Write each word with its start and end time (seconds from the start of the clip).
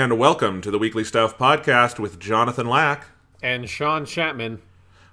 And 0.00 0.18
welcome 0.18 0.62
to 0.62 0.70
the 0.70 0.78
Weekly 0.78 1.04
Stuff 1.04 1.36
podcast 1.36 1.98
with 1.98 2.18
Jonathan 2.18 2.66
Lack. 2.66 3.08
And 3.42 3.68
Sean 3.68 4.06
Chapman. 4.06 4.62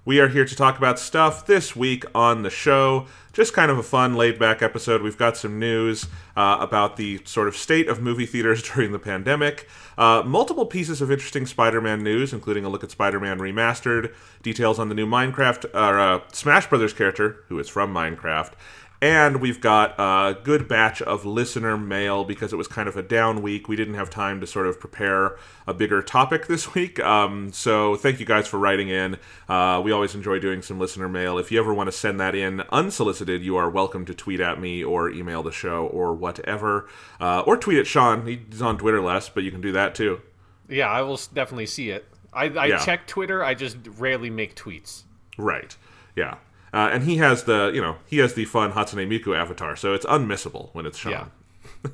We 0.05 0.21
are 0.21 0.29
here 0.29 0.45
to 0.45 0.55
talk 0.55 0.77
about 0.77 0.97
stuff 0.97 1.45
this 1.45 1.75
week 1.75 2.05
on 2.15 2.43
the 2.43 2.49
show. 2.49 3.05
Just 3.33 3.51
kind 3.51 3.69
of 3.69 3.77
a 3.77 3.83
fun, 3.83 4.15
laid 4.15 4.39
back 4.39 4.61
episode. 4.61 5.01
We've 5.01 5.17
got 5.17 5.35
some 5.35 5.59
news 5.59 6.07
uh, 6.37 6.59
about 6.61 6.95
the 6.95 7.19
sort 7.25 7.49
of 7.49 7.57
state 7.57 7.89
of 7.89 8.01
movie 8.01 8.25
theaters 8.25 8.63
during 8.73 8.93
the 8.93 8.97
pandemic, 8.97 9.67
uh, 9.97 10.23
multiple 10.25 10.65
pieces 10.65 11.01
of 11.01 11.11
interesting 11.11 11.45
Spider 11.45 11.81
Man 11.81 12.01
news, 12.01 12.31
including 12.31 12.63
a 12.63 12.69
look 12.69 12.85
at 12.85 12.89
Spider 12.89 13.19
Man 13.19 13.39
Remastered, 13.39 14.13
details 14.41 14.79
on 14.79 14.87
the 14.87 14.95
new 14.95 15.05
Minecraft, 15.05 15.65
or 15.73 15.99
uh, 15.99 16.21
Smash 16.31 16.67
Brothers 16.67 16.93
character, 16.93 17.43
who 17.49 17.59
is 17.59 17.67
from 17.67 17.93
Minecraft, 17.93 18.53
and 19.01 19.39
we've 19.41 19.61
got 19.61 19.93
a 19.99 20.35
good 20.43 20.67
batch 20.67 21.01
of 21.03 21.25
listener 21.25 21.77
mail 21.77 22.23
because 22.23 22.51
it 22.51 22.55
was 22.55 22.67
kind 22.67 22.89
of 22.89 22.97
a 22.97 23.03
down 23.03 23.41
week. 23.41 23.67
We 23.67 23.75
didn't 23.75 23.93
have 23.93 24.09
time 24.09 24.39
to 24.41 24.47
sort 24.47 24.65
of 24.67 24.79
prepare 24.79 25.37
a 25.67 25.73
bigger 25.73 26.01
topic 26.01 26.47
this 26.47 26.73
week. 26.73 26.99
Um, 26.99 27.51
so 27.51 27.95
thank 27.95 28.19
you 28.19 28.25
guys 28.25 28.47
for 28.47 28.57
writing 28.57 28.89
in. 28.89 29.17
Uh, 29.47 29.81
we 29.83 29.91
always 29.91 30.15
enjoy 30.15 30.39
doing 30.39 30.61
some 30.61 30.79
listener 30.79 31.07
mail. 31.07 31.37
If 31.37 31.51
you 31.51 31.59
ever 31.59 31.73
want 31.73 31.87
to 31.87 31.91
send 31.91 32.19
that 32.19 32.33
in 32.33 32.61
unsolicited, 32.71 33.43
you 33.43 33.55
are 33.57 33.69
welcome 33.69 34.03
to 34.05 34.13
tweet 34.15 34.39
at 34.39 34.59
me 34.59 34.83
or 34.83 35.09
email 35.09 35.43
the 35.43 35.51
show 35.51 35.85
or 35.87 36.13
whatever. 36.13 36.87
Uh, 37.19 37.41
or 37.41 37.55
tweet 37.57 37.77
at 37.77 37.85
Sean. 37.87 38.25
He's 38.25 38.61
on 38.61 38.77
Twitter 38.77 39.01
less, 39.01 39.29
but 39.29 39.43
you 39.43 39.51
can 39.51 39.61
do 39.61 39.71
that 39.73 39.93
too. 39.93 40.21
Yeah, 40.67 40.87
I 40.89 41.01
will 41.03 41.19
definitely 41.33 41.67
see 41.67 41.91
it. 41.91 42.05
I, 42.33 42.45
I 42.45 42.65
Yeah. 42.65 42.77
check 42.83 43.07
Twitter. 43.07 43.43
I 43.43 43.53
just 43.53 43.77
rarely 43.97 44.29
make 44.29 44.55
tweets. 44.55 45.03
Right. 45.37 45.75
Yeah. 46.15 46.37
Uh, 46.77 46.89
and 46.93 47.05
he 47.05 47.17
has 47.17 47.45
the, 47.45 47.71
you 47.73 47.81
know, 47.81 47.95
he 48.05 48.19
has 48.19 48.35
the 48.35 48.45
fun 48.45 48.73
Hatsune 48.73 49.07
Miku 49.07 49.35
avatar, 49.35 49.75
so 49.75 49.95
it's 49.95 50.05
unmissable 50.05 50.69
when 50.73 50.85
it's 50.85 50.95
Sean. 50.99 51.31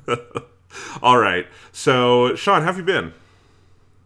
Yeah. 0.06 0.16
All 1.02 1.16
right. 1.16 1.46
So, 1.72 2.34
Sean, 2.34 2.60
how 2.60 2.66
have 2.66 2.76
you 2.76 2.82
been? 2.82 3.14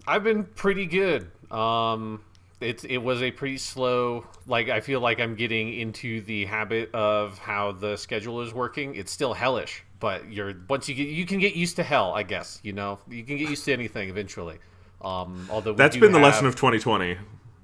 I've 0.06 0.22
been 0.22 0.44
pretty 0.44 0.86
good. 0.86 1.32
Um, 1.50 2.20
it 2.60 2.84
it 2.84 2.98
was 2.98 3.22
a 3.22 3.32
pretty 3.32 3.58
slow. 3.58 4.24
Like 4.46 4.68
I 4.68 4.78
feel 4.78 5.00
like 5.00 5.18
I'm 5.18 5.34
getting 5.34 5.74
into 5.74 6.20
the 6.20 6.44
habit 6.44 6.94
of 6.94 7.38
how 7.38 7.72
the 7.72 7.96
schedule 7.96 8.40
is 8.42 8.54
working. 8.54 8.94
It's 8.94 9.10
still 9.10 9.34
hellish, 9.34 9.82
but 9.98 10.30
you're 10.30 10.54
once 10.68 10.88
you 10.88 10.94
get 10.94 11.08
you 11.08 11.26
can 11.26 11.40
get 11.40 11.56
used 11.56 11.74
to 11.76 11.82
hell. 11.82 12.12
I 12.12 12.22
guess 12.22 12.60
you 12.62 12.72
know 12.72 13.00
you 13.08 13.24
can 13.24 13.36
get 13.36 13.50
used 13.50 13.64
to 13.64 13.72
anything 13.72 14.10
eventually. 14.10 14.58
Um, 15.00 15.48
although 15.50 15.72
we 15.72 15.76
That's 15.76 15.96
been 15.96 16.12
the 16.12 16.18
have- 16.20 16.26
lesson 16.28 16.46
of 16.46 16.54
2020. 16.54 17.18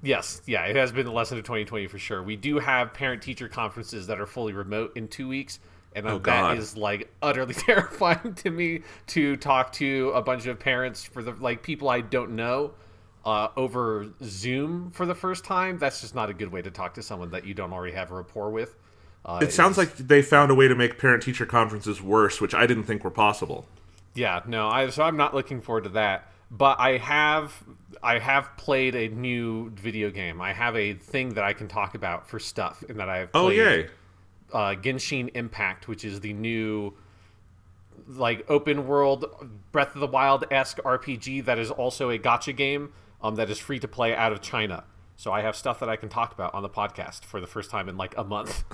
Yes, 0.05 0.41
yeah, 0.45 0.65
it 0.65 0.75
has 0.75 0.91
been 0.91 1.05
the 1.05 1.11
lesson 1.11 1.37
of 1.39 1.43
2020 1.45 1.87
for 1.87 1.97
sure. 1.97 2.21
We 2.21 2.35
do 2.35 2.59
have 2.59 2.93
parent 2.93 3.23
teacher 3.23 3.49
conferences 3.49 4.05
that 4.07 4.21
are 4.21 4.27
fully 4.27 4.53
remote 4.53 4.95
in 4.95 5.07
two 5.07 5.27
weeks, 5.27 5.59
and 5.95 6.05
Oh, 6.07 6.19
that 6.19 6.23
God. 6.23 6.57
is 6.59 6.77
like 6.77 7.11
utterly 7.23 7.53
terrifying 7.55 8.35
to 8.35 8.51
me 8.51 8.81
to 9.07 9.35
talk 9.37 9.71
to 9.73 10.11
a 10.13 10.21
bunch 10.21 10.45
of 10.45 10.59
parents 10.59 11.03
for 11.03 11.23
the 11.23 11.31
like 11.31 11.63
people 11.63 11.89
I 11.89 12.01
don't 12.01 12.35
know 12.35 12.73
uh, 13.25 13.47
over 13.57 14.05
Zoom 14.23 14.91
for 14.91 15.07
the 15.07 15.15
first 15.15 15.43
time. 15.43 15.79
That's 15.79 16.01
just 16.01 16.13
not 16.13 16.29
a 16.29 16.33
good 16.33 16.51
way 16.51 16.61
to 16.61 16.69
talk 16.69 16.93
to 16.93 17.01
someone 17.01 17.31
that 17.31 17.45
you 17.45 17.55
don't 17.55 17.73
already 17.73 17.95
have 17.95 18.11
a 18.11 18.13
rapport 18.15 18.51
with. 18.51 18.75
Uh, 19.25 19.39
It 19.41 19.51
sounds 19.51 19.75
like 19.75 19.95
they 19.97 20.21
found 20.21 20.51
a 20.51 20.55
way 20.55 20.67
to 20.67 20.75
make 20.75 20.99
parent 20.99 21.23
teacher 21.23 21.47
conferences 21.47 21.99
worse, 21.99 22.39
which 22.39 22.53
I 22.53 22.67
didn't 22.67 22.83
think 22.83 23.03
were 23.03 23.09
possible. 23.09 23.65
Yeah, 24.13 24.41
no, 24.45 24.69
I 24.69 24.87
so 24.91 25.01
I'm 25.01 25.17
not 25.17 25.33
looking 25.33 25.61
forward 25.61 25.85
to 25.85 25.89
that. 25.89 26.31
But 26.51 26.79
I 26.79 26.97
have 26.97 27.63
I 28.03 28.19
have 28.19 28.55
played 28.57 28.95
a 28.95 29.07
new 29.09 29.71
video 29.71 30.11
game. 30.11 30.41
I 30.41 30.53
have 30.53 30.75
a 30.75 30.93
thing 30.93 31.33
that 31.33 31.43
I 31.43 31.53
can 31.53 31.67
talk 31.67 31.95
about 31.95 32.27
for 32.29 32.39
stuff, 32.39 32.83
and 32.87 32.99
that 32.99 33.09
I've 33.09 33.29
Oh, 33.33 33.45
played. 33.47 33.57
yay. 33.57 33.87
uh, 34.53 34.75
Genshin 34.75 35.31
Impact, 35.35 35.87
which 35.87 36.05
is 36.05 36.19
the 36.21 36.33
new 36.33 36.93
like 38.07 38.45
open 38.49 38.85
world 38.87 39.25
Breath 39.71 39.95
of 39.95 40.01
the 40.01 40.07
Wild 40.07 40.45
esque 40.51 40.77
RPG 40.79 41.45
that 41.45 41.57
is 41.57 41.71
also 41.71 42.09
a 42.11 42.19
gacha 42.19 42.55
game 42.55 42.93
um, 43.21 43.35
that 43.35 43.49
is 43.49 43.57
free 43.57 43.79
to 43.79 43.87
play 43.87 44.13
out 44.15 44.31
of 44.31 44.41
China. 44.41 44.83
So 45.15 45.31
I 45.31 45.41
have 45.41 45.55
stuff 45.55 45.79
that 45.79 45.89
I 45.89 45.95
can 45.95 46.09
talk 46.09 46.33
about 46.33 46.53
on 46.53 46.61
the 46.61 46.69
podcast 46.69 47.23
for 47.25 47.41
the 47.41 47.47
first 47.47 47.71
time 47.71 47.89
in 47.89 47.97
like 47.97 48.15
a 48.17 48.23
month. 48.23 48.63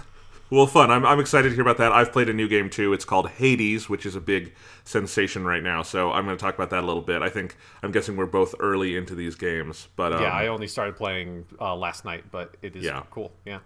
Well, 0.52 0.68
fun. 0.68 0.92
I'm, 0.92 1.06
I'm 1.06 1.20
excited 1.22 1.50
to 1.50 1.56
hear 1.56 1.62
about 1.62 1.78
that. 1.78 1.94
I've 1.94 2.12
played 2.12 2.28
a 2.28 2.34
new 2.34 2.48
game 2.50 2.70
too. 2.70 2.92
It's 2.92 3.06
called 3.06 3.30
Hades, 3.30 3.88
which 3.90 4.06
is 4.06 4.16
a 4.16 4.22
big 4.22 4.54
sensation 4.84 5.46
right 5.46 5.64
now. 5.64 5.82
So 5.82 6.12
I'm 6.12 6.26
going 6.26 6.36
to 6.38 6.42
talk 6.42 6.54
about 6.56 6.70
that 6.72 6.84
a 6.84 6.86
little 6.86 7.02
bit. 7.02 7.22
I 7.22 7.30
think 7.30 7.56
I'm 7.82 7.92
guessing 7.92 8.18
we're 8.18 8.26
both 8.26 8.54
early 8.60 8.98
into 8.98 9.16
these 9.16 9.36
games, 9.36 9.88
but 9.96 10.12
um, 10.12 10.22
yeah, 10.22 10.32
I 10.34 10.48
only 10.48 10.68
started 10.68 10.98
playing 10.98 11.46
uh, 11.60 11.74
last 11.76 12.04
night, 12.04 12.26
but 12.32 12.58
it 12.62 12.76
is 12.76 12.84
Yeah. 12.84 13.04
cool. 13.10 13.32
Yeah. 13.46 13.60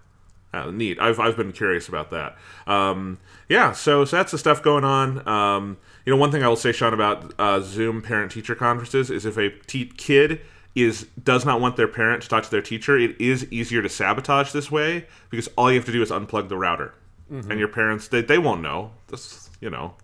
Uh, 0.54 0.70
neat. 0.72 1.00
I've, 1.02 1.20
I've 1.20 1.36
been 1.36 1.52
curious 1.52 1.90
about 1.90 2.12
that. 2.12 2.38
Um, 2.68 3.18
yeah, 3.50 3.74
so, 3.74 4.06
so 4.06 4.16
that's 4.16 4.32
the 4.32 4.38
stuff 4.38 4.62
going 4.64 4.86
on. 4.86 5.28
Um, 5.28 5.78
you 6.06 6.14
know, 6.14 6.18
one 6.18 6.32
thing 6.32 6.44
I 6.44 6.48
will 6.48 6.56
say, 6.56 6.72
Sean, 6.72 6.94
about 6.94 7.34
uh, 7.40 7.60
Zoom 7.62 8.02
parent 8.02 8.32
teacher 8.32 8.56
conferences 8.56 9.10
is 9.12 9.26
if 9.26 9.38
a 9.38 9.50
te- 9.50 9.92
kid 9.98 10.40
is 10.76 11.04
does 11.24 11.46
not 11.46 11.62
want 11.62 11.78
their 11.78 11.88
parent 11.88 12.22
to 12.24 12.30
talk 12.30 12.44
to 12.44 12.52
their 12.52 12.62
teacher, 12.62 12.98
it 12.98 13.20
is 13.20 13.50
easier 13.52 13.82
to 13.82 13.90
sabotage 13.90 14.52
this 14.52 14.70
way 14.70 15.08
because 15.30 15.48
all 15.58 15.72
you 15.72 15.78
have 15.78 15.86
to 15.86 15.92
do 15.92 16.02
is 16.02 16.12
unplug 16.12 16.50
the 16.50 16.58
router, 16.58 16.94
Mm-hmm. 17.32 17.50
and 17.50 17.60
your 17.60 17.70
parents 17.70 18.08
they, 18.10 18.22
they 18.22 18.38
won't 18.38 18.62
know. 18.62 18.92
This 19.08 19.50
you 19.62 19.70
know, 19.72 19.96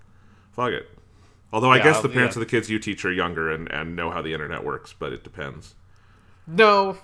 fuck 0.54 0.72
it. 0.72 0.90
Although 1.54 1.72
I 1.72 1.78
Yeah, 1.78 1.84
guess 1.84 2.02
the 2.02 2.08
yeah. 2.08 2.16
parents 2.16 2.36
of 2.36 2.40
the 2.40 2.46
kids 2.48 2.70
you 2.70 2.80
teach 2.80 3.04
are 3.06 3.12
younger 3.12 3.52
and, 3.52 3.70
and 3.72 3.96
know 3.96 4.10
how 4.10 4.22
the 4.22 4.34
internet 4.34 4.64
works, 4.64 4.96
but 4.98 5.12
it 5.14 5.24
depends. 5.24 5.76
No, 6.48 6.98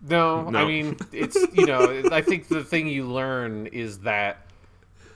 no. 0.00 0.48
No. 0.50 0.58
I 0.58 0.64
mean, 0.64 0.96
it's 1.12 1.36
you 1.52 1.66
know, 1.66 2.02
I 2.10 2.22
think 2.22 2.48
the 2.48 2.64
thing 2.64 2.88
you 2.88 3.04
learn 3.04 3.66
is 3.68 4.00
that 4.00 4.46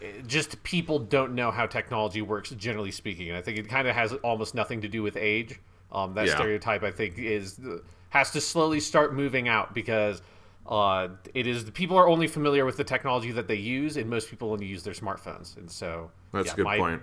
eh, 0.03 0.07
just 0.27 0.63
people 0.63 0.99
don't 1.01 1.34
know 1.34 1.51
how 1.51 1.67
technology 1.67 2.23
works, 2.23 2.51
generally 2.51 2.91
speaking. 2.93 3.28
And 3.28 3.37
I 3.37 3.43
think 3.43 3.59
it 3.59 3.69
kind 3.69 3.89
of 3.89 3.95
has 3.97 4.13
almost 4.23 4.55
nothing 4.55 4.83
to 4.83 4.89
do 4.89 5.03
with 5.03 5.17
age. 5.17 5.59
Um, 5.92 6.14
that 6.14 6.26
Yeah. 6.26 6.34
stereotype, 6.34 6.82
I 6.82 6.91
think, 6.91 7.19
is 7.19 7.60
has 8.10 8.30
to 8.32 8.41
slowly 8.41 8.80
start 8.80 9.14
moving 9.14 9.48
out 9.48 9.74
because 9.74 10.22
uh, 10.69 11.08
it 11.34 11.47
is 11.47 11.70
people 11.70 11.97
are 11.97 12.08
only 12.08 12.26
familiar 12.26 12.64
with 12.64 12.76
the 12.76 12.84
technology 12.84 13.30
that 13.30 13.47
they 13.47 13.54
use, 13.54 13.97
and 13.97 14.10
most 14.10 14.28
people 14.28 14.50
only 14.52 14.66
use 14.66 14.82
their 14.82 14.94
smartphones. 14.94 15.56
And 15.56 15.70
so 15.70 16.10
That's 16.32 16.47
yeah, 16.48 16.52
a 16.52 16.56
good 16.56 16.64
my, 16.64 16.78
point. 16.78 17.02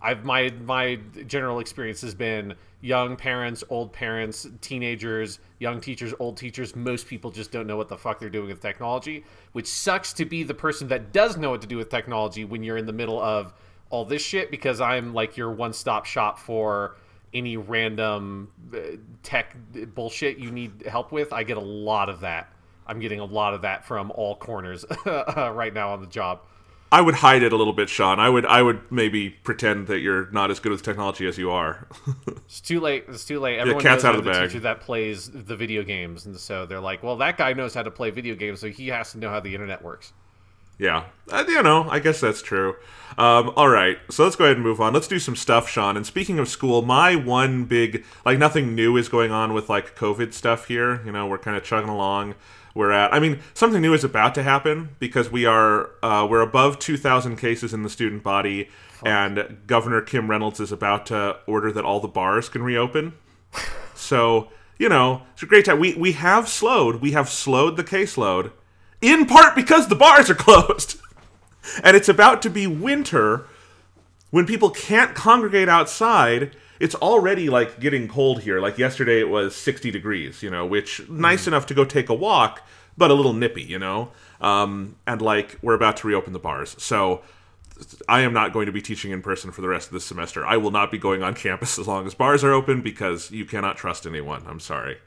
I've 0.00 0.24
my 0.24 0.50
my 0.64 0.98
general 1.26 1.58
experience 1.58 2.00
has 2.00 2.14
been 2.14 2.54
young 2.80 3.16
parents, 3.16 3.62
old 3.68 3.92
parents, 3.92 4.46
teenagers, 4.62 5.40
young 5.58 5.80
teachers, 5.80 6.14
old 6.18 6.36
teachers. 6.38 6.74
Most 6.74 7.06
people 7.06 7.30
just 7.30 7.52
don't 7.52 7.66
know 7.66 7.76
what 7.76 7.88
the 7.88 7.98
fuck 7.98 8.18
they're 8.18 8.30
doing 8.30 8.48
with 8.48 8.60
technology, 8.60 9.24
which 9.52 9.66
sucks 9.66 10.12
to 10.14 10.24
be 10.24 10.42
the 10.42 10.54
person 10.54 10.88
that 10.88 11.12
does 11.12 11.36
know 11.36 11.50
what 11.50 11.60
to 11.60 11.68
do 11.68 11.76
with 11.76 11.90
technology 11.90 12.44
when 12.44 12.62
you're 12.62 12.78
in 12.78 12.86
the 12.86 12.92
middle 12.92 13.20
of 13.20 13.52
all 13.90 14.06
this 14.06 14.22
shit 14.22 14.50
because 14.50 14.80
I'm 14.80 15.12
like 15.12 15.36
your 15.36 15.50
one-stop 15.52 16.06
shop 16.06 16.38
for 16.38 16.96
any 17.34 17.56
random 17.56 18.50
uh, 18.74 18.78
tech 19.22 19.56
bullshit 19.94 20.38
you 20.38 20.50
need 20.50 20.84
help 20.86 21.12
with. 21.12 21.32
I 21.32 21.42
get 21.42 21.56
a 21.56 21.60
lot 21.60 22.08
of 22.08 22.20
that. 22.20 22.52
I'm 22.86 23.00
getting 23.00 23.20
a 23.20 23.24
lot 23.24 23.54
of 23.54 23.62
that 23.62 23.84
from 23.84 24.10
all 24.12 24.36
corners 24.36 24.84
right 25.06 25.72
now 25.72 25.92
on 25.92 26.00
the 26.00 26.06
job. 26.06 26.40
I 26.90 27.00
would 27.00 27.14
hide 27.14 27.42
it 27.42 27.54
a 27.54 27.56
little 27.56 27.72
bit, 27.72 27.88
Sean. 27.88 28.20
I 28.20 28.28
would 28.28 28.44
I 28.44 28.60
would 28.60 28.92
maybe 28.92 29.30
pretend 29.30 29.86
that 29.86 30.00
you're 30.00 30.30
not 30.30 30.50
as 30.50 30.60
good 30.60 30.72
with 30.72 30.82
technology 30.82 31.26
as 31.26 31.38
you 31.38 31.50
are. 31.50 31.88
It's 32.52 32.60
too 32.60 32.80
late. 32.80 33.06
It's 33.08 33.24
too 33.24 33.40
late. 33.40 33.58
Everyone 33.58 33.80
cat's 33.80 34.02
knows 34.02 34.10
out 34.10 34.14
of 34.14 34.24
the 34.24 34.30
bag. 34.30 34.48
teacher 34.50 34.60
that 34.60 34.82
plays 34.82 35.30
the 35.30 35.56
video 35.56 35.82
games, 35.82 36.26
and 36.26 36.36
so 36.36 36.66
they're 36.66 36.80
like, 36.80 37.02
"Well, 37.02 37.16
that 37.16 37.38
guy 37.38 37.54
knows 37.54 37.72
how 37.72 37.82
to 37.82 37.90
play 37.90 38.10
video 38.10 38.34
games, 38.34 38.60
so 38.60 38.68
he 38.68 38.88
has 38.88 39.12
to 39.12 39.18
know 39.18 39.30
how 39.30 39.40
the 39.40 39.54
internet 39.54 39.82
works." 39.82 40.12
Yeah, 40.78 41.04
uh, 41.30 41.44
you 41.46 41.62
know, 41.62 41.88
I 41.88 41.98
guess 41.98 42.20
that's 42.20 42.42
true. 42.42 42.76
Um, 43.18 43.52
all 43.56 43.68
right, 43.68 43.98
so 44.10 44.24
let's 44.24 44.36
go 44.36 44.44
ahead 44.44 44.56
and 44.56 44.64
move 44.64 44.80
on. 44.80 44.94
Let's 44.94 45.06
do 45.08 45.18
some 45.18 45.36
stuff, 45.36 45.68
Sean. 45.68 45.96
And 45.96 46.06
speaking 46.06 46.38
of 46.38 46.48
school, 46.48 46.82
my 46.82 47.14
one 47.14 47.64
big 47.64 48.04
like 48.24 48.38
nothing 48.38 48.74
new 48.74 48.96
is 48.96 49.08
going 49.08 49.30
on 49.30 49.52
with 49.52 49.68
like 49.68 49.96
COVID 49.96 50.32
stuff 50.32 50.66
here. 50.66 51.04
You 51.04 51.12
know, 51.12 51.26
we're 51.26 51.38
kind 51.38 51.56
of 51.56 51.62
chugging 51.62 51.90
along. 51.90 52.34
We're 52.74 52.90
at. 52.90 53.12
I 53.12 53.20
mean, 53.20 53.40
something 53.52 53.82
new 53.82 53.92
is 53.92 54.02
about 54.02 54.34
to 54.36 54.42
happen 54.42 54.96
because 54.98 55.30
we 55.30 55.44
are 55.44 55.90
uh, 56.02 56.26
we're 56.28 56.40
above 56.40 56.78
two 56.78 56.96
thousand 56.96 57.36
cases 57.36 57.74
in 57.74 57.82
the 57.82 57.90
student 57.90 58.22
body, 58.22 58.70
and 59.04 59.58
Governor 59.66 60.00
Kim 60.00 60.30
Reynolds 60.30 60.58
is 60.58 60.72
about 60.72 61.04
to 61.06 61.36
order 61.46 61.70
that 61.70 61.84
all 61.84 62.00
the 62.00 62.08
bars 62.08 62.48
can 62.48 62.62
reopen. 62.62 63.12
So 63.94 64.48
you 64.78 64.88
know, 64.88 65.22
it's 65.34 65.44
a 65.44 65.46
great 65.46 65.64
time. 65.64 65.78
We 65.78 65.94
we 65.94 66.12
have 66.12 66.48
slowed. 66.48 66.96
We 66.96 67.12
have 67.12 67.28
slowed 67.28 67.76
the 67.76 67.84
caseload, 67.84 68.50
in 69.02 69.26
part 69.26 69.54
because 69.54 69.88
the 69.88 69.96
bars 69.96 70.30
are 70.30 70.34
closed, 70.34 70.98
and 71.84 71.96
it's 71.96 72.08
about 72.08 72.40
to 72.42 72.50
be 72.50 72.66
winter 72.66 73.46
when 74.30 74.46
people 74.46 74.70
can't 74.70 75.14
congregate 75.14 75.68
outside. 75.68 76.56
It's 76.80 76.94
already 76.96 77.50
like 77.50 77.78
getting 77.78 78.08
cold 78.08 78.42
here. 78.42 78.60
Like 78.60 78.78
yesterday, 78.78 79.20
it 79.20 79.28
was 79.28 79.54
sixty 79.54 79.90
degrees. 79.90 80.42
You 80.42 80.50
know, 80.50 80.64
which 80.64 81.06
nice 81.10 81.46
enough 81.46 81.66
to 81.66 81.74
go 81.74 81.84
take 81.84 82.08
a 82.08 82.14
walk, 82.14 82.66
but 82.96 83.10
a 83.10 83.14
little 83.14 83.34
nippy. 83.34 83.62
You 83.62 83.78
know, 83.78 84.12
um, 84.40 84.96
and 85.06 85.20
like 85.20 85.58
we're 85.60 85.74
about 85.74 85.98
to 85.98 86.06
reopen 86.06 86.32
the 86.32 86.38
bars, 86.38 86.74
so. 86.78 87.22
I 88.08 88.20
am 88.20 88.32
not 88.32 88.52
going 88.52 88.66
to 88.66 88.72
be 88.72 88.80
teaching 88.80 89.10
in 89.10 89.22
person 89.22 89.50
for 89.50 89.60
the 89.60 89.66
rest 89.66 89.88
of 89.88 89.92
this 89.92 90.04
semester. 90.04 90.46
I 90.46 90.56
will 90.56 90.70
not 90.70 90.92
be 90.92 90.98
going 90.98 91.24
on 91.24 91.34
campus 91.46 91.80
as 91.80 91.88
long 91.88 92.06
as 92.06 92.14
bars 92.14 92.44
are 92.44 92.52
open 92.52 92.80
because 92.80 93.32
you 93.32 93.44
cannot 93.44 93.76
trust 93.76 94.06
anyone. 94.06 94.44
I'm 94.46 94.60
sorry. 94.60 94.98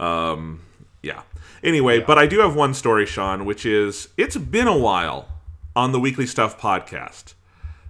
Um, 0.00 0.62
yeah. 1.06 1.22
Anyway, 1.62 2.00
but 2.00 2.18
I 2.18 2.26
do 2.26 2.40
have 2.40 2.54
one 2.54 2.74
story, 2.74 3.06
Sean, 3.06 3.44
which 3.44 3.64
is 3.64 4.08
it's 4.16 4.36
been 4.36 4.66
a 4.66 4.76
while 4.76 5.28
on 5.74 5.92
the 5.92 6.00
Weekly 6.00 6.26
Stuff 6.26 6.60
podcast 6.60 7.34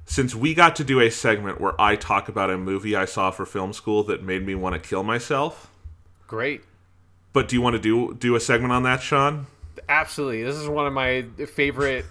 since 0.04 0.34
we 0.34 0.54
got 0.54 0.76
to 0.76 0.84
do 0.84 1.00
a 1.00 1.10
segment 1.10 1.60
where 1.60 1.78
I 1.80 1.96
talk 1.96 2.28
about 2.28 2.50
a 2.50 2.56
movie 2.56 2.94
I 2.94 3.06
saw 3.06 3.32
for 3.32 3.44
film 3.44 3.72
school 3.72 4.04
that 4.04 4.22
made 4.22 4.46
me 4.46 4.54
want 4.54 4.80
to 4.80 4.88
kill 4.88 5.02
myself. 5.02 5.70
Great. 6.28 6.62
But 7.32 7.48
do 7.48 7.56
you 7.56 7.62
want 7.62 7.74
to 7.74 7.82
do 7.82 8.14
do 8.14 8.36
a 8.36 8.40
segment 8.40 8.72
on 8.72 8.84
that, 8.84 9.02
Sean? 9.02 9.46
Absolutely. 9.88 10.42
This 10.42 10.56
is 10.56 10.68
one 10.68 10.86
of 10.86 10.92
my 10.92 11.22
favorite 11.54 12.06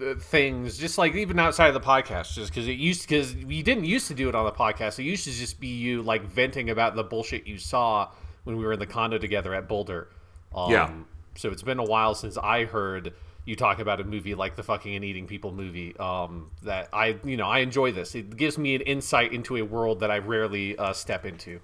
uh, 0.00 0.14
things 0.18 0.76
just 0.76 0.98
like 0.98 1.14
even 1.14 1.38
outside 1.38 1.68
of 1.68 1.74
the 1.74 1.80
podcast 1.80 2.34
just 2.34 2.50
because 2.50 2.66
it 2.66 2.76
used 2.76 3.02
because 3.02 3.36
we 3.36 3.62
didn't 3.62 3.84
used 3.84 4.08
to 4.08 4.14
do 4.14 4.28
it 4.28 4.34
on 4.34 4.44
the 4.44 4.50
podcast 4.50 4.98
it 4.98 5.04
used 5.04 5.22
to 5.24 5.30
just 5.30 5.60
be 5.60 5.68
you 5.68 6.02
like 6.02 6.22
venting 6.24 6.70
about 6.70 6.96
the 6.96 7.04
bullshit 7.04 7.46
you 7.46 7.56
saw 7.56 8.08
when 8.42 8.56
we 8.56 8.64
were 8.64 8.72
in 8.72 8.80
the 8.80 8.86
condo 8.86 9.16
together 9.16 9.54
at 9.54 9.68
boulder 9.68 10.08
um, 10.54 10.70
Yeah. 10.70 10.90
so 11.36 11.50
it's 11.50 11.62
been 11.62 11.78
a 11.78 11.84
while 11.84 12.14
since 12.14 12.36
i 12.38 12.64
heard 12.64 13.12
you 13.44 13.56
talk 13.56 13.78
about 13.78 14.00
a 14.00 14.04
movie 14.04 14.34
like 14.34 14.56
the 14.56 14.62
fucking 14.62 14.94
and 14.94 15.04
eating 15.04 15.26
people 15.26 15.52
movie 15.52 15.96
um, 15.98 16.50
that 16.62 16.88
i 16.92 17.16
you 17.24 17.36
know 17.36 17.46
i 17.48 17.58
enjoy 17.60 17.90
this 17.92 18.14
it 18.14 18.36
gives 18.36 18.58
me 18.58 18.74
an 18.74 18.80
insight 18.82 19.32
into 19.32 19.56
a 19.56 19.62
world 19.62 20.00
that 20.00 20.10
i 20.10 20.18
rarely 20.18 20.76
uh, 20.78 20.92
step 20.92 21.24
into 21.24 21.60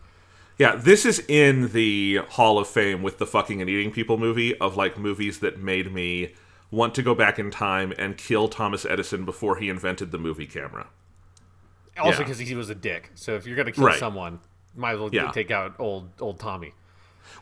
Yeah, 0.58 0.74
this 0.74 1.04
is 1.04 1.22
in 1.28 1.72
the 1.72 2.20
Hall 2.30 2.58
of 2.58 2.66
Fame 2.66 3.02
with 3.02 3.18
the 3.18 3.26
fucking 3.26 3.60
and 3.60 3.68
eating 3.68 3.90
people 3.92 4.16
movie 4.16 4.56
of 4.58 4.74
like 4.74 4.96
movies 4.96 5.40
that 5.40 5.58
made 5.60 5.92
me 5.92 6.32
want 6.70 6.94
to 6.94 7.02
go 7.02 7.14
back 7.14 7.38
in 7.38 7.50
time 7.50 7.92
and 7.98 8.16
kill 8.16 8.48
Thomas 8.48 8.86
Edison 8.86 9.26
before 9.26 9.56
he 9.58 9.68
invented 9.68 10.12
the 10.12 10.18
movie 10.18 10.46
camera. 10.46 10.86
also 11.98 12.12
Yeah. 12.20 12.24
because 12.24 12.38
he 12.38 12.54
was 12.54 12.70
a 12.70 12.74
dick 12.74 13.10
so 13.14 13.34
if 13.34 13.46
you're 13.46 13.54
gonna 13.56 13.70
kill 13.72 13.84
Right. 13.84 13.98
someone 13.98 14.40
might 14.74 14.92
as 14.94 14.98
well 15.00 15.10
Yeah. 15.12 15.30
take 15.30 15.50
out 15.50 15.74
old 15.78 16.10
old 16.20 16.40
tommy 16.40 16.72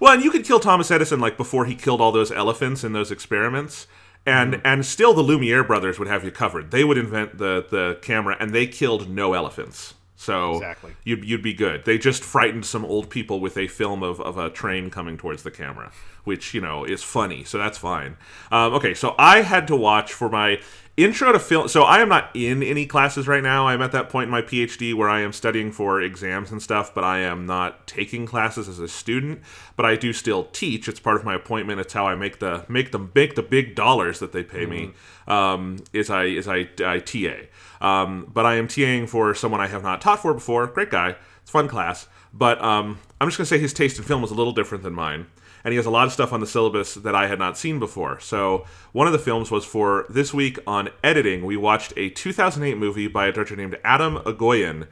Well, 0.01 0.13
and 0.13 0.23
you 0.23 0.31
could 0.31 0.45
kill 0.45 0.61
Thomas 0.61 0.91
Edison 0.91 1.21
like 1.21 1.37
before 1.37 1.65
he 1.67 1.75
killed 1.75 2.01
all 2.01 2.13
those 2.13 2.33
elephants 2.33 2.85
in 2.85 2.93
those 2.93 3.11
experiments. 3.11 3.87
And 4.27 4.61
and 4.65 4.87
still 4.87 5.13
the 5.13 5.21
Lumiere 5.23 5.63
brothers 5.63 5.99
would 5.99 6.09
have 6.09 6.25
you 6.25 6.31
covered. 6.31 6.71
They 6.71 6.83
would 6.83 6.97
invent 6.97 7.37
the 7.39 7.67
the 7.71 7.99
camera 8.01 8.37
and 8.41 8.55
they 8.55 8.67
killed 8.67 9.11
no 9.11 9.35
elephants. 9.35 9.95
So 10.17 10.55
Exactly. 10.55 10.93
you'd 11.05 11.25
you'd 11.27 11.43
be 11.43 11.53
good. 11.53 11.85
They 11.85 11.99
just 11.99 12.25
frightened 12.25 12.65
some 12.65 12.87
old 12.87 13.11
people 13.11 13.39
with 13.41 13.59
a 13.59 13.69
film 13.69 14.03
of, 14.03 14.21
of 14.23 14.39
a 14.39 14.49
train 14.49 14.89
coming 14.89 15.19
towards 15.19 15.43
the 15.43 15.51
camera, 15.51 15.93
which, 16.23 16.55
you 16.55 16.63
know, 16.63 16.85
is 16.85 17.03
funny, 17.03 17.45
so 17.45 17.59
that's 17.59 17.77
fine. 17.77 18.17
Um, 18.51 18.73
okay, 18.75 18.95
so 18.95 19.15
I 19.19 19.43
had 19.43 19.67
to 19.67 19.77
watch 19.77 20.15
for 20.15 20.31
my 20.31 20.61
intro 20.97 21.33
to 21.33 21.39
film 21.39 21.67
so 21.67 21.83
I 21.83 22.01
am 22.01 22.09
not 22.09 22.31
in 22.35 22.63
any 22.63 22.87
classes 22.87 23.27
right 23.27 23.43
now. 23.43 23.67
I'm 23.67 23.83
at 23.83 23.93
that 23.93 24.09
point 24.09 24.25
in 24.25 24.31
my 24.31 24.43
PhD 24.43 24.95
where 24.95 25.09
I 25.09 25.21
am 25.21 25.33
studying 25.33 25.73
for 25.73 26.01
exams 26.01 26.53
and 26.53 26.63
stuff, 26.63 26.95
but 26.95 27.03
I 27.03 27.19
am 27.19 27.47
not 27.47 27.87
taking 27.87 28.27
classes 28.27 28.69
as 28.69 28.79
a 28.79 28.89
student, 28.89 29.41
but 29.77 29.85
I 29.85 29.97
do 29.97 30.13
still 30.13 30.45
teach. 30.45 30.89
It's 30.89 31.01
part 31.01 31.17
of 31.17 31.25
my 31.25 31.35
appointment. 31.35 31.81
It's 31.81 31.93
how 31.93 32.07
I 32.07 32.15
make 32.15 32.39
the 32.39 32.65
make 32.69 32.93
the 32.93 33.09
make 33.15 33.35
the 33.35 33.43
big 33.43 33.75
dollars 33.75 34.21
that 34.21 34.33
they 34.33 34.45
pay 34.45 34.67
me. 34.67 34.93
Um, 35.27 35.79
is 35.93 36.11
I 36.11 36.25
is 36.25 36.47
I, 36.47 36.69
I 36.85 37.01
TA. 37.01 37.47
Um, 37.81 38.31
but 38.33 38.47
I 38.47 38.55
am 38.55 38.69
TAing 38.69 39.09
for 39.09 39.35
someone 39.35 39.61
I 39.61 39.67
have 39.67 39.83
not 39.83 40.01
taught 40.01 40.21
for 40.21 40.33
before. 40.33 40.67
Great 40.67 40.91
guy. 40.91 41.17
It's 41.43 41.51
a 41.51 41.53
fun 41.53 41.69
class. 41.69 42.07
But 42.33 42.63
um, 42.63 42.99
I'm 43.21 43.29
just 43.29 43.39
going 43.39 43.45
to 43.45 43.49
say 43.49 43.59
his 43.59 43.73
taste 43.73 43.99
in 43.99 44.05
film 44.05 44.21
was 44.21 44.31
a 44.31 44.35
little 44.35 44.53
different 44.53 44.83
than 44.83 44.93
mine. 44.93 45.27
And 45.65 45.73
he 45.73 45.77
has 45.77 45.87
a 45.87 45.91
lot 45.91 46.07
of 46.07 46.13
stuff 46.13 46.33
on 46.33 46.41
the 46.41 46.47
syllabus 46.47 46.95
that 46.95 47.15
I 47.15 47.27
had 47.27 47.39
not 47.39 47.57
seen 47.57 47.79
before. 47.79 48.21
So 48.21 48.67
one 48.93 49.07
of 49.07 49.15
the 49.15 49.19
films 49.19 49.51
was 49.51 49.65
for 49.65 50.05
this 50.11 50.35
week 50.35 50.59
on 50.67 50.91
editing. 51.03 51.45
We 51.45 51.57
watched 51.57 51.95
a 51.97 52.11
2008 52.11 52.77
movie 52.77 53.09
by 53.09 53.27
a 53.27 53.33
director 53.33 53.57
named 53.57 53.79
Atom 53.83 54.19
Egoyan 54.19 54.87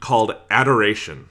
called 0.00 0.34
Adoration. 0.50 1.28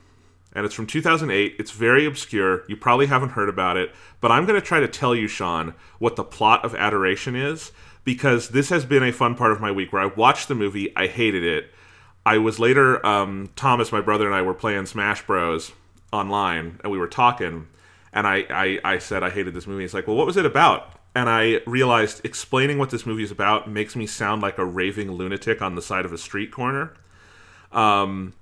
And 0.54 0.66
it's 0.66 0.74
from 0.74 0.88
2008. 0.88 1.56
It's 1.60 1.72
very 1.72 2.06
obscure. 2.06 2.63
You 2.69 2.78
probably 2.78 3.07
haven't 3.07 3.30
heard 3.30 3.50
about 3.50 3.75
it. 3.75 3.94
But 4.22 4.31
I'm 4.31 4.46
going 4.46 4.60
to 4.60 4.66
try 4.66 4.80
to 4.80 4.88
tell 4.88 5.13
you, 5.13 5.28
Sean, 5.28 5.74
what 6.00 6.16
the 6.16 6.24
plot 6.24 6.63
of 6.63 6.74
Adoration 6.74 7.36
is 7.36 7.74
because 8.06 8.50
this 8.50 8.69
has 8.69 8.86
been 8.86 9.04
a 9.04 9.12
fun 9.12 9.36
part 9.36 9.51
of 9.51 9.60
my 9.60 9.72
week 9.72 9.92
where 9.92 10.01
I 10.01 10.06
watched 10.06 10.48
the 10.48 10.56
movie, 10.56 10.96
I 10.96 11.08
hated 11.08 11.44
it. 11.44 11.74
I 12.25 12.38
was 12.38 12.60
later, 12.60 13.06
um, 13.06 13.50
Thomas, 13.56 13.92
my 13.92 14.01
brother, 14.01 14.25
and 14.25 14.34
I 14.34 14.42
were 14.42 14.54
playing 14.54 14.86
Smash 14.86 15.25
Bros. 15.28 15.74
online, 16.13 16.80
and 16.84 16.92
we 16.92 16.98
were 16.98 17.08
talking, 17.08 17.68
and 18.16 18.26
I, 18.26 18.46
I, 18.50 18.80
I 18.84 18.98
said 18.98 19.22
I 19.22 19.30
hated 19.30 19.54
this 19.54 19.68
movie. 19.68 19.84
He's 19.84 19.94
like, 19.94 20.08
well, 20.08 20.16
what 20.16 20.26
was 20.26 20.38
it 20.38 20.46
about? 20.46 20.94
And 21.14 21.30
I 21.30 21.60
realized 21.68 22.22
explaining 22.26 22.78
what 22.78 22.90
this 22.90 23.06
movie 23.06 23.24
is 23.24 23.32
about 23.32 23.70
makes 23.70 23.96
me 23.96 24.08
sound 24.08 24.42
like 24.42 24.58
a 24.58 24.66
raving 24.66 25.12
lunatic 25.12 25.62
on 25.62 25.76
the 25.76 25.82
side 25.82 26.06
of 26.06 26.14
a 26.14 26.18
street 26.18 26.52
corner. 26.52 26.94
Um, 27.72 28.34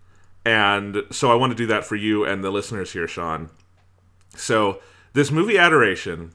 and 0.45 1.03
so 1.11 1.31
I 1.31 1.35
want 1.35 1.51
to 1.51 1.57
do 1.57 1.67
that 1.67 1.85
for 1.85 1.95
you 1.95 2.23
and 2.23 2.43
the 2.43 2.51
listeners 2.51 2.93
here, 2.93 3.07
Sean. 3.07 3.49
So 4.35 4.79
this 5.13 5.31
movie 5.31 5.57
Adoration 5.57 6.33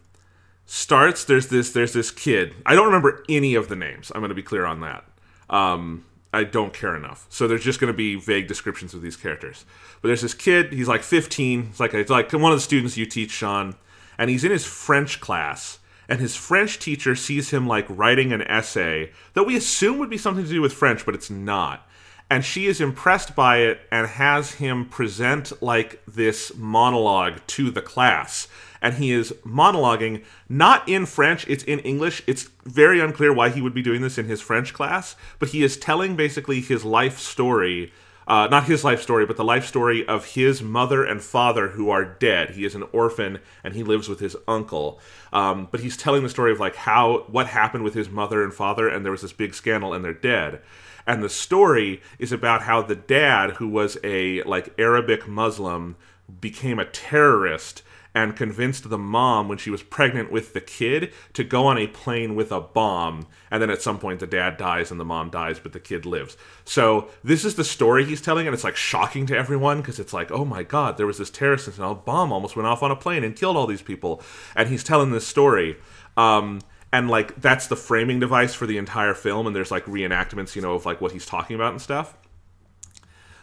starts. 0.66 1.24
There's 1.24 1.48
this. 1.48 1.72
There's 1.72 1.92
this 1.92 2.10
kid. 2.10 2.54
I 2.66 2.74
don't 2.74 2.86
remember 2.86 3.24
any 3.28 3.54
of 3.54 3.68
the 3.68 3.76
names. 3.76 4.10
I'm 4.14 4.20
going 4.20 4.30
to 4.30 4.34
be 4.34 4.42
clear 4.42 4.64
on 4.64 4.80
that. 4.80 5.04
Um, 5.50 6.04
I 6.32 6.44
don't 6.44 6.74
care 6.74 6.94
enough. 6.94 7.26
So 7.30 7.48
there's 7.48 7.64
just 7.64 7.80
going 7.80 7.92
to 7.92 7.96
be 7.96 8.16
vague 8.16 8.48
descriptions 8.48 8.94
of 8.94 9.02
these 9.02 9.16
characters. 9.16 9.64
But 10.02 10.08
there's 10.08 10.22
this 10.22 10.34
kid. 10.34 10.72
He's 10.72 10.88
like 10.88 11.02
15. 11.02 11.66
He's 11.66 11.80
like 11.80 11.94
it's 11.94 12.10
like 12.10 12.32
one 12.32 12.52
of 12.52 12.58
the 12.58 12.62
students 12.62 12.96
you 12.96 13.06
teach, 13.06 13.30
Sean, 13.30 13.76
and 14.18 14.30
he's 14.30 14.44
in 14.44 14.50
his 14.50 14.66
French 14.66 15.20
class. 15.20 15.78
And 16.10 16.20
his 16.20 16.36
French 16.36 16.78
teacher 16.78 17.14
sees 17.14 17.50
him 17.50 17.66
like 17.66 17.84
writing 17.88 18.32
an 18.32 18.42
essay 18.42 19.12
that 19.34 19.44
we 19.44 19.56
assume 19.56 19.98
would 19.98 20.08
be 20.08 20.16
something 20.16 20.44
to 20.44 20.50
do 20.50 20.62
with 20.62 20.72
French, 20.72 21.04
but 21.04 21.14
it's 21.14 21.28
not 21.28 21.86
and 22.30 22.44
she 22.44 22.66
is 22.66 22.80
impressed 22.80 23.34
by 23.34 23.58
it 23.58 23.80
and 23.90 24.06
has 24.06 24.52
him 24.52 24.84
present 24.84 25.62
like 25.62 26.02
this 26.06 26.54
monologue 26.56 27.40
to 27.46 27.70
the 27.70 27.82
class 27.82 28.48
and 28.80 28.94
he 28.94 29.12
is 29.12 29.32
monologuing 29.44 30.24
not 30.48 30.88
in 30.88 31.06
french 31.06 31.46
it's 31.48 31.64
in 31.64 31.78
english 31.80 32.22
it's 32.26 32.50
very 32.64 33.00
unclear 33.00 33.32
why 33.32 33.48
he 33.48 33.60
would 33.60 33.74
be 33.74 33.82
doing 33.82 34.02
this 34.02 34.18
in 34.18 34.26
his 34.26 34.40
french 34.40 34.72
class 34.72 35.16
but 35.38 35.50
he 35.50 35.62
is 35.62 35.76
telling 35.76 36.16
basically 36.16 36.60
his 36.60 36.84
life 36.84 37.18
story 37.18 37.92
uh, 38.28 38.46
not 38.46 38.64
his 38.64 38.84
life 38.84 39.00
story, 39.00 39.24
but 39.24 39.38
the 39.38 39.44
life 39.44 39.66
story 39.66 40.06
of 40.06 40.26
his 40.26 40.62
mother 40.62 41.02
and 41.02 41.22
father 41.22 41.68
who 41.68 41.88
are 41.88 42.04
dead. 42.04 42.50
He 42.50 42.66
is 42.66 42.74
an 42.74 42.84
orphan 42.92 43.38
and 43.64 43.74
he 43.74 43.82
lives 43.82 44.06
with 44.06 44.20
his 44.20 44.36
uncle. 44.46 45.00
Um, 45.32 45.68
but 45.70 45.80
he's 45.80 45.96
telling 45.96 46.22
the 46.22 46.28
story 46.28 46.52
of 46.52 46.60
like 46.60 46.76
how 46.76 47.24
what 47.28 47.46
happened 47.46 47.84
with 47.84 47.94
his 47.94 48.10
mother 48.10 48.44
and 48.44 48.52
father, 48.52 48.86
and 48.86 49.02
there 49.02 49.12
was 49.12 49.22
this 49.22 49.32
big 49.32 49.54
scandal, 49.54 49.94
and 49.94 50.04
they're 50.04 50.12
dead. 50.12 50.60
And 51.06 51.22
the 51.22 51.30
story 51.30 52.02
is 52.18 52.30
about 52.30 52.62
how 52.62 52.82
the 52.82 52.94
dad, 52.94 53.52
who 53.52 53.66
was 53.66 53.96
a 54.04 54.42
like 54.42 54.74
Arabic 54.78 55.26
Muslim, 55.26 55.96
became 56.42 56.78
a 56.78 56.84
terrorist 56.84 57.82
and 58.18 58.34
convinced 58.34 58.90
the 58.90 58.98
mom 58.98 59.46
when 59.48 59.58
she 59.58 59.70
was 59.70 59.80
pregnant 59.80 60.32
with 60.32 60.52
the 60.52 60.60
kid 60.60 61.12
to 61.34 61.44
go 61.44 61.66
on 61.66 61.78
a 61.78 61.86
plane 61.86 62.34
with 62.34 62.50
a 62.50 62.60
bomb 62.60 63.24
and 63.48 63.62
then 63.62 63.70
at 63.70 63.80
some 63.80 63.96
point 63.96 64.18
the 64.18 64.26
dad 64.26 64.56
dies 64.56 64.90
and 64.90 64.98
the 64.98 65.04
mom 65.04 65.30
dies 65.30 65.60
but 65.60 65.72
the 65.72 65.78
kid 65.78 66.04
lives. 66.04 66.36
So 66.64 67.08
this 67.22 67.44
is 67.44 67.54
the 67.54 67.62
story 67.62 68.04
he's 68.04 68.20
telling 68.20 68.48
and 68.48 68.54
it's 68.54 68.64
like 68.64 68.74
shocking 68.74 69.24
to 69.26 69.36
everyone 69.36 69.80
because 69.80 70.00
it's 70.00 70.12
like 70.12 70.32
oh 70.32 70.44
my 70.44 70.64
god 70.64 70.96
there 70.96 71.06
was 71.06 71.18
this 71.18 71.30
terrorist 71.30 71.68
and 71.68 71.78
a 71.78 71.94
bomb 71.94 72.32
almost 72.32 72.56
went 72.56 72.66
off 72.66 72.82
on 72.82 72.90
a 72.90 72.96
plane 72.96 73.22
and 73.22 73.36
killed 73.36 73.56
all 73.56 73.68
these 73.68 73.82
people. 73.82 74.20
And 74.56 74.68
he's 74.68 74.82
telling 74.82 75.12
this 75.12 75.26
story 75.26 75.76
um, 76.16 76.60
and 76.92 77.08
like 77.08 77.40
that's 77.40 77.68
the 77.68 77.76
framing 77.76 78.18
device 78.18 78.52
for 78.52 78.66
the 78.66 78.78
entire 78.78 79.14
film 79.14 79.46
and 79.46 79.54
there's 79.54 79.70
like 79.70 79.84
reenactments 79.84 80.56
you 80.56 80.62
know 80.62 80.74
of 80.74 80.84
like 80.84 81.00
what 81.00 81.12
he's 81.12 81.26
talking 81.26 81.54
about 81.54 81.70
and 81.70 81.80
stuff. 81.80 82.16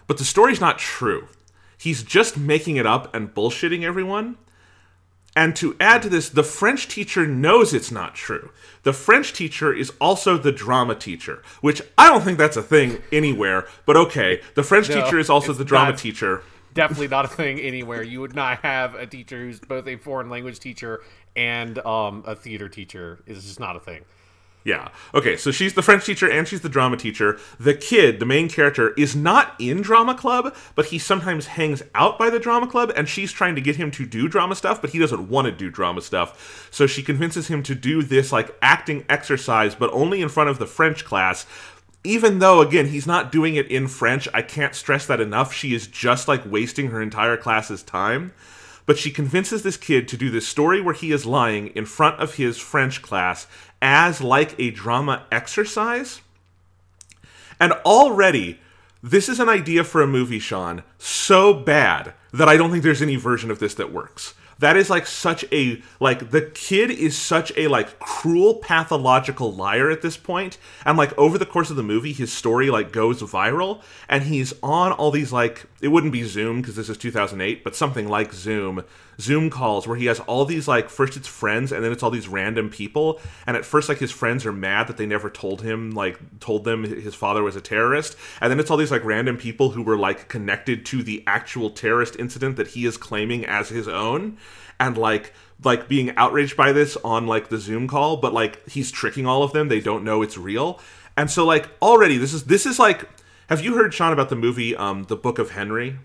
But 0.05 0.17
the 0.17 0.25
story's 0.25 0.59
not 0.59 0.79
true. 0.79 1.29
He's 1.77 2.03
just 2.03 2.37
making 2.37 2.75
it 2.75 2.85
up 2.85 3.15
and 3.15 3.33
bullshitting 3.33 3.83
everyone 3.83 4.37
and 5.35 5.55
to 5.57 5.75
add 5.79 6.01
to 6.03 6.09
this, 6.09 6.29
the 6.29 6.43
French 6.43 6.87
teacher 6.87 7.27
knows 7.27 7.73
it's 7.73 7.91
not 7.91 8.15
true. 8.15 8.51
The 8.83 8.93
French 8.93 9.33
teacher 9.33 9.73
is 9.73 9.91
also 9.99 10.37
the 10.37 10.51
drama 10.51 10.95
teacher, 10.95 11.41
which 11.61 11.81
I 11.97 12.09
don't 12.09 12.21
think 12.23 12.37
that's 12.37 12.57
a 12.57 12.63
thing 12.63 13.01
anywhere, 13.11 13.67
but 13.85 13.97
okay. 13.97 14.41
The 14.53 14.63
French 14.63 14.89
No, 14.89 15.01
teacher 15.03 15.19
is 15.19 15.29
also 15.29 15.53
the 15.53 15.65
drama 15.65 15.91
not. 15.91 15.99
teacher. 15.99 16.43
definitely 16.73 17.07
not 17.07 17.25
a 17.25 17.29
thing 17.29 17.59
anywhere. 17.59 18.03
You 18.03 18.21
would 18.21 18.35
not 18.35 18.59
have 18.59 18.95
a 18.95 19.05
teacher 19.07 19.37
who's 19.39 19.59
both 19.59 19.87
a 19.87 19.95
foreign 19.97 20.29
language 20.29 20.59
teacher 20.59 21.01
and 21.35 21.79
um, 21.79 22.23
a 22.25 22.35
theater 22.35 22.69
teacher. 22.69 23.19
It's 23.25 23.43
just 23.43 23.59
not 23.59 23.75
a 23.75 23.79
thing. 23.79 24.03
Yeah. 24.65 24.89
Okay, 25.13 25.37
so 25.37 25.51
she's 25.51 25.75
the 25.75 25.83
French 25.83 26.07
teacher 26.07 26.27
and 26.27 26.47
she's 26.47 26.61
the 26.61 26.69
drama 26.69 26.97
teacher. 26.97 27.39
The 27.59 27.75
kid, 27.75 28.19
the 28.19 28.25
main 28.25 28.49
character, 28.49 28.93
is 28.97 29.15
not 29.15 29.53
in 29.59 29.83
drama 29.83 30.15
club, 30.15 30.55
but 30.73 30.87
he 30.87 30.97
sometimes 30.97 31.45
hangs 31.45 31.83
out 31.93 32.17
by 32.17 32.31
the 32.31 32.39
drama 32.39 32.65
club 32.65 32.91
and 32.95 33.07
she's 33.07 33.31
trying 33.31 33.53
to 33.53 33.61
get 33.61 33.75
him 33.75 33.91
to 33.91 34.07
do 34.07 34.27
drama 34.27 34.55
stuff, 34.55 34.81
but 34.81 34.89
he 34.89 34.97
doesn't 34.97 35.29
want 35.29 35.45
to 35.45 35.51
do 35.51 35.69
drama 35.69 36.01
stuff. 36.01 36.67
So 36.71 36.87
she 36.87 37.03
convinces 37.03 37.47
him 37.47 37.61
to 37.61 37.75
do 37.75 38.01
this 38.01 38.31
like 38.31 38.57
acting 38.59 39.05
exercise, 39.07 39.75
but 39.75 39.93
only 39.93 40.23
in 40.23 40.29
front 40.29 40.49
of 40.49 40.57
the 40.57 40.65
French 40.65 41.05
class. 41.05 41.45
Even 42.03 42.39
though 42.39 42.61
again, 42.61 42.87
he's 42.87 43.05
not 43.05 43.31
doing 43.31 43.55
it 43.55 43.67
in 43.67 43.87
French, 43.87 44.27
I 44.33 44.41
can't 44.41 44.73
stress 44.73 45.05
that 45.05 45.21
enough. 45.21 45.53
She 45.53 45.75
is 45.75 45.85
just 45.85 46.27
like 46.27 46.41
wasting 46.43 46.87
her 46.87 47.03
entire 47.03 47.37
class's 47.37 47.83
time 47.83 48.33
but 48.85 48.97
she 48.97 49.11
convinces 49.11 49.63
this 49.63 49.77
kid 49.77 50.07
to 50.07 50.17
do 50.17 50.29
this 50.29 50.47
story 50.47 50.81
where 50.81 50.93
he 50.93 51.11
is 51.11 51.25
lying 51.25 51.67
in 51.69 51.85
front 51.85 52.19
of 52.19 52.35
his 52.35 52.57
French 52.57 53.01
class 53.01 53.47
as 53.85 54.19
like 54.19 54.59
a 54.59 54.71
drama 54.71 55.27
exercise. 55.31 56.21
And 57.59 57.71
already, 57.85 58.59
this 59.03 59.29
is 59.29 59.39
an 59.39 59.47
idea 59.47 59.83
for 59.83 60.01
a 60.01 60.07
movie, 60.07 60.39
Sean, 60.39 60.81
so 60.97 61.53
bad 61.53 62.13
that 62.33 62.49
I 62.49 62.57
don't 62.57 62.71
think 62.71 62.81
there's 62.81 63.03
any 63.03 63.15
version 63.15 63.51
of 63.51 63.59
this 63.59 63.75
that 63.75 63.93
works. 63.93 64.33
that 64.57 64.77
is 64.77 64.89
like 64.89 65.05
such 65.05 65.43
a 65.51 65.81
like 65.99 66.31
the 66.31 66.41
kid 66.41 66.89
is 66.89 67.17
such 67.17 67.51
a 67.57 67.67
like 67.67 67.99
cruel 67.99 68.55
pathological 68.55 69.53
liar 69.53 69.89
at 69.89 70.01
this 70.01 70.15
point 70.17 70.57
and 70.85 70.97
like 70.97 71.15
over 71.17 71.37
the 71.37 71.45
course 71.45 71.69
of 71.69 71.75
the 71.75 71.83
movie 71.83 72.13
his 72.13 72.31
story 72.31 72.69
like 72.69 72.91
goes 72.91 73.21
viral 73.21 73.81
and 74.07 74.23
he's 74.23 74.53
on 74.63 74.91
all 74.93 75.11
these 75.11 75.33
like 75.33 75.65
it 75.81 75.89
wouldn't 75.89 76.13
be 76.13 76.23
zoom 76.23 76.61
because 76.61 76.75
this 76.75 76.89
is 76.89 76.97
2008 76.97 77.63
but 77.63 77.75
something 77.75 78.07
like 78.07 78.33
zoom. 78.33 78.83
Zoom 79.19 79.49
calls 79.49 79.87
where 79.87 79.97
he 79.97 80.07
has 80.07 80.19
all 80.21 80.45
these 80.45 80.67
like 80.67 80.89
first 80.89 81.15
it's 81.15 81.27
friends 81.27 81.71
and 81.71 81.83
then 81.83 81.91
it's 81.91 82.03
all 82.03 82.09
these 82.09 82.27
random 82.27 82.69
people 82.69 83.19
and 83.47 83.55
at 83.55 83.65
first 83.65 83.87
like 83.87 83.99
his 83.99 84.11
friends 84.11 84.45
are 84.45 84.51
mad 84.51 84.87
that 84.87 84.97
they 84.97 85.05
never 85.05 85.29
told 85.29 85.61
him 85.61 85.91
like 85.91 86.39
told 86.39 86.63
them 86.63 86.83
his 86.83 87.15
father 87.15 87.43
was 87.43 87.55
a 87.55 87.61
terrorist 87.61 88.17
and 88.41 88.51
then 88.51 88.59
it's 88.59 88.69
all 88.69 88.77
these 88.77 88.91
like 88.91 89.03
random 89.05 89.37
people 89.37 89.71
who 89.71 89.81
were 89.81 89.97
like 89.97 90.27
connected 90.27 90.85
to 90.85 91.03
the 91.03 91.23
actual 91.27 91.69
terrorist 91.69 92.15
incident 92.17 92.57
that 92.57 92.67
he 92.69 92.85
is 92.85 92.97
claiming 92.97 93.45
as 93.45 93.69
his 93.69 93.87
own 93.87 94.37
and 94.79 94.97
like 94.97 95.33
like 95.63 95.87
being 95.87 96.15
outraged 96.17 96.57
by 96.57 96.71
this 96.71 96.97
on 96.97 97.27
like 97.27 97.49
the 97.49 97.57
zoom 97.57 97.87
call 97.87 98.17
but 98.17 98.33
like 98.33 98.67
he's 98.69 98.91
tricking 98.91 99.25
all 99.25 99.43
of 99.43 99.53
them. 99.53 99.67
They 99.67 99.79
don't 99.79 100.03
know 100.03 100.21
it's 100.21 100.37
real. 100.37 100.79
And 101.17 101.31
so 101.31 101.45
like 101.45 101.69
already 101.81 102.17
this 102.17 102.33
is 102.33 102.45
this 102.45 102.65
is 102.65 102.79
like 102.79 103.07
have 103.49 103.61
you 103.63 103.75
heard 103.75 103.93
sean 103.93 104.13
about 104.13 104.29
the 104.29 104.35
movie 104.35 104.75
um 104.75 105.03
the 105.03 105.15
book 105.15 105.39
of 105.39 105.51
henry 105.51 105.97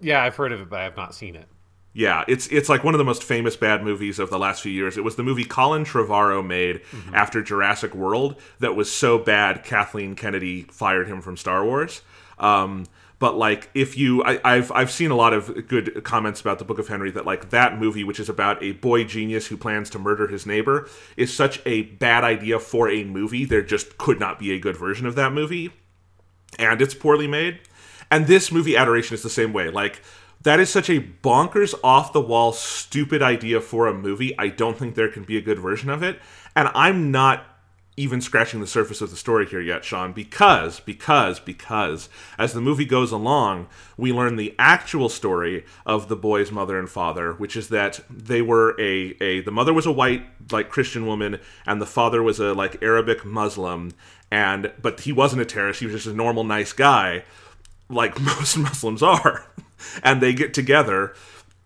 Yeah, 0.00 0.22
I've 0.22 0.36
heard 0.36 0.52
of 0.52 0.60
it, 0.60 0.68
but 0.70 0.80
I 0.80 0.84
have 0.84 0.96
not 0.96 1.14
seen 1.14 1.34
it. 1.34 1.48
yeah, 1.92 2.24
it's 2.28 2.46
it's 2.48 2.68
like 2.68 2.84
one 2.84 2.94
of 2.94 2.98
the 2.98 3.04
most 3.04 3.24
famous 3.24 3.56
bad 3.56 3.82
movies 3.82 4.18
of 4.18 4.30
the 4.30 4.38
last 4.38 4.62
few 4.62 4.70
years. 4.70 4.96
It 4.96 5.02
was 5.02 5.16
the 5.16 5.22
movie 5.24 5.44
Colin 5.44 5.84
Trevorrow 5.84 6.46
made 6.46 6.82
after 7.12 7.42
Jurassic 7.42 7.94
World 7.94 8.36
that 8.60 8.76
was 8.76 8.90
so 8.92 9.18
bad 9.18 9.64
Kathleen 9.64 10.14
Kennedy 10.14 10.62
fired 10.70 11.08
him 11.08 11.20
from 11.20 11.36
Star 11.36 11.64
Wars. 11.64 12.02
Um, 12.38 12.86
but 13.18 13.36
like, 13.36 13.68
if 13.74 13.98
you, 13.98 14.22
I, 14.22 14.38
I've 14.44 14.70
I've 14.70 14.92
seen 14.92 15.10
a 15.10 15.16
lot 15.16 15.32
of 15.32 15.66
good 15.66 16.04
comments 16.04 16.40
about 16.40 16.60
the 16.60 16.64
Book 16.64 16.78
of 16.78 16.86
Henry 16.86 17.10
that 17.10 17.26
like 17.26 17.50
that 17.50 17.76
movie, 17.76 18.04
which 18.04 18.20
is 18.20 18.28
about 18.28 18.62
a 18.62 18.72
boy 18.72 19.02
genius 19.02 19.48
who 19.48 19.56
plans 19.56 19.90
to 19.90 19.98
murder 19.98 20.28
his 20.28 20.46
neighbor, 20.46 20.88
is 21.16 21.34
such 21.34 21.60
a 21.66 21.82
bad 21.82 22.22
idea 22.22 22.60
for 22.60 22.88
a 22.88 23.02
movie. 23.02 23.44
There 23.44 23.62
just 23.62 23.98
could 23.98 24.20
not 24.20 24.38
be 24.38 24.52
a 24.52 24.60
good 24.60 24.76
version 24.76 25.04
of 25.06 25.16
that 25.16 25.32
movie 25.32 25.72
and 26.58 26.80
it's 26.80 26.94
poorly 26.94 27.26
made. 27.26 27.60
And 28.10 28.26
this 28.26 28.50
movie 28.50 28.76
Adoration 28.76 29.14
is 29.14 29.22
the 29.22 29.30
same 29.30 29.52
way. 29.52 29.70
Like 29.70 30.02
that 30.42 30.60
is 30.60 30.70
such 30.70 30.88
a 30.88 31.00
bonkers 31.00 31.74
off 31.82 32.12
the 32.12 32.20
wall 32.20 32.52
stupid 32.52 33.22
idea 33.22 33.60
for 33.60 33.86
a 33.86 33.94
movie. 33.94 34.38
I 34.38 34.48
don't 34.48 34.78
think 34.78 34.94
there 34.94 35.10
can 35.10 35.24
be 35.24 35.36
a 35.36 35.42
good 35.42 35.58
version 35.58 35.90
of 35.90 36.02
it. 36.02 36.20
And 36.54 36.68
I'm 36.74 37.10
not 37.10 37.44
even 37.98 38.20
scratching 38.20 38.60
the 38.60 38.66
surface 38.66 39.00
of 39.00 39.10
the 39.10 39.16
story 39.16 39.44
here 39.44 39.60
yet, 39.60 39.84
Sean, 39.84 40.12
because 40.12 40.78
because 40.80 41.40
because 41.40 42.08
as 42.38 42.52
the 42.52 42.60
movie 42.60 42.84
goes 42.84 43.10
along, 43.10 43.66
we 43.96 44.12
learn 44.12 44.36
the 44.36 44.54
actual 44.58 45.08
story 45.08 45.64
of 45.84 46.08
the 46.08 46.16
boy's 46.16 46.52
mother 46.52 46.78
and 46.78 46.88
father, 46.88 47.32
which 47.32 47.56
is 47.56 47.68
that 47.70 48.00
they 48.08 48.40
were 48.40 48.80
a 48.80 49.16
a 49.20 49.40
the 49.40 49.50
mother 49.50 49.74
was 49.74 49.84
a 49.84 49.92
white 49.92 50.24
like 50.52 50.70
Christian 50.70 51.06
woman 51.06 51.40
and 51.66 51.82
the 51.82 51.86
father 51.86 52.22
was 52.22 52.38
a 52.38 52.54
like 52.54 52.80
Arabic 52.82 53.24
Muslim 53.24 53.92
and 54.30 54.72
but 54.80 55.00
he 55.00 55.12
wasn't 55.12 55.42
a 55.42 55.44
terrorist, 55.44 55.80
he 55.80 55.86
was 55.86 55.94
just 55.94 56.06
a 56.06 56.12
normal 56.12 56.44
nice 56.44 56.72
guy 56.72 57.24
like 57.88 58.20
most 58.20 58.56
Muslims 58.56 59.02
are. 59.02 59.46
And 60.02 60.20
they 60.20 60.32
get 60.32 60.54
together 60.54 61.14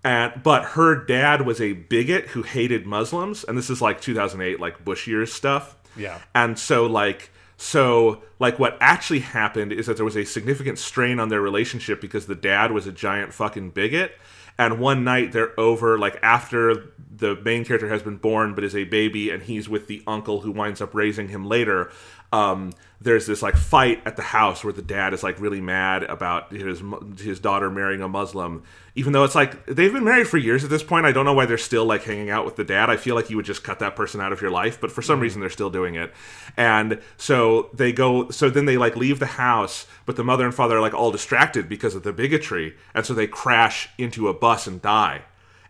and 0.04 0.42
but 0.42 0.64
her 0.64 0.94
dad 0.94 1.46
was 1.46 1.60
a 1.60 1.72
bigot 1.72 2.28
who 2.28 2.42
hated 2.42 2.86
Muslims 2.86 3.44
and 3.44 3.56
this 3.56 3.70
is 3.70 3.80
like 3.80 4.00
2008 4.00 4.60
like 4.60 4.84
Bush 4.84 5.06
years 5.06 5.32
stuff. 5.32 5.76
Yeah. 5.96 6.18
And 6.34 6.58
so 6.58 6.86
like 6.86 7.30
so 7.56 8.22
like 8.38 8.58
what 8.58 8.76
actually 8.80 9.20
happened 9.20 9.72
is 9.72 9.86
that 9.86 9.96
there 9.96 10.04
was 10.04 10.16
a 10.16 10.24
significant 10.24 10.78
strain 10.78 11.18
on 11.20 11.28
their 11.28 11.40
relationship 11.40 12.00
because 12.00 12.26
the 12.26 12.34
dad 12.34 12.72
was 12.72 12.86
a 12.86 12.92
giant 12.92 13.32
fucking 13.32 13.70
bigot 13.70 14.12
and 14.58 14.78
one 14.78 15.04
night 15.04 15.32
they're 15.32 15.58
over 15.58 15.96
like 15.98 16.18
after 16.22 16.92
the 17.14 17.36
main 17.44 17.64
character 17.64 17.88
has 17.88 18.02
been 18.02 18.16
born 18.16 18.54
but 18.54 18.64
is 18.64 18.74
a 18.74 18.84
baby 18.84 19.30
and 19.30 19.44
he's 19.44 19.68
with 19.68 19.86
the 19.86 20.02
uncle 20.06 20.40
who 20.40 20.50
winds 20.50 20.80
up 20.80 20.94
raising 20.94 21.28
him 21.28 21.46
later 21.46 21.90
um, 22.32 22.72
there's 23.00 23.26
this 23.26 23.42
like 23.42 23.56
fight 23.56 24.00
at 24.06 24.16
the 24.16 24.22
house 24.22 24.64
where 24.64 24.72
the 24.72 24.82
dad 24.82 25.12
is 25.12 25.22
like 25.22 25.40
really 25.40 25.60
mad 25.60 26.04
about 26.04 26.52
his 26.52 26.82
his 27.18 27.40
daughter 27.40 27.70
marrying 27.70 28.00
a 28.00 28.08
Muslim, 28.08 28.62
even 28.94 29.12
though 29.12 29.24
it's 29.24 29.34
like 29.34 29.66
they've 29.66 29.92
been 29.92 30.04
married 30.04 30.28
for 30.28 30.38
years 30.38 30.64
at 30.64 30.70
this 30.70 30.82
point. 30.82 31.04
I 31.04 31.12
don't 31.12 31.24
know 31.24 31.32
why 31.34 31.46
they're 31.46 31.58
still 31.58 31.84
like 31.84 32.04
hanging 32.04 32.30
out 32.30 32.44
with 32.44 32.56
the 32.56 32.64
dad. 32.64 32.90
I 32.90 32.96
feel 32.96 33.14
like 33.14 33.28
you 33.28 33.36
would 33.36 33.44
just 33.44 33.64
cut 33.64 33.80
that 33.80 33.96
person 33.96 34.20
out 34.20 34.32
of 34.32 34.40
your 34.40 34.50
life, 34.50 34.80
but 34.80 34.92
for 34.92 35.02
some 35.02 35.20
reason 35.20 35.40
they're 35.40 35.50
still 35.50 35.70
doing 35.70 35.94
it. 35.94 36.12
And 36.56 37.00
so 37.16 37.70
they 37.74 37.92
go. 37.92 38.30
So 38.30 38.48
then 38.48 38.66
they 38.66 38.76
like 38.76 38.96
leave 38.96 39.18
the 39.18 39.26
house, 39.26 39.86
but 40.06 40.16
the 40.16 40.24
mother 40.24 40.44
and 40.44 40.54
father 40.54 40.78
are 40.78 40.80
like 40.80 40.94
all 40.94 41.10
distracted 41.10 41.68
because 41.68 41.94
of 41.94 42.04
the 42.04 42.12
bigotry, 42.12 42.76
and 42.94 43.04
so 43.04 43.14
they 43.14 43.26
crash 43.26 43.88
into 43.98 44.28
a 44.28 44.34
bus 44.34 44.66
and 44.66 44.80
die 44.80 45.22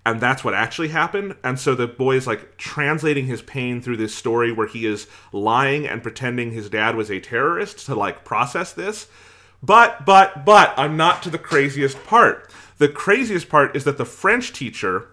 and 0.04 0.21
that's 0.21 0.42
what 0.42 0.54
actually 0.54 0.88
happened. 0.88 1.37
And 1.44 1.59
so 1.59 1.75
the 1.75 1.87
boy 1.87 2.16
is 2.16 2.26
like 2.26 2.56
translating 2.56 3.26
his 3.26 3.42
pain 3.42 3.80
through 3.80 3.99
this 3.99 4.14
story 4.14 4.52
where 4.52 4.66
he 4.66 4.85
is 4.85 5.06
lying 5.32 5.87
and 5.87 6.02
pretending 6.02 6.52
his 6.52 6.68
dad 6.68 6.97
was 6.97 7.11
a 7.11 7.21
terrorist 7.21 7.87
to 7.87 7.94
like 7.94 8.25
process 8.25 8.73
this. 8.73 9.06
But, 9.62 10.04
but, 10.04 10.44
but, 10.44 10.75
I'm 10.76 10.97
not 10.97 11.23
to 11.23 11.30
the 11.30 11.38
craziest 11.38 12.02
part. 12.04 12.50
The 12.78 12.88
craziest 12.88 13.49
part 13.49 13.76
is 13.76 13.85
that 13.85 13.97
the 13.97 14.04
French 14.04 14.52
teacher, 14.52 15.09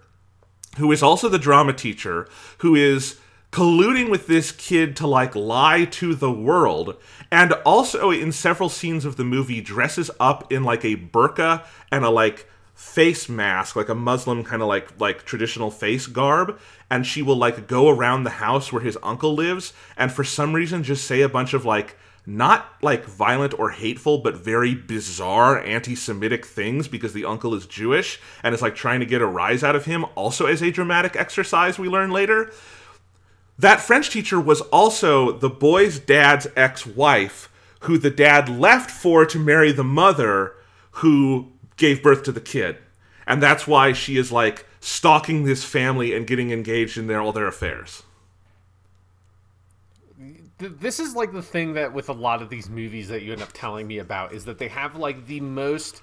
who 0.77 0.91
is 0.91 1.03
also 1.03 1.29
the 1.29 1.37
drama 1.37 1.73
teacher, 1.73 2.27
who 2.59 2.73
is 2.73 3.19
colluding 3.51 4.09
with 4.09 4.25
this 4.25 4.51
kid 4.51 4.95
to 4.95 5.05
like 5.05 5.35
lie 5.35 5.85
to 5.85 6.15
the 6.15 6.31
world 6.31 6.95
and 7.31 7.53
also 7.65 8.11
in 8.11 8.31
several 8.31 8.69
scenes 8.69 9.05
of 9.05 9.17
the 9.17 9.23
movie 9.23 9.61
dresses 9.61 10.09
up 10.19 10.51
in 10.51 10.63
like 10.63 10.83
a 10.83 10.95
burqa 10.95 11.63
and 11.91 12.03
a 12.03 12.09
like 12.09 12.47
face 12.79 13.27
mask 13.27 13.75
like 13.75 13.89
a 13.89 13.93
muslim 13.93 14.41
kind 14.41 14.61
of 14.61 14.67
like 14.69 14.97
like 15.01 15.25
traditional 15.25 15.69
face 15.69 16.07
garb 16.07 16.57
and 16.89 17.05
she 17.05 17.21
will 17.21 17.35
like 17.35 17.67
go 17.67 17.89
around 17.89 18.23
the 18.23 18.29
house 18.29 18.71
where 18.71 18.81
his 18.81 18.97
uncle 19.03 19.33
lives 19.33 19.73
and 19.97 20.13
for 20.13 20.23
some 20.23 20.53
reason 20.53 20.81
just 20.81 21.05
say 21.05 21.21
a 21.21 21.27
bunch 21.27 21.53
of 21.53 21.65
like 21.65 21.97
not 22.25 22.73
like 22.81 23.03
violent 23.03 23.57
or 23.59 23.71
hateful 23.71 24.19
but 24.19 24.33
very 24.33 24.73
bizarre 24.73 25.59
anti-semitic 25.59 26.45
things 26.45 26.87
because 26.87 27.11
the 27.11 27.25
uncle 27.25 27.53
is 27.53 27.65
jewish 27.65 28.17
and 28.43 28.55
is 28.55 28.61
like 28.61 28.75
trying 28.75 29.01
to 29.01 29.05
get 29.05 29.21
a 29.21 29.25
rise 29.27 29.61
out 29.61 29.75
of 29.75 29.83
him 29.83 30.05
also 30.15 30.45
as 30.45 30.61
a 30.61 30.71
dramatic 30.71 31.17
exercise 31.17 31.77
we 31.77 31.89
learn 31.89 32.11
later. 32.11 32.49
That 33.57 33.81
French 33.81 34.09
teacher 34.09 34.39
was 34.39 34.61
also 34.61 35.33
the 35.33 35.49
boy's 35.49 35.99
dad's 35.99 36.47
ex 36.55 36.85
wife, 36.85 37.49
who 37.81 37.97
the 37.97 38.09
dad 38.09 38.47
left 38.47 38.89
for 38.89 39.25
to 39.25 39.37
marry 39.37 39.73
the 39.73 39.83
mother 39.83 40.53
who 40.91 41.51
gave 41.79 42.03
birth 42.03 42.23
to 42.23 42.31
the 42.31 42.41
kid. 42.41 42.77
And 43.25 43.41
that's 43.41 43.67
why 43.67 43.93
she 43.93 44.17
is 44.17 44.31
like 44.31 44.65
stalking 44.79 45.43
this 45.43 45.63
family 45.63 46.15
and 46.15 46.27
getting 46.27 46.51
engaged 46.51 46.97
in 46.97 47.07
their 47.07 47.21
all 47.21 47.31
their 47.31 47.47
affairs. 47.47 48.03
This 50.57 50.99
is 50.99 51.15
like 51.15 51.31
the 51.31 51.41
thing 51.41 51.73
that 51.73 51.93
with 51.93 52.09
a 52.09 52.13
lot 52.13 52.41
of 52.41 52.49
these 52.49 52.69
movies 52.69 53.07
that 53.09 53.21
you 53.21 53.31
end 53.31 53.41
up 53.41 53.51
telling 53.53 53.87
me 53.87 53.99
about 53.99 54.33
is 54.33 54.45
that 54.45 54.57
they 54.57 54.67
have 54.67 54.95
like 54.95 55.25
the 55.25 55.39
most 55.39 56.01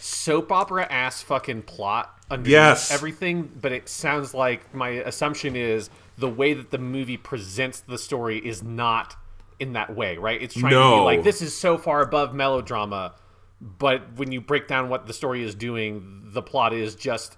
soap 0.00 0.50
opera 0.50 0.86
ass 0.90 1.22
fucking 1.22 1.62
plot 1.62 2.18
underneath 2.30 2.50
Yes. 2.52 2.90
everything, 2.90 3.48
but 3.60 3.70
it 3.70 3.88
sounds 3.88 4.34
like 4.34 4.74
my 4.74 4.88
assumption 4.88 5.54
is 5.54 5.88
the 6.18 6.28
way 6.28 6.54
that 6.54 6.70
the 6.70 6.78
movie 6.78 7.16
presents 7.16 7.80
the 7.80 7.98
story 7.98 8.38
is 8.38 8.62
not 8.62 9.14
in 9.60 9.74
that 9.74 9.94
way, 9.94 10.16
right? 10.16 10.42
It's 10.42 10.54
trying 10.54 10.72
to 10.72 10.78
be 10.96 11.00
like 11.04 11.22
this 11.22 11.40
is 11.40 11.56
so 11.56 11.78
far 11.78 12.00
above 12.02 12.34
melodrama, 12.34 13.14
but 13.62 14.16
when 14.16 14.32
you 14.32 14.40
break 14.40 14.66
down 14.66 14.88
what 14.88 15.06
the 15.06 15.12
story 15.12 15.44
is 15.44 15.54
doing, 15.54 16.22
the 16.32 16.42
plot 16.42 16.72
is 16.72 16.96
just 16.96 17.36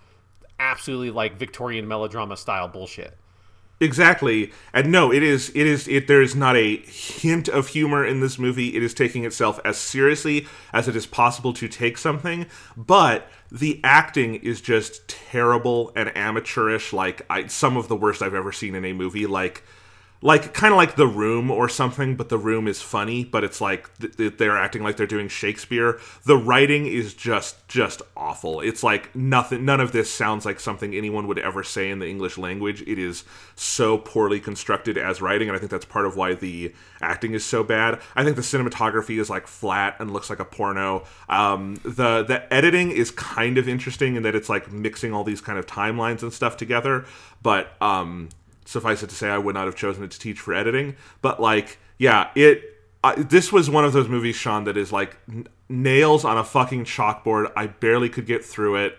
absolutely 0.59 1.11
like 1.11 1.38
Victorian 1.38 1.87
melodrama 1.87 2.37
style 2.37 2.66
bullshit. 2.66 3.19
Exactly. 3.81 4.52
And 4.73 4.90
no, 4.90 5.12
it 5.12 5.23
is 5.23 5.50
it 5.50 5.66
is 5.66 5.87
it 5.88 6.07
there 6.07 6.23
is 6.23 6.35
not 6.35 6.57
a 6.57 6.76
hint 6.76 7.49
of 7.49 7.69
humor 7.69 8.07
in 8.07 8.21
this 8.21 8.38
movie. 8.38 8.75
It 8.75 8.83
is 8.83 8.95
taking 8.95 9.25
itself 9.25 9.61
as 9.64 9.76
seriously 9.76 10.47
as 10.73 10.88
it 10.88 10.97
is 10.97 11.07
possible 11.07 11.52
to 11.54 11.69
take 11.69 11.99
something, 11.99 12.47
but 12.76 13.28
the 13.50 13.81
acting 13.85 14.37
is 14.37 14.61
just 14.61 15.07
terrible 15.09 15.93
and 15.95 16.16
amateurish 16.16 16.93
like 16.93 17.23
I 17.28 17.49
some 17.49 17.76
of 17.76 17.88
the 17.88 17.97
worst 17.97 18.23
I've 18.23 18.35
ever 18.35 18.52
seen 18.52 18.75
in 18.75 18.85
a 18.85 18.93
movie 18.93 19.26
like 19.26 19.64
like 20.25 20.54
kind 20.54 20.73
of 20.73 20.78
like 20.78 20.97
the 20.97 21.07
room 21.07 21.50
or 21.50 21.69
something 21.69 22.16
but 22.16 22.31
the 22.31 22.38
room 22.38 22.66
is 22.66 22.81
funny 22.81 23.23
but 23.23 23.45
it's 23.45 23.61
like 23.61 23.95
th- 23.99 24.16
th- 24.16 24.38
they're 24.38 24.57
acting 24.57 24.83
like 24.83 24.97
they're 24.97 25.07
doing 25.07 25.28
shakespeare. 25.28 26.00
The 26.25 26.37
writing 26.37 26.87
is 26.87 27.12
just 27.12 27.69
just 27.69 28.00
awful. 28.16 28.61
It's 28.62 28.83
like 28.83 29.14
nothing 29.14 29.66
none 29.66 29.81
of 29.81 29.93
this 29.93 30.11
sounds 30.11 30.47
like 30.47 30.61
something 30.61 30.95
anyone 30.95 31.28
would 31.28 31.38
ever 31.38 31.62
say 31.62 31.90
in 31.90 31.99
the 31.99 32.09
english 32.09 32.38
language. 32.38 32.81
It 32.83 32.99
is 32.99 33.25
so 33.54 33.99
poorly 33.99 34.40
constructed 34.40 34.97
as 34.97 35.21
writing 35.21 35.49
and 35.49 35.57
i 35.57 35.59
think 35.61 35.71
that's 35.71 35.85
part 35.85 36.07
of 36.07 36.16
why 36.16 36.35
the 36.35 36.75
acting 37.02 37.35
is 37.35 37.45
so 37.45 37.62
bad. 37.62 38.00
I 38.16 38.25
think 38.25 38.37
the 38.37 38.43
cinematography 38.43 39.21
is 39.21 39.28
like 39.28 39.47
flat 39.47 39.97
and 39.99 40.11
looks 40.11 40.31
like 40.31 40.40
a 40.40 40.45
porno. 40.47 41.04
Um, 41.28 41.75
the 41.85 42.25
the 42.25 42.50
editing 42.52 42.90
is 42.90 43.11
kind 43.11 43.59
of 43.59 43.69
interesting 43.69 44.16
in 44.16 44.23
that 44.23 44.35
it's 44.35 44.49
like 44.49 44.73
mixing 44.73 45.12
all 45.12 45.23
these 45.23 45.43
kind 45.43 45.59
of 45.59 45.66
timelines 45.66 46.23
and 46.23 46.33
stuff 46.33 46.57
together 46.57 47.04
but 47.43 47.81
um 47.83 48.31
suffice 48.64 49.02
it 49.02 49.11
to 49.11 49.14
say, 49.14 49.28
I 49.28 49.38
would 49.38 49.54
not 49.54 49.66
have 49.66 49.76
chosen 49.76 50.04
it 50.04 50.11
to 50.12 50.18
teach 50.18 50.40
for 50.40 50.54
editing. 50.54 50.97
But 51.23 51.40
like, 51.40 51.78
yeah, 51.99 52.30
it. 52.35 52.62
I, 53.02 53.16
this 53.16 53.52
was 53.52 53.68
one 53.68 53.85
of 53.85 53.92
those 53.92 54.09
movies, 54.09 54.35
Sean, 54.35 54.64
that 54.64 54.78
is 54.78 54.90
like 54.90 55.16
n- 55.28 55.47
nails 55.68 56.25
on 56.25 56.38
a 56.38 56.44
fucking 56.44 56.87
chalkboard. 56.87 57.52
I 57.54 57.66
barely 57.66 58.09
could 58.09 58.25
get 58.25 58.42
through 58.42 58.76
it. 58.76 58.99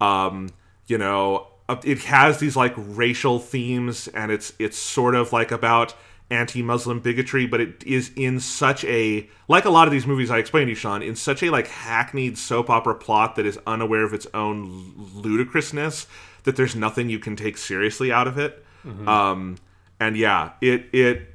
Um, 0.00 0.48
you 0.86 0.96
know, 0.96 1.48
uh, 1.68 1.76
it 1.84 1.98
has 2.04 2.38
these 2.38 2.56
like 2.56 2.72
racial 2.76 3.38
themes, 3.38 4.08
and 4.08 4.32
it's 4.32 4.54
it's 4.58 4.78
sort 4.78 5.14
of 5.14 5.32
like 5.32 5.52
about 5.52 5.94
anti-Muslim 6.30 7.00
bigotry, 7.00 7.46
but 7.46 7.60
it 7.60 7.84
is 7.84 8.10
in 8.16 8.40
such 8.40 8.84
a 8.86 9.28
like 9.48 9.64
a 9.64 9.70
lot 9.70 9.86
of 9.86 9.92
these 9.92 10.06
movies 10.06 10.30
I 10.30 10.38
explained 10.38 10.66
to 10.66 10.70
you, 10.70 10.76
Sean, 10.76 11.02
in 11.02 11.14
such 11.14 11.42
a 11.42 11.50
like 11.50 11.68
hackneyed 11.68 12.38
soap 12.38 12.70
opera 12.70 12.94
plot 12.94 13.36
that 13.36 13.46
is 13.46 13.58
unaware 13.66 14.04
of 14.04 14.14
its 14.14 14.26
own 14.32 14.94
ludicrousness 15.14 16.06
that 16.44 16.56
there's 16.56 16.74
nothing 16.74 17.08
you 17.08 17.18
can 17.18 17.36
take 17.36 17.56
seriously 17.56 18.10
out 18.10 18.26
of 18.26 18.38
it. 18.38 18.64
Mm-hmm. 18.84 19.08
Um, 19.08 19.56
and 20.00 20.16
yeah, 20.16 20.52
it 20.60 20.86
it 20.92 21.28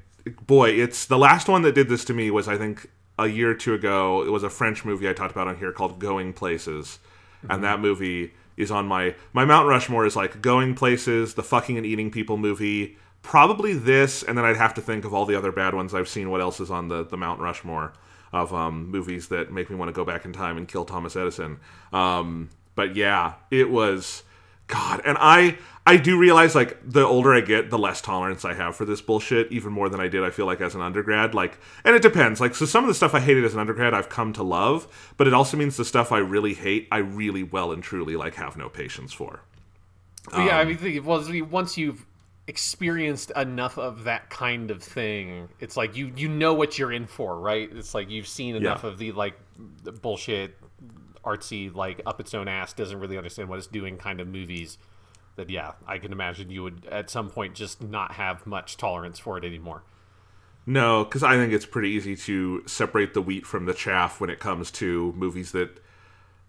boy, 0.46 0.72
it's 0.72 1.06
the 1.06 1.18
last 1.18 1.48
one 1.48 1.62
that 1.64 1.74
did 1.74 1.90
this 1.90 2.06
to 2.06 2.14
me 2.14 2.32
was 2.32 2.48
I 2.48 2.58
think 2.58 2.90
a 3.18 3.28
year 3.28 3.52
or 3.52 3.56
two 3.56 3.74
ago. 3.74 4.24
It 4.24 4.32
was 4.32 4.44
a 4.44 4.50
French 4.50 4.86
movie 4.86 5.10
I 5.10 5.14
talked 5.14 5.32
about 5.32 5.48
on 5.48 5.58
here 5.58 5.72
called 5.72 6.00
Going 6.00 6.34
Places, 6.34 7.00
mm-hmm. 7.42 7.52
and 7.52 7.64
that 7.64 7.80
movie 7.80 8.34
is 8.56 8.72
on 8.72 8.88
my 8.88 9.16
my 9.34 9.46
Mount 9.46 9.68
Rushmore 9.68 10.06
is 10.06 10.16
like 10.16 10.42
Going 10.42 10.76
Places, 10.76 11.36
the 11.36 11.44
fucking 11.44 11.78
and 11.78 11.86
eating 11.86 12.12
people 12.12 12.38
movie, 12.38 12.98
probably 13.22 13.74
this, 13.74 14.24
and 14.24 14.38
then 14.38 14.46
I'd 14.46 14.58
have 14.58 14.74
to 14.76 14.82
think 14.82 15.06
of 15.06 15.14
all 15.14 15.26
the 15.26 15.36
other 15.36 15.52
bad 15.52 15.74
ones 15.74 15.94
I've 15.94 16.10
seen. 16.10 16.30
What 16.30 16.42
else 16.42 16.60
is 16.60 16.72
on 16.72 16.90
the 16.90 17.04
the 17.04 17.18
Mount 17.18 17.40
Rushmore 17.40 17.94
of 18.34 18.54
um, 18.54 18.90
movies 18.92 19.30
that 19.30 19.52
make 19.52 19.70
me 19.70 19.76
want 19.76 19.90
to 19.90 19.94
go 19.94 20.04
back 20.04 20.26
in 20.26 20.34
time 20.34 20.58
and 20.58 20.68
kill 20.68 20.86
Thomas 20.86 21.16
Edison? 21.16 21.60
Um, 21.94 22.50
but 22.76 22.96
yeah, 22.96 23.36
it 23.50 23.70
was 23.70 24.24
God, 24.68 25.02
and 25.06 25.18
I 25.20 25.58
I 25.86 25.96
do 25.96 26.18
realize 26.18 26.54
like 26.54 26.78
the 26.84 27.04
older 27.04 27.34
I 27.34 27.40
get, 27.40 27.70
the 27.70 27.78
less 27.78 28.02
tolerance 28.02 28.44
I 28.44 28.54
have 28.54 28.76
for 28.76 28.84
this 28.84 29.02
bullshit, 29.02 29.50
even 29.54 29.72
more 29.72 29.88
than 29.88 30.02
I 30.02 30.10
did 30.10 30.22
I 30.22 30.30
feel 30.30 30.46
like 30.46 30.60
as 30.60 30.76
an 30.76 30.82
undergrad. 30.82 31.34
Like 31.34 31.58
and 31.86 31.96
it 31.96 32.02
depends. 32.02 32.42
Like 32.42 32.56
so 32.56 32.66
some 32.66 32.84
of 32.84 32.90
the 32.90 32.94
stuff 32.94 33.16
I 33.16 33.22
hated 33.22 33.46
as 33.46 33.54
an 33.54 33.62
undergrad 33.62 33.94
I've 33.94 34.10
come 34.10 34.34
to 34.34 34.44
love, 34.44 35.14
but 35.16 35.28
it 35.28 35.34
also 35.34 35.56
means 35.56 35.78
the 35.78 35.86
stuff 35.86 36.12
I 36.12 36.18
really 36.18 36.54
hate, 36.54 36.90
I 36.92 36.98
really 36.98 37.44
well 37.44 37.72
and 37.72 37.82
truly 37.82 38.18
like 38.18 38.36
have 38.36 38.58
no 38.58 38.68
patience 38.68 39.14
for. 39.14 39.42
Um, 40.34 40.46
yeah, 40.46 40.58
I 40.58 40.64
um, 40.64 40.68
mean 40.68 41.06
well 41.06 41.26
once 41.46 41.78
you've 41.78 42.06
experienced 42.48 43.32
enough 43.32 43.78
of 43.78 44.04
that 44.04 44.30
kind 44.30 44.72
of 44.72 44.84
thing, 44.84 45.48
it's 45.62 45.78
like 45.78 45.96
you 45.96 46.12
you 46.18 46.28
know 46.28 46.54
what 46.54 46.78
you're 46.78 46.92
in 46.92 47.08
for, 47.08 47.40
right? 47.40 47.70
It's 47.74 47.94
like 47.94 48.10
you've 48.10 48.28
seen 48.28 48.58
enough 48.58 48.84
yeah. 48.84 48.90
of 48.90 48.98
the 48.98 49.14
like 49.14 49.40
bullshit 50.02 50.58
artsy 51.28 51.74
like 51.74 52.02
up 52.06 52.20
its 52.20 52.34
own 52.34 52.48
ass 52.48 52.74
doesn't 52.74 53.00
really 53.00 53.18
understand 53.18 53.50
what 53.50 53.58
it's 53.58 53.68
doing 53.68 53.98
kind 53.98 54.20
of 54.20 54.28
movies 54.28 54.78
that 55.38 55.50
yeah, 55.50 55.74
I 55.88 56.00
can 56.00 56.12
imagine 56.12 56.50
you 56.50 56.64
would 56.64 56.86
at 56.92 57.10
some 57.10 57.30
point 57.30 57.54
just 57.54 57.82
not 57.82 58.14
have 58.14 58.46
much 58.46 58.76
tolerance 58.76 59.20
for 59.20 59.38
it 59.38 59.46
anymore. 59.46 59.84
No, 60.66 61.06
because 61.06 61.24
I 61.24 61.36
think 61.38 61.54
it's 61.54 61.66
pretty 61.66 61.90
easy 61.90 62.16
to 62.18 62.64
separate 62.68 63.14
the 63.14 63.22
wheat 63.22 63.46
from 63.46 63.66
the 63.66 63.74
chaff 63.74 64.20
when 64.20 64.30
it 64.30 64.40
comes 64.40 64.70
to 64.72 65.14
movies 65.16 65.54
that 65.54 65.82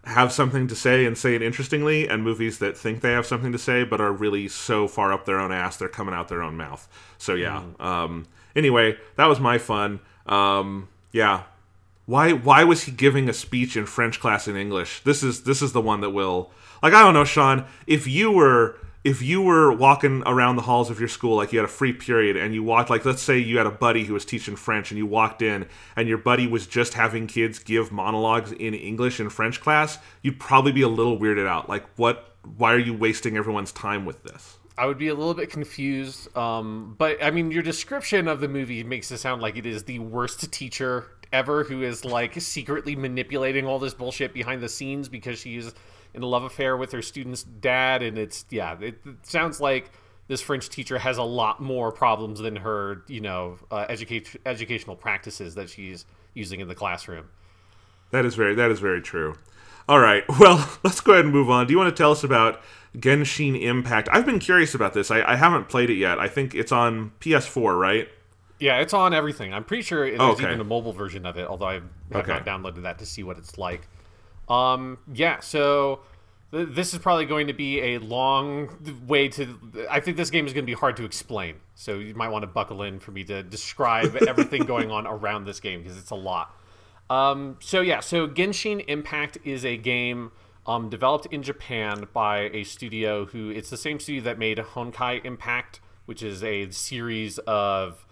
have 0.05 0.33
something 0.33 0.67
to 0.69 0.75
say 0.75 1.05
and 1.05 1.17
say 1.17 1.35
it 1.37 1.43
interestingly, 1.43 2.09
and 2.09 2.25
movies 2.25 2.59
that 2.59 2.77
think 2.77 3.01
they 3.01 3.13
have 3.13 3.27
something 3.27 3.53
to 3.53 3.59
say 3.59 3.85
but 3.85 4.01
are 4.01 4.13
really 4.13 4.49
so 4.49 4.89
far 4.89 5.13
up 5.13 5.25
their 5.25 5.39
own 5.39 5.53
ass 5.53 5.77
they're 5.77 5.89
coming 5.89 6.15
out 6.15 6.29
their 6.29 6.43
own 6.43 6.57
mouth. 6.57 6.89
So 7.19 7.35
yeah. 7.35 7.63
Mm. 7.79 7.85
Um, 7.85 8.27
anyway, 8.57 8.97
that 9.17 9.27
was 9.27 9.39
my 9.39 9.59
fun. 9.59 10.01
Um, 10.27 10.89
yeah. 11.13 11.45
Why 12.09 12.33
why 12.33 12.65
was 12.65 12.85
he 12.85 12.91
giving 12.91 13.29
a 13.29 13.35
speech 13.35 13.77
in 13.77 13.85
French 13.85 14.19
class 14.19 14.49
in 14.49 14.57
English? 14.57 15.03
This 15.03 15.23
is 15.23 15.43
this 15.43 15.61
is 15.61 15.73
the 15.73 15.81
one 15.83 16.01
that 16.01 16.09
will 16.09 16.51
like 16.83 16.95
I 16.95 17.03
don't 17.03 17.13
know, 17.13 17.27
Sean. 17.27 17.67
If 17.87 18.07
you 18.07 18.33
were 18.33 18.79
if 19.05 19.21
you 19.21 19.43
were 19.43 19.71
walking 19.71 20.23
around 20.25 20.57
the 20.57 20.63
halls 20.63 20.89
of 20.89 20.99
your 20.99 21.11
school, 21.11 21.37
like 21.37 21.53
you 21.53 21.59
had 21.59 21.67
a 21.67 21.71
free 21.71 21.93
period, 21.93 22.35
and 22.35 22.55
you 22.55 22.63
walked, 22.63 22.89
like 22.89 23.05
let's 23.05 23.21
say 23.21 23.37
you 23.37 23.59
had 23.59 23.67
a 23.67 23.71
buddy 23.71 24.05
who 24.05 24.15
was 24.15 24.25
teaching 24.25 24.57
French, 24.57 24.91
and 24.91 24.97
you 24.97 25.05
walked 25.05 25.43
in, 25.43 25.67
and 25.97 26.09
your 26.09 26.17
buddy 26.17 26.47
was 26.47 26.67
just 26.67 26.95
having 26.95 27.27
kids 27.27 27.59
give 27.59 27.93
monologues 27.93 28.53
in 28.53 28.73
English 28.73 29.21
in 29.21 29.29
French 29.29 29.61
class, 29.61 29.99
you'd 30.23 30.41
probably 30.41 30.73
be 30.73 30.81
a 30.81 30.89
little 30.89 31.19
weirded 31.19 31.47
out. 31.47 31.69
Like, 31.69 31.85
what? 31.97 32.37
Why 32.57 32.73
are 32.73 32.79
you 32.79 32.95
wasting 32.95 33.37
everyone's 33.37 33.73
time 33.73 34.07
with 34.07 34.23
this? 34.23 34.57
I 34.79 34.87
would 34.87 34.97
be 34.97 35.09
a 35.09 35.15
little 35.15 35.35
bit 35.35 35.51
confused. 35.51 36.35
Um, 36.35 36.95
but 36.97 37.23
I 37.23 37.31
mean, 37.33 37.51
your 37.51 37.63
description 37.63 38.29
of 38.29 38.41
the 38.41 38.49
movie 38.49 38.83
makes 38.83 39.11
it 39.11 39.19
sound 39.19 39.43
like 39.43 39.59
it 39.59 39.67
is 39.67 39.85
the 39.85 39.99
worst 39.99 40.51
teacher 40.51 41.11
ever 41.33 41.65
who 41.65 41.83
is 41.83 42.05
like 42.05 42.41
secretly 42.41 42.97
manipulating 42.97 43.67
all 43.67 43.79
this 43.79 43.95
bullshit 43.95 44.33
behind 44.33 44.63
the 44.63 44.69
scenes 44.69 45.09
because 45.09 45.39
she's 45.39 45.73
in 46.15 46.23
a 46.23 46.27
love 46.27 46.45
affair 46.45 46.77
with 46.77 46.93
her 46.93 47.03
student's 47.03 47.43
dad, 47.43 48.03
and 48.03 48.19
it's 48.19 48.45
yeah, 48.51 48.77
it, 48.81 49.01
it 49.05 49.17
sounds 49.23 49.61
like 49.61 49.91
this 50.27 50.41
French 50.41 50.69
teacher 50.69 50.99
has 50.99 51.17
a 51.19 51.23
lot 51.23 51.61
more 51.61 51.91
problems 51.91 52.41
than 52.41 52.57
her, 52.57 53.03
you 53.09 53.21
know, 53.21 53.57
uh, 53.71 53.87
educational 53.89 54.95
practices 54.95 55.55
that 55.55 55.71
she's 55.71 56.05
using 56.35 56.61
in 56.61 56.69
the 56.69 56.75
classroom. 56.75 57.29
That 58.11 58.25
is 58.25 58.35
very 58.35 58.55
that 58.55 58.71
is 58.71 58.81
very 58.81 59.03
true. 59.03 59.37
All 59.89 60.01
right, 60.01 60.25
well, 60.41 60.69
let's 60.85 61.01
go 61.01 61.13
ahead 61.13 61.25
and 61.25 61.35
move 61.35 61.51
on. 61.51 61.67
Do 61.67 61.73
you 61.73 61.79
want 61.79 61.95
to 61.95 62.01
tell 62.01 62.13
us 62.13 62.25
about 62.25 62.61
Genshin 62.97 63.61
Impact? 63.61 64.09
I've 64.13 64.27
been 64.27 64.39
curious 64.39 64.75
about 64.75 64.95
this. 64.95 65.11
I, 65.11 65.23
I 65.23 65.37
haven't 65.37 65.69
played 65.69 65.91
it 65.91 65.97
yet. 65.97 66.19
I 66.19 66.29
think 66.29 66.55
it's 66.55 66.73
on 66.73 67.13
PS4, 67.21 67.79
right? 67.79 68.09
Yeah, 68.59 68.81
it's 68.81 68.93
on 68.93 69.15
everything. 69.15 69.55
I'm 69.55 69.65
pretty 69.65 69.83
sure 69.83 70.09
there's 70.09 70.21
okay. 70.21 70.45
even 70.45 70.61
a 70.61 70.65
mobile 70.65 70.93
version 70.93 71.27
of 71.27 71.37
it, 71.37 71.47
although 71.47 71.67
I've, 71.67 71.85
I've 72.11 72.29
okay. 72.29 72.33
not 72.33 72.47
downloaded 72.47 72.83
that 72.83 72.99
to 72.99 73.07
see 73.07 73.23
what 73.23 73.39
it's 73.39 73.57
like. 73.57 73.89
Um, 74.49 74.99
yeah, 75.13 75.41
so 75.41 76.01
th- 76.51 76.69
this 76.73 76.93
is 76.93 76.99
probably 76.99 77.27
going 77.27 77.47
to 77.47 77.53
be 77.53 77.81
a 77.81 77.99
long 77.99 78.69
way 79.07 79.29
to. 79.29 79.59
I 79.91 80.01
think 80.01 80.17
this 80.17 80.31
game 80.31 80.47
is 80.47 80.53
going 80.53 80.65
to 80.65 80.71
be 80.71 80.75
hard 80.75 80.97
to 80.97 81.05
explain, 81.05 81.57
so 81.75 81.99
you 81.99 82.15
might 82.15 82.31
want 82.31 82.43
to 82.43 82.47
buckle 82.47 82.83
in 82.83 82.99
for 82.99 83.13
me 83.13 83.25
to 83.25 83.43
describe 83.43 84.17
everything 84.29 84.65
going 84.65 84.91
on 84.91 85.07
around 85.07 85.45
this 85.45 85.61
game 85.61 85.83
because 85.83 85.99
it's 85.99 86.11
a 86.11 86.17
lot. 86.17 86.55
Um, 87.11 87.57
so 87.61 87.81
yeah, 87.81 88.01
so 88.01 88.27
Genshin 88.27 88.85
Impact 88.89 89.39
is 89.45 89.65
a 89.65 89.77
game 89.77 90.33
um, 90.67 90.91
developed 90.91 91.27
in 91.27 91.43
Japan 91.43 92.07
by 92.13 92.51
a 92.53 92.65
studio 92.65 93.25
who 93.27 93.51
it's 93.51 93.71
the 93.71 93.77
same 93.77 94.01
studio 94.01 94.23
that 94.25 94.39
made 94.39 94.59
Honkai 94.59 95.25
Impact, 95.25 95.81
which 96.07 96.23
is 96.23 96.43
a 96.43 96.71
series 96.71 97.39
of 97.41 98.05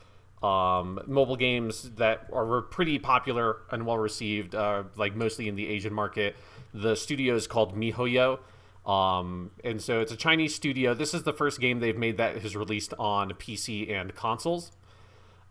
um, 0.46 1.00
mobile 1.06 1.36
games 1.36 1.90
that 1.96 2.26
are 2.32 2.62
pretty 2.62 2.98
popular 2.98 3.58
and 3.70 3.84
well 3.84 3.98
received, 3.98 4.54
uh, 4.54 4.84
like 4.96 5.16
mostly 5.16 5.48
in 5.48 5.56
the 5.56 5.68
Asian 5.68 5.92
market. 5.92 6.36
The 6.72 6.94
studio 6.94 7.34
is 7.34 7.46
called 7.46 7.76
MiHoYo. 7.76 8.38
Um, 8.86 9.50
and 9.64 9.82
so 9.82 10.00
it's 10.00 10.12
a 10.12 10.16
Chinese 10.16 10.54
studio. 10.54 10.94
This 10.94 11.12
is 11.12 11.24
the 11.24 11.32
first 11.32 11.60
game 11.60 11.80
they've 11.80 11.96
made 11.96 12.18
that 12.18 12.38
has 12.42 12.54
released 12.54 12.94
on 12.98 13.30
PC 13.30 13.90
and 13.90 14.14
consoles. 14.14 14.70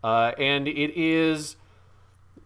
Uh, 0.02 0.32
and 0.38 0.66
it 0.66 0.96
is 0.96 1.56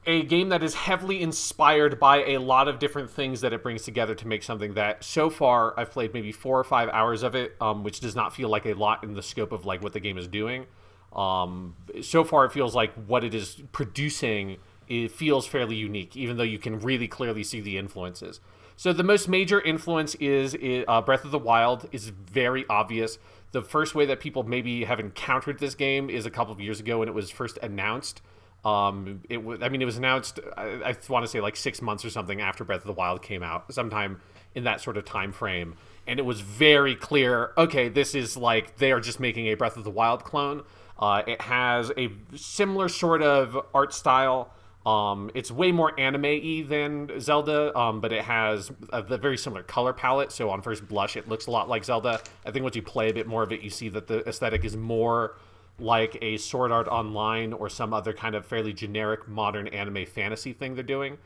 a 0.06 0.22
game 0.24 0.48
that 0.48 0.62
is 0.62 0.74
heavily 0.74 1.22
inspired 1.22 2.00
by 2.00 2.24
a 2.24 2.38
lot 2.38 2.66
of 2.66 2.78
different 2.78 3.10
things 3.10 3.42
that 3.42 3.52
it 3.52 3.62
brings 3.62 3.82
together 3.82 4.14
to 4.14 4.26
make 4.26 4.42
something 4.42 4.74
that 4.74 5.04
so 5.04 5.30
far 5.30 5.78
I've 5.78 5.90
played 5.90 6.14
maybe 6.14 6.32
four 6.32 6.58
or 6.58 6.64
five 6.64 6.88
hours 6.88 7.22
of 7.22 7.34
it, 7.34 7.54
um, 7.60 7.84
which 7.84 8.00
does 8.00 8.16
not 8.16 8.34
feel 8.34 8.48
like 8.48 8.66
a 8.66 8.72
lot 8.72 9.04
in 9.04 9.14
the 9.14 9.22
scope 9.22 9.52
of 9.52 9.66
like 9.66 9.82
what 9.82 9.92
the 9.92 10.00
game 10.00 10.18
is 10.18 10.26
doing. 10.26 10.66
Um, 11.12 11.74
so 12.02 12.24
far, 12.24 12.44
it 12.44 12.52
feels 12.52 12.74
like 12.74 12.92
what 12.94 13.24
it 13.24 13.34
is 13.34 13.62
producing 13.72 14.58
it 14.90 15.12
feels 15.12 15.46
fairly 15.46 15.76
unique, 15.76 16.16
even 16.16 16.36
though 16.36 16.42
you 16.42 16.58
can 16.58 16.80
really 16.80 17.06
clearly 17.06 17.44
see 17.44 17.60
the 17.60 17.78
influences. 17.78 18.40
So 18.76 18.92
the 18.92 19.04
most 19.04 19.28
major 19.28 19.60
influence 19.60 20.16
is 20.16 20.56
uh, 20.88 21.00
Breath 21.02 21.24
of 21.24 21.30
the 21.30 21.38
Wild 21.38 21.88
is 21.92 22.08
very 22.08 22.64
obvious. 22.68 23.18
The 23.52 23.62
first 23.62 23.94
way 23.94 24.04
that 24.06 24.20
people 24.20 24.42
maybe 24.42 24.84
have 24.84 24.98
encountered 24.98 25.60
this 25.60 25.76
game 25.76 26.10
is 26.10 26.26
a 26.26 26.30
couple 26.30 26.52
of 26.52 26.60
years 26.60 26.80
ago 26.80 26.98
when 26.98 27.08
it 27.08 27.14
was 27.14 27.30
first 27.30 27.58
announced. 27.62 28.20
Um, 28.64 29.22
it 29.28 29.44
was, 29.44 29.62
I 29.62 29.68
mean, 29.68 29.80
it 29.80 29.84
was 29.84 29.96
announced. 29.96 30.40
I, 30.56 30.64
I 30.82 30.96
want 31.08 31.24
to 31.24 31.28
say 31.28 31.40
like 31.40 31.56
six 31.56 31.80
months 31.80 32.04
or 32.04 32.10
something 32.10 32.40
after 32.40 32.64
Breath 32.64 32.80
of 32.80 32.86
the 32.86 32.92
Wild 32.92 33.22
came 33.22 33.42
out, 33.42 33.72
sometime 33.72 34.20
in 34.54 34.64
that 34.64 34.80
sort 34.80 34.96
of 34.96 35.04
time 35.04 35.30
frame. 35.30 35.76
And 36.06 36.18
it 36.18 36.24
was 36.24 36.40
very 36.40 36.96
clear. 36.96 37.52
Okay, 37.56 37.88
this 37.88 38.14
is 38.14 38.36
like 38.36 38.78
they 38.78 38.90
are 38.90 39.00
just 39.00 39.20
making 39.20 39.46
a 39.46 39.54
Breath 39.54 39.76
of 39.76 39.84
the 39.84 39.90
Wild 39.90 40.24
clone. 40.24 40.64
Uh, 41.00 41.22
it 41.26 41.40
has 41.40 41.90
a 41.96 42.10
similar 42.36 42.88
sort 42.88 43.22
of 43.22 43.56
art 43.74 43.94
style. 43.94 44.52
Um, 44.84 45.30
it's 45.34 45.50
way 45.50 45.72
more 45.72 45.98
anime-y 45.98 46.64
than 46.66 47.20
Zelda, 47.20 47.76
um, 47.76 48.00
but 48.00 48.12
it 48.12 48.22
has 48.22 48.70
a, 48.92 49.02
a, 49.02 49.18
very 49.18 49.36
similar 49.36 49.62
color 49.62 49.92
palette. 49.92 50.32
So 50.32 50.50
on 50.50 50.62
first 50.62 50.88
blush, 50.88 51.16
it 51.16 51.28
looks 51.28 51.46
a 51.46 51.50
lot 51.50 51.68
like 51.68 51.84
Zelda. 51.84 52.20
I 52.46 52.50
think 52.50 52.62
once 52.62 52.76
you 52.76 52.82
play 52.82 53.10
a 53.10 53.14
bit 53.14 53.26
more 53.26 53.42
of 53.42 53.52
it, 53.52 53.60
you 53.60 53.70
see 53.70 53.88
that 53.90 54.06
the 54.06 54.26
aesthetic 54.26 54.64
is 54.64 54.76
more 54.76 55.36
like 55.78 56.18
a 56.22 56.36
Sword 56.36 56.72
Art 56.72 56.88
Online 56.88 57.52
or 57.52 57.68
some 57.68 57.92
other 57.92 58.12
kind 58.12 58.34
of 58.34 58.46
fairly 58.46 58.72
generic 58.72 59.26
modern 59.28 59.68
anime 59.68 60.06
fantasy 60.06 60.52
thing 60.52 60.74
they're 60.74 60.84
doing. 60.84 61.18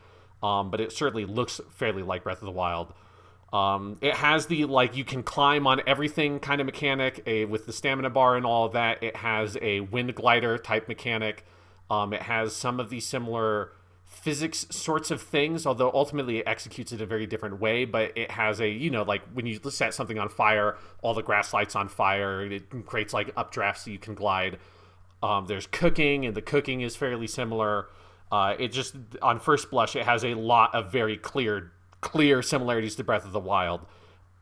Um, 0.42 0.70
but 0.70 0.80
it 0.80 0.92
certainly 0.92 1.24
looks 1.24 1.60
fairly 1.70 2.02
like 2.02 2.24
Breath 2.24 2.42
of 2.42 2.46
the 2.46 2.52
Wild. 2.52 2.92
Um, 3.54 3.98
it 4.00 4.14
has 4.14 4.46
the 4.46 4.64
like 4.64 4.96
you 4.96 5.04
can 5.04 5.22
climb 5.22 5.68
on 5.68 5.80
everything 5.86 6.40
kind 6.40 6.60
of 6.60 6.64
mechanic 6.64 7.22
a, 7.24 7.44
with 7.44 7.66
the 7.66 7.72
stamina 7.72 8.10
bar 8.10 8.36
and 8.36 8.44
all 8.44 8.68
that. 8.70 9.00
It 9.00 9.14
has 9.14 9.56
a 9.62 9.78
wind 9.78 10.12
glider 10.16 10.58
type 10.58 10.88
mechanic. 10.88 11.46
Um, 11.88 12.12
it 12.12 12.22
has 12.22 12.56
some 12.56 12.80
of 12.80 12.90
the 12.90 12.98
similar 12.98 13.70
physics 14.04 14.66
sorts 14.70 15.12
of 15.12 15.22
things, 15.22 15.66
although 15.66 15.92
ultimately 15.94 16.38
it 16.38 16.48
executes 16.48 16.90
it 16.90 17.00
a 17.00 17.06
very 17.06 17.26
different 17.26 17.60
way. 17.60 17.84
But 17.84 18.18
it 18.18 18.32
has 18.32 18.60
a 18.60 18.68
you 18.68 18.90
know 18.90 19.04
like 19.04 19.22
when 19.32 19.46
you 19.46 19.60
set 19.70 19.94
something 19.94 20.18
on 20.18 20.30
fire, 20.30 20.76
all 21.00 21.14
the 21.14 21.22
grass 21.22 21.54
lights 21.54 21.76
on 21.76 21.88
fire. 21.88 22.44
It 22.44 22.86
creates 22.86 23.14
like 23.14 23.32
updrafts 23.36 23.84
so 23.84 23.92
you 23.92 24.00
can 24.00 24.16
glide. 24.16 24.58
Um, 25.22 25.46
there's 25.46 25.68
cooking, 25.68 26.26
and 26.26 26.34
the 26.34 26.42
cooking 26.42 26.80
is 26.80 26.96
fairly 26.96 27.28
similar. 27.28 27.86
Uh, 28.32 28.56
it 28.58 28.72
just 28.72 28.96
on 29.22 29.38
first 29.38 29.70
blush, 29.70 29.94
it 29.94 30.04
has 30.04 30.24
a 30.24 30.34
lot 30.34 30.74
of 30.74 30.90
very 30.90 31.16
clear 31.16 31.70
clear 32.04 32.42
similarities 32.42 32.94
to 32.96 33.02
Breath 33.02 33.24
of 33.24 33.32
the 33.32 33.40
Wild. 33.40 33.80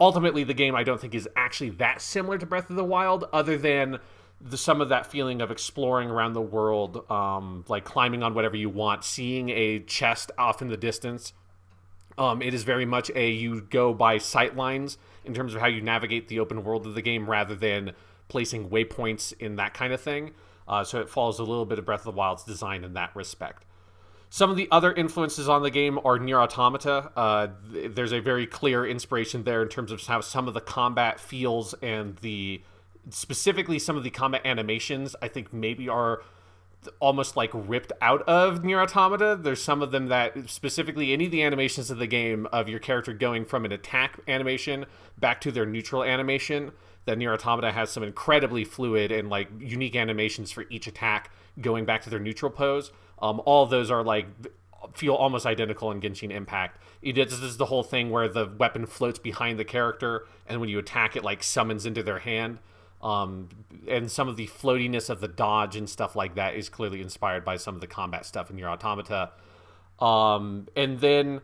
ultimately, 0.01 0.43
the 0.43 0.53
game 0.53 0.75
I 0.75 0.83
don't 0.83 1.01
think 1.01 1.15
is 1.15 1.29
actually 1.37 1.71
that 1.71 2.03
similar 2.03 2.37
to 2.37 2.45
Breath 2.45 2.69
of 2.69 2.75
the 2.75 2.85
Wild, 2.85 3.25
other 3.33 3.57
than 3.57 4.01
the, 4.41 4.57
some 4.57 4.81
of 4.81 4.89
that 4.89 5.07
feeling 5.07 5.41
of 5.41 5.53
exploring 5.53 6.11
around 6.11 6.33
the 6.33 6.43
world, 6.43 7.09
um, 7.09 7.65
like 7.69 7.85
climbing 7.85 8.25
on 8.25 8.35
whatever 8.35 8.57
you 8.57 8.69
want, 8.69 9.05
seeing 9.05 9.49
a 9.51 9.79
chest 9.79 10.33
off 10.37 10.61
in 10.61 10.69
the 10.69 10.77
distance. 10.77 11.33
Um, 12.19 12.43
it 12.43 12.53
is 12.53 12.65
very 12.65 12.85
much 12.85 13.11
a 13.15 13.31
you 13.31 13.63
go 13.63 13.95
by 13.95 14.19
sight 14.19 14.57
lines 14.57 14.99
in 15.25 15.33
terms 15.33 15.55
of 15.55 15.61
how 15.61 15.69
you 15.69 15.81
navigate 15.81 16.27
the 16.27 16.41
open 16.41 16.65
world 16.65 16.85
of 16.85 16.95
the 16.95 17.03
game 17.03 17.31
rather 17.31 17.55
than 17.55 17.93
placing 18.29 18.71
waypoints 18.71 19.33
in 19.39 19.57
that 19.57 19.73
kind 19.73 19.93
of 19.93 20.01
thing. 20.01 20.33
Uh, 20.67 20.83
so 20.83 21.01
it 21.01 21.09
follows 21.09 21.39
a 21.39 21.45
little 21.45 21.65
bit 21.65 21.79
of 21.79 21.85
Breath 21.85 22.01
of 22.01 22.13
the 22.13 22.19
Wild's 22.19 22.45
design 22.45 22.83
in 22.83 22.95
that 22.95 23.15
respect. 23.15 23.65
Some 24.33 24.51
of 24.51 24.57
the 24.57 24.67
other 24.71 24.95
influences 24.95 25.47
on 25.47 25.63
the 25.63 25.69
game 25.69 26.01
are 26.07 26.19
Nier 26.19 26.41
Automata. 26.41 27.13
Uh, 27.15 27.49
th- 27.71 27.95
there's 27.95 28.13
a 28.13 28.21
very 28.21 28.47
clear 28.47 28.87
inspiration 28.87 29.45
there 29.45 29.61
in 29.61 29.69
terms 29.69 29.93
of 29.93 30.01
how 30.07 30.23
some 30.23 30.49
of 30.49 30.55
the 30.55 30.61
combat 30.63 31.21
feels 31.21 31.75
and 31.83 32.17
the 32.17 32.63
specifically 33.11 33.79
some 33.79 33.95
of 33.95 34.05
the 34.05 34.09
combat 34.09 34.41
animations. 34.47 35.15
I 35.21 35.29
think 35.29 35.53
maybe 35.53 35.87
are 35.87 36.23
almost 36.99 37.37
like 37.37 37.51
ripped 37.53 37.93
out 38.01 38.23
of 38.23 38.65
Nier 38.65 38.81
Automata. 38.81 39.39
There's 39.39 39.63
some 39.63 39.83
of 39.83 39.91
them 39.91 40.09
that 40.09 40.49
specifically 40.49 41.13
any 41.13 41.27
of 41.27 41.31
the 41.31 41.43
animations 41.43 41.91
of 41.91 41.99
the 41.99 42.07
game 42.07 42.47
of 42.55 42.71
your 42.71 42.79
character 42.79 43.13
going 43.13 43.45
from 43.45 43.67
an 43.67 43.73
attack 43.73 44.19
animation 44.27 44.87
back 45.21 45.43
to 45.43 45.53
their 45.53 45.67
neutral 45.67 46.03
animation. 46.03 46.73
That 47.05 47.19
Nier 47.19 47.35
Automata 47.35 47.71
has 47.71 47.91
some 47.91 48.03
incredibly 48.03 48.65
fluid 48.65 49.13
and 49.13 49.29
like 49.29 49.49
unique 49.59 49.95
animations 49.95 50.51
for 50.51 50.65
each 50.71 50.87
attack 50.87 51.31
going 51.61 51.85
back 51.85 52.01
to 52.05 52.11
their 52.11 52.19
neutral 52.19 52.51
pose. 52.51 52.93
Um, 53.23 53.41
all 53.47 53.65
those 53.67 53.91
are 53.91 54.03
like 54.03 54.27
feel 54.95 55.15
almost 55.15 55.47
identical 55.47 55.91
in 55.93 56.01
Genshin 56.01 56.31
Impact. 56.31 56.83
It 57.01 57.17
is, 57.17 57.31
this 57.31 57.51
is 57.51 57.57
the 57.57 57.67
whole 57.67 57.85
thing 57.85 58.11
where 58.11 58.29
the 58.29 58.47
weapon 58.59 58.85
floats 58.87 59.19
behind 59.19 59.59
the 59.59 59.65
character, 59.65 60.27
and 60.47 60.61
when 60.61 60.69
you 60.69 60.79
attack, 60.79 61.17
it 61.17 61.25
like 61.25 61.43
summons 61.43 61.87
into 61.87 62.03
their 62.03 62.19
hand. 62.19 62.59
Um, 63.01 63.49
and 63.89 64.11
some 64.11 64.29
of 64.29 64.37
the 64.37 64.47
floatiness 64.47 65.11
of 65.11 65.21
the 65.21 65.29
dodge 65.29 65.75
and 65.75 65.89
stuff 65.89 66.15
like 66.15 66.37
that 66.37 66.55
is 66.55 66.69
clearly 66.69 67.01
inspired 67.01 67.45
by 67.45 67.57
some 67.57 67.75
of 67.75 67.81
the 67.81 67.89
combat 67.89 68.27
stuff 68.27 68.51
in 68.51 68.57
Nier 68.57 68.69
Automata. 68.69 69.31
Um, 69.99 70.69
and 70.77 71.01
then 71.01 71.41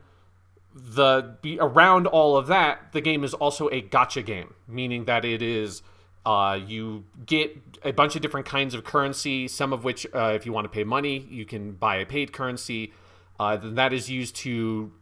the 0.72 1.36
be, 1.42 1.58
around 1.58 2.06
all 2.06 2.36
of 2.36 2.46
that, 2.46 2.92
the 2.92 3.00
game 3.00 3.24
is 3.24 3.34
also 3.34 3.68
a 3.68 3.82
gacha 3.82 4.24
game, 4.24 4.54
meaning 4.68 5.06
that 5.06 5.24
it 5.24 5.42
is 5.42 5.82
uh, 6.26 6.58
you 6.66 7.04
get 7.24 7.56
a 7.82 7.92
bunch 7.92 8.16
of 8.16 8.22
different 8.22 8.46
kinds 8.46 8.74
of 8.74 8.84
currency, 8.84 9.48
some 9.48 9.72
of 9.72 9.84
which, 9.84 10.06
uh, 10.14 10.32
if 10.34 10.44
you 10.44 10.52
want 10.52 10.64
to 10.64 10.68
pay 10.68 10.84
money, 10.84 11.26
you 11.30 11.44
can 11.46 11.72
buy 11.72 11.96
a 11.96 12.06
paid 12.06 12.32
currency. 12.32 12.92
Uh, 13.40 13.56
then 13.56 13.76
that 13.76 13.92
is 13.92 14.10
used 14.10 14.34
to 14.36 14.92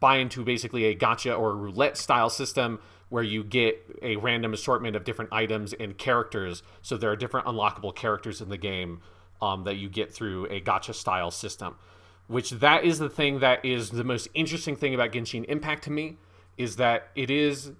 buy 0.00 0.16
into 0.16 0.42
basically 0.44 0.86
a 0.86 0.94
gacha 0.94 1.38
or 1.38 1.54
roulette 1.54 1.96
style 1.96 2.30
system 2.30 2.80
where 3.10 3.22
you 3.22 3.44
get 3.44 3.78
a 4.00 4.16
random 4.16 4.54
assortment 4.54 4.96
of 4.96 5.04
different 5.04 5.30
items 5.32 5.74
and 5.74 5.98
characters. 5.98 6.62
So 6.80 6.96
there 6.96 7.10
are 7.10 7.16
different 7.16 7.46
unlockable 7.46 7.94
characters 7.94 8.40
in 8.40 8.48
the 8.48 8.56
game 8.56 9.02
um, 9.42 9.64
that 9.64 9.76
you 9.76 9.90
get 9.90 10.12
through 10.12 10.46
a 10.46 10.62
gacha 10.62 10.94
style 10.94 11.30
system. 11.30 11.76
Which 12.28 12.50
that 12.50 12.84
is 12.84 12.98
the 12.98 13.10
thing 13.10 13.40
that 13.40 13.64
is 13.64 13.90
the 13.90 14.04
most 14.04 14.28
interesting 14.32 14.76
thing 14.76 14.94
about 14.94 15.12
Genshin 15.12 15.44
Impact 15.44 15.84
to 15.84 15.90
me 15.90 16.16
is 16.56 16.76
that 16.76 17.08
it 17.14 17.30
is 17.30 17.72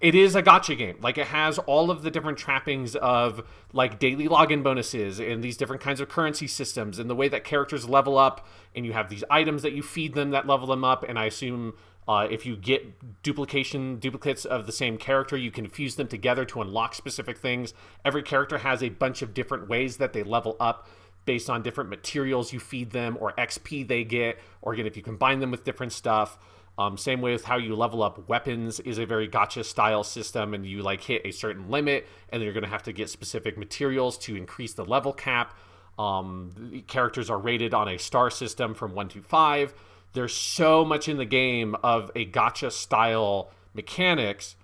it 0.00 0.14
is 0.14 0.34
a 0.34 0.42
gacha 0.42 0.76
game. 0.76 0.98
Like 1.00 1.18
it 1.18 1.28
has 1.28 1.58
all 1.58 1.90
of 1.90 2.02
the 2.02 2.10
different 2.10 2.38
trappings 2.38 2.94
of 2.96 3.46
like 3.72 3.98
daily 3.98 4.28
login 4.28 4.62
bonuses 4.62 5.18
and 5.18 5.42
these 5.42 5.56
different 5.56 5.82
kinds 5.82 6.00
of 6.00 6.08
currency 6.08 6.46
systems 6.46 6.98
and 6.98 7.08
the 7.08 7.14
way 7.14 7.28
that 7.28 7.44
characters 7.44 7.88
level 7.88 8.18
up 8.18 8.46
and 8.76 8.84
you 8.84 8.92
have 8.92 9.08
these 9.08 9.24
items 9.30 9.62
that 9.62 9.72
you 9.72 9.82
feed 9.82 10.14
them 10.14 10.30
that 10.30 10.46
level 10.46 10.66
them 10.66 10.84
up 10.84 11.04
and 11.08 11.18
I 11.18 11.26
assume 11.26 11.74
uh, 12.06 12.26
if 12.30 12.46
you 12.46 12.56
get 12.56 13.22
duplication 13.22 13.98
duplicates 13.98 14.46
of 14.46 14.64
the 14.64 14.72
same 14.72 14.96
character, 14.96 15.36
you 15.36 15.50
can 15.50 15.68
fuse 15.68 15.96
them 15.96 16.08
together 16.08 16.46
to 16.46 16.62
unlock 16.62 16.94
specific 16.94 17.36
things. 17.36 17.74
Every 18.02 18.22
character 18.22 18.58
has 18.58 18.82
a 18.82 18.88
bunch 18.88 19.20
of 19.20 19.34
different 19.34 19.68
ways 19.68 19.98
that 19.98 20.14
they 20.14 20.22
level 20.22 20.56
up 20.58 20.88
based 21.26 21.50
on 21.50 21.62
different 21.62 21.90
materials 21.90 22.54
you 22.54 22.58
feed 22.58 22.92
them 22.92 23.18
or 23.20 23.32
XP 23.32 23.86
they 23.86 24.04
get, 24.04 24.38
or 24.62 24.72
again 24.72 24.86
if 24.86 24.96
you 24.96 25.02
combine 25.02 25.40
them 25.40 25.50
with 25.50 25.64
different 25.64 25.92
stuff. 25.92 26.38
Um, 26.78 26.96
same 26.96 27.20
with 27.20 27.44
how 27.44 27.56
you 27.58 27.74
level 27.74 28.02
up 28.02 28.28
weapons 28.28 28.80
is 28.80 28.98
a 28.98 29.04
very 29.04 29.28
gacha 29.28 29.64
style 29.64 30.04
system, 30.04 30.54
and 30.54 30.64
you 30.64 30.82
like 30.82 31.02
hit 31.02 31.22
a 31.24 31.32
certain 31.32 31.68
limit, 31.70 32.06
and 32.30 32.40
then 32.40 32.44
you're 32.44 32.54
going 32.54 32.64
to 32.64 32.70
have 32.70 32.84
to 32.84 32.92
get 32.92 33.10
specific 33.10 33.58
materials 33.58 34.16
to 34.18 34.36
increase 34.36 34.72
the 34.74 34.84
level 34.84 35.12
cap. 35.12 35.54
Um, 35.98 36.84
characters 36.86 37.28
are 37.28 37.38
rated 37.38 37.74
on 37.74 37.88
a 37.88 37.98
star 37.98 38.30
system 38.30 38.72
from 38.74 38.94
one 38.94 39.08
to 39.08 39.20
five 39.20 39.74
there's 40.12 40.34
so 40.34 40.84
much 40.84 41.08
in 41.08 41.16
the 41.16 41.24
game 41.24 41.74
of 41.82 42.10
a 42.14 42.24
gacha 42.24 42.70
style 42.70 43.50
mechanics 43.74 44.54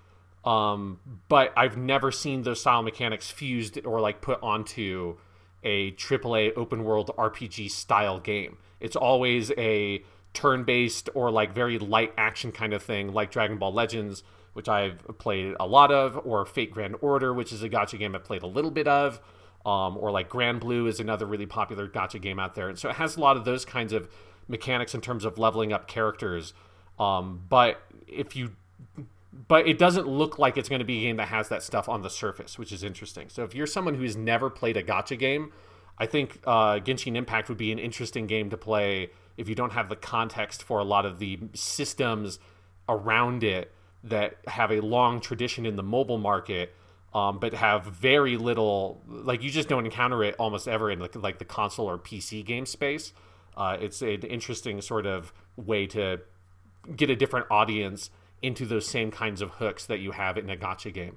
um, 0.45 1.01
but 1.29 1.53
I've 1.57 1.77
never 1.77 2.13
seen 2.13 2.43
those 2.43 2.61
style 2.61 2.83
mechanics 2.83 3.31
fused 3.31 3.85
or 3.85 4.01
like 4.01 4.21
put 4.21 4.39
onto 4.43 5.17
a 5.63 5.93
AAA 5.93 6.53
open 6.57 6.85
world 6.85 7.11
RPG 7.17 7.71
style 7.71 8.21
game. 8.21 8.59
It's 8.81 8.97
always 8.97 9.51
a 9.57 10.05
turn 10.35 10.65
based 10.65 11.09
or 11.15 11.31
like 11.31 11.55
very 11.55 11.79
light 11.79 12.13
action 12.19 12.53
kind 12.53 12.75
of 12.75 12.83
thing, 12.83 13.13
like 13.13 13.31
Dragon 13.31 13.57
Ball 13.57 13.73
Legends, 13.73 14.23
which 14.53 14.69
I've 14.69 14.99
played 15.19 15.55
a 15.59 15.67
lot 15.67 15.91
of, 15.91 16.21
or 16.27 16.45
Fate 16.45 16.71
Grand 16.71 16.97
Order, 17.01 17.33
which 17.33 17.53
is 17.53 17.63
a 17.63 17.69
gacha 17.69 17.99
game 17.99 18.15
I've 18.15 18.25
played 18.25 18.43
a 18.43 18.47
little 18.47 18.71
bit 18.71 18.87
of, 18.87 19.21
um, 19.65 19.97
or 19.97 20.11
like 20.11 20.29
Grand 20.29 20.61
Blue 20.61 20.87
is 20.87 21.01
another 21.01 21.27
really 21.27 21.47
popular 21.47 21.89
gacha 21.89 22.21
game 22.21 22.39
out 22.39 22.55
there. 22.55 22.69
And 22.69 22.79
so 22.79 22.91
it 22.91 22.97
has 22.97 23.17
a 23.17 23.21
lot 23.21 23.37
of 23.37 23.45
those 23.45 23.65
kinds 23.65 23.93
of 23.93 24.09
mechanics 24.49 24.95
in 24.95 25.01
terms 25.01 25.25
of 25.25 25.39
leveling 25.39 25.73
up 25.73 25.89
characters. 25.89 26.53
Um, 26.99 27.43
but 27.49 27.81
if 28.07 28.37
you 28.37 28.53
but 29.49 29.67
it 29.67 29.79
doesn't 29.79 30.07
look 30.07 30.39
like 30.39 30.57
it's 30.57 30.69
going 30.69 30.79
to 30.79 30.85
be 30.85 30.99
a 30.99 31.01
game 31.01 31.17
that 31.17 31.29
has 31.29 31.49
that 31.49 31.63
stuff 31.63 31.89
on 31.89 32.03
the 32.03 32.11
surface, 32.11 32.57
which 32.57 32.73
is 32.73 32.85
interesting. 32.85 33.29
So 33.29 33.43
if 33.43 33.55
you're 33.55 33.67
someone 33.67 33.95
who's 33.95 34.17
never 34.17 34.49
played 34.49 34.77
a 34.77 34.83
gacha 34.83 35.19
game, 35.19 35.53
I 35.99 36.07
think 36.07 36.41
uh, 36.47 36.79
Genshin 36.79 37.17
Impact 37.17 37.49
would 37.49 37.59
be 37.59 37.73
an 37.73 37.79
interesting 37.79 38.27
game 38.27 38.51
to 38.51 38.57
play 38.57 39.11
if 39.37 39.49
you 39.49 39.55
don't 39.55 39.73
have 39.73 39.89
the 39.89 39.97
context 39.97 40.63
for 40.63 40.79
a 40.79 40.85
lot 40.85 41.07
of 41.07 41.19
the 41.19 41.39
systems 41.55 42.39
around 42.89 43.43
it 43.43 43.73
that 44.05 44.37
have 44.47 44.71
a 44.71 44.81
long 44.81 45.21
tradition 45.21 45.67
in 45.67 45.77
the 45.77 45.83
mobile 45.83 46.19
market, 46.19 46.75
um, 47.15 47.39
but 47.39 47.55
have 47.55 47.85
very 47.85 48.37
little. 48.37 49.03
Like 49.09 49.43
you 49.43 49.51
just 49.51 49.69
don't 49.69 49.85
encounter 49.85 50.23
it 50.23 50.37
almost 50.39 50.69
ever 50.69 50.91
in 50.91 50.99
like, 50.99 51.15
like 51.17 51.39
the 51.39 51.45
console 51.45 51.89
or 51.89 51.99
PC 51.99 52.45
game 52.45 52.67
space. 52.67 53.13
Uh, 53.57 53.77
it's 53.81 54.03
an 54.03 54.23
interesting 54.23 54.81
sort 54.81 55.07
of 55.07 55.33
way 55.57 55.87
to 55.87 56.21
get 56.95 57.09
a 57.11 57.17
different 57.17 57.47
audience 57.51 58.11
into 58.43 58.67
those 58.67 58.87
same 58.87 59.11
kinds 59.11 59.41
of 59.41 59.51
hooks 59.51 59.87
that 59.87 60.01
you 60.01 60.11
have 60.11 60.37
in 60.37 60.51
a 60.51 60.57
gacha 60.57 60.93
game. 60.93 61.17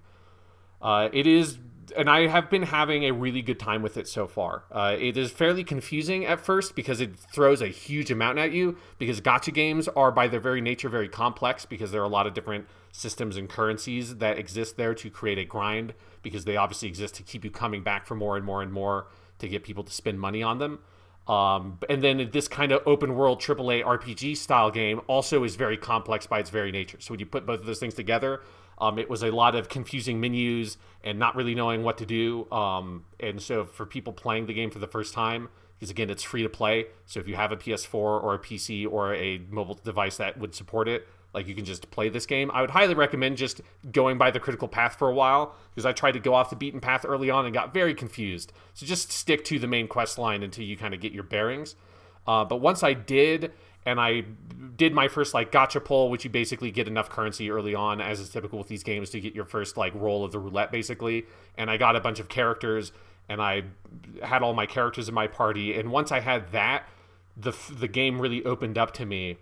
Uh, 0.82 1.10
it 1.12 1.28
is, 1.28 1.58
and 1.96 2.10
I 2.10 2.28
have 2.28 2.50
been 2.50 2.64
having 2.64 3.06
a 3.06 3.12
really 3.12 3.42
good 3.42 3.60
time 3.60 3.82
with 3.82 3.98
it 3.98 4.08
so 4.08 4.28
far. 4.28 4.64
Uh, 4.72 4.96
it 5.00 5.18
is 5.18 5.32
fairly 5.32 5.64
confusing 5.64 6.26
at 6.26 6.40
first 6.40 6.76
because 6.76 7.00
it 7.00 7.18
throws 7.18 7.62
a 7.62 7.68
huge 7.68 8.12
amount 8.12 8.40
at 8.40 8.52
you. 8.52 8.78
Because 8.98 9.22
gacha 9.22 9.54
games 9.54 9.88
are, 9.90 10.12
by 10.12 10.28
their 10.28 10.40
very 10.40 10.62
nature, 10.62 10.90
very 10.90 11.08
complex 11.08 11.66
because 11.66 11.92
there 11.92 12.02
are 12.02 12.06
a 12.06 12.10
lot 12.10 12.28
of 12.28 12.34
different 12.34 12.68
systems 12.92 13.38
and 13.38 13.48
currencies 13.48 14.18
that 14.18 14.38
exist 14.38 14.78
there 14.78 14.94
to 14.96 15.10
create 15.10 15.38
a 15.38 15.46
grind. 15.46 15.94
Because 16.24 16.46
they 16.46 16.58
obviously 16.58 16.88
exist 16.88 17.16
to 17.16 17.24
keep 17.24 17.46
you 17.46 17.52
coming 17.52 17.84
back 17.84 18.06
for 18.06 18.16
more 18.16 18.36
and 18.36 18.46
more 18.46 18.62
and 18.62 18.74
more 18.74 19.08
to 19.40 19.48
get 19.48 19.64
people 19.64 19.84
to 19.84 19.94
spend 19.94 20.20
money 20.20 20.44
on 20.44 20.58
them. 20.58 20.80
Um, 21.28 21.80
and 21.90 22.02
then 22.02 22.30
this 22.32 22.48
kind 22.48 22.72
of 22.72 22.82
open 22.86 23.16
world 23.16 23.42
AAA 23.42 23.84
RPG 23.84 24.38
style 24.38 24.72
game 24.72 25.02
also 25.08 25.44
is 25.44 25.56
very 25.56 25.78
complex 25.78 26.26
by 26.26 26.40
its 26.40 26.50
very 26.50 26.72
nature. 26.72 26.98
So 27.02 27.12
when 27.12 27.20
you 27.20 27.26
put 27.26 27.46
both 27.46 27.60
of 27.60 27.66
those 27.66 27.80
things 27.80 27.94
together, 27.94 28.42
um, 28.78 29.00
it 29.00 29.10
was 29.10 29.24
a 29.24 29.32
lot 29.32 29.56
of 29.56 29.70
confusing 29.70 30.20
menus 30.20 30.78
and 31.04 31.18
not 31.18 31.36
really 31.36 31.56
knowing 31.56 31.84
what 31.84 31.98
to 31.98 32.06
do. 32.06 32.50
Um, 32.52 33.06
and 33.20 33.42
so 33.42 33.66
for 33.66 33.86
people 33.86 34.14
playing 34.14 34.46
the 34.46 34.54
game 34.54 34.70
for 34.70 34.80
the 34.80 34.88
first 34.88 35.14
time, 35.14 35.50
because 35.78 35.90
again, 35.90 36.10
it's 36.10 36.24
free 36.24 36.44
to 36.44 36.50
play. 36.50 36.86
So 37.06 37.20
if 37.20 37.28
you 37.28 37.36
have 37.36 37.52
a 37.52 37.58
PS4 37.58 37.94
or 37.94 38.34
a 38.34 38.40
PC 38.40 38.90
or 38.90 39.14
a 39.14 39.40
mobile 39.50 39.80
device 39.84 40.18
that 40.18 40.38
would 40.40 40.56
support 40.56 40.88
it, 40.88 41.08
like 41.34 41.48
you 41.48 41.54
can 41.54 41.66
just 41.66 41.92
play 41.92 42.10
this 42.10 42.26
game. 42.26 42.50
I 42.52 42.62
would 42.62 42.72
highly 42.72 42.96
recommend 42.96 43.38
just 43.38 43.62
going 43.92 44.18
by 44.18 44.32
the 44.32 44.40
critical 44.40 44.68
path 44.68 44.98
for 44.98 45.08
a 45.08 45.14
while 45.14 45.56
because 45.70 45.86
I 45.86 45.92
tried 45.92 46.14
to 46.14 46.20
go 46.20 46.34
off 46.34 46.50
the 46.50 46.56
beaten 46.56 46.80
path 46.80 47.06
early 47.08 47.30
on 47.30 47.46
and 47.46 47.54
got 47.54 47.74
very 47.74 47.94
confused. 47.94 48.54
So 48.74 48.86
just 48.86 49.12
stick 49.12 49.44
to 49.46 49.60
the 49.60 49.68
main 49.68 49.88
quest 49.88 50.18
line 50.18 50.42
until 50.42 50.66
you 50.66 50.78
kind 50.78 50.94
of 50.94 51.00
get 51.00 51.12
your 51.12 51.24
bearings. 51.24 51.76
Uh, 52.26 52.44
but 52.44 52.58
once 52.58 52.82
I 52.82 52.94
did, 52.94 53.54
and 53.88 54.02
I 54.02 54.26
did 54.76 54.94
my 54.94 55.08
first 55.08 55.34
like 55.34 55.52
gacha 55.52 55.84
pull, 55.84 56.10
which 56.10 56.24
you 56.26 56.30
basically 56.30 56.72
get 56.72 56.88
enough 56.88 57.10
currency 57.10 57.50
early 57.50 57.74
on, 57.74 58.02
as 58.02 58.20
is 58.20 58.30
typical 58.30 58.60
with 58.60 58.68
these 58.68 58.84
games, 58.84 59.10
to 59.12 59.20
get 59.20 59.34
your 59.34 59.46
first 59.46 59.78
like 59.78 59.94
roll 59.96 60.26
of 60.26 60.32
the 60.32 60.40
roulette, 60.40 60.72
basically. 60.72 61.26
And 61.58 61.72
I 61.72 61.78
got 61.78 61.96
a 61.96 62.02
bunch 62.02 62.20
of 62.20 62.28
characters, 62.28 62.92
and 63.30 63.42
I 63.42 63.64
had 64.22 64.44
all 64.44 64.54
my 64.54 64.66
characters 64.66 65.08
in 65.08 65.16
my 65.16 65.28
party. 65.28 65.74
And 65.74 65.90
once 65.90 66.12
I 66.12 66.20
had 66.20 66.52
that, 66.52 66.88
the 67.36 67.54
the 67.74 67.88
game 67.88 68.22
really 68.22 68.44
opened 68.44 68.78
up 68.78 68.94
to 68.96 69.06
me 69.06 69.38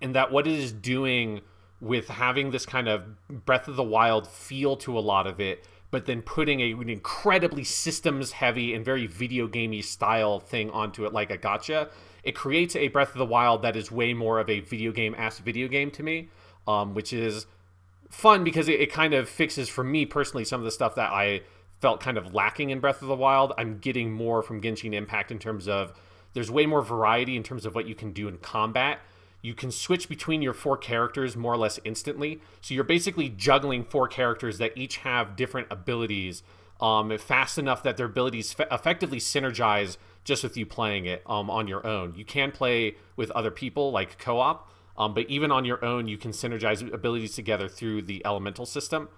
and 0.00 0.14
that 0.14 0.32
what 0.32 0.46
it 0.46 0.54
is 0.54 0.72
doing 0.72 1.42
with 1.80 2.08
having 2.08 2.50
this 2.50 2.66
kind 2.66 2.88
of 2.88 3.02
Breath 3.28 3.68
of 3.68 3.76
the 3.76 3.82
Wild 3.82 4.26
feel 4.26 4.76
to 4.78 4.98
a 4.98 5.00
lot 5.00 5.26
of 5.26 5.40
it, 5.40 5.66
but 5.90 6.06
then 6.06 6.22
putting 6.22 6.60
a, 6.60 6.72
an 6.72 6.88
incredibly 6.88 7.64
systems 7.64 8.32
heavy 8.32 8.74
and 8.74 8.84
very 8.84 9.06
video 9.06 9.46
gamey 9.46 9.82
style 9.82 10.40
thing 10.40 10.70
onto 10.70 11.04
it, 11.04 11.12
like 11.12 11.30
a 11.30 11.38
gacha, 11.38 11.90
it 12.22 12.32
creates 12.32 12.76
a 12.76 12.88
Breath 12.88 13.12
of 13.12 13.18
the 13.18 13.26
Wild 13.26 13.62
that 13.62 13.76
is 13.76 13.90
way 13.90 14.12
more 14.14 14.38
of 14.38 14.48
a 14.48 14.60
video 14.60 14.92
game 14.92 15.14
ass 15.16 15.38
video 15.38 15.68
game 15.68 15.90
to 15.92 16.02
me, 16.02 16.28
um, 16.66 16.94
which 16.94 17.12
is 17.12 17.46
fun 18.10 18.44
because 18.44 18.68
it, 18.68 18.80
it 18.80 18.92
kind 18.92 19.14
of 19.14 19.28
fixes 19.28 19.68
for 19.68 19.84
me 19.84 20.04
personally 20.04 20.44
some 20.44 20.60
of 20.60 20.64
the 20.64 20.70
stuff 20.70 20.94
that 20.96 21.10
I 21.10 21.42
felt 21.80 22.00
kind 22.00 22.18
of 22.18 22.34
lacking 22.34 22.70
in 22.70 22.80
Breath 22.80 23.02
of 23.02 23.08
the 23.08 23.16
Wild. 23.16 23.52
I'm 23.56 23.78
getting 23.78 24.12
more 24.12 24.42
from 24.42 24.60
Genshin 24.60 24.94
Impact 24.94 25.30
in 25.30 25.38
terms 25.38 25.66
of 25.66 25.92
there's 26.34 26.50
way 26.50 26.66
more 26.66 26.82
variety 26.82 27.36
in 27.36 27.42
terms 27.42 27.64
of 27.64 27.74
what 27.74 27.86
you 27.86 27.94
can 27.94 28.12
do 28.12 28.28
in 28.28 28.38
combat. 28.38 29.00
You 29.42 29.54
can 29.54 29.70
switch 29.70 30.08
between 30.08 30.42
your 30.42 30.52
four 30.52 30.76
characters 30.76 31.36
more 31.36 31.54
or 31.54 31.56
less 31.56 31.80
instantly. 31.84 32.40
So 32.60 32.74
you're 32.74 32.84
basically 32.84 33.30
juggling 33.30 33.84
four 33.84 34.06
characters 34.06 34.58
that 34.58 34.76
each 34.76 34.98
have 34.98 35.34
different 35.34 35.68
abilities 35.70 36.42
um, 36.80 37.16
fast 37.18 37.58
enough 37.58 37.82
that 37.82 37.96
their 37.96 38.06
abilities 38.06 38.52
fe- 38.52 38.66
effectively 38.70 39.18
synergize 39.18 39.96
just 40.24 40.42
with 40.42 40.56
you 40.56 40.66
playing 40.66 41.06
it 41.06 41.22
um, 41.26 41.50
on 41.50 41.68
your 41.68 41.86
own. 41.86 42.14
You 42.14 42.24
can 42.24 42.52
play 42.52 42.96
with 43.16 43.30
other 43.32 43.50
people 43.50 43.90
like 43.92 44.18
co 44.18 44.38
op, 44.38 44.70
um, 44.96 45.14
but 45.14 45.28
even 45.28 45.50
on 45.50 45.64
your 45.64 45.84
own, 45.84 46.08
you 46.08 46.18
can 46.18 46.32
synergize 46.32 46.92
abilities 46.92 47.34
together 47.34 47.68
through 47.68 48.02
the 48.02 48.24
elemental 48.24 48.66
system. 48.66 49.08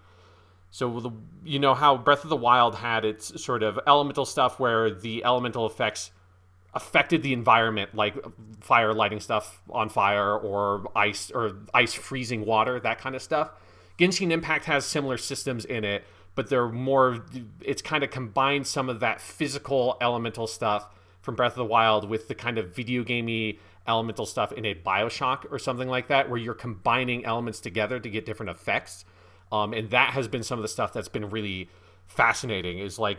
So 0.70 1.00
the, 1.00 1.10
you 1.44 1.58
know 1.58 1.74
how 1.74 1.96
Breath 1.98 2.24
of 2.24 2.30
the 2.30 2.36
Wild 2.36 2.76
had 2.76 3.04
its 3.04 3.42
sort 3.42 3.62
of 3.62 3.78
elemental 3.86 4.24
stuff 4.24 4.58
where 4.58 4.90
the 4.90 5.24
elemental 5.24 5.66
effects 5.66 6.10
affected 6.74 7.22
the 7.22 7.34
environment, 7.34 7.94
like 7.94 8.16
fire 8.60 8.94
lighting 8.94 9.20
stuff 9.20 9.60
on 9.68 9.90
fire 9.90 10.34
or 10.34 10.90
ice 10.96 11.30
or 11.30 11.52
ice 11.74 11.92
freezing 11.92 12.46
water, 12.46 12.80
that 12.80 12.98
kind 12.98 13.14
of 13.14 13.22
stuff. 13.22 13.50
Genshin 13.98 14.30
Impact 14.30 14.64
has 14.64 14.86
similar 14.86 15.18
systems 15.18 15.64
in 15.66 15.84
it, 15.84 16.04
but 16.34 16.48
they're 16.48 16.68
more. 16.68 17.24
It's 17.60 17.82
kind 17.82 18.02
of 18.04 18.10
combined 18.10 18.66
some 18.66 18.88
of 18.88 19.00
that 19.00 19.20
physical 19.20 19.96
elemental 20.00 20.46
stuff 20.46 20.88
from 21.20 21.34
Breath 21.34 21.52
of 21.52 21.56
the 21.56 21.64
Wild 21.64 22.08
with 22.08 22.28
the 22.28 22.34
kind 22.34 22.58
of 22.58 22.74
video 22.74 23.04
gamey 23.04 23.58
elemental 23.86 24.26
stuff 24.26 24.52
in 24.52 24.64
a 24.64 24.74
Bioshock 24.74 25.50
or 25.50 25.58
something 25.58 25.88
like 25.88 26.08
that, 26.08 26.28
where 26.28 26.38
you're 26.38 26.54
combining 26.54 27.24
elements 27.24 27.60
together 27.60 27.98
to 28.00 28.08
get 28.08 28.24
different 28.24 28.50
effects. 28.50 29.04
Um, 29.50 29.72
and 29.72 29.90
that 29.90 30.10
has 30.10 30.28
been 30.28 30.42
some 30.42 30.58
of 30.58 30.62
the 30.62 30.68
stuff 30.68 30.92
that's 30.92 31.08
been 31.08 31.28
really 31.28 31.68
fascinating 32.06 32.78
is 32.78 32.98
like 32.98 33.18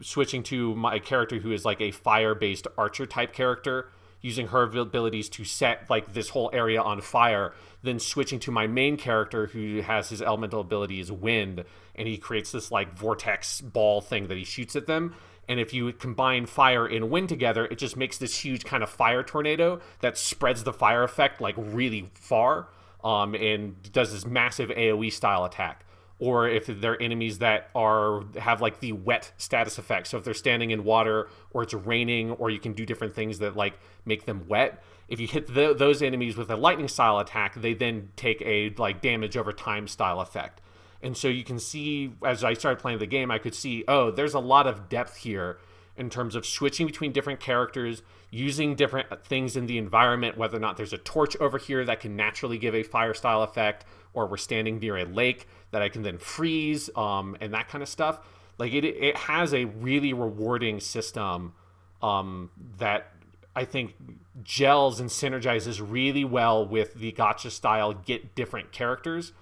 switching 0.00 0.42
to 0.42 0.74
my 0.74 0.98
character 0.98 1.38
who 1.38 1.52
is 1.52 1.64
like 1.64 1.80
a 1.80 1.90
fire 1.90 2.34
based 2.34 2.66
archer 2.76 3.06
type 3.06 3.32
character 3.32 3.90
using 4.24 4.48
her 4.48 4.62
abilities 4.62 5.28
to 5.28 5.44
set 5.44 5.88
like 5.90 6.14
this 6.14 6.30
whole 6.30 6.48
area 6.54 6.80
on 6.80 6.98
fire 7.02 7.52
then 7.82 7.98
switching 7.98 8.40
to 8.40 8.50
my 8.50 8.66
main 8.66 8.96
character 8.96 9.48
who 9.48 9.82
has 9.82 10.08
his 10.08 10.22
elemental 10.22 10.60
ability 10.60 10.98
is 10.98 11.12
wind 11.12 11.62
and 11.94 12.08
he 12.08 12.16
creates 12.16 12.50
this 12.50 12.70
like 12.70 12.96
vortex 12.96 13.60
ball 13.60 14.00
thing 14.00 14.26
that 14.28 14.38
he 14.38 14.44
shoots 14.44 14.74
at 14.74 14.86
them. 14.86 15.14
And 15.46 15.60
if 15.60 15.74
you 15.74 15.92
combine 15.92 16.46
fire 16.46 16.86
and 16.86 17.10
wind 17.10 17.28
together 17.28 17.66
it 17.66 17.76
just 17.76 17.98
makes 17.98 18.16
this 18.16 18.38
huge 18.38 18.64
kind 18.64 18.82
of 18.82 18.88
fire 18.88 19.22
tornado 19.22 19.80
that 20.00 20.16
spreads 20.16 20.64
the 20.64 20.72
fire 20.72 21.02
effect 21.02 21.42
like 21.42 21.54
really 21.58 22.10
far 22.14 22.68
um, 23.04 23.34
and 23.34 23.76
does 23.92 24.10
this 24.10 24.24
massive 24.24 24.70
aoe 24.70 25.12
style 25.12 25.44
attack 25.44 25.83
or 26.18 26.48
if 26.48 26.66
they're 26.66 27.00
enemies 27.02 27.38
that 27.38 27.70
are 27.74 28.22
have 28.38 28.60
like 28.60 28.80
the 28.80 28.92
wet 28.92 29.32
status 29.36 29.78
effect. 29.78 30.06
So 30.06 30.18
if 30.18 30.24
they're 30.24 30.34
standing 30.34 30.70
in 30.70 30.84
water 30.84 31.28
or 31.50 31.64
it's 31.64 31.74
raining 31.74 32.32
or 32.32 32.50
you 32.50 32.60
can 32.60 32.72
do 32.72 32.86
different 32.86 33.14
things 33.14 33.38
that 33.40 33.56
like 33.56 33.78
make 34.04 34.24
them 34.24 34.46
wet. 34.48 34.82
If 35.08 35.20
you 35.20 35.26
hit 35.26 35.52
the, 35.52 35.74
those 35.74 36.02
enemies 36.02 36.36
with 36.36 36.50
a 36.50 36.56
lightning 36.56 36.88
style 36.88 37.18
attack, 37.18 37.54
they 37.54 37.74
then 37.74 38.10
take 38.16 38.40
a 38.42 38.70
like 38.78 39.02
damage 39.02 39.36
over 39.36 39.52
time 39.52 39.88
style 39.88 40.20
effect. 40.20 40.60
And 41.02 41.16
so 41.16 41.28
you 41.28 41.44
can 41.44 41.58
see 41.58 42.14
as 42.24 42.42
I 42.44 42.54
started 42.54 42.80
playing 42.80 43.00
the 43.00 43.06
game, 43.06 43.30
I 43.30 43.38
could 43.38 43.54
see, 43.54 43.84
oh, 43.88 44.10
there's 44.10 44.34
a 44.34 44.40
lot 44.40 44.66
of 44.66 44.88
depth 44.88 45.16
here 45.16 45.58
in 45.96 46.10
terms 46.10 46.34
of 46.34 46.46
switching 46.46 46.86
between 46.86 47.12
different 47.12 47.40
characters, 47.40 48.02
using 48.30 48.74
different 48.74 49.24
things 49.24 49.56
in 49.56 49.66
the 49.66 49.78
environment, 49.78 50.36
whether 50.36 50.56
or 50.56 50.60
not 50.60 50.76
there's 50.76 50.92
a 50.92 50.98
torch 50.98 51.36
over 51.36 51.58
here 51.58 51.84
that 51.84 52.00
can 52.00 52.16
naturally 52.16 52.58
give 52.58 52.74
a 52.74 52.82
fire 52.82 53.14
style 53.14 53.42
effect, 53.42 53.84
or 54.12 54.26
we're 54.26 54.36
standing 54.36 54.78
near 54.78 54.96
a 54.96 55.04
lake 55.04 55.46
that 55.74 55.82
I 55.82 55.88
can 55.88 56.02
then 56.02 56.18
freeze, 56.18 56.88
um, 56.94 57.36
and 57.40 57.52
that 57.52 57.68
kind 57.68 57.82
of 57.82 57.88
stuff. 57.88 58.20
Like 58.58 58.72
it, 58.72 58.84
it 58.84 59.16
has 59.16 59.52
a 59.52 59.64
really 59.64 60.12
rewarding 60.12 60.78
system 60.78 61.52
um, 62.00 62.50
that 62.78 63.10
I 63.56 63.64
think 63.64 63.96
gels 64.44 65.00
and 65.00 65.10
synergizes 65.10 65.84
really 65.84 66.24
well 66.24 66.64
with 66.64 66.94
the 66.94 67.10
gacha 67.10 67.50
style 67.50 67.92
get 67.92 68.36
different 68.36 68.70
characters 68.70 69.32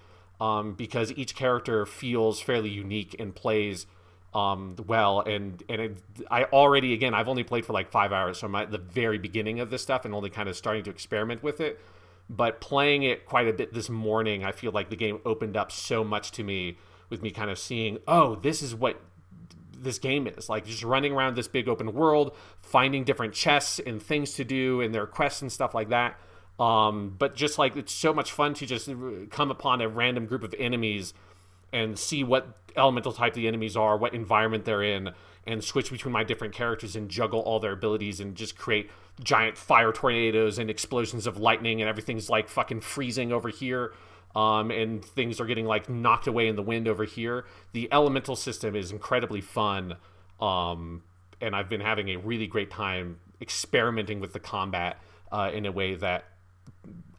um, 0.40 0.73
because 0.73 1.12
each 1.12 1.35
character 1.35 1.85
feels 1.85 2.40
fairly 2.40 2.71
unique 2.71 3.14
and 3.18 3.35
plays 3.35 3.87
um, 4.33 4.77
well. 4.87 5.21
And 5.21 5.62
and 5.68 5.83
it, 5.83 5.97
I 6.31 6.45
already 6.45 6.95
again 6.95 7.12
I've 7.12 7.29
only 7.29 7.45
played 7.45 7.66
for 7.66 7.75
like 7.75 7.90
five 7.90 8.11
hours, 8.11 8.38
so 8.38 8.47
I'm 8.47 8.55
at 8.55 8.71
the 8.71 8.79
very 8.79 9.18
beginning 9.18 9.61
of 9.61 9.68
this 9.68 9.83
stuff 9.83 10.07
and 10.07 10.14
only 10.14 10.31
kind 10.31 10.49
of 10.49 10.57
starting 10.57 10.85
to 10.85 10.90
experiment 10.90 11.42
with 11.42 11.61
it. 11.61 11.79
But 12.35 12.62
playing 12.62 13.03
it 13.03 13.27
quite 13.27 13.47
a 13.47 13.53
bit 13.53 13.75
this 13.75 13.90
morning, 13.90 14.42
I 14.42 14.53
feel 14.53 14.73
like 14.73 14.88
the 14.88 14.97
game 14.97 15.21
opened 15.27 15.55
up 15.55 15.71
so 15.71 16.03
much 16.03 16.31
to 16.33 16.42
me 16.42 16.79
with 17.11 17.21
me 17.21 17.31
kind 17.31 17.51
of 17.51 17.59
seeing, 17.59 17.99
oh, 18.09 18.37
this 18.37 18.62
is 18.62 18.75
what 18.75 18.99
this 19.79 19.99
game 19.99 20.27
is. 20.27 20.49
Like 20.49 20.64
just 20.64 20.83
running 20.83 21.12
around 21.12 21.37
this 21.37 21.47
big 21.49 21.68
open 21.68 21.92
world 21.92 22.35
finding 22.62 23.05
different 23.05 23.35
chests 23.35 23.79
and 23.79 24.03
things 24.03 24.33
to 24.35 24.45
do 24.45 24.81
and 24.81 24.95
their 24.95 25.07
quests 25.07 25.42
and 25.42 25.53
stuff 25.53 25.75
like 25.75 25.90
that. 25.90 26.18
Um, 26.59 27.14
but 27.18 27.35
just 27.35 27.59
like 27.59 27.77
it's 27.77 27.92
so 27.92 28.14
much 28.14 28.33
fun 28.33 28.55
to 28.55 28.66
just 28.66 28.88
come 29.31 29.51
upon 29.51 29.83
a 29.83 29.88
random 29.88 30.27
group 30.27 30.42
of 30.42 30.55
enemies 30.59 31.12
and 31.73 31.99
see 31.99 32.25
what 32.25 32.57
elemental 32.77 33.12
type 33.12 33.35
the 33.35 33.47
enemies 33.49 33.77
are, 33.77 33.97
what 33.97 34.14
environment 34.14 34.64
they're 34.64 34.83
in, 34.83 35.11
and 35.47 35.62
switch 35.62 35.90
between 35.90 36.12
my 36.12 36.25
different 36.25 36.55
characters 36.55 36.95
and 36.95 37.09
juggle 37.09 37.40
all 37.40 37.59
their 37.61 37.73
abilities 37.73 38.21
and 38.21 38.35
just 38.35 38.57
create 38.57 38.90
giant 39.22 39.57
fire 39.57 39.92
tornadoes 39.92 40.59
and 40.59 40.70
explosions 40.70 41.27
of 41.27 41.37
lightning 41.37 41.81
and 41.81 41.88
everything's 41.88 42.31
like 42.31 42.48
fucking 42.48 42.81
freezing 42.81 43.33
over 43.33 43.48
here. 43.48 43.92
Um, 44.35 44.70
and 44.70 45.05
things 45.05 45.40
are 45.40 45.46
getting 45.46 45.66
like 45.66 45.90
knocked 45.90 46.27
away 46.27 46.48
in 46.48 46.57
the 46.57 46.62
wind 46.62 46.88
over 46.88 47.05
here. 47.05 47.44
The 47.72 47.88
elemental 47.92 48.35
system 48.37 48.75
is 48.75 48.90
incredibly 48.90 49.42
fun. 49.42 49.96
Um, 50.40 51.03
and 51.40 51.55
I've 51.55 51.68
been 51.68 51.83
having 51.83 52.09
a 52.09 52.16
really 52.16 52.46
great 52.46 52.70
time 52.70 53.18
experimenting 53.40 54.20
with 54.20 54.33
the 54.33 54.40
combat 54.40 54.98
uh, 55.31 55.51
in 55.53 55.66
a 55.66 55.72
way 55.72 55.96
that 55.96 56.25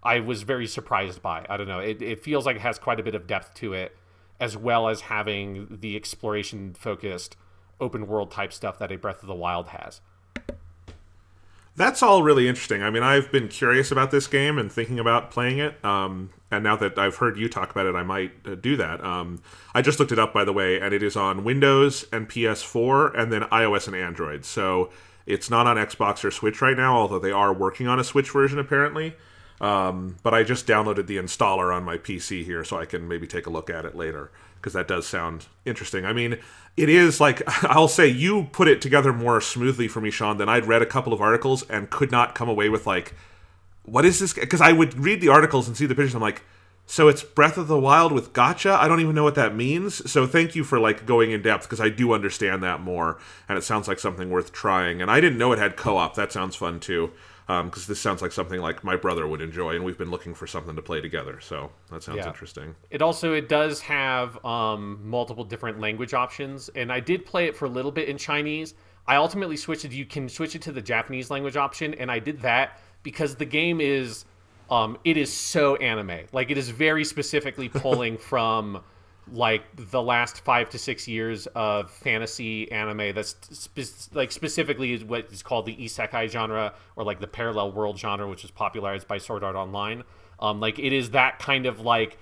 I 0.02 0.22
was 0.22 0.44
very 0.44 0.68
surprised 0.68 1.22
by. 1.22 1.46
I 1.50 1.58
don't 1.58 1.68
know. 1.68 1.80
It, 1.80 2.02
it 2.02 2.24
feels 2.24 2.46
like 2.46 2.56
it 2.56 2.62
has 2.62 2.80
quite 2.80 3.00
a 3.00 3.04
bit 3.04 3.16
of 3.16 3.28
depth 3.28 3.54
to 3.56 3.74
it 3.74 3.96
as 4.40 4.58
well 4.58 4.90
as 4.90 5.02
having 5.02 5.78
the 5.82 5.96
exploration 5.96 6.74
focused 6.74 7.38
open 7.80 8.08
world 8.08 8.32
type 8.32 8.52
stuff 8.52 8.80
that 8.80 8.92
a 8.92 8.98
Breath 8.98 9.22
of 9.22 9.28
the 9.28 9.36
Wild 9.36 9.70
has. 9.70 10.02
That's 11.76 12.04
all 12.04 12.22
really 12.22 12.48
interesting. 12.48 12.84
I 12.84 12.92
mean, 12.92 13.02
I've 13.02 13.32
been 13.32 13.48
curious 13.48 13.92
about 13.92 14.12
this 14.12 14.28
game 14.28 14.60
and 14.60 14.72
thinking 14.72 15.00
about 15.00 15.32
playing 15.32 15.58
it. 15.58 15.84
Um, 15.84 16.30
and 16.52 16.64
now 16.64 16.76
that 16.76 17.00
I've 17.00 17.16
heard 17.16 17.36
you 17.38 17.50
talk 17.50 17.72
about 17.72 17.88
it, 17.88 17.96
I 17.96 18.04
might 18.04 18.32
uh, 18.46 18.54
do 18.54 18.76
that. 18.78 19.04
Um, 19.04 19.42
I 19.74 19.82
just 19.82 20.00
looked 20.00 20.12
it 20.12 20.20
up, 20.20 20.34
by 20.34 20.46
the 20.46 20.54
way, 20.54 20.80
and 20.80 20.94
it 20.94 21.02
is 21.02 21.16
on 21.16 21.44
Windows 21.44 22.06
and 22.12 22.30
PS4 22.30 23.18
and 23.18 23.34
then 23.34 23.42
iOS 23.44 23.88
and 23.88 23.96
Android. 23.96 24.46
So 24.46 24.92
it's 25.26 25.50
not 25.50 25.66
on 25.66 25.78
Xbox 25.78 26.24
or 26.24 26.30
Switch 26.30 26.62
right 26.62 26.78
now, 26.78 26.96
although 26.96 27.18
they 27.18 27.32
are 27.32 27.52
working 27.52 27.88
on 27.88 28.00
a 28.00 28.04
Switch 28.04 28.30
version 28.30 28.60
apparently. 28.60 29.16
Um, 29.60 30.18
but 30.22 30.34
I 30.34 30.44
just 30.44 30.68
downloaded 30.68 31.08
the 31.08 31.18
installer 31.18 31.74
on 31.74 31.84
my 31.84 31.98
PC 31.98 32.44
here 32.44 32.64
so 32.64 32.78
I 32.78 32.86
can 32.86 33.08
maybe 33.08 33.26
take 33.26 33.48
a 33.48 33.50
look 33.50 33.70
at 33.70 33.86
it 33.86 33.96
later 33.96 34.30
because 34.64 34.74
that 34.74 34.88
does 34.88 35.06
sound 35.06 35.48
interesting. 35.66 36.06
I 36.06 36.14
mean, 36.14 36.40
it 36.78 36.88
is 36.88 37.20
like 37.20 37.44
I'll 37.64 37.90
say 37.90 38.08
you 38.08 38.48
put 38.54 38.70
it 38.70 38.82
together 38.82 39.12
more 39.12 39.42
smoothly 39.42 39.90
for 39.90 40.00
me, 40.00 40.10
Sean, 40.10 40.38
than 40.38 40.48
I'd 40.48 40.66
read 40.66 40.82
a 40.82 40.88
couple 40.88 41.12
of 41.12 41.22
articles 41.22 41.64
and 41.70 41.90
could 41.90 42.12
not 42.12 42.34
come 42.34 42.48
away 42.48 42.70
with 42.70 42.88
like, 42.88 43.14
what 43.84 44.06
is 44.06 44.20
this? 44.20 44.34
Because 44.34 44.62
I 44.62 44.72
would 44.72 44.98
read 44.98 45.20
the 45.20 45.28
articles 45.28 45.68
and 45.68 45.76
see 45.76 45.86
the 45.86 45.94
pictures. 45.94 46.16
I'm 46.16 46.22
like, 46.22 46.44
so 46.86 47.10
it's 47.10 47.24
Breath 47.24 47.58
of 47.58 47.68
the 47.68 47.78
Wild 47.78 48.14
with 48.14 48.32
gacha. 48.32 48.76
I 48.76 48.88
don't 48.88 49.02
even 49.02 49.16
know 49.16 49.24
what 49.24 49.36
that 49.36 49.56
means. 49.56 50.10
So 50.10 50.26
thank 50.26 50.56
you 50.56 50.64
for 50.64 50.80
like 50.80 51.06
going 51.06 51.32
in 51.32 51.42
depth 51.42 51.64
because 51.64 51.82
I 51.82 51.90
do 51.90 52.14
understand 52.14 52.64
that 52.64 52.80
more, 52.80 53.20
and 53.50 53.58
it 53.58 53.64
sounds 53.64 53.90
like 53.90 54.00
something 54.00 54.30
worth 54.30 54.54
trying. 54.54 55.02
And 55.02 55.12
I 55.12 55.20
didn't 55.20 55.38
know 55.38 55.52
it 55.52 55.60
had 55.60 55.76
co-op. 55.76 56.16
That 56.16 56.32
sounds 56.32 56.56
fun 56.56 56.80
too 56.80 57.12
because 57.48 57.62
um, 57.62 57.84
this 57.88 58.00
sounds 58.00 58.22
like 58.22 58.32
something 58.32 58.62
like 58.62 58.84
my 58.84 58.96
brother 58.96 59.28
would 59.28 59.42
enjoy, 59.42 59.76
and 59.76 59.84
we've 59.84 59.98
been 59.98 60.12
looking 60.12 60.34
for 60.34 60.48
something 60.48 60.76
to 60.76 60.82
play 60.82 61.02
together. 61.02 61.40
So 61.42 61.72
that 61.92 62.04
sounds 62.04 62.20
yeah. 62.20 62.28
interesting. 62.28 62.76
It 62.90 63.02
also 63.02 63.34
it 63.34 63.50
does 63.50 63.82
have 63.82 64.44
um, 64.46 65.00
multiple 65.04 65.44
different 65.44 65.80
language 65.80 66.14
options, 66.14 66.70
and 66.70 66.92
I 66.92 67.00
did 67.00 67.26
play 67.26 67.46
it 67.46 67.56
for 67.56 67.66
a 67.66 67.70
little 67.70 67.92
bit 67.92 68.08
in 68.08 68.18
Chinese. 68.18 68.76
I 69.08 69.18
ultimately 69.18 69.58
switched 69.58 69.84
it. 69.84 69.92
You 69.92 70.06
can 70.06 70.30
switch 70.30 70.56
it 70.56 70.62
to 70.64 70.72
the 70.72 70.82
Japanese 70.82 71.30
language 71.30 71.58
option, 71.58 71.94
and 71.96 72.10
I 72.10 72.20
did 72.20 72.42
that 72.42 72.80
because 73.04 73.36
the 73.36 73.46
game 73.46 73.82
is, 73.82 74.24
um, 74.70 74.98
it 75.04 75.18
is 75.18 75.32
so 75.32 75.76
anime. 75.76 76.28
Like 76.32 76.50
it 76.50 76.58
is 76.58 76.70
very 76.70 77.04
specifically 77.04 77.68
pulling 77.68 78.18
from 78.30 78.82
like 79.32 79.64
the 79.76 80.02
last 80.02 80.42
five 80.42 80.70
to 80.70 80.78
six 80.78 81.08
years 81.08 81.48
of 81.56 81.90
fantasy 81.90 82.72
anime 82.72 83.14
that's 83.16 83.36
spe- 83.52 84.14
like 84.14 84.32
specifically 84.32 84.94
is 84.94 85.04
what 85.04 85.32
is 85.32 85.42
called 85.42 85.66
the 85.66 85.76
isekai 85.76 86.30
genre 86.30 86.74
or 86.96 87.04
like 87.04 87.20
the 87.20 87.28
parallel 87.28 87.72
world 87.72 87.98
genre 87.98 88.28
which 88.28 88.44
is 88.44 88.52
popularized 88.52 89.08
by 89.08 89.18
sword 89.18 89.44
art 89.44 89.56
online. 89.56 90.04
Um 90.40 90.60
like 90.60 90.78
it 90.78 90.92
is 90.92 91.12
that 91.12 91.40
kind 91.40 91.66
of 91.66 91.80
like 91.80 92.18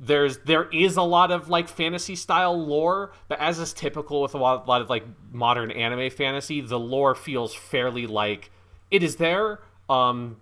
there's 0.00 0.38
there 0.38 0.68
is 0.70 0.96
a 0.96 1.02
lot 1.02 1.30
of 1.30 1.48
like 1.50 1.68
fantasy 1.68 2.16
style 2.16 2.58
lore 2.58 3.12
but 3.28 3.38
as 3.40 3.58
is 3.58 3.72
typical 3.74 4.22
with 4.22 4.34
a 4.34 4.38
lot, 4.38 4.64
a 4.64 4.68
lot 4.68 4.80
of 4.80 4.88
like 4.88 5.04
modern 5.32 5.70
anime 5.70 6.10
fantasy 6.10 6.60
the 6.60 6.78
lore 6.78 7.14
feels 7.14 7.54
fairly 7.54 8.06
like 8.06 8.50
it 8.90 9.02
is 9.02 9.16
there. 9.16 9.60
Um 9.90 10.38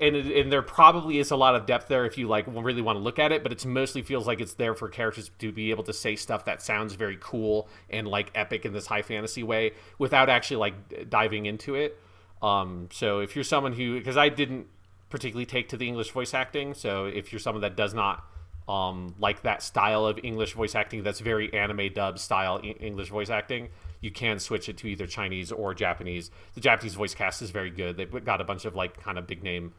and 0.00 0.16
it, 0.16 0.26
and 0.36 0.52
there 0.52 0.62
probably 0.62 1.18
is 1.18 1.30
a 1.30 1.36
lot 1.36 1.54
of 1.54 1.66
depth 1.66 1.88
there 1.88 2.04
if 2.04 2.18
you 2.18 2.28
like 2.28 2.44
really 2.48 2.82
want 2.82 2.96
to 2.96 3.02
look 3.02 3.18
at 3.18 3.32
it, 3.32 3.42
but 3.42 3.52
it 3.52 3.64
mostly 3.64 4.02
feels 4.02 4.26
like 4.26 4.40
it's 4.40 4.54
there 4.54 4.74
for 4.74 4.88
characters 4.88 5.30
to 5.38 5.52
be 5.52 5.70
able 5.70 5.84
to 5.84 5.92
say 5.92 6.16
stuff 6.16 6.44
that 6.44 6.60
sounds 6.60 6.94
very 6.94 7.18
cool 7.20 7.68
and 7.88 8.06
like 8.06 8.30
epic 8.34 8.64
in 8.64 8.72
this 8.72 8.86
high 8.86 9.02
fantasy 9.02 9.42
way 9.42 9.72
without 9.98 10.28
actually 10.28 10.58
like 10.58 11.08
diving 11.08 11.46
into 11.46 11.74
it. 11.74 11.98
Um, 12.42 12.88
so 12.92 13.20
if 13.20 13.34
you're 13.34 13.44
someone 13.44 13.72
who, 13.72 13.96
because 13.98 14.16
I 14.16 14.28
didn't 14.28 14.66
particularly 15.08 15.46
take 15.46 15.68
to 15.70 15.76
the 15.76 15.86
English 15.86 16.10
voice 16.10 16.34
acting, 16.34 16.74
so 16.74 17.06
if 17.06 17.32
you're 17.32 17.38
someone 17.38 17.62
that 17.62 17.76
does 17.76 17.94
not 17.94 18.24
um, 18.68 19.14
like 19.18 19.42
that 19.42 19.62
style 19.62 20.04
of 20.06 20.18
English 20.22 20.52
voice 20.52 20.74
acting, 20.74 21.02
that's 21.02 21.20
very 21.20 21.52
anime 21.54 21.92
dub 21.94 22.18
style 22.18 22.60
English 22.62 23.08
voice 23.08 23.30
acting, 23.30 23.68
you 24.02 24.10
can 24.10 24.38
switch 24.38 24.68
it 24.68 24.76
to 24.78 24.88
either 24.88 25.06
Chinese 25.06 25.50
or 25.50 25.72
Japanese. 25.72 26.30
The 26.54 26.60
Japanese 26.60 26.92
voice 26.94 27.14
cast 27.14 27.40
is 27.40 27.50
very 27.50 27.70
good. 27.70 27.96
They've 27.96 28.24
got 28.24 28.42
a 28.42 28.44
bunch 28.44 28.66
of 28.66 28.74
like 28.74 29.00
kind 29.02 29.16
of 29.16 29.26
big 29.26 29.42
name 29.42 29.72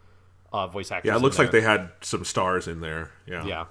uh, 0.52 0.66
voice 0.66 0.92
actors. 0.92 1.10
Yeah, 1.10 1.18
it 1.18 1.22
looks 1.22 1.38
like 1.38 1.52
they 1.52 1.62
had 1.62 1.92
some 2.02 2.26
stars 2.26 2.68
in 2.68 2.82
there. 2.82 3.12
Yeah, 3.28 3.46
yeah. 3.46 3.66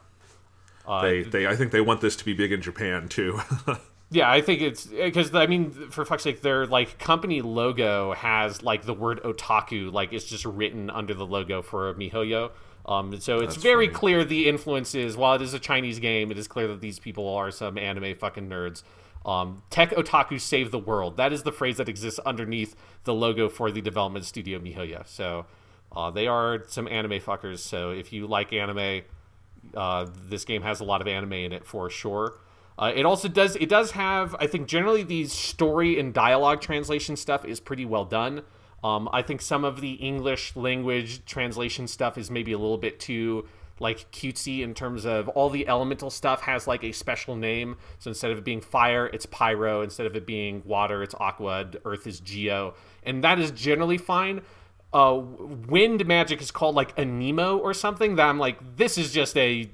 Uh, 0.87 1.03
they 1.03 1.23
they 1.23 1.47
I 1.49 1.57
think 1.57 1.73
they 1.73 1.81
want 1.81 2.01
this 2.01 2.15
to 2.17 2.25
be 2.25 2.35
big 2.35 2.53
in 2.53 2.63
Japan 2.63 3.09
too. 3.09 3.41
Yeah, 4.13 4.31
I 4.31 4.43
think 4.43 4.61
it's 4.61 4.85
because 4.85 5.35
I 5.35 5.47
mean, 5.47 5.71
for 5.71 6.05
fuck's 6.05 6.25
sake, 6.25 6.43
their 6.43 6.67
like 6.67 6.99
company 6.99 7.41
logo 7.41 8.13
has 8.13 8.63
like 8.63 8.85
the 8.85 8.93
word 8.93 9.23
otaku, 9.23 9.91
like 9.91 10.13
it's 10.13 10.27
just 10.27 10.45
written 10.45 10.91
under 10.91 11.15
the 11.15 11.25
logo 11.25 11.63
for 11.63 11.95
MiHoYo. 11.95 12.51
Um, 12.85 13.19
so 13.21 13.39
it's 13.39 13.55
That's 13.55 13.63
very 13.63 13.87
funny. 13.87 13.99
clear 13.99 14.25
the 14.25 14.49
influences. 14.51 15.17
While 15.17 15.37
it 15.37 15.43
is 15.43 15.55
a 15.55 15.59
Chinese 15.59 15.99
game, 15.99 16.31
it 16.31 16.37
is 16.37 16.47
clear 16.47 16.69
that 16.69 16.83
these 16.83 16.99
people 16.99 17.27
are 17.35 17.51
some 17.51 17.79
anime 17.79 18.15
fucking 18.15 18.51
nerds. 18.51 18.83
Um, 19.25 19.63
Tech 19.71 19.91
otaku 19.91 20.41
save 20.41 20.71
the 20.71 20.79
world. 20.79 21.17
That 21.17 21.33
is 21.33 21.43
the 21.43 21.53
phrase 21.53 21.77
that 21.77 21.89
exists 21.89 22.19
underneath 22.21 22.75
the 23.05 23.15
logo 23.15 23.49
for 23.49 23.71
the 23.71 23.81
development 23.81 24.25
studio 24.25 24.59
MiHoYo. 24.59 25.07
So 25.07 25.47
uh, 25.95 26.11
they 26.11 26.27
are 26.27 26.65
some 26.69 26.89
anime 26.89 27.21
fuckers. 27.21 27.59
So 27.59 27.91
if 27.91 28.13
you 28.13 28.27
like 28.27 28.53
anime, 28.53 29.03
uh, 29.77 30.07
this 30.29 30.45
game 30.45 30.63
has 30.63 30.81
a 30.81 30.85
lot 30.85 31.01
of 31.01 31.07
anime 31.07 31.33
in 31.35 31.53
it 31.53 31.65
for 31.65 31.89
sure. 31.89 32.39
Uh, 32.79 32.91
it 32.95 33.05
also 33.05 33.29
does 33.29 33.55
it 33.57 33.69
does 33.69 33.93
have 33.93 34.35
I 34.41 34.47
think 34.47 34.67
generally 34.67 35.03
these 35.03 35.31
story 35.31 36.01
and 36.01 36.13
dialogue 36.13 36.61
translation 36.61 37.17
stuff 37.17 37.45
is 37.45 37.61
pretty 37.61 37.85
well 37.85 38.05
done. 38.05 38.43
Um, 38.83 39.09
I 39.13 39.23
think 39.23 39.41
some 39.41 39.65
of 39.65 39.81
the 39.81 39.93
English 39.93 40.57
language 40.57 41.25
translation 41.25 41.87
stuff 41.87 42.19
is 42.19 42.31
maybe 42.31 42.53
a 42.53 42.59
little 42.59 42.79
bit 42.79 42.99
too 42.99 43.47
like 43.81 44.11
cutesy 44.13 44.63
in 44.63 44.75
terms 44.75 45.05
of 45.05 45.29
all 45.31 45.51
the 45.51 45.67
elemental 45.69 46.11
stuff 46.11 46.43
has 46.43 46.67
like 46.67 46.85
a 46.85 46.93
special 46.93 47.37
name. 47.37 47.77
So 47.99 48.11
instead 48.11 48.31
of 48.31 48.39
it 48.39 48.45
being 48.45 48.61
fire, 48.61 49.07
it's 49.07 49.27
pyro. 49.27 49.83
Instead 49.83 50.07
of 50.07 50.17
it 50.17 50.27
being 50.27 50.63
water, 50.65 51.03
it's 51.03 51.15
aqua. 51.19 51.71
Earth 51.85 52.07
is 52.07 52.21
geo, 52.21 52.75
and 53.03 53.23
that 53.25 53.39
is 53.39 53.51
generally 53.51 53.99
fine. 53.99 54.43
Uh, 54.93 55.23
wind 55.69 56.07
magic 56.07 56.43
is 56.43 56.51
called 56.51 56.75
like 56.75 56.95
anemo 56.97 57.59
or 57.59 57.73
something. 57.73 58.17
That 58.17 58.29
I'm 58.29 58.39
like, 58.39 58.77
this 58.77 58.99
is 58.99 59.13
just 59.13 59.37
a 59.37 59.71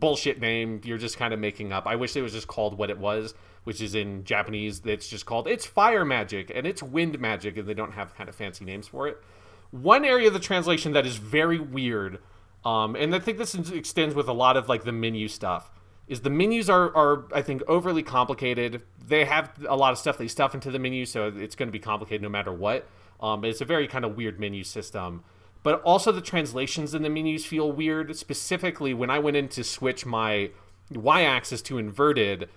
bullshit 0.00 0.40
name 0.40 0.80
you're 0.84 0.98
just 0.98 1.16
kind 1.16 1.32
of 1.32 1.38
making 1.38 1.72
up. 1.72 1.86
I 1.86 1.96
wish 1.96 2.16
it 2.16 2.22
was 2.22 2.32
just 2.32 2.46
called 2.46 2.76
what 2.78 2.90
it 2.90 2.98
was, 2.98 3.34
which 3.64 3.80
is 3.80 3.94
in 3.94 4.24
Japanese. 4.24 4.82
It's 4.84 5.08
just 5.08 5.26
called 5.26 5.46
it's 5.46 5.66
fire 5.66 6.04
magic 6.04 6.50
and 6.54 6.66
it's 6.66 6.82
wind 6.82 7.18
magic, 7.20 7.56
and 7.56 7.68
they 7.68 7.74
don't 7.74 7.92
have 7.92 8.14
kind 8.14 8.28
of 8.28 8.34
fancy 8.34 8.64
names 8.64 8.88
for 8.88 9.06
it. 9.06 9.22
One 9.70 10.04
area 10.04 10.26
of 10.26 10.32
the 10.32 10.40
translation 10.40 10.92
that 10.92 11.06
is 11.06 11.16
very 11.16 11.60
weird, 11.60 12.18
um, 12.64 12.96
and 12.96 13.14
I 13.14 13.18
think 13.18 13.38
this 13.38 13.54
extends 13.54 14.14
with 14.14 14.28
a 14.28 14.32
lot 14.32 14.56
of 14.56 14.68
like 14.68 14.84
the 14.84 14.92
menu 14.92 15.28
stuff, 15.28 15.70
is 16.08 16.20
the 16.20 16.30
menus 16.30 16.68
are 16.68 16.94
are 16.96 17.24
I 17.34 17.42
think 17.42 17.62
overly 17.68 18.02
complicated. 18.02 18.82
They 19.04 19.24
have 19.24 19.50
a 19.68 19.76
lot 19.76 19.92
of 19.92 19.98
stuff 19.98 20.18
they 20.18 20.28
stuff 20.28 20.54
into 20.54 20.70
the 20.70 20.78
menu, 20.78 21.06
so 21.06 21.32
it's 21.34 21.56
going 21.56 21.68
to 21.68 21.72
be 21.72 21.78
complicated 21.78 22.22
no 22.22 22.28
matter 22.28 22.52
what. 22.52 22.86
Um, 23.20 23.44
it's 23.44 23.60
a 23.60 23.64
very 23.64 23.86
kind 23.86 24.04
of 24.04 24.16
weird 24.16 24.40
menu 24.40 24.64
system 24.64 25.24
but 25.62 25.82
also 25.82 26.12
the 26.12 26.20
translations 26.20 26.94
in 26.94 27.02
the 27.02 27.10
menus 27.10 27.44
feel 27.44 27.70
weird. 27.70 28.16
Specifically, 28.16 28.94
when 28.94 29.10
I 29.10 29.18
went 29.18 29.36
in 29.36 29.48
to 29.48 29.64
switch 29.64 30.06
my 30.06 30.50
y-axis 30.90 31.62
to 31.62 31.78
inverted, 31.78 32.48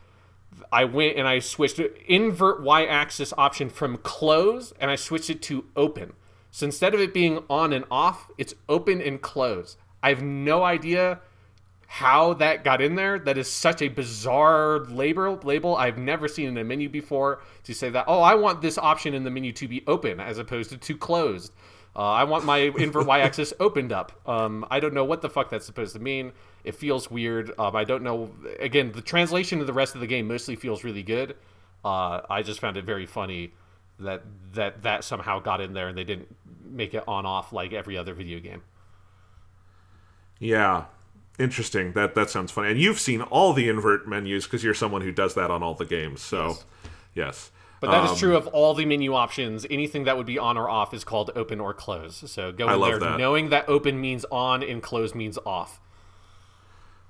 I 0.72 0.86
went 0.86 1.18
and 1.18 1.28
I 1.28 1.40
switched 1.40 1.80
invert 2.08 2.62
y-axis 2.64 3.34
option 3.38 3.70
from 3.70 3.98
close, 3.98 4.74
and 4.80 4.90
I 4.90 4.96
switched 4.96 5.30
it 5.30 5.42
to 5.44 5.66
open. 5.76 6.14
So 6.52 6.66
instead 6.66 6.94
of 6.94 7.00
it 7.00 7.14
being 7.14 7.44
on 7.50 7.74
and 7.74 7.86
off, 7.90 8.30
it's 8.38 8.54
open 8.70 9.02
and 9.02 9.22
close. 9.22 9.76
I 10.04 10.10
have 10.10 10.22
no 10.22 10.64
idea 10.64 11.22
how 11.88 12.34
that 12.34 12.64
got 12.64 12.82
in 12.82 12.96
there. 12.96 13.20
That 13.20 13.38
is 13.38 13.50
such 13.50 13.82
a 13.82 13.88
bizarre 13.88 14.80
label. 14.80 15.40
Label 15.44 15.76
I've 15.76 15.98
never 15.98 16.28
seen 16.28 16.48
in 16.50 16.58
a 16.58 16.64
menu 16.64 16.90
before 16.90 17.42
to 17.64 17.74
say 17.74 17.90
that. 17.90 18.06
Oh, 18.08 18.22
I 18.22 18.36
want 18.36 18.62
this 18.62 18.78
option 18.78 19.14
in 19.14 19.24
the 19.24 19.32
menu 19.32 19.52
to 19.54 19.68
be 19.68 19.84
open 19.88 20.20
as 20.20 20.38
opposed 20.38 20.72
to 20.72 20.78
to 20.78 20.98
closed. 20.98 21.54
Uh, 21.96 22.00
I 22.00 22.24
want 22.24 22.46
my 22.46 22.58
invert 22.78 23.06
y-axis 23.06 23.54
opened 23.60 23.92
up. 23.92 24.12
Um, 24.28 24.66
I 24.72 24.80
don't 24.80 24.94
know 24.94 25.06
what 25.06 25.22
the 25.22 25.30
fuck 25.30 25.50
that's 25.50 25.66
supposed 25.66 25.94
to 25.94 26.00
mean. 26.00 26.34
It 26.64 26.76
feels 26.76 27.10
weird. 27.10 27.52
Um, 27.60 27.76
I 27.76 27.84
don't 27.84 28.04
know. 28.04 28.32
Again, 28.60 28.92
the 28.92 29.02
translation 29.02 29.62
of 29.62 29.68
the 29.68 29.74
rest 29.74 29.96
of 29.96 30.02
the 30.02 30.08
game 30.08 30.28
mostly 30.28 30.56
feels 30.56 30.84
really 30.84 31.04
good. 31.04 31.36
Uh, 31.86 32.22
I 32.30 32.42
just 32.42 32.60
found 32.60 32.78
it 32.78 32.86
very 32.86 33.06
funny 33.06 33.54
that 34.00 34.24
that 34.54 34.82
that 34.82 35.04
somehow 35.04 35.40
got 35.40 35.62
in 35.62 35.74
there 35.74 35.88
and 35.88 35.98
they 35.98 36.04
didn't 36.04 36.36
make 36.66 36.94
it 36.94 37.04
on 37.08 37.26
off 37.26 37.54
like 37.54 37.72
every 37.72 37.98
other 37.98 38.14
video 38.14 38.40
game. 38.40 38.64
Yeah, 40.44 40.86
interesting. 41.40 41.94
That 41.94 42.16
that 42.16 42.30
sounds 42.30 42.52
funny. 42.52 42.72
And 42.72 42.80
you've 42.80 43.00
seen 43.00 43.22
all 43.22 43.54
the 43.54 43.70
invert 43.70 44.08
menus 44.08 44.46
because 44.46 44.64
you're 44.64 44.74
someone 44.74 45.02
who 45.02 45.12
does 45.12 45.36
that 45.36 45.52
on 45.52 45.64
all 45.64 45.74
the 45.74 45.86
games. 45.86 46.22
So, 46.22 46.48
yes. 46.48 46.66
yes. 47.16 47.52
But 47.80 47.92
that 47.92 48.06
um, 48.06 48.14
is 48.14 48.20
true 48.20 48.38
of 48.38 48.48
all 48.48 48.74
the 48.74 48.86
menu 48.86 49.14
options. 49.14 49.66
Anything 49.70 50.06
that 50.06 50.16
would 50.16 50.26
be 50.26 50.40
on 50.40 50.58
or 50.58 50.70
off 50.70 50.94
is 50.94 51.04
called 51.04 51.32
open 51.36 51.60
or 51.60 51.74
close. 51.74 52.24
So 52.32 52.52
go 52.54 52.70
in 52.70 52.80
there 52.80 52.98
that. 52.98 53.20
knowing 53.20 53.50
that 53.50 53.68
open 53.68 54.00
means 54.00 54.26
on 54.32 54.64
and 54.64 54.82
close 54.82 55.14
means 55.14 55.38
off. 55.46 55.82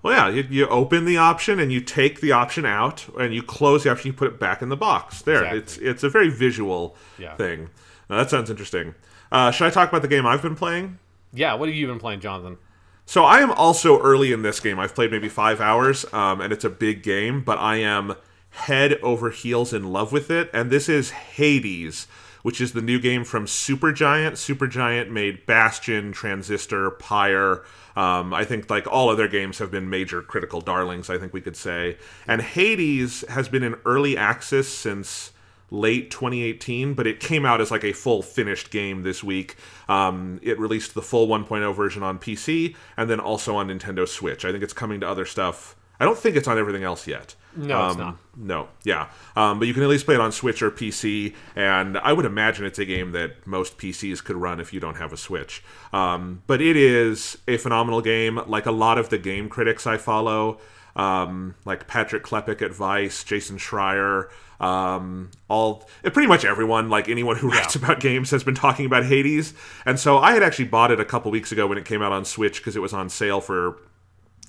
Well, 0.02 0.14
yeah, 0.14 0.36
you, 0.36 0.48
you, 0.50 0.68
open 0.68 1.06
the 1.06 1.16
option 1.16 1.60
and 1.60 1.72
you 1.72 1.80
take 1.80 2.20
the 2.20 2.34
option 2.34 2.66
out, 2.66 3.08
and 3.18 3.34
you 3.34 3.42
close 3.42 3.84
the 3.84 3.92
option. 3.92 4.08
You 4.08 4.14
put 4.14 4.28
it 4.28 4.40
back 4.40 4.62
in 4.62 4.70
the 4.70 4.76
box. 4.76 5.22
There, 5.22 5.46
exactly. 5.46 5.60
it's 5.60 5.78
it's 5.78 6.04
a 6.04 6.10
very 6.10 6.30
visual 6.30 6.98
yeah. 7.18 7.36
thing. 7.36 7.70
Now, 8.10 8.18
that 8.18 8.30
sounds 8.30 8.50
interesting. 8.50 8.96
Uh, 9.32 9.52
should 9.52 9.66
I 9.66 9.70
talk 9.70 9.90
about 9.90 10.02
the 10.02 10.08
game 10.08 10.26
I've 10.26 10.42
been 10.42 10.56
playing? 10.56 11.00
Yeah, 11.34 11.54
what 11.54 11.70
have 11.70 11.76
you 11.76 11.88
been 11.88 12.00
playing, 12.00 12.20
Jonathan? 12.20 12.58
So 13.06 13.26
I 13.26 13.40
am 13.40 13.52
also 13.52 14.02
early 14.02 14.32
in 14.32 14.42
this 14.42 14.60
game. 14.60 14.80
I've 14.80 14.96
played 14.96 15.12
maybe 15.12 15.30
five 15.30 15.60
hours, 15.60 16.06
um, 16.14 16.42
and 16.42 16.54
it's 16.54 16.64
a 16.64 16.70
big 16.70 17.04
game, 17.04 17.44
but 17.44 17.60
I 17.60 17.78
am 17.78 18.16
head 18.50 18.94
over 19.02 19.30
heels 19.30 19.74
in 19.74 19.92
love 19.92 20.12
with 20.12 20.32
it, 20.32 20.50
and 20.54 20.72
this 20.72 20.88
is 20.88 21.12
Hades, 21.12 22.08
which 22.44 22.62
is 22.62 22.74
the 22.74 22.82
new 22.82 23.00
game 23.00 23.24
from 23.24 23.46
Supergiant. 23.46 24.34
Supergiant 24.34 25.10
made 25.10 25.46
Bastion, 25.46 26.12
Transistor, 26.12 26.92
Pyre. 26.92 27.64
Um, 27.96 28.34
I 28.34 28.46
think 28.46 28.70
like 28.70 28.88
all 28.88 29.10
other 29.10 29.28
games 29.28 29.60
have 29.60 29.70
been 29.70 29.90
major 29.90 30.22
critical 30.22 30.62
darlings. 30.62 31.10
I 31.10 31.18
think 31.18 31.34
we 31.34 31.42
could 31.42 31.58
say, 31.58 31.98
and 32.26 32.42
Hades 32.42 33.24
has 33.30 33.50
been 33.50 33.64
in 33.64 33.76
early 33.86 34.18
access 34.18 34.68
since 34.68 35.33
late 35.74 36.12
2018, 36.12 36.94
but 36.94 37.08
it 37.08 37.20
came 37.20 37.46
out 37.46 37.60
as 37.60 37.72
like 37.72 37.84
a 37.84 37.92
full 37.92 38.22
finished 38.22 38.70
game 38.70 39.02
this 39.02 39.24
week. 39.24 39.58
Um, 39.90 40.40
it 40.44 40.60
released 40.60 40.94
the 40.94 41.02
full 41.02 41.28
1.0 41.28 41.76
version 41.76 42.04
on 42.04 42.20
PC 42.20 42.76
and 42.96 43.10
then 43.10 43.20
also 43.20 43.56
on 43.56 43.68
Nintendo 43.68 44.08
Switch. 44.08 44.46
I 44.46 44.52
think 44.52 44.64
it's 44.64 44.74
coming 44.74 45.00
to 45.02 45.10
other 45.10 45.26
stuff. 45.26 45.76
I 46.00 46.06
don't 46.06 46.18
think 46.18 46.36
it's 46.36 46.48
on 46.48 46.58
everything 46.58 46.84
else 46.84 47.08
yet. 47.08 47.36
No, 47.56 47.80
um, 47.80 47.90
it's 47.90 47.98
not. 47.98 48.18
No, 48.36 48.68
yeah, 48.84 49.10
um, 49.36 49.60
but 49.60 49.68
you 49.68 49.74
can 49.74 49.84
at 49.84 49.90
least 49.90 50.06
play 50.06 50.16
it 50.16 50.22
on 50.22 50.32
Switch 50.32 50.62
or 50.64 50.72
PC, 50.72 51.36
and 51.56 51.98
I 52.00 52.12
would 52.12 52.26
imagine 52.26 52.66
it's 52.66 52.80
a 52.80 52.86
game 52.86 53.12
that 53.12 53.46
most 53.46 53.78
PCs 53.78 54.24
could 54.24 54.36
run 54.36 54.60
if 54.60 54.74
you 54.74 54.80
don't 54.80 54.96
have 54.96 55.14
a 55.14 55.18
Switch. 55.18 55.64
Um, 55.92 56.42
but 56.48 56.62
it 56.62 56.76
is 56.76 57.38
a 57.48 57.58
phenomenal 57.58 58.02
game. 58.02 58.40
Like 58.48 58.66
a 58.66 58.72
lot 58.72 58.98
of 58.98 59.10
the 59.10 59.20
game 59.20 59.50
critics 59.50 59.86
I 59.86 59.98
follow, 59.98 60.60
um, 60.96 61.56
like 61.64 61.88
Patrick 61.88 62.24
Klepek 62.24 62.62
at 62.64 62.74
Vice, 62.74 63.24
Jason 63.24 63.58
Schreier, 63.58 64.30
um, 64.64 65.32
all 65.50 65.88
pretty 66.04 66.28
much 66.28 66.46
everyone, 66.46 66.90
like 66.90 67.10
anyone 67.10 67.38
who 67.38 67.50
writes 67.52 67.76
yeah. 67.76 67.84
about 67.84 68.00
games, 68.00 68.32
has 68.32 68.44
been 68.44 68.56
talking 68.56 68.86
about 68.86 69.06
Hades. 69.06 69.54
And 69.86 70.00
so 70.00 70.18
I 70.18 70.34
had 70.34 70.44
actually 70.44 70.66
bought 70.66 70.92
it 70.92 71.00
a 71.00 71.06
couple 71.06 71.32
weeks 71.32 71.52
ago 71.52 71.68
when 71.68 71.78
it 71.78 71.86
came 71.86 72.02
out 72.02 72.12
on 72.12 72.26
Switch 72.26 72.60
because 72.60 72.76
it 72.76 72.82
was 72.82 72.94
on 72.94 73.10
sale 73.10 73.42
for 73.42 73.80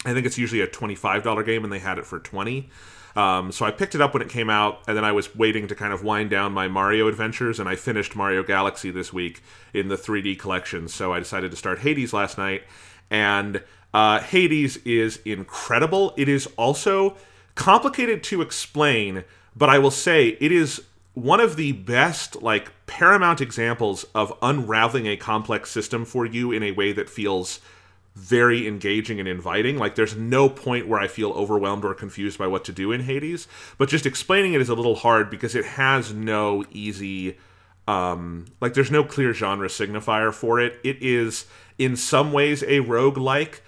I 0.07 0.13
think 0.13 0.27
it's 0.27 0.37
usually 0.37 0.61
a 0.61 0.67
$25 0.67 1.47
game, 1.47 1.65
and 1.65 1.73
they 1.73 1.79
had 1.79 1.99
it 1.99 2.05
for 2.05 2.19
20 2.19 2.69
um, 3.17 3.53
so 3.53 3.65
I 3.65 3.71
picked 3.71 3.95
it 3.95 4.01
up 4.01 4.13
when 4.13 4.23
it 4.23 4.29
came 4.29 4.51
out, 4.51 4.81
and 4.89 4.97
then 4.97 5.05
I 5.05 5.13
was 5.13 5.35
waiting 5.35 5.69
to 5.69 5.75
kind 5.75 5.93
of 5.93 6.03
wind 6.03 6.31
down 6.31 6.53
my 6.53 6.67
Mario 6.67 7.07
adventures, 7.07 7.61
and 7.61 7.69
I 7.69 7.77
finished 7.77 8.17
Mario 8.17 8.43
Galaxy 8.43 8.91
this 8.91 9.13
week 9.13 9.43
in 9.73 9.89
the 9.89 9.97
3D 9.97 10.39
collection. 10.39 10.89
So 10.89 11.13
I 11.13 11.21
decided 11.21 11.51
to 11.53 11.57
start 11.57 11.81
Hades 11.81 12.13
last 12.13 12.39
night, 12.39 12.65
and 13.11 13.63
uh, 13.93 14.21
Hades 14.21 14.79
is 14.79 15.21
incredible. 15.25 16.13
It 16.17 16.29
is 16.29 16.49
also 16.57 17.17
complicated 17.55 18.25
to 18.25 18.43
explain, 18.43 19.23
but 19.57 19.69
I 19.69 19.79
will 19.79 19.91
say 19.91 20.37
it 20.41 20.53
is 20.53 20.83
one 21.15 21.41
of 21.41 21.57
the 21.57 21.73
best, 21.73 22.43
like, 22.43 22.73
paramount 22.87 23.41
examples 23.41 24.05
of 24.15 24.33
unraveling 24.43 25.07
a 25.07 25.17
complex 25.17 25.71
system 25.71 26.05
for 26.05 26.27
you 26.27 26.53
in 26.53 26.63
a 26.63 26.73
way 26.73 26.93
that 26.93 27.09
feels 27.09 27.61
very 28.15 28.67
engaging 28.67 29.19
and 29.19 29.29
inviting. 29.29 29.77
Like 29.77 29.97
there's 29.97 30.17
no 30.17 30.49
point 30.49 30.87
where 30.87 31.01
I 31.01 31.09
feel 31.09 31.31
overwhelmed 31.33 31.85
or 31.85 31.95
confused 31.95 32.39
by 32.39 32.47
what 32.47 32.65
to 32.67 32.73
do 32.73 32.93
in 32.93 33.01
Hades, 33.01 33.49
but 33.77 33.89
just 33.89 34.07
explaining 34.07 34.55
it 34.55 34.61
is 34.61 34.69
a 34.69 34.75
little 34.75 34.95
hard 34.95 35.31
because 35.31 35.55
it 35.55 35.65
has 35.65 36.13
no 36.13 36.65
easy 36.71 37.37
um, 37.87 38.47
like 38.61 38.75
there's 38.75 38.91
no 38.91 39.05
clear 39.05 39.35
genre 39.35 39.69
signifier 39.69 40.33
for 40.33 40.61
it. 40.61 40.79
It 40.83 41.03
is 41.03 41.47
in 41.79 41.97
some 41.97 42.33
ways 42.33 42.63
a 42.67 42.81
rogue 42.81 43.19
like, 43.19 43.63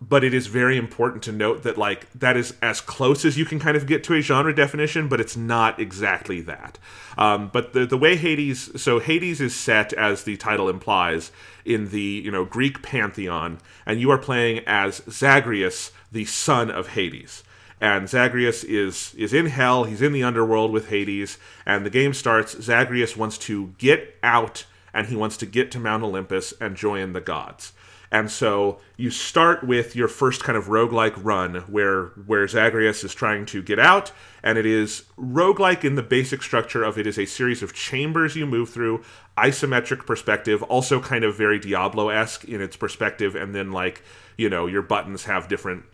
but 0.00 0.22
it 0.22 0.32
is 0.32 0.46
very 0.46 0.76
important 0.76 1.22
to 1.24 1.32
note 1.32 1.62
that 1.64 1.76
like 1.76 2.10
that 2.12 2.36
is 2.36 2.54
as 2.62 2.80
close 2.80 3.24
as 3.24 3.36
you 3.36 3.44
can 3.44 3.58
kind 3.58 3.76
of 3.76 3.86
get 3.86 4.04
to 4.04 4.14
a 4.14 4.20
genre 4.20 4.54
definition, 4.54 5.08
but 5.08 5.20
it's 5.20 5.36
not 5.36 5.80
exactly 5.80 6.40
that. 6.42 6.78
Um, 7.16 7.50
but 7.52 7.72
the 7.72 7.84
the 7.86 7.98
way 7.98 8.16
Hades, 8.16 8.80
so 8.80 8.98
Hades 9.00 9.40
is 9.40 9.54
set 9.54 9.92
as 9.92 10.24
the 10.24 10.36
title 10.36 10.68
implies 10.68 11.32
in 11.64 11.90
the 11.90 12.00
you 12.00 12.30
know 12.30 12.44
Greek 12.44 12.82
pantheon, 12.82 13.58
and 13.84 14.00
you 14.00 14.10
are 14.10 14.18
playing 14.18 14.60
as 14.66 15.02
Zagreus, 15.10 15.90
the 16.12 16.24
son 16.24 16.70
of 16.70 16.88
Hades 16.88 17.42
and 17.80 18.08
Zagreus 18.08 18.64
is 18.64 19.14
is 19.16 19.32
in 19.32 19.46
hell. 19.46 19.84
He's 19.84 20.02
in 20.02 20.12
the 20.12 20.22
underworld 20.22 20.72
with 20.72 20.88
Hades, 20.88 21.38
and 21.64 21.84
the 21.84 21.90
game 21.90 22.14
starts. 22.14 22.60
Zagreus 22.60 23.16
wants 23.16 23.38
to 23.38 23.74
get 23.78 24.16
out, 24.22 24.64
and 24.92 25.06
he 25.06 25.16
wants 25.16 25.36
to 25.38 25.46
get 25.46 25.70
to 25.72 25.80
Mount 25.80 26.02
Olympus 26.02 26.52
and 26.60 26.76
join 26.76 27.12
the 27.12 27.20
gods. 27.20 27.72
And 28.10 28.30
so 28.30 28.80
you 28.96 29.10
start 29.10 29.62
with 29.62 29.94
your 29.94 30.08
first 30.08 30.42
kind 30.42 30.56
of 30.56 30.66
roguelike 30.66 31.12
run 31.16 31.56
where 31.66 32.06
where 32.26 32.48
Zagreus 32.48 33.04
is 33.04 33.14
trying 33.14 33.44
to 33.46 33.62
get 33.62 33.78
out, 33.78 34.12
and 34.42 34.56
it 34.56 34.64
is 34.64 35.04
roguelike 35.18 35.84
in 35.84 35.94
the 35.94 36.02
basic 36.02 36.42
structure 36.42 36.82
of 36.82 36.98
it 36.98 37.06
is 37.06 37.18
a 37.18 37.26
series 37.26 37.62
of 37.62 37.74
chambers 37.74 38.34
you 38.34 38.46
move 38.46 38.70
through, 38.70 39.02
isometric 39.36 40.06
perspective, 40.06 40.62
also 40.64 41.00
kind 41.00 41.24
of 41.24 41.36
very 41.36 41.58
Diablo-esque 41.58 42.44
in 42.44 42.62
its 42.62 42.76
perspective, 42.76 43.34
and 43.34 43.54
then 43.54 43.72
like, 43.72 44.02
you 44.38 44.48
know, 44.48 44.66
your 44.66 44.82
buttons 44.82 45.24
have 45.24 45.48
different 45.48 45.84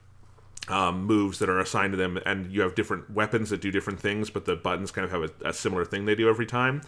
um, 0.68 1.04
moves 1.04 1.38
that 1.38 1.48
are 1.48 1.60
assigned 1.60 1.92
to 1.92 1.96
them, 1.96 2.18
and 2.24 2.50
you 2.50 2.62
have 2.62 2.74
different 2.74 3.10
weapons 3.10 3.50
that 3.50 3.60
do 3.60 3.70
different 3.70 4.00
things, 4.00 4.30
but 4.30 4.44
the 4.44 4.56
buttons 4.56 4.90
kind 4.90 5.04
of 5.04 5.10
have 5.10 5.22
a, 5.22 5.48
a 5.50 5.52
similar 5.52 5.84
thing 5.84 6.06
they 6.06 6.14
do 6.14 6.28
every 6.28 6.46
time. 6.46 6.82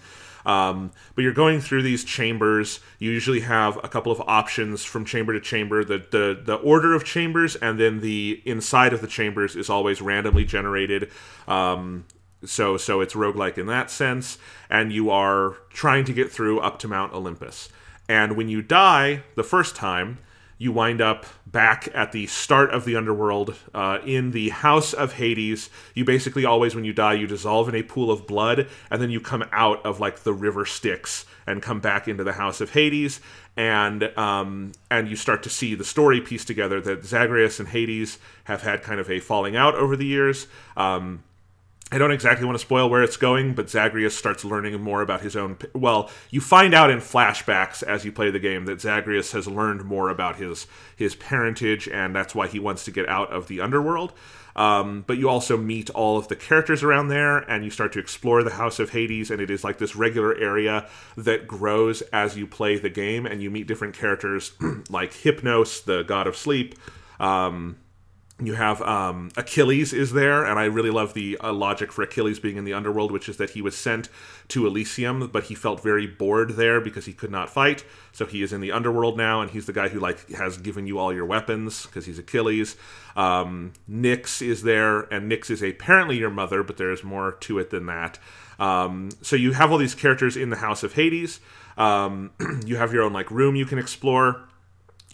Um, 0.47 0.93
but 1.14 1.22
you're 1.22 1.33
going 1.33 1.61
through 1.61 1.83
these 1.83 2.05
chambers. 2.05 2.81
You 3.01 3.11
usually 3.11 3.41
have 3.41 3.79
a 3.83 3.89
couple 3.89 4.12
of 4.12 4.22
options 4.29 4.85
from 4.85 5.05
chamber 5.05 5.33
to 5.33 5.41
chamber. 5.41 5.85
The, 5.85 5.99
the 5.99 6.41
the 6.43 6.55
order 6.55 6.95
of 6.95 7.05
chambers 7.05 7.57
and 7.57 7.81
then 7.81 8.01
the 8.01 8.41
inside 8.45 8.93
of 8.93 9.01
the 9.01 9.09
chambers 9.09 9.57
is 9.57 9.68
always 9.68 10.01
randomly 10.01 10.45
generated. 10.45 11.11
Um, 11.49 12.05
so 12.45 12.77
so 12.77 13.01
it's 13.01 13.14
roguelike 13.14 13.59
in 13.59 13.66
that 13.66 13.91
sense, 13.91 14.39
and 14.70 14.93
you 14.93 15.11
are 15.11 15.57
trying 15.70 16.05
to 16.05 16.12
get 16.12 16.31
through 16.31 16.61
up 16.61 16.79
to 16.79 16.89
Mount 16.89 17.12
Olympus. 17.12 17.68
And 18.09 18.37
when 18.37 18.49
you 18.49 18.62
die 18.62 19.24
the 19.35 19.43
first 19.43 19.74
time, 19.74 20.18
you 20.59 20.70
wind 20.70 21.01
up 21.01 21.27
back 21.47 21.89
at 21.95 22.13
the 22.13 22.27
start 22.27 22.71
of 22.71 22.85
the 22.85 22.97
underworld 22.97 23.55
uh, 23.73 23.99
in 24.05 24.33
the 24.33 24.49
house 24.49 24.93
of 24.93 25.15
hades 25.15 25.71
you 25.95 26.05
basically 26.05 26.45
always 26.45 26.75
when 26.75 26.85
you 26.85 26.93
die 26.93 27.13
you 27.13 27.27
dissolve 27.27 27.69
in 27.69 27.75
a 27.75 27.83
pool 27.83 28.11
of 28.11 28.27
blood 28.27 28.67
and 28.91 29.01
then 29.01 29.11
you 29.11 29.21
come 29.21 29.45
out 29.53 29.85
of 29.87 30.01
like 30.01 30.21
the 30.21 30.35
river 30.35 30.65
styx 30.65 31.25
and 31.47 31.63
come 31.63 31.79
back 31.79 32.09
into 32.09 32.25
the 32.25 32.33
house 32.33 32.61
of 32.61 32.71
hades 32.71 33.21
and 33.57 34.05
um, 34.19 34.73
and 34.91 35.09
you 35.09 35.17
start 35.17 35.43
to 35.43 35.51
see 35.51 35.75
the 35.75 35.85
story 35.85 36.21
piece 36.21 36.45
together 36.45 36.81
that 36.81 37.05
zagreus 37.05 37.59
and 37.59 37.69
hades 37.69 38.19
have 38.45 38.63
had 38.63 38.83
kind 38.83 39.01
of 39.01 39.11
a 39.11 39.19
falling 39.21 39.57
out 39.57 39.75
over 39.75 39.97
the 39.97 40.05
years. 40.05 40.47
Um, 40.77 41.23
I 41.93 41.99
don't 41.99 42.11
exactly 42.11 42.45
want 42.45 42.59
to 42.59 42.64
spoil 42.64 42.91
where 42.91 43.05
it's 43.05 43.16
going, 43.16 43.55
but 43.55 43.70
Zagreus 43.70 44.16
starts 44.16 44.45
learning 44.45 44.80
more 44.82 45.03
about 45.03 45.20
his 45.20 45.37
own. 45.37 45.57
Well, 45.72 46.11
you 46.30 46.41
find 46.41 46.74
out 46.74 46.91
in 46.91 46.99
flashbacks 46.99 47.80
as 47.84 48.05
you 48.05 48.11
play 48.11 48.28
the 48.30 48.41
game 48.41 48.64
that 48.64 48.80
Zagreus 48.80 49.30
has 49.32 49.47
learned 49.47 49.84
more 49.84 50.09
about 50.09 50.37
his 50.37 50.66
his 50.97 51.14
parentage, 51.14 51.87
and 51.87 52.14
that's 52.14 52.34
why 52.34 52.49
he 52.49 52.59
wants 52.59 52.84
to 52.87 52.91
get 52.91 53.09
out 53.09 53.32
of 53.32 53.47
the 53.47 53.61
underworld. 53.61 54.12
Um, 54.57 55.05
but 55.07 55.18
you 55.18 55.28
also 55.28 55.57
meet 55.57 55.89
all 55.91 56.18
of 56.18 56.26
the 56.26 56.34
characters 56.34 56.82
around 56.82 57.07
there, 57.07 57.39
and 57.39 57.62
you 57.62 57.70
start 57.70 57.93
to 57.93 58.01
explore 58.01 58.43
the 58.43 58.51
House 58.51 58.80
of 58.80 58.91
Hades, 58.91 59.30
and 59.30 59.41
it 59.41 59.51
is 59.51 59.62
like 59.62 59.78
this 59.78 59.95
regular 59.95 60.37
area 60.37 60.89
that 61.16 61.47
grows 61.47 62.01
as 62.12 62.37
you 62.37 62.49
play 62.49 62.78
the 62.78 62.91
game, 62.91 63.26
and 63.26 63.41
you 63.41 63.51
meet 63.51 63.68
different 63.68 63.95
characters 63.95 64.55
like 64.91 65.12
Hypnos, 65.12 65.84
the 65.84 66.03
god 66.03 66.26
of 66.26 66.37
sleep. 66.37 66.74
Um, 67.20 67.76
you 68.39 68.53
have 68.53 68.82
um, 68.82 69.30
Achilles 69.37 69.95
is 69.95 70.12
there, 70.12 70.45
and 70.45 70.59
I 70.59 70.64
really 70.64 70.91
love 70.91 71.14
the 71.14 71.39
uh, 71.39 71.55
logic 71.55 71.91
for 71.91 72.03
Achilles 72.03 72.39
being 72.39 72.59
in 72.59 72.64
the 72.64 72.74
underworld, 72.74 73.11
which 73.11 73.30
is 73.30 73.39
that 73.39 73.51
he 73.51 73.62
was 73.62 73.74
sent 73.74 74.11
to 74.49 74.66
Elysium, 74.66 75.28
but 75.28 75.45
he 75.45 75.55
felt 75.55 75.82
very 75.82 76.07
bored 76.07 76.51
there 76.51 76.78
because 76.78 77.07
he 77.07 77.14
could 77.14 77.30
not 77.30 77.49
fight. 77.49 77.84
So 78.12 78.26
he 78.26 78.43
is 78.43 78.53
in 78.53 78.61
the 78.61 78.72
underworld 78.72 79.16
now, 79.16 79.41
and 79.41 79.51
he's 79.51 79.64
the 79.64 79.72
guy 79.72 79.89
who 79.89 80.01
like 80.01 80.28
has 80.32 80.59
given 80.59 80.87
you 80.87 80.99
all 80.99 81.14
your 81.14 81.24
weapons 81.24 81.87
because 81.87 82.05
he's 82.05 82.18
Achilles. 82.18 82.76
Um, 83.16 83.72
Nyx 83.91 84.47
is 84.47 84.62
there, 84.62 85.03
and 85.12 85.32
Nyx 85.32 85.51
is 85.51 85.62
apparently 85.62 86.18
your 86.18 86.30
mother, 86.30 86.62
but 86.62 86.76
there 86.76 86.93
is 86.93 87.03
more 87.03 87.32
to 87.32 87.59
it 87.59 87.70
than 87.70 87.87
that. 87.87 88.18
Um, 88.59 89.11
so 89.22 89.34
you 89.37 89.53
have 89.53 89.72
all 89.72 89.78
these 89.78 89.95
characters 89.95 90.37
in 90.37 90.51
the 90.51 90.57
House 90.57 90.82
of 90.82 90.93
Hades. 90.93 91.41
Um, 91.78 92.32
you 92.66 92.76
have 92.76 92.93
your 92.93 93.03
own 93.03 93.14
like 93.14 93.30
room 93.30 93.57
you 93.57 93.64
can 93.64 93.78
explore 93.78 94.43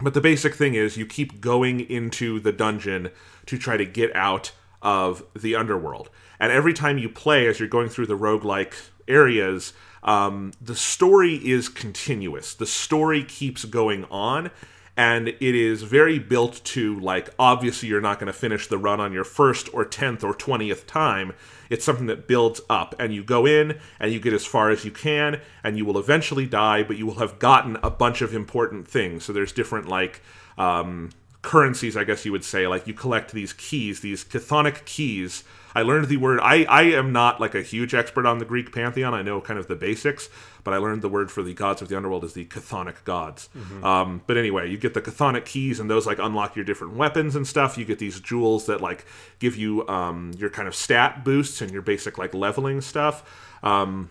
but 0.00 0.14
the 0.14 0.20
basic 0.20 0.54
thing 0.54 0.74
is 0.74 0.96
you 0.96 1.06
keep 1.06 1.40
going 1.40 1.80
into 1.80 2.40
the 2.40 2.52
dungeon 2.52 3.10
to 3.46 3.58
try 3.58 3.76
to 3.76 3.84
get 3.84 4.14
out 4.16 4.52
of 4.80 5.22
the 5.38 5.54
underworld. 5.54 6.10
And 6.40 6.50
every 6.50 6.72
time 6.72 6.98
you 6.98 7.08
play, 7.08 7.46
as 7.46 7.60
you're 7.60 7.68
going 7.68 7.88
through 7.88 8.06
the 8.06 8.18
roguelike 8.18 8.74
areas, 9.06 9.72
um, 10.02 10.52
the 10.60 10.74
story 10.74 11.36
is 11.36 11.68
continuous. 11.68 12.54
The 12.54 12.66
story 12.66 13.22
keeps 13.22 13.64
going 13.64 14.04
on, 14.06 14.50
and 14.96 15.28
it 15.28 15.40
is 15.40 15.82
very 15.84 16.18
built 16.18 16.60
to 16.64 16.98
like 16.98 17.30
obviously 17.38 17.88
you're 17.88 18.00
not 18.00 18.18
going 18.18 18.26
to 18.26 18.32
finish 18.32 18.66
the 18.66 18.78
run 18.78 19.00
on 19.00 19.12
your 19.12 19.24
first 19.24 19.72
or 19.72 19.84
10th 19.84 20.24
or 20.24 20.34
20th 20.34 20.86
time 20.86 21.32
it's 21.72 21.84
something 21.86 22.06
that 22.06 22.28
builds 22.28 22.60
up 22.68 22.94
and 22.98 23.14
you 23.14 23.24
go 23.24 23.46
in 23.46 23.78
and 23.98 24.12
you 24.12 24.20
get 24.20 24.34
as 24.34 24.44
far 24.44 24.70
as 24.70 24.84
you 24.84 24.90
can 24.90 25.40
and 25.64 25.78
you 25.78 25.84
will 25.86 25.98
eventually 25.98 26.44
die 26.46 26.82
but 26.82 26.98
you 26.98 27.06
will 27.06 27.18
have 27.18 27.38
gotten 27.38 27.78
a 27.82 27.90
bunch 27.90 28.20
of 28.20 28.34
important 28.34 28.86
things 28.86 29.24
so 29.24 29.32
there's 29.32 29.52
different 29.52 29.88
like 29.88 30.20
um, 30.58 31.10
currencies 31.40 31.96
i 31.96 32.04
guess 32.04 32.26
you 32.26 32.30
would 32.30 32.44
say 32.44 32.66
like 32.66 32.86
you 32.86 32.92
collect 32.92 33.32
these 33.32 33.54
keys 33.54 34.00
these 34.00 34.22
chthonic 34.22 34.84
keys 34.84 35.44
I 35.74 35.82
learned 35.82 36.08
the 36.08 36.18
word. 36.18 36.40
I 36.42 36.64
I 36.64 36.82
am 36.82 37.12
not 37.12 37.40
like 37.40 37.54
a 37.54 37.62
huge 37.62 37.94
expert 37.94 38.26
on 38.26 38.38
the 38.38 38.44
Greek 38.44 38.72
pantheon. 38.74 39.14
I 39.14 39.22
know 39.22 39.40
kind 39.40 39.58
of 39.58 39.68
the 39.68 39.74
basics, 39.74 40.28
but 40.64 40.74
I 40.74 40.78
learned 40.78 41.02
the 41.02 41.08
word 41.08 41.30
for 41.30 41.42
the 41.42 41.54
gods 41.54 41.82
of 41.82 41.88
the 41.88 41.96
underworld 41.96 42.24
is 42.24 42.34
the 42.34 42.44
chthonic 42.46 43.04
gods. 43.04 43.48
Mm-hmm. 43.56 43.84
Um, 43.84 44.22
but 44.26 44.36
anyway, 44.36 44.70
you 44.70 44.78
get 44.78 44.94
the 44.94 45.02
chthonic 45.02 45.44
keys, 45.44 45.80
and 45.80 45.90
those 45.90 46.06
like 46.06 46.18
unlock 46.18 46.56
your 46.56 46.64
different 46.64 46.94
weapons 46.94 47.36
and 47.36 47.46
stuff. 47.46 47.76
You 47.76 47.84
get 47.84 47.98
these 47.98 48.20
jewels 48.20 48.66
that 48.66 48.80
like 48.80 49.04
give 49.38 49.56
you 49.56 49.86
um, 49.88 50.32
your 50.38 50.50
kind 50.50 50.68
of 50.68 50.74
stat 50.74 51.24
boosts 51.24 51.60
and 51.60 51.70
your 51.70 51.82
basic 51.82 52.18
like 52.18 52.34
leveling 52.34 52.80
stuff. 52.80 53.58
Um, 53.62 54.10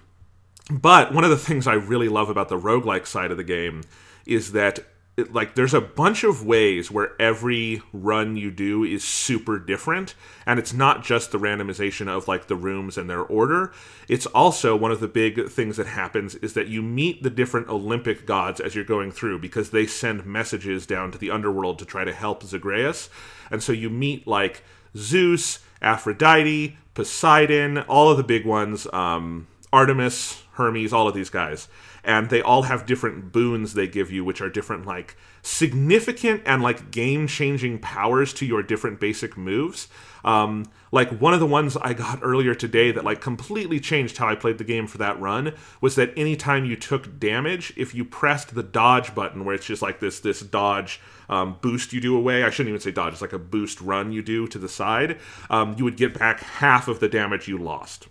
but 0.69 1.13
one 1.13 1.23
of 1.23 1.29
the 1.29 1.37
things 1.37 1.67
I 1.67 1.73
really 1.73 2.07
love 2.07 2.29
about 2.29 2.49
the 2.49 2.57
roguelike 2.57 3.05
side 3.05 3.31
of 3.31 3.37
the 3.37 3.43
game 3.43 3.83
is 4.25 4.51
that 4.51 4.79
it, 5.17 5.33
like 5.33 5.55
there's 5.55 5.73
a 5.73 5.81
bunch 5.81 6.23
of 6.23 6.45
ways 6.45 6.89
where 6.89 7.11
every 7.19 7.81
run 7.91 8.37
you 8.37 8.49
do 8.49 8.83
is 8.83 9.03
super 9.03 9.59
different 9.59 10.15
and 10.45 10.57
it's 10.57 10.73
not 10.73 11.03
just 11.03 11.31
the 11.31 11.37
randomization 11.37 12.07
of 12.07 12.27
like 12.27 12.47
the 12.47 12.55
rooms 12.55 12.97
and 12.97 13.09
their 13.09 13.21
order. 13.21 13.73
It's 14.07 14.25
also 14.27 14.75
one 14.75 14.91
of 14.91 15.01
the 15.01 15.07
big 15.07 15.49
things 15.49 15.77
that 15.77 15.87
happens 15.87 16.35
is 16.35 16.53
that 16.53 16.67
you 16.67 16.81
meet 16.81 17.23
the 17.23 17.29
different 17.29 17.67
olympic 17.67 18.25
gods 18.25 18.59
as 18.59 18.73
you're 18.73 18.85
going 18.85 19.11
through 19.11 19.39
because 19.39 19.71
they 19.71 19.85
send 19.85 20.25
messages 20.25 20.85
down 20.85 21.11
to 21.11 21.17
the 21.17 21.31
underworld 21.31 21.79
to 21.79 21.85
try 21.85 22.05
to 22.05 22.13
help 22.13 22.43
zagreus. 22.43 23.09
And 23.49 23.61
so 23.61 23.73
you 23.73 23.89
meet 23.89 24.27
like 24.27 24.63
zeus 24.95 25.59
aphrodite 25.81 26.77
poseidon 26.93 27.79
all 27.79 28.09
of 28.09 28.17
the 28.17 28.23
big 28.23 28.45
ones 28.45 28.87
um, 28.93 29.47
artemis 29.73 30.43
hermes 30.53 30.93
all 30.93 31.07
of 31.07 31.15
these 31.15 31.29
guys 31.29 31.67
and 32.03 32.29
they 32.29 32.41
all 32.41 32.63
have 32.63 32.85
different 32.85 33.31
boons 33.31 33.73
they 33.73 33.87
give 33.87 34.11
you, 34.11 34.25
which 34.25 34.41
are 34.41 34.49
different, 34.49 34.85
like 34.85 35.15
significant 35.43 36.41
and 36.45 36.61
like 36.61 36.91
game 36.91 37.27
changing 37.27 37.79
powers 37.79 38.33
to 38.33 38.45
your 38.45 38.63
different 38.63 38.99
basic 38.99 39.37
moves. 39.37 39.87
Um, 40.23 40.65
like 40.91 41.09
one 41.19 41.33
of 41.33 41.39
the 41.39 41.47
ones 41.47 41.77
I 41.77 41.93
got 41.93 42.19
earlier 42.23 42.53
today 42.53 42.91
that 42.91 43.03
like 43.03 43.21
completely 43.21 43.79
changed 43.79 44.17
how 44.17 44.27
I 44.27 44.35
played 44.35 44.57
the 44.57 44.63
game 44.63 44.87
for 44.87 44.97
that 44.99 45.19
run 45.19 45.53
was 45.79 45.95
that 45.95 46.13
anytime 46.17 46.65
you 46.65 46.75
took 46.75 47.19
damage, 47.19 47.73
if 47.77 47.95
you 47.95 48.05
pressed 48.05 48.53
the 48.53 48.63
dodge 48.63 49.13
button, 49.15 49.45
where 49.45 49.55
it's 49.55 49.65
just 49.65 49.81
like 49.81 49.99
this 49.99 50.19
this 50.19 50.41
dodge 50.41 50.99
um, 51.29 51.57
boost 51.61 51.93
you 51.93 52.01
do 52.01 52.15
away, 52.15 52.43
I 52.43 52.49
shouldn't 52.49 52.69
even 52.69 52.81
say 52.81 52.91
dodge, 52.91 53.13
it's 53.13 53.21
like 53.21 53.33
a 53.33 53.39
boost 53.39 53.79
run 53.81 54.11
you 54.11 54.21
do 54.21 54.47
to 54.47 54.59
the 54.59 54.69
side, 54.69 55.19
um, 55.49 55.75
you 55.77 55.83
would 55.83 55.97
get 55.97 56.17
back 56.17 56.41
half 56.41 56.87
of 56.87 56.99
the 56.99 57.07
damage 57.07 57.47
you 57.47 57.57
lost. 57.57 58.07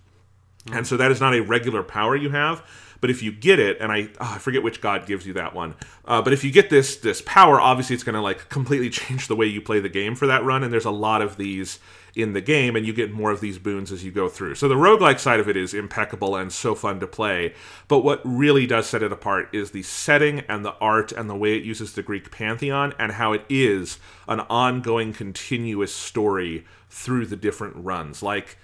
Mm. 0.67 0.79
And 0.79 0.87
so 0.87 0.97
that 0.97 1.11
is 1.11 1.21
not 1.21 1.35
a 1.35 1.41
regular 1.41 1.83
power 1.83 2.17
you 2.17 2.31
have 2.31 2.65
but 3.01 3.11
if 3.11 3.23
you 3.23 3.33
get 3.33 3.59
it, 3.59 3.79
and 3.81 3.91
I 3.91 4.09
oh, 4.21 4.35
I 4.35 4.39
forget 4.39 4.63
which 4.63 4.81
god 4.81 5.07
gives 5.07 5.27
you 5.27 5.33
that 5.35 5.55
one, 5.55 5.75
uh, 6.05 6.23
but 6.23 6.33
if 6.33 6.45
you 6.45 6.51
get 6.51 6.71
this 6.71 6.97
this 6.97 7.23
power, 7.25 7.61
obviously 7.61 7.95
it's 7.95 8.05
going 8.05 8.15
to 8.15 8.21
like 8.21 8.49
completely 8.49 8.91
change 8.91 9.29
the 9.29 9.37
way 9.37 9.47
you 9.47 9.61
play 9.61 9.81
the 9.81 9.89
game 9.89 10.15
for 10.15 10.27
that 10.27 10.45
run. 10.45 10.63
And 10.63 10.73
there's 10.73 10.85
a 10.85 10.91
lot 10.91 11.23
of 11.23 11.37
these 11.37 11.79
in 12.15 12.33
the 12.33 12.41
game, 12.41 12.77
and 12.77 12.87
you 12.87 12.93
get 12.93 13.13
more 13.13 13.31
of 13.31 13.41
these 13.41 13.59
boons 13.59 13.93
as 13.93 14.05
you 14.05 14.11
go 14.11 14.29
through. 14.29 14.55
So 14.57 14.69
the 14.69 14.75
roguelike 14.75 15.19
side 15.19 15.41
of 15.41 15.49
it 15.49 15.57
is 15.57 15.73
impeccable 15.73 16.37
and 16.37 16.53
so 16.53 16.75
fun 16.75 17.01
to 17.01 17.07
play. 17.07 17.55
But 17.89 18.01
what 18.01 18.21
really 18.25 18.67
does 18.67 18.89
set 18.89 19.03
it 19.03 19.13
apart 19.13 19.49
is 19.53 19.71
the 19.71 19.83
setting 19.83 20.41
and 20.41 20.65
the 20.65 20.75
art 20.75 21.13
and 21.13 21.31
the 21.31 21.37
way 21.37 21.57
it 21.57 21.65
uses 21.65 21.93
the 21.93 22.03
Greek 22.03 22.31
pantheon 22.31 22.95
and 22.99 23.13
how 23.13 23.33
it 23.33 23.45
is 23.49 23.99
an 24.29 24.41
ongoing, 24.41 25.13
continuous 25.13 25.95
story 25.95 26.65
through 26.89 27.27
the 27.27 27.37
different 27.37 27.77
runs. 27.77 28.23
Like 28.23 28.59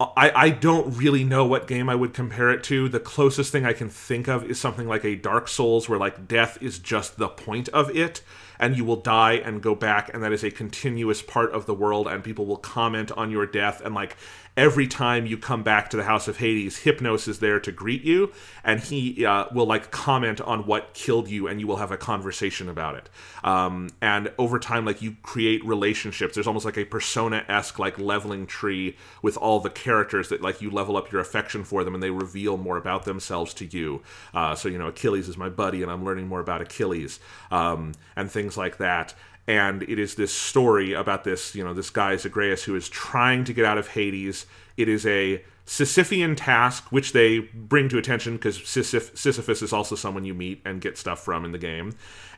I, 0.00 0.30
I 0.32 0.50
don't 0.50 0.96
really 0.96 1.24
know 1.24 1.44
what 1.44 1.66
game 1.66 1.88
I 1.88 1.96
would 1.96 2.14
compare 2.14 2.50
it 2.50 2.62
to. 2.64 2.88
The 2.88 3.00
closest 3.00 3.50
thing 3.50 3.66
I 3.66 3.72
can 3.72 3.88
think 3.88 4.28
of 4.28 4.44
is 4.44 4.60
something 4.60 4.86
like 4.86 5.04
a 5.04 5.16
Dark 5.16 5.48
Souls 5.48 5.88
where 5.88 5.98
like 5.98 6.28
death 6.28 6.56
is 6.62 6.78
just 6.78 7.18
the 7.18 7.28
point 7.28 7.68
of 7.70 7.94
it 7.96 8.22
and 8.60 8.76
you 8.76 8.84
will 8.84 8.96
die 8.96 9.34
and 9.34 9.60
go 9.60 9.74
back 9.74 10.12
and 10.14 10.22
that 10.22 10.32
is 10.32 10.44
a 10.44 10.52
continuous 10.52 11.20
part 11.20 11.52
of 11.52 11.66
the 11.66 11.74
world 11.74 12.06
and 12.06 12.22
people 12.22 12.46
will 12.46 12.56
comment 12.56 13.10
on 13.12 13.32
your 13.32 13.46
death 13.46 13.80
and 13.80 13.92
like 13.92 14.16
every 14.58 14.88
time 14.88 15.24
you 15.24 15.38
come 15.38 15.62
back 15.62 15.88
to 15.88 15.96
the 15.96 16.02
House 16.02 16.26
of 16.26 16.38
Hades, 16.38 16.80
Hypnos 16.80 17.28
is 17.28 17.38
there 17.38 17.60
to 17.60 17.70
greet 17.70 18.02
you, 18.02 18.32
and 18.64 18.80
he 18.80 19.24
uh, 19.24 19.46
will 19.52 19.66
like 19.66 19.92
comment 19.92 20.40
on 20.40 20.66
what 20.66 20.92
killed 20.94 21.28
you, 21.28 21.46
and 21.46 21.60
you 21.60 21.66
will 21.68 21.76
have 21.76 21.92
a 21.92 21.96
conversation 21.96 22.68
about 22.68 22.96
it. 22.96 23.08
Um, 23.44 23.90
and 24.02 24.32
over 24.36 24.58
time, 24.58 24.84
like 24.84 25.00
you 25.00 25.16
create 25.22 25.64
relationships. 25.64 26.34
There's 26.34 26.48
almost 26.48 26.66
like 26.66 26.76
a 26.76 26.84
persona 26.84 27.44
esque 27.48 27.78
like 27.78 27.98
leveling 28.00 28.46
tree 28.46 28.96
with 29.22 29.36
all 29.36 29.60
the 29.60 29.70
characters 29.70 30.28
that 30.30 30.42
like 30.42 30.60
you 30.60 30.70
level 30.70 30.96
up 30.96 31.12
your 31.12 31.20
affection 31.20 31.62
for 31.62 31.84
them, 31.84 31.94
and 31.94 32.02
they 32.02 32.10
reveal 32.10 32.56
more 32.56 32.76
about 32.76 33.04
themselves 33.04 33.54
to 33.54 33.64
you. 33.64 34.02
Uh, 34.34 34.56
so 34.56 34.68
you 34.68 34.76
know, 34.76 34.88
Achilles 34.88 35.28
is 35.28 35.38
my 35.38 35.48
buddy, 35.48 35.82
and 35.84 35.90
I'm 35.90 36.04
learning 36.04 36.26
more 36.26 36.40
about 36.40 36.60
Achilles, 36.60 37.20
um, 37.52 37.92
and 38.16 38.28
things 38.28 38.56
like 38.56 38.78
that 38.78 39.14
and 39.48 39.82
it 39.84 39.98
is 39.98 40.14
this 40.14 40.32
story 40.32 40.92
about 40.92 41.24
this 41.24 41.54
you 41.54 41.64
know 41.64 41.74
this 41.74 41.90
guy 41.90 42.14
Zagreus 42.14 42.62
who 42.64 42.76
is 42.76 42.88
trying 42.88 43.42
to 43.44 43.52
get 43.52 43.64
out 43.64 43.78
of 43.78 43.88
Hades. 43.88 44.46
It 44.76 44.88
is 44.88 45.04
a 45.06 45.42
Sisyphean 45.66 46.36
task 46.36 46.84
which 46.90 47.12
they 47.12 47.40
bring 47.40 47.88
to 47.88 47.98
attention 47.98 48.36
because 48.36 48.58
Sisyph- 48.58 49.16
Sisyphus 49.16 49.62
is 49.62 49.72
also 49.72 49.96
someone 49.96 50.24
you 50.24 50.34
meet 50.34 50.62
and 50.64 50.80
get 50.80 50.96
stuff 50.96 51.24
from 51.24 51.44
in 51.44 51.52
the 51.52 51.58
game, 51.58 51.94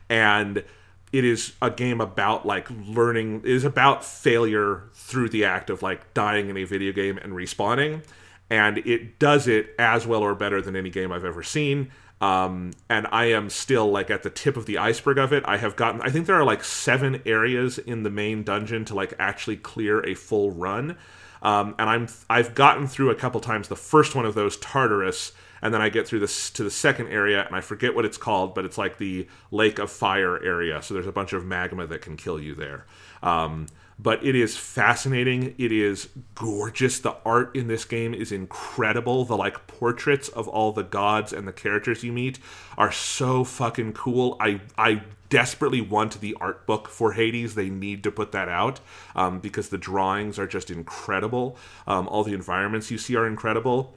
and 0.09 0.63
it 1.11 1.25
is 1.25 1.53
a 1.61 1.69
game 1.69 1.99
about 1.99 2.45
like 2.45 2.67
learning. 2.69 3.41
It 3.43 3.51
is 3.51 3.65
about 3.65 4.03
failure 4.03 4.83
through 4.93 5.29
the 5.29 5.45
act 5.45 5.69
of 5.69 5.83
like 5.83 6.13
dying 6.13 6.49
in 6.49 6.57
a 6.57 6.63
video 6.63 6.93
game 6.93 7.17
and 7.17 7.33
respawning, 7.33 8.03
and 8.49 8.77
it 8.79 9.19
does 9.19 9.47
it 9.47 9.75
as 9.77 10.07
well 10.07 10.21
or 10.21 10.33
better 10.33 10.61
than 10.61 10.75
any 10.75 10.89
game 10.89 11.11
I've 11.11 11.25
ever 11.25 11.43
seen. 11.43 11.91
Um, 12.21 12.73
and 12.87 13.07
I 13.11 13.25
am 13.25 13.49
still 13.49 13.89
like 13.89 14.11
at 14.11 14.21
the 14.21 14.29
tip 14.29 14.55
of 14.55 14.67
the 14.67 14.77
iceberg 14.77 15.17
of 15.17 15.33
it. 15.33 15.43
I 15.47 15.57
have 15.57 15.75
gotten, 15.75 16.01
I 16.01 16.09
think 16.09 16.27
there 16.27 16.35
are 16.35 16.45
like 16.45 16.63
seven 16.63 17.19
areas 17.25 17.79
in 17.79 18.03
the 18.03 18.11
main 18.11 18.43
dungeon 18.43 18.85
to 18.85 18.95
like 18.95 19.15
actually 19.17 19.57
clear 19.57 20.05
a 20.05 20.13
full 20.13 20.51
run. 20.51 20.97
Um, 21.41 21.73
and 21.79 21.89
I'm 21.89 22.07
I've 22.29 22.53
gotten 22.53 22.87
through 22.87 23.09
a 23.09 23.15
couple 23.15 23.41
times 23.41 23.67
the 23.67 23.75
first 23.75 24.13
one 24.13 24.25
of 24.25 24.35
those 24.35 24.57
Tartarus, 24.57 25.31
and 25.61 25.73
then 25.73 25.81
I 25.81 25.89
get 25.89 26.07
through 26.07 26.19
this 26.19 26.51
to 26.51 26.63
the 26.63 26.69
second 26.69 27.07
area, 27.07 27.43
and 27.43 27.55
I 27.55 27.61
forget 27.61 27.95
what 27.95 28.05
it's 28.05 28.17
called, 28.17 28.53
but 28.53 28.63
it's 28.63 28.77
like 28.77 28.99
the 28.99 29.27
Lake 29.49 29.79
of 29.79 29.91
Fire 29.91 30.41
area. 30.43 30.81
So 30.83 30.93
there's 30.93 31.07
a 31.07 31.11
bunch 31.11 31.33
of 31.33 31.43
magma 31.43 31.87
that 31.87 32.01
can 32.01 32.15
kill 32.15 32.39
you 32.39 32.53
there. 32.53 32.85
Um, 33.23 33.67
but 34.01 34.25
it 34.25 34.35
is 34.35 34.57
fascinating. 34.57 35.53
It 35.59 35.71
is 35.71 36.09
gorgeous. 36.33 36.99
The 36.99 37.15
art 37.23 37.55
in 37.55 37.67
this 37.67 37.85
game 37.85 38.13
is 38.13 38.31
incredible. 38.31 39.25
The 39.25 39.37
like 39.37 39.67
portraits 39.67 40.27
of 40.29 40.47
all 40.47 40.71
the 40.71 40.83
gods 40.83 41.31
and 41.31 41.47
the 41.47 41.53
characters 41.53 42.03
you 42.03 42.11
meet 42.11 42.39
are 42.77 42.91
so 42.91 43.43
fucking 43.43 43.93
cool. 43.93 44.37
I 44.39 44.61
I 44.75 45.03
desperately 45.29 45.81
want 45.81 46.19
the 46.19 46.35
art 46.41 46.65
book 46.65 46.87
for 46.87 47.13
Hades. 47.13 47.53
They 47.55 47.69
need 47.69 48.03
to 48.03 48.11
put 48.11 48.31
that 48.31 48.49
out 48.49 48.79
um, 49.15 49.39
because 49.39 49.69
the 49.69 49.77
drawings 49.77 50.39
are 50.39 50.47
just 50.47 50.71
incredible. 50.71 51.55
Um, 51.85 52.07
all 52.07 52.23
the 52.23 52.33
environments 52.33 52.89
you 52.89 52.97
see 52.97 53.15
are 53.15 53.27
incredible. 53.27 53.95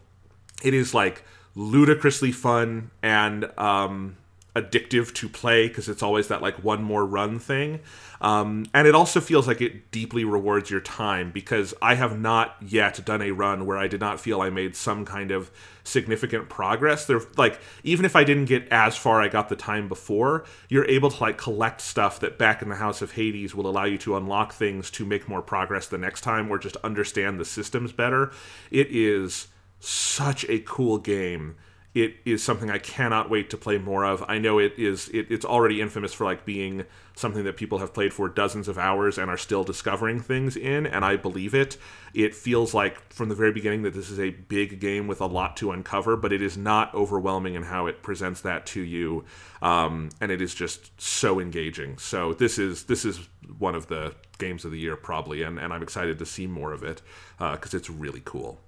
It 0.63 0.75
is 0.75 0.93
like 0.93 1.25
ludicrously 1.55 2.31
fun 2.31 2.91
and 3.03 3.51
um, 3.59 4.17
addictive 4.55 5.13
to 5.15 5.29
play 5.29 5.67
because 5.69 5.89
it's 5.89 6.03
always 6.03 6.29
that 6.29 6.41
like 6.41 6.63
one 6.63 6.83
more 6.83 7.05
run 7.05 7.39
thing. 7.39 7.81
Um, 8.21 8.67
and 8.73 8.87
it 8.87 8.95
also 8.95 9.21
feels 9.21 9.49
like 9.49 9.61
it 9.61 9.91
deeply 9.91 10.25
rewards 10.25 10.71
your 10.71 10.81
time 10.81 11.31
because 11.33 11.75
I 11.83 11.95
have 11.97 12.19
not 12.19 12.57
yet 12.61 13.05
done 13.05 13.21
a 13.21 13.33
run 13.33 13.67
where 13.67 13.77
I 13.77 13.89
did 13.89 14.01
not 14.01 14.21
feel 14.21 14.41
I 14.41 14.51
made 14.51 14.77
some 14.77 15.05
kind 15.05 15.31
of 15.31 15.51
significant 15.83 16.49
progress. 16.49 17.07
There, 17.07 17.21
like 17.37 17.61
even 17.83 18.05
if 18.05 18.15
I 18.15 18.23
didn't 18.23 18.47
get 18.47 18.69
as 18.69 18.97
far 18.97 19.21
I 19.21 19.29
got 19.29 19.49
the 19.49 19.57
time 19.57 19.89
before, 19.89 20.45
you're 20.69 20.87
able 20.87 21.11
to 21.11 21.21
like 21.21 21.37
collect 21.37 21.81
stuff 21.81 22.21
that 22.21 22.39
back 22.39 22.63
in 22.63 22.69
the 22.69 22.77
House 22.77 23.03
of 23.03 23.13
Hades 23.13 23.55
will 23.55 23.67
allow 23.67 23.85
you 23.85 23.99
to 23.99 24.17
unlock 24.17 24.55
things 24.55 24.91
to 24.93 25.05
make 25.05 25.29
more 25.29 25.43
progress 25.43 25.89
the 25.89 25.99
next 25.99 26.21
time 26.21 26.51
or 26.51 26.59
just 26.59 26.77
understand 26.77 27.41
the 27.41 27.45
systems 27.45 27.93
better. 27.93 28.33
It 28.71 28.87
is 28.91 29.49
such 29.81 30.49
a 30.49 30.61
cool 30.61 30.99
game 30.99 31.57
it 31.95 32.17
is 32.25 32.43
something 32.43 32.71
I 32.71 32.79
cannot 32.79 33.31
wait 33.31 33.51
to 33.51 33.57
play 33.57 33.79
more 33.79 34.05
of. 34.05 34.25
I 34.27 34.39
know 34.39 34.59
it 34.59 34.75
is 34.77 35.09
it, 35.11 35.31
it's 35.31 35.45
already 35.45 35.81
infamous 35.81 36.13
for 36.13 36.25
like 36.25 36.45
being 36.45 36.85
something 37.15 37.45
that 37.45 37.57
people 37.57 37.79
have 37.79 37.95
played 37.95 38.13
for 38.13 38.29
dozens 38.29 38.67
of 38.67 38.77
hours 38.77 39.17
and 39.17 39.31
are 39.31 39.37
still 39.37 39.63
discovering 39.63 40.21
things 40.21 40.57
in, 40.57 40.87
and 40.87 41.05
I 41.05 41.15
believe 41.15 41.55
it. 41.55 41.77
It 42.13 42.35
feels 42.35 42.75
like 42.75 43.13
from 43.13 43.29
the 43.29 43.37
very 43.37 43.53
beginning 43.53 43.83
that 43.83 43.95
this 43.95 44.11
is 44.11 44.19
a 44.19 44.31
big 44.31 44.81
game 44.81 45.07
with 45.07 45.21
a 45.21 45.27
lot 45.27 45.57
to 45.59 45.71
uncover, 45.71 46.17
but 46.17 46.33
it 46.33 46.43
is 46.43 46.57
not 46.57 46.93
overwhelming 46.95 47.55
in 47.55 47.63
how 47.63 47.87
it 47.87 48.03
presents 48.03 48.41
that 48.41 48.67
to 48.67 48.81
you, 48.81 49.25
um, 49.63 50.09
and 50.21 50.33
it 50.33 50.43
is 50.43 50.53
just 50.53 51.01
so 51.01 51.39
engaging. 51.39 51.97
So 51.99 52.35
this 52.35 52.59
is 52.59 52.85
this 52.85 53.05
is 53.05 53.21
one 53.59 53.77
of 53.77 53.87
the 53.87 54.17
games 54.39 54.65
of 54.65 54.73
the 54.73 54.81
year 54.81 54.97
probably, 54.97 55.43
and, 55.43 55.61
and 55.61 55.73
I'm 55.73 55.83
excited 55.83 56.19
to 56.19 56.27
see 56.27 56.49
more 56.49 56.73
of 56.73 56.83
it 56.83 57.03
because 57.39 57.73
uh, 57.73 57.77
it's 57.77 57.89
really 57.89 58.23
cool. 58.25 58.59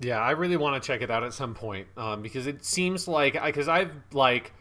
Yeah, 0.00 0.18
I 0.18 0.30
really 0.30 0.56
want 0.56 0.82
to 0.82 0.86
check 0.86 1.02
it 1.02 1.10
out 1.10 1.22
at 1.22 1.34
some 1.34 1.54
point 1.54 1.86
um, 1.98 2.22
because 2.22 2.46
it 2.46 2.64
seems 2.64 3.06
like 3.06 3.34
because 3.44 3.68
I've 3.68 3.92
like, 4.12 4.52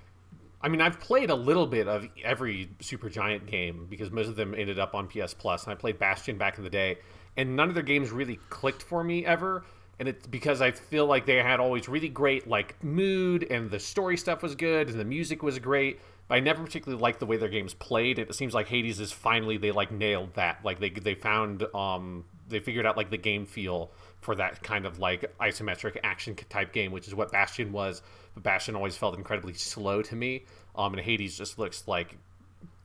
I 0.62 0.68
mean, 0.68 0.82
I've 0.82 1.00
played 1.00 1.30
a 1.30 1.36
little 1.36 1.66
bit 1.66 1.88
of 1.88 2.08
every 2.24 2.70
Supergiant 2.82 3.46
game 3.46 3.88
because 3.90 4.12
most 4.12 4.28
of 4.28 4.36
them 4.36 4.54
ended 4.54 4.80
up 4.80 4.94
on 4.94 5.08
PS 5.08 5.34
Plus, 5.34 5.64
and 5.64 5.72
I 5.72 5.76
played 5.76 5.98
Bastion 5.98 6.38
back 6.38 6.58
in 6.58 6.66
the 6.66 6.70
day, 6.70 6.98
and 7.38 7.56
none 7.56 7.70
of 7.70 7.74
their 7.74 7.84
games 7.84 8.12
really 8.12 8.38
clicked 8.50 8.84
for 8.84 9.02
me 9.02 9.26
ever. 9.26 9.64
And 10.00 10.08
it's 10.10 10.28
because 10.28 10.62
I 10.62 10.72
feel 10.72 11.06
like 11.06 11.26
they 11.26 11.36
had 11.38 11.60
always 11.60 11.88
really 11.88 12.10
great 12.10 12.46
like 12.46 12.82
mood, 12.84 13.48
and 13.50 13.72
the 13.72 13.80
story 13.80 14.18
stuff 14.18 14.44
was 14.44 14.56
good, 14.56 14.90
and 14.90 15.00
the 15.00 15.06
music 15.06 15.42
was 15.42 15.58
great. 15.58 16.02
But 16.28 16.36
I 16.36 16.40
never 16.42 16.64
particularly 16.64 17.02
liked 17.02 17.22
the 17.22 17.26
way 17.26 17.38
their 17.38 17.50
games 17.50 17.74
played. 17.74 18.20
It 18.20 18.36
seems 18.36 18.54
like 18.54 18.68
Hades 18.68 19.00
is 19.00 19.14
finally 19.14 19.56
they 19.56 19.72
like 19.72 19.90
nailed 19.90 20.34
that. 20.34 20.60
Like 20.66 20.82
they 20.82 20.90
they 20.90 21.16
found 21.16 21.64
um 21.74 22.26
they 22.50 22.60
figured 22.60 22.86
out 22.86 22.98
like 22.98 23.10
the 23.10 23.18
game 23.18 23.46
feel 23.46 23.92
for 24.22 24.36
that 24.36 24.62
kind 24.64 24.86
of 24.86 25.00
like 25.00 25.34
isometric 25.40 25.98
action 26.04 26.36
type 26.50 26.74
game, 26.74 26.92
which 26.92 27.08
is 27.08 27.16
what 27.16 27.32
Bastion 27.32 27.72
was. 27.72 28.02
But 28.34 28.44
Bastion 28.44 28.76
always 28.76 28.98
felt 28.98 29.18
incredibly 29.18 29.54
slow 29.54 30.02
to 30.04 30.16
me. 30.16 30.46
Um, 30.76 30.94
and 30.94 31.02
Hades 31.02 31.38
just 31.38 31.58
looks 31.58 31.88
like 31.88 32.18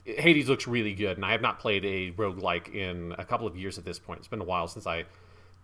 Hades 0.05 0.49
looks 0.49 0.67
really 0.67 0.95
good, 0.95 1.17
and 1.17 1.25
I 1.25 1.33
have 1.33 1.41
not 1.41 1.59
played 1.59 1.85
a 1.85 2.13
roguelike 2.13 2.75
in 2.75 3.15
a 3.19 3.25
couple 3.25 3.47
of 3.47 3.57
years 3.57 3.79
at 3.79 3.85
this 3.85 3.99
point. 3.99 4.19
It's 4.19 4.29
been 4.29 4.41
a 4.41 4.45
while 4.45 4.69
since 4.69 4.87
I 4.87 5.05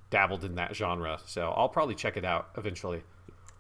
dabbled 0.09 0.45
in 0.45 0.55
that 0.55 0.75
genre, 0.75 1.21
so 1.27 1.51
I'll 1.51 1.69
probably 1.69 1.95
check 1.95 2.17
it 2.17 2.25
out 2.25 2.49
eventually. 2.57 3.03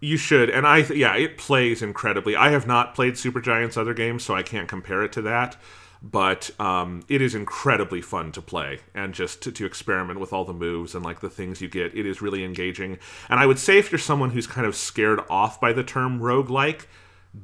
You 0.00 0.16
should, 0.16 0.48
and 0.48 0.66
I 0.66 0.78
yeah, 0.78 1.14
it 1.16 1.36
plays 1.36 1.82
incredibly. 1.82 2.34
I 2.34 2.50
have 2.50 2.66
not 2.66 2.94
played 2.94 3.14
Supergiant's 3.14 3.76
other 3.76 3.92
games, 3.92 4.24
so 4.24 4.34
I 4.34 4.42
can't 4.42 4.68
compare 4.68 5.02
it 5.02 5.12
to 5.12 5.22
that 5.22 5.56
but 6.02 6.50
um, 6.58 7.02
it 7.08 7.20
is 7.20 7.34
incredibly 7.34 8.00
fun 8.00 8.32
to 8.32 8.40
play 8.40 8.80
and 8.94 9.12
just 9.12 9.42
to, 9.42 9.52
to, 9.52 9.66
experiment 9.66 10.18
with 10.18 10.32
all 10.32 10.44
the 10.44 10.52
moves 10.52 10.94
and 10.94 11.04
like 11.04 11.20
the 11.20 11.28
things 11.28 11.60
you 11.60 11.68
get. 11.68 11.94
It 11.94 12.06
is 12.06 12.22
really 12.22 12.42
engaging. 12.42 12.98
And 13.28 13.38
I 13.38 13.46
would 13.46 13.58
say 13.58 13.78
if 13.78 13.92
you're 13.92 13.98
someone 13.98 14.30
who's 14.30 14.46
kind 14.46 14.66
of 14.66 14.74
scared 14.74 15.20
off 15.28 15.60
by 15.60 15.72
the 15.72 15.84
term 15.84 16.18
roguelike, 16.20 16.86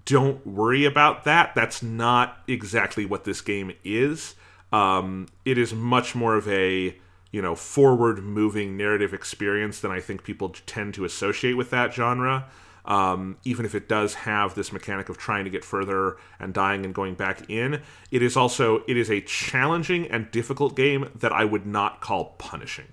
don't 0.05 0.45
worry 0.47 0.85
about 0.85 1.25
that. 1.25 1.55
That's 1.55 1.83
not 1.83 2.39
exactly 2.49 3.05
what 3.05 3.25
this 3.25 3.41
game 3.41 3.73
is. 3.85 4.35
Um, 4.73 5.29
it 5.45 5.59
is 5.59 5.75
much 5.75 6.15
more 6.15 6.35
of 6.35 6.49
a 6.49 6.97
you 7.31 7.43
know 7.43 7.55
forward 7.55 8.23
moving 8.23 8.77
narrative 8.77 9.13
experience 9.13 9.81
than 9.81 9.91
I 9.91 10.01
think 10.01 10.25
people 10.25 10.55
tend 10.67 10.95
to 10.95 11.05
associate 11.05 11.55
with 11.55 11.71
that 11.71 11.93
genre 11.93 12.49
um, 12.87 13.37
even 13.45 13.67
if 13.67 13.75
it 13.75 13.89
does 13.89 14.15
have 14.15 14.55
this 14.55 14.73
mechanic 14.73 15.09
of 15.09 15.19
trying 15.19 15.45
to 15.45 15.51
get 15.51 15.65
further 15.65 16.17
and 16.39 16.55
dying 16.55 16.85
and 16.85 16.95
going 16.95 17.15
back 17.15 17.49
in 17.51 17.83
it 18.11 18.23
is 18.23 18.37
also 18.37 18.83
it 18.87 18.97
is 18.97 19.11
a 19.11 19.21
challenging 19.23 20.07
and 20.07 20.31
difficult 20.31 20.77
game 20.77 21.11
that 21.15 21.33
i 21.33 21.45
would 21.45 21.67
not 21.67 22.01
call 22.01 22.37
punishing 22.39 22.87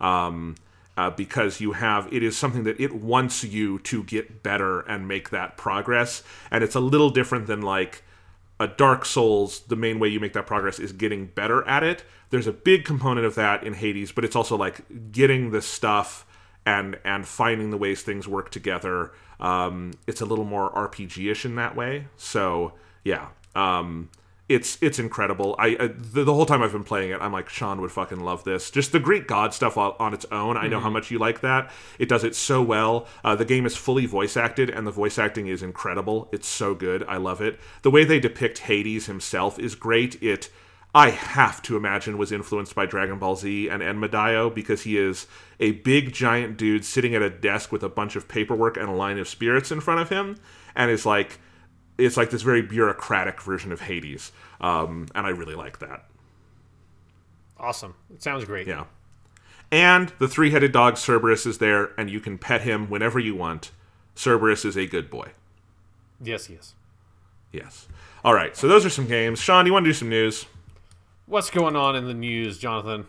um, 0.00 0.54
uh, 0.96 1.10
because 1.10 1.60
you 1.60 1.72
have 1.72 2.10
it 2.12 2.22
is 2.22 2.36
something 2.36 2.64
that 2.64 2.80
it 2.80 2.94
wants 2.94 3.44
you 3.44 3.78
to 3.80 4.02
get 4.04 4.42
better 4.42 4.80
and 4.80 5.06
make 5.06 5.30
that 5.30 5.56
progress 5.56 6.22
and 6.50 6.64
it's 6.64 6.74
a 6.74 6.80
little 6.80 7.10
different 7.10 7.46
than 7.46 7.60
like 7.60 8.02
a 8.58 8.68
dark 8.68 9.04
souls 9.04 9.60
the 9.68 9.76
main 9.76 9.98
way 9.98 10.08
you 10.08 10.20
make 10.20 10.34
that 10.34 10.46
progress 10.46 10.78
is 10.78 10.92
getting 10.92 11.26
better 11.26 11.66
at 11.66 11.82
it 11.82 12.04
there's 12.30 12.46
a 12.46 12.52
big 12.52 12.84
component 12.84 13.26
of 13.26 13.34
that 13.34 13.64
in 13.64 13.74
hades 13.74 14.12
but 14.12 14.24
it's 14.24 14.36
also 14.36 14.56
like 14.56 14.84
getting 15.10 15.50
the 15.50 15.62
stuff 15.62 16.26
and 16.66 16.98
and 17.04 17.26
finding 17.26 17.70
the 17.70 17.76
ways 17.76 18.02
things 18.02 18.28
work 18.28 18.50
together. 18.50 19.12
Um, 19.40 19.92
it's 20.06 20.20
a 20.20 20.26
little 20.26 20.44
more 20.44 20.70
RPG-ish 20.72 21.44
in 21.44 21.56
that 21.56 21.74
way. 21.74 22.06
So 22.16 22.74
yeah, 23.04 23.28
um, 23.54 24.10
it's 24.50 24.78
it's 24.82 24.98
incredible. 24.98 25.54
I, 25.58 25.76
I 25.78 25.86
the, 25.86 26.24
the, 26.24 26.34
whole 26.34 26.44
time 26.44 26.60
I've 26.60 26.72
been 26.72 26.84
playing 26.84 27.10
it, 27.10 27.20
I'm 27.20 27.32
like 27.32 27.48
Sean 27.48 27.80
would 27.80 27.92
fucking 27.92 28.18
love 28.18 28.42
this. 28.42 28.70
Just 28.70 28.90
the 28.90 28.98
Greek 28.98 29.28
god 29.28 29.54
stuff 29.54 29.78
on, 29.78 29.94
on 30.00 30.12
its 30.12 30.26
own. 30.32 30.56
I 30.56 30.66
know 30.66 30.76
mm-hmm. 30.76 30.84
how 30.84 30.90
much 30.90 31.10
you 31.12 31.18
like 31.20 31.40
that. 31.40 31.70
It 32.00 32.08
does 32.08 32.24
it 32.24 32.34
so 32.34 32.60
well. 32.60 33.06
Uh, 33.22 33.36
the 33.36 33.44
game 33.44 33.64
is 33.64 33.76
fully 33.76 34.06
voice 34.06 34.36
acted, 34.36 34.68
and 34.68 34.84
the 34.86 34.90
voice 34.90 35.18
acting 35.20 35.46
is 35.46 35.62
incredible. 35.62 36.28
It's 36.32 36.48
so 36.48 36.74
good. 36.74 37.04
I 37.04 37.16
love 37.16 37.40
it. 37.40 37.60
The 37.82 37.92
way 37.92 38.04
they 38.04 38.18
depict 38.18 38.58
Hades 38.58 39.06
himself 39.06 39.56
is 39.58 39.76
great. 39.76 40.20
It 40.20 40.50
I 40.94 41.10
have 41.10 41.62
to 41.62 41.76
imagine 41.76 42.18
was 42.18 42.32
influenced 42.32 42.74
by 42.74 42.86
Dragon 42.86 43.18
Ball 43.18 43.36
Z 43.36 43.68
and 43.68 43.82
Enma 43.82 44.08
Daio 44.08 44.52
because 44.52 44.82
he 44.82 44.98
is 44.98 45.26
a 45.60 45.72
big 45.72 46.12
giant 46.12 46.56
dude 46.56 46.84
sitting 46.84 47.14
at 47.14 47.22
a 47.22 47.30
desk 47.30 47.70
with 47.70 47.82
a 47.82 47.88
bunch 47.88 48.16
of 48.16 48.26
paperwork 48.26 48.76
and 48.76 48.88
a 48.88 48.92
line 48.92 49.18
of 49.18 49.28
spirits 49.28 49.70
in 49.70 49.80
front 49.80 50.00
of 50.00 50.08
him, 50.08 50.36
and 50.74 50.90
is 50.90 51.06
like 51.06 51.38
it's 51.96 52.16
like 52.16 52.30
this 52.30 52.42
very 52.42 52.62
bureaucratic 52.62 53.40
version 53.40 53.70
of 53.72 53.82
Hades, 53.82 54.32
um, 54.60 55.06
and 55.14 55.26
I 55.26 55.30
really 55.30 55.54
like 55.54 55.78
that. 55.78 56.06
Awesome. 57.58 57.94
It 58.12 58.22
sounds 58.22 58.44
great. 58.44 58.66
Yeah. 58.66 58.84
And 59.70 60.12
the 60.18 60.26
three 60.26 60.50
headed 60.50 60.72
dog 60.72 60.96
Cerberus 60.96 61.46
is 61.46 61.58
there, 61.58 61.90
and 61.96 62.10
you 62.10 62.18
can 62.18 62.38
pet 62.38 62.62
him 62.62 62.88
whenever 62.88 63.20
you 63.20 63.36
want. 63.36 63.70
Cerberus 64.16 64.64
is 64.64 64.76
a 64.76 64.86
good 64.86 65.08
boy. 65.08 65.28
Yes, 66.20 66.46
he 66.46 66.54
is. 66.54 66.74
Yes. 67.52 67.86
All 68.24 68.34
right, 68.34 68.56
so 68.56 68.66
those 68.66 68.84
are 68.84 68.90
some 68.90 69.06
games. 69.06 69.38
Sean, 69.38 69.64
do 69.64 69.68
you 69.68 69.72
want 69.72 69.84
to 69.84 69.90
do 69.90 69.94
some 69.94 70.08
news? 70.08 70.46
What's 71.30 71.48
going 71.48 71.76
on 71.76 71.94
in 71.94 72.06
the 72.06 72.12
news, 72.12 72.58
Jonathan? 72.58 73.06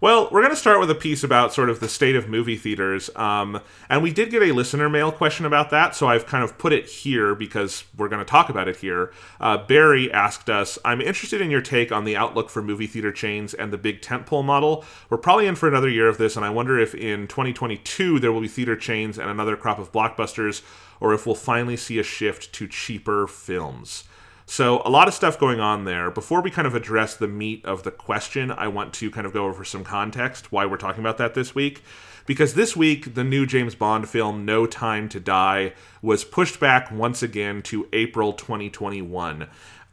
Well, 0.00 0.28
we're 0.30 0.42
going 0.42 0.54
to 0.54 0.56
start 0.56 0.78
with 0.78 0.92
a 0.92 0.94
piece 0.94 1.24
about 1.24 1.52
sort 1.52 1.68
of 1.68 1.80
the 1.80 1.88
state 1.88 2.14
of 2.14 2.28
movie 2.28 2.54
theaters. 2.54 3.10
Um, 3.16 3.62
and 3.90 4.00
we 4.00 4.12
did 4.12 4.30
get 4.30 4.44
a 4.44 4.52
listener 4.52 4.88
mail 4.88 5.10
question 5.10 5.44
about 5.44 5.70
that, 5.70 5.96
so 5.96 6.06
I've 6.06 6.24
kind 6.24 6.44
of 6.44 6.56
put 6.56 6.72
it 6.72 6.86
here 6.86 7.34
because 7.34 7.82
we're 7.98 8.08
going 8.08 8.24
to 8.24 8.30
talk 8.30 8.48
about 8.48 8.68
it 8.68 8.76
here. 8.76 9.12
Uh, 9.40 9.58
Barry 9.58 10.08
asked 10.12 10.48
us 10.48 10.78
I'm 10.84 11.00
interested 11.00 11.40
in 11.40 11.50
your 11.50 11.62
take 11.62 11.90
on 11.90 12.04
the 12.04 12.16
outlook 12.16 12.48
for 12.48 12.62
movie 12.62 12.86
theater 12.86 13.10
chains 13.10 13.54
and 13.54 13.72
the 13.72 13.78
big 13.78 14.02
tentpole 14.02 14.44
model. 14.44 14.84
We're 15.10 15.18
probably 15.18 15.48
in 15.48 15.56
for 15.56 15.68
another 15.68 15.88
year 15.88 16.06
of 16.06 16.18
this, 16.18 16.36
and 16.36 16.46
I 16.46 16.50
wonder 16.50 16.78
if 16.78 16.94
in 16.94 17.26
2022 17.26 18.20
there 18.20 18.30
will 18.30 18.42
be 18.42 18.46
theater 18.46 18.76
chains 18.76 19.18
and 19.18 19.28
another 19.28 19.56
crop 19.56 19.80
of 19.80 19.90
blockbusters, 19.90 20.62
or 21.00 21.12
if 21.12 21.26
we'll 21.26 21.34
finally 21.34 21.76
see 21.76 21.98
a 21.98 22.04
shift 22.04 22.52
to 22.52 22.68
cheaper 22.68 23.26
films. 23.26 24.04
So, 24.48 24.80
a 24.84 24.90
lot 24.90 25.08
of 25.08 25.14
stuff 25.14 25.40
going 25.40 25.58
on 25.58 25.84
there. 25.84 26.08
Before 26.08 26.40
we 26.40 26.52
kind 26.52 26.68
of 26.68 26.76
address 26.76 27.16
the 27.16 27.26
meat 27.26 27.64
of 27.64 27.82
the 27.82 27.90
question, 27.90 28.52
I 28.52 28.68
want 28.68 28.94
to 28.94 29.10
kind 29.10 29.26
of 29.26 29.32
go 29.32 29.46
over 29.46 29.64
some 29.64 29.82
context 29.82 30.52
why 30.52 30.64
we're 30.64 30.76
talking 30.76 31.00
about 31.00 31.18
that 31.18 31.34
this 31.34 31.52
week. 31.52 31.82
Because 32.26 32.54
this 32.54 32.76
week, 32.76 33.14
the 33.14 33.24
new 33.24 33.44
James 33.44 33.74
Bond 33.74 34.08
film, 34.08 34.44
No 34.44 34.64
Time 34.64 35.08
to 35.08 35.18
Die, 35.18 35.72
was 36.00 36.24
pushed 36.24 36.60
back 36.60 36.92
once 36.92 37.24
again 37.24 37.60
to 37.62 37.88
April 37.92 38.32
2021. 38.32 39.48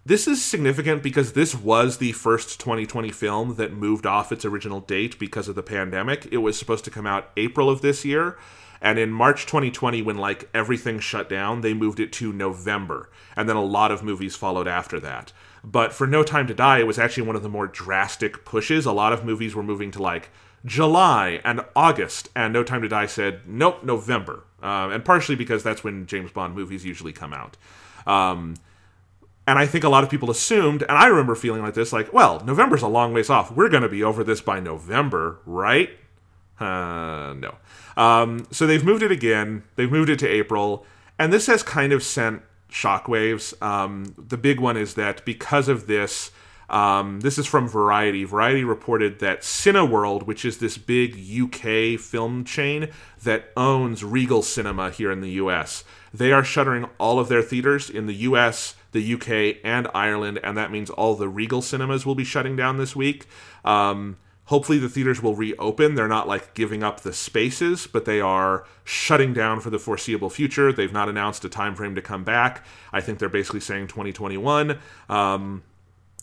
This 0.06 0.28
is 0.28 0.44
significant 0.44 1.02
because 1.02 1.34
this 1.34 1.56
was 1.56 1.98
the 1.98 2.12
first 2.12 2.60
2020 2.60 3.10
film 3.10 3.56
that 3.56 3.74
moved 3.74 4.06
off 4.06 4.32
its 4.32 4.46
original 4.46 4.82
date 4.82 5.18
because 5.18 5.48
of 5.48 5.56
the 5.56 5.64
pandemic. 5.64 6.28
It 6.32 6.38
was 6.38 6.60
supposed 6.60 6.86
to 6.86 6.92
come 6.92 7.08
out 7.08 7.32
April 7.38 7.70
of 7.72 7.82
this 7.82 8.06
year. 8.06 8.38
And 8.84 9.00
in 9.00 9.12
March 9.12 9.46
2020, 9.46 10.02
when 10.02 10.18
like 10.18 10.50
everything 10.54 11.00
shut 11.00 11.30
down, 11.30 11.62
they 11.62 11.74
moved 11.74 12.02
it 12.02 12.12
to 12.14 12.34
November. 12.34 13.10
And 13.36 13.48
then 13.48 13.56
a 13.56 13.64
lot 13.64 13.92
of 13.92 14.04
movies 14.04 14.36
followed 14.36 14.68
after 14.68 15.00
that. 15.00 15.32
But 15.64 15.94
for 15.94 16.06
No 16.06 16.22
Time 16.22 16.48
to 16.48 16.54
Die, 16.54 16.80
it 16.80 16.88
was 16.88 17.00
actually 17.00 17.26
one 17.26 17.38
of 17.38 17.44
the 17.44 17.50
more 17.50 17.66
drastic 17.66 18.44
pushes. 18.44 18.86
A 18.86 18.92
lot 18.92 19.14
of 19.14 19.24
movies 19.24 19.56
were 19.56 19.64
moving 19.64 19.90
to 19.92 20.02
like 20.02 20.30
July 20.66 21.40
and 21.46 21.62
August, 21.76 22.30
and 22.36 22.52
No 22.52 22.64
Time 22.64 22.82
to 22.82 22.90
Die 22.90 23.06
said, 23.06 23.42
nope, 23.48 23.84
November. 23.84 24.44
Uh, 24.62 24.90
and 24.92 25.06
partially 25.06 25.36
because 25.36 25.64
that's 25.64 25.84
when 25.84 26.06
James 26.06 26.32
Bond 26.32 26.54
movies 26.54 26.84
usually 26.84 27.14
come 27.14 27.34
out. 27.34 27.56
Um, 28.06 28.56
and 29.48 29.58
I 29.60 29.66
think 29.66 29.86
a 29.86 29.90
lot 29.90 30.04
of 30.04 30.10
people 30.10 30.30
assumed, 30.30 30.82
and 30.82 30.92
I 30.92 31.08
remember 31.08 31.36
feeling 31.36 31.62
like 31.62 31.74
this, 31.74 31.94
like, 31.94 32.12
well, 32.12 32.42
November's 32.46 32.82
a 32.82 32.88
long 32.88 33.14
ways 33.14 33.30
off. 33.30 33.52
We're 33.52 33.70
going 33.70 33.84
to 33.84 33.90
be 33.90 34.04
over 34.04 34.26
this 34.26 34.42
by 34.42 34.60
November, 34.60 35.40
right? 35.46 35.90
Uh, 36.60 37.34
no. 37.38 37.56
Um, 37.98 38.48
so 38.52 38.66
they've 38.66 38.84
moved 38.84 39.04
it 39.04 39.12
again. 39.12 39.64
They've 39.76 39.92
moved 39.92 40.10
it 40.10 40.20
to 40.20 40.28
April, 40.28 40.86
and 41.20 41.32
this 41.32 41.48
has 41.48 41.64
kind 41.64 41.94
of 41.94 42.04
sent 42.04 42.42
shockwaves. 42.70 43.62
Um, 43.62 44.16
the 44.18 44.38
big 44.38 44.60
one 44.60 44.78
is 44.78 44.96
that 44.96 45.24
because 45.26 45.68
of 45.68 45.88
this, 45.88 46.32
um, 46.70 47.20
this 47.20 47.38
is 47.38 47.46
from 47.46 47.68
Variety. 47.68 48.24
Variety 48.24 48.64
reported 48.64 49.20
that 49.20 49.42
Cineworld, 49.42 50.24
which 50.24 50.44
is 50.44 50.58
this 50.58 50.78
big 50.78 51.16
UK 51.16 52.00
film 52.00 52.44
chain 52.44 52.90
that 53.24 53.52
owns 53.56 54.04
Regal 54.04 54.42
Cinema 54.42 54.90
here 54.90 55.12
in 55.12 55.22
the 55.22 55.32
US, 55.32 55.84
they 56.14 56.32
are 56.32 56.44
shuttering 56.44 56.90
all 57.00 57.20
of 57.20 57.28
their 57.28 57.42
theaters 57.42 57.90
in 57.90 58.08
the 58.08 58.16
US, 58.16 58.76
the 58.92 59.14
UK, 59.14 59.58
and 59.64 59.88
Ireland, 59.94 60.40
and 60.44 60.58
that 60.58 60.72
means 60.72 60.90
all 60.90 61.16
the 61.16 61.30
Regal 61.30 61.62
cinemas 61.62 62.06
will 62.06 62.16
be 62.16 62.24
shutting 62.24 62.56
down 62.56 62.78
this 62.78 62.96
week. 62.96 63.28
Um, 63.64 64.18
hopefully 64.46 64.78
the 64.78 64.90
theaters 64.90 65.22
will 65.22 65.36
reopen. 65.36 65.96
They're 65.96 66.08
not 66.08 66.28
like 66.28 66.54
giving 66.54 66.84
up 66.84 67.02
the 67.02 67.14
spaces 67.14 67.88
but 67.88 68.06
they 68.06 68.22
are 68.22 68.66
shutting 68.84 69.34
down 69.34 69.60
for 69.60 69.70
the 69.70 69.80
foreseeable 69.80 70.30
future. 70.30 70.72
They've 70.72 70.92
not 70.92 71.10
announced 71.10 71.46
a 71.46 71.50
time 71.50 71.76
frame 71.76 71.96
to 71.96 72.02
come 72.02 72.24
back. 72.24 72.66
I 72.92 73.02
think 73.02 73.20
they're 73.20 73.30
basically 73.30 73.62
saying 73.62 73.88
2021 73.88 74.80
um, 75.10 75.64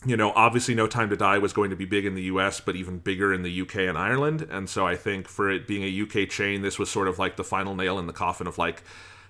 you 0.05 0.17
know 0.17 0.31
obviously 0.35 0.73
no 0.73 0.87
time 0.87 1.09
to 1.09 1.17
die 1.17 1.37
was 1.37 1.53
going 1.53 1.69
to 1.69 1.75
be 1.75 1.85
big 1.85 2.05
in 2.05 2.15
the 2.15 2.23
us 2.23 2.59
but 2.59 2.75
even 2.75 2.97
bigger 2.97 3.33
in 3.33 3.43
the 3.43 3.61
uk 3.61 3.75
and 3.75 3.97
ireland. 3.97 4.47
And 4.49 4.69
so 4.69 4.85
i 4.85 4.95
think 4.95 5.27
for 5.27 5.49
it 5.49 5.67
being 5.67 5.83
a 5.83 6.01
uk 6.03 6.29
chain 6.29 6.61
this 6.61 6.79
was 6.79 6.89
sort 6.89 7.07
of 7.07 7.19
like 7.19 7.35
the 7.35 7.43
final 7.43 7.75
nail 7.75 7.99
in 7.99 8.07
the 8.07 8.13
coffin 8.13 8.47
of 8.47 8.57
like 8.57 8.83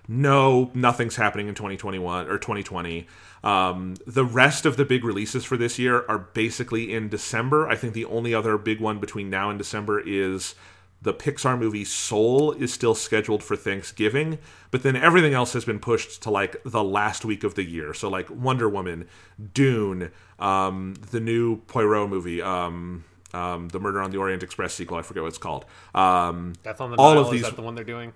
no, 0.08 0.70
nothing's 0.74 1.16
happening 1.16 1.48
in 1.48 1.54
2021 1.54 2.28
or 2.28 2.38
2020. 2.38 3.06
Um, 3.44 3.94
the 4.06 4.24
rest 4.24 4.66
of 4.66 4.76
the 4.76 4.84
big 4.84 5.04
releases 5.04 5.44
for 5.44 5.56
this 5.56 5.78
year 5.78 6.04
are 6.08 6.18
basically 6.18 6.92
in 6.92 7.08
December. 7.08 7.68
I 7.68 7.76
think 7.76 7.94
the 7.94 8.04
only 8.04 8.34
other 8.34 8.58
big 8.58 8.80
one 8.80 8.98
between 8.98 9.30
now 9.30 9.50
and 9.50 9.58
December 9.58 10.00
is 10.00 10.54
the 11.02 11.12
Pixar 11.12 11.58
movie 11.58 11.84
Soul 11.84 12.52
is 12.52 12.72
still 12.72 12.94
scheduled 12.94 13.42
for 13.42 13.56
Thanksgiving, 13.56 14.38
but 14.70 14.84
then 14.84 14.94
everything 14.94 15.34
else 15.34 15.52
has 15.52 15.64
been 15.64 15.80
pushed 15.80 16.22
to 16.22 16.30
like 16.30 16.62
the 16.64 16.84
last 16.84 17.24
week 17.24 17.42
of 17.42 17.56
the 17.56 17.64
year. 17.64 17.92
So 17.92 18.08
like 18.08 18.30
Wonder 18.30 18.68
Woman, 18.68 19.08
Dune, 19.52 20.12
um, 20.38 20.94
the 21.10 21.18
new 21.20 21.56
Poirot 21.62 22.08
movie, 22.08 22.40
um, 22.40 23.04
um, 23.34 23.68
the 23.68 23.80
Murder 23.80 24.00
on 24.00 24.12
the 24.12 24.18
Orient 24.18 24.42
Express 24.42 24.74
sequel. 24.74 24.96
I 24.96 25.02
forget 25.02 25.22
what 25.22 25.30
it's 25.30 25.38
called. 25.38 25.64
Um, 25.94 26.52
Death 26.62 26.80
on 26.80 26.92
the 26.92 26.96
all 26.96 27.14
Nile, 27.14 27.24
of 27.24 27.30
these 27.32 27.42
is 27.42 27.48
that 27.48 27.56
the 27.56 27.62
one 27.62 27.74
they're 27.74 27.84
doing? 27.84 28.12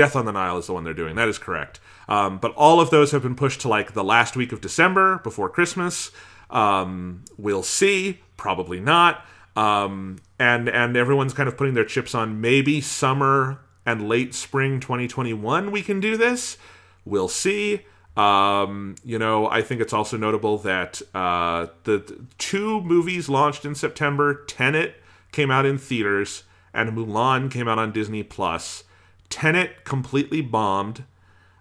Death 0.00 0.16
on 0.16 0.24
the 0.24 0.32
Nile 0.32 0.56
is 0.56 0.66
the 0.66 0.72
one 0.72 0.82
they're 0.82 0.94
doing. 0.94 1.14
That 1.14 1.28
is 1.28 1.36
correct. 1.36 1.78
Um, 2.08 2.38
but 2.38 2.54
all 2.54 2.80
of 2.80 2.88
those 2.88 3.12
have 3.12 3.22
been 3.22 3.34
pushed 3.34 3.60
to 3.60 3.68
like 3.68 3.92
the 3.92 4.02
last 4.02 4.34
week 4.34 4.50
of 4.50 4.62
December 4.62 5.18
before 5.18 5.50
Christmas. 5.50 6.10
Um, 6.48 7.22
we'll 7.36 7.62
see. 7.62 8.20
Probably 8.38 8.80
not. 8.80 9.26
Um, 9.56 10.16
and 10.38 10.70
and 10.70 10.96
everyone's 10.96 11.34
kind 11.34 11.50
of 11.50 11.58
putting 11.58 11.74
their 11.74 11.84
chips 11.84 12.14
on 12.14 12.40
maybe 12.40 12.80
summer 12.80 13.60
and 13.84 14.08
late 14.08 14.34
spring 14.34 14.80
2021 14.80 15.70
we 15.70 15.82
can 15.82 16.00
do 16.00 16.16
this. 16.16 16.56
We'll 17.04 17.28
see. 17.28 17.84
Um, 18.16 18.94
you 19.04 19.18
know, 19.18 19.50
I 19.50 19.60
think 19.60 19.82
it's 19.82 19.92
also 19.92 20.16
notable 20.16 20.56
that 20.58 21.02
uh, 21.14 21.66
the, 21.84 21.98
the 21.98 22.24
two 22.38 22.80
movies 22.80 23.28
launched 23.28 23.66
in 23.66 23.74
September, 23.74 24.46
Tenet 24.46 24.94
came 25.30 25.50
out 25.50 25.66
in 25.66 25.76
theaters, 25.76 26.44
and 26.72 26.90
Mulan 26.96 27.50
came 27.50 27.68
out 27.68 27.78
on 27.78 27.92
Disney 27.92 28.22
Plus. 28.22 28.84
Tenet 29.30 29.84
completely 29.84 30.42
bombed. 30.42 31.04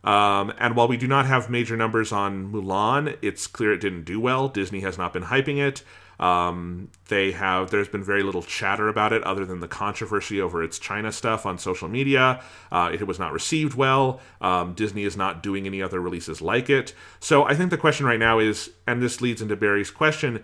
Um, 0.03 0.53
and 0.57 0.75
while 0.75 0.87
we 0.87 0.97
do 0.97 1.07
not 1.07 1.25
have 1.25 1.49
major 1.49 1.77
numbers 1.77 2.11
on 2.11 2.51
Mulan, 2.51 3.17
it's 3.21 3.47
clear 3.47 3.73
it 3.73 3.81
didn't 3.81 4.03
do 4.03 4.19
well. 4.19 4.47
Disney 4.47 4.79
has 4.81 4.97
not 4.97 5.13
been 5.13 5.23
hyping 5.23 5.57
it. 5.57 5.83
Um, 6.19 6.89
they 7.07 7.31
have. 7.31 7.71
There's 7.71 7.87
been 7.87 8.03
very 8.03 8.23
little 8.23 8.41
chatter 8.41 8.89
about 8.89 9.13
it, 9.13 9.23
other 9.23 9.45
than 9.45 9.61
the 9.61 9.67
controversy 9.67 10.41
over 10.41 10.61
its 10.61 10.77
China 10.77 11.11
stuff 11.11 11.45
on 11.45 11.57
social 11.57 11.87
media. 11.87 12.43
Uh, 12.71 12.91
it 12.93 13.07
was 13.07 13.19
not 13.19 13.31
received 13.31 13.75
well. 13.75 14.19
Um, 14.41 14.73
Disney 14.73 15.03
is 15.03 15.15
not 15.15 15.41
doing 15.41 15.65
any 15.65 15.81
other 15.81 16.01
releases 16.01 16.41
like 16.41 16.69
it. 16.69 16.93
So 17.21 17.43
I 17.45 17.55
think 17.55 17.69
the 17.69 17.77
question 17.77 18.05
right 18.05 18.19
now 18.19 18.39
is, 18.39 18.71
and 18.85 19.01
this 19.01 19.21
leads 19.21 19.41
into 19.41 19.55
Barry's 19.55 19.91
question: 19.91 20.43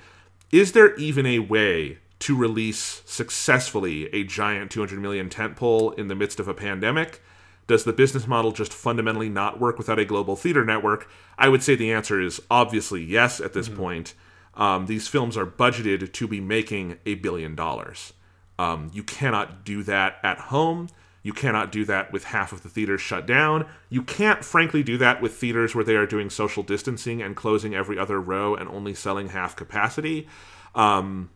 Is 0.52 0.72
there 0.72 0.96
even 0.96 1.26
a 1.26 1.40
way 1.40 1.98
to 2.20 2.36
release 2.36 3.02
successfully 3.06 4.14
a 4.14 4.24
giant 4.24 4.72
200 4.72 5.00
million 5.00 5.30
tentpole 5.30 5.98
in 5.98 6.08
the 6.08 6.16
midst 6.16 6.40
of 6.40 6.48
a 6.48 6.54
pandemic? 6.54 7.22
Does 7.68 7.84
the 7.84 7.94
business 7.94 8.28
model 8.28 8.52
just 8.52 8.72
fundamentally 8.72 9.30
not 9.30 9.60
work 9.60 9.78
without 9.78 10.00
a 10.00 10.06
global 10.06 10.36
theater 10.36 10.64
network? 10.64 11.10
I 11.38 11.50
would 11.50 11.64
say 11.64 11.76
the 11.76 11.92
answer 11.92 12.22
is 12.22 12.42
obviously 12.50 13.04
yes 13.04 13.40
at 13.40 13.54
this 13.54 13.70
point. 13.70 14.14
Um, 14.54 14.86
these 14.86 15.08
films 15.08 15.36
are 15.36 15.46
budgeted 15.46 16.14
to 16.14 16.28
be 16.28 16.40
making 16.40 16.98
a 17.06 17.16
billion 17.16 17.56
dollars. 17.56 18.14
Um, 18.58 18.92
you 18.94 19.04
cannot 19.04 19.66
do 19.66 19.84
that 19.84 20.18
at 20.24 20.38
home. 20.38 20.88
You 21.24 21.34
cannot 21.34 21.72
do 21.72 21.86
that 21.86 22.14
with 22.14 22.26
half 22.26 22.54
of 22.54 22.62
the 22.62 22.70
theaters 22.70 23.02
shut 23.02 23.26
down. 23.26 23.66
You 23.90 24.04
can't, 24.04 24.46
frankly, 24.46 24.84
do 24.84 24.98
that 25.00 25.22
with 25.22 25.34
theaters 25.34 25.74
where 25.74 25.84
they 25.84 25.96
are 25.96 26.06
doing 26.06 26.30
social 26.30 26.62
distancing 26.62 27.22
and 27.22 27.36
closing 27.36 27.74
every 27.74 27.98
other 27.98 28.22
row 28.22 28.54
and 28.56 28.70
only 28.70 28.94
selling 28.94 29.30
half 29.30 29.56
capacity. 29.56 30.28
Um, 30.76 31.32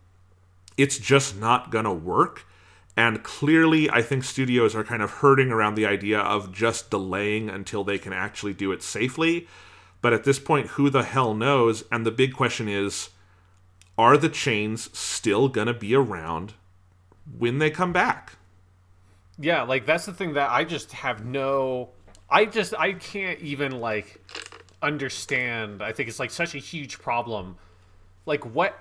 it's 0.80 0.97
just 0.97 1.38
not 1.38 1.71
going 1.71 1.86
to 1.86 1.91
work. 1.91 2.45
And 2.95 3.23
clearly, 3.23 3.89
I 3.89 4.01
think 4.01 4.23
studios 4.23 4.75
are 4.75 4.84
kind 4.84 5.01
of 5.01 5.11
hurting 5.11 5.51
around 5.51 5.75
the 5.75 5.86
idea 5.86 6.19
of 6.19 6.51
just 6.51 6.89
delaying 6.89 7.49
until 7.49 7.84
they 7.84 7.97
can 7.97 8.13
actually 8.13 8.53
do 8.53 8.71
it 8.71 8.82
safely. 8.82 9.47
But 10.01 10.13
at 10.13 10.23
this 10.23 10.39
point, 10.39 10.67
who 10.67 10.89
the 10.89 11.03
hell 11.03 11.34
knows? 11.34 11.84
And 11.91 12.05
the 12.05 12.11
big 12.11 12.34
question 12.34 12.67
is 12.67 13.09
are 13.97 14.17
the 14.17 14.30
chains 14.30 14.89
still 14.97 15.49
going 15.49 15.67
to 15.67 15.73
be 15.73 15.93
around 15.93 16.53
when 17.38 17.59
they 17.59 17.69
come 17.69 17.91
back? 17.91 18.38
Yeah, 19.38 19.63
like 19.63 19.86
that's 19.86 20.05
the 20.05 20.13
thing 20.13 20.34
that 20.34 20.49
I 20.49 20.63
just 20.63 20.93
have 20.93 21.25
no 21.25 21.89
I 22.30 22.45
just 22.45 22.73
I 22.77 22.93
can't 22.93 23.39
even 23.39 23.80
like 23.80 24.21
understand. 24.82 25.82
I 25.82 25.91
think 25.91 26.09
it's 26.09 26.19
like 26.19 26.32
such 26.32 26.55
a 26.55 26.59
huge 26.59 26.99
problem. 26.99 27.57
Like 28.25 28.45
what 28.45 28.77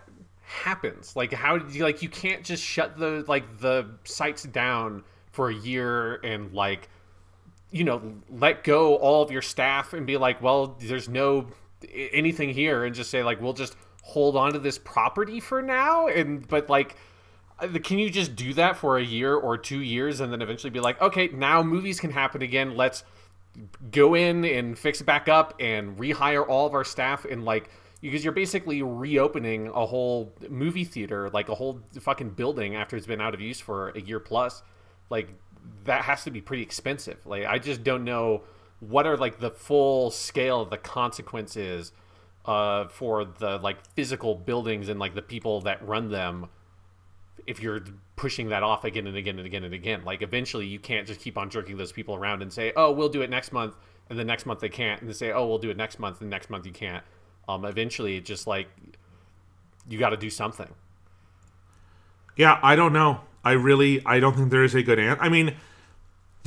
happens? 0.48 1.14
Like 1.14 1.32
how 1.32 1.60
like 1.78 2.02
you 2.02 2.08
can't 2.08 2.44
just 2.44 2.64
shut 2.64 2.98
the 2.98 3.24
like 3.28 3.58
the 3.58 3.90
sites 4.04 4.42
down 4.44 5.04
for 5.30 5.50
a 5.50 5.54
year 5.54 6.16
and 6.24 6.52
like 6.52 6.88
you 7.70 7.84
know 7.84 8.00
let 8.30 8.64
go 8.64 8.96
all 8.96 9.22
of 9.22 9.30
your 9.30 9.42
staff 9.42 9.92
and 9.92 10.06
be 10.06 10.16
like, 10.16 10.42
well, 10.42 10.76
there's 10.80 11.08
no 11.08 11.48
anything 11.92 12.50
here 12.50 12.84
and 12.84 12.94
just 12.94 13.10
say 13.10 13.22
like 13.22 13.40
we'll 13.40 13.52
just 13.52 13.76
hold 14.02 14.36
on 14.36 14.52
to 14.52 14.58
this 14.58 14.78
property 14.78 15.38
for 15.38 15.62
now 15.62 16.08
and 16.08 16.48
but 16.48 16.68
like 16.68 16.96
uh, 17.60 17.68
can 17.84 17.98
you 17.98 18.10
just 18.10 18.34
do 18.34 18.54
that 18.54 18.76
for 18.76 18.98
a 18.98 19.02
year 19.02 19.34
or 19.34 19.56
two 19.58 19.80
years 19.80 20.20
and 20.20 20.32
then 20.32 20.42
eventually 20.42 20.70
be 20.70 20.80
like 20.80 21.00
okay 21.00 21.28
now 21.28 21.62
movies 21.62 22.00
can 22.00 22.10
happen 22.10 22.42
again 22.42 22.76
let's 22.76 23.04
go 23.90 24.14
in 24.14 24.44
and 24.44 24.78
fix 24.78 25.00
it 25.00 25.04
back 25.04 25.28
up 25.28 25.54
and 25.60 25.96
rehire 25.98 26.46
all 26.48 26.66
of 26.66 26.74
our 26.74 26.84
staff 26.84 27.24
and 27.24 27.44
like 27.44 27.70
because 28.00 28.22
you're 28.22 28.32
basically 28.32 28.82
reopening 28.82 29.68
a 29.68 29.86
whole 29.86 30.32
movie 30.48 30.84
theater 30.84 31.28
like 31.30 31.48
a 31.48 31.54
whole 31.54 31.80
fucking 32.00 32.30
building 32.30 32.76
after 32.76 32.96
it's 32.96 33.06
been 33.06 33.20
out 33.20 33.34
of 33.34 33.40
use 33.40 33.60
for 33.60 33.90
a 33.90 34.00
year 34.00 34.20
plus. 34.20 34.62
Like 35.10 35.34
that 35.84 36.02
has 36.02 36.24
to 36.24 36.30
be 36.30 36.40
pretty 36.40 36.62
expensive. 36.62 37.18
Like 37.26 37.44
i 37.44 37.58
just 37.58 37.82
don't 37.82 38.04
know 38.04 38.42
what 38.80 39.06
are 39.06 39.16
like 39.16 39.40
the 39.40 39.50
full 39.50 40.10
scale 40.10 40.60
of 40.60 40.70
the 40.70 40.76
consequences 40.76 41.92
uh, 42.44 42.86
for 42.88 43.24
the 43.24 43.58
like 43.58 43.84
physical 43.94 44.34
buildings 44.34 44.88
and 44.88 45.00
like 45.00 45.14
the 45.14 45.22
people 45.22 45.60
that 45.62 45.86
run 45.86 46.10
them 46.10 46.46
if 47.46 47.60
you're 47.60 47.80
pushing 48.16 48.50
that 48.50 48.62
off 48.62 48.84
again 48.84 49.06
and 49.06 49.16
again 49.16 49.38
and 49.38 49.46
again 49.46 49.64
and 49.64 49.74
again. 49.74 50.04
Like 50.04 50.22
eventually 50.22 50.66
you 50.66 50.78
can't 50.78 51.06
just 51.06 51.20
keep 51.20 51.36
on 51.36 51.50
jerking 51.50 51.76
those 51.76 51.92
people 51.92 52.14
around 52.14 52.42
and 52.42 52.52
say 52.52 52.72
oh 52.76 52.92
we'll 52.92 53.08
do 53.08 53.22
it 53.22 53.30
next 53.30 53.52
month 53.52 53.74
and 54.08 54.18
the 54.18 54.24
next 54.24 54.46
month 54.46 54.60
they 54.60 54.68
can't 54.68 55.00
and 55.00 55.10
they 55.10 55.14
say 55.14 55.32
oh 55.32 55.46
we'll 55.46 55.58
do 55.58 55.70
it 55.70 55.76
next 55.76 55.98
month 55.98 56.20
and 56.20 56.30
next 56.30 56.48
month 56.48 56.64
you 56.64 56.72
can't 56.72 57.02
um 57.48 57.64
eventually 57.64 58.16
it 58.16 58.24
just 58.24 58.46
like 58.46 58.68
you 59.88 59.98
got 59.98 60.10
to 60.10 60.16
do 60.16 60.30
something 60.30 60.68
yeah 62.36 62.58
i 62.62 62.76
don't 62.76 62.92
know 62.92 63.20
i 63.44 63.52
really 63.52 64.04
i 64.06 64.20
don't 64.20 64.36
think 64.36 64.50
there 64.50 64.64
is 64.64 64.74
a 64.74 64.82
good 64.82 64.98
answer 64.98 65.20
i 65.22 65.28
mean 65.28 65.54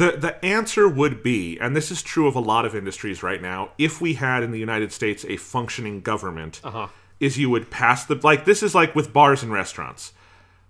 the 0.02 0.18
the 0.18 0.44
answer 0.44 0.88
would 0.88 1.22
be, 1.22 1.60
and 1.60 1.76
this 1.76 1.92
is 1.92 2.02
true 2.02 2.28
of 2.28 2.36
a 2.36 2.40
lot 2.40 2.66
of 2.66 2.76
industries 2.76 3.22
right 3.22 3.42
now, 3.42 3.70
if 3.78 4.02
we 4.02 4.16
had 4.16 4.42
in 4.42 4.52
the 4.52 4.60
United 4.60 4.92
States 4.92 5.26
a 5.28 5.38
functioning 5.38 6.02
government, 6.02 6.60
uh-huh. 6.64 6.88
is 7.20 7.38
you 7.38 7.52
would 7.52 7.70
pass 7.70 8.06
the 8.06 8.16
like 8.16 8.46
this 8.46 8.64
is 8.64 8.74
like 8.74 8.96
with 8.96 9.14
bars 9.14 9.44
and 9.44 9.52
restaurants. 9.52 10.14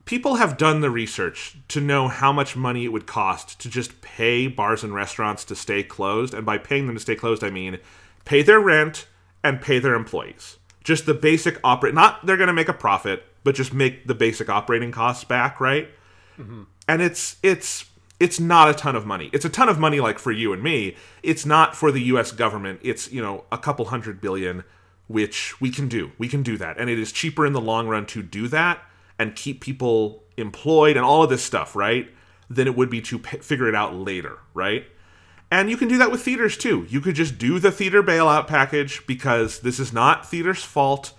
People 0.03 0.36
have 0.36 0.57
done 0.57 0.82
the 0.82 0.89
research 0.89 1.55
to 1.69 1.79
know 1.79 2.07
how 2.07 2.34
much 2.34 2.55
money 2.55 2.84
it 2.84 2.91
would 2.91 3.05
cost 3.05 3.59
to 3.61 3.69
just 3.69 4.01
pay 4.01 4.47
bars 4.47 4.84
and 4.84 4.93
restaurants 4.93 5.45
to 5.45 5.55
stay 5.55 5.84
closed, 5.84 6.34
and 6.34 6.45
by 6.45 6.57
paying 6.57 6.88
them 6.88 6.95
to 6.95 7.01
stay 7.01 7.15
closed, 7.15 7.43
I 7.43 7.51
mean 7.51 7.77
pay 8.25 8.41
their 8.41 8.59
rent 8.59 9.07
and 9.43 9.61
pay 9.61 9.79
their 9.79 9.95
employees. 9.95 10.57
Just 10.83 11.05
the 11.05 11.13
basic 11.13 11.59
operate 11.63 11.93
not 11.93 12.25
they're 12.25 12.37
going 12.37 12.47
to 12.47 12.53
make 12.53 12.69
a 12.69 12.73
profit, 12.73 13.23
but 13.43 13.55
just 13.55 13.73
make 13.73 14.07
the 14.07 14.15
basic 14.15 14.49
operating 14.49 14.91
costs 14.91 15.23
back, 15.23 15.59
right? 15.59 15.89
Mm-hmm. 16.39 16.63
And 16.87 17.01
it's 17.01 17.37
it's 17.43 17.85
it's 18.19 18.39
not 18.39 18.69
a 18.69 18.73
ton 18.75 18.95
of 18.95 19.05
money. 19.05 19.31
It's 19.33 19.45
a 19.45 19.49
ton 19.49 19.67
of 19.67 19.79
money 19.79 19.99
like 19.99 20.19
for 20.19 20.31
you 20.31 20.53
and 20.53 20.61
me. 20.61 20.95
It's 21.23 21.43
not 21.43 21.75
for 21.75 21.91
the 21.91 22.01
US 22.03 22.31
government. 22.31 22.79
It's, 22.83 23.11
you 23.11 23.19
know, 23.19 23.45
a 23.51 23.57
couple 23.57 23.85
hundred 23.85 24.21
billion 24.21 24.63
which 25.07 25.59
we 25.59 25.69
can 25.69 25.87
do. 25.87 26.11
We 26.17 26.27
can 26.27 26.43
do 26.43 26.55
that. 26.57 26.77
And 26.77 26.89
it 26.89 26.99
is 26.99 27.11
cheaper 27.11 27.45
in 27.45 27.53
the 27.53 27.59
long 27.59 27.87
run 27.87 28.05
to 28.07 28.21
do 28.21 28.47
that 28.49 28.79
and 29.19 29.35
keep 29.35 29.59
people 29.59 30.23
employed 30.37 30.95
and 30.97 31.05
all 31.05 31.23
of 31.23 31.29
this 31.29 31.43
stuff, 31.43 31.75
right? 31.75 32.09
Than 32.49 32.67
it 32.67 32.75
would 32.75 32.89
be 32.89 33.01
to 33.01 33.19
p- 33.19 33.37
figure 33.37 33.67
it 33.67 33.75
out 33.75 33.95
later, 33.95 34.37
right? 34.53 34.85
And 35.52 35.70
you 35.70 35.76
can 35.78 35.89
do 35.89 35.97
that 35.97 36.12
with 36.12 36.24
theaters 36.24 36.58
too. 36.58 36.88
You 36.89 37.02
could 37.02 37.16
just 37.16 37.38
do 37.38 37.60
the 37.60 37.72
theater 37.72 38.02
bailout 38.02 38.47
package 38.47 39.06
because 39.06 39.60
this 39.60 39.80
is 39.80 39.91
not 39.91 40.28
theater's 40.28 40.64
fault. 40.64 41.14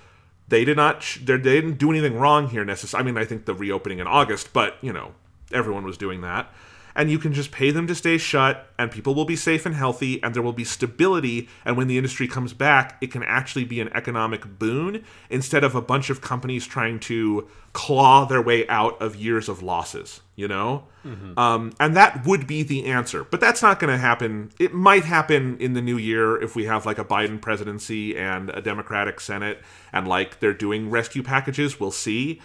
They 0.48 0.64
did 0.64 0.76
not 0.76 1.18
they 1.22 1.36
didn't 1.36 1.78
do 1.78 1.90
anything 1.90 2.18
wrong 2.18 2.48
here 2.48 2.64
necessarily. 2.64 3.10
I 3.10 3.12
mean, 3.12 3.22
I 3.22 3.26
think 3.26 3.44
the 3.44 3.54
reopening 3.54 3.98
in 3.98 4.06
August, 4.06 4.52
but, 4.52 4.76
you 4.80 4.92
know, 4.92 5.12
everyone 5.52 5.84
was 5.84 5.98
doing 5.98 6.22
that 6.22 6.50
and 6.94 7.10
you 7.10 7.18
can 7.18 7.32
just 7.32 7.50
pay 7.50 7.70
them 7.70 7.86
to 7.86 7.94
stay 7.94 8.18
shut 8.18 8.68
and 8.78 8.90
people 8.90 9.14
will 9.14 9.24
be 9.24 9.36
safe 9.36 9.66
and 9.66 9.74
healthy 9.74 10.22
and 10.22 10.34
there 10.34 10.42
will 10.42 10.52
be 10.52 10.64
stability 10.64 11.48
and 11.64 11.76
when 11.76 11.88
the 11.88 11.96
industry 11.96 12.28
comes 12.28 12.52
back 12.52 12.96
it 13.00 13.10
can 13.10 13.22
actually 13.24 13.64
be 13.64 13.80
an 13.80 13.90
economic 13.94 14.58
boon 14.58 15.04
instead 15.30 15.64
of 15.64 15.74
a 15.74 15.82
bunch 15.82 16.10
of 16.10 16.20
companies 16.20 16.66
trying 16.66 17.00
to 17.00 17.48
claw 17.72 18.24
their 18.24 18.42
way 18.42 18.68
out 18.68 19.00
of 19.00 19.16
years 19.16 19.48
of 19.48 19.62
losses 19.62 20.20
you 20.34 20.48
know? 20.48 20.84
Mm-hmm. 21.04 21.38
um, 21.38 21.72
and 21.80 21.96
that 21.96 22.24
would 22.26 22.46
be 22.46 22.62
the 22.62 22.86
answer 22.86 23.24
but 23.24 23.40
that's 23.40 23.62
not 23.62 23.80
going 23.80 23.90
to 23.90 23.98
happen. 23.98 24.50
It 24.58 24.74
might 24.74 25.04
happen 25.04 25.56
in 25.58 25.72
the 25.72 25.80
new 25.80 25.96
year 25.96 26.40
if 26.40 26.54
we 26.54 26.66
have 26.66 26.84
like 26.84 26.98
a 26.98 27.04
biden 27.04 27.40
presidency 27.40 28.16
and 28.16 28.50
a 28.50 28.60
democratic 28.60 29.20
senate 29.20 29.62
and 29.92 30.06
like 30.06 30.40
they're 30.40 30.52
doing 30.52 30.90
rescue 30.90 31.22
packages. 31.22 31.80
We'll 31.80 31.92
see. 31.92 32.40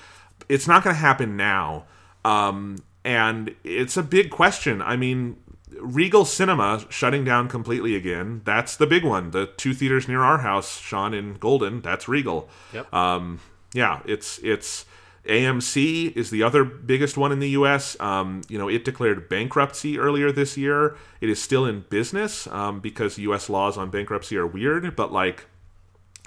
It's 0.48 0.68
not 0.68 0.84
going 0.84 0.96
to 0.96 1.00
happen 1.00 1.36
now. 1.36 1.86
Um, 2.24 2.78
and 3.08 3.56
it's 3.64 3.96
a 3.96 4.04
big 4.04 4.30
question. 4.30 4.82
I 4.82 4.98
mean, 4.98 5.38
Regal 5.80 6.26
Cinema 6.26 6.86
shutting 6.90 7.24
down 7.24 7.48
completely 7.48 7.96
again. 7.96 8.42
That's 8.44 8.76
the 8.76 8.86
big 8.86 9.06
one. 9.06 9.32
The 9.32 9.46
two 9.56 9.74
theaters 9.74 10.10
near 10.10 10.22
our 10.22 10.40
house, 10.40 10.78
Sean 10.82 11.14
in 11.14 11.36
Golden, 11.36 11.82
that's 11.82 12.10
Regal. 12.10 12.50
Yep. 12.74 12.94
Um, 12.94 13.40
yeah, 13.74 14.02
it's 14.06 14.40
it's 14.40 14.86
AMC 15.24 16.18
is 16.18 16.32
the 16.32 16.44
other 16.44 16.66
biggest 16.66 17.16
one 17.16 17.32
in 17.32 17.40
the 17.40 17.52
U.S. 17.52 17.98
Um, 18.02 18.42
you 18.50 18.58
know, 18.58 18.68
it 18.68 18.84
declared 18.84 19.30
bankruptcy 19.30 19.98
earlier 19.98 20.34
this 20.34 20.58
year. 20.58 20.98
It 21.22 21.30
is 21.30 21.42
still 21.42 21.66
in 21.66 21.86
business 21.90 22.46
um, 22.48 22.82
because 22.82 23.18
U.S. 23.20 23.50
laws 23.50 23.78
on 23.78 23.90
bankruptcy 23.90 24.36
are 24.36 24.48
weird, 24.48 24.98
but 24.98 25.14
like 25.14 25.46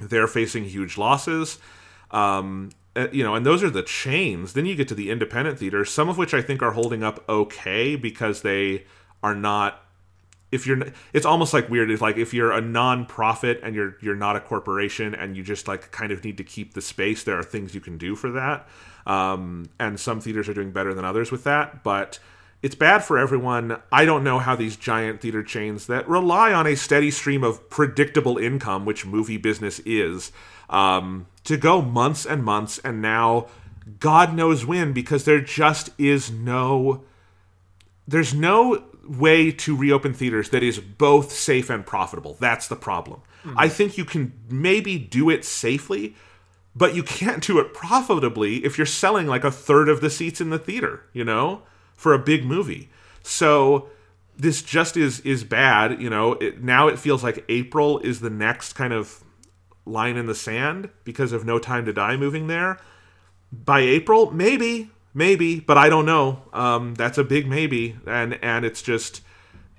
they're 0.00 0.28
facing 0.28 0.64
huge 0.64 0.96
losses. 0.96 1.58
Um, 2.10 2.70
uh, 2.96 3.06
you 3.12 3.22
know, 3.22 3.34
and 3.34 3.46
those 3.46 3.62
are 3.62 3.70
the 3.70 3.82
chains. 3.82 4.52
Then 4.52 4.66
you 4.66 4.74
get 4.74 4.88
to 4.88 4.94
the 4.94 5.10
independent 5.10 5.58
theaters, 5.58 5.90
some 5.90 6.08
of 6.08 6.18
which 6.18 6.34
I 6.34 6.42
think 6.42 6.62
are 6.62 6.72
holding 6.72 7.02
up 7.02 7.26
okay 7.28 7.96
because 7.96 8.42
they 8.42 8.84
are 9.22 9.34
not. 9.34 9.84
If 10.50 10.66
you're, 10.66 10.82
it's 11.12 11.26
almost 11.26 11.54
like 11.54 11.70
weird. 11.70 11.92
It's 11.92 12.02
like 12.02 12.16
if 12.16 12.34
you're 12.34 12.50
a 12.50 12.60
non-profit 12.60 13.60
and 13.62 13.76
you're 13.76 13.96
you're 14.02 14.16
not 14.16 14.34
a 14.34 14.40
corporation 14.40 15.14
and 15.14 15.36
you 15.36 15.44
just 15.44 15.68
like 15.68 15.92
kind 15.92 16.10
of 16.10 16.24
need 16.24 16.38
to 16.38 16.44
keep 16.44 16.74
the 16.74 16.80
space. 16.80 17.22
There 17.22 17.38
are 17.38 17.44
things 17.44 17.74
you 17.74 17.80
can 17.80 17.96
do 17.96 18.16
for 18.16 18.32
that, 18.32 18.68
um, 19.06 19.68
and 19.78 20.00
some 20.00 20.20
theaters 20.20 20.48
are 20.48 20.54
doing 20.54 20.72
better 20.72 20.92
than 20.92 21.04
others 21.04 21.30
with 21.30 21.44
that. 21.44 21.84
But 21.84 22.18
it's 22.62 22.74
bad 22.74 23.04
for 23.04 23.18
everyone. 23.18 23.80
I 23.90 24.04
don't 24.04 24.24
know 24.24 24.38
how 24.38 24.54
these 24.54 24.76
giant 24.76 25.20
theater 25.20 25.42
chains 25.42 25.86
that 25.86 26.08
rely 26.08 26.52
on 26.52 26.66
a 26.66 26.74
steady 26.74 27.10
stream 27.10 27.42
of 27.42 27.70
predictable 27.70 28.36
income, 28.36 28.84
which 28.84 29.06
movie 29.06 29.38
business 29.38 29.78
is, 29.86 30.30
um, 30.70 31.26
to 31.44 31.56
go 31.56 31.82
months 31.82 32.24
and 32.24 32.42
months 32.42 32.78
and 32.78 33.02
now 33.02 33.48
God 33.98 34.34
knows 34.34 34.64
when 34.64 34.92
because 34.92 35.24
there 35.24 35.40
just 35.40 35.90
is 35.98 36.30
no 36.30 37.04
there's 38.06 38.34
no 38.34 38.84
way 39.06 39.50
to 39.50 39.76
reopen 39.76 40.12
theaters 40.14 40.50
that 40.50 40.62
is 40.62 40.78
both 40.78 41.32
safe 41.32 41.70
and 41.70 41.86
profitable. 41.86 42.36
That's 42.40 42.68
the 42.68 42.76
problem. 42.76 43.20
Mm-hmm. 43.44 43.58
I 43.58 43.68
think 43.68 43.96
you 43.96 44.04
can 44.04 44.32
maybe 44.48 44.98
do 44.98 45.30
it 45.30 45.44
safely, 45.44 46.14
but 46.74 46.94
you 46.94 47.02
can't 47.02 47.44
do 47.44 47.58
it 47.58 47.72
profitably 47.72 48.64
if 48.64 48.78
you're 48.78 48.86
selling 48.86 49.26
like 49.26 49.44
a 49.44 49.50
third 49.50 49.88
of 49.88 50.00
the 50.00 50.10
seats 50.10 50.40
in 50.40 50.50
the 50.50 50.58
theater, 50.58 51.04
you 51.12 51.24
know, 51.24 51.62
for 51.94 52.12
a 52.12 52.18
big 52.18 52.44
movie. 52.44 52.90
So 53.22 53.88
this 54.36 54.62
just 54.62 54.96
is 54.96 55.20
is 55.20 55.44
bad, 55.44 56.00
you 56.00 56.10
know. 56.10 56.34
It, 56.34 56.62
now 56.62 56.88
it 56.88 56.98
feels 56.98 57.22
like 57.22 57.44
April 57.48 57.98
is 58.00 58.20
the 58.20 58.30
next 58.30 58.72
kind 58.74 58.92
of 58.92 59.22
line 59.84 60.16
in 60.16 60.26
the 60.26 60.34
sand 60.34 60.90
because 61.04 61.32
of 61.32 61.44
No 61.44 61.58
Time 61.58 61.84
to 61.84 61.92
Die 61.92 62.16
moving 62.16 62.46
there. 62.46 62.78
By 63.52 63.80
April, 63.80 64.30
maybe, 64.30 64.90
maybe, 65.12 65.60
but 65.60 65.76
I 65.76 65.88
don't 65.88 66.06
know. 66.06 66.42
Um, 66.52 66.94
that's 66.94 67.18
a 67.18 67.24
big 67.24 67.48
maybe, 67.48 67.96
and 68.06 68.38
and 68.42 68.64
it's 68.64 68.82
just 68.82 69.22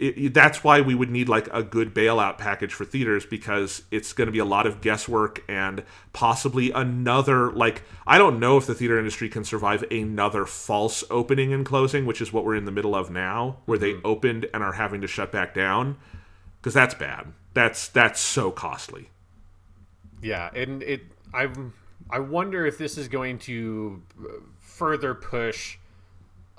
it, 0.01 0.33
that's 0.33 0.63
why 0.63 0.81
we 0.81 0.95
would 0.95 1.11
need 1.11 1.29
like 1.29 1.47
a 1.53 1.61
good 1.61 1.93
bailout 1.93 2.39
package 2.39 2.73
for 2.73 2.85
theaters 2.85 3.23
because 3.25 3.83
it's 3.91 4.13
going 4.13 4.25
to 4.25 4.31
be 4.31 4.39
a 4.39 4.45
lot 4.45 4.65
of 4.65 4.81
guesswork 4.81 5.43
and 5.47 5.83
possibly 6.11 6.71
another 6.71 7.51
like 7.51 7.83
I 8.07 8.17
don't 8.17 8.39
know 8.39 8.57
if 8.57 8.65
the 8.65 8.73
theater 8.73 8.97
industry 8.97 9.29
can 9.29 9.43
survive 9.43 9.83
another 9.91 10.45
false 10.45 11.03
opening 11.11 11.53
and 11.53 11.63
closing, 11.65 12.05
which 12.05 12.19
is 12.19 12.33
what 12.33 12.43
we're 12.43 12.55
in 12.55 12.65
the 12.65 12.71
middle 12.71 12.95
of 12.95 13.11
now, 13.11 13.57
where 13.65 13.77
they 13.77 13.93
mm-hmm. 13.93 14.07
opened 14.07 14.47
and 14.53 14.63
are 14.63 14.73
having 14.73 15.01
to 15.01 15.07
shut 15.07 15.31
back 15.31 15.53
down 15.53 15.97
because 16.59 16.73
that's 16.73 16.95
bad. 16.95 17.31
That's 17.53 17.87
that's 17.87 18.19
so 18.19 18.49
costly. 18.49 19.09
Yeah, 20.21 20.49
and 20.53 20.83
it 20.83 21.01
I 21.33 21.49
I 22.09 22.19
wonder 22.19 22.65
if 22.65 22.77
this 22.77 22.97
is 22.97 23.07
going 23.07 23.39
to 23.39 24.01
further 24.59 25.13
push 25.13 25.77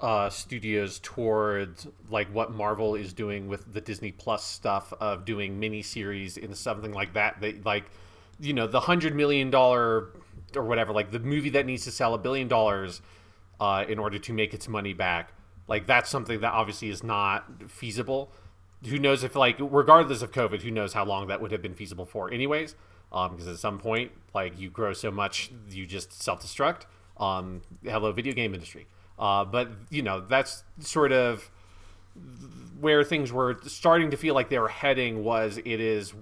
uh, 0.01 0.29
studios 0.29 0.99
towards 1.01 1.87
like 2.11 2.29
what 2.35 2.53
Marvel 2.53 2.97
is 2.97 3.13
doing 3.13 3.49
with 3.49 3.73
the 3.73 3.81
Disney 3.81 4.11
Plus 4.11 4.45
stuff 4.45 4.93
of 5.01 5.25
doing 5.25 5.61
miniseries 5.61 6.43
and 6.43 6.57
something 6.57 6.93
like 6.93 7.15
that. 7.15 7.41
They 7.41 7.55
like, 7.65 7.85
you 8.41 8.53
know, 8.53 8.67
the 8.67 8.81
hundred 8.81 9.15
million 9.15 9.51
dollar 9.51 10.09
or 10.57 10.65
whatever, 10.65 10.93
like 10.93 11.13
the 11.13 11.21
movie 11.21 11.51
that 11.51 11.67
needs 11.67 11.85
to 11.85 11.93
sell 11.93 12.15
a 12.15 12.19
billion 12.19 12.49
dollars 12.49 13.01
uh, 13.61 13.85
in 13.89 13.99
order 13.99 14.19
to 14.19 14.33
make 14.33 14.53
its 14.53 14.69
money 14.69 14.93
back. 14.93 15.33
Like 15.69 15.87
that's 15.87 16.11
something 16.11 16.41
that 16.41 16.53
obviously 16.53 16.91
is 16.91 17.05
not 17.05 17.71
feasible. 17.71 18.33
Who 18.89 18.99
knows 18.99 19.23
if 19.23 19.37
like 19.37 19.57
regardless 19.61 20.21
of 20.23 20.33
COVID, 20.33 20.63
who 20.63 20.73
knows 20.73 20.95
how 20.95 21.05
long 21.05 21.29
that 21.29 21.41
would 21.41 21.53
have 21.53 21.63
been 21.63 21.75
feasible 21.75 22.07
for, 22.07 22.33
anyways. 22.33 22.75
Um, 23.13 23.33
because 23.33 23.47
at 23.47 23.59
some 23.59 23.79
point, 23.79 24.11
like 24.35 24.59
you 24.59 24.71
grow 24.71 24.93
so 24.95 25.11
much, 25.11 25.51
you 25.71 25.87
just 25.87 26.23
self 26.23 26.43
destruct. 26.43 26.83
Um, 27.19 27.61
hello, 27.85 28.11
video 28.13 28.33
game 28.33 28.55
industry. 28.55 28.87
Uh, 29.19 29.45
but 29.45 29.71
you 29.91 30.03
know 30.03 30.21
that's 30.21 30.65
sort 30.81 31.13
of 31.13 31.51
where 32.81 33.05
things 33.05 33.33
were 33.33 33.57
starting 33.67 34.11
to 34.11 34.17
feel 34.17 34.35
like 34.35 34.49
they 34.49 34.59
were 34.59 34.69
heading. 34.69 35.23
Was 35.23 35.59
it 35.59 35.67
is, 35.67 36.15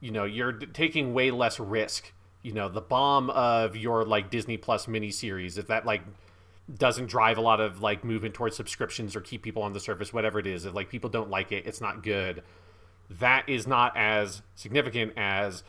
you 0.00 0.10
know, 0.10 0.24
you're 0.24 0.52
taking 0.52 1.14
way 1.14 1.30
less 1.30 1.58
risk. 1.60 2.12
You 2.42 2.52
know, 2.52 2.68
the 2.68 2.82
bomb 2.82 3.30
of 3.30 3.76
your 3.76 4.04
like 4.04 4.30
Disney 4.30 4.56
Plus 4.56 4.86
miniseries, 4.86 5.56
if 5.56 5.68
that 5.68 5.86
like 5.86 6.02
doesn't 6.76 7.06
drive 7.06 7.38
a 7.38 7.40
lot 7.40 7.60
of 7.60 7.80
like 7.80 8.04
movement 8.04 8.34
towards 8.34 8.56
subscriptions 8.56 9.14
or 9.14 9.20
keep 9.20 9.42
people 9.42 9.62
on 9.62 9.72
the 9.72 9.80
surface, 9.80 10.12
whatever 10.12 10.38
it 10.38 10.46
is, 10.46 10.64
if 10.64 10.74
like 10.74 10.88
people 10.88 11.08
don't 11.10 11.30
like 11.30 11.52
it, 11.52 11.66
it's 11.66 11.80
not 11.80 12.02
good. 12.02 12.42
That 13.08 13.48
is 13.48 13.66
not 13.66 13.96
as 13.96 14.42
significant 14.54 15.12
as 15.16 15.62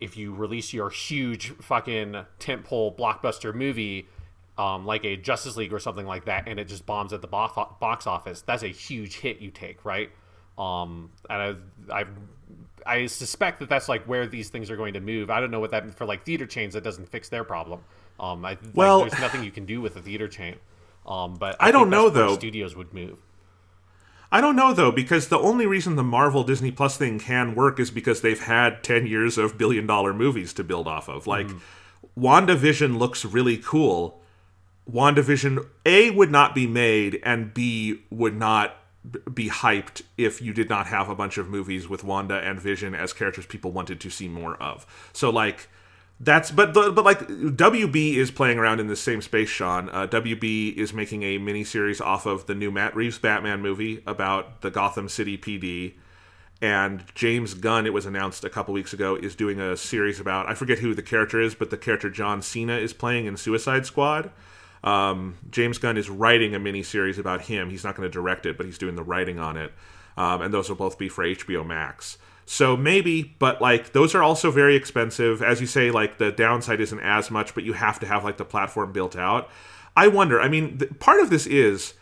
if 0.00 0.16
you 0.16 0.34
release 0.34 0.72
your 0.72 0.90
huge 0.90 1.50
fucking 1.60 2.16
tentpole 2.38 2.96
blockbuster 2.96 3.54
movie 3.54 4.06
um, 4.58 4.86
like 4.86 5.04
a 5.04 5.16
Justice 5.16 5.56
League 5.56 5.72
or 5.72 5.78
something 5.78 6.06
like 6.06 6.24
that, 6.26 6.48
and 6.48 6.58
it 6.58 6.66
just 6.66 6.86
bombs 6.86 7.12
at 7.12 7.20
the 7.20 7.26
box 7.26 8.06
office, 8.06 8.40
that's 8.42 8.62
a 8.62 8.68
huge 8.68 9.16
hit 9.16 9.40
you 9.40 9.50
take, 9.50 9.84
right? 9.84 10.10
Um, 10.56 11.10
and 11.28 11.60
I, 11.90 12.00
I, 12.00 12.04
I 12.86 13.06
suspect 13.06 13.60
that 13.60 13.68
that's 13.68 13.88
like 13.88 14.04
where 14.04 14.26
these 14.26 14.48
things 14.48 14.70
are 14.70 14.76
going 14.76 14.94
to 14.94 15.00
move. 15.00 15.28
I 15.28 15.40
don't 15.40 15.50
know 15.50 15.60
what 15.60 15.72
that 15.72 15.94
for 15.94 16.06
like 16.06 16.24
theater 16.24 16.46
chains 16.46 16.74
that 16.74 16.84
doesn't 16.84 17.08
fix 17.08 17.28
their 17.28 17.44
problem. 17.44 17.80
Um, 18.18 18.44
I, 18.44 18.56
well, 18.74 19.00
like, 19.00 19.10
there's 19.10 19.20
nothing 19.20 19.44
you 19.44 19.50
can 19.50 19.66
do 19.66 19.82
with 19.82 19.96
a 19.96 20.02
theater 20.02 20.28
chain. 20.28 20.56
Um, 21.06 21.34
but 21.34 21.56
I, 21.60 21.68
I 21.68 21.70
don't 21.70 21.90
know 21.90 22.08
though. 22.08 22.34
Studios 22.34 22.74
would 22.74 22.94
move. 22.94 23.18
I 24.30 24.40
don't 24.40 24.56
know 24.56 24.72
though, 24.72 24.92
because 24.92 25.28
the 25.28 25.38
only 25.38 25.66
reason 25.66 25.96
the 25.96 26.02
Marvel 26.02 26.44
Disney 26.44 26.70
Plus 26.70 26.96
thing 26.96 27.18
can 27.18 27.54
work 27.54 27.78
is 27.78 27.90
because 27.90 28.20
they've 28.20 28.40
had 28.40 28.82
ten 28.82 29.06
years 29.06 29.38
of 29.38 29.56
billion 29.56 29.86
dollar 29.86 30.12
movies 30.12 30.52
to 30.54 30.64
build 30.64 30.88
off 30.88 31.08
of. 31.08 31.26
Like, 31.26 31.46
mm. 31.46 31.60
WandaVision 32.18 32.98
looks 32.98 33.24
really 33.24 33.56
cool 33.56 34.20
WandaVision 34.90 35.66
A 35.84 36.10
would 36.10 36.30
not 36.30 36.54
be 36.54 36.66
made 36.66 37.20
and 37.24 37.52
B 37.52 38.02
would 38.10 38.36
not 38.36 38.76
be 39.32 39.48
hyped 39.48 40.02
if 40.16 40.42
you 40.42 40.52
did 40.52 40.68
not 40.68 40.86
have 40.88 41.08
a 41.08 41.14
bunch 41.14 41.38
of 41.38 41.48
movies 41.48 41.88
with 41.88 42.04
Wanda 42.04 42.36
and 42.36 42.60
Vision 42.60 42.94
as 42.94 43.12
characters 43.12 43.46
people 43.46 43.72
wanted 43.72 44.00
to 44.00 44.10
see 44.10 44.28
more 44.28 44.56
of. 44.56 44.86
So 45.12 45.30
like 45.30 45.68
that's 46.18 46.50
but 46.50 46.72
but 46.72 47.04
like 47.04 47.20
WB 47.20 48.14
is 48.14 48.30
playing 48.30 48.58
around 48.58 48.80
in 48.80 48.86
the 48.86 48.96
same 48.96 49.20
space. 49.20 49.50
Sean 49.50 49.90
uh, 49.90 50.06
WB 50.06 50.74
is 50.74 50.92
making 50.94 51.22
a 51.22 51.38
mini 51.38 51.62
series 51.62 52.00
off 52.00 52.24
of 52.24 52.46
the 52.46 52.54
new 52.54 52.70
Matt 52.70 52.96
Reeves 52.96 53.18
Batman 53.18 53.60
movie 53.60 54.02
about 54.06 54.62
the 54.62 54.70
Gotham 54.70 55.08
City 55.10 55.36
PD, 55.36 55.94
and 56.62 57.04
James 57.14 57.52
Gunn. 57.52 57.84
It 57.84 57.92
was 57.92 58.06
announced 58.06 58.44
a 58.44 58.50
couple 58.50 58.72
weeks 58.72 58.94
ago 58.94 59.14
is 59.14 59.34
doing 59.34 59.60
a 59.60 59.76
series 59.76 60.18
about 60.18 60.48
I 60.48 60.54
forget 60.54 60.78
who 60.78 60.94
the 60.94 61.02
character 61.02 61.40
is, 61.40 61.54
but 61.54 61.70
the 61.70 61.76
character 61.76 62.08
John 62.08 62.40
Cena 62.40 62.76
is 62.76 62.94
playing 62.94 63.26
in 63.26 63.36
Suicide 63.36 63.84
Squad. 63.84 64.30
Um, 64.82 65.36
James 65.50 65.78
Gunn 65.78 65.98
is 65.98 66.08
writing 66.08 66.54
a 66.54 66.58
mini 66.58 66.82
series 66.82 67.18
about 67.18 67.42
him. 67.42 67.70
He's 67.70 67.84
not 67.84 67.96
going 67.96 68.08
to 68.08 68.12
direct 68.12 68.46
it, 68.46 68.56
but 68.56 68.64
he's 68.64 68.78
doing 68.78 68.94
the 68.94 69.02
writing 69.02 69.38
on 69.38 69.56
it. 69.56 69.72
Um, 70.16 70.40
and 70.40 70.54
those 70.54 70.68
will 70.68 70.76
both 70.76 70.96
be 70.96 71.08
for 71.08 71.24
HBO 71.24 71.66
Max. 71.66 72.16
So 72.46 72.76
maybe, 72.76 73.34
but 73.38 73.60
like 73.60 73.92
those 73.92 74.14
are 74.14 74.22
also 74.22 74.50
very 74.50 74.76
expensive. 74.76 75.42
As 75.42 75.60
you 75.60 75.66
say, 75.66 75.90
like 75.90 76.18
the 76.18 76.30
downside 76.30 76.80
isn't 76.80 77.00
as 77.00 77.30
much, 77.30 77.54
but 77.54 77.64
you 77.64 77.72
have 77.74 77.98
to 78.00 78.06
have 78.06 78.24
like 78.24 78.36
the 78.36 78.44
platform 78.44 78.92
built 78.92 79.16
out. 79.16 79.50
I 79.96 80.08
wonder. 80.08 80.40
I 80.40 80.48
mean, 80.48 80.78
th- 80.78 80.98
part 81.00 81.20
of 81.20 81.28
this 81.28 81.46
is 81.46 81.94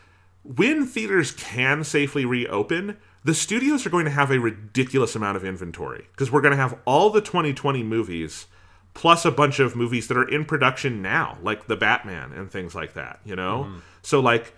when 0.42 0.86
theaters 0.86 1.32
can 1.32 1.82
safely 1.82 2.26
reopen, 2.26 2.98
the 3.24 3.34
studios 3.34 3.86
are 3.86 3.90
going 3.90 4.04
to 4.04 4.10
have 4.10 4.30
a 4.30 4.38
ridiculous 4.38 5.16
amount 5.16 5.38
of 5.38 5.44
inventory 5.44 6.08
because 6.10 6.30
we're 6.30 6.42
going 6.42 6.52
to 6.52 6.58
have 6.58 6.78
all 6.84 7.08
the 7.08 7.22
2020 7.22 7.82
movies 7.82 8.46
plus 8.92 9.24
a 9.24 9.30
bunch 9.30 9.58
of 9.58 9.74
movies 9.74 10.08
that 10.08 10.16
are 10.16 10.28
in 10.28 10.44
production 10.44 11.00
now, 11.00 11.38
like 11.42 11.66
the 11.66 11.76
Batman 11.76 12.32
and 12.32 12.50
things 12.50 12.74
like 12.74 12.92
that, 12.94 13.18
you 13.24 13.34
know? 13.34 13.66
Mm. 13.68 13.80
So 14.02 14.20
like 14.20 14.54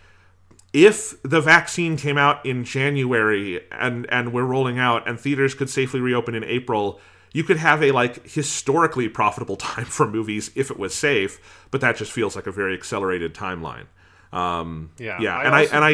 if 0.76 1.20
the 1.22 1.40
vaccine 1.40 1.96
came 1.96 2.18
out 2.18 2.44
in 2.44 2.62
January 2.62 3.62
and 3.72 4.06
and 4.12 4.30
we're 4.30 4.44
rolling 4.44 4.78
out 4.78 5.08
and 5.08 5.18
theaters 5.18 5.54
could 5.54 5.70
safely 5.70 6.00
reopen 6.00 6.34
in 6.34 6.44
April, 6.44 7.00
you 7.32 7.42
could 7.44 7.56
have 7.56 7.82
a 7.82 7.92
like 7.92 8.28
historically 8.28 9.08
profitable 9.08 9.56
time 9.72 9.86
for 9.86 10.06
movies 10.06 10.50
if 10.54 10.70
it 10.70 10.78
was 10.78 10.94
safe, 10.94 11.64
but 11.70 11.80
that 11.80 11.96
just 11.96 12.12
feels 12.12 12.36
like 12.36 12.46
a 12.46 12.52
very 12.52 12.74
accelerated 12.74 13.32
timeline. 13.34 13.86
Um, 14.34 14.90
yeah, 14.98 15.18
yeah, 15.18 15.38
I 15.38 15.44
and 15.44 15.54
also, 15.54 15.72
I 15.72 15.76
and 15.76 15.84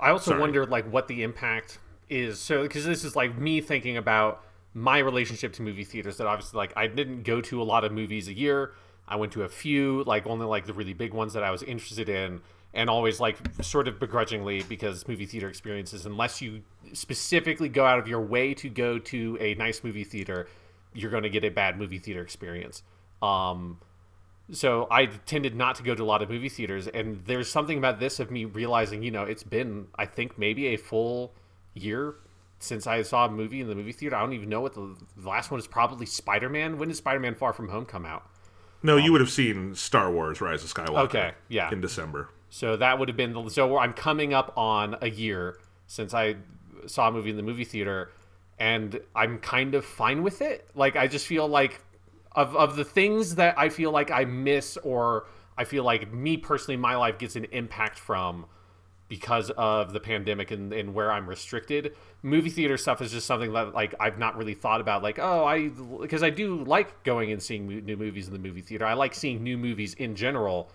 I 0.00 0.06
I 0.06 0.10
also 0.12 0.30
sorry. 0.30 0.40
wonder 0.40 0.64
like 0.66 0.88
what 0.92 1.08
the 1.08 1.24
impact 1.24 1.80
is. 2.08 2.38
So 2.38 2.62
because 2.62 2.84
this 2.84 3.02
is 3.02 3.16
like 3.16 3.36
me 3.36 3.60
thinking 3.60 3.96
about 3.96 4.44
my 4.72 4.98
relationship 4.98 5.52
to 5.54 5.62
movie 5.62 5.82
theaters 5.82 6.18
that 6.18 6.28
obviously 6.28 6.58
like 6.58 6.72
I 6.76 6.86
didn't 6.86 7.24
go 7.24 7.40
to 7.40 7.60
a 7.60 7.64
lot 7.64 7.82
of 7.82 7.90
movies 7.90 8.28
a 8.28 8.34
year. 8.34 8.72
I 9.08 9.16
went 9.16 9.32
to 9.32 9.42
a 9.42 9.48
few, 9.48 10.04
like 10.04 10.28
only 10.28 10.46
like 10.46 10.66
the 10.66 10.72
really 10.72 10.94
big 10.94 11.12
ones 11.12 11.32
that 11.32 11.42
I 11.42 11.50
was 11.50 11.62
interested 11.64 12.08
in, 12.08 12.40
and 12.74 12.90
always 12.90 13.20
like 13.20 13.38
sort 13.62 13.88
of 13.88 13.98
begrudgingly 14.00 14.62
because 14.64 15.06
movie 15.06 15.26
theater 15.26 15.48
experiences, 15.48 16.04
unless 16.04 16.42
you 16.42 16.62
specifically 16.92 17.68
go 17.68 17.86
out 17.86 17.98
of 17.98 18.08
your 18.08 18.20
way 18.20 18.52
to 18.54 18.68
go 18.68 18.98
to 18.98 19.38
a 19.40 19.54
nice 19.54 19.82
movie 19.84 20.04
theater, 20.04 20.48
you're 20.92 21.10
going 21.10 21.22
to 21.22 21.30
get 21.30 21.44
a 21.44 21.50
bad 21.50 21.78
movie 21.78 21.98
theater 21.98 22.20
experience. 22.20 22.82
Um, 23.22 23.80
so 24.50 24.88
I 24.90 25.06
tended 25.06 25.54
not 25.54 25.76
to 25.76 25.82
go 25.82 25.94
to 25.94 26.02
a 26.02 26.04
lot 26.04 26.20
of 26.20 26.28
movie 26.28 26.48
theaters, 26.48 26.88
and 26.88 27.24
there's 27.24 27.50
something 27.50 27.78
about 27.78 28.00
this 28.00 28.20
of 28.20 28.30
me 28.30 28.44
realizing, 28.44 29.02
you 29.02 29.10
know, 29.10 29.22
it's 29.22 29.44
been 29.44 29.86
I 29.94 30.04
think 30.04 30.36
maybe 30.36 30.66
a 30.66 30.76
full 30.76 31.32
year 31.72 32.16
since 32.58 32.86
I 32.86 33.02
saw 33.02 33.26
a 33.26 33.30
movie 33.30 33.60
in 33.60 33.68
the 33.68 33.74
movie 33.74 33.92
theater. 33.92 34.16
I 34.16 34.20
don't 34.20 34.32
even 34.32 34.48
know 34.48 34.60
what 34.60 34.74
the, 34.74 34.96
the 35.16 35.28
last 35.28 35.50
one 35.50 35.60
is. 35.60 35.66
Probably 35.66 36.06
Spider 36.06 36.48
Man. 36.48 36.78
When 36.78 36.88
did 36.88 36.96
Spider 36.96 37.20
Man 37.20 37.34
Far 37.34 37.52
From 37.52 37.68
Home 37.68 37.84
come 37.86 38.04
out? 38.04 38.28
No, 38.82 38.98
um, 38.98 39.02
you 39.02 39.12
would 39.12 39.20
have 39.20 39.30
seen 39.30 39.74
Star 39.74 40.10
Wars: 40.10 40.40
Rise 40.40 40.64
of 40.64 40.74
Skywalker. 40.74 41.04
Okay, 41.04 41.32
yeah, 41.48 41.70
in 41.70 41.80
December. 41.80 42.28
So 42.54 42.76
that 42.76 43.00
would 43.00 43.08
have 43.08 43.16
been 43.16 43.32
the, 43.32 43.48
so. 43.48 43.78
I'm 43.78 43.92
coming 43.92 44.32
up 44.32 44.56
on 44.56 44.94
a 45.02 45.10
year 45.10 45.58
since 45.88 46.14
I 46.14 46.36
saw 46.86 47.08
a 47.08 47.10
movie 47.10 47.30
in 47.30 47.36
the 47.36 47.42
movie 47.42 47.64
theater, 47.64 48.12
and 48.60 49.00
I'm 49.12 49.40
kind 49.40 49.74
of 49.74 49.84
fine 49.84 50.22
with 50.22 50.40
it. 50.40 50.70
Like 50.72 50.94
I 50.94 51.08
just 51.08 51.26
feel 51.26 51.48
like 51.48 51.82
of 52.30 52.54
of 52.54 52.76
the 52.76 52.84
things 52.84 53.34
that 53.34 53.58
I 53.58 53.70
feel 53.70 53.90
like 53.90 54.12
I 54.12 54.24
miss 54.24 54.76
or 54.84 55.26
I 55.58 55.64
feel 55.64 55.82
like 55.82 56.12
me 56.12 56.36
personally, 56.36 56.76
my 56.76 56.94
life 56.94 57.18
gets 57.18 57.34
an 57.34 57.46
impact 57.46 57.98
from 57.98 58.46
because 59.08 59.50
of 59.50 59.92
the 59.92 59.98
pandemic 59.98 60.52
and, 60.52 60.72
and 60.72 60.94
where 60.94 61.10
I'm 61.10 61.28
restricted. 61.28 61.96
Movie 62.22 62.50
theater 62.50 62.76
stuff 62.76 63.02
is 63.02 63.10
just 63.10 63.26
something 63.26 63.52
that 63.54 63.74
like 63.74 63.96
I've 63.98 64.20
not 64.20 64.36
really 64.36 64.54
thought 64.54 64.80
about. 64.80 65.02
Like, 65.02 65.18
oh, 65.18 65.44
I 65.44 65.70
because 66.00 66.22
I 66.22 66.30
do 66.30 66.62
like 66.62 67.02
going 67.02 67.32
and 67.32 67.42
seeing 67.42 67.66
new 67.66 67.96
movies 67.96 68.28
in 68.28 68.32
the 68.32 68.38
movie 68.38 68.62
theater. 68.62 68.86
I 68.86 68.94
like 68.94 69.12
seeing 69.12 69.42
new 69.42 69.58
movies 69.58 69.94
in 69.94 70.14
general, 70.14 70.70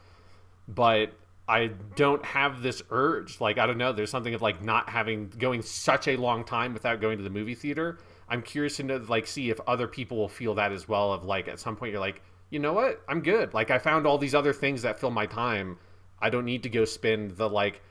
but 0.68 1.14
I 1.50 1.72
don't 1.96 2.24
have 2.24 2.62
this 2.62 2.84
urge. 2.92 3.42
Like, 3.42 3.58
I 3.58 3.66
don't 3.66 3.80
know. 3.80 3.92
There's 3.92 4.12
something 4.12 4.36
of 4.36 4.42
like 4.42 4.64
not 4.64 4.88
having 4.88 5.30
going 5.30 5.64
such 5.64 6.08
a 6.08 6.16
long 6.16 6.44
time 6.44 6.74
without 6.74 7.02
going 7.02 7.18
to 7.18 7.24
the 7.24 7.30
movie 7.32 7.56
theater. 7.56 7.98
I'm 8.30 8.44
curious 8.44 8.78
to 8.78 8.84
know, 8.84 8.98
like 9.08 9.26
see 9.26 9.50
if 9.50 9.60
other 9.66 9.88
people 9.88 10.18
will 10.18 10.30
feel 10.30 10.54
that 10.56 10.72
as 10.72 10.88
well. 10.88 11.12
Of 11.12 11.26
like 11.26 11.48
at 11.48 11.60
some 11.60 11.76
point 11.76 11.92
you're 11.92 12.00
like, 12.00 12.22
you 12.52 12.60
know 12.60 12.74
what, 12.74 13.02
I'm 13.10 13.22
good. 13.22 13.56
Like 13.56 13.72
I 13.72 13.80
found 13.80 14.06
all 14.06 14.20
these 14.20 14.36
other 14.36 14.54
things 14.54 14.84
that 14.84 15.00
fill 15.00 15.10
my 15.10 15.26
time. 15.26 15.80
I 16.22 16.30
don't 16.30 16.46
need 16.46 16.62
to 16.64 16.70
go 16.70 16.86
spend 16.86 17.32
the 17.32 17.50
like 17.50 17.82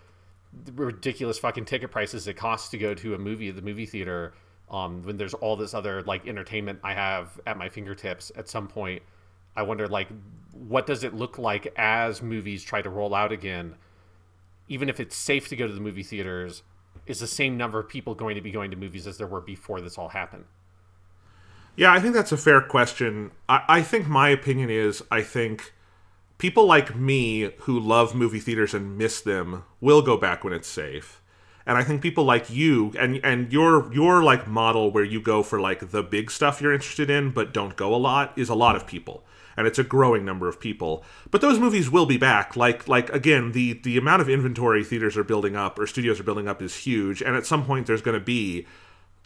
ridiculous 0.77 1.39
fucking 1.41 1.65
ticket 1.65 1.91
prices 1.91 2.29
it 2.29 2.35
costs 2.35 2.69
to 2.71 2.79
go 2.79 2.95
to 2.95 3.15
a 3.15 3.19
movie 3.19 3.49
at 3.49 3.57
the 3.57 3.63
movie 3.63 3.87
theater 3.87 4.35
um, 4.71 5.03
when 5.03 5.17
there's 5.17 5.35
all 5.35 5.57
this 5.57 5.75
other 5.75 6.03
like 6.03 6.27
entertainment 6.27 6.79
I 6.83 6.95
have 6.95 7.41
at 7.47 7.59
my 7.59 7.69
fingertips 7.69 8.33
at 8.37 8.49
some 8.49 8.67
point 8.67 9.03
I 9.57 9.63
wonder 9.63 9.87
like 9.89 10.09
what 10.67 10.87
does 10.87 11.05
it 11.05 11.15
look 11.15 11.39
like 11.39 11.73
as 11.77 12.23
movies 12.23 12.65
try 12.65 12.83
to 12.83 12.91
roll 12.91 13.15
out 13.15 13.33
again? 13.33 13.77
Even 14.69 14.89
if 14.89 15.01
it's 15.01 15.17
safe 15.17 15.49
to 15.49 15.57
go 15.57 15.67
to 15.67 15.73
the 15.73 15.81
movie 15.81 16.03
theaters 16.03 16.63
is 17.07 17.21
the 17.21 17.27
same 17.27 17.57
number 17.57 17.79
of 17.79 17.89
people 17.89 18.15
going 18.15 18.35
to 18.35 18.41
be 18.41 18.51
going 18.51 18.71
to 18.71 18.77
movies 18.77 19.07
as 19.07 19.19
there 19.19 19.27
were 19.27 19.41
before 19.41 19.81
this 19.81 19.97
all 19.97 20.09
happened? 20.09 20.45
Yeah 21.77 21.93
I 21.93 22.01
think 22.01 22.15
that's 22.15 22.33
a 22.33 22.37
fair 22.37 22.61
question. 22.61 23.31
I, 23.49 23.63
I 23.69 23.83
think 23.83 24.09
my 24.09 24.29
opinion 24.31 24.69
is 24.69 25.03
I 25.11 25.23
think 25.23 25.73
people 26.39 26.67
like 26.67 26.97
me 26.97 27.53
who 27.61 27.79
love 27.79 28.15
movie 28.15 28.41
theaters 28.41 28.75
and 28.75 28.99
miss 28.99 29.21
them 29.21 29.65
will 29.81 30.03
go 30.03 30.17
back 30.17 30.43
when 30.45 30.53
it's 30.53 30.69
safe. 30.69 31.23
And 31.67 31.77
i 31.77 31.85
think 31.85 32.01
people 32.01 32.25
like 32.25 32.49
you 32.49 32.95
and 32.99 33.21
and 33.23 33.53
your 33.53 33.93
your 33.93 34.23
like 34.23 34.49
model 34.49 34.91
where 34.91 35.05
you 35.05 35.21
go 35.21 35.43
for 35.43 35.61
like 35.61 35.91
the 35.91 36.03
big 36.03 36.31
stuff 36.31 36.63
you're 36.63 36.73
interested 36.73 37.11
in 37.11 37.31
but 37.31 37.53
don't 37.53 37.77
go 37.77 37.95
a 37.95 37.97
lot 37.97 38.33
is 38.37 38.49
a 38.49 38.55
lot 38.55 38.75
of 38.75 38.87
people 38.87 39.23
and 39.59 39.67
it's 39.67 39.79
a 39.79 39.85
growing 39.85 40.25
number 40.25 40.49
of 40.49 40.59
people 40.59 41.05
but 41.31 41.43
those 41.43 41.59
movies 41.59 41.91
will 41.91 42.07
be 42.07 42.17
back 42.17 42.57
like 42.57 42.89
like 42.89 43.11
again 43.11 43.53
the 43.53 43.75
the 43.83 43.99
amount 43.99 44.23
of 44.23 44.29
inventory 44.31 44.83
theaters 44.83 45.17
are 45.17 45.25
building 45.25 45.55
up 45.57 45.79
or 45.79 45.87
studios 45.87 46.19
are 46.19 46.25
building 46.25 46.49
up 46.49 46.63
is 46.63 46.77
huge 46.77 47.21
and 47.21 47.37
at 47.37 47.45
some 47.45 47.65
point 47.65 47.87
there's 47.87 48.03
going 48.03 48.19
to 48.19 48.25
be 48.25 48.67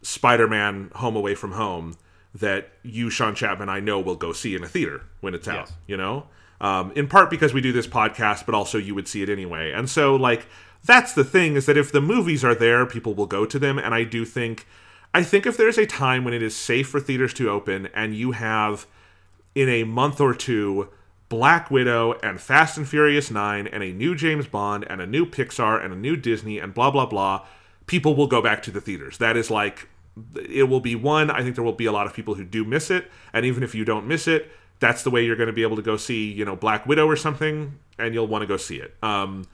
spider-man 0.02 0.90
home 0.96 1.14
away 1.14 1.34
from 1.34 1.52
home 1.52 1.96
that 2.34 2.70
you 2.82 3.08
sean 3.08 3.34
chapman 3.34 3.68
i 3.68 3.78
know 3.78 4.00
will 4.00 4.16
go 4.16 4.32
see 4.32 4.56
in 4.56 4.64
a 4.64 4.68
theater 4.68 5.02
when 5.20 5.34
it's 5.34 5.46
out 5.46 5.68
yes. 5.68 5.72
you 5.86 5.96
know 5.96 6.26
um, 6.62 6.92
in 6.94 7.08
part 7.08 7.28
because 7.28 7.52
we 7.52 7.60
do 7.60 7.72
this 7.72 7.88
podcast, 7.88 8.46
but 8.46 8.54
also 8.54 8.78
you 8.78 8.94
would 8.94 9.08
see 9.08 9.20
it 9.20 9.28
anyway. 9.28 9.72
And 9.72 9.90
so, 9.90 10.14
like, 10.14 10.46
that's 10.84 11.12
the 11.12 11.24
thing 11.24 11.56
is 11.56 11.66
that 11.66 11.76
if 11.76 11.90
the 11.90 12.00
movies 12.00 12.44
are 12.44 12.54
there, 12.54 12.86
people 12.86 13.14
will 13.14 13.26
go 13.26 13.44
to 13.44 13.58
them. 13.58 13.78
And 13.78 13.92
I 13.92 14.04
do 14.04 14.24
think, 14.24 14.66
I 15.12 15.24
think 15.24 15.44
if 15.44 15.56
there's 15.56 15.76
a 15.76 15.86
time 15.86 16.24
when 16.24 16.32
it 16.32 16.42
is 16.42 16.56
safe 16.56 16.88
for 16.88 17.00
theaters 17.00 17.34
to 17.34 17.50
open 17.50 17.88
and 17.94 18.14
you 18.14 18.30
have 18.30 18.86
in 19.54 19.68
a 19.68 19.84
month 19.84 20.20
or 20.20 20.34
two 20.34 20.88
Black 21.28 21.70
Widow 21.70 22.18
and 22.22 22.40
Fast 22.40 22.76
and 22.76 22.88
Furious 22.88 23.30
9 23.30 23.66
and 23.66 23.82
a 23.82 23.92
new 23.92 24.14
James 24.14 24.46
Bond 24.46 24.84
and 24.88 25.00
a 25.00 25.06
new 25.06 25.24
Pixar 25.24 25.82
and 25.82 25.92
a 25.92 25.96
new 25.96 26.16
Disney 26.16 26.58
and 26.58 26.74
blah 26.74 26.90
blah 26.90 27.06
blah, 27.06 27.46
people 27.86 28.14
will 28.14 28.26
go 28.26 28.42
back 28.42 28.62
to 28.64 28.70
the 28.70 28.80
theaters. 28.80 29.18
That 29.18 29.36
is 29.36 29.50
like 29.50 29.88
it 30.48 30.64
will 30.64 30.80
be 30.80 30.94
one. 30.94 31.30
I 31.30 31.42
think 31.42 31.54
there 31.54 31.64
will 31.64 31.72
be 31.72 31.86
a 31.86 31.92
lot 31.92 32.06
of 32.06 32.14
people 32.14 32.34
who 32.34 32.44
do 32.44 32.64
miss 32.64 32.90
it, 32.90 33.10
and 33.32 33.46
even 33.46 33.62
if 33.62 33.74
you 33.74 33.84
don't 33.84 34.06
miss 34.06 34.28
it, 34.28 34.50
that's 34.78 35.02
the 35.02 35.10
way 35.10 35.24
you're 35.24 35.36
going 35.36 35.46
to 35.46 35.52
be 35.52 35.62
able 35.62 35.76
to 35.76 35.82
go 35.82 35.96
see, 35.96 36.30
you 36.30 36.44
know, 36.44 36.56
Black 36.56 36.86
Widow 36.86 37.08
or 37.08 37.16
something, 37.16 37.78
and 37.98 38.12
you'll 38.12 38.26
want 38.26 38.42
to 38.42 38.46
go 38.46 38.56
see 38.56 38.76
it. 38.76 38.94
Um, 39.02 39.46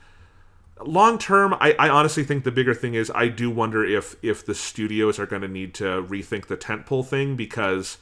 long 0.85 1.17
term, 1.17 1.53
I, 1.59 1.75
I, 1.79 1.89
honestly 1.89 2.23
think 2.23 2.43
the 2.43 2.51
bigger 2.51 2.73
thing 2.73 2.93
is 2.93 3.11
I 3.13 3.27
do 3.27 3.49
wonder 3.49 3.85
if 3.85 4.15
if 4.21 4.45
the 4.45 4.55
studios 4.55 5.19
are 5.19 5.25
going 5.25 5.41
to 5.41 5.47
need 5.47 5.73
to 5.75 6.03
rethink 6.03 6.47
the 6.47 6.57
tentpole 6.57 7.05
thing 7.05 7.35
because, 7.35 7.97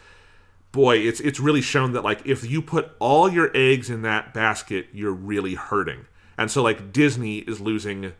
boy, 0.78 0.97
it's 0.97 1.19
it's 1.19 1.39
really 1.39 1.61
shown 1.61 1.93
that 1.93 2.03
like 2.03 2.23
if 2.23 2.47
you 2.49 2.61
put 2.61 2.91
all 2.99 3.28
your 3.28 3.49
eggs 3.55 3.89
in 3.89 4.03
that 4.03 4.32
basket, 4.32 4.86
you're 4.93 5.11
really 5.11 5.55
hurting, 5.55 6.05
and 6.38 6.51
so 6.51 6.61
like 6.61 6.93
Disney 6.93 7.39
is 7.39 7.59
losing 7.59 8.13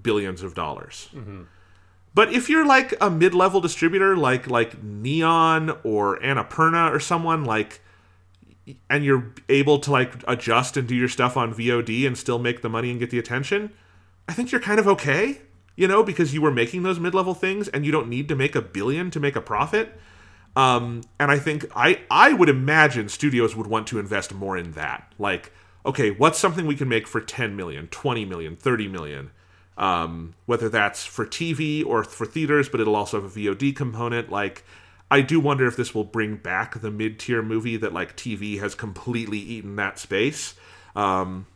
billions 0.00 0.40
of 0.42 0.54
dollars. 0.54 1.08
Mm-hmm. 1.12 1.42
But 2.14 2.32
if 2.32 2.48
you're 2.48 2.64
like 2.64 2.94
a 3.00 3.10
mid-level 3.10 3.60
distributor, 3.60 4.16
like 4.16 4.48
like 4.48 4.80
Neon 4.80 5.76
or 5.82 6.16
Annapurna 6.20 6.92
or 6.92 7.00
someone 7.00 7.44
like 7.44 7.80
and 8.88 9.04
you're 9.04 9.32
able 9.48 9.80
to 9.80 9.90
like 9.90 10.22
adjust 10.28 10.76
and 10.76 10.86
do 10.86 10.94
your 10.94 11.08
stuff 11.08 11.36
on 11.36 11.52
VOD 11.52 12.06
and 12.06 12.16
still 12.16 12.38
make 12.38 12.62
the 12.62 12.68
money 12.68 12.92
and 12.92 13.00
get 13.00 13.10
the 13.10 13.18
attention, 13.18 13.72
I 14.28 14.34
think 14.34 14.52
you're 14.52 14.60
kind 14.60 14.78
of 14.78 14.86
okay, 14.86 15.40
you 15.74 15.88
know, 15.88 16.04
because 16.04 16.32
you 16.32 16.40
were 16.40 16.52
making 16.52 16.84
those 16.84 17.00
mid-level 17.00 17.34
things 17.34 17.66
and 17.66 17.84
you 17.84 17.90
don't 17.90 18.08
need 18.08 18.28
to 18.28 18.36
make 18.36 18.54
a 18.54 18.62
billion 18.62 19.10
to 19.10 19.18
make 19.18 19.34
a 19.34 19.40
profit. 19.40 19.98
Um, 20.56 21.02
and 21.18 21.30
I 21.30 21.38
think 21.38 21.66
I 21.74 22.00
I 22.10 22.32
would 22.32 22.48
imagine 22.48 23.08
studios 23.08 23.56
would 23.56 23.66
want 23.66 23.86
to 23.88 23.98
invest 23.98 24.32
more 24.34 24.56
in 24.56 24.72
that. 24.72 25.12
Like, 25.18 25.52
okay, 25.84 26.10
what's 26.10 26.38
something 26.38 26.66
we 26.66 26.76
can 26.76 26.88
make 26.88 27.06
for 27.06 27.20
10 27.20 27.56
million, 27.56 27.88
20 27.88 28.24
million, 28.24 28.56
30 28.56 28.88
million? 28.88 29.30
Um, 29.76 30.34
whether 30.46 30.68
that's 30.68 31.04
for 31.04 31.26
TV 31.26 31.84
or 31.84 32.04
for 32.04 32.26
theaters, 32.26 32.68
but 32.68 32.80
it'll 32.80 32.94
also 32.94 33.20
have 33.20 33.36
a 33.36 33.40
VOD 33.40 33.74
component. 33.74 34.30
Like, 34.30 34.64
I 35.10 35.20
do 35.20 35.40
wonder 35.40 35.66
if 35.66 35.76
this 35.76 35.94
will 35.94 36.04
bring 36.04 36.36
back 36.36 36.80
the 36.80 36.90
mid 36.90 37.18
tier 37.18 37.42
movie 37.42 37.76
that 37.76 37.92
like 37.92 38.16
TV 38.16 38.60
has 38.60 38.74
completely 38.74 39.38
eaten 39.38 39.76
that 39.76 39.98
space. 39.98 40.54
Um, 40.94 41.46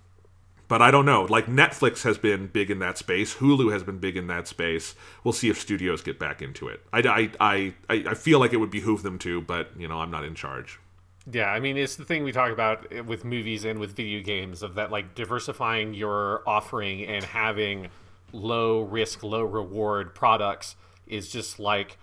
but 0.68 0.82
I 0.82 0.90
don't 0.90 1.06
know. 1.06 1.22
Like 1.22 1.46
Netflix 1.46 2.02
has 2.04 2.18
been 2.18 2.46
big 2.46 2.70
in 2.70 2.78
that 2.78 2.98
space. 2.98 3.36
Hulu 3.36 3.72
has 3.72 3.82
been 3.82 3.98
big 3.98 4.16
in 4.16 4.26
that 4.28 4.46
space. 4.46 4.94
We'll 5.24 5.32
see 5.32 5.48
if 5.48 5.58
studios 5.58 6.02
get 6.02 6.18
back 6.18 6.42
into 6.42 6.68
it. 6.68 6.84
I, 6.92 7.30
I, 7.40 7.74
I, 7.88 8.04
I 8.10 8.14
feel 8.14 8.38
like 8.38 8.52
it 8.52 8.58
would 8.58 8.70
behoove 8.70 9.02
them 9.02 9.18
to, 9.20 9.40
but 9.40 9.70
you 9.78 9.88
know 9.88 9.98
I'm 9.98 10.10
not 10.10 10.24
in 10.24 10.34
charge. 10.34 10.78
Yeah, 11.30 11.50
I 11.50 11.60
mean 11.60 11.76
it's 11.76 11.96
the 11.96 12.04
thing 12.04 12.22
we 12.22 12.32
talk 12.32 12.52
about 12.52 13.04
with 13.04 13.24
movies 13.24 13.64
and 13.64 13.78
with 13.78 13.96
video 13.96 14.22
games 14.22 14.62
of 14.62 14.74
that 14.76 14.90
like 14.90 15.14
diversifying 15.14 15.94
your 15.94 16.42
offering 16.46 17.04
and 17.04 17.24
having 17.24 17.88
low 18.32 18.82
risk, 18.82 19.22
low 19.22 19.42
reward 19.42 20.14
products 20.14 20.76
is 21.06 21.30
just 21.30 21.58
like 21.58 21.98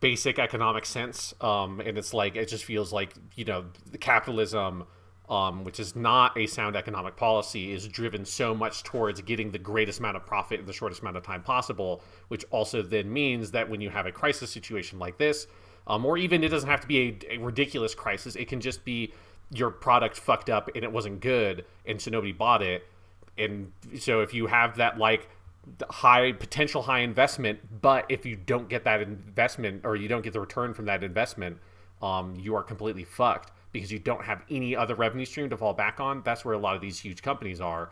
basic 0.00 0.38
economic 0.38 0.86
sense. 0.86 1.34
Um, 1.40 1.80
and 1.80 1.98
it's 1.98 2.14
like 2.14 2.36
it 2.36 2.48
just 2.48 2.64
feels 2.64 2.92
like 2.92 3.14
you 3.36 3.44
know 3.44 3.66
the 3.90 3.98
capitalism, 3.98 4.84
um, 5.28 5.64
which 5.64 5.80
is 5.80 5.96
not 5.96 6.36
a 6.36 6.46
sound 6.46 6.76
economic 6.76 7.16
policy, 7.16 7.72
is 7.72 7.88
driven 7.88 8.24
so 8.24 8.54
much 8.54 8.82
towards 8.82 9.20
getting 9.22 9.50
the 9.50 9.58
greatest 9.58 10.00
amount 10.00 10.16
of 10.16 10.26
profit 10.26 10.60
in 10.60 10.66
the 10.66 10.72
shortest 10.72 11.00
amount 11.00 11.16
of 11.16 11.22
time 11.22 11.42
possible. 11.42 12.02
Which 12.28 12.44
also 12.50 12.82
then 12.82 13.12
means 13.12 13.50
that 13.52 13.68
when 13.68 13.80
you 13.80 13.90
have 13.90 14.06
a 14.06 14.12
crisis 14.12 14.50
situation 14.50 14.98
like 14.98 15.18
this, 15.18 15.46
um, 15.86 16.04
or 16.04 16.18
even 16.18 16.44
it 16.44 16.48
doesn't 16.48 16.68
have 16.68 16.80
to 16.80 16.88
be 16.88 17.18
a, 17.30 17.34
a 17.34 17.38
ridiculous 17.38 17.94
crisis, 17.94 18.36
it 18.36 18.48
can 18.48 18.60
just 18.60 18.84
be 18.84 19.12
your 19.50 19.70
product 19.70 20.16
fucked 20.16 20.50
up 20.50 20.70
and 20.74 20.84
it 20.84 20.92
wasn't 20.92 21.20
good, 21.20 21.64
and 21.86 22.00
so 22.00 22.10
nobody 22.10 22.32
bought 22.32 22.62
it. 22.62 22.86
And 23.36 23.72
so 23.98 24.20
if 24.20 24.32
you 24.32 24.46
have 24.46 24.76
that 24.76 24.98
like 24.98 25.28
high 25.88 26.32
potential 26.32 26.82
high 26.82 27.00
investment 27.00 27.58
but 27.80 28.04
if 28.08 28.26
you 28.26 28.36
don't 28.36 28.68
get 28.68 28.84
that 28.84 29.00
investment 29.00 29.84
or 29.84 29.96
you 29.96 30.08
don't 30.08 30.22
get 30.22 30.32
the 30.32 30.40
return 30.40 30.74
from 30.74 30.84
that 30.86 31.02
investment 31.02 31.58
um, 32.02 32.34
you 32.36 32.54
are 32.54 32.62
completely 32.62 33.04
fucked 33.04 33.50
because 33.74 33.92
you 33.92 33.98
don't 33.98 34.24
have 34.24 34.42
any 34.48 34.74
other 34.74 34.94
revenue 34.94 35.26
stream 35.26 35.50
to 35.50 35.56
fall 35.58 35.74
back 35.74 36.00
on 36.00 36.22
that's 36.24 36.44
where 36.44 36.54
a 36.54 36.58
lot 36.58 36.74
of 36.74 36.80
these 36.80 36.98
huge 36.98 37.20
companies 37.20 37.60
are 37.60 37.90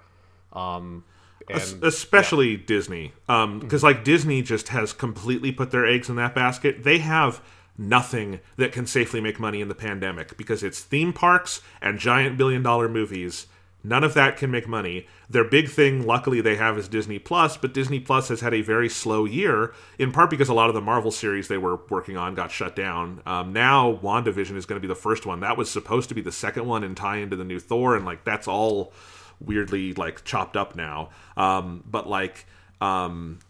um, 0.55 1.05
and, 1.51 1.85
especially 1.85 2.53
yeah. 2.53 2.67
disney 2.67 3.13
because 3.27 3.45
um, 3.45 3.61
mm-hmm. 3.61 3.85
like 3.85 4.03
disney 4.03 4.41
just 4.41 4.69
has 4.69 4.95
completely 4.95 5.53
put 5.53 5.71
their 5.71 5.87
eggs 5.87 6.09
in 6.09 6.17
that 6.17 6.35
basket 6.35 6.83
they 6.85 6.99
have 6.99 7.43
nothing 7.77 8.41
that 8.57 8.73
can 8.73 8.87
safely 8.87 9.21
make 9.21 9.39
money 9.39 9.61
in 9.61 9.69
the 9.69 9.75
pandemic 9.75 10.37
because 10.39 10.63
it's 10.63 10.81
theme 10.81 11.13
parks 11.13 11.61
and 11.83 11.99
giant 11.99 12.39
billion 12.39 12.63
dollar 12.63 12.89
movies 12.89 13.47
None 13.85 14.05
of 14.05 14.15
that 14.15 14.37
can 14.37 14.51
make 14.51 14.69
money. 14.69 15.07
Their 15.29 15.45
big 15.45 15.69
thing, 15.69 16.07
luckily, 16.07 16.41
they 16.41 16.57
have 16.57 16.79
is 16.79 16.87
Disney 16.87 17.19
Plus, 17.19 17.57
but 17.57 17.75
Disney 17.75 17.99
Plus 17.99 18.29
has 18.29 18.41
had 18.41 18.55
a 18.55 18.61
very 18.61 18.89
slow 18.89 19.25
year, 19.25 19.75
in 19.99 20.13
part 20.13 20.31
because 20.31 20.49
a 20.49 20.55
lot 20.55 20.69
of 20.69 20.75
the 20.75 20.81
Marvel 20.81 21.11
series 21.11 21.49
they 21.49 21.59
were 21.59 21.81
working 21.89 22.17
on 22.17 22.35
got 22.35 22.53
shut 22.53 22.77
down. 22.77 23.23
Um, 23.27 23.53
now, 23.53 23.99
WandaVision 24.03 24.57
is 24.57 24.67
going 24.67 24.81
to 24.81 24.87
be 24.87 24.93
the 24.93 24.95
first 24.95 25.27
one. 25.27 25.41
That 25.41 25.57
was 25.57 25.71
supposed 25.71 26.09
to 26.11 26.15
be 26.15 26.21
the 26.21 26.33
second 26.33 26.67
one 26.67 26.85
and 26.85 26.97
tie 26.97 27.17
into 27.17 27.35
the 27.35 27.45
new 27.45 27.59
Thor, 27.59 27.97
and 27.97 28.05
like 28.05 28.25
that's 28.25 28.47
all 28.47 28.93
weirdly 29.41 29.95
like 29.95 30.25
chopped 30.25 30.57
up 30.57 30.77
now. 30.77 31.11
Um, 31.37 31.83
but 31.85 32.09
like, 32.09 32.47
um, 32.81 33.41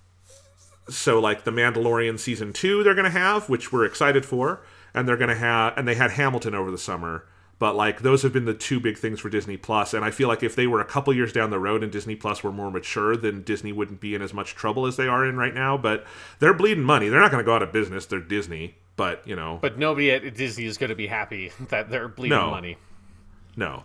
so 0.88 1.20
like 1.20 1.44
the 1.44 1.50
Mandalorian 1.50 2.18
season 2.18 2.54
two, 2.54 2.82
they're 2.82 2.94
going 2.94 3.04
to 3.04 3.10
have, 3.10 3.50
which 3.50 3.70
we're 3.70 3.84
excited 3.84 4.24
for, 4.24 4.62
and 4.94 5.06
they're 5.06 5.18
going 5.18 5.28
to 5.28 5.36
have, 5.36 5.76
and 5.76 5.86
they 5.86 5.94
had 5.94 6.12
Hamilton 6.12 6.54
over 6.54 6.70
the 6.70 6.78
summer 6.78 7.26
but 7.62 7.76
like 7.76 8.00
those 8.00 8.22
have 8.22 8.32
been 8.32 8.44
the 8.44 8.54
two 8.54 8.80
big 8.80 8.98
things 8.98 9.20
for 9.20 9.28
Disney 9.28 9.56
Plus, 9.56 9.94
and 9.94 10.04
I 10.04 10.10
feel 10.10 10.26
like 10.26 10.42
if 10.42 10.56
they 10.56 10.66
were 10.66 10.80
a 10.80 10.84
couple 10.84 11.14
years 11.14 11.32
down 11.32 11.50
the 11.50 11.60
road 11.60 11.84
and 11.84 11.92
Disney 11.92 12.16
Plus 12.16 12.42
were 12.42 12.50
more 12.50 12.72
mature, 12.72 13.16
then 13.16 13.44
Disney 13.44 13.70
wouldn't 13.70 14.00
be 14.00 14.16
in 14.16 14.20
as 14.20 14.34
much 14.34 14.56
trouble 14.56 14.84
as 14.84 14.96
they 14.96 15.06
are 15.06 15.24
in 15.24 15.36
right 15.36 15.54
now. 15.54 15.78
But 15.78 16.04
they're 16.40 16.54
bleeding 16.54 16.82
money; 16.82 17.08
they're 17.08 17.20
not 17.20 17.30
going 17.30 17.40
to 17.40 17.46
go 17.46 17.54
out 17.54 17.62
of 17.62 17.70
business. 17.70 18.04
They're 18.06 18.18
Disney, 18.18 18.74
but 18.96 19.24
you 19.28 19.36
know. 19.36 19.60
But 19.62 19.78
nobody 19.78 20.10
at 20.10 20.34
Disney 20.34 20.64
is 20.64 20.76
going 20.76 20.90
to 20.90 20.96
be 20.96 21.06
happy 21.06 21.52
that 21.68 21.88
they're 21.88 22.08
bleeding 22.08 22.36
no. 22.36 22.50
money. 22.50 22.78
No. 23.54 23.84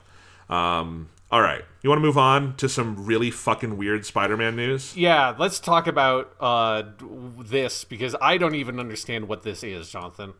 Um, 0.50 1.10
all 1.30 1.44
right. 1.44 1.64
You 1.84 1.92
want 1.92 2.00
to 2.00 2.04
move 2.04 2.18
on 2.18 2.56
to 2.56 2.68
some 2.68 3.06
really 3.06 3.30
fucking 3.30 3.78
weird 3.78 4.08
Spider-Man 4.08 4.56
news? 4.56 4.98
Yeah, 4.98 5.36
let's 5.38 5.60
talk 5.60 5.86
about 5.86 6.34
uh, 6.40 6.82
this 7.46 7.84
because 7.84 8.16
I 8.20 8.40
don't 8.40 8.56
even 8.56 8.80
understand 8.80 9.28
what 9.28 9.44
this 9.44 9.64
is, 9.64 9.88
Jonathan. 9.88 10.34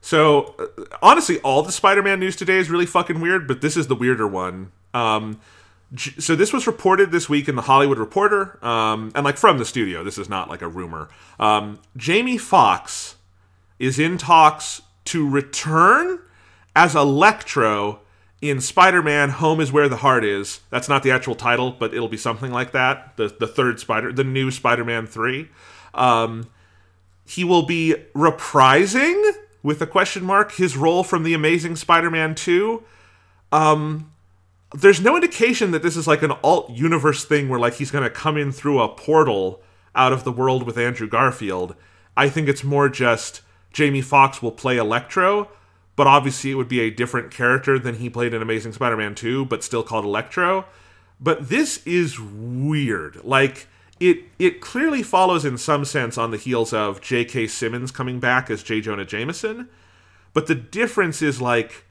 So 0.00 0.54
uh, 0.58 0.84
honestly, 1.02 1.38
all 1.40 1.62
the 1.62 1.72
Spider-Man 1.72 2.20
news 2.20 2.36
today 2.36 2.58
is 2.58 2.70
really 2.70 2.86
fucking 2.86 3.20
weird, 3.20 3.48
but 3.48 3.60
this 3.60 3.76
is 3.76 3.88
the 3.88 3.94
weirder 3.94 4.26
one. 4.26 4.72
Um, 4.94 5.40
so 6.18 6.36
this 6.36 6.52
was 6.52 6.66
reported 6.66 7.12
this 7.12 7.28
week 7.28 7.48
in 7.48 7.56
the 7.56 7.62
Hollywood 7.62 7.98
Reporter, 7.98 8.62
um, 8.64 9.10
and 9.14 9.24
like 9.24 9.38
from 9.38 9.58
the 9.58 9.64
studio. 9.64 10.04
This 10.04 10.18
is 10.18 10.28
not 10.28 10.50
like 10.50 10.60
a 10.60 10.68
rumor. 10.68 11.08
Um, 11.40 11.80
Jamie 11.96 12.36
Foxx 12.36 13.16
is 13.78 13.98
in 13.98 14.18
talks 14.18 14.82
to 15.06 15.28
return 15.28 16.20
as 16.76 16.94
Electro 16.94 18.00
in 18.42 18.60
Spider-Man: 18.60 19.30
Home 19.30 19.60
is 19.60 19.72
Where 19.72 19.88
the 19.88 19.96
Heart 19.96 20.24
Is. 20.24 20.60
That's 20.68 20.90
not 20.90 21.02
the 21.02 21.10
actual 21.10 21.34
title, 21.34 21.70
but 21.70 21.94
it'll 21.94 22.08
be 22.08 22.18
something 22.18 22.52
like 22.52 22.72
that. 22.72 23.16
The 23.16 23.28
the 23.28 23.46
third 23.46 23.80
Spider, 23.80 24.12
the 24.12 24.24
new 24.24 24.50
Spider-Man 24.50 25.06
three. 25.06 25.48
Um, 25.94 26.50
he 27.26 27.44
will 27.44 27.64
be 27.64 27.94
reprising 28.14 29.32
with 29.62 29.80
a 29.82 29.86
question 29.86 30.24
mark 30.24 30.52
his 30.52 30.76
role 30.76 31.04
from 31.04 31.22
the 31.22 31.34
Amazing 31.34 31.76
Spider-Man 31.76 32.34
2. 32.34 32.82
Um 33.52 34.12
there's 34.74 35.00
no 35.00 35.14
indication 35.14 35.70
that 35.70 35.82
this 35.82 35.96
is 35.96 36.06
like 36.06 36.22
an 36.22 36.32
alt 36.44 36.70
universe 36.70 37.24
thing 37.24 37.48
where 37.48 37.60
like 37.60 37.74
he's 37.74 37.90
going 37.90 38.04
to 38.04 38.10
come 38.10 38.36
in 38.36 38.52
through 38.52 38.80
a 38.80 38.88
portal 38.88 39.62
out 39.94 40.12
of 40.12 40.24
the 40.24 40.32
world 40.32 40.64
with 40.64 40.76
Andrew 40.76 41.08
Garfield. 41.08 41.74
I 42.16 42.28
think 42.28 42.48
it's 42.48 42.64
more 42.64 42.88
just 42.88 43.40
Jamie 43.72 44.02
Foxx 44.02 44.42
will 44.42 44.52
play 44.52 44.76
Electro, 44.76 45.48
but 45.96 46.06
obviously 46.06 46.50
it 46.50 46.54
would 46.54 46.68
be 46.68 46.80
a 46.80 46.90
different 46.90 47.30
character 47.30 47.78
than 47.78 47.96
he 47.96 48.10
played 48.10 48.34
in 48.34 48.42
Amazing 48.42 48.72
Spider-Man 48.72 49.14
2, 49.14 49.46
but 49.46 49.64
still 49.64 49.82
called 49.82 50.04
Electro. 50.04 50.66
But 51.20 51.48
this 51.48 51.84
is 51.86 52.20
weird. 52.20 53.24
Like 53.24 53.68
it 54.00 54.24
it 54.38 54.60
clearly 54.60 55.02
follows 55.02 55.44
in 55.44 55.58
some 55.58 55.84
sense 55.84 56.16
on 56.18 56.30
the 56.30 56.36
heels 56.36 56.72
of 56.72 57.00
J.K. 57.00 57.46
Simmons 57.48 57.90
coming 57.90 58.20
back 58.20 58.50
as 58.50 58.62
J. 58.62 58.80
Jonah 58.80 59.04
Jameson, 59.04 59.68
but 60.32 60.46
the 60.46 60.54
difference 60.54 61.22
is 61.22 61.40
like 61.40 61.84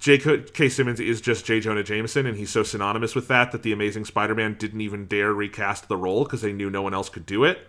J.K. 0.00 0.68
Simmons 0.68 1.00
is 1.00 1.20
just 1.20 1.44
J. 1.46 1.60
Jonah 1.60 1.82
Jameson, 1.82 2.26
and 2.26 2.36
he's 2.36 2.50
so 2.50 2.62
synonymous 2.62 3.14
with 3.14 3.28
that 3.28 3.52
that 3.52 3.62
the 3.62 3.72
Amazing 3.72 4.04
Spider-Man 4.04 4.56
didn't 4.58 4.80
even 4.80 5.06
dare 5.06 5.32
recast 5.32 5.88
the 5.88 5.96
role 5.96 6.24
because 6.24 6.42
they 6.42 6.52
knew 6.52 6.70
no 6.70 6.82
one 6.82 6.94
else 6.94 7.08
could 7.08 7.26
do 7.26 7.44
it. 7.44 7.66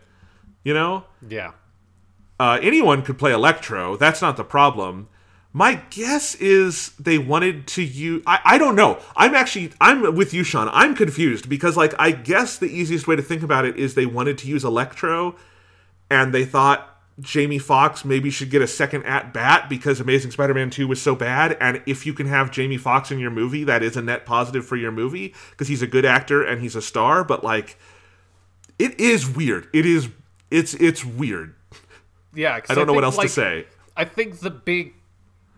You 0.64 0.74
know? 0.74 1.06
Yeah. 1.28 1.54
Uh, 2.40 2.60
anyone 2.62 3.02
could 3.02 3.18
play 3.18 3.32
Electro. 3.32 3.96
That's 3.96 4.22
not 4.22 4.38
the 4.38 4.44
problem. 4.44 5.08
My 5.54 5.76
guess 5.90 6.36
is 6.36 6.90
they 7.00 7.18
wanted 7.18 7.68
to 7.68 7.82
use. 7.84 8.22
I, 8.28 8.40
I 8.44 8.58
don't 8.58 8.76
know. 8.76 9.00
I'm 9.16 9.34
actually 9.34 9.72
I'm 9.82 10.16
with 10.16 10.34
you, 10.34 10.44
Sean. 10.44 10.70
I'm 10.72 10.94
confused 10.96 11.50
because 11.50 11.76
like 11.76 11.94
I 11.98 12.12
guess 12.12 12.58
the 12.58 12.68
easiest 12.68 13.08
way 13.08 13.16
to 13.16 13.22
think 13.22 13.42
about 13.42 13.66
it 13.66 13.78
is 13.78 13.96
they 13.96 14.06
wanted 14.06 14.38
to 14.40 14.48
use 14.48 14.64
Electro, 14.64 15.36
and 16.10 16.34
they 16.34 16.46
thought 16.46 16.98
Jamie 17.20 17.58
Foxx 17.58 18.06
maybe 18.06 18.30
should 18.30 18.52
get 18.52 18.62
a 18.62 18.68
second 18.68 19.04
at 19.06 19.34
bat 19.34 19.70
because 19.70 20.00
Amazing 20.00 20.32
Spider-Man 20.32 20.70
2 20.70 20.88
was 20.88 21.02
so 21.02 21.16
bad 21.16 21.58
and 21.60 21.82
if 21.88 22.06
you 22.06 22.14
can 22.14 22.28
have 22.28 22.52
Jamie 22.52 22.78
Foxx 22.78 23.10
in 23.10 23.18
your 23.18 23.32
movie 23.32 23.64
that 23.64 23.82
is 23.82 23.98
a 23.98 24.02
net 24.04 24.26
positive 24.26 24.66
for 24.66 24.76
your 24.76 24.92
movie 24.92 25.34
because 25.50 25.68
he's 25.68 25.82
a 25.82 25.88
good 25.88 26.06
actor 26.06 26.44
and 26.44 26.62
he's 26.62 26.76
a 26.76 26.82
star 26.82 27.24
but 27.24 27.44
like 27.44 27.78
it 28.78 29.00
is 29.00 29.28
weird. 29.28 29.68
It 29.74 29.86
is 29.86 30.10
it's 30.52 30.76
it's 30.76 31.04
weird. 31.04 31.56
yeah 32.36 32.60
I 32.70 32.76
don't 32.76 32.86
know 32.86 32.94
what 32.94 33.02
think, 33.02 33.06
else 33.06 33.18
like, 33.18 33.28
to 33.28 33.34
say. 33.34 33.66
I 33.96 34.06
think 34.06 34.40
the 34.40 34.52
big 34.52 34.94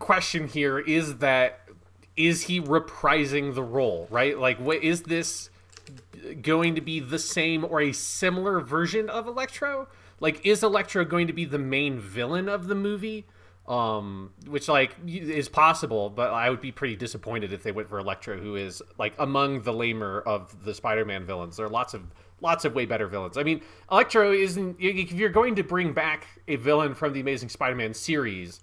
question 0.00 0.48
here 0.48 0.80
is 0.80 1.18
that 1.18 1.60
is 2.16 2.42
he 2.42 2.60
reprising 2.60 3.54
the 3.54 3.62
role, 3.62 4.08
right? 4.10 4.36
Like, 4.36 4.58
what 4.58 4.82
is 4.82 5.02
this 5.02 5.48
going 6.42 6.74
to 6.74 6.80
be 6.80 6.98
the 7.00 7.18
same 7.18 7.64
or 7.64 7.80
a 7.80 7.92
similar 7.92 8.60
version 8.60 9.08
of 9.08 9.26
Electro? 9.26 9.88
Like, 10.18 10.44
is 10.44 10.62
Electro 10.62 11.04
going 11.04 11.28
to 11.28 11.32
be 11.32 11.44
the 11.44 11.58
main 11.58 11.98
villain 11.98 12.48
of 12.48 12.66
the 12.66 12.74
movie? 12.74 13.26
Um, 13.68 14.32
which 14.48 14.66
like 14.66 14.96
is 15.06 15.48
possible, 15.48 16.10
but 16.10 16.32
I 16.32 16.50
would 16.50 16.60
be 16.60 16.72
pretty 16.72 16.96
disappointed 16.96 17.52
if 17.52 17.62
they 17.62 17.70
went 17.70 17.88
for 17.88 18.00
Electro, 18.00 18.36
who 18.36 18.56
is 18.56 18.82
like 18.98 19.14
among 19.18 19.62
the 19.62 19.72
lamer 19.72 20.20
of 20.22 20.64
the 20.64 20.74
Spider-Man 20.74 21.24
villains. 21.24 21.56
There 21.56 21.66
are 21.66 21.70
lots 21.70 21.94
of 21.94 22.02
lots 22.40 22.64
of 22.64 22.74
way 22.74 22.84
better 22.84 23.06
villains. 23.06 23.38
I 23.38 23.44
mean, 23.44 23.60
Electro 23.92 24.32
isn't. 24.32 24.76
If 24.80 25.12
you're 25.12 25.28
going 25.28 25.54
to 25.54 25.62
bring 25.62 25.92
back 25.92 26.26
a 26.48 26.56
villain 26.56 26.94
from 26.96 27.12
the 27.12 27.20
Amazing 27.20 27.50
Spider-Man 27.50 27.94
series, 27.94 28.60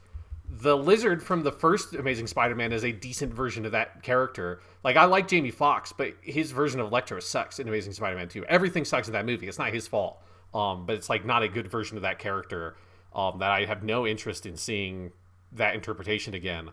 the 0.49 0.77
lizard 0.77 1.21
from 1.21 1.43
the 1.43 1.51
first 1.51 1.93
Amazing 1.93 2.27
Spider-Man 2.27 2.71
is 2.71 2.83
a 2.83 2.91
decent 2.91 3.33
version 3.33 3.65
of 3.65 3.73
that 3.73 4.01
character. 4.01 4.61
Like 4.83 4.95
I 4.95 5.05
like 5.05 5.27
Jamie 5.27 5.51
Foxx, 5.51 5.91
but 5.91 6.13
his 6.21 6.51
version 6.51 6.79
of 6.79 6.87
Electro 6.87 7.19
sucks 7.19 7.59
in 7.59 7.67
Amazing 7.67 7.93
Spider-Man 7.93 8.29
2. 8.29 8.45
Everything 8.45 8.85
sucks 8.85 9.07
in 9.07 9.13
that 9.13 9.25
movie. 9.25 9.47
It's 9.47 9.59
not 9.59 9.73
his 9.73 9.87
fault. 9.87 10.21
Um, 10.53 10.85
but 10.85 10.95
it's 10.95 11.09
like 11.09 11.25
not 11.25 11.43
a 11.43 11.49
good 11.49 11.67
version 11.67 11.97
of 11.97 12.03
that 12.03 12.19
character. 12.19 12.75
Um, 13.13 13.39
that 13.39 13.51
I 13.51 13.65
have 13.65 13.83
no 13.83 14.05
interest 14.05 14.45
in 14.45 14.57
seeing 14.57 15.11
that 15.51 15.75
interpretation 15.75 16.33
again. 16.33 16.69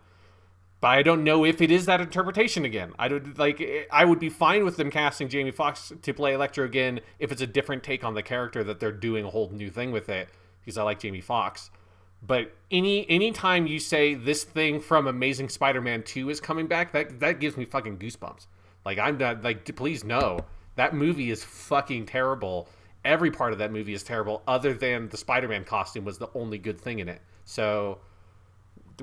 But 0.81 0.89
I 0.89 1.03
don't 1.03 1.25
know 1.25 1.45
if 1.45 1.63
it 1.63 1.71
is 1.71 1.87
that 1.87 2.01
interpretation 2.01 2.65
again. 2.65 2.93
I 2.99 3.09
don't 3.09 3.39
like. 3.39 3.89
I 3.91 4.05
would 4.05 4.19
be 4.19 4.29
fine 4.29 4.65
with 4.65 4.77
them 4.77 4.91
casting 4.91 5.29
Jamie 5.29 5.51
Foxx 5.51 5.93
to 6.03 6.13
play 6.13 6.35
Electro 6.35 6.65
again 6.65 7.01
if 7.19 7.33
it's 7.33 7.41
a 7.41 7.47
different 7.47 7.83
take 7.83 8.05
on 8.05 8.15
the 8.15 8.23
character 8.23 8.63
that 8.65 8.81
they're 8.81 8.93
doing 8.93 9.25
a 9.25 9.31
whole 9.31 9.49
new 9.51 9.71
thing 9.71 9.93
with 9.93 10.09
it. 10.09 10.29
Because 10.61 10.77
I 10.77 10.83
like 10.83 11.01
Jamie 11.01 11.23
Foxx. 11.23 11.71
But 12.27 12.55
any 12.71 13.09
anytime 13.11 13.67
you 13.67 13.79
say 13.79 14.15
this 14.15 14.45
thing 14.45 14.81
from 14.81 15.07
Amazing 15.07 15.51
Spider-Man 15.51 16.03
2 16.05 16.31
is 16.31 16.41
coming 16.41 16.67
back, 16.67 16.93
that 16.93 17.21
that 17.21 17.41
gives 17.41 17.57
me 17.57 17.65
fucking 17.65 17.99
goosebumps. 17.99 18.47
Like 18.85 18.99
I'm 18.99 19.19
not 19.19 19.43
like 19.43 19.75
please 19.77 20.05
no. 20.05 20.41
That 20.77 20.95
movie 20.95 21.31
is 21.31 21.45
fucking 21.45 22.07
terrible. 22.07 22.69
Every 23.05 23.31
part 23.31 23.53
of 23.53 23.59
that 23.59 23.71
movie 23.71 23.93
is 23.93 24.03
terrible 24.03 24.43
other 24.49 24.73
than 24.73 25.09
the 25.11 25.17
Spider-Man 25.17 25.65
costume 25.65 26.05
was 26.05 26.19
the 26.19 26.29
only 26.35 26.59
good 26.59 26.81
thing 26.81 26.99
in 26.99 27.09
it. 27.09 27.21
So 27.45 27.99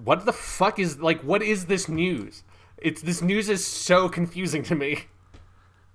what 0.04 0.26
the 0.26 0.34
fuck 0.34 0.80
is 0.80 1.00
like 1.00 1.22
what 1.22 1.44
is 1.44 1.66
this 1.66 1.88
news? 1.88 2.44
It's 2.78 3.02
this 3.02 3.22
news 3.22 3.50
is 3.50 3.66
so 3.66 4.10
confusing 4.10 4.64
to 4.64 4.76
me. 4.76 5.06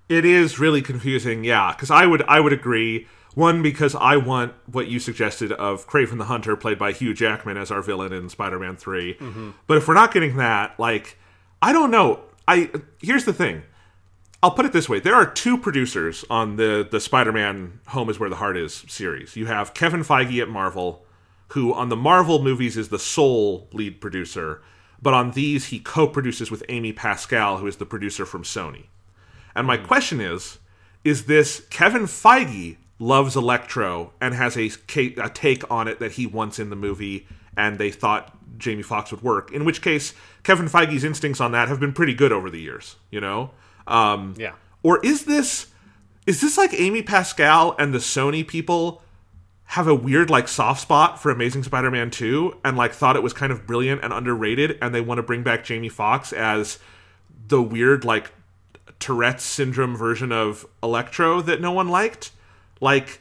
It 0.09 0.25
is 0.25 0.61
really 0.61 0.83
confusing, 0.83 1.43
yeah, 1.43 1.73
because 1.73 1.91
I 1.91 2.07
would 2.07 2.23
I 2.29 2.39
would 2.39 2.53
agree. 2.53 3.09
One, 3.37 3.61
because 3.63 3.95
I 3.95 4.17
want 4.17 4.55
what 4.65 4.89
you 4.89 4.99
suggested 4.99 5.53
of 5.53 5.87
Kraven 5.87 6.17
the 6.17 6.25
Hunter, 6.25 6.57
played 6.57 6.79
by 6.79 6.93
Hugh 6.93 7.13
Jackman, 7.13 7.59
as 7.59 7.71
our 7.71 7.83
villain 7.83 8.11
in 8.11 8.31
Spider-Man 8.31 8.77
3 8.77 9.13
mm-hmm. 9.13 9.51
But 9.67 9.77
if 9.77 9.87
we're 9.87 9.93
not 9.93 10.11
getting 10.11 10.39
that, 10.39 10.81
like, 10.81 11.19
I 11.61 11.75
don't 11.75 11.91
know. 11.91 12.21
I 12.49 12.71
here's 13.03 13.27
the 13.27 13.35
thing. 13.35 13.65
I'll 14.43 14.53
put 14.53 14.65
it 14.65 14.73
this 14.73 14.89
way: 14.89 15.01
there 15.01 15.15
are 15.15 15.31
two 15.31 15.59
producers 15.59 16.25
on 16.31 16.57
the 16.57 16.89
the 16.91 16.99
Spider-Man 16.99 17.81
"Home 17.89 18.09
Is 18.09 18.19
Where 18.19 18.31
the 18.31 18.37
Heart 18.37 18.57
Is" 18.57 18.87
series. 18.89 19.37
You 19.37 19.45
have 19.45 19.75
Kevin 19.75 20.01
Feige 20.01 20.41
at 20.41 20.49
Marvel, 20.49 21.05
who 21.49 21.75
on 21.75 21.91
the 21.91 21.97
Marvel 21.97 22.43
movies 22.43 22.79
is 22.79 22.89
the 22.89 22.99
sole 22.99 23.69
lead 23.71 24.01
producer, 24.01 24.63
but 25.03 25.13
on 25.13 25.33
these 25.33 25.67
he 25.67 25.79
co-produces 25.79 26.51
with 26.51 26.65
Amy 26.71 26.95
Pascal, 26.95 27.59
who 27.59 27.67
is 27.67 27.77
the 27.77 27.85
producer 27.85 28.25
from 28.25 28.45
Sony. 28.45 28.87
And 29.55 29.67
my 29.67 29.77
mm-hmm. 29.77 29.87
question 29.87 30.23
is 30.23 30.59
is 31.05 31.27
this 31.27 31.61
Kevin 31.69 32.05
Feige 32.05 32.79
loves 32.99 33.37
Electro 33.37 34.13
and 34.21 34.35
has 34.35 34.57
a, 34.57 34.71
a 34.97 35.31
take 35.31 35.71
on 35.71 35.87
it 35.89 35.99
that 36.01 36.13
he 36.13 36.27
wants 36.27 36.59
in 36.59 36.71
the 36.71 36.77
movie 36.77 37.27
and 37.57 37.79
they 37.79 37.91
thought 37.91 38.37
Jamie 38.59 38.83
Foxx 38.83 39.11
would 39.11 39.23
work. 39.23 39.51
In 39.53 39.65
which 39.65 39.83
case, 39.83 40.15
Kevin 40.43 40.67
Feige's 40.67 41.05
instincts 41.05 41.41
on 41.41 41.53
that 41.53 41.69
have 41.69 41.81
been 41.81 41.93
pretty 41.93 42.15
good 42.15 42.33
over 42.33 42.49
the 42.51 42.61
years, 42.61 42.97
you 43.11 43.21
know? 43.21 43.51
Um, 43.87 44.35
Yeah. 44.39 44.53
or 44.83 45.01
is 45.05 45.25
this 45.25 45.67
is 46.27 46.41
this 46.41 46.59
like 46.59 46.73
Amy 46.75 47.03
Pascal 47.03 47.77
and 47.79 47.95
the 47.95 47.99
Sony 47.99 48.47
people 48.47 49.03
have 49.71 49.87
a 49.87 49.95
weird 49.95 50.29
like 50.31 50.49
soft 50.49 50.81
spot 50.81 51.21
for 51.23 51.31
Amazing 51.31 51.63
Spider-Man 51.65 52.11
2 52.11 52.59
and 52.65 52.77
like 52.77 52.93
thought 52.93 53.15
it 53.17 53.23
was 53.23 53.33
kind 53.33 53.53
of 53.53 53.67
brilliant 53.67 54.03
and 54.03 54.13
underrated 54.13 54.79
and 54.83 54.95
they 54.95 55.01
want 55.01 55.19
to 55.19 55.23
bring 55.23 55.43
back 55.43 55.65
Jamie 55.65 55.89
Foxx 55.89 56.33
as 56.33 56.79
the 57.49 57.61
weird 57.63 58.05
like 58.05 58.33
Tourette's 58.99 59.45
syndrome 59.45 59.97
version 59.97 60.33
of 60.33 60.67
Electro 60.83 61.41
that 61.43 61.61
no 61.61 61.71
one 61.73 61.89
liked? 61.89 62.33
Like 62.81 63.21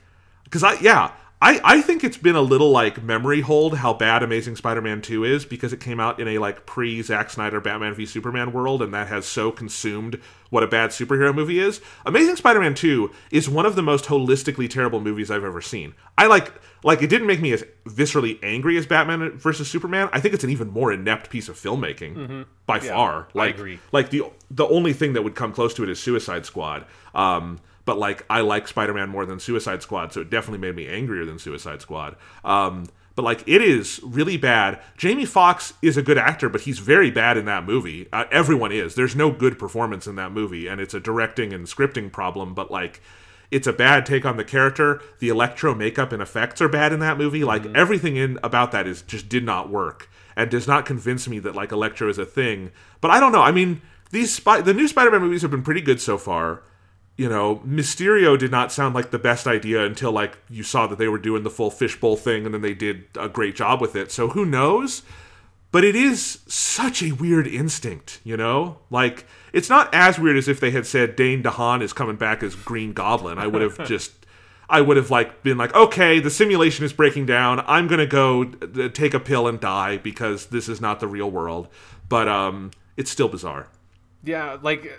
cuz 0.50 0.64
I 0.64 0.74
yeah, 0.80 1.12
I, 1.42 1.60
I 1.64 1.82
think 1.82 2.04
it's 2.04 2.18
been 2.18 2.36
a 2.36 2.42
little 2.42 2.72
like 2.72 3.04
memory 3.04 3.42
hold 3.42 3.78
how 3.78 3.94
bad 3.94 4.24
Amazing 4.24 4.56
Spider-Man 4.56 5.02
2 5.02 5.26
is 5.26 5.46
because 5.46 5.74
it 5.74 5.80
came 5.80 6.00
out 6.00 6.20
in 6.20 6.28
a 6.28 6.38
like 6.38 6.66
pre 6.66 7.02
Zack 7.02 7.30
Snyder 7.30 7.60
Batman 7.60 7.94
v 7.94 8.06
Superman 8.06 8.54
world 8.54 8.82
and 8.82 8.94
that 8.94 9.08
has 9.10 9.26
so 9.26 9.52
consumed 9.52 10.20
what 10.50 10.64
a 10.64 10.68
bad 10.68 10.92
superhero 10.92 11.36
movie 11.36 11.60
is. 11.60 11.82
Amazing 12.06 12.38
Spider-Man 12.38 12.74
2 12.74 13.12
is 13.32 13.50
one 13.50 13.66
of 13.66 13.76
the 13.76 13.84
most 13.84 14.06
holistically 14.06 14.70
terrible 14.70 15.02
movies 15.02 15.30
I've 15.30 15.44
ever 15.44 15.62
seen. 15.62 15.94
I 16.18 16.28
like 16.28 16.54
like 16.84 17.02
it 17.02 17.10
didn't 17.10 17.28
make 17.28 17.42
me 17.42 17.52
as 17.52 17.64
viscerally 17.86 18.40
angry 18.42 18.78
as 18.78 18.86
Batman 18.86 19.38
versus 19.38 19.70
Superman. 19.70 20.10
I 20.14 20.22
think 20.22 20.34
it's 20.34 20.44
an 20.44 20.50
even 20.50 20.70
more 20.70 20.92
inept 20.94 21.30
piece 21.30 21.50
of 21.50 21.58
filmmaking 21.58 22.46
by 22.66 22.80
far. 22.80 23.28
Like 23.34 23.56
agree. 23.56 23.80
like 23.92 24.10
the 24.10 24.24
the 24.50 24.66
only 24.68 24.94
thing 24.94 25.14
that 25.14 25.24
would 25.24 25.36
come 25.36 25.52
close 25.52 25.74
to 25.76 25.84
it 25.84 25.90
is 25.90 26.00
Suicide 26.00 26.46
Squad. 26.46 26.86
Um, 27.14 27.60
but 27.86 27.98
like 27.98 28.26
I 28.30 28.42
like 28.42 28.68
Spider-Man 28.68 29.10
more 29.10 29.26
than 29.26 29.40
Suicide 29.40 29.82
Squad, 29.82 30.12
so 30.12 30.22
it 30.22 30.30
definitely 30.30 30.60
made 30.60 30.76
me 30.76 30.88
angrier 30.88 31.26
than 31.26 31.40
Suicide 31.40 31.82
Squad. 31.82 32.16
Um, 32.44 32.86
but 33.16 33.24
like 33.24 33.44
it 33.48 33.62
is 33.62 34.02
really 34.04 34.38
bad. 34.38 34.82
Jamie 34.98 35.26
Foxx 35.26 35.74
is 35.82 35.96
a 35.96 36.02
good 36.02 36.18
actor, 36.18 36.50
but 36.50 36.62
he's 36.62 36.80
very 36.80 37.12
bad 37.12 37.38
in 37.38 37.46
that 37.46 37.66
movie. 37.66 38.08
Uh, 38.12 38.26
everyone 38.32 38.72
is. 38.72 38.96
There's 38.96 39.16
no 39.16 39.32
good 39.32 39.58
performance 39.58 40.08
in 40.08 40.16
that 40.16 40.32
movie, 40.32 40.68
and 40.68 40.82
it's 40.82 40.94
a 40.94 41.00
directing 41.00 41.54
and 41.54 41.66
scripting 41.66 42.12
problem. 42.12 42.54
But 42.54 42.72
like, 42.72 43.02
it's 43.52 43.68
a 43.68 43.74
bad 43.74 44.06
take 44.06 44.26
on 44.26 44.38
the 44.38 44.44
character. 44.44 45.02
The 45.20 45.30
electro 45.30 45.74
makeup 45.74 46.12
and 46.12 46.22
effects 46.22 46.62
are 46.62 46.68
bad 46.68 46.92
in 46.92 47.00
that 47.00 47.18
movie. 47.18 47.44
Like 47.44 47.66
everything 47.68 48.18
in 48.18 48.40
about 48.44 48.72
that 48.74 48.88
is 48.88 49.02
just 49.04 49.30
did 49.30 49.46
not 49.46 49.70
work 49.70 50.10
and 50.36 50.50
does 50.50 50.68
not 50.68 50.86
convince 50.86 51.28
me 51.28 51.40
that 51.40 51.56
like 51.56 51.72
electro 51.72 52.10
is 52.10 52.18
a 52.18 52.26
thing. 52.26 52.72
But 53.00 53.12
I 53.12 53.20
don't 53.20 53.32
know. 53.32 53.44
I 53.44 53.52
mean, 53.52 53.82
these 54.12 54.34
spy- 54.34 54.62
the 54.62 54.74
new 54.74 54.88
Spider-Man 54.88 55.22
movies 55.22 55.44
have 55.44 55.52
been 55.52 55.64
pretty 55.64 55.82
good 55.82 56.02
so 56.02 56.18
far 56.18 56.64
you 57.18 57.30
know, 57.30 57.58
Mysterio 57.66 58.38
did 58.38 58.52
not 58.52 58.72
sound 58.72 58.94
like 58.94 59.12
the 59.12 59.20
best 59.20 59.48
idea 59.48 59.86
until 59.86 60.12
like 60.12 60.38
you 60.50 60.64
saw 60.64 60.86
that 60.88 60.98
they 60.98 61.08
were 61.08 61.18
doing 61.18 61.44
the 61.44 61.50
full 61.50 61.72
fishbowl 61.72 62.18
thing 62.18 62.46
and 62.46 62.54
then 62.54 62.62
they 62.62 62.74
did 62.74 63.06
a 63.18 63.30
great 63.30 63.56
job 63.56 63.80
with 63.80 63.96
it. 63.96 64.12
So 64.12 64.30
who 64.30 64.46
knows? 64.46 65.02
But 65.72 65.84
it 65.84 65.96
is 65.96 66.40
such 66.48 67.02
a 67.02 67.14
weird 67.14 67.48
instinct, 67.48 68.20
you 68.24 68.36
know? 68.36 68.80
Like 68.90 69.26
it's 69.54 69.70
not 69.70 69.94
as 69.94 70.20
weird 70.20 70.38
as 70.38 70.48
if 70.48 70.60
they 70.60 70.72
had 70.72 70.86
said 70.86 71.16
Dane 71.16 71.42
DeHaan 71.42 71.82
is 71.82 71.94
coming 71.94 72.18
back 72.18 72.44
as 72.44 72.56
Green 72.56 72.92
Goblin. 72.92 73.38
I 73.38 73.48
would 73.48 73.62
have 73.62 73.86
just 73.88 74.12
I 74.70 74.82
would 74.82 74.98
have 74.98 75.12
like 75.12 75.44
been 75.44 75.58
like, 75.58 75.74
"Okay, 75.76 76.20
the 76.20 76.32
simulation 76.32 76.86
is 76.86 76.92
breaking 76.92 77.28
down. 77.28 77.64
I'm 77.68 77.88
going 77.88 78.00
to 78.00 78.08
go 78.08 78.52
uh, 78.62 78.90
take 78.90 79.14
a 79.14 79.20
pill 79.20 79.48
and 79.48 79.60
die 79.60 79.98
because 79.98 80.48
this 80.48 80.68
is 80.68 80.82
not 80.82 81.00
the 81.00 81.08
real 81.08 81.30
world." 81.30 81.68
But 82.10 82.28
um 82.28 82.72
it's 82.98 83.12
still 83.12 83.28
bizarre. 83.28 83.70
Yeah, 84.24 84.58
like 84.62 84.92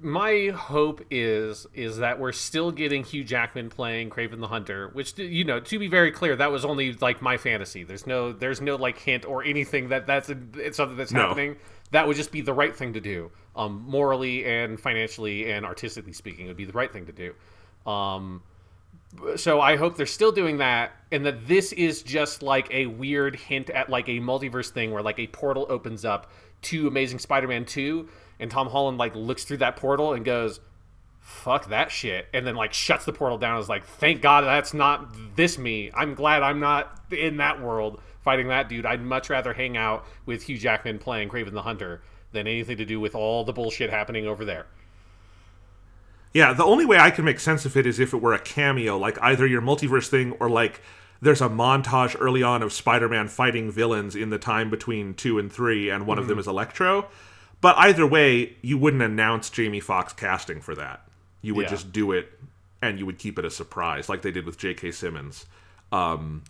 my 0.00 0.52
hope 0.54 1.04
is 1.10 1.66
is 1.74 1.98
that 1.98 2.18
we're 2.20 2.32
still 2.32 2.70
getting 2.70 3.02
Hugh 3.02 3.24
Jackman 3.24 3.68
playing 3.68 4.10
Kraven 4.10 4.40
the 4.40 4.46
Hunter, 4.46 4.90
which 4.92 5.18
you 5.18 5.44
know, 5.44 5.58
to 5.60 5.78
be 5.78 5.88
very 5.88 6.12
clear, 6.12 6.36
that 6.36 6.52
was 6.52 6.64
only 6.64 6.92
like 6.94 7.20
my 7.20 7.36
fantasy. 7.36 7.82
There's 7.82 8.06
no 8.06 8.32
there's 8.32 8.60
no 8.60 8.76
like 8.76 8.98
hint 8.98 9.24
or 9.24 9.42
anything 9.42 9.88
that 9.88 10.06
that's 10.06 10.30
it's 10.56 10.76
something 10.76 10.96
that's 10.96 11.12
No. 11.12 11.28
happening. 11.28 11.56
That 11.90 12.06
would 12.06 12.16
just 12.16 12.32
be 12.32 12.40
the 12.40 12.54
right 12.54 12.74
thing 12.74 12.94
to 12.94 13.00
do, 13.00 13.30
um, 13.54 13.84
morally 13.86 14.46
and 14.46 14.80
financially 14.80 15.50
and 15.50 15.66
artistically 15.66 16.12
speaking, 16.14 16.46
it 16.46 16.48
would 16.48 16.56
be 16.56 16.64
the 16.64 16.72
right 16.72 16.90
thing 16.92 17.06
to 17.06 17.12
do. 17.12 17.34
Um, 17.90 18.42
so 19.36 19.60
I 19.60 19.76
hope 19.76 19.96
they're 19.96 20.06
still 20.06 20.32
doing 20.32 20.58
that, 20.58 20.92
and 21.10 21.26
that 21.26 21.46
this 21.46 21.72
is 21.72 22.02
just 22.02 22.42
like 22.42 22.68
a 22.72 22.86
weird 22.86 23.36
hint 23.36 23.68
at 23.68 23.90
like 23.90 24.08
a 24.08 24.20
multiverse 24.20 24.70
thing 24.70 24.90
where 24.90 25.02
like 25.02 25.18
a 25.18 25.26
portal 25.26 25.66
opens 25.68 26.04
up 26.04 26.30
to 26.62 26.86
Amazing 26.86 27.18
Spider-Man 27.18 27.64
two, 27.66 28.08
and 28.42 28.50
Tom 28.50 28.68
Holland 28.68 28.98
like 28.98 29.14
looks 29.14 29.44
through 29.44 29.58
that 29.58 29.76
portal 29.76 30.12
and 30.12 30.24
goes, 30.24 30.60
"Fuck 31.20 31.68
that 31.68 31.90
shit," 31.90 32.26
and 32.34 32.46
then 32.46 32.56
like 32.56 32.74
shuts 32.74 33.06
the 33.06 33.12
portal 33.12 33.38
down. 33.38 33.54
and 33.54 33.62
Is 33.62 33.68
like, 33.68 33.86
"Thank 33.86 34.20
God 34.20 34.42
that's 34.44 34.74
not 34.74 35.14
this 35.36 35.56
me. 35.56 35.90
I'm 35.94 36.14
glad 36.14 36.42
I'm 36.42 36.60
not 36.60 37.00
in 37.10 37.38
that 37.38 37.62
world 37.62 38.02
fighting 38.20 38.48
that 38.48 38.68
dude. 38.68 38.84
I'd 38.84 39.00
much 39.00 39.30
rather 39.30 39.52
hang 39.52 39.76
out 39.76 40.04
with 40.26 40.42
Hugh 40.42 40.58
Jackman 40.58 40.98
playing 40.98 41.28
Kraven 41.28 41.52
the 41.52 41.62
Hunter 41.62 42.02
than 42.32 42.46
anything 42.46 42.76
to 42.78 42.84
do 42.84 42.98
with 43.00 43.14
all 43.14 43.44
the 43.44 43.52
bullshit 43.52 43.90
happening 43.90 44.26
over 44.26 44.44
there." 44.44 44.66
Yeah, 46.34 46.52
the 46.52 46.64
only 46.64 46.84
way 46.84 46.98
I 46.98 47.10
can 47.10 47.24
make 47.24 47.38
sense 47.38 47.64
of 47.64 47.76
it 47.76 47.86
is 47.86 48.00
if 48.00 48.12
it 48.12 48.20
were 48.20 48.32
a 48.32 48.38
cameo, 48.38 48.98
like 48.98 49.18
either 49.22 49.46
your 49.46 49.62
multiverse 49.62 50.08
thing 50.08 50.32
or 50.40 50.50
like 50.50 50.80
there's 51.20 51.42
a 51.42 51.48
montage 51.48 52.16
early 52.18 52.42
on 52.42 52.62
of 52.62 52.72
Spider-Man 52.72 53.28
fighting 53.28 53.70
villains 53.70 54.16
in 54.16 54.30
the 54.30 54.38
time 54.38 54.70
between 54.70 55.14
two 55.14 55.38
and 55.38 55.52
three, 55.52 55.88
and 55.88 56.06
one 56.06 56.18
of 56.18 56.26
them 56.26 56.34
mm-hmm. 56.34 56.40
is 56.40 56.48
Electro. 56.48 57.08
But 57.62 57.76
either 57.78 58.06
way, 58.06 58.56
you 58.60 58.76
wouldn't 58.76 59.02
announce 59.02 59.48
Jamie 59.48 59.80
Foxx 59.80 60.12
casting 60.12 60.60
for 60.60 60.74
that. 60.74 61.08
You 61.40 61.54
would 61.54 61.64
Yeah. 61.64 61.70
just 61.70 61.92
do 61.92 62.12
it, 62.12 62.38
and 62.82 62.98
you 62.98 63.06
would 63.06 63.18
keep 63.18 63.38
it 63.38 63.44
a 63.46 63.50
surprise, 63.50 64.08
like 64.10 64.20
they 64.22 64.30
did 64.32 64.44
with 64.44 64.58
J.K. 64.58 64.90
Simmons. 64.90 65.46
Um, 65.90 66.42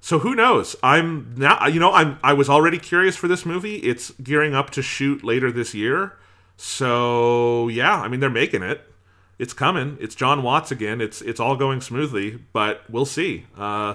so 0.00 0.18
who 0.20 0.34
knows? 0.34 0.74
I'm 0.82 1.34
now. 1.36 1.66
You 1.66 1.78
know, 1.78 1.92
I'm. 1.92 2.18
I 2.24 2.32
was 2.32 2.48
already 2.48 2.78
curious 2.78 3.16
for 3.16 3.28
this 3.28 3.44
movie. 3.46 3.76
It's 3.76 4.10
gearing 4.22 4.54
up 4.54 4.70
to 4.70 4.82
shoot 4.82 5.22
later 5.22 5.52
this 5.52 5.74
year. 5.74 6.16
So 6.56 7.68
yeah, 7.68 8.00
I 8.00 8.08
mean 8.08 8.20
they're 8.20 8.30
making 8.30 8.62
it. 8.62 8.82
It's 9.38 9.52
coming. 9.52 9.96
It's 10.00 10.14
Jon 10.14 10.42
Watts 10.42 10.70
again. 10.70 11.00
It's 11.00 11.20
it's 11.22 11.40
all 11.40 11.56
going 11.56 11.80
smoothly, 11.80 12.38
but 12.52 12.82
we'll 12.88 13.04
see. 13.06 13.46
Uh, 13.56 13.94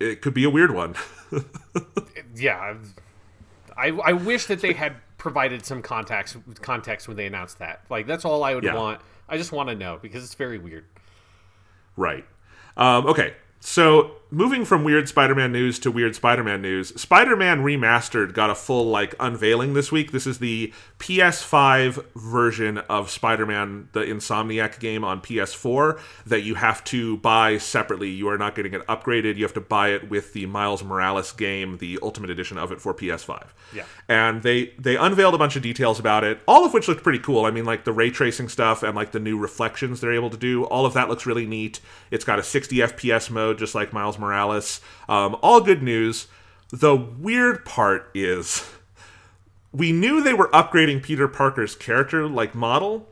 it 0.00 0.20
could 0.20 0.34
be 0.34 0.44
a 0.44 0.50
weird 0.50 0.72
one. 0.74 0.94
yeah, 2.34 2.74
I 3.76 3.88
I 3.88 4.12
wish 4.12 4.46
that 4.46 4.60
they 4.60 4.72
had 4.74 4.96
provided 5.18 5.64
some 5.64 5.82
context 5.82 6.36
context 6.60 7.08
when 7.08 7.16
they 7.16 7.26
announced 7.26 7.58
that. 7.58 7.82
Like 7.90 8.06
that's 8.06 8.24
all 8.24 8.44
I 8.44 8.54
would 8.54 8.64
Yeah. 8.64 8.74
want. 8.74 9.00
I 9.28 9.36
just 9.36 9.52
want 9.52 9.68
to 9.68 9.74
know 9.74 9.98
because 10.00 10.22
it's 10.24 10.34
very 10.34 10.58
weird. 10.58 10.84
Right. 11.96 12.24
Um, 12.76 13.06
okay. 13.06 13.34
So 13.60 14.12
moving 14.30 14.64
from 14.64 14.84
weird 14.84 15.08
Spider-Man 15.08 15.52
news 15.52 15.78
to 15.80 15.90
weird 15.90 16.14
Spider-Man 16.14 16.60
news, 16.60 17.00
Spider-Man 17.00 17.62
Remastered 17.62 18.32
got 18.32 18.50
a 18.50 18.54
full 18.54 18.86
like 18.86 19.14
unveiling 19.20 19.74
this 19.74 19.92
week. 19.92 20.12
This 20.12 20.26
is 20.26 20.38
the 20.38 20.72
PS5 20.98 22.04
version 22.14 22.78
of 22.78 23.10
Spider-Man, 23.10 23.88
the 23.92 24.00
Insomniac 24.00 24.80
game 24.80 25.04
on 25.04 25.20
PS4 25.20 26.00
that 26.26 26.42
you 26.42 26.56
have 26.56 26.82
to 26.84 27.18
buy 27.18 27.58
separately. 27.58 28.10
You 28.10 28.28
are 28.28 28.38
not 28.38 28.54
getting 28.54 28.74
it 28.74 28.86
upgraded. 28.86 29.36
You 29.36 29.44
have 29.44 29.54
to 29.54 29.60
buy 29.60 29.90
it 29.90 30.10
with 30.10 30.32
the 30.32 30.46
Miles 30.46 30.82
Morales 30.82 31.32
game, 31.32 31.78
the 31.78 31.98
Ultimate 32.02 32.30
Edition 32.30 32.58
of 32.58 32.72
it 32.72 32.80
for 32.80 32.92
PS5. 32.92 33.46
Yeah. 33.74 33.84
And 34.08 34.42
they 34.42 34.74
they 34.78 34.96
unveiled 34.96 35.34
a 35.34 35.38
bunch 35.38 35.56
of 35.56 35.62
details 35.62 35.98
about 35.98 36.24
it, 36.24 36.40
all 36.46 36.64
of 36.64 36.72
which 36.72 36.88
looked 36.88 37.02
pretty 37.02 37.18
cool. 37.18 37.44
I 37.44 37.50
mean, 37.50 37.64
like 37.64 37.84
the 37.84 37.92
ray 37.92 38.10
tracing 38.10 38.48
stuff 38.48 38.82
and 38.82 38.94
like 38.94 39.12
the 39.12 39.20
new 39.20 39.38
reflections 39.38 40.00
they're 40.00 40.12
able 40.12 40.30
to 40.30 40.36
do. 40.36 40.64
All 40.64 40.86
of 40.86 40.94
that 40.94 41.08
looks 41.08 41.26
really 41.26 41.46
neat. 41.46 41.80
It's 42.10 42.24
got 42.24 42.38
a 42.38 42.42
60 42.42 42.76
FPS 42.76 43.30
mode, 43.30 43.58
just 43.58 43.74
like 43.74 43.92
Miles 43.92 44.15
Morales. 44.18 44.80
Um, 45.08 45.36
all 45.42 45.60
good 45.60 45.82
news. 45.82 46.26
The 46.70 46.96
weird 46.96 47.64
part 47.64 48.10
is, 48.14 48.68
we 49.72 49.92
knew 49.92 50.22
they 50.22 50.34
were 50.34 50.48
upgrading 50.48 51.02
Peter 51.02 51.28
Parker's 51.28 51.74
character 51.74 52.26
like 52.28 52.54
model, 52.54 53.08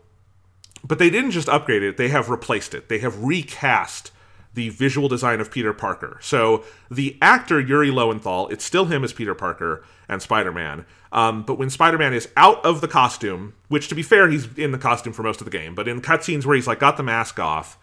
but 0.82 0.98
they 0.98 1.10
didn't 1.10 1.30
just 1.30 1.48
upgrade 1.48 1.82
it, 1.82 1.96
they 1.96 2.08
have 2.08 2.30
replaced 2.30 2.74
it. 2.74 2.88
They 2.88 2.98
have 2.98 3.22
recast 3.22 4.10
the 4.54 4.68
visual 4.68 5.08
design 5.08 5.40
of 5.40 5.50
Peter 5.50 5.72
Parker. 5.72 6.18
So 6.20 6.64
the 6.90 7.18
actor 7.20 7.60
Yuri 7.60 7.90
Lowenthal, 7.90 8.48
it's 8.48 8.64
still 8.64 8.86
him 8.86 9.02
as 9.04 9.12
Peter 9.12 9.34
Parker 9.34 9.84
and 10.08 10.22
Spider 10.22 10.52
Man. 10.52 10.86
Um, 11.12 11.42
but 11.42 11.58
when 11.58 11.70
Spider 11.70 11.98
Man 11.98 12.14
is 12.14 12.28
out 12.36 12.64
of 12.64 12.80
the 12.80 12.88
costume, 12.88 13.54
which 13.68 13.88
to 13.88 13.94
be 13.94 14.02
fair, 14.02 14.28
he's 14.28 14.56
in 14.56 14.72
the 14.72 14.78
costume 14.78 15.12
for 15.12 15.22
most 15.22 15.40
of 15.40 15.44
the 15.44 15.50
game, 15.50 15.74
but 15.74 15.88
in 15.88 16.00
cutscenes 16.00 16.46
where 16.46 16.54
he's 16.54 16.66
like 16.66 16.78
got 16.78 16.96
the 16.96 17.02
mask 17.02 17.38
off, 17.40 17.78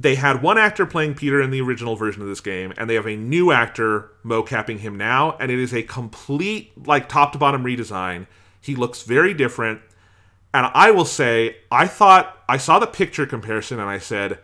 they 0.00 0.14
had 0.14 0.42
one 0.42 0.58
actor 0.58 0.86
playing 0.86 1.14
Peter 1.14 1.42
in 1.42 1.50
the 1.50 1.60
original 1.60 1.96
version 1.96 2.22
of 2.22 2.28
this 2.28 2.40
game, 2.40 2.72
and 2.76 2.88
they 2.88 2.94
have 2.94 3.06
a 3.06 3.16
new 3.16 3.50
actor 3.50 4.12
mocapping 4.24 4.78
him 4.78 4.96
now, 4.96 5.36
and 5.40 5.50
it 5.50 5.58
is 5.58 5.74
a 5.74 5.82
complete, 5.82 6.86
like, 6.86 7.08
top 7.08 7.32
to 7.32 7.38
bottom 7.38 7.64
redesign. 7.64 8.28
He 8.60 8.76
looks 8.76 9.02
very 9.02 9.34
different. 9.34 9.80
And 10.54 10.70
I 10.72 10.92
will 10.92 11.04
say, 11.04 11.56
I 11.70 11.86
thought, 11.86 12.38
I 12.48 12.58
saw 12.58 12.78
the 12.78 12.86
picture 12.86 13.26
comparison 13.26 13.80
and 13.80 13.88
I 13.88 13.98
said, 13.98 14.38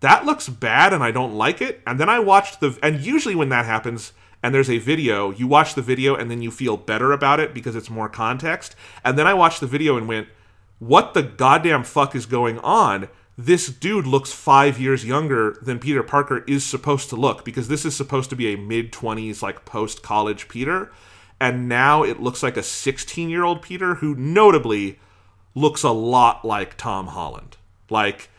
that 0.00 0.26
looks 0.26 0.48
bad 0.48 0.92
and 0.92 1.02
I 1.02 1.10
don't 1.10 1.34
like 1.34 1.62
it. 1.62 1.80
And 1.86 1.98
then 1.98 2.10
I 2.10 2.18
watched 2.18 2.60
the, 2.60 2.78
and 2.82 3.00
usually 3.00 3.34
when 3.34 3.48
that 3.48 3.64
happens, 3.64 4.12
and 4.42 4.54
there's 4.54 4.68
a 4.68 4.78
video, 4.78 5.30
you 5.30 5.46
watch 5.46 5.74
the 5.74 5.82
video 5.82 6.14
and 6.14 6.30
then 6.30 6.42
you 6.42 6.50
feel 6.50 6.76
better 6.76 7.12
about 7.12 7.40
it 7.40 7.54
because 7.54 7.74
it's 7.74 7.88
more 7.88 8.08
context. 8.08 8.76
And 9.02 9.18
then 9.18 9.26
I 9.26 9.34
watched 9.34 9.60
the 9.60 9.66
video 9.66 9.96
and 9.96 10.06
went, 10.06 10.28
what 10.78 11.14
the 11.14 11.22
goddamn 11.22 11.84
fuck 11.84 12.14
is 12.14 12.26
going 12.26 12.58
on? 12.58 13.08
This 13.38 13.68
dude 13.68 14.06
looks 14.06 14.32
five 14.32 14.78
years 14.78 15.04
younger 15.04 15.58
than 15.60 15.78
Peter 15.78 16.02
Parker 16.02 16.42
is 16.46 16.64
supposed 16.64 17.10
to 17.10 17.16
look 17.16 17.44
because 17.44 17.68
this 17.68 17.84
is 17.84 17.94
supposed 17.94 18.30
to 18.30 18.36
be 18.36 18.52
a 18.52 18.56
mid 18.56 18.92
20s, 18.92 19.42
like 19.42 19.66
post 19.66 20.02
college 20.02 20.48
Peter. 20.48 20.90
And 21.38 21.68
now 21.68 22.02
it 22.02 22.18
looks 22.18 22.42
like 22.42 22.56
a 22.56 22.62
16 22.62 23.28
year 23.28 23.44
old 23.44 23.60
Peter 23.60 23.96
who 23.96 24.14
notably 24.14 24.98
looks 25.54 25.82
a 25.82 25.90
lot 25.90 26.46
like 26.46 26.78
Tom 26.78 27.08
Holland. 27.08 27.58
Like, 27.90 28.30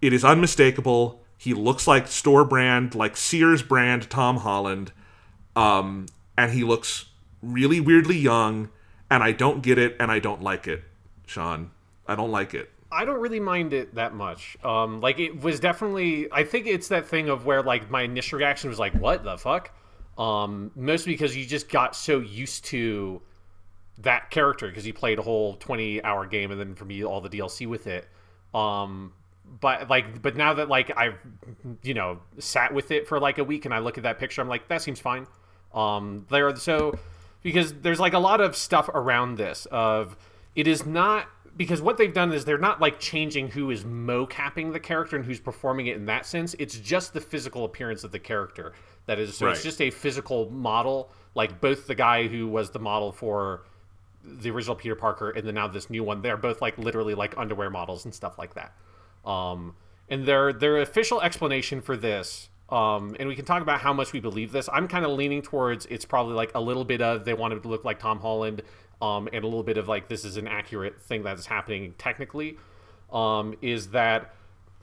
it 0.00 0.12
is 0.12 0.24
unmistakable. 0.24 1.20
He 1.36 1.52
looks 1.52 1.88
like 1.88 2.06
store 2.06 2.44
brand, 2.44 2.94
like 2.94 3.16
Sears 3.16 3.62
brand 3.62 4.08
Tom 4.08 4.38
Holland. 4.38 4.92
Um, 5.56 6.06
and 6.38 6.52
he 6.52 6.62
looks 6.62 7.06
really 7.42 7.80
weirdly 7.80 8.18
young. 8.18 8.70
And 9.10 9.22
I 9.22 9.32
don't 9.32 9.62
get 9.62 9.78
it, 9.78 9.96
and 9.98 10.10
I 10.10 10.20
don't 10.20 10.42
like 10.42 10.66
it, 10.68 10.82
Sean. 11.26 11.70
I 12.06 12.14
don't 12.14 12.30
like 12.30 12.54
it. 12.54 12.70
I 12.94 13.04
don't 13.04 13.20
really 13.20 13.40
mind 13.40 13.72
it 13.72 13.96
that 13.96 14.14
much. 14.14 14.56
Um, 14.62 15.00
like 15.00 15.18
it 15.18 15.42
was 15.42 15.58
definitely. 15.58 16.28
I 16.30 16.44
think 16.44 16.66
it's 16.66 16.88
that 16.88 17.06
thing 17.06 17.28
of 17.28 17.44
where 17.44 17.62
like 17.62 17.90
my 17.90 18.02
initial 18.02 18.38
reaction 18.38 18.70
was 18.70 18.78
like, 18.78 18.94
"What 18.94 19.24
the 19.24 19.36
fuck?" 19.36 19.72
Um, 20.16 20.70
mostly 20.76 21.12
because 21.12 21.36
you 21.36 21.44
just 21.44 21.68
got 21.68 21.96
so 21.96 22.20
used 22.20 22.64
to 22.66 23.20
that 23.98 24.30
character 24.30 24.68
because 24.68 24.86
you 24.86 24.94
played 24.94 25.18
a 25.18 25.22
whole 25.22 25.56
twenty-hour 25.56 26.26
game, 26.26 26.52
and 26.52 26.60
then 26.60 26.74
for 26.76 26.84
me, 26.84 27.04
all 27.04 27.20
the 27.20 27.28
DLC 27.28 27.66
with 27.66 27.88
it. 27.88 28.06
Um, 28.54 29.12
but 29.60 29.90
like, 29.90 30.22
but 30.22 30.36
now 30.36 30.54
that 30.54 30.68
like 30.68 30.96
I've 30.96 31.18
you 31.82 31.94
know 31.94 32.20
sat 32.38 32.72
with 32.72 32.92
it 32.92 33.08
for 33.08 33.18
like 33.18 33.38
a 33.38 33.44
week, 33.44 33.64
and 33.64 33.74
I 33.74 33.80
look 33.80 33.98
at 33.98 34.04
that 34.04 34.18
picture, 34.18 34.40
I'm 34.40 34.48
like, 34.48 34.68
that 34.68 34.82
seems 34.82 35.00
fine. 35.00 35.26
Um, 35.74 36.26
there, 36.30 36.54
so 36.54 36.96
because 37.42 37.74
there's 37.74 37.98
like 37.98 38.12
a 38.12 38.18
lot 38.20 38.40
of 38.40 38.54
stuff 38.56 38.88
around 38.88 39.36
this 39.36 39.66
of 39.66 40.16
it 40.54 40.68
is 40.68 40.86
not 40.86 41.26
because 41.56 41.80
what 41.80 41.96
they've 41.96 42.12
done 42.12 42.32
is 42.32 42.44
they're 42.44 42.58
not 42.58 42.80
like 42.80 42.98
changing 42.98 43.50
who 43.50 43.70
is 43.70 43.84
mocapping 43.84 44.72
the 44.72 44.80
character 44.80 45.16
and 45.16 45.24
who's 45.24 45.40
performing 45.40 45.86
it 45.86 45.96
in 45.96 46.06
that 46.06 46.26
sense. 46.26 46.54
It's 46.58 46.78
just 46.78 47.12
the 47.12 47.20
physical 47.20 47.64
appearance 47.64 48.02
of 48.04 48.12
the 48.12 48.18
character 48.18 48.72
that 49.06 49.18
is. 49.18 49.36
So 49.36 49.46
Right. 49.46 49.54
it's 49.54 49.62
just 49.62 49.80
a 49.80 49.90
physical 49.90 50.50
model. 50.50 51.10
Like 51.34 51.60
both 51.60 51.86
the 51.86 51.94
guy 51.94 52.26
who 52.26 52.48
was 52.48 52.70
the 52.70 52.78
model 52.78 53.12
for 53.12 53.64
the 54.24 54.50
original 54.50 54.74
Peter 54.74 54.94
Parker 54.94 55.30
and 55.30 55.46
then 55.46 55.54
now 55.54 55.68
this 55.68 55.90
new 55.90 56.02
one, 56.02 56.22
they're 56.22 56.36
both 56.36 56.60
like 56.62 56.78
literally 56.78 57.14
like 57.14 57.36
underwear 57.36 57.70
models 57.70 58.04
and 58.04 58.14
stuff 58.14 58.38
like 58.38 58.54
that. 58.54 58.72
Um, 59.24 59.76
and 60.08 60.26
their 60.26 60.52
their 60.52 60.80
official 60.80 61.20
explanation 61.22 61.80
for 61.80 61.96
this, 61.96 62.50
um, 62.68 63.14
and 63.18 63.28
we 63.28 63.34
can 63.36 63.44
talk 63.44 63.62
about 63.62 63.80
how 63.80 63.92
much 63.92 64.12
we 64.12 64.20
believe 64.20 64.52
this. 64.52 64.68
I'm 64.72 64.86
kind 64.88 65.04
of 65.04 65.12
leaning 65.12 65.40
towards 65.42 65.86
it's 65.86 66.04
probably 66.04 66.34
like 66.34 66.52
a 66.54 66.60
little 66.60 66.84
bit 66.84 67.00
of 67.00 67.24
they 67.24 67.32
wanted 67.34 67.62
to 67.62 67.68
look 67.68 67.84
like 67.84 67.98
Tom 67.98 68.20
Holland, 68.20 68.62
um, 69.00 69.28
and 69.32 69.44
a 69.44 69.46
little 69.46 69.62
bit 69.62 69.78
of 69.78 69.88
like 69.88 70.08
this 70.08 70.24
is 70.24 70.36
an 70.36 70.48
accurate 70.48 71.00
thing 71.00 71.22
that 71.24 71.38
is 71.38 71.46
happening 71.46 71.94
technically. 71.98 72.58
Um, 73.12 73.54
is 73.62 73.90
that 73.90 74.34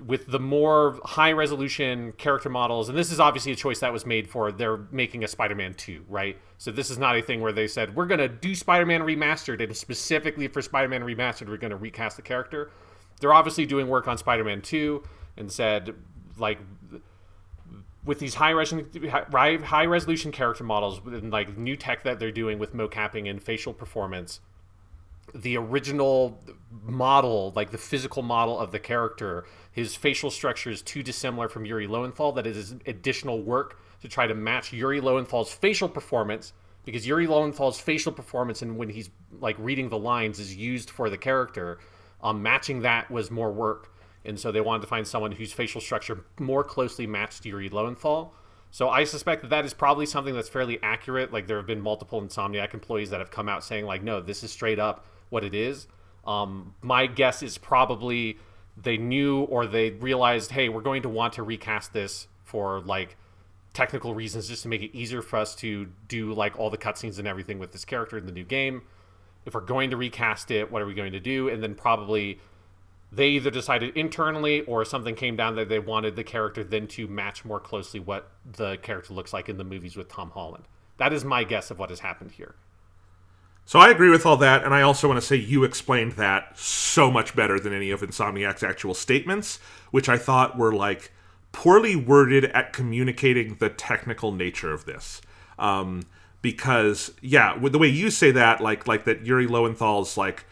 with 0.05 0.27
the 0.27 0.39
more 0.39 0.99
high 1.03 1.31
resolution 1.31 2.11
character 2.13 2.49
models, 2.49 2.89
and 2.89 2.97
this 2.97 3.11
is 3.11 3.19
obviously 3.19 3.51
a 3.51 3.55
choice 3.55 3.79
that 3.79 3.93
was 3.93 4.05
made 4.05 4.27
for 4.27 4.51
they're 4.51 4.85
making 4.91 5.23
a 5.23 5.27
Spider 5.27 5.55
Man 5.55 5.73
2, 5.73 6.05
right? 6.09 6.37
So 6.57 6.71
this 6.71 6.89
is 6.89 6.97
not 6.97 7.15
a 7.15 7.21
thing 7.21 7.41
where 7.41 7.51
they 7.51 7.67
said, 7.67 7.95
we're 7.95 8.05
going 8.05 8.19
to 8.19 8.27
do 8.29 8.55
Spider 8.55 8.85
Man 8.85 9.01
Remastered, 9.01 9.63
and 9.63 9.75
specifically 9.75 10.47
for 10.47 10.61
Spider 10.61 10.87
Man 10.87 11.01
Remastered, 11.01 11.49
we're 11.49 11.57
going 11.57 11.71
to 11.71 11.77
recast 11.77 12.15
the 12.15 12.23
character. 12.23 12.71
They're 13.19 13.33
obviously 13.33 13.65
doing 13.65 13.87
work 13.87 14.07
on 14.07 14.17
Spider 14.17 14.43
Man 14.43 14.61
2 14.61 15.03
and 15.37 15.51
said, 15.51 15.93
like, 16.37 16.59
with 18.03 18.19
these 18.19 18.35
high 18.35 18.51
resolution 18.51 19.09
high, 19.63 19.85
resolution 19.85 20.31
character 20.31 20.63
models 20.63 21.01
and 21.05 21.31
like 21.31 21.57
new 21.57 21.75
tech 21.75 22.03
that 22.03 22.19
they're 22.19 22.31
doing 22.31 22.59
with 22.59 22.73
mocapping 22.73 23.29
and 23.29 23.41
facial 23.41 23.73
performance 23.73 24.39
the 25.33 25.57
original 25.57 26.39
model, 26.83 27.53
like 27.55 27.71
the 27.71 27.77
physical 27.77 28.21
model 28.21 28.59
of 28.59 28.71
the 28.71 28.79
character, 28.79 29.45
his 29.71 29.95
facial 29.95 30.29
structure 30.29 30.69
is 30.69 30.81
too 30.81 31.03
dissimilar 31.03 31.47
from 31.47 31.65
Yuri 31.65 31.87
Lowenthal 31.87 32.31
that 32.33 32.47
it 32.47 32.57
is 32.57 32.75
additional 32.85 33.41
work 33.41 33.79
to 34.01 34.07
try 34.07 34.27
to 34.27 34.33
match 34.33 34.73
Yuri 34.73 34.99
Lowenthal's 34.99 35.53
facial 35.53 35.87
performance 35.87 36.53
because 36.83 37.05
Yuri 37.05 37.27
Lowenthal's 37.27 37.79
facial 37.79 38.11
performance 38.11 38.61
and 38.61 38.77
when 38.77 38.89
he's 38.89 39.09
like 39.39 39.55
reading 39.59 39.89
the 39.89 39.97
lines 39.97 40.39
is 40.39 40.55
used 40.55 40.89
for 40.89 41.09
the 41.09 41.17
character. 41.17 41.79
Um, 42.23 42.43
matching 42.43 42.81
that 42.81 43.09
was 43.09 43.31
more 43.31 43.51
work, 43.51 43.90
and 44.25 44.39
so 44.39 44.51
they 44.51 44.61
wanted 44.61 44.81
to 44.81 44.87
find 44.87 45.07
someone 45.07 45.31
whose 45.31 45.51
facial 45.51 45.81
structure 45.81 46.25
more 46.39 46.63
closely 46.63 47.07
matched 47.07 47.45
Yuri 47.45 47.69
Lowenthal. 47.69 48.33
So 48.69 48.89
I 48.89 49.03
suspect 49.03 49.41
that 49.41 49.49
that 49.49 49.65
is 49.65 49.73
probably 49.73 50.05
something 50.05 50.33
that's 50.33 50.47
fairly 50.47 50.79
accurate. 50.81 51.33
Like 51.33 51.47
there 51.47 51.57
have 51.57 51.67
been 51.67 51.81
multiple 51.81 52.21
Insomniac 52.21 52.73
employees 52.73 53.09
that 53.09 53.19
have 53.19 53.31
come 53.31 53.49
out 53.49 53.63
saying 53.63 53.85
like, 53.85 54.01
no, 54.01 54.21
this 54.21 54.43
is 54.43 54.51
straight 54.51 54.79
up 54.79 55.05
what 55.29 55.43
it 55.43 55.53
is. 55.53 55.87
Um, 56.25 56.75
my 56.81 57.07
guess 57.07 57.43
is 57.43 57.57
probably 57.57 58.37
they 58.77 58.97
knew 58.97 59.41
or 59.41 59.65
they 59.65 59.91
realized, 59.91 60.51
hey, 60.51 60.69
we're 60.69 60.81
going 60.81 61.01
to 61.01 61.09
want 61.09 61.33
to 61.33 61.43
recast 61.43 61.91
this 61.91 62.27
for 62.43 62.79
like 62.81 63.17
technical 63.73 64.13
reasons, 64.13 64.47
just 64.47 64.63
to 64.63 64.69
make 64.69 64.81
it 64.81 64.95
easier 64.95 65.21
for 65.21 65.37
us 65.37 65.55
to 65.55 65.87
do 66.07 66.33
like 66.33 66.57
all 66.59 66.69
the 66.69 66.77
cutscenes 66.77 67.19
and 67.19 67.27
everything 67.27 67.59
with 67.59 67.71
this 67.71 67.85
character 67.85 68.17
in 68.17 68.25
the 68.25 68.31
new 68.31 68.43
game. 68.43 68.83
If 69.45 69.53
we're 69.53 69.61
going 69.61 69.89
to 69.89 69.97
recast 69.97 70.51
it, 70.51 70.71
what 70.71 70.81
are 70.81 70.85
we 70.85 70.93
going 70.93 71.13
to 71.13 71.19
do? 71.19 71.49
And 71.49 71.63
then 71.63 71.73
probably 71.75 72.39
they 73.11 73.27
either 73.29 73.51
decided 73.51 73.95
internally 73.97 74.61
or 74.61 74.85
something 74.85 75.15
came 75.15 75.35
down 75.35 75.55
that 75.55 75.67
they 75.67 75.79
wanted 75.79 76.15
the 76.15 76.23
character 76.23 76.63
then 76.63 76.87
to 76.87 77.07
match 77.07 77.43
more 77.43 77.59
closely 77.59 77.99
what 77.99 78.31
the 78.45 78.77
character 78.77 79.13
looks 79.13 79.33
like 79.33 79.49
in 79.49 79.57
the 79.57 79.63
movies 79.63 79.97
with 79.97 80.07
Tom 80.07 80.31
Holland. 80.31 80.63
That 80.97 81.11
is 81.11 81.25
my 81.25 81.43
guess 81.43 81.71
of 81.71 81.79
what 81.79 81.89
has 81.89 81.99
happened 81.99 82.31
here. 82.31 82.55
So 83.65 83.79
I 83.79 83.89
agree 83.89 84.09
with 84.09 84.25
all 84.25 84.37
that, 84.37 84.63
and 84.63 84.73
I 84.73 84.81
also 84.81 85.07
want 85.07 85.19
to 85.19 85.25
say 85.25 85.35
you 85.35 85.63
explained 85.63 86.13
that 86.13 86.57
so 86.57 87.11
much 87.11 87.35
better 87.35 87.59
than 87.59 87.73
any 87.73 87.91
of 87.91 88.01
Insomniac's 88.01 88.63
actual 88.63 88.93
statements, 88.93 89.59
which 89.91 90.09
I 90.09 90.17
thought 90.17 90.57
were 90.57 90.73
like 90.73 91.11
poorly 91.51 91.95
worded 91.95 92.45
at 92.45 92.73
communicating 92.73 93.55
the 93.55 93.69
technical 93.69 94.31
nature 94.31 94.73
of 94.73 94.85
this. 94.85 95.21
Um, 95.59 96.03
because 96.41 97.11
yeah, 97.21 97.55
with 97.57 97.71
the 97.71 97.77
way 97.77 97.87
you 97.87 98.09
say 98.09 98.31
that, 98.31 98.61
like 98.61 98.87
like 98.87 99.05
that 99.05 99.25
Yuri 99.25 99.47
Lowenthal's 99.47 100.17
like 100.17 100.45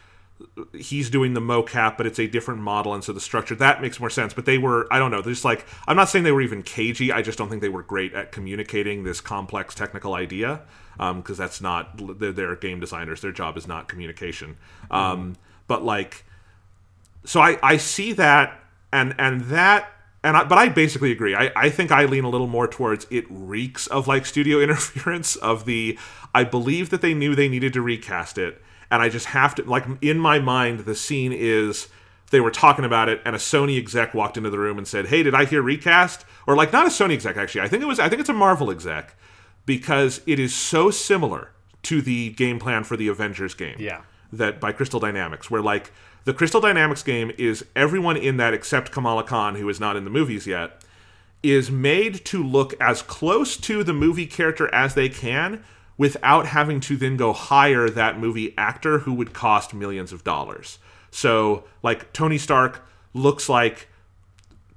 he's 0.73 1.09
doing 1.09 1.33
the 1.33 1.41
mocap, 1.41 1.97
but 1.97 2.05
it's 2.05 2.19
a 2.19 2.27
different 2.27 2.61
model, 2.61 2.93
and 2.93 3.03
so 3.03 3.11
the 3.11 3.19
structure 3.19 3.55
that 3.55 3.81
makes 3.81 3.99
more 3.99 4.09
sense. 4.09 4.33
But 4.33 4.45
they 4.45 4.57
were, 4.57 4.87
I 4.91 4.99
don't 4.99 5.11
know, 5.11 5.21
they're 5.21 5.33
just 5.33 5.45
like 5.45 5.65
I'm 5.87 5.95
not 5.95 6.09
saying 6.09 6.23
they 6.23 6.31
were 6.31 6.41
even 6.41 6.63
cagey. 6.63 7.11
I 7.11 7.21
just 7.21 7.37
don't 7.37 7.49
think 7.49 7.61
they 7.61 7.69
were 7.69 7.83
great 7.83 8.13
at 8.13 8.31
communicating 8.31 9.03
this 9.03 9.21
complex 9.21 9.75
technical 9.75 10.13
idea 10.13 10.61
because 10.97 11.11
um, 11.11 11.35
that's 11.35 11.61
not 11.61 12.19
they're, 12.19 12.31
they're, 12.31 12.55
game 12.55 12.79
designers. 12.79 13.21
Their 13.21 13.31
job 13.31 13.57
is 13.57 13.67
not 13.67 13.87
communication. 13.87 14.57
Mm-hmm. 14.83 14.93
Um, 14.95 15.35
but 15.67 15.83
like, 15.83 16.25
so 17.25 17.41
I 17.41 17.57
I 17.61 17.77
see 17.77 18.13
that 18.13 18.59
and 18.91 19.15
and 19.17 19.41
that. 19.45 19.91
And 20.21 20.35
I, 20.35 20.43
but 20.43 20.57
I 20.57 20.67
basically 20.67 21.13
agree. 21.13 21.33
I, 21.33 21.49
I 21.55 21.69
think 21.69 21.93
I 21.93 22.03
lean 22.03 22.25
a 22.25 22.29
little 22.29 22.47
more 22.47 22.67
towards 22.67 23.07
it 23.09 23.23
reeks 23.29 23.87
of 23.87 24.05
like 24.05 24.25
studio 24.25 24.59
interference 24.61 25.37
of 25.37 25.63
the 25.63 25.97
I 26.35 26.43
believe 26.43 26.89
that 26.89 27.01
they 27.01 27.13
knew 27.13 27.35
they 27.35 27.47
needed 27.47 27.71
to 27.73 27.81
recast 27.81 28.37
it 28.37 28.61
and 28.91 29.01
I 29.01 29.09
just 29.09 29.27
have 29.27 29.55
to 29.55 29.63
like 29.63 29.85
in 30.01 30.19
my 30.19 30.39
mind 30.39 30.81
the 30.81 30.95
scene 30.95 31.33
is 31.33 31.87
they 32.31 32.39
were 32.39 32.51
talking 32.51 32.85
about 32.85 33.09
it 33.09 33.21
and 33.25 33.35
a 33.35 33.39
Sony 33.39 33.77
exec 33.77 34.13
walked 34.13 34.37
into 34.37 34.49
the 34.49 34.59
room 34.59 34.77
and 34.77 34.87
said, 34.87 35.07
"Hey, 35.07 35.23
did 35.23 35.33
I 35.33 35.45
hear 35.45 35.61
recast?" 35.61 36.25
Or 36.47 36.55
like 36.55 36.71
not 36.71 36.85
a 36.85 36.89
Sony 36.89 37.13
exec 37.13 37.37
actually. 37.37 37.61
I 37.61 37.67
think 37.67 37.83
it 37.83 37.87
was 37.87 37.99
I 37.99 38.09
think 38.09 38.19
it's 38.19 38.29
a 38.29 38.33
Marvel 38.33 38.71
exec 38.71 39.15
because 39.65 40.21
it 40.25 40.39
is 40.39 40.53
so 40.53 40.89
similar 40.91 41.51
to 41.83 42.01
the 42.01 42.31
game 42.31 42.59
plan 42.59 42.83
for 42.83 42.97
the 42.97 43.07
Avengers 43.07 43.53
game. 43.53 43.75
Yeah. 43.79 44.01
That 44.31 44.59
by 44.59 44.71
Crystal 44.71 44.99
Dynamics 44.99 45.49
where 45.49 45.61
like 45.61 45.91
the 46.25 46.33
Crystal 46.33 46.61
Dynamics 46.61 47.03
game 47.03 47.31
is 47.37 47.65
everyone 47.75 48.17
in 48.17 48.37
that 48.37 48.53
except 48.53 48.91
Kamala 48.91 49.23
Khan 49.23 49.55
who 49.55 49.67
is 49.69 49.79
not 49.79 49.95
in 49.95 50.03
the 50.03 50.09
movies 50.09 50.45
yet 50.45 50.83
is 51.41 51.71
made 51.71 52.25
to 52.25 52.43
look 52.43 52.73
as 52.81 53.01
close 53.01 53.55
to 53.55 53.83
the 53.83 53.93
movie 53.93 54.25
character 54.25 54.73
as 54.73 54.93
they 54.93 55.07
can 55.07 55.63
without 55.99 56.47
having 56.47 56.79
to 56.79 56.95
then 56.95 57.17
go 57.17 57.33
hire 57.33 57.89
that 57.89 58.17
movie 58.17 58.55
actor 58.57 58.99
who 58.99 59.13
would 59.13 59.33
cost 59.33 59.73
millions 59.73 60.13
of 60.13 60.23
dollars. 60.23 60.79
So, 61.11 61.65
like, 61.83 62.13
Tony 62.13 62.37
Stark 62.37 62.87
looks 63.13 63.49
like 63.49 63.89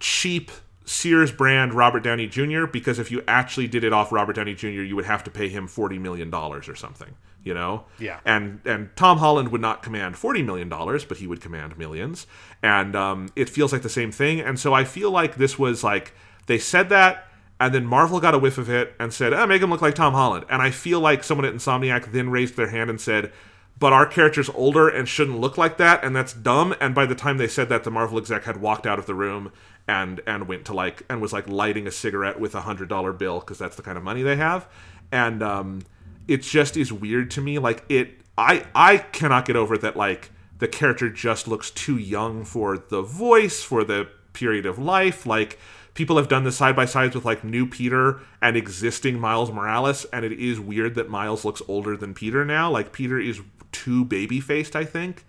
cheap 0.01 0.51
Sears 0.85 1.31
brand 1.31 1.75
Robert 1.75 2.03
Downey 2.03 2.27
Jr. 2.27 2.67
because 2.67 2.99
if 2.99 3.13
you 3.13 3.23
actually 3.29 3.69
did 3.69 3.85
it 3.85 3.93
off 3.93 4.11
Robert 4.11 4.35
Downey 4.35 4.55
Jr., 4.55 4.83
you 4.83 4.97
would 4.97 5.05
have 5.05 5.23
to 5.23 5.31
pay 5.31 5.49
him 5.49 5.69
$40 5.69 6.01
million 6.01 6.35
or 6.35 6.61
something, 6.75 7.15
you 7.45 7.55
know? 7.55 7.85
Yeah. 8.01 8.19
And, 8.25 8.61
and 8.65 8.91
Tom 8.97 9.19
Holland 9.19 9.51
would 9.53 9.61
not 9.61 9.85
command 9.85 10.17
$40 10.17 10.45
million, 10.45 10.69
but 10.69 11.19
he 11.19 11.29
would 11.29 11.41
command 11.41 11.79
millions. 11.79 12.27
And 12.65 12.97
um, 12.97 13.29
it 13.37 13.49
feels 13.49 13.73
like 13.73 13.83
the 13.83 13.89
same 13.89 14.11
thing. 14.11 14.41
And 14.41 14.59
so 14.59 14.75
I 14.75 14.83
feel 14.83 15.13
like 15.13 15.37
this 15.37 15.57
was 15.57 15.85
like, 15.85 16.15
they 16.47 16.59
said 16.59 16.89
that 16.89 17.29
and 17.63 17.73
then 17.73 17.87
Marvel 17.87 18.19
got 18.19 18.35
a 18.35 18.41
whiff 18.41 18.59
of 18.59 18.69
it 18.69 18.93
and 18.99 19.15
said, 19.15 19.33
oh, 19.33 19.47
make 19.47 19.63
him 19.63 19.71
look 19.71 19.81
like 19.81 19.95
Tom 19.95 20.15
Holland. 20.15 20.45
And 20.51 20.61
I 20.61 20.73
feel 20.73 20.99
like 20.99 21.23
someone 21.23 21.45
at 21.45 21.55
Insomniac 21.55 22.11
then 22.11 22.29
raised 22.29 22.57
their 22.57 22.71
hand 22.71 22.91
and 22.91 23.01
said, 23.01 23.31
but 23.79 23.93
our 23.93 24.05
character's 24.05 24.51
older 24.51 24.89
and 24.89 25.09
shouldn't 25.09 25.39
look 25.39 25.57
like 25.57 25.77
that, 25.77 26.03
and 26.03 26.15
that's 26.15 26.33
dumb. 26.33 26.75
And 26.81 26.93
by 26.93 27.07
the 27.07 27.15
time 27.15 27.39
they 27.39 27.47
said 27.47 27.69
that, 27.69 27.85
the 27.85 27.91
Marvel 27.91 28.19
exec 28.19 28.43
had 28.43 28.61
walked 28.61 28.85
out 28.85 28.99
of 28.99 29.07
the 29.07 29.15
room 29.15 29.53
and 29.87 30.21
and 30.27 30.49
went 30.49 30.65
to 30.67 30.75
like 30.75 31.05
and 31.09 31.21
was 31.23 31.33
like 31.33 31.49
lighting 31.49 31.87
a 31.87 31.93
cigarette 31.93 32.41
with 32.41 32.57
a 32.57 32.63
hundred 32.63 32.89
dollar 32.89 33.13
bill 33.13 33.39
because 33.39 33.59
that's 33.59 33.77
the 33.77 33.83
kind 33.83 33.97
of 33.97 34.03
money 34.03 34.23
they 34.23 34.37
have. 34.37 34.69
And 35.13 35.41
um, 35.41 35.83
it 36.27 36.43
just 36.43 36.77
is 36.77 36.93
weird 36.93 37.31
to 37.33 37.41
me. 37.41 37.59
Like 37.59 37.85
it, 37.89 38.21
I 38.37 38.67
I 38.75 38.99
cannot 38.99 39.47
get 39.47 39.55
over 39.55 39.79
that. 39.79 39.97
Like 39.97 40.31
the 40.59 40.69
character 40.69 41.11
just 41.11 41.47
looks 41.47 41.71
too 41.71 41.97
young 41.97 42.45
for 42.45 42.77
the 42.79 43.03
voice 43.03 43.63
for 43.63 43.85
the 43.85 44.09
period 44.33 44.67
of 44.67 44.79
life. 44.79 45.27
Like 45.27 45.59
people 45.95 46.17
have 46.17 46.29
done 46.29 46.45
the 46.45 46.53
side 46.53 46.77
by 46.77 46.85
sides 46.85 47.15
with 47.15 47.25
like 47.25 47.45
new 47.45 47.67
Peter 47.67 48.21
and 48.41 48.57
existing 48.57 49.21
Miles 49.21 49.51
Morales, 49.51 50.05
and 50.07 50.25
it 50.25 50.33
is 50.33 50.59
weird 50.59 50.95
that 50.95 51.11
Miles 51.11 51.45
looks 51.45 51.63
older 51.69 51.97
than 51.97 52.15
Peter 52.15 52.45
now. 52.45 52.71
Like 52.71 52.93
Peter 52.93 53.19
is 53.19 53.41
too 53.73 54.05
baby 54.05 54.41
faced, 54.41 54.77
I 54.77 54.85
think. 54.85 55.25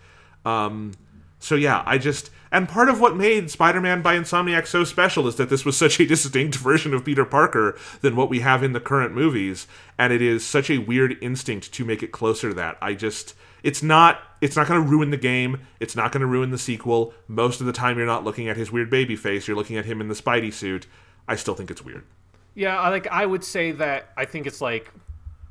Um, 0.45 0.93
so 1.39 1.55
yeah, 1.55 1.83
I 1.85 1.97
just 1.97 2.29
and 2.51 2.69
part 2.69 2.87
of 2.87 3.01
what 3.01 3.17
made 3.17 3.49
Spider-Man 3.49 4.01
by 4.01 4.15
Insomniac 4.15 4.67
so 4.67 4.83
special 4.83 5.27
is 5.27 5.35
that 5.37 5.49
this 5.49 5.65
was 5.65 5.75
such 5.75 5.99
a 5.99 6.05
distinct 6.07 6.55
version 6.55 6.93
of 6.93 7.03
Peter 7.03 7.25
Parker 7.25 7.77
than 8.01 8.15
what 8.15 8.29
we 8.29 8.39
have 8.41 8.63
in 8.63 8.73
the 8.73 8.79
current 8.79 9.13
movies, 9.13 9.67
and 9.97 10.13
it 10.13 10.21
is 10.21 10.45
such 10.45 10.69
a 10.69 10.77
weird 10.77 11.17
instinct 11.21 11.73
to 11.73 11.83
make 11.83 12.03
it 12.03 12.11
closer 12.11 12.49
to 12.49 12.55
that. 12.55 12.77
I 12.81 12.93
just 12.93 13.33
it's 13.63 13.81
not 13.81 14.19
it's 14.41 14.57
not 14.57 14.67
going 14.67 14.83
to 14.83 14.87
ruin 14.87 15.09
the 15.09 15.17
game. 15.17 15.65
It's 15.79 15.95
not 15.95 16.11
going 16.11 16.21
to 16.21 16.27
ruin 16.27 16.51
the 16.51 16.57
sequel. 16.57 17.13
Most 17.27 17.61
of 17.61 17.65
the 17.65 17.73
time, 17.73 17.97
you're 17.97 18.05
not 18.05 18.25
looking 18.25 18.49
at 18.49 18.57
his 18.57 18.71
weird 18.71 18.89
baby 18.89 19.15
face. 19.15 19.47
You're 19.47 19.55
looking 19.55 19.77
at 19.77 19.85
him 19.85 20.01
in 20.01 20.09
the 20.09 20.13
Spidey 20.13 20.51
suit. 20.51 20.85
I 21.27 21.37
still 21.37 21.55
think 21.55 21.71
it's 21.71 21.83
weird. 21.83 22.03
Yeah, 22.55 22.89
like 22.89 23.07
I 23.07 23.25
would 23.25 23.43
say 23.43 23.71
that 23.71 24.09
I 24.17 24.25
think 24.25 24.45
it's 24.45 24.61
like 24.61 24.91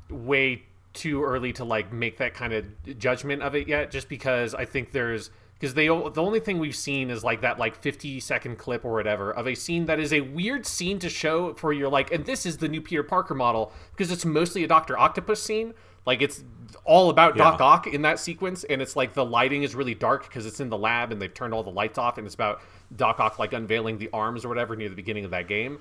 way 0.09 0.63
too 0.93 1.23
early 1.23 1.51
to 1.53 1.63
like 1.63 1.91
make 1.91 2.17
that 2.19 2.35
kind 2.35 2.53
of 2.53 2.65
judgment 2.99 3.41
of 3.41 3.55
it 3.55 3.67
yet. 3.67 3.89
Just 3.89 4.07
because 4.07 4.53
I 4.53 4.65
think 4.65 4.91
there's 4.91 5.31
because 5.63 5.73
they 5.73 5.87
the 5.87 6.21
only 6.21 6.39
thing 6.39 6.59
we've 6.59 6.75
seen 6.75 7.09
is 7.09 7.23
like 7.23 7.41
that 7.41 7.57
like 7.57 7.75
50 7.75 8.19
second 8.19 8.57
clip 8.57 8.85
or 8.85 8.93
whatever 8.93 9.31
of 9.31 9.47
a 9.47 9.55
scene 9.55 9.85
that 9.85 9.99
is 9.99 10.11
a 10.11 10.21
weird 10.21 10.65
scene 10.65 10.99
to 10.99 11.09
show 11.09 11.53
for 11.53 11.71
your 11.71 11.89
like 11.89 12.11
and 12.11 12.25
this 12.25 12.45
is 12.45 12.57
the 12.57 12.67
new 12.67 12.81
Peter 12.81 13.01
Parker 13.01 13.33
model 13.33 13.71
because 13.91 14.11
it's 14.11 14.25
mostly 14.25 14.63
a 14.63 14.67
Doctor 14.67 14.99
Octopus 14.99 15.41
scene 15.41 15.73
like 16.05 16.21
it's 16.21 16.43
all 16.85 17.09
about 17.09 17.35
yeah. 17.35 17.43
Doc 17.43 17.61
Ock 17.61 17.87
in 17.87 18.01
that 18.01 18.19
sequence, 18.19 18.63
and 18.65 18.81
it's 18.81 18.95
like 18.95 19.13
the 19.13 19.25
lighting 19.25 19.63
is 19.63 19.75
really 19.75 19.95
dark 19.95 20.23
because 20.27 20.45
it's 20.45 20.59
in 20.59 20.69
the 20.69 20.77
lab 20.77 21.11
and 21.11 21.21
they've 21.21 21.33
turned 21.33 21.53
all 21.53 21.63
the 21.63 21.71
lights 21.71 21.97
off, 21.97 22.17
and 22.17 22.25
it's 22.25 22.35
about 22.35 22.61
Doc 22.95 23.19
Ock 23.19 23.39
like 23.39 23.53
unveiling 23.53 23.97
the 23.97 24.09
arms 24.11 24.43
or 24.43 24.49
whatever 24.49 24.75
near 24.75 24.89
the 24.89 24.95
beginning 24.95 25.25
of 25.25 25.31
that 25.31 25.47
game. 25.47 25.79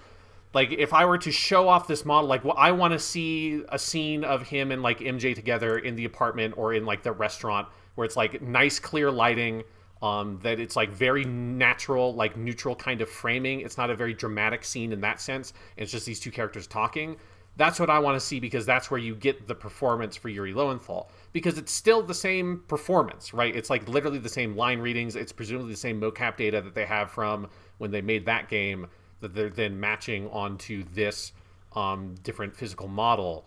Like 0.55 0.73
if 0.73 0.93
I 0.93 1.07
were 1.07 1.19
to 1.19 1.32
show 1.32 1.69
off 1.69 1.89
this 1.89 2.05
model, 2.05 2.28
like 2.28 2.44
well, 2.44 2.57
I 2.57 2.73
want 2.73 2.93
to 2.93 2.99
see 2.99 3.62
a 3.69 3.78
scene 3.78 4.23
of 4.23 4.43
him 4.43 4.70
and 4.70 4.82
like 4.82 5.01
MJ 5.01 5.35
together 5.35 5.78
in 5.78 5.97
the 5.97 6.05
apartment 6.05 6.55
or 6.57 6.74
in 6.74 6.85
like 6.85 7.03
the 7.03 7.12
restaurant 7.12 7.69
where 7.94 8.05
it's 8.05 8.16
like 8.16 8.43
nice 8.43 8.78
clear 8.78 9.11
lighting. 9.11 9.65
Um, 10.03 10.40
that 10.43 10.59
it's 10.59 10.74
like 10.74 10.90
very 10.90 11.24
natural, 11.24 12.12
like 12.12 12.36
neutral 12.36 12.74
kind 12.74 13.01
of 13.03 13.09
framing. 13.09 13.61
It's 13.61 13.78
not 13.78 13.89
a 13.89 13.94
very 13.94 14.12
dramatic 14.12 14.65
scene 14.65 14.90
in 14.90 15.01
that 15.03 15.20
sense. 15.20 15.53
It's 15.77 15.93
just 15.93 16.07
these 16.07 16.19
two 16.19 16.32
characters 16.32 16.66
talking 16.66 17.16
that's 17.56 17.78
what 17.78 17.90
I 17.90 17.98
want 17.98 18.18
to 18.18 18.20
see 18.20 18.40
because 18.40 18.64
that's 18.64 18.90
where 18.90 19.00
you 19.00 19.14
get 19.14 19.46
the 19.46 19.54
performance 19.54 20.16
for 20.16 20.28
Yuri 20.28 20.54
Lowenthal 20.54 21.10
because 21.32 21.58
it's 21.58 21.72
still 21.72 22.02
the 22.02 22.14
same 22.14 22.62
performance, 22.66 23.34
right? 23.34 23.54
It's 23.54 23.68
like 23.68 23.86
literally 23.88 24.18
the 24.18 24.28
same 24.28 24.56
line 24.56 24.78
readings. 24.78 25.16
It's 25.16 25.32
presumably 25.32 25.72
the 25.72 25.76
same 25.76 26.00
mocap 26.00 26.36
data 26.36 26.62
that 26.62 26.74
they 26.74 26.86
have 26.86 27.10
from 27.10 27.48
when 27.78 27.90
they 27.90 28.00
made 28.00 28.26
that 28.26 28.48
game 28.48 28.86
that 29.20 29.34
they're 29.34 29.50
then 29.50 29.78
matching 29.78 30.28
onto 30.30 30.82
this 30.94 31.32
um, 31.74 32.14
different 32.22 32.56
physical 32.56 32.88
model. 32.88 33.44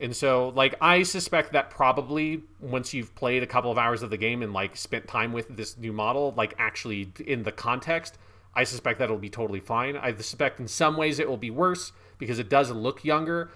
And 0.00 0.14
so, 0.14 0.48
like, 0.56 0.74
I 0.80 1.04
suspect 1.04 1.52
that 1.52 1.70
probably 1.70 2.42
once 2.60 2.92
you've 2.92 3.14
played 3.14 3.42
a 3.42 3.46
couple 3.46 3.70
of 3.70 3.78
hours 3.78 4.02
of 4.02 4.10
the 4.10 4.16
game 4.16 4.42
and 4.42 4.52
like 4.52 4.76
spent 4.76 5.06
time 5.06 5.32
with 5.32 5.56
this 5.56 5.78
new 5.78 5.92
model, 5.92 6.34
like 6.36 6.54
actually 6.58 7.12
in 7.24 7.44
the 7.44 7.52
context, 7.52 8.18
I 8.54 8.64
suspect 8.64 8.98
that 8.98 9.04
it'll 9.04 9.18
be 9.18 9.30
totally 9.30 9.60
fine. 9.60 9.96
I 9.96 10.12
suspect 10.14 10.60
in 10.60 10.68
some 10.68 10.96
ways 10.96 11.18
it 11.18 11.28
will 11.28 11.36
be 11.36 11.50
worse 11.50 11.92
because 12.18 12.38
it 12.38 12.48
does 12.48 12.70
look 12.70 13.04
younger. 13.04 13.50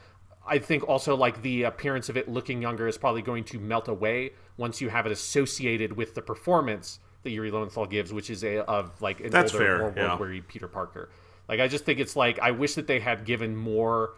I 0.47 0.59
think 0.59 0.89
also 0.89 1.15
like 1.15 1.43
the 1.43 1.65
appearance 1.65 2.09
of 2.09 2.17
it 2.17 2.29
looking 2.29 2.63
younger 2.63 2.89
is 2.89 2.97
probably 2.97 3.23
going 3.23 3.45
to 3.45 3.59
melt 3.59 3.89
away 3.89 4.33
once 4.57 4.81
you 4.81 4.89
have 4.89 5.07
it 5.07 5.13
associated 5.13 5.93
with 5.93 6.15
the 6.15 6.23
performance 6.23 7.01
that 7.23 7.31
Yuri 7.31 7.51
Lowenthal 7.51 7.87
gives, 7.87 8.13
which 8.13 8.31
is 8.31 8.45
a 8.45 8.65
of 8.65 9.01
like 9.03 9.21
an 9.21 9.31
That's 9.31 9.53
older, 9.53 9.65
fair, 9.65 9.79
more 9.79 9.93
yeah. 9.97 10.19
world 10.19 10.49
Peter 10.49 10.69
Parker. 10.69 11.11
Like 11.49 11.61
I 11.61 11.69
just 11.69 11.85
think 11.85 11.99
it's 11.99 12.17
like 12.17 12.39
I 12.39 12.51
wish 12.51 12.75
that 12.75 12.87
they 12.87 13.01
had 13.01 13.25
given 13.25 13.57
more 13.57 14.15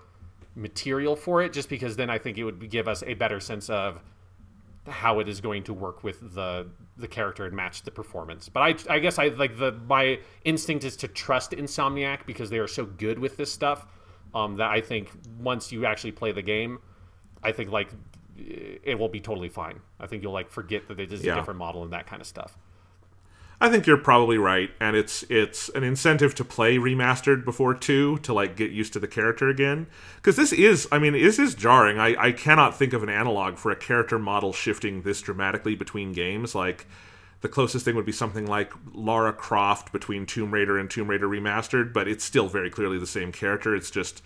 material 0.55 1.17
for 1.17 1.43
it, 1.43 1.53
just 1.53 1.69
because 1.69 1.97
then 1.97 2.11
I 2.11 2.19
think 2.19 2.39
it 2.39 2.45
would 2.45 2.71
give 2.71 2.89
us 2.89 3.03
a 3.07 3.15
better 3.15 3.41
sense 3.41 3.71
of 3.71 4.01
how 4.87 5.21
it 5.21 5.29
is 5.29 5.41
going 5.41 5.63
to 5.65 5.75
work 5.75 6.03
with 6.03 6.35
the 6.35 6.67
the 6.97 7.09
character 7.09 7.45
and 7.47 7.55
match 7.55 7.83
the 7.83 7.91
performance. 7.91 8.49
But 8.49 8.61
I 8.89 8.95
I 8.95 8.99
guess 8.99 9.19
I 9.19 9.29
like 9.29 9.59
the 9.59 9.73
my 9.73 10.21
instinct 10.45 10.85
is 10.85 10.97
to 10.99 11.09
trust 11.09 11.53
Insomniac 11.53 12.27
because 12.27 12.51
they 12.51 12.59
are 12.59 12.69
so 12.69 12.85
good 12.85 13.19
with 13.19 13.37
this 13.37 13.53
stuff 13.53 13.87
um, 14.35 14.57
that 14.57 14.71
I 14.71 14.81
think 14.81 15.11
once 15.39 15.73
you 15.73 15.87
actually 15.87 16.13
play 16.13 16.33
the 16.33 16.43
game, 16.43 16.79
I 17.43 17.53
think 17.53 17.71
like 17.71 17.91
it 18.37 18.99
will 18.99 19.09
be 19.09 19.21
totally 19.21 19.49
fine. 19.49 19.81
I 19.99 20.07
think 20.07 20.23
you'll 20.23 20.33
like 20.33 20.51
forget 20.51 20.89
that 20.89 20.99
it 21.01 21.13
is 21.13 21.23
yeah. 21.23 21.35
a 21.35 21.37
different 21.37 21.59
model 21.59 21.83
and 21.83 21.93
that 21.93 22.07
kind 22.07 22.21
of 22.21 22.27
stuff. 22.27 22.57
I 23.63 23.69
think 23.69 23.87
you're 23.87 23.99
probably 23.99 24.39
right, 24.39 24.71
and 24.81 24.97
it's 24.97 25.23
it's 25.29 25.69
an 25.71 25.85
incentive 25.85 26.35
to 26.37 26.45
play 26.45 26.79
remastered 26.79 27.45
before 27.45 27.75
two 27.75 28.17
to 28.19 28.33
like 28.33 28.57
get 28.57 28.71
used 28.71 28.95
to 28.95 28.99
the 28.99 29.09
character 29.09 29.51
again. 29.51 29.87
Because 30.17 30.37
this 30.37 30.51
is, 30.51 30.89
I 30.91 30.99
mean, 30.99 31.13
this 31.13 31.39
is 31.39 31.55
jarring. 31.55 31.99
I 31.99 32.17
I 32.19 32.33
cannot 32.33 32.79
think 32.79 32.95
of 32.95 33.03
an 33.03 33.11
analog 33.11 33.59
for 33.59 33.71
a 33.71 33.77
character 33.77 34.19
model 34.19 34.55
shifting 34.55 35.03
this 35.03 35.21
dramatically 35.21 35.75
between 35.75 36.15
games. 36.15 36.55
Like 36.55 36.87
the 37.43 37.49
closest 37.49 37.85
thing 37.85 37.97
would 37.97 38.07
be 38.07 38.13
something 38.13 38.47
like 38.47 38.73
Lara 38.93 39.33
Croft 39.33 39.93
between 39.93 40.27
Tomb 40.27 40.51
Raider 40.53 40.79
and 40.79 40.91
Tomb 40.91 41.09
Raider 41.09 41.29
Remastered, 41.29 41.93
but 41.93 42.07
it's 42.09 42.25
still 42.25 42.49
very 42.49 42.71
clearly 42.71 42.99
the 42.99 43.07
same 43.07 43.33
character. 43.33 43.75
It's 43.75 43.91
just, 43.91 44.23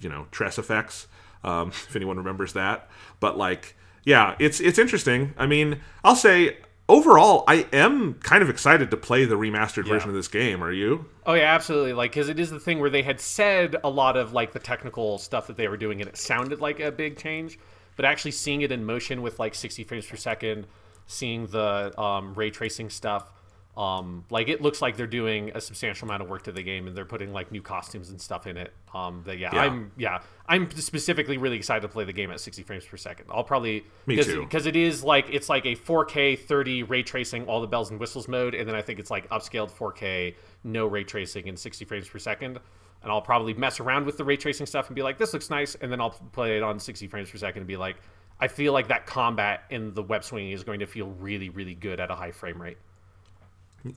you 0.00 0.08
know, 0.08 0.26
TressFX, 0.32 1.06
um, 1.44 1.68
if 1.88 1.94
anyone 1.96 2.16
remembers 2.16 2.52
that. 2.54 2.88
But 3.20 3.36
like, 3.38 3.76
yeah, 4.04 4.34
it's 4.38 4.60
it's 4.60 4.78
interesting. 4.78 5.34
I 5.36 5.46
mean, 5.46 5.80
I'll 6.04 6.16
say 6.16 6.56
overall, 6.88 7.42
I 7.48 7.66
am 7.72 8.14
kind 8.14 8.42
of 8.42 8.48
excited 8.50 8.90
to 8.90 8.96
play 8.96 9.24
the 9.24 9.34
remastered 9.36 9.86
Yeah. 9.86 9.94
version 9.94 10.08
of 10.10 10.14
this 10.14 10.28
game. 10.28 10.62
Are 10.62 10.72
you? 10.72 11.06
Oh 11.24 11.34
yeah, 11.34 11.52
absolutely. 11.54 11.92
Like, 11.92 12.12
because 12.12 12.28
it 12.28 12.38
is 12.38 12.50
the 12.50 12.60
thing 12.60 12.78
where 12.80 12.90
they 12.90 13.02
had 13.02 13.20
said 13.20 13.76
a 13.82 13.88
lot 13.90 14.16
of 14.16 14.32
like 14.32 14.52
the 14.52 14.58
technical 14.60 15.18
stuff 15.18 15.46
that 15.48 15.56
they 15.56 15.68
were 15.68 15.76
doing, 15.76 16.00
and 16.00 16.08
it 16.08 16.16
sounded 16.16 16.60
like 16.60 16.78
a 16.80 16.90
big 16.92 17.16
change. 17.16 17.58
But 17.96 18.04
actually 18.04 18.32
seeing 18.32 18.60
it 18.60 18.70
in 18.70 18.84
motion 18.84 19.22
with 19.22 19.38
like 19.38 19.54
60 19.54 19.82
frames 19.84 20.04
per 20.06 20.16
second, 20.16 20.66
seeing 21.06 21.46
the 21.46 21.98
um, 22.00 22.34
ray 22.34 22.50
tracing 22.50 22.90
stuff, 22.90 23.32
um, 23.76 24.24
like 24.30 24.48
it 24.48 24.62
looks 24.62 24.80
like 24.80 24.96
they're 24.96 25.06
doing 25.06 25.52
a 25.54 25.60
substantial 25.60 26.08
amount 26.08 26.22
of 26.22 26.30
work 26.30 26.44
to 26.44 26.52
the 26.52 26.62
game, 26.62 26.86
and 26.86 26.96
they're 26.96 27.04
putting 27.04 27.32
like 27.32 27.52
new 27.52 27.60
costumes 27.60 28.08
and 28.08 28.18
stuff 28.18 28.46
in 28.46 28.56
it. 28.56 28.72
Um, 28.94 29.22
that 29.26 29.38
yeah, 29.38 29.50
Yeah. 29.52 29.60
I'm 29.60 29.92
yeah, 29.98 30.22
I'm 30.48 30.70
specifically 30.70 31.36
really 31.36 31.58
excited 31.58 31.82
to 31.82 31.88
play 31.88 32.04
the 32.04 32.12
game 32.12 32.30
at 32.30 32.40
60 32.40 32.62
frames 32.62 32.86
per 32.86 32.96
second. 32.96 33.26
I'll 33.30 33.44
probably 33.44 33.80
Me 34.06 34.16
because, 34.16 34.26
too. 34.26 34.40
because 34.40 34.64
it 34.64 34.76
is 34.76 35.04
like 35.04 35.26
it's 35.30 35.50
like 35.50 35.66
a 35.66 35.76
4K 35.76 36.38
30 36.38 36.84
ray 36.84 37.02
tracing 37.02 37.44
all 37.46 37.60
the 37.60 37.66
bells 37.66 37.90
and 37.90 38.00
whistles 38.00 38.28
mode, 38.28 38.54
and 38.54 38.66
then 38.66 38.74
I 38.74 38.80
think 38.80 38.98
it's 38.98 39.10
like 39.10 39.28
upscaled 39.28 39.70
4K 39.70 40.34
no 40.64 40.86
ray 40.86 41.04
tracing 41.04 41.46
in 41.46 41.56
60 41.56 41.84
frames 41.84 42.08
per 42.08 42.18
second. 42.18 42.58
And 43.02 43.12
I'll 43.12 43.20
probably 43.22 43.52
mess 43.54 43.78
around 43.78 44.06
with 44.06 44.16
the 44.16 44.24
ray 44.24 44.36
tracing 44.38 44.66
stuff 44.66 44.88
and 44.88 44.96
be 44.96 45.02
like, 45.02 45.16
this 45.18 45.32
looks 45.32 45.50
nice, 45.50 45.76
and 45.76 45.92
then 45.92 46.00
I'll 46.00 46.10
play 46.32 46.56
it 46.56 46.62
on 46.62 46.80
60 46.80 47.06
frames 47.08 47.30
per 47.30 47.36
second 47.36 47.60
and 47.60 47.68
be 47.68 47.76
like, 47.76 47.96
I 48.40 48.48
feel 48.48 48.72
like 48.72 48.88
that 48.88 49.06
combat 49.06 49.64
in 49.70 49.94
the 49.94 50.02
web 50.02 50.24
swinging 50.24 50.52
is 50.52 50.64
going 50.64 50.80
to 50.80 50.86
feel 50.86 51.06
really, 51.06 51.48
really 51.48 51.74
good 51.74 52.00
at 52.00 52.10
a 52.10 52.14
high 52.14 52.32
frame 52.32 52.60
rate. 52.60 52.78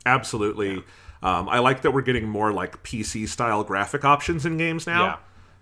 Absolutely. 0.05 0.83
Um, 1.21 1.49
I 1.49 1.59
like 1.59 1.81
that 1.81 1.91
we're 1.91 2.01
getting 2.01 2.27
more 2.27 2.53
like 2.53 2.83
PC 2.83 3.27
style 3.27 3.63
graphic 3.63 4.05
options 4.05 4.45
in 4.45 4.57
games 4.57 4.87
now. 4.87 5.05
Yeah, 5.05 5.15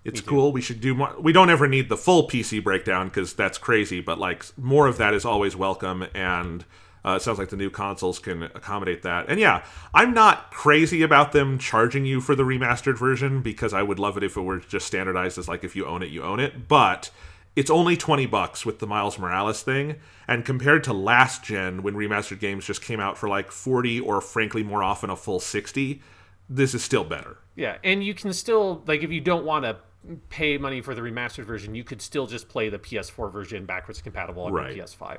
It's 0.04 0.22
cool. 0.22 0.52
We 0.52 0.62
should 0.62 0.80
do 0.82 0.94
more. 0.94 1.16
We 1.20 1.34
don't 1.34 1.50
ever 1.50 1.68
need 1.68 1.90
the 1.90 1.98
full 1.98 2.28
PC 2.28 2.64
breakdown 2.64 3.08
because 3.08 3.34
that's 3.34 3.58
crazy, 3.58 4.00
but 4.00 4.20
like 4.20 4.46
more 4.58 4.88
of 4.88 4.98
that 4.98 5.14
is 5.14 5.26
always 5.26 5.56
welcome. 5.56 6.06
And 6.14 6.64
uh, 7.04 7.16
it 7.16 7.22
sounds 7.22 7.40
like 7.40 7.50
the 7.50 7.58
new 7.58 7.70
consoles 7.72 8.20
can 8.20 8.44
accommodate 8.44 9.02
that. 9.04 9.30
And 9.30 9.40
yeah, 9.40 9.64
I'm 9.94 10.14
not 10.14 10.52
crazy 10.52 11.02
about 11.02 11.32
them 11.32 11.58
charging 11.58 12.06
you 12.06 12.22
for 12.22 12.36
the 12.36 12.44
remastered 12.44 12.98
version 13.00 13.42
because 13.42 13.74
I 13.74 13.82
would 13.82 13.98
love 13.98 14.18
it 14.18 14.24
if 14.24 14.38
it 14.38 14.42
were 14.42 14.60
just 14.60 14.86
standardized 14.86 15.38
as 15.38 15.48
like 15.48 15.64
if 15.64 15.76
you 15.76 15.86
own 15.86 16.04
it, 16.04 16.10
you 16.10 16.22
own 16.22 16.40
it. 16.40 16.68
But 16.68 17.10
it's 17.58 17.72
only 17.72 17.98
20 17.98 18.28
bucks 18.28 18.66
with 18.66 18.78
the 18.80 18.88
Miles 18.88 19.18
Morales 19.18 19.64
thing. 19.64 19.96
And 20.28 20.46
compared 20.46 20.84
to 20.86 20.94
last 20.94 21.44
gen, 21.44 21.82
when 21.82 21.96
remastered 21.96 22.40
games 22.40 22.66
just 22.66 22.82
came 22.84 23.00
out 23.00 23.18
for 23.18 23.28
like 23.28 23.52
40 23.52 24.00
or 24.00 24.22
frankly 24.22 24.62
more 24.64 24.84
often 24.84 25.10
a 25.10 25.16
full 25.16 25.40
60, 25.40 26.02
this 26.48 26.74
is 26.76 26.84
still 26.84 27.04
better. 27.04 27.38
Yeah, 27.56 27.78
and 27.84 28.04
you 28.04 28.14
can 28.14 28.32
still 28.32 28.84
like 28.86 29.02
if 29.04 29.12
you 29.12 29.20
don't 29.22 29.44
want 29.44 29.66
to 29.66 29.78
pay 30.30 30.58
money 30.60 30.82
for 30.82 30.94
the 30.94 31.02
remastered 31.02 31.46
version, 31.46 31.74
you 31.76 31.84
could 31.84 32.02
still 32.02 32.28
just 32.28 32.48
play 32.48 32.70
the 32.70 32.78
PS4 32.80 33.32
version 33.32 33.66
backwards 33.66 34.02
compatible 34.02 34.44
on 34.44 34.54
Right. 34.54 34.76
your 34.76 34.86
PS5. 34.86 35.18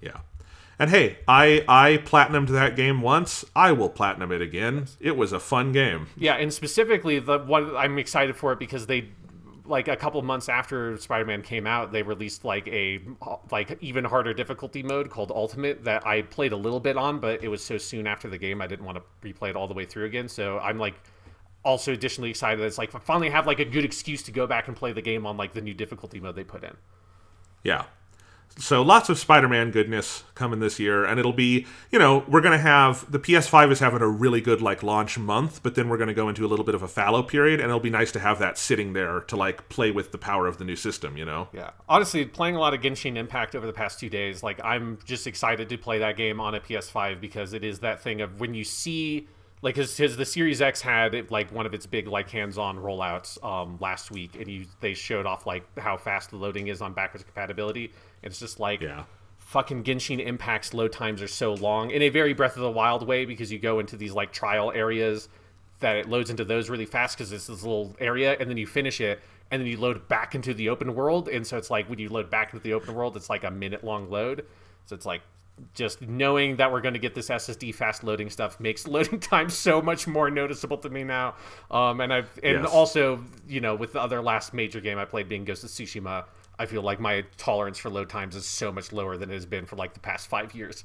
Yeah. 0.00 0.18
And 0.78 0.90
hey, 0.90 1.18
I 1.26 1.64
I 1.68 1.98
platinumed 2.04 2.48
that 2.48 2.76
game 2.76 3.02
once. 3.02 3.44
I 3.54 3.72
will 3.72 3.90
platinum 3.90 4.30
it 4.32 4.40
again. 4.40 4.86
It 5.00 5.16
was 5.16 5.32
a 5.32 5.40
fun 5.40 5.72
game. 5.72 6.06
Yeah, 6.16 6.34
and 6.34 6.52
specifically 6.54 7.18
the 7.18 7.38
one 7.40 7.76
I'm 7.76 7.98
excited 7.98 8.36
for 8.36 8.52
it 8.52 8.58
because 8.58 8.86
they 8.86 9.08
like 9.66 9.88
a 9.88 9.96
couple 9.96 10.20
months 10.22 10.48
after 10.48 10.96
Spider-Man 10.96 11.42
came 11.42 11.66
out, 11.66 11.92
they 11.92 12.02
released 12.02 12.44
like 12.44 12.66
a 12.68 13.00
like 13.50 13.78
even 13.80 14.04
harder 14.04 14.34
difficulty 14.34 14.82
mode 14.82 15.10
called 15.10 15.30
Ultimate 15.30 15.84
that 15.84 16.06
I 16.06 16.22
played 16.22 16.52
a 16.52 16.56
little 16.56 16.80
bit 16.80 16.96
on, 16.96 17.20
but 17.20 17.42
it 17.42 17.48
was 17.48 17.62
so 17.62 17.78
soon 17.78 18.06
after 18.06 18.28
the 18.28 18.38
game 18.38 18.60
I 18.60 18.66
didn't 18.66 18.84
want 18.84 18.98
to 18.98 19.28
replay 19.28 19.50
it 19.50 19.56
all 19.56 19.68
the 19.68 19.74
way 19.74 19.84
through 19.84 20.06
again. 20.06 20.28
So 20.28 20.58
I'm 20.58 20.78
like 20.78 20.94
also 21.64 21.92
additionally 21.92 22.30
excited 22.30 22.60
that 22.60 22.66
it's 22.66 22.78
like 22.78 22.94
I 22.94 22.98
finally 22.98 23.30
have 23.30 23.46
like 23.46 23.60
a 23.60 23.64
good 23.64 23.84
excuse 23.84 24.22
to 24.24 24.32
go 24.32 24.46
back 24.46 24.68
and 24.68 24.76
play 24.76 24.92
the 24.92 25.02
game 25.02 25.26
on 25.26 25.36
like 25.36 25.52
the 25.52 25.60
new 25.60 25.74
difficulty 25.74 26.20
mode 26.20 26.36
they 26.36 26.44
put 26.44 26.64
in. 26.64 26.76
Yeah. 27.62 27.84
So 28.58 28.82
lots 28.82 29.08
of 29.08 29.18
Spider-Man 29.18 29.70
goodness 29.70 30.24
coming 30.34 30.60
this 30.60 30.78
year, 30.78 31.04
and 31.04 31.18
it'll 31.18 31.32
be, 31.32 31.66
you 31.90 31.98
know, 31.98 32.24
we're 32.28 32.40
gonna 32.40 32.58
have 32.58 33.10
the 33.10 33.18
PS5 33.18 33.70
is 33.72 33.80
having 33.80 34.02
a 34.02 34.08
really 34.08 34.40
good 34.40 34.60
like 34.60 34.82
launch 34.82 35.18
month, 35.18 35.62
but 35.62 35.74
then 35.74 35.88
we're 35.88 35.96
gonna 35.96 36.14
go 36.14 36.28
into 36.28 36.44
a 36.44 36.48
little 36.48 36.64
bit 36.64 36.74
of 36.74 36.82
a 36.82 36.88
fallow 36.88 37.22
period, 37.22 37.60
and 37.60 37.68
it'll 37.68 37.80
be 37.80 37.90
nice 37.90 38.12
to 38.12 38.20
have 38.20 38.38
that 38.38 38.58
sitting 38.58 38.92
there 38.92 39.20
to 39.20 39.36
like 39.36 39.68
play 39.68 39.90
with 39.90 40.12
the 40.12 40.18
power 40.18 40.46
of 40.46 40.58
the 40.58 40.64
new 40.64 40.76
system, 40.76 41.16
you 41.16 41.24
know. 41.24 41.48
Yeah. 41.52 41.70
Honestly, 41.88 42.24
playing 42.24 42.56
a 42.56 42.60
lot 42.60 42.74
of 42.74 42.80
Genshin 42.80 43.16
Impact 43.16 43.54
over 43.54 43.66
the 43.66 43.72
past 43.72 43.98
two 43.98 44.10
days, 44.10 44.42
like 44.42 44.60
I'm 44.62 44.98
just 45.04 45.26
excited 45.26 45.68
to 45.68 45.78
play 45.78 45.98
that 45.98 46.16
game 46.16 46.40
on 46.40 46.54
a 46.54 46.60
PS5 46.60 47.20
because 47.20 47.52
it 47.52 47.64
is 47.64 47.80
that 47.80 48.02
thing 48.02 48.20
of 48.20 48.40
when 48.40 48.54
you 48.54 48.64
see 48.64 49.28
like 49.62 49.76
because 49.76 50.16
the 50.16 50.26
Series 50.26 50.60
X 50.60 50.82
had 50.82 51.30
like 51.30 51.52
one 51.52 51.66
of 51.66 51.72
its 51.72 51.86
big 51.86 52.08
like 52.08 52.28
hands-on 52.28 52.78
rollouts 52.78 53.42
um, 53.44 53.78
last 53.80 54.10
week, 54.10 54.34
and 54.38 54.48
you 54.48 54.66
they 54.80 54.92
showed 54.92 55.24
off 55.24 55.46
like 55.46 55.64
how 55.78 55.96
fast 55.96 56.30
the 56.30 56.36
loading 56.36 56.66
is 56.66 56.82
on 56.82 56.92
backwards 56.92 57.24
compatibility. 57.24 57.92
It's 58.22 58.38
just 58.38 58.60
like 58.60 58.80
Yeah. 58.80 59.04
fucking 59.38 59.84
Genshin 59.84 60.24
Impact's 60.24 60.72
load 60.72 60.92
times 60.92 61.20
are 61.22 61.28
so 61.28 61.54
long 61.54 61.90
in 61.90 62.02
a 62.02 62.08
very 62.08 62.32
Breath 62.32 62.56
of 62.56 62.62
the 62.62 62.70
Wild 62.70 63.06
way 63.06 63.24
because 63.24 63.52
you 63.52 63.58
go 63.58 63.80
into 63.80 63.96
these 63.96 64.12
like 64.12 64.32
trial 64.32 64.72
areas 64.74 65.28
that 65.80 65.96
it 65.96 66.08
loads 66.08 66.30
into 66.30 66.44
those 66.44 66.70
really 66.70 66.86
fast 66.86 67.16
because 67.18 67.32
it's 67.32 67.48
this 67.48 67.62
little 67.62 67.94
area 67.98 68.36
and 68.38 68.48
then 68.48 68.56
you 68.56 68.66
finish 68.66 69.00
it 69.00 69.20
and 69.50 69.60
then 69.60 69.66
you 69.68 69.76
load 69.78 70.08
back 70.08 70.34
into 70.34 70.54
the 70.54 70.68
open 70.68 70.94
world 70.94 71.28
and 71.28 71.46
so 71.46 71.58
it's 71.58 71.70
like 71.70 71.88
when 71.90 71.98
you 71.98 72.08
load 72.08 72.30
back 72.30 72.52
into 72.54 72.62
the 72.62 72.72
open 72.72 72.94
world 72.94 73.16
it's 73.16 73.28
like 73.28 73.44
a 73.44 73.50
minute 73.50 73.82
long 73.84 74.08
load 74.08 74.46
so 74.86 74.94
it's 74.94 75.04
like 75.04 75.20
just 75.74 76.00
knowing 76.00 76.56
that 76.56 76.72
we're 76.72 76.80
going 76.80 76.94
to 76.94 76.98
get 77.00 77.14
this 77.14 77.28
SSD 77.28 77.74
fast 77.74 78.02
loading 78.04 78.30
stuff 78.30 78.58
makes 78.58 78.86
loading 78.94 79.20
time 79.20 79.50
so 79.50 79.82
much 79.82 80.06
more 80.06 80.30
noticeable 80.30 80.78
to 80.78 80.88
me 80.88 81.04
now. 81.04 81.34
Um, 81.70 82.00
and 82.00 82.12
I've 82.12 82.30
and 82.42 82.62
Yes. 82.62 82.70
also 82.72 83.22
you 83.46 83.60
know 83.60 83.74
with 83.74 83.92
the 83.92 84.00
other 84.00 84.22
last 84.22 84.54
major 84.54 84.80
game 84.80 84.98
I 84.98 85.04
played 85.04 85.28
being 85.28 85.44
Ghost 85.44 85.62
of 85.62 85.68
Tsushima, 85.70 86.24
I 86.58 86.66
feel 86.66 86.82
like 86.82 87.00
my 87.00 87.24
tolerance 87.36 87.78
for 87.78 87.90
load 87.90 88.08
times 88.08 88.36
is 88.36 88.46
so 88.46 88.70
much 88.70 88.92
lower 88.92 89.16
than 89.16 89.30
it 89.30 89.34
has 89.34 89.46
been 89.46 89.66
for 89.66 89.76
like 89.76 89.94
the 89.94 90.00
past 90.00 90.28
five 90.28 90.54
years. 90.54 90.84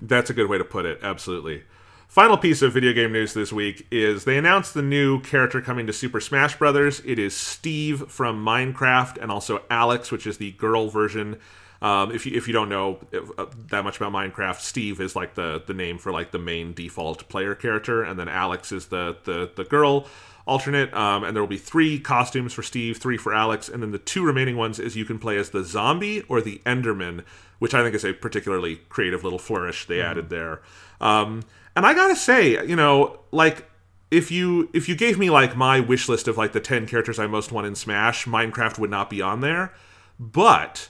That's 0.00 0.30
a 0.30 0.34
good 0.34 0.48
way 0.48 0.58
to 0.58 0.64
put 0.64 0.86
it. 0.86 1.00
Absolutely. 1.02 1.64
Final 2.08 2.36
piece 2.36 2.60
of 2.60 2.72
video 2.72 2.92
game 2.92 3.12
news 3.12 3.34
this 3.34 3.52
week 3.52 3.86
is 3.92 4.24
they 4.24 4.36
announced 4.36 4.74
the 4.74 4.82
new 4.82 5.20
character 5.20 5.60
coming 5.60 5.86
to 5.86 5.92
Super 5.92 6.20
Smash 6.20 6.58
Brothers. 6.58 7.00
It 7.04 7.20
is 7.20 7.36
Steve 7.36 8.08
from 8.08 8.44
Minecraft 8.44 9.16
and 9.22 9.30
also 9.30 9.62
Alex, 9.70 10.10
which 10.10 10.26
is 10.26 10.38
the 10.38 10.50
girl 10.52 10.88
version. 10.88 11.38
Um, 11.82 12.10
if 12.10 12.26
you 12.26 12.36
if 12.36 12.48
you 12.48 12.52
don't 12.52 12.68
know 12.68 12.98
uh, 13.38 13.46
that 13.68 13.84
much 13.84 13.96
about 13.96 14.12
Minecraft, 14.12 14.60
Steve 14.60 15.00
is 15.00 15.14
like 15.14 15.34
the 15.34 15.62
the 15.64 15.72
name 15.72 15.98
for 15.98 16.10
like 16.10 16.32
the 16.32 16.38
main 16.38 16.72
default 16.74 17.28
player 17.28 17.54
character, 17.54 18.02
and 18.02 18.18
then 18.18 18.28
Alex 18.28 18.72
is 18.72 18.86
the 18.86 19.16
the 19.24 19.50
the 19.54 19.64
girl 19.64 20.06
alternate. 20.50 20.92
Um, 20.92 21.22
and 21.22 21.34
there 21.34 21.42
will 21.42 21.48
be 21.48 21.56
three 21.56 22.00
costumes 22.00 22.52
for 22.52 22.62
Steve, 22.62 22.98
three 22.98 23.16
for 23.16 23.32
Alex, 23.32 23.68
and 23.68 23.82
then 23.82 23.92
the 23.92 23.98
two 23.98 24.24
remaining 24.24 24.56
ones 24.56 24.80
is 24.80 24.96
you 24.96 25.04
can 25.04 25.18
play 25.18 25.38
as 25.38 25.50
the 25.50 25.62
zombie 25.62 26.22
or 26.22 26.40
the 26.40 26.60
Enderman, 26.66 27.24
which 27.60 27.72
I 27.72 27.82
think 27.82 27.94
is 27.94 28.04
a 28.04 28.12
particularly 28.12 28.80
creative 28.88 29.22
little 29.22 29.38
flourish 29.38 29.86
they 29.86 30.00
added 30.00 30.28
there. 30.28 30.60
Um, 31.00 31.44
and 31.76 31.86
I 31.86 31.94
gotta 31.94 32.16
say, 32.16 32.66
you 32.66 32.74
know, 32.74 33.20
like 33.30 33.70
if 34.10 34.32
you 34.32 34.68
if 34.72 34.88
you 34.88 34.96
gave 34.96 35.18
me 35.18 35.30
like 35.30 35.56
my 35.56 35.78
wish 35.78 36.08
list 36.08 36.26
of 36.26 36.36
like 36.36 36.52
the 36.52 36.60
10 36.60 36.86
characters 36.88 37.20
I 37.20 37.28
most 37.28 37.52
want 37.52 37.68
in 37.68 37.76
Smash, 37.76 38.26
Minecraft 38.26 38.78
would 38.80 38.90
not 38.90 39.08
be 39.08 39.22
on 39.22 39.40
there. 39.40 39.72
But 40.18 40.88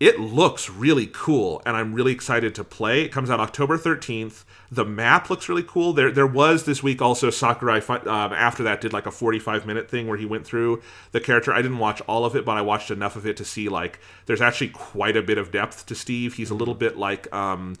it 0.00 0.18
looks 0.18 0.70
really 0.70 1.06
cool 1.12 1.60
and 1.66 1.76
I'm 1.76 1.92
really 1.92 2.12
excited 2.12 2.54
to 2.54 2.64
play. 2.64 3.02
It 3.02 3.12
comes 3.12 3.28
out 3.28 3.38
October 3.38 3.76
13th. 3.76 4.44
The 4.72 4.84
map 4.86 5.28
looks 5.28 5.46
really 5.46 5.62
cool. 5.62 5.92
There 5.92 6.10
there 6.10 6.26
was 6.26 6.64
this 6.64 6.82
week 6.82 7.02
also 7.02 7.28
Sakurai 7.28 7.80
um, 7.80 8.32
after 8.32 8.62
that 8.62 8.80
did 8.80 8.94
like 8.94 9.04
a 9.04 9.10
45 9.10 9.66
minute 9.66 9.90
thing 9.90 10.08
where 10.08 10.16
he 10.16 10.24
went 10.24 10.46
through 10.46 10.80
the 11.12 11.20
character. 11.20 11.52
I 11.52 11.60
didn't 11.60 11.78
watch 11.78 12.00
all 12.02 12.24
of 12.24 12.34
it, 12.34 12.46
but 12.46 12.56
I 12.56 12.62
watched 12.62 12.90
enough 12.90 13.14
of 13.14 13.26
it 13.26 13.36
to 13.36 13.44
see 13.44 13.68
like 13.68 14.00
there's 14.24 14.40
actually 14.40 14.70
quite 14.70 15.18
a 15.18 15.22
bit 15.22 15.36
of 15.36 15.52
depth 15.52 15.84
to 15.86 15.94
Steve. 15.94 16.34
He's 16.34 16.50
a 16.50 16.54
little 16.54 16.74
bit 16.74 16.96
like 16.96 17.30
um 17.34 17.76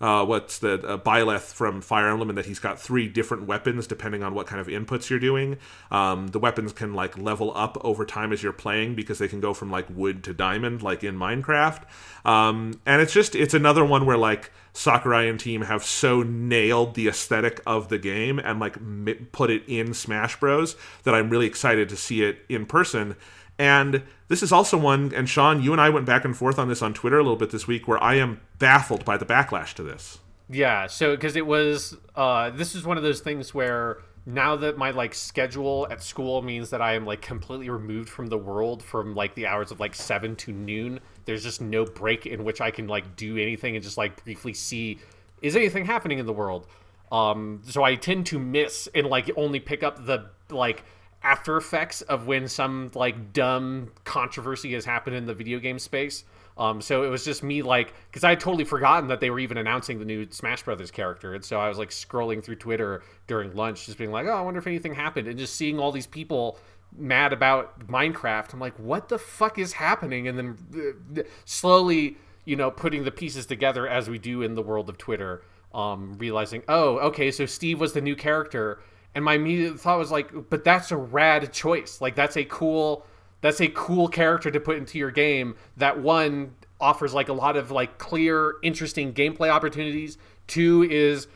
uh, 0.00 0.24
what's 0.24 0.58
the 0.58 0.74
uh, 0.86 0.98
Byleth 0.98 1.52
from 1.52 1.80
Fire 1.80 2.08
Emblem, 2.08 2.30
and 2.30 2.38
that 2.38 2.46
he's 2.46 2.58
got 2.58 2.80
three 2.80 3.08
different 3.08 3.46
weapons 3.46 3.86
depending 3.86 4.22
on 4.22 4.34
what 4.34 4.46
kind 4.46 4.60
of 4.60 4.66
inputs 4.66 5.10
you're 5.10 5.18
doing. 5.18 5.58
Um, 5.90 6.28
the 6.28 6.38
weapons 6.38 6.72
can 6.72 6.94
like 6.94 7.18
level 7.18 7.52
up 7.54 7.76
over 7.82 8.06
time 8.06 8.32
as 8.32 8.42
you're 8.42 8.52
playing 8.52 8.94
because 8.94 9.18
they 9.18 9.28
can 9.28 9.40
go 9.40 9.52
from 9.52 9.70
like 9.70 9.86
wood 9.90 10.24
to 10.24 10.34
diamond, 10.34 10.82
like 10.82 11.04
in 11.04 11.16
Minecraft. 11.16 11.82
Um, 12.24 12.80
and 12.86 13.02
it's 13.02 13.12
just 13.12 13.34
it's 13.34 13.54
another 13.54 13.84
one 13.84 14.06
where 14.06 14.16
like 14.16 14.50
Sakurai 14.72 15.28
and 15.28 15.38
team 15.38 15.62
have 15.62 15.84
so 15.84 16.22
nailed 16.22 16.94
the 16.94 17.08
aesthetic 17.08 17.60
of 17.66 17.88
the 17.88 17.98
game 17.98 18.38
and 18.38 18.58
like 18.60 18.80
mi- 18.80 19.14
put 19.14 19.50
it 19.50 19.64
in 19.66 19.92
Smash 19.92 20.38
Bros 20.38 20.76
that 21.04 21.14
I'm 21.14 21.28
really 21.28 21.46
excited 21.46 21.88
to 21.90 21.96
see 21.96 22.22
it 22.22 22.38
in 22.48 22.66
person. 22.66 23.16
And 23.60 24.04
this 24.28 24.42
is 24.42 24.52
also 24.52 24.78
one, 24.78 25.12
and 25.14 25.28
Sean, 25.28 25.62
you 25.62 25.72
and 25.72 25.82
I 25.82 25.90
went 25.90 26.06
back 26.06 26.24
and 26.24 26.34
forth 26.34 26.58
on 26.58 26.68
this 26.70 26.80
on 26.80 26.94
Twitter 26.94 27.18
a 27.18 27.22
little 27.22 27.36
bit 27.36 27.50
this 27.50 27.66
week, 27.66 27.86
where 27.86 28.02
I 28.02 28.14
am 28.14 28.40
baffled 28.58 29.04
by 29.04 29.18
the 29.18 29.26
backlash 29.26 29.74
to 29.74 29.82
this. 29.82 30.18
Yeah, 30.48 30.86
so 30.86 31.14
because 31.14 31.36
it 31.36 31.46
was, 31.46 31.94
uh, 32.16 32.48
this 32.48 32.74
is 32.74 32.86
one 32.86 32.96
of 32.96 33.02
those 33.02 33.20
things 33.20 33.52
where 33.52 33.98
now 34.24 34.56
that 34.56 34.78
my 34.78 34.92
like 34.92 35.12
schedule 35.12 35.86
at 35.90 36.02
school 36.02 36.40
means 36.40 36.70
that 36.70 36.80
I 36.80 36.94
am 36.94 37.04
like 37.04 37.20
completely 37.20 37.68
removed 37.68 38.08
from 38.08 38.28
the 38.28 38.38
world 38.38 38.82
from 38.82 39.14
like 39.14 39.34
the 39.34 39.46
hours 39.46 39.70
of 39.70 39.78
like 39.78 39.94
seven 39.94 40.36
to 40.36 40.52
noon. 40.52 40.98
There's 41.26 41.42
just 41.42 41.60
no 41.60 41.84
break 41.84 42.24
in 42.24 42.44
which 42.44 42.62
I 42.62 42.70
can 42.70 42.88
like 42.88 43.14
do 43.14 43.36
anything 43.36 43.76
and 43.76 43.84
just 43.84 43.98
like 43.98 44.24
briefly 44.24 44.54
see 44.54 45.00
is 45.42 45.54
anything 45.54 45.84
happening 45.84 46.18
in 46.18 46.24
the 46.24 46.32
world. 46.32 46.66
Um, 47.12 47.60
so 47.66 47.82
I 47.82 47.96
tend 47.96 48.24
to 48.26 48.38
miss 48.38 48.88
and 48.94 49.06
like 49.06 49.30
only 49.36 49.60
pick 49.60 49.82
up 49.82 50.06
the 50.06 50.30
like 50.48 50.82
after 51.22 51.56
effects 51.56 52.02
of 52.02 52.26
when 52.26 52.48
some 52.48 52.90
like 52.94 53.32
dumb 53.32 53.90
controversy 54.04 54.72
has 54.72 54.84
happened 54.84 55.16
in 55.16 55.26
the 55.26 55.34
video 55.34 55.58
game 55.58 55.78
space. 55.78 56.24
Um, 56.56 56.80
so 56.82 57.04
it 57.04 57.08
was 57.08 57.24
just 57.24 57.42
me 57.42 57.62
like 57.62 57.94
because 58.10 58.24
I 58.24 58.30
had 58.30 58.40
totally 58.40 58.64
forgotten 58.64 59.08
that 59.08 59.20
they 59.20 59.30
were 59.30 59.38
even 59.38 59.56
announcing 59.56 59.98
the 59.98 60.04
new 60.04 60.26
Smash 60.30 60.62
Brothers 60.62 60.90
character, 60.90 61.34
and 61.34 61.44
so 61.44 61.58
I 61.58 61.68
was 61.68 61.78
like 61.78 61.90
scrolling 61.90 62.42
through 62.44 62.56
Twitter 62.56 63.02
during 63.26 63.54
lunch, 63.54 63.86
just 63.86 63.96
being 63.96 64.10
like, 64.10 64.26
"Oh, 64.26 64.32
I 64.32 64.40
wonder 64.42 64.58
if 64.58 64.66
anything 64.66 64.94
happened," 64.94 65.26
and 65.26 65.38
just 65.38 65.54
seeing 65.54 65.78
all 65.78 65.90
these 65.90 66.06
people 66.06 66.58
mad 66.96 67.32
about 67.32 67.86
Minecraft. 67.86 68.52
I'm 68.52 68.60
like, 68.60 68.78
"What 68.78 69.08
the 69.08 69.18
fuck 69.18 69.58
is 69.58 69.72
happening?" 69.72 70.28
And 70.28 70.36
then 70.38 70.98
uh, 71.16 71.22
slowly, 71.46 72.18
you 72.44 72.56
know, 72.56 72.70
putting 72.70 73.04
the 73.04 73.10
pieces 73.10 73.46
together 73.46 73.88
as 73.88 74.10
we 74.10 74.18
do 74.18 74.42
in 74.42 74.54
the 74.54 74.62
world 74.62 74.90
of 74.90 74.98
Twitter, 74.98 75.42
um, 75.72 76.18
realizing, 76.18 76.62
"Oh, 76.68 76.98
okay, 76.98 77.30
so 77.30 77.46
Steve 77.46 77.80
was 77.80 77.94
the 77.94 78.02
new 78.02 78.16
character." 78.16 78.80
And 79.14 79.24
my 79.24 79.34
immediate 79.34 79.80
thought 79.80 79.98
was 79.98 80.10
like, 80.10 80.50
"But 80.50 80.64
that's 80.64 80.90
a 80.90 80.96
rad 80.96 81.52
choice. 81.52 82.00
Like, 82.00 82.14
that's 82.14 82.36
a 82.36 82.44
cool." 82.44 83.06
that's 83.40 83.60
a 83.60 83.68
cool 83.68 84.08
character 84.08 84.50
to 84.50 84.60
put 84.60 84.76
into 84.76 84.98
your 84.98 85.10
game 85.10 85.56
that 85.76 86.00
one 86.00 86.54
offers 86.80 87.12
like 87.12 87.28
a 87.28 87.32
lot 87.32 87.56
of 87.56 87.70
like 87.70 87.98
clear 87.98 88.56
interesting 88.62 89.12
gameplay 89.12 89.48
opportunities 89.48 90.18
two 90.46 90.82
is 90.90 91.26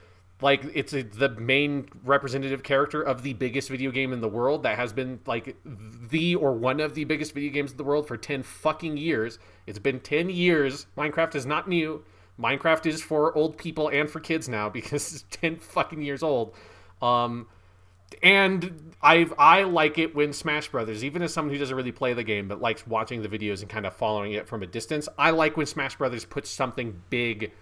like 0.41 0.65
it's 0.75 0.93
a, 0.93 1.03
the 1.03 1.29
main 1.31 1.89
representative 2.03 2.63
character 2.63 3.03
of 3.03 3.23
the 3.23 3.35
biggest 3.35 3.69
video 3.69 3.91
game 3.91 4.13
in 4.13 4.21
the 4.21 4.29
world 4.29 4.63
that 4.63 4.77
has 4.77 4.93
been 4.93 5.21
like 5.27 5.57
the 5.65 6.35
or 6.35 6.53
one 6.53 6.81
of 6.81 6.95
the 6.95 7.05
biggest 7.05 7.33
video 7.33 7.53
games 7.53 7.71
in 7.73 7.77
the 7.77 7.85
world 7.85 8.07
for 8.07 8.17
10 8.17 8.43
fucking 8.43 8.97
years 8.97 9.39
it's 9.67 9.79
been 9.79 10.01
10 10.01 10.31
years 10.31 10.87
minecraft 10.97 11.35
is 11.35 11.47
not 11.47 11.69
new 11.69 12.03
minecraft 12.41 12.87
is 12.87 13.03
for 13.03 13.35
old 13.37 13.57
people 13.57 13.89
and 13.89 14.11
for 14.11 14.21
kids 14.21 14.49
now 14.49 14.69
because 14.71 15.13
it's 15.13 15.25
10 15.37 15.57
fucking 15.57 16.03
years 16.03 16.23
old 16.23 16.55
um 17.03 17.47
and 18.23 18.95
I 19.03 19.29
I 19.39 19.63
like 19.65 19.99
it 19.99 20.15
when 20.15 20.33
Smash 20.33 20.69
Brothers, 20.69 21.05
even 21.05 21.23
as 21.23 21.33
someone 21.33 21.53
who 21.53 21.59
doesn't 21.59 21.77
really 21.77 21.93
play 21.93 22.13
the 22.15 22.25
game 22.25 22.49
but 22.49 22.61
likes 22.61 22.87
watching 22.87 23.23
the 23.23 23.29
videos 23.29 23.61
and 23.61 23.69
kind 23.69 23.87
of 23.87 23.95
following 23.95 24.33
it 24.33 24.49
from 24.49 24.63
a 24.63 24.67
distance, 24.67 25.09
I 25.19 25.31
like 25.31 25.57
when 25.57 25.67
Smash 25.67 25.97
Brothers 25.97 26.25
puts 26.25 26.51
something 26.51 27.03
big, 27.11 27.53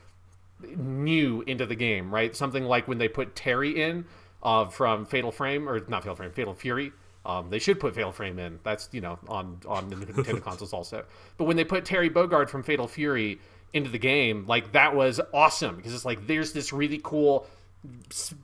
new 0.76 1.42
into 1.42 1.66
the 1.66 1.74
game. 1.74 2.12
Right, 2.14 2.34
something 2.34 2.64
like 2.64 2.88
when 2.88 2.98
they 2.98 3.08
put 3.08 3.34
Terry 3.34 3.82
in 3.82 4.04
uh, 4.42 4.66
from 4.66 5.06
Fatal 5.06 5.32
Frame 5.32 5.68
or 5.68 5.80
not 5.88 6.02
Fatal 6.02 6.16
Frame, 6.16 6.32
Fatal 6.32 6.54
Fury. 6.54 6.92
Um, 7.24 7.50
they 7.50 7.60
should 7.60 7.78
put 7.78 7.94
Fatal 7.94 8.12
Frame 8.12 8.38
in. 8.38 8.58
That's 8.62 8.88
you 8.92 9.00
know 9.00 9.18
on 9.28 9.60
on 9.66 9.88
the 9.90 9.96
Nintendo 9.96 10.42
consoles 10.44 10.72
also. 10.72 11.04
But 11.36 11.44
when 11.44 11.56
they 11.56 11.64
put 11.64 11.84
Terry 11.84 12.10
Bogard 12.10 12.48
from 12.48 12.62
Fatal 12.62 12.88
Fury 12.88 13.40
into 13.72 13.90
the 13.90 13.98
game, 13.98 14.44
like 14.46 14.72
that 14.72 14.94
was 14.94 15.20
awesome 15.32 15.76
because 15.76 15.94
it's 15.94 16.04
like 16.04 16.26
there's 16.26 16.52
this 16.52 16.72
really 16.72 17.00
cool 17.02 17.46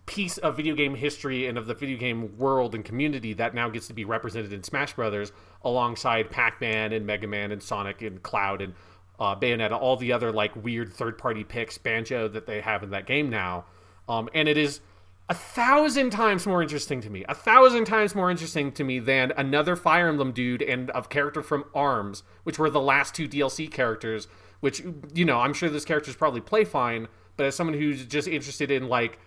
piece 0.06 0.39
of 0.39 0.56
video 0.56 0.74
game 0.74 0.94
history 0.94 1.47
and 1.47 1.56
of 1.56 1.66
the 1.66 1.74
video 1.74 1.97
game 1.97 2.36
world 2.39 2.74
and 2.74 2.85
community 2.85 3.32
that 3.35 3.55
now 3.55 3.69
gets 3.69 3.86
to 3.86 3.94
be 3.94 4.05
represented 4.05 4.52
in 4.52 4.65
Smash 4.65 4.94
Brothers 4.94 5.32
alongside 5.62 6.31
Pac-Man 6.31 6.93
and 6.93 7.06
Mega 7.06 7.27
Man 7.27 7.52
and 7.52 7.62
Sonic 7.62 8.02
and 8.02 8.23
Cloud 8.23 8.60
and 8.60 8.74
uh, 9.20 9.36
Bayonetta, 9.36 9.81
all 9.81 9.97
the 9.97 10.12
other 10.12 10.32
like 10.32 10.55
weird 10.56 10.93
third-party 10.93 11.44
picks, 11.44 11.78
Banjo 11.78 12.28
that 12.28 12.47
they 12.47 12.60
have 12.60 12.82
in 12.82 12.90
that 12.90 13.06
game 13.06 13.31
now. 13.31 13.65
Um, 14.09 14.28
and 14.35 14.48
it 14.48 14.56
is 14.56 14.81
a 15.28 15.35
thousand 15.35 16.10
times 16.10 16.47
more 16.47 16.62
interesting 16.62 17.01
to 17.02 17.10
me, 17.10 17.24
a 17.28 17.35
thousand 17.35 17.85
times 17.85 18.15
more 18.15 18.31
interesting 18.31 18.73
to 18.73 18.82
me 18.82 18.98
than 18.98 19.32
another 19.36 19.77
Fire 19.77 20.09
Emblem 20.09 20.32
dude 20.32 20.62
and 20.62 20.90
of 20.90 21.10
character 21.10 21.43
from 21.43 21.65
ARMS, 21.74 22.23
which 22.44 22.59
were 22.59 22.70
the 22.70 22.81
last 22.81 23.15
two 23.15 23.28
DLC 23.28 23.70
characters. 23.70 24.27
Which 24.60 24.82
you 25.15 25.24
know, 25.24 25.39
I'm 25.39 25.55
sure 25.55 25.69
those 25.69 25.85
characters 25.85 26.16
probably 26.16 26.40
play 26.40 26.65
fine, 26.65 27.06
but 27.36 27.47
as 27.47 27.55
someone 27.55 27.78
who's 27.78 28.05
just 28.06 28.27
interested 28.27 28.73
in 28.73 28.89
like 28.89 29.20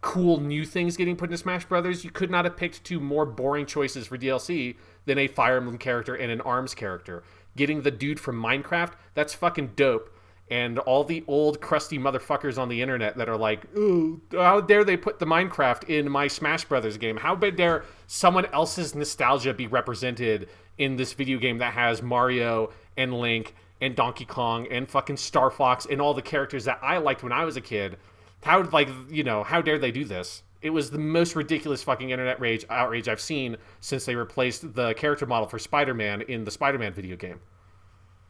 cool 0.00 0.40
new 0.40 0.64
things 0.64 0.96
getting 0.96 1.16
put 1.16 1.28
into 1.28 1.38
Smash 1.38 1.66
Brothers, 1.66 2.04
you 2.04 2.10
could 2.10 2.30
not 2.30 2.44
have 2.44 2.56
picked 2.56 2.84
two 2.84 3.00
more 3.00 3.26
boring 3.26 3.66
choices 3.66 4.06
for 4.06 4.16
DLC 4.16 4.76
than 5.04 5.18
a 5.18 5.26
Fire 5.26 5.58
Emblem 5.58 5.78
character 5.78 6.14
and 6.14 6.30
an 6.30 6.40
ARMS 6.40 6.74
character. 6.74 7.22
Getting 7.56 7.82
the 7.82 7.90
dude 7.90 8.20
from 8.20 8.40
Minecraft, 8.40 8.92
that's 9.14 9.34
fucking 9.34 9.72
dope. 9.76 10.14
And 10.50 10.78
all 10.80 11.04
the 11.04 11.22
old 11.28 11.60
crusty 11.60 11.98
motherfuckers 11.98 12.58
on 12.58 12.68
the 12.68 12.82
internet 12.82 13.16
that 13.18 13.28
are 13.28 13.36
like, 13.36 13.66
"Ooh, 13.76 14.20
how 14.32 14.60
dare 14.60 14.82
they 14.82 14.96
put 14.96 15.20
the 15.20 15.26
Minecraft 15.26 15.88
in 15.88 16.10
my 16.10 16.26
Smash 16.26 16.64
Brothers 16.64 16.96
game? 16.96 17.18
How 17.18 17.36
dare 17.36 17.84
someone 18.08 18.46
else's 18.46 18.94
nostalgia 18.94 19.54
be 19.54 19.68
represented 19.68 20.48
in 20.76 20.96
this 20.96 21.12
video 21.12 21.38
game 21.38 21.58
that 21.58 21.74
has 21.74 22.02
Mario 22.02 22.72
and 22.96 23.14
Link 23.14 23.54
and 23.80 23.94
Donkey 23.94 24.24
Kong 24.24 24.66
and 24.68 24.88
fucking 24.88 25.18
Star 25.18 25.50
Fox 25.50 25.86
and 25.86 26.00
all 26.00 26.14
the 26.14 26.22
characters 26.22 26.64
that 26.64 26.80
I 26.82 26.98
liked 26.98 27.22
when 27.22 27.32
I 27.32 27.44
was 27.44 27.56
a 27.56 27.60
kid?" 27.60 27.96
How 28.42 28.62
like 28.62 28.88
you 29.10 29.24
know 29.24 29.42
how 29.42 29.60
dare 29.60 29.78
they 29.78 29.92
do 29.92 30.04
this? 30.04 30.42
It 30.62 30.70
was 30.70 30.90
the 30.90 30.98
most 30.98 31.36
ridiculous 31.36 31.82
fucking 31.82 32.10
internet 32.10 32.38
rage 32.40 32.66
outrage 32.68 33.08
I've 33.08 33.20
seen 33.20 33.56
since 33.80 34.04
they 34.04 34.14
replaced 34.14 34.74
the 34.74 34.92
character 34.94 35.24
model 35.24 35.48
for 35.48 35.58
Spider-Man 35.58 36.20
in 36.22 36.44
the 36.44 36.50
Spider-Man 36.50 36.92
video 36.92 37.16
game. 37.16 37.40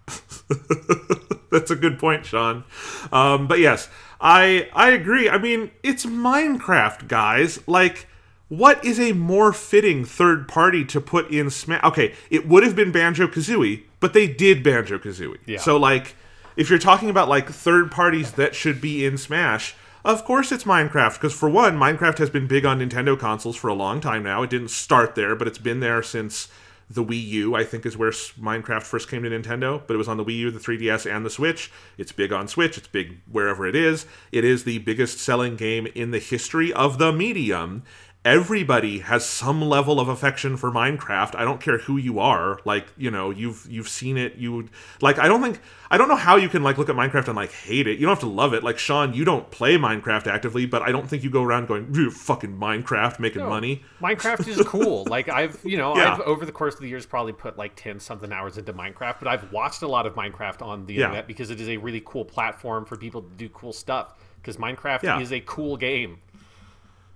That's 1.51 1.73
a 1.73 1.77
good 1.77 1.99
point, 1.99 2.24
Sean. 2.24 2.65
Um, 3.12 3.49
but 3.49 3.59
yes, 3.59 3.89
I 4.20 4.69
I 4.73 4.91
agree. 4.91 5.28
I 5.28 5.39
mean, 5.39 5.73
it's 5.82 6.07
Minecraft, 6.07 7.09
guys. 7.09 7.66
Like, 7.66 8.07
what 8.49 8.85
is 8.85 9.01
a 9.01 9.12
more 9.12 9.53
fitting 9.53 10.05
third 10.05 10.47
party 10.47 10.85
to 10.87 11.01
put 11.01 11.31
in 11.31 11.51
Smash? 11.51 11.82
Okay, 11.82 12.15
it 12.31 12.49
would 12.49 12.62
have 12.62 12.77
been 12.77 12.93
Banjo 12.93 13.27
Kazooie, 13.27 13.82
but 13.99 14.12
they 14.12 14.28
did 14.28 14.62
Banjo 14.62 14.99
Kazooie. 14.99 15.39
Yeah. 15.47 15.59
So 15.59 15.77
like, 15.77 16.15
if 16.57 16.70
you're 16.70 16.78
talking 16.78 17.11
about 17.11 17.28
like 17.28 17.51
third 17.51 17.91
parties 17.91 18.32
that 18.32 18.55
should 18.55 18.81
be 18.81 19.05
in 19.05 19.19
Smash, 19.19 19.74
of 20.05 20.25
course, 20.25 20.53
it's 20.53 20.65
Minecraft, 20.65 21.15
because 21.15 21.35
for 21.35 21.49
one, 21.49 21.77
Minecraft 21.77 22.19
has 22.19 22.31
been 22.31 22.47
big 22.47 22.65
on 22.65 22.79
Nintendo 22.81 23.19
consoles 23.19 23.57
for 23.57 23.69
a 23.69 23.75
long 23.75 24.01
time 24.01 24.23
now. 24.23 24.43
It 24.43 24.51
didn't 24.51 24.71
start 24.71 25.15
there, 25.15 25.35
but 25.35 25.47
it's 25.49 25.59
been 25.59 25.81
there 25.81 26.03
since 26.03 26.49
the 26.91 27.05
Wii 27.05 27.25
U, 27.29 27.55
I 27.55 27.63
think, 27.63 27.87
is 27.87 27.97
where 27.97 28.11
Minecraft 28.11 28.83
first 28.83 29.09
came 29.09 29.23
to 29.23 29.31
Nintendo. 29.31 29.81
But 29.87 29.95
it 29.95 29.99
was 29.99 30.09
on 30.09 30.17
the 30.17 30.25
Wii 30.25 30.39
U, 30.39 30.51
the 30.51 30.59
3DS, 30.59 31.11
and 31.11 31.25
the 31.25 31.31
Switch. 31.31 31.71
It's 31.97 32.13
big 32.13 32.33
on 32.33 32.49
Switch, 32.49 32.77
it's 32.77 32.89
big 32.89 33.21
wherever 33.31 33.67
it 33.67 33.77
is. 33.77 34.07
It 34.33 34.45
is 34.45 34.65
the 34.65 34.79
biggest 34.79 35.19
selling 35.19 35.55
game 35.55 35.87
in 35.95 36.11
the 36.11 36.19
history 36.19 36.73
of 36.73 36.99
the 36.99 37.13
medium 37.13 37.85
everybody 38.25 38.99
has 38.99 39.25
some 39.25 39.63
level 39.63 39.99
of 39.99 40.09
affection 40.09 40.57
for 40.57 40.71
Minecraft. 40.71 41.35
I 41.35 41.45
don't 41.45 41.61
care 41.61 41.79
who 41.79 41.97
you 41.97 42.19
are. 42.19 42.61
Like, 42.65 42.87
you 42.99 43.11
know, 43.11 43.31
you've 43.31 43.67
you've 43.71 43.89
seen 43.89 44.17
it. 44.19 44.37
You 44.37 44.69
like 45.01 45.19
I 45.19 45.27
don't 45.27 45.43
think 45.43 45.61
I 45.91 45.97
don't 45.97 46.09
know 46.09 46.17
how 46.17 46.37
you 46.37 46.49
can 46.49 46.63
like 46.63 46.77
look 46.77 46.89
at 46.91 46.97
Minecraft 46.97 47.29
and 47.29 47.37
like 47.37 47.53
hate 47.53 47.87
it. 47.87 47.99
You 47.99 48.07
don't 48.07 48.11
have 48.11 48.21
to 48.21 48.27
love 48.27 48.53
it. 48.53 48.63
Like 48.63 48.79
Sean, 48.79 49.15
you 49.15 49.25
don't 49.25 49.51
play 49.51 49.77
Minecraft 49.77 50.27
actively, 50.27 50.67
but 50.67 50.83
I 50.83 50.93
don't 50.93 51.09
think 51.09 51.25
you 51.25 51.31
go 51.31 51.43
around 51.43 51.67
going, 51.67 52.11
fucking 52.11 52.57
Minecraft 52.57 53.21
making 53.21 53.43
no, 53.43 53.49
money. 53.49 53.83
Minecraft 54.03 54.47
is 54.47 54.61
cool. 54.67 55.05
like 55.09 55.29
I've, 55.29 55.59
you 55.65 55.79
know, 55.79 55.97
yeah. 55.97 56.15
I've 56.15 56.21
over 56.21 56.45
the 56.45 56.53
course 56.53 56.75
of 56.75 56.81
the 56.81 56.89
years 56.89 57.07
probably 57.07 57.33
put 57.33 57.57
like 57.57 57.75
10 57.77 58.01
something 58.01 58.33
hours 58.33 58.59
into 58.59 58.75
Minecraft, 58.75 59.17
but 59.19 59.29
I've 59.29 59.51
watched 59.51 59.83
a 59.83 59.89
lot 59.89 60.07
of 60.07 60.15
Minecraft 60.15 60.61
on 60.61 60.85
the 60.85 60.95
yeah. 60.95 61.05
internet 61.07 61.27
because 61.27 61.51
it 61.51 61.61
is 61.61 61.69
a 61.69 61.79
really 61.79 62.03
cool 62.05 62.25
platform 62.25 62.85
for 62.85 62.97
people 62.97 63.23
to 63.23 63.35
do 63.37 63.49
cool 63.49 63.73
stuff 63.73 64.15
because 64.37 64.59
Minecraft 64.59 65.03
yeah. 65.05 65.21
is 65.21 65.33
a 65.33 65.41
cool 65.41 65.79
game. 65.79 66.19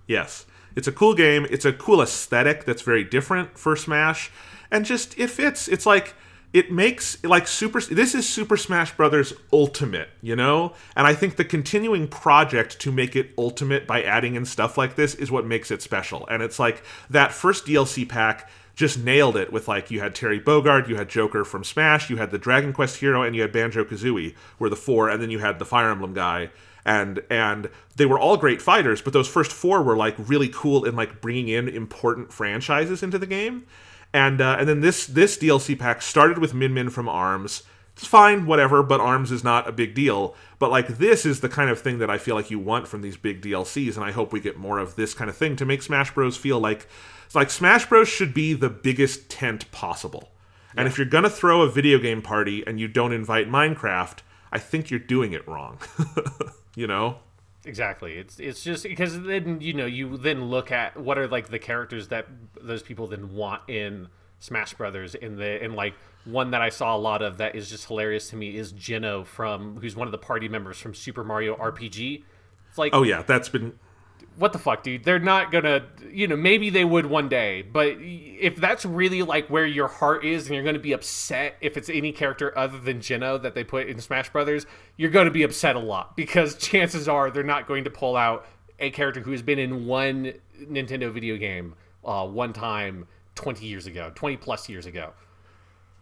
Yes. 0.06 0.46
It's 0.76 0.88
a 0.88 0.92
cool 0.92 1.14
game. 1.14 1.46
It's 1.50 1.64
a 1.64 1.72
cool 1.72 2.00
aesthetic 2.00 2.64
that's 2.64 2.82
very 2.82 3.04
different 3.04 3.58
for 3.58 3.76
Smash, 3.76 4.30
and 4.70 4.84
just 4.84 5.18
it 5.18 5.30
fits. 5.30 5.68
It's 5.68 5.86
like 5.86 6.14
it 6.54 6.70
makes 6.70 7.22
like 7.24 7.48
super 7.48 7.80
this 7.80 8.14
is 8.14 8.26
super 8.26 8.56
smash 8.56 8.96
brothers 8.96 9.34
ultimate 9.52 10.08
you 10.22 10.36
know 10.36 10.72
and 10.96 11.06
i 11.06 11.12
think 11.12 11.36
the 11.36 11.44
continuing 11.44 12.06
project 12.06 12.78
to 12.78 12.92
make 12.92 13.16
it 13.16 13.32
ultimate 13.36 13.86
by 13.86 14.02
adding 14.02 14.36
in 14.36 14.44
stuff 14.44 14.78
like 14.78 14.94
this 14.94 15.14
is 15.16 15.30
what 15.30 15.44
makes 15.44 15.70
it 15.70 15.82
special 15.82 16.26
and 16.28 16.42
it's 16.42 16.58
like 16.58 16.82
that 17.10 17.32
first 17.32 17.66
dlc 17.66 18.08
pack 18.08 18.48
just 18.76 18.98
nailed 18.98 19.36
it 19.36 19.52
with 19.52 19.66
like 19.66 19.90
you 19.90 20.00
had 20.00 20.14
terry 20.14 20.40
bogard 20.40 20.88
you 20.88 20.96
had 20.96 21.08
joker 21.08 21.44
from 21.44 21.64
smash 21.64 22.08
you 22.08 22.16
had 22.16 22.30
the 22.30 22.38
dragon 22.38 22.72
quest 22.72 22.98
hero 22.98 23.22
and 23.22 23.34
you 23.34 23.42
had 23.42 23.52
banjo 23.52 23.84
kazooie 23.84 24.34
were 24.58 24.70
the 24.70 24.76
four 24.76 25.08
and 25.08 25.20
then 25.20 25.30
you 25.30 25.40
had 25.40 25.58
the 25.58 25.64
fire 25.64 25.90
emblem 25.90 26.14
guy 26.14 26.48
and 26.84 27.22
and 27.30 27.68
they 27.96 28.06
were 28.06 28.18
all 28.18 28.36
great 28.36 28.60
fighters 28.60 29.00
but 29.00 29.12
those 29.12 29.28
first 29.28 29.52
four 29.52 29.82
were 29.82 29.96
like 29.96 30.14
really 30.18 30.48
cool 30.48 30.84
in 30.84 30.94
like 30.94 31.20
bringing 31.20 31.48
in 31.48 31.68
important 31.68 32.32
franchises 32.32 33.02
into 33.02 33.18
the 33.18 33.26
game 33.26 33.66
and 34.12 34.40
uh, 34.40 34.56
and 34.58 34.68
then 34.68 34.80
this 34.80 35.06
this 35.06 35.38
DLC 35.38 35.78
pack 35.78 36.02
started 36.02 36.38
with 36.38 36.54
Min 36.54 36.74
Min 36.74 36.90
from 36.90 37.08
Arms 37.08 37.62
it's 37.94 38.06
fine 38.06 38.46
whatever 38.46 38.82
but 38.82 39.00
Arms 39.00 39.32
is 39.32 39.44
not 39.44 39.68
a 39.68 39.72
big 39.72 39.94
deal 39.94 40.34
but 40.58 40.70
like 40.70 40.98
this 40.98 41.24
is 41.24 41.40
the 41.40 41.48
kind 41.48 41.70
of 41.70 41.80
thing 41.80 41.98
that 41.98 42.10
I 42.10 42.18
feel 42.18 42.34
like 42.34 42.50
you 42.50 42.58
want 42.58 42.88
from 42.88 43.02
these 43.02 43.16
big 43.16 43.40
DLCs 43.40 43.96
and 43.96 44.04
I 44.04 44.10
hope 44.10 44.32
we 44.32 44.40
get 44.40 44.58
more 44.58 44.78
of 44.78 44.96
this 44.96 45.14
kind 45.14 45.30
of 45.30 45.36
thing 45.36 45.56
to 45.56 45.64
make 45.64 45.82
Smash 45.82 46.12
Bros 46.12 46.36
feel 46.36 46.60
like 46.60 46.86
it's 47.24 47.34
like 47.34 47.50
Smash 47.50 47.86
Bros 47.86 48.08
should 48.08 48.34
be 48.34 48.52
the 48.52 48.70
biggest 48.70 49.30
tent 49.30 49.70
possible 49.72 50.32
yeah. 50.74 50.80
and 50.80 50.88
if 50.88 50.98
you're 50.98 51.06
gonna 51.06 51.30
throw 51.30 51.62
a 51.62 51.70
video 51.70 51.98
game 51.98 52.20
party 52.20 52.62
and 52.66 52.78
you 52.78 52.88
don't 52.88 53.12
invite 53.12 53.48
Minecraft 53.48 54.18
I 54.54 54.58
think 54.58 54.88
you're 54.88 55.00
doing 55.00 55.32
it 55.32 55.46
wrong. 55.48 55.78
you 56.74 56.86
know? 56.86 57.18
Exactly. 57.64 58.14
It's 58.14 58.38
it's 58.38 58.62
just 58.62 58.82
because 58.84 59.22
then 59.22 59.60
you 59.60 59.72
know 59.72 59.86
you 59.86 60.18
then 60.18 60.44
look 60.46 60.70
at 60.70 60.96
what 60.98 61.18
are 61.18 61.26
like 61.26 61.48
the 61.48 61.58
characters 61.58 62.08
that 62.08 62.26
those 62.60 62.82
people 62.82 63.06
then 63.06 63.34
want 63.34 63.62
in 63.68 64.08
Smash 64.38 64.74
Brothers 64.74 65.14
in 65.14 65.36
the 65.36 65.64
in 65.64 65.74
like 65.74 65.94
one 66.26 66.50
that 66.50 66.60
I 66.60 66.68
saw 66.68 66.94
a 66.94 66.98
lot 66.98 67.22
of 67.22 67.38
that 67.38 67.54
is 67.54 67.70
just 67.70 67.86
hilarious 67.86 68.28
to 68.30 68.36
me 68.36 68.56
is 68.56 68.72
Geno 68.72 69.24
from 69.24 69.78
who's 69.78 69.96
one 69.96 70.06
of 70.06 70.12
the 70.12 70.18
party 70.18 70.48
members 70.48 70.78
from 70.78 70.94
Super 70.94 71.24
Mario 71.24 71.56
RPG. 71.56 72.24
It's 72.68 72.78
like 72.78 72.94
Oh 72.94 73.02
yeah, 73.02 73.22
that's 73.22 73.48
been 73.48 73.78
what 74.36 74.52
the 74.52 74.58
fuck, 74.58 74.82
dude? 74.82 75.04
They're 75.04 75.18
not 75.18 75.52
gonna, 75.52 75.86
you 76.10 76.26
know, 76.26 76.36
maybe 76.36 76.70
they 76.70 76.84
would 76.84 77.06
one 77.06 77.28
day, 77.28 77.62
but 77.62 77.96
if 77.98 78.56
that's 78.56 78.84
really 78.84 79.22
like 79.22 79.48
where 79.48 79.66
your 79.66 79.88
heart 79.88 80.24
is, 80.24 80.46
and 80.46 80.54
you're 80.54 80.64
gonna 80.64 80.78
be 80.78 80.92
upset 80.92 81.56
if 81.60 81.76
it's 81.76 81.88
any 81.88 82.12
character 82.12 82.56
other 82.58 82.78
than 82.78 83.00
Geno 83.00 83.38
that 83.38 83.54
they 83.54 83.64
put 83.64 83.86
in 83.88 84.00
Smash 84.00 84.30
Brothers, 84.30 84.66
you're 84.96 85.10
gonna 85.10 85.30
be 85.30 85.42
upset 85.42 85.76
a 85.76 85.80
lot 85.80 86.16
because 86.16 86.54
chances 86.58 87.08
are 87.08 87.30
they're 87.30 87.42
not 87.42 87.66
going 87.66 87.84
to 87.84 87.90
pull 87.90 88.16
out 88.16 88.46
a 88.78 88.90
character 88.90 89.20
who 89.20 89.30
has 89.30 89.42
been 89.42 89.58
in 89.58 89.86
one 89.86 90.32
Nintendo 90.60 91.12
video 91.12 91.36
game 91.36 91.74
uh, 92.04 92.26
one 92.26 92.52
time 92.52 93.06
20 93.34 93.66
years 93.66 93.86
ago, 93.86 94.10
20 94.14 94.36
plus 94.36 94.68
years 94.68 94.86
ago. 94.86 95.12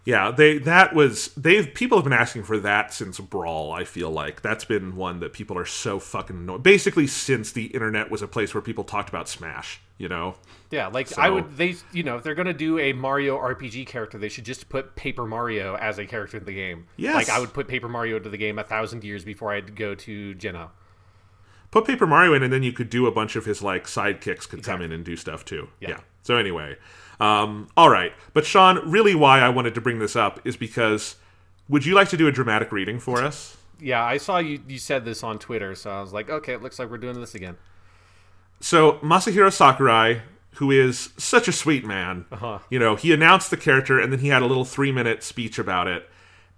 Yeah, 0.04 0.32
they 0.32 0.58
that 0.58 0.94
was 0.94 1.28
they've 1.36 1.72
people 1.74 1.96
have 1.96 2.04
been 2.04 2.12
asking 2.12 2.42
for 2.42 2.58
that 2.58 2.92
since 2.92 3.20
Brawl. 3.20 3.70
I 3.72 3.84
feel 3.84 4.10
like 4.10 4.42
that's 4.42 4.64
been 4.64 4.96
one 4.96 5.20
that 5.20 5.32
people 5.32 5.56
are 5.56 5.64
so 5.64 6.00
fucking 6.00 6.36
annoyed. 6.36 6.64
Basically, 6.64 7.06
since 7.06 7.52
the 7.52 7.66
internet 7.66 8.10
was 8.10 8.20
a 8.20 8.26
place 8.26 8.52
where 8.52 8.62
people 8.62 8.82
talked 8.82 9.08
about 9.08 9.28
Smash, 9.28 9.80
you 9.98 10.08
know. 10.08 10.34
Yeah, 10.72 10.88
like 10.88 11.16
I 11.16 11.30
would 11.30 11.56
they 11.56 11.76
you 11.92 12.02
know 12.02 12.16
if 12.16 12.24
they're 12.24 12.34
gonna 12.34 12.52
do 12.52 12.80
a 12.80 12.92
Mario 12.92 13.38
RPG 13.38 13.86
character, 13.86 14.18
they 14.18 14.28
should 14.28 14.44
just 14.44 14.68
put 14.68 14.96
Paper 14.96 15.24
Mario 15.24 15.76
as 15.76 15.98
a 15.98 16.06
character 16.06 16.38
in 16.38 16.44
the 16.46 16.54
game. 16.54 16.86
Yes. 16.96 17.14
like 17.14 17.28
I 17.28 17.38
would 17.38 17.52
put 17.52 17.68
Paper 17.68 17.88
Mario 17.88 18.16
into 18.16 18.28
the 18.28 18.38
game 18.38 18.58
a 18.58 18.64
thousand 18.64 19.04
years 19.04 19.24
before 19.24 19.52
I'd 19.52 19.76
go 19.76 19.94
to 19.94 20.34
Geno. 20.34 20.72
Put 21.70 21.86
Paper 21.86 22.06
Mario 22.08 22.34
in, 22.34 22.42
and 22.42 22.52
then 22.52 22.62
you 22.64 22.72
could 22.72 22.90
do 22.90 23.06
a 23.06 23.12
bunch 23.12 23.36
of 23.36 23.44
his 23.44 23.62
like 23.62 23.84
sidekicks 23.84 24.48
could 24.48 24.64
come 24.64 24.82
in 24.82 24.90
and 24.90 25.04
do 25.04 25.16
stuff 25.16 25.44
too. 25.44 25.68
Yeah. 25.78 26.00
So 26.22 26.36
anyway, 26.36 26.76
um, 27.20 27.68
all 27.76 27.90
right. 27.90 28.12
But 28.34 28.44
Sean, 28.46 28.90
really, 28.90 29.14
why 29.14 29.40
I 29.40 29.48
wanted 29.48 29.74
to 29.74 29.80
bring 29.80 29.98
this 29.98 30.16
up 30.16 30.40
is 30.46 30.56
because 30.56 31.16
would 31.68 31.86
you 31.86 31.94
like 31.94 32.08
to 32.10 32.16
do 32.16 32.26
a 32.28 32.32
dramatic 32.32 32.72
reading 32.72 32.98
for 32.98 33.22
us? 33.22 33.56
Yeah, 33.80 34.04
I 34.04 34.16
saw 34.18 34.38
you 34.38 34.60
you 34.68 34.78
said 34.78 35.04
this 35.04 35.22
on 35.22 35.38
Twitter, 35.38 35.74
so 35.74 35.90
I 35.90 36.00
was 36.00 36.12
like, 36.12 36.30
okay, 36.30 36.52
it 36.54 36.62
looks 36.62 36.78
like 36.78 36.90
we're 36.90 36.98
doing 36.98 37.20
this 37.20 37.34
again. 37.34 37.56
So 38.60 38.92
Masahiro 38.98 39.52
Sakurai, 39.52 40.22
who 40.56 40.70
is 40.70 41.10
such 41.16 41.48
a 41.48 41.52
sweet 41.52 41.84
man, 41.84 42.26
Uh-huh. 42.30 42.58
you 42.70 42.78
know, 42.78 42.94
he 42.96 43.12
announced 43.12 43.50
the 43.50 43.56
character 43.56 43.98
and 43.98 44.12
then 44.12 44.20
he 44.20 44.28
had 44.28 44.42
a 44.42 44.46
little 44.46 44.64
three 44.64 44.92
minute 44.92 45.22
speech 45.22 45.58
about 45.58 45.88
it. 45.88 46.08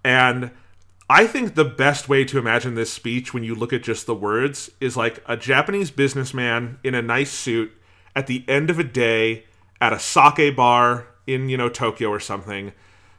And 0.05 0.51
I 1.09 1.27
think 1.27 1.55
the 1.55 1.65
best 1.65 2.09
way 2.09 2.25
to 2.27 2.39
imagine 2.39 2.75
this 2.75 2.93
speech 2.93 3.33
when 3.33 3.45
you 3.45 3.55
look 3.55 3.73
at 3.73 3.83
just 3.83 4.07
the 4.07 4.15
words 4.15 4.71
is 4.81 4.97
like 4.97 5.23
a 5.27 5.37
Japanese 5.37 5.91
businessman 5.91 6.79
in 6.85 6.95
a 6.95 7.03
nice 7.03 7.31
suit 7.31 7.73
at 8.15 8.27
the 8.27 8.45
end 8.49 8.69
of 8.71 8.79
a 8.79 8.85
day 8.85 9.45
at 9.85 9.93
a 9.93 9.99
sake 9.99 10.57
bar 10.57 11.07
in, 11.27 11.51
you 11.51 11.59
know, 11.59 11.69
Tokyo 11.69 12.09
or 12.09 12.19
something, 12.19 12.73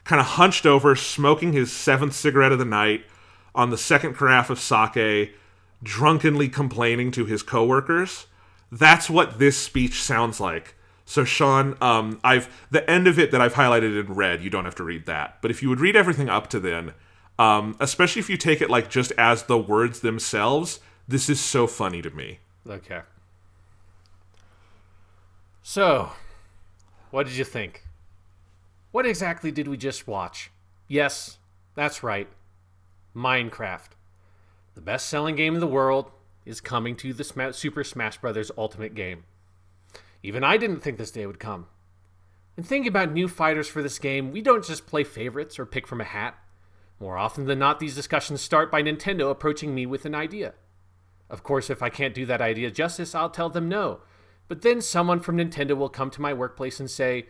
kind 0.03 0.19
of 0.19 0.25
hunched 0.25 0.65
over, 0.65 0.95
smoking 0.95 1.53
his 1.53 1.71
seventh 1.71 2.15
cigarette 2.15 2.51
of 2.51 2.57
the 2.57 2.65
night 2.65 3.05
on 3.53 3.69
the 3.69 3.77
second 3.77 4.15
carafe 4.15 4.49
of 4.49 4.59
sake, 4.59 5.35
drunkenly 5.83 6.49
complaining 6.49 7.11
to 7.11 7.25
his 7.25 7.43
coworkers. 7.43 8.25
That's 8.71 9.11
what 9.11 9.37
this 9.37 9.55
speech 9.55 10.01
sounds 10.01 10.39
like. 10.39 10.73
So 11.05 11.23
Sean, 11.23 11.77
um, 11.81 12.19
I've 12.23 12.49
the 12.71 12.89
end 12.89 13.05
of 13.05 13.19
it 13.19 13.29
that 13.29 13.41
I've 13.41 13.53
highlighted 13.53 13.99
in 13.99 14.11
red. 14.15 14.41
You 14.41 14.49
don't 14.49 14.65
have 14.65 14.75
to 14.75 14.83
read 14.83 15.05
that, 15.05 15.37
but 15.43 15.51
if 15.51 15.61
you 15.61 15.69
would 15.69 15.79
read 15.79 15.95
everything 15.95 16.29
up 16.29 16.49
to 16.49 16.59
then, 16.59 16.93
um, 17.37 17.75
especially 17.79 18.21
if 18.21 18.29
you 18.29 18.37
take 18.37 18.59
it 18.59 18.71
like 18.71 18.89
just 18.89 19.11
as 19.19 19.43
the 19.43 19.57
words 19.57 19.99
themselves, 19.99 20.79
this 21.07 21.29
is 21.29 21.39
so 21.39 21.67
funny 21.67 22.01
to 22.01 22.09
me. 22.09 22.39
Okay. 22.67 23.01
So, 25.61 26.11
what 27.15 27.27
did 27.27 27.37
you 27.37 27.45
think? 27.45 27.85
What 28.91 29.05
exactly 29.05 29.49
did 29.49 29.69
we 29.69 29.77
just 29.77 30.05
watch? 30.05 30.51
Yes, 30.89 31.37
that's 31.73 32.03
right. 32.03 32.27
Minecraft. 33.15 33.91
The 34.73 34.81
best 34.81 35.07
selling 35.07 35.37
game 35.37 35.53
in 35.53 35.61
the 35.61 35.65
world 35.65 36.11
is 36.45 36.59
coming 36.59 36.93
to 36.97 37.13
the 37.13 37.53
Super 37.53 37.85
Smash 37.85 38.17
Bros. 38.17 38.51
Ultimate 38.57 38.95
game. 38.95 39.23
Even 40.23 40.43
I 40.43 40.57
didn't 40.57 40.81
think 40.81 40.97
this 40.97 41.09
day 41.09 41.25
would 41.25 41.39
come. 41.39 41.67
In 42.57 42.65
thinking 42.65 42.89
about 42.89 43.13
new 43.13 43.29
fighters 43.29 43.69
for 43.69 43.81
this 43.81 43.97
game, 43.97 44.33
we 44.33 44.41
don't 44.41 44.65
just 44.65 44.85
play 44.85 45.05
favorites 45.05 45.57
or 45.57 45.65
pick 45.65 45.87
from 45.87 46.01
a 46.01 46.03
hat. 46.03 46.37
More 46.99 47.17
often 47.17 47.45
than 47.45 47.59
not, 47.59 47.79
these 47.79 47.95
discussions 47.95 48.41
start 48.41 48.69
by 48.69 48.83
Nintendo 48.83 49.31
approaching 49.31 49.73
me 49.73 49.85
with 49.85 50.03
an 50.03 50.15
idea. 50.15 50.53
Of 51.29 51.43
course, 51.43 51.69
if 51.69 51.81
I 51.81 51.87
can't 51.87 52.13
do 52.13 52.25
that 52.25 52.41
idea 52.41 52.71
justice, 52.71 53.15
I'll 53.15 53.29
tell 53.29 53.49
them 53.49 53.69
no. 53.69 54.01
But 54.47 54.61
then 54.61 54.81
someone 54.81 55.19
from 55.19 55.38
Nintendo 55.38 55.76
will 55.76 55.89
come 55.89 56.09
to 56.11 56.22
my 56.22 56.34
workplace 56.34 56.80
and 56.80 56.89
say, 56.89 57.27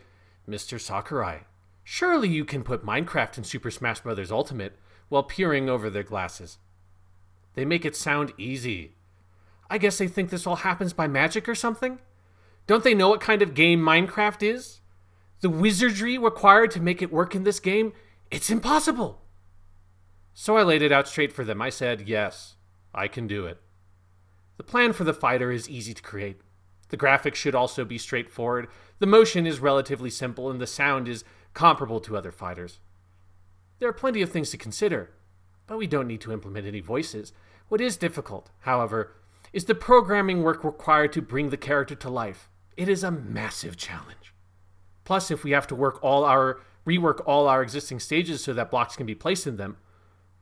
Mr. 0.50 0.80
Sakurai, 0.80 1.46
surely 1.84 2.28
you 2.30 2.46
can 2.46 2.64
put 2.64 2.86
Minecraft 2.86 3.38
in 3.38 3.44
Super 3.44 3.72
Smash 3.72 4.02
Bros. 4.02 4.32
Ultimate 4.32 4.78
while 5.10 5.24
peering 5.24 5.70
over 5.70 5.90
their 5.90 6.04
glasses. 6.04 6.58
They 7.54 7.66
make 7.66 7.86
it 7.86 7.96
sound 7.96 8.34
easy. 8.38 8.96
I 9.70 9.78
guess 9.78 9.98
they 9.98 10.08
think 10.08 10.30
this 10.30 10.46
all 10.46 10.58
happens 10.58 10.94
by 10.94 11.08
magic 11.08 11.48
or 11.48 11.56
something? 11.56 12.00
Don't 12.68 12.84
they 12.84 12.94
know 12.94 13.10
what 13.10 13.22
kind 13.22 13.42
of 13.42 13.54
game 13.54 13.80
Minecraft 13.80 14.44
is? 14.44 14.82
The 15.42 15.50
wizardry 15.50 16.18
required 16.18 16.72
to 16.72 16.82
make 16.82 17.02
it 17.02 17.12
work 17.12 17.36
in 17.36 17.44
this 17.44 17.60
game? 17.60 17.94
It's 18.32 18.50
impossible. 18.50 19.22
So 20.34 20.58
I 20.58 20.64
laid 20.64 20.82
it 20.82 20.92
out 20.92 21.08
straight 21.08 21.32
for 21.32 21.44
them. 21.44 21.62
I 21.62 21.70
said, 21.70 22.08
Yes, 22.08 22.56
I 22.94 23.08
can 23.08 23.28
do 23.28 23.46
it. 23.46 23.60
The 24.58 24.64
plan 24.64 24.94
for 24.94 25.04
the 25.04 25.14
fighter 25.14 25.52
is 25.52 25.70
easy 25.70 25.94
to 25.94 26.02
create. 26.02 26.42
The 26.90 26.98
graphics 26.98 27.36
should 27.36 27.56
also 27.56 27.84
be 27.84 27.98
straightforward. 27.98 28.68
The 29.00 29.08
motion 29.08 29.48
is 29.48 29.60
relatively 29.60 30.10
simple, 30.10 30.50
and 30.50 30.62
the 30.62 30.68
sound 30.68 31.08
is 31.08 31.24
comparable 31.54 32.00
to 32.02 32.18
other 32.18 32.32
fighters. 32.32 32.80
There 33.80 33.90
are 33.90 33.94
plenty 33.94 34.22
of 34.22 34.32
things 34.32 34.52
to 34.52 34.58
consider, 34.58 35.12
but 35.68 35.78
we 35.78 35.88
don't 35.88 36.08
need 36.08 36.22
to 36.22 36.32
implement 36.32 36.68
any 36.68 36.80
voices. 36.80 37.34
What 37.68 37.82
is 37.82 37.98
difficult, 37.98 38.52
however, 38.60 39.16
is 39.52 39.66
the 39.66 39.76
programming 39.76 40.44
work 40.44 40.64
required 40.64 41.14
to 41.14 41.22
bring 41.22 41.50
the 41.50 41.58
character 41.58 41.96
to 41.96 42.10
life. 42.10 42.50
It 42.78 42.90
is 42.90 43.04
a 43.04 43.12
massive 43.12 43.78
challenge. 43.78 44.34
Plus, 45.04 45.32
if 45.32 45.44
we 45.44 45.52
have 45.52 45.68
to 45.68 45.76
work 45.76 46.04
all 46.04 46.24
our 46.24 46.60
rework 46.86 47.22
all 47.26 47.48
our 47.48 47.64
existing 47.64 48.00
stages 48.00 48.44
so 48.44 48.54
that 48.54 48.70
blocks 48.70 48.96
can 48.96 49.06
be 49.06 49.16
placed 49.16 49.48
in 49.48 49.58
them, 49.58 49.78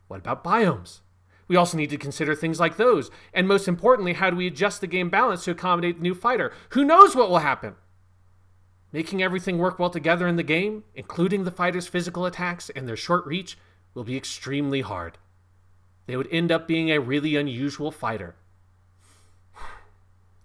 what 0.07 0.19
about 0.19 0.43
biomes? 0.43 0.99
We 1.47 1.55
also 1.55 1.77
need 1.77 1.89
to 1.89 1.97
consider 1.97 2.35
things 2.35 2.59
like 2.59 2.77
those. 2.77 3.11
And 3.33 3.47
most 3.47 3.67
importantly, 3.67 4.13
how 4.13 4.29
do 4.29 4.35
we 4.35 4.47
adjust 4.47 4.81
the 4.81 4.87
game 4.87 5.09
balance 5.09 5.43
to 5.43 5.51
accommodate 5.51 5.97
the 5.97 6.03
new 6.03 6.15
fighter? 6.15 6.53
Who 6.69 6.83
knows 6.83 7.15
what 7.15 7.29
will 7.29 7.39
happen? 7.39 7.75
Making 8.91 9.23
everything 9.23 9.57
work 9.57 9.79
well 9.79 9.89
together 9.89 10.27
in 10.27 10.35
the 10.35 10.43
game, 10.43 10.83
including 10.95 11.43
the 11.43 11.51
fighter's 11.51 11.87
physical 11.87 12.25
attacks 12.25 12.69
and 12.69 12.87
their 12.87 12.95
short 12.95 13.25
reach, 13.25 13.57
will 13.93 14.03
be 14.03 14.15
extremely 14.15 14.81
hard. 14.81 15.17
They 16.05 16.15
would 16.15 16.27
end 16.31 16.51
up 16.51 16.67
being 16.67 16.91
a 16.91 16.99
really 16.99 17.35
unusual 17.35 17.91
fighter. 17.91 18.35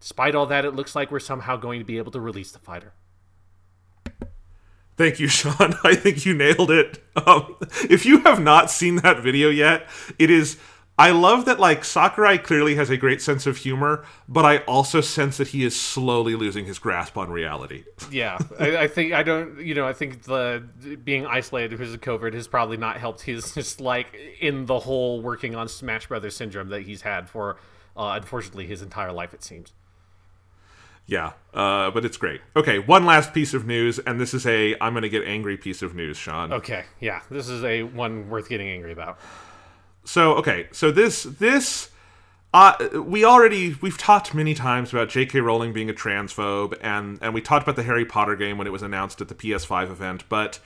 Despite 0.00 0.34
all 0.34 0.46
that, 0.46 0.64
it 0.64 0.74
looks 0.74 0.94
like 0.94 1.10
we're 1.10 1.18
somehow 1.18 1.56
going 1.56 1.80
to 1.80 1.84
be 1.84 1.98
able 1.98 2.12
to 2.12 2.20
release 2.20 2.52
the 2.52 2.58
fighter. 2.58 2.92
Thank 4.96 5.20
you, 5.20 5.28
Sean. 5.28 5.74
I 5.84 5.94
think 5.94 6.24
you 6.24 6.34
nailed 6.34 6.70
it. 6.70 7.02
Um, 7.16 7.56
if 7.88 8.06
you 8.06 8.20
have 8.20 8.40
not 8.40 8.70
seen 8.70 8.96
that 8.96 9.22
video 9.22 9.48
yet, 9.48 9.88
it 10.18 10.30
is. 10.30 10.58
I 10.98 11.12
love 11.12 11.44
that 11.44 11.60
like 11.60 11.84
Sakurai 11.84 12.38
clearly 12.38 12.74
has 12.74 12.90
a 12.90 12.96
great 12.96 13.22
sense 13.22 13.46
of 13.46 13.58
humor, 13.58 14.04
but 14.28 14.44
I 14.44 14.58
also 14.58 15.00
sense 15.00 15.36
that 15.36 15.48
he 15.48 15.64
is 15.64 15.80
slowly 15.80 16.34
losing 16.34 16.64
his 16.64 16.80
grasp 16.80 17.16
on 17.16 17.30
reality. 17.30 17.84
Yeah, 18.10 18.38
I, 18.58 18.76
I 18.78 18.88
think 18.88 19.12
I 19.12 19.22
don't. 19.22 19.60
You 19.60 19.74
know, 19.74 19.86
I 19.86 19.92
think 19.92 20.22
the 20.22 20.66
being 21.04 21.26
isolated 21.26 21.70
because 21.70 21.92
of 21.92 22.00
COVID 22.00 22.32
has 22.32 22.48
probably 22.48 22.78
not 22.78 22.96
helped 22.96 23.20
his 23.20 23.52
just 23.52 23.82
like 23.82 24.16
in 24.40 24.64
the 24.64 24.78
whole 24.78 25.20
working 25.20 25.54
on 25.54 25.68
Smash 25.68 26.06
Brothers 26.06 26.34
syndrome 26.34 26.70
that 26.70 26.82
he's 26.82 27.02
had 27.02 27.28
for 27.28 27.58
uh, 27.96 28.12
unfortunately 28.16 28.66
his 28.66 28.80
entire 28.80 29.12
life. 29.12 29.34
It 29.34 29.44
seems. 29.44 29.74
Yeah, 31.06 31.32
uh, 31.52 31.90
but 31.90 32.04
it's 32.04 32.16
great. 32.16 32.40
Okay, 32.56 32.78
one 32.78 33.04
last 33.04 33.34
piece 33.34 33.52
of 33.52 33.66
news, 33.66 33.98
and 33.98 34.18
this 34.18 34.32
is 34.32 34.46
a 34.46 34.74
I'm 34.80 34.94
going 34.94 35.02
to 35.02 35.08
get 35.10 35.24
angry 35.24 35.58
piece 35.58 35.82
of 35.82 35.94
news, 35.94 36.16
Sean. 36.16 36.52
Okay, 36.52 36.84
yeah, 36.98 37.20
this 37.30 37.48
is 37.48 37.62
a 37.64 37.82
one 37.82 38.30
worth 38.30 38.48
getting 38.48 38.68
angry 38.68 38.92
about. 38.92 39.18
So 40.04 40.34
okay, 40.34 40.68
so 40.72 40.90
this 40.90 41.24
this 41.24 41.90
uh, 42.54 43.02
we 43.04 43.24
already 43.24 43.76
we've 43.82 43.98
talked 43.98 44.34
many 44.34 44.54
times 44.54 44.92
about 44.92 45.10
J.K. 45.10 45.40
Rowling 45.40 45.72
being 45.72 45.90
a 45.90 45.94
transphobe, 45.94 46.78
and 46.80 47.18
and 47.20 47.34
we 47.34 47.42
talked 47.42 47.62
about 47.64 47.76
the 47.76 47.82
Harry 47.82 48.06
Potter 48.06 48.36
game 48.36 48.56
when 48.56 48.66
it 48.66 48.72
was 48.72 48.82
announced 48.82 49.20
at 49.20 49.28
the 49.28 49.34
PS5 49.34 49.90
event, 49.90 50.24
but 50.28 50.58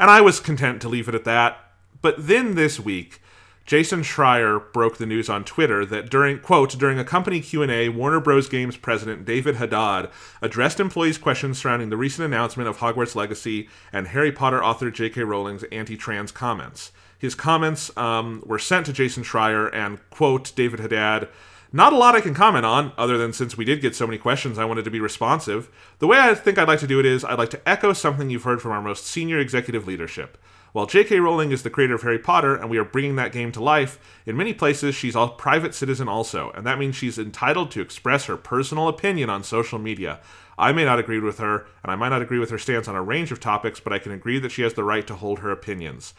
and 0.00 0.10
I 0.10 0.22
was 0.22 0.40
content 0.40 0.80
to 0.82 0.88
leave 0.88 1.08
it 1.08 1.14
at 1.14 1.24
that. 1.24 1.58
But 2.00 2.26
then 2.26 2.54
this 2.54 2.80
week, 2.80 3.20
Jason 3.66 4.00
Schreier 4.00 4.72
broke 4.72 4.96
the 4.96 5.06
news 5.06 5.28
on 5.28 5.44
Twitter 5.44 5.84
that 5.84 6.08
during 6.08 6.38
quote 6.38 6.78
during 6.78 6.98
a 6.98 7.04
company 7.04 7.40
Q&A, 7.40 7.90
Warner 7.90 8.20
Bros. 8.20 8.48
Games 8.48 8.76
president 8.78 9.26
David 9.26 9.56
Haddad 9.56 10.08
addressed 10.40 10.80
employees' 10.80 11.18
questions 11.18 11.58
surrounding 11.58 11.90
the 11.90 11.96
recent 11.98 12.24
announcement 12.24 12.68
of 12.68 12.78
Hogwarts 12.78 13.14
Legacy 13.14 13.68
and 13.92 14.08
Harry 14.08 14.32
Potter 14.32 14.64
author 14.64 14.90
J.K. 14.90 15.22
Rowling's 15.22 15.64
anti-trans 15.64 16.32
comments. 16.32 16.92
His 17.18 17.34
comments 17.34 17.96
um, 17.96 18.42
were 18.46 18.58
sent 18.58 18.86
to 18.86 18.92
Jason 18.92 19.22
Schreier, 19.22 19.72
and 19.72 19.98
quote 20.10 20.52
David 20.54 20.80
Haddad 20.80 21.28
Not 21.72 21.92
a 21.92 21.96
lot 21.96 22.14
I 22.14 22.20
can 22.20 22.34
comment 22.34 22.66
on, 22.66 22.92
other 22.98 23.16
than 23.16 23.32
since 23.32 23.56
we 23.56 23.64
did 23.64 23.80
get 23.80 23.94
so 23.94 24.06
many 24.06 24.18
questions, 24.18 24.58
I 24.58 24.64
wanted 24.64 24.84
to 24.84 24.90
be 24.90 25.00
responsive. 25.00 25.70
The 25.98 26.06
way 26.06 26.18
I 26.18 26.34
think 26.34 26.58
I'd 26.58 26.68
like 26.68 26.80
to 26.80 26.86
do 26.86 27.00
it 27.00 27.06
is 27.06 27.24
I'd 27.24 27.38
like 27.38 27.50
to 27.50 27.68
echo 27.68 27.92
something 27.92 28.30
you've 28.30 28.44
heard 28.44 28.60
from 28.60 28.72
our 28.72 28.82
most 28.82 29.06
senior 29.06 29.38
executive 29.38 29.86
leadership. 29.86 30.38
While 30.76 30.84
J.K. 30.84 31.20
Rowling 31.20 31.52
is 31.52 31.62
the 31.62 31.70
creator 31.70 31.94
of 31.94 32.02
Harry 32.02 32.18
Potter 32.18 32.54
and 32.54 32.68
we 32.68 32.76
are 32.76 32.84
bringing 32.84 33.16
that 33.16 33.32
game 33.32 33.50
to 33.52 33.62
life, 33.62 33.98
in 34.26 34.36
many 34.36 34.52
places 34.52 34.94
she's 34.94 35.16
a 35.16 35.28
private 35.28 35.74
citizen 35.74 36.06
also, 36.06 36.50
and 36.50 36.66
that 36.66 36.78
means 36.78 36.94
she's 36.94 37.18
entitled 37.18 37.70
to 37.70 37.80
express 37.80 38.26
her 38.26 38.36
personal 38.36 38.86
opinion 38.86 39.30
on 39.30 39.42
social 39.42 39.78
media. 39.78 40.20
I 40.58 40.72
may 40.72 40.84
not 40.84 40.98
agree 40.98 41.18
with 41.18 41.38
her, 41.38 41.66
and 41.82 41.90
I 41.90 41.96
might 41.96 42.10
not 42.10 42.20
agree 42.20 42.38
with 42.38 42.50
her 42.50 42.58
stance 42.58 42.88
on 42.88 42.94
a 42.94 43.02
range 43.02 43.32
of 43.32 43.40
topics, 43.40 43.80
but 43.80 43.94
I 43.94 43.98
can 43.98 44.12
agree 44.12 44.38
that 44.38 44.52
she 44.52 44.60
has 44.62 44.74
the 44.74 44.84
right 44.84 45.06
to 45.06 45.14
hold 45.14 45.38
her 45.38 45.50
opinions. 45.50 46.12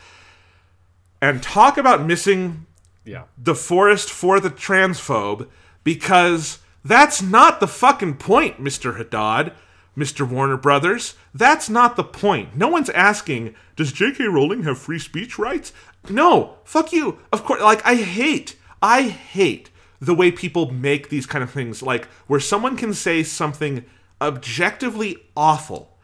And 1.21 1.41
talk 1.41 1.77
about 1.77 2.05
missing 2.05 2.65
Yeah. 3.05 3.23
the 3.37 3.55
forest 3.55 4.09
for 4.09 4.39
the 4.39 4.49
transphobe 4.51 5.47
because 5.83 6.59
that's 6.85 7.21
not 7.21 7.59
the 7.59 7.67
fucking 7.67 8.15
point, 8.15 8.63
Mr. 8.63 8.97
Haddad, 8.97 9.53
Mr. 9.97 10.27
Warner 10.27 10.57
Brothers. 10.57 11.15
That's 11.33 11.69
not 11.69 11.95
the 11.95 12.03
point. 12.03 12.55
No 12.55 12.67
one's 12.67 12.89
asking, 12.91 13.55
does 13.75 13.91
J.K. 13.91 14.25
Rowling 14.25 14.63
have 14.63 14.77
free 14.77 14.99
speech 14.99 15.39
rights? 15.39 15.73
No, 16.09 16.57
fuck 16.63 16.93
you. 16.93 17.19
Of 17.33 17.43
course, 17.43 17.61
like, 17.61 17.83
I 17.85 17.95
hate, 17.95 18.55
I 18.81 19.03
hate 19.03 19.69
the 19.99 20.13
way 20.13 20.31
people 20.31 20.71
make 20.71 21.09
these 21.09 21.25
kind 21.25 21.43
of 21.43 21.49
things, 21.49 21.81
like, 21.81 22.05
where 22.27 22.39
someone 22.39 22.77
can 22.77 22.93
say 22.93 23.23
something 23.23 23.83
objectively 24.21 25.17
awful 25.35 25.96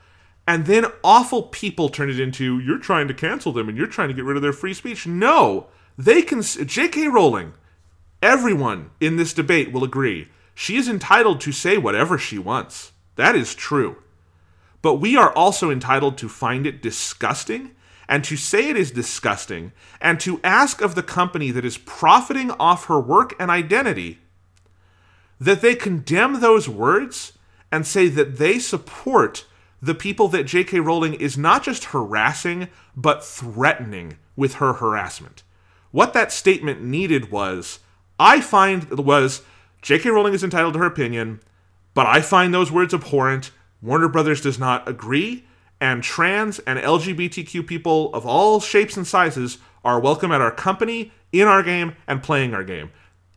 and 0.47 0.65
then 0.65 0.85
awful 1.03 1.43
people 1.43 1.89
turn 1.89 2.09
it 2.09 2.19
into 2.19 2.59
you're 2.59 2.79
trying 2.79 3.07
to 3.07 3.13
cancel 3.13 3.53
them 3.53 3.69
and 3.69 3.77
you're 3.77 3.87
trying 3.87 4.09
to 4.09 4.13
get 4.13 4.25
rid 4.25 4.35
of 4.35 4.43
their 4.43 4.53
free 4.53 4.73
speech. 4.73 5.07
No, 5.07 5.67
they 5.97 6.21
can. 6.21 6.41
J.K. 6.41 7.07
Rowling, 7.07 7.53
everyone 8.21 8.91
in 8.99 9.15
this 9.15 9.33
debate 9.33 9.71
will 9.71 9.83
agree 9.83 10.27
she 10.55 10.75
is 10.75 10.87
entitled 10.87 11.41
to 11.41 11.51
say 11.51 11.77
whatever 11.77 12.17
she 12.17 12.37
wants. 12.37 12.91
That 13.15 13.35
is 13.35 13.55
true. 13.55 13.97
But 14.81 14.95
we 14.95 15.15
are 15.15 15.31
also 15.31 15.71
entitled 15.71 16.17
to 16.19 16.29
find 16.29 16.67
it 16.67 16.81
disgusting 16.81 17.71
and 18.07 18.23
to 18.25 18.35
say 18.35 18.69
it 18.69 18.77
is 18.77 18.91
disgusting 18.91 19.71
and 20.01 20.19
to 20.19 20.41
ask 20.43 20.81
of 20.81 20.95
the 20.95 21.03
company 21.03 21.51
that 21.51 21.65
is 21.65 21.77
profiting 21.77 22.51
off 22.51 22.85
her 22.85 22.99
work 22.99 23.33
and 23.39 23.49
identity 23.49 24.19
that 25.39 25.61
they 25.61 25.73
condemn 25.73 26.39
those 26.39 26.67
words 26.69 27.33
and 27.71 27.87
say 27.87 28.07
that 28.07 28.37
they 28.37 28.59
support 28.59 29.45
the 29.83 29.93
people 29.93 30.29
that 30.29 30.45
J.K. 30.45 30.79
Rowling 30.79 31.13
is 31.13 31.37
not 31.37 31.61
just 31.61 31.83
harassing, 31.85 32.69
but 32.95 33.21
threatening 33.21 34.17
with 34.33 34.55
her 34.55 34.71
harassment. 34.71 35.43
What 35.91 36.13
that 36.13 36.31
statement 36.31 36.81
needed 36.81 37.31
was, 37.31 37.79
I 38.17 38.39
find, 38.39 38.89
was 38.97 39.41
J.K. 39.81 40.09
Rowling 40.09 40.33
is 40.33 40.41
entitled 40.41 40.75
to 40.75 40.79
her 40.79 40.85
opinion, 40.85 41.41
but 41.93 42.07
I 42.07 42.21
find 42.21 42.53
those 42.53 42.71
words 42.71 42.93
abhorrent. 42.93 43.51
Warner 43.81 44.07
Brothers 44.07 44.39
does 44.39 44.57
not 44.57 44.87
agree, 44.87 45.43
and 45.81 46.01
trans 46.01 46.59
and 46.59 46.79
LGBTQ 46.79 47.67
people 47.67 48.13
of 48.13 48.25
all 48.25 48.61
shapes 48.61 48.95
and 48.95 49.05
sizes 49.05 49.57
are 49.83 49.99
welcome 49.99 50.31
at 50.31 50.39
our 50.39 50.49
company, 50.49 51.11
in 51.33 51.45
our 51.45 51.61
game, 51.61 51.97
and 52.07 52.23
playing 52.23 52.53
our 52.53 52.63
game. 52.63 52.89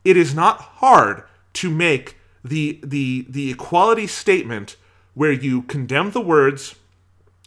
It 0.04 0.16
is 0.16 0.32
not 0.32 0.60
hard 0.60 1.24
to 1.54 1.72
make 1.72 2.18
the 2.44 2.78
the 2.84 3.26
the 3.28 3.50
equality 3.50 4.06
statement 4.06 4.76
where 5.16 5.32
you 5.32 5.62
condemn 5.62 6.10
the 6.10 6.20
words. 6.20 6.76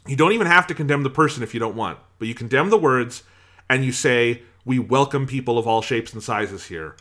You 0.08 0.16
don't 0.16 0.32
even 0.32 0.48
have 0.48 0.66
to 0.68 0.74
condemn 0.74 1.04
the 1.04 1.10
person 1.10 1.44
if 1.44 1.54
you 1.54 1.60
don't 1.60 1.76
want, 1.76 2.00
but 2.18 2.28
you 2.28 2.34
condemn 2.34 2.72
the 2.72 2.80
words 2.80 3.22
and 3.70 3.86
you 3.86 3.92
say 3.92 4.42
we 4.66 4.80
welcome 4.80 5.28
people 5.28 5.60
of 5.60 5.68
all 5.68 5.84
shapes 5.84 6.12
and 6.12 6.22
sizes 6.22 6.66
here. 6.66 6.98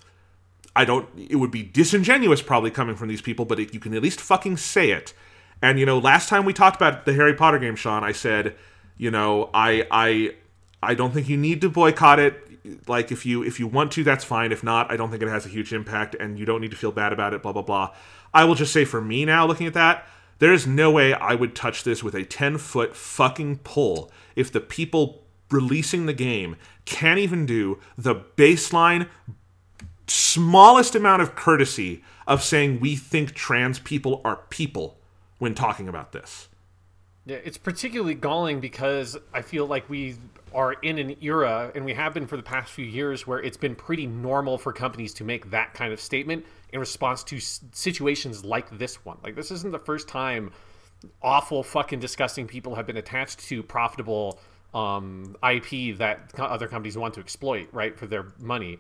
I 0.76 0.84
don't. 0.84 1.08
It 1.16 1.36
would 1.36 1.50
be 1.50 1.62
disingenuous 1.62 2.42
probably 2.42 2.70
coming 2.70 2.96
from 2.96 3.08
these 3.08 3.22
people, 3.22 3.46
but 3.46 3.58
if 3.58 3.72
you 3.72 3.80
can 3.80 3.94
at 3.94 4.02
least 4.02 4.20
fucking 4.20 4.58
say 4.58 4.90
it. 4.90 5.14
And 5.62 5.80
you 5.80 5.86
know, 5.86 5.98
last 5.98 6.28
time 6.28 6.44
we 6.44 6.52
talked 6.52 6.76
about 6.76 7.06
the 7.06 7.14
Harry 7.14 7.34
Potter 7.34 7.58
game, 7.58 7.74
Sean, 7.74 8.04
I 8.04 8.12
said, 8.12 8.54
you 8.98 9.10
know, 9.10 9.48
I 9.54 9.86
I 9.90 10.34
I 10.82 10.94
don't 10.94 11.12
think 11.12 11.30
you 11.30 11.38
need 11.38 11.62
to 11.62 11.70
boycott 11.70 12.18
it. 12.18 12.86
Like 12.86 13.10
if 13.10 13.24
you 13.24 13.42
if 13.42 13.58
you 13.58 13.66
want 13.66 13.90
to, 13.92 14.04
that's 14.04 14.22
fine. 14.22 14.52
If 14.52 14.62
not, 14.62 14.92
I 14.92 14.98
don't 14.98 15.10
think 15.10 15.22
it 15.22 15.28
has 15.28 15.46
a 15.46 15.48
huge 15.48 15.72
impact, 15.72 16.14
and 16.14 16.38
you 16.38 16.44
don't 16.44 16.60
need 16.60 16.72
to 16.72 16.76
feel 16.76 16.92
bad 16.92 17.14
about 17.14 17.32
it. 17.32 17.42
Blah 17.42 17.52
blah 17.52 17.62
blah. 17.62 17.94
I 18.34 18.44
will 18.44 18.54
just 18.54 18.74
say 18.74 18.84
for 18.84 19.00
me 19.00 19.24
now, 19.24 19.46
looking 19.46 19.66
at 19.66 19.74
that, 19.74 20.06
there 20.38 20.52
is 20.52 20.66
no 20.66 20.90
way 20.90 21.12
I 21.12 21.34
would 21.34 21.54
touch 21.54 21.84
this 21.84 22.02
with 22.02 22.14
a 22.14 22.24
ten 22.24 22.58
foot 22.58 22.94
fucking 22.96 23.58
pole 23.58 24.10
if 24.36 24.52
the 24.52 24.60
people 24.60 25.24
releasing 25.50 26.06
the 26.06 26.12
game 26.12 26.56
can't 26.84 27.18
even 27.18 27.46
do 27.46 27.78
the 27.96 28.14
baseline 28.14 29.08
smallest 30.06 30.94
amount 30.94 31.22
of 31.22 31.34
courtesy 31.34 32.02
of 32.26 32.42
saying 32.42 32.80
we 32.80 32.96
think 32.96 33.34
trans 33.34 33.78
people 33.78 34.20
are 34.24 34.36
people 34.48 34.98
when 35.38 35.54
talking 35.54 35.88
about 35.88 36.12
this. 36.12 36.48
Yeah, 37.26 37.36
it's 37.44 37.58
particularly 37.58 38.14
galling 38.14 38.60
because 38.60 39.16
I 39.34 39.42
feel 39.42 39.66
like 39.66 39.88
we 39.90 40.16
are 40.54 40.72
in 40.74 40.98
an 40.98 41.14
era, 41.20 41.70
and 41.74 41.84
we 41.84 41.92
have 41.92 42.14
been 42.14 42.26
for 42.26 42.38
the 42.38 42.42
past 42.42 42.72
few 42.72 42.86
years, 42.86 43.26
where 43.26 43.38
it's 43.38 43.56
been 43.56 43.74
pretty 43.74 44.06
normal 44.06 44.56
for 44.56 44.72
companies 44.72 45.12
to 45.14 45.24
make 45.24 45.50
that 45.50 45.74
kind 45.74 45.92
of 45.92 46.00
statement 46.00 46.46
in 46.72 46.80
response 46.80 47.24
to 47.24 47.38
situations 47.40 48.44
like 48.44 48.78
this 48.78 49.04
one. 49.04 49.18
Like, 49.22 49.34
this 49.34 49.50
isn't 49.50 49.72
the 49.72 49.78
first 49.78 50.08
time 50.08 50.52
awful, 51.22 51.62
fucking 51.62 52.00
disgusting 52.00 52.46
people 52.46 52.74
have 52.74 52.86
been 52.86 52.96
attached 52.96 53.40
to 53.40 53.62
profitable 53.62 54.38
um, 54.74 55.36
IP 55.48 55.96
that 55.98 56.32
other 56.38 56.68
companies 56.68 56.96
want 56.96 57.14
to 57.14 57.20
exploit, 57.20 57.68
right, 57.72 57.96
for 57.96 58.06
their 58.06 58.32
money. 58.38 58.78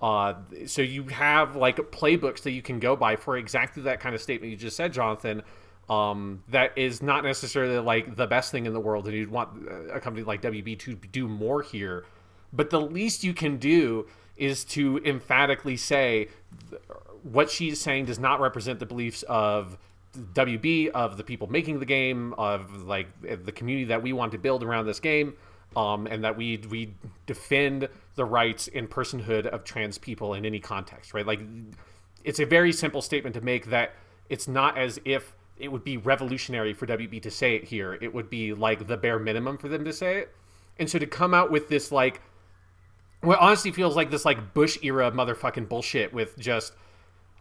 Uh, 0.00 0.34
so 0.66 0.82
you 0.82 1.04
have 1.04 1.56
like 1.56 1.76
playbooks 1.76 2.42
that 2.42 2.52
you 2.52 2.62
can 2.62 2.78
go 2.78 2.96
by 2.96 3.16
for 3.16 3.36
exactly 3.36 3.82
that 3.82 4.00
kind 4.00 4.14
of 4.14 4.20
statement 4.20 4.50
you 4.50 4.56
just 4.56 4.76
said, 4.76 4.92
Jonathan. 4.92 5.42
Um, 5.88 6.44
that 6.48 6.78
is 6.78 7.02
not 7.02 7.24
necessarily 7.24 7.78
like 7.78 8.14
the 8.14 8.26
best 8.26 8.52
thing 8.52 8.64
in 8.64 8.72
the 8.72 8.80
world, 8.80 9.06
and 9.06 9.16
you'd 9.16 9.30
want 9.30 9.68
uh, 9.68 9.94
a 9.94 10.00
company 10.00 10.24
like 10.24 10.40
WB 10.40 10.78
to 10.80 10.94
do 10.94 11.26
more 11.26 11.62
here. 11.62 12.04
But 12.52 12.70
the 12.70 12.80
least 12.80 13.24
you 13.24 13.34
can 13.34 13.56
do 13.56 14.06
is 14.36 14.64
to 14.64 14.98
emphatically 15.04 15.76
say 15.76 16.28
what 17.22 17.50
she's 17.50 17.80
saying 17.80 18.06
does 18.06 18.18
not 18.18 18.40
represent 18.40 18.78
the 18.78 18.86
beliefs 18.86 19.22
of 19.28 19.78
WB, 20.16 20.88
of 20.88 21.16
the 21.16 21.24
people 21.24 21.46
making 21.48 21.78
the 21.78 21.86
game, 21.86 22.34
of 22.34 22.84
like 22.84 23.08
the 23.22 23.52
community 23.52 23.86
that 23.86 24.02
we 24.02 24.12
want 24.12 24.32
to 24.32 24.38
build 24.38 24.62
around 24.62 24.86
this 24.86 25.00
game, 25.00 25.34
um, 25.76 26.06
and 26.06 26.24
that 26.24 26.36
we 26.36 26.58
we 26.68 26.94
defend 27.26 27.88
the 28.16 28.24
rights 28.24 28.68
and 28.74 28.90
personhood 28.90 29.46
of 29.46 29.64
trans 29.64 29.98
people 29.98 30.34
in 30.34 30.44
any 30.44 30.58
context, 30.58 31.14
right? 31.14 31.26
Like, 31.26 31.40
it's 32.24 32.40
a 32.40 32.44
very 32.44 32.72
simple 32.72 33.02
statement 33.02 33.34
to 33.34 33.40
make 33.40 33.66
that 33.66 33.92
it's 34.28 34.48
not 34.48 34.76
as 34.76 34.98
if 35.04 35.34
it 35.58 35.70
would 35.70 35.84
be 35.84 35.96
revolutionary 35.96 36.72
for 36.72 36.86
WB 36.86 37.22
to 37.22 37.30
say 37.30 37.54
it 37.54 37.64
here. 37.64 37.98
It 38.00 38.12
would 38.12 38.30
be 38.30 38.54
like 38.54 38.86
the 38.86 38.96
bare 38.96 39.18
minimum 39.18 39.58
for 39.58 39.68
them 39.68 39.84
to 39.84 39.92
say 39.92 40.18
it. 40.18 40.34
And 40.78 40.88
so 40.88 40.98
to 40.98 41.06
come 41.06 41.34
out 41.34 41.50
with 41.50 41.68
this 41.68 41.92
like 41.92 42.22
what 43.20 43.38
honestly 43.38 43.70
feels 43.70 43.96
like 43.96 44.10
this 44.10 44.24
like 44.24 44.54
Bush 44.54 44.78
era 44.82 45.10
motherfucking 45.10 45.68
bullshit 45.68 46.12
with 46.12 46.38
just 46.38 46.72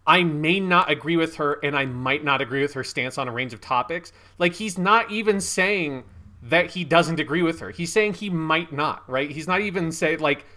I 0.10 0.24
may 0.24 0.60
not 0.60 0.90
agree 0.90 1.18
with 1.18 1.36
her 1.36 1.60
and 1.62 1.78
I 1.78 1.86
might 1.86 2.24
not 2.24 2.42
agree 2.42 2.64
with 2.64 2.74
her 2.74 2.84
stance 2.84 3.20
on 3.20 3.28
a 3.28 3.32
range 3.32 3.54
of 3.54 3.62
topics. 3.62 4.12
Like 4.40 4.56
he's 4.56 4.76
not 4.76 5.12
even 5.12 5.40
saying 5.40 6.04
that 6.42 6.72
he 6.72 6.84
doesn't 6.84 7.20
agree 7.20 7.44
with 7.44 7.60
her. 7.60 7.70
He's 7.70 7.94
saying 7.94 8.16
he 8.16 8.32
might 8.32 8.74
not, 8.74 9.08
right? 9.08 9.30
He's 9.30 9.48
not 9.48 9.62
even 9.62 9.92
say 9.92 10.18
like 10.18 10.48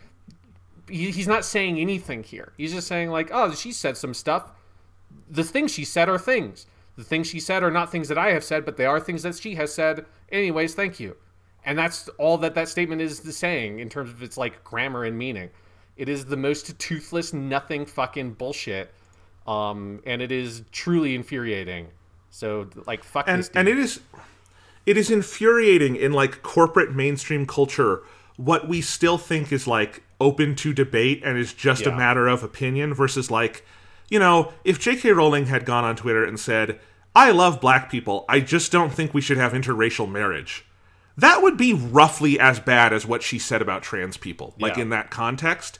he, 0.88 1.10
he's 1.10 1.28
not 1.28 1.44
saying 1.44 1.78
anything 1.78 2.22
here. 2.22 2.54
He's 2.56 2.72
just 2.72 2.88
saying 2.88 3.10
like, 3.10 3.28
"Oh, 3.30 3.52
she 3.52 3.72
said 3.72 3.98
some 3.98 4.14
stuff. 4.14 4.52
The 5.28 5.44
things 5.44 5.70
she 5.70 5.84
said 5.84 6.08
are 6.08 6.18
things. 6.18 6.64
The 6.96 7.04
things 7.04 7.26
she 7.26 7.38
said 7.38 7.62
are 7.62 7.70
not 7.70 7.92
things 7.92 8.08
that 8.08 8.16
I 8.16 8.30
have 8.30 8.44
said, 8.44 8.64
but 8.64 8.78
they 8.78 8.86
are 8.86 9.00
things 9.00 9.22
that 9.22 9.36
she 9.36 9.56
has 9.56 9.72
said. 9.74 10.06
Anyways, 10.30 10.74
thank 10.74 10.98
you." 10.98 11.16
And 11.66 11.78
that's 11.78 12.08
all 12.16 12.38
that 12.38 12.54
that 12.54 12.70
statement 12.70 13.02
is 13.02 13.18
saying 13.36 13.80
in 13.80 13.90
terms 13.90 14.08
of 14.08 14.22
its 14.22 14.38
like 14.38 14.64
grammar 14.64 15.04
and 15.04 15.18
meaning. 15.18 15.50
It 15.98 16.08
is 16.08 16.24
the 16.24 16.38
most 16.38 16.78
toothless, 16.78 17.34
nothing 17.34 17.84
fucking 17.84 18.32
bullshit, 18.32 18.94
um, 19.46 20.00
and 20.06 20.22
it 20.22 20.30
is 20.32 20.62
truly 20.72 21.14
infuriating. 21.14 21.88
So, 22.30 22.68
like, 22.86 23.04
fuck 23.04 23.28
and 23.28 23.40
this 23.40 23.48
dude. 23.48 23.56
and 23.56 23.68
it 23.68 23.78
is 23.78 24.00
it 24.86 24.96
is 24.96 25.10
infuriating 25.10 25.96
in 25.96 26.12
like 26.12 26.42
corporate 26.42 26.94
mainstream 26.94 27.46
culture 27.46 28.02
what 28.36 28.66
we 28.66 28.80
still 28.80 29.18
think 29.18 29.52
is 29.52 29.66
like 29.66 30.02
open 30.20 30.54
to 30.56 30.72
debate 30.72 31.22
and 31.24 31.36
is 31.38 31.52
just 31.52 31.86
a 31.86 31.92
matter 31.92 32.26
of 32.26 32.42
opinion 32.42 32.94
versus 32.94 33.30
like 33.30 33.64
you 34.08 34.18
know 34.18 34.52
if 34.64 34.80
J.K. 34.80 35.12
Rowling 35.12 35.46
had 35.46 35.64
gone 35.66 35.84
on 35.84 35.94
Twitter 35.94 36.24
and 36.24 36.40
said 36.40 36.80
I 37.14 37.30
love 37.30 37.60
black 37.60 37.90
people 37.90 38.24
I 38.28 38.40
just 38.40 38.72
don't 38.72 38.92
think 38.92 39.12
we 39.12 39.20
should 39.20 39.36
have 39.36 39.52
interracial 39.52 40.10
marriage 40.10 40.64
that 41.18 41.42
would 41.42 41.58
be 41.58 41.74
roughly 41.74 42.40
as 42.40 42.58
bad 42.58 42.92
as 42.94 43.06
what 43.06 43.22
she 43.22 43.38
said 43.38 43.60
about 43.60 43.82
trans 43.82 44.16
people 44.16 44.54
like 44.58 44.76
Yeah. 44.76 44.82
in 44.84 44.88
that 44.88 45.10
context 45.10 45.78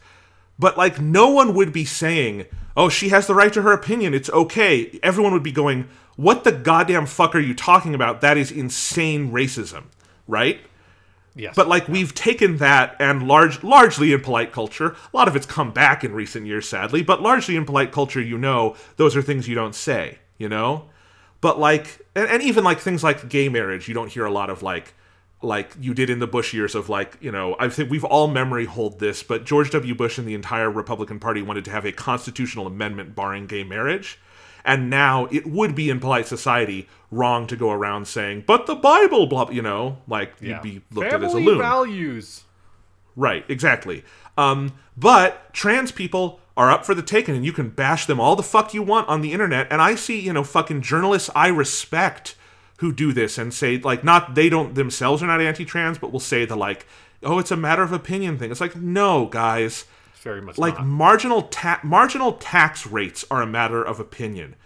but 0.63 0.79
like 0.79 1.01
no 1.01 1.29
one 1.29 1.53
would 1.55 1.73
be 1.73 1.85
saying 1.85 2.47
oh 2.77 2.89
she 2.89 3.11
has 3.11 3.27
the 3.27 3.35
right 3.35 3.53
to 3.53 3.61
her 3.61 3.73
opinion. 3.73 4.15
It's 4.15 4.31
okay. 4.31 4.99
Everyone 5.03 5.35
would 5.35 5.43
be 5.43 5.53
going 5.53 5.89
what 6.17 6.45
the 6.45 6.53
goddamn 6.53 7.07
fuck 7.07 7.35
are 7.35 7.41
you 7.41 7.55
talking 7.55 7.95
about? 7.95 8.21
That 8.21 8.39
is 8.39 8.51
insane 8.51 9.33
racism. 9.33 9.85
Right? 10.29 10.61
Yes. 11.35 11.55
But 11.57 11.67
like 11.67 11.89
we've 11.89 12.15
taken 12.15 12.59
that 12.59 12.95
and 12.99 13.27
large 13.27 13.63
largely 13.65 14.13
in 14.13 14.21
polite 14.21 14.53
culture, 14.53 14.97
a 15.13 15.17
lot 15.17 15.29
of 15.29 15.35
it's 15.37 15.47
come 15.47 15.73
back 15.73 16.05
in 16.05 16.15
recent 16.15 16.47
years 16.47 16.69
sadly, 16.69 17.03
but 17.03 17.21
largely 17.21 17.57
in 17.57 17.65
polite 17.65 17.91
culture, 17.91 18.21
you 18.21 18.39
know, 18.39 18.77
those 18.97 19.17
are 19.17 19.23
things 19.23 19.49
you 19.49 19.55
don't 19.55 19.75
say, 19.75 20.19
you 20.39 20.49
know? 20.49 20.91
But 21.41 21.59
like 21.59 22.07
and, 22.15 22.29
and 22.29 22.43
even 22.43 22.63
like 22.63 22.79
things 22.79 23.03
like 23.03 23.29
gay 23.29 23.49
marriage, 23.49 23.89
you 23.89 23.95
don't 23.95 24.13
hear 24.13 24.25
a 24.25 24.31
lot 24.31 24.49
of 24.49 24.63
like 24.63 24.95
like 25.43 25.73
you 25.81 25.93
did 25.95 26.09
in 26.11 26.19
the 26.21 26.27
Bush 26.27 26.53
years 26.55 26.75
of 26.75 26.89
like, 26.89 27.17
you 27.21 27.31
know, 27.33 27.57
I 27.59 27.69
think 27.69 27.91
we've 27.91 28.05
all 28.05 28.29
memory 28.29 28.65
hold 28.65 28.99
this, 29.01 29.23
but 29.23 29.45
George 29.45 29.71
W. 29.71 29.95
Bush 29.95 30.19
and 30.19 30.27
the 30.27 30.35
entire 30.35 30.71
Republican 30.71 31.19
Party 31.19 31.43
wanted 31.43 31.65
to 31.67 31.71
have 31.71 31.85
a 31.85 31.93
constitutional 31.93 32.67
amendment 32.67 33.15
barring 33.15 33.47
gay 33.47 33.65
marriage. 33.65 34.19
And 34.65 34.89
now 34.89 35.27
it 35.33 35.45
would 35.47 35.75
be 35.75 35.91
in 35.91 35.99
polite 35.99 36.29
society 36.29 36.89
wrong 37.11 37.49
to 37.49 37.57
go 37.57 37.71
around 37.73 38.07
saying, 38.07 38.45
but 38.47 38.67
the 38.67 38.77
Bible, 38.77 39.27
blah, 39.27 39.51
you 39.51 39.63
know, 39.63 39.99
like 40.07 40.35
Yeah. 40.41 40.49
you'd 40.55 40.63
be 40.63 40.83
looked 40.93 41.11
Family 41.11 41.27
at 41.27 41.29
as 41.31 41.35
a 41.35 41.39
loon. 41.39 41.59
values. 41.59 42.45
Right, 43.17 43.45
exactly. 43.49 44.05
Um, 44.39 44.73
but 44.97 45.53
trans 45.53 45.91
people 45.93 46.39
are 46.57 46.71
up 46.71 46.85
for 46.87 46.95
the 46.95 47.03
taking, 47.03 47.35
and 47.35 47.45
you 47.45 47.53
can 47.53 47.71
bash 47.71 48.07
them 48.07 48.21
all 48.21 48.37
the 48.37 48.43
fuck 48.43 48.73
you 48.75 48.83
want 48.83 49.09
on 49.09 49.21
the 49.23 49.33
internet. 49.33 49.67
And 49.71 49.83
I 49.83 49.95
see, 49.95 50.21
you 50.21 50.33
know, 50.33 50.45
fucking 50.45 50.83
journalists 50.83 51.29
I 51.35 51.49
respect 51.49 52.35
who 52.83 52.93
do 52.93 53.13
this 53.13 53.39
and 53.39 53.55
say, 53.55 53.79
like, 53.79 54.03
not 54.03 54.35
they 54.35 54.49
don't 54.49 54.75
themselves 54.75 55.23
are 55.23 55.29
not 55.29 55.41
anti-trans, 55.41 55.99
but 55.99 56.11
will 56.13 56.21
say 56.21 56.45
the 56.45 56.57
like, 56.57 56.85
oh, 57.23 57.39
it's 57.39 57.53
a 57.53 57.57
matter 57.57 57.83
of 57.83 57.93
opinion 57.93 58.37
thing. 58.37 58.51
It's 58.51 58.61
like, 58.61 58.75
no, 58.75 59.27
guys, 59.27 59.85
very 60.21 60.43
much 60.43 60.59
like 60.59 60.75
not. 60.75 60.87
marginal 60.87 61.43
ta- 61.43 61.81
marginal 61.85 62.33
tax 62.33 62.85
rates 62.85 63.25
are 63.31 63.41
a 63.41 63.47
matter 63.47 63.83
of 63.83 64.01
opinion. 64.01 64.57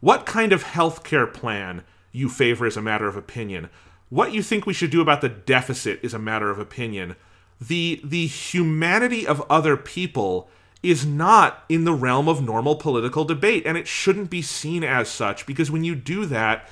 What 0.00 0.24
kind 0.24 0.52
of 0.52 0.64
healthcare 0.64 1.30
plan 1.32 1.84
you 2.12 2.30
favor 2.30 2.66
is 2.66 2.78
a 2.78 2.82
matter 2.82 3.06
of 3.08 3.16
opinion. 3.16 3.68
What 4.08 4.32
you 4.32 4.42
think 4.42 4.64
we 4.64 4.72
should 4.72 4.90
do 4.90 5.02
about 5.02 5.20
the 5.20 5.28
deficit 5.28 6.00
is 6.02 6.14
a 6.14 6.18
matter 6.18 6.48
of 6.48 6.58
opinion. 6.58 7.16
The 7.60 8.00
the 8.02 8.26
humanity 8.26 9.26
of 9.26 9.44
other 9.50 9.76
people 9.76 10.48
is 10.82 11.04
not 11.04 11.64
in 11.68 11.84
the 11.84 11.92
realm 11.92 12.26
of 12.26 12.42
normal 12.42 12.76
political 12.76 13.26
debate 13.26 13.64
and 13.66 13.76
it 13.76 13.86
shouldn't 13.86 14.30
be 14.30 14.40
seen 14.40 14.82
as 14.82 15.10
such 15.10 15.44
because 15.44 15.70
when 15.70 15.84
you 15.84 15.94
do 15.94 16.24
that 16.24 16.66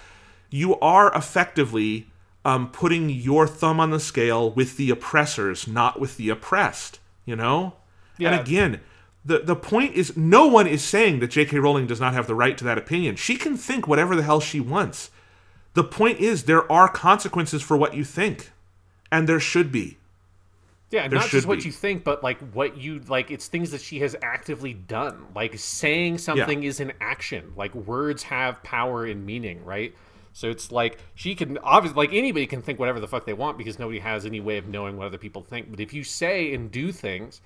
you 0.54 0.78
are 0.78 1.12
effectively 1.16 2.06
um, 2.44 2.70
putting 2.70 3.10
your 3.10 3.48
thumb 3.48 3.80
on 3.80 3.90
the 3.90 3.98
scale 3.98 4.52
with 4.52 4.76
the 4.76 4.88
oppressors, 4.88 5.66
not 5.66 5.98
with 5.98 6.16
the 6.16 6.28
oppressed. 6.28 7.00
You 7.24 7.34
know. 7.34 7.74
Yeah. 8.18 8.30
And 8.30 8.40
again, 8.40 8.80
the 9.24 9.40
the 9.40 9.56
point 9.56 9.94
is, 9.94 10.16
no 10.16 10.46
one 10.46 10.68
is 10.68 10.84
saying 10.84 11.18
that 11.18 11.28
J.K. 11.28 11.58
Rowling 11.58 11.88
does 11.88 12.00
not 12.00 12.14
have 12.14 12.28
the 12.28 12.36
right 12.36 12.56
to 12.56 12.64
that 12.64 12.78
opinion. 12.78 13.16
She 13.16 13.34
can 13.36 13.56
think 13.56 13.88
whatever 13.88 14.14
the 14.14 14.22
hell 14.22 14.38
she 14.38 14.60
wants. 14.60 15.10
The 15.72 15.82
point 15.82 16.20
is, 16.20 16.44
there 16.44 16.70
are 16.70 16.88
consequences 16.88 17.60
for 17.60 17.76
what 17.76 17.94
you 17.94 18.04
think, 18.04 18.52
and 19.10 19.28
there 19.28 19.40
should 19.40 19.72
be. 19.72 19.98
Yeah, 20.92 21.08
There 21.08 21.18
not 21.18 21.30
just 21.30 21.48
what 21.48 21.58
be. 21.58 21.64
you 21.64 21.72
think, 21.72 22.04
but 22.04 22.22
like 22.22 22.38
what 22.52 22.76
you 22.76 23.00
like. 23.08 23.32
It's 23.32 23.48
things 23.48 23.72
that 23.72 23.80
she 23.80 23.98
has 24.00 24.14
actively 24.22 24.74
done. 24.74 25.26
Like 25.34 25.58
saying 25.58 26.18
something 26.18 26.62
is 26.62 26.78
an 26.78 26.92
action. 27.00 27.54
Like 27.56 27.74
words 27.74 28.22
have 28.24 28.62
power 28.62 29.04
and 29.04 29.26
meaning, 29.26 29.64
right? 29.64 29.92
So 30.34 30.50
it's 30.50 30.70
like 30.70 30.98
she 31.14 31.34
can 31.34 31.58
obviously 31.58 31.96
like 31.96 32.12
anybody 32.12 32.46
can 32.46 32.60
think 32.60 32.78
whatever 32.78 33.00
the 33.00 33.08
fuck 33.08 33.24
they 33.24 33.32
want 33.32 33.56
because 33.56 33.78
nobody 33.78 34.00
has 34.00 34.26
any 34.26 34.40
way 34.40 34.58
of 34.58 34.66
knowing 34.66 34.96
what 34.98 35.06
other 35.06 35.16
people 35.16 35.42
think. 35.42 35.70
But 35.70 35.80
if 35.80 35.94
you 35.94 36.04
say 36.04 36.52
and 36.52 36.70
do 36.70 36.92
things 36.92 37.40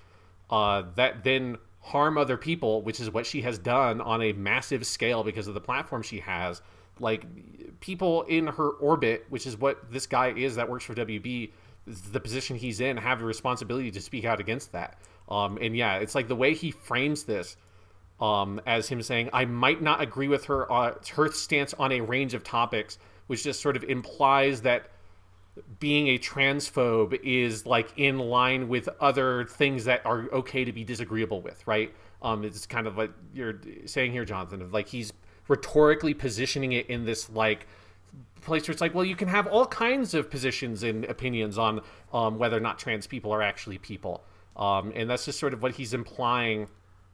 uh, 0.50 0.84
that 0.96 1.22
then 1.22 1.58
harm 1.80 2.18
other 2.18 2.38
people, 2.38 2.82
which 2.82 2.98
is 2.98 3.10
what 3.10 3.26
she 3.26 3.42
has 3.42 3.58
done 3.58 4.00
on 4.00 4.22
a 4.22 4.32
massive 4.32 4.86
scale 4.86 5.22
because 5.22 5.46
of 5.46 5.54
the 5.54 5.60
platform 5.60 6.02
she 6.02 6.20
has, 6.20 6.62
like 6.98 7.24
people 7.80 8.22
in 8.22 8.46
her 8.46 8.70
orbit, 8.70 9.26
which 9.28 9.46
is 9.46 9.56
what 9.56 9.92
this 9.92 10.06
guy 10.06 10.30
is 10.30 10.56
that 10.56 10.68
works 10.68 10.84
for 10.84 10.94
WB, 10.94 11.50
the 11.86 12.20
position 12.20 12.56
he's 12.56 12.80
in, 12.80 12.96
have 12.96 13.20
a 13.20 13.24
responsibility 13.24 13.90
to 13.90 14.00
speak 14.00 14.24
out 14.24 14.40
against 14.40 14.72
that. 14.72 14.98
Um, 15.28 15.58
and 15.60 15.76
yeah, 15.76 15.98
it's 15.98 16.14
like 16.14 16.26
the 16.26 16.36
way 16.36 16.54
he 16.54 16.70
frames 16.70 17.24
this 17.24 17.56
um, 18.20 18.60
as 18.66 18.88
him 18.88 19.02
saying, 19.02 19.30
"I 19.32 19.44
might 19.44 19.82
not 19.82 20.00
agree 20.00 20.28
with 20.28 20.46
her 20.46 20.70
uh, 20.70 20.94
her 21.14 21.30
stance 21.32 21.74
on 21.74 21.92
a 21.92 22.00
range 22.00 22.34
of 22.34 22.44
topics," 22.44 22.98
which 23.26 23.44
just 23.44 23.60
sort 23.60 23.76
of 23.76 23.84
implies 23.84 24.62
that 24.62 24.90
being 25.78 26.08
a 26.08 26.18
transphobe 26.18 27.18
is 27.22 27.66
like 27.66 27.92
in 27.96 28.18
line 28.18 28.68
with 28.68 28.88
other 29.00 29.44
things 29.44 29.84
that 29.84 30.04
are 30.04 30.28
okay 30.32 30.64
to 30.64 30.72
be 30.72 30.84
disagreeable 30.84 31.40
with, 31.40 31.66
right? 31.66 31.94
Um, 32.22 32.44
it's 32.44 32.66
kind 32.66 32.86
of 32.86 32.96
like 32.96 33.10
you're 33.32 33.60
saying 33.86 34.12
here, 34.12 34.24
Jonathan, 34.24 34.62
of 34.62 34.72
like 34.72 34.88
he's 34.88 35.12
rhetorically 35.48 36.14
positioning 36.14 36.72
it 36.72 36.86
in 36.88 37.04
this 37.04 37.30
like 37.30 37.66
place 38.40 38.66
where 38.66 38.72
it's 38.72 38.80
like, 38.80 38.94
well, 38.94 39.04
you 39.04 39.16
can 39.16 39.28
have 39.28 39.46
all 39.46 39.66
kinds 39.66 40.14
of 40.14 40.30
positions 40.30 40.82
and 40.82 41.04
opinions 41.06 41.58
on 41.58 41.80
um, 42.12 42.38
whether 42.38 42.56
or 42.56 42.60
not 42.60 42.78
trans 42.78 43.06
people 43.06 43.32
are 43.32 43.42
actually 43.42 43.78
people, 43.78 44.24
um, 44.56 44.92
and 44.94 45.08
that's 45.08 45.24
just 45.24 45.38
sort 45.38 45.52
of 45.52 45.62
what 45.62 45.72
he's 45.72 45.94
implying 45.94 46.68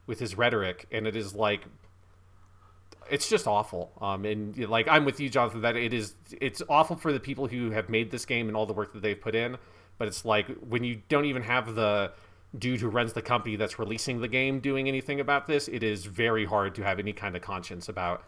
with 0.07 0.19
his 0.19 0.37
rhetoric, 0.37 0.87
and 0.91 1.07
it 1.07 1.15
is 1.15 1.35
like 1.35 1.65
it's 3.09 3.29
just 3.29 3.47
awful. 3.47 3.91
Um, 4.01 4.25
and 4.25 4.57
like 4.69 4.87
I'm 4.87 5.05
with 5.05 5.19
you, 5.19 5.29
Jonathan, 5.29 5.61
that 5.61 5.75
it 5.75 5.93
is 5.93 6.15
it's 6.39 6.61
awful 6.69 6.95
for 6.95 7.11
the 7.13 7.19
people 7.19 7.47
who 7.47 7.71
have 7.71 7.89
made 7.89 8.11
this 8.11 8.25
game 8.25 8.47
and 8.47 8.57
all 8.57 8.65
the 8.65 8.73
work 8.73 8.93
that 8.93 9.01
they've 9.01 9.19
put 9.19 9.35
in. 9.35 9.57
But 9.97 10.07
it's 10.07 10.25
like 10.25 10.47
when 10.57 10.83
you 10.83 11.01
don't 11.07 11.25
even 11.25 11.43
have 11.43 11.75
the 11.75 12.11
dude 12.57 12.81
who 12.81 12.89
runs 12.89 13.13
the 13.13 13.21
company 13.21 13.55
that's 13.55 13.79
releasing 13.79 14.21
the 14.21 14.27
game 14.27 14.59
doing 14.59 14.87
anything 14.87 15.19
about 15.19 15.47
this, 15.47 15.67
it 15.67 15.83
is 15.83 16.05
very 16.05 16.45
hard 16.45 16.75
to 16.75 16.83
have 16.83 16.99
any 16.99 17.13
kind 17.13 17.35
of 17.35 17.41
conscience 17.41 17.89
about 17.89 18.23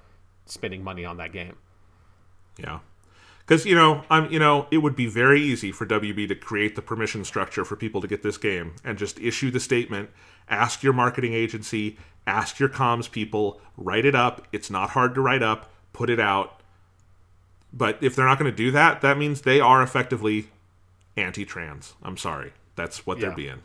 spending 0.46 0.84
money 0.84 1.06
on 1.06 1.18
that 1.18 1.32
game. 1.32 1.58
Yeah. 2.58 2.80
Because 3.48 3.66
you 3.66 3.76
know, 3.76 4.04
I'm 4.10 4.30
you 4.30 4.40
know, 4.40 4.68
it 4.72 4.80
would 4.80 4.96
be 4.96 5.08
very 5.08 5.42
easy 5.42 5.72
for 5.72 5.86
WB 5.86 6.28
to 6.28 6.36
create 6.36 6.76
the 6.76 6.82
permission 6.82 7.24
structure 7.24 7.64
for 7.64 7.78
people 7.78 8.02
to 8.02 8.08
get 8.08 8.22
this 8.22 8.38
game 8.38 8.76
and 8.84 8.98
just 8.98 9.20
issue 9.20 9.50
the 9.52 9.60
statement, 9.60 10.10
ask 10.50 10.84
your 10.84 10.92
marketing 10.92 11.34
agency, 11.34 11.98
ask 12.28 12.60
your 12.60 12.68
comms 12.68 13.10
people, 13.10 13.62
write 13.78 14.06
it 14.06 14.16
up. 14.16 14.46
It's 14.52 14.70
not 14.70 14.92
hard 14.92 15.16
to 15.16 15.22
write 15.22 15.42
up, 15.42 15.72
put 15.94 16.10
it 16.10 16.20
out. 16.20 16.62
But 17.72 17.98
if 18.02 18.16
they're 18.16 18.26
not 18.26 18.38
going 18.38 18.52
to 18.52 18.56
do 18.56 18.70
that, 18.72 19.02
that 19.02 19.18
means 19.18 19.42
they 19.42 19.62
are 19.62 19.82
effectively 19.82 20.50
anti-trans. 21.16 21.94
I'm 22.04 22.18
sorry. 22.18 22.54
That's 22.76 23.06
what 23.06 23.20
they're 23.20 23.32
being. 23.36 23.62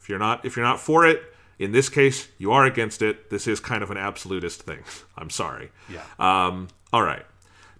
If 0.00 0.08
you're 0.08 0.18
not 0.18 0.44
if 0.44 0.56
you're 0.56 0.66
not 0.66 0.80
for 0.80 1.06
it, 1.06 1.22
in 1.60 1.70
this 1.70 1.88
case, 1.88 2.26
you 2.36 2.50
are 2.50 2.64
against 2.64 3.00
it. 3.00 3.30
This 3.30 3.46
is 3.46 3.60
kind 3.60 3.84
of 3.84 3.92
an 3.92 3.96
absolutist 3.96 4.62
thing. 4.62 4.80
I'm 5.16 5.30
sorry. 5.30 5.70
Yeah. 5.88 6.02
Um, 6.18 6.66
all 6.92 7.02
right. 7.04 7.24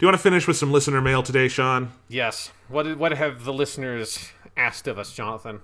Do 0.03 0.07
you 0.07 0.09
want 0.09 0.19
to 0.19 0.23
finish 0.24 0.49
with 0.49 0.57
some 0.57 0.73
listener 0.73 1.01
mail 1.01 1.23
today, 1.23 1.47
Sean? 1.47 1.93
Yes. 2.09 2.51
What 2.66 2.99
what 2.99 3.12
have 3.12 3.45
the 3.45 3.53
listeners 3.53 4.33
asked 4.57 4.89
of 4.89 4.99
us, 4.99 5.12
Jonathan? 5.12 5.61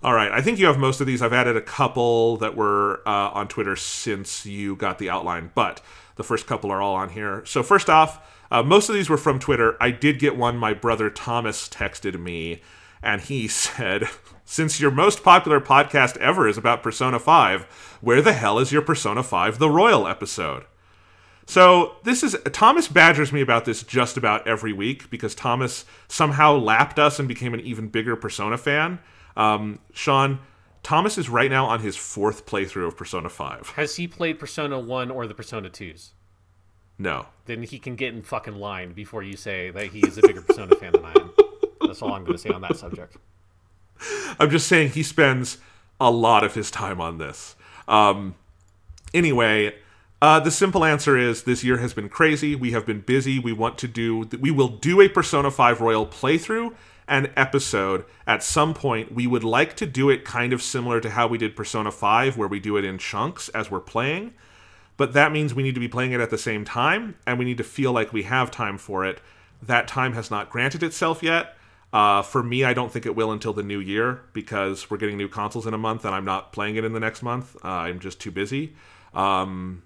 All 0.00 0.14
right. 0.14 0.30
I 0.30 0.40
think 0.40 0.60
you 0.60 0.66
have 0.66 0.78
most 0.78 1.00
of 1.00 1.08
these. 1.08 1.20
I've 1.20 1.32
added 1.32 1.56
a 1.56 1.60
couple 1.60 2.36
that 2.36 2.54
were 2.54 3.02
uh, 3.04 3.30
on 3.30 3.48
Twitter 3.48 3.74
since 3.74 4.46
you 4.46 4.76
got 4.76 5.00
the 5.00 5.10
outline, 5.10 5.50
but 5.56 5.80
the 6.14 6.22
first 6.22 6.46
couple 6.46 6.70
are 6.70 6.80
all 6.80 6.94
on 6.94 7.08
here. 7.08 7.44
So, 7.44 7.64
first 7.64 7.90
off, 7.90 8.24
uh, 8.52 8.62
most 8.62 8.88
of 8.88 8.94
these 8.94 9.10
were 9.10 9.18
from 9.18 9.40
Twitter. 9.40 9.76
I 9.80 9.90
did 9.90 10.20
get 10.20 10.36
one 10.36 10.56
my 10.56 10.72
brother 10.72 11.10
Thomas 11.10 11.68
texted 11.68 12.20
me, 12.20 12.62
and 13.02 13.22
he 13.22 13.48
said, 13.48 14.04
Since 14.44 14.80
your 14.80 14.92
most 14.92 15.24
popular 15.24 15.60
podcast 15.60 16.16
ever 16.18 16.46
is 16.46 16.58
about 16.58 16.84
Persona 16.84 17.18
5, 17.18 17.98
where 18.00 18.22
the 18.22 18.34
hell 18.34 18.60
is 18.60 18.70
your 18.70 18.82
Persona 18.82 19.24
5 19.24 19.58
The 19.58 19.68
Royal 19.68 20.06
episode? 20.06 20.64
So 21.46 21.96
this 22.04 22.22
is 22.22 22.36
Thomas 22.52 22.88
badgers 22.88 23.32
me 23.32 23.40
about 23.40 23.64
this 23.64 23.82
just 23.82 24.16
about 24.16 24.46
every 24.46 24.72
week 24.72 25.10
because 25.10 25.34
Thomas 25.34 25.84
somehow 26.08 26.54
lapped 26.56 26.98
us 26.98 27.18
and 27.18 27.26
became 27.26 27.52
an 27.54 27.60
even 27.60 27.88
bigger 27.88 28.16
Persona 28.16 28.56
fan. 28.56 29.00
Um, 29.36 29.80
Sean, 29.92 30.38
Thomas 30.82 31.18
is 31.18 31.28
right 31.28 31.50
now 31.50 31.66
on 31.66 31.80
his 31.80 31.96
fourth 31.96 32.46
playthrough 32.46 32.86
of 32.86 32.96
Persona 32.96 33.28
Five. 33.28 33.70
Has 33.70 33.96
he 33.96 34.06
played 34.06 34.38
Persona 34.38 34.78
1 34.78 35.10
or 35.10 35.26
the 35.26 35.34
Persona 35.34 35.68
2s? 35.68 36.10
No, 36.98 37.26
Then 37.46 37.62
he 37.64 37.78
can 37.78 37.96
get 37.96 38.14
in 38.14 38.22
fucking 38.22 38.54
line 38.54 38.92
before 38.92 39.22
you 39.22 39.36
say 39.36 39.70
that 39.70 39.86
he 39.86 40.00
is 40.00 40.18
a 40.18 40.22
bigger 40.22 40.42
Persona 40.42 40.76
fan 40.76 40.92
than 40.92 41.04
I 41.04 41.12
am. 41.12 41.32
That's 41.80 42.00
all 42.02 42.12
I'm 42.12 42.22
going 42.22 42.36
to 42.36 42.38
say 42.38 42.50
on 42.50 42.60
that 42.60 42.76
subject. 42.76 43.16
I'm 44.38 44.50
just 44.50 44.68
saying 44.68 44.90
he 44.90 45.02
spends 45.02 45.58
a 46.00 46.10
lot 46.10 46.44
of 46.44 46.54
his 46.54 46.70
time 46.70 47.00
on 47.00 47.18
this. 47.18 47.56
Um, 47.88 48.36
anyway, 49.12 49.74
uh, 50.22 50.38
the 50.38 50.52
simple 50.52 50.84
answer 50.84 51.18
is 51.18 51.42
this 51.42 51.64
year 51.64 51.78
has 51.78 51.92
been 51.92 52.08
crazy. 52.08 52.54
We 52.54 52.70
have 52.70 52.86
been 52.86 53.00
busy. 53.00 53.40
We 53.40 53.52
want 53.52 53.76
to 53.78 53.88
do. 53.88 54.20
We 54.38 54.52
will 54.52 54.68
do 54.68 55.00
a 55.00 55.08
Persona 55.08 55.50
5 55.50 55.80
Royal 55.80 56.06
playthrough 56.06 56.76
and 57.08 57.28
episode 57.34 58.04
at 58.24 58.44
some 58.44 58.72
point. 58.72 59.12
We 59.12 59.26
would 59.26 59.42
like 59.42 59.74
to 59.78 59.84
do 59.84 60.10
it 60.10 60.24
kind 60.24 60.52
of 60.52 60.62
similar 60.62 61.00
to 61.00 61.10
how 61.10 61.26
we 61.26 61.38
did 61.38 61.56
Persona 61.56 61.90
5, 61.90 62.36
where 62.36 62.46
we 62.46 62.60
do 62.60 62.76
it 62.76 62.84
in 62.84 62.98
chunks 62.98 63.48
as 63.48 63.68
we're 63.68 63.80
playing. 63.80 64.32
But 64.96 65.12
that 65.14 65.32
means 65.32 65.54
we 65.54 65.64
need 65.64 65.74
to 65.74 65.80
be 65.80 65.88
playing 65.88 66.12
it 66.12 66.20
at 66.20 66.30
the 66.30 66.38
same 66.38 66.64
time, 66.64 67.16
and 67.26 67.36
we 67.36 67.44
need 67.44 67.58
to 67.58 67.64
feel 67.64 67.90
like 67.90 68.12
we 68.12 68.22
have 68.22 68.52
time 68.52 68.78
for 68.78 69.04
it. 69.04 69.20
That 69.60 69.88
time 69.88 70.12
has 70.12 70.30
not 70.30 70.50
granted 70.50 70.84
itself 70.84 71.24
yet. 71.24 71.56
Uh, 71.92 72.22
for 72.22 72.44
me, 72.44 72.62
I 72.62 72.74
don't 72.74 72.92
think 72.92 73.06
it 73.06 73.16
will 73.16 73.32
until 73.32 73.52
the 73.52 73.64
new 73.64 73.80
year 73.80 74.22
because 74.34 74.88
we're 74.88 74.98
getting 74.98 75.16
new 75.16 75.28
consoles 75.28 75.66
in 75.66 75.74
a 75.74 75.78
month, 75.78 76.04
and 76.04 76.14
I'm 76.14 76.24
not 76.24 76.52
playing 76.52 76.76
it 76.76 76.84
in 76.84 76.92
the 76.92 77.00
next 77.00 77.24
month. 77.24 77.56
Uh, 77.64 77.68
I'm 77.68 77.98
just 77.98 78.20
too 78.20 78.30
busy. 78.30 78.76
Um, 79.14 79.82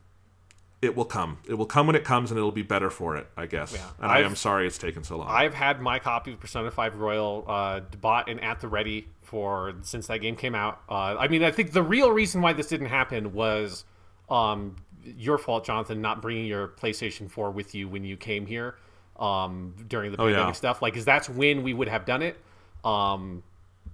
it 0.83 0.95
will 0.95 1.05
come. 1.07 1.39
It 1.49 1.55
will 1.55 1.67
come 1.67 1.87
when 1.87 1.97
it 1.97 2.05
comes, 2.05 2.31
and 2.31 2.37
it'll 2.39 2.53
be 2.53 2.63
better 2.63 2.91
for 2.91 3.17
it, 3.17 3.27
I 3.37 3.47
guess. 3.47 3.73
And 3.75 3.83
I 4.11 4.17
I've- 4.19 4.25
am 4.27 4.37
sorry 4.37 4.67
it's 4.67 4.79
taken 4.79 5.03
so 5.05 5.17
long. 5.17 5.29
I've 5.29 5.55
had 5.55 5.81
my 5.81 5.99
copy 5.99 6.33
of 6.33 6.41
Persona 6.41 6.71
5 6.71 6.97
Royal 6.97 7.45
uh, 7.49 7.81
bought 8.01 8.29
and 8.29 8.41
at 8.43 8.61
the 8.61 8.69
ready 8.69 9.09
for 9.23 9.75
since 9.83 10.07
that 10.09 10.19
game 10.19 10.37
came 10.37 10.55
out. 10.55 10.81
Uh, 10.89 11.17
I 11.19 11.29
mean, 11.29 11.43
I 11.43 11.51
think 11.51 11.73
the 11.73 11.83
real 11.83 12.11
reason 12.13 12.43
why 12.43 12.53
this 12.53 12.67
didn't 12.69 12.87
happen 12.89 13.33
was 13.33 13.85
um, 14.29 14.77
your 15.05 15.39
fault, 15.39 15.65
Jonathan, 15.65 16.01
not 16.03 16.21
bringing 16.21 16.47
your 16.47 16.69
PlayStation 16.69 17.31
4 17.31 17.51
with 17.51 17.75
you 17.75 17.89
when 17.89 18.05
you 18.05 18.17
came 18.17 18.45
here 18.47 18.77
um, 19.19 19.75
during 19.89 20.13
the 20.13 20.21
Oh, 20.21 20.27
yeah. 20.27 20.35
pandemic 20.35 20.57
stuff. 20.57 20.83
Like, 20.83 20.93
because 20.93 21.07
that's 21.07 21.29
when 21.29 21.63
we 21.63 21.73
would 21.75 21.89
have 21.89 22.05
done 22.05 22.23
it. 22.23 22.37
Um, 22.85 23.43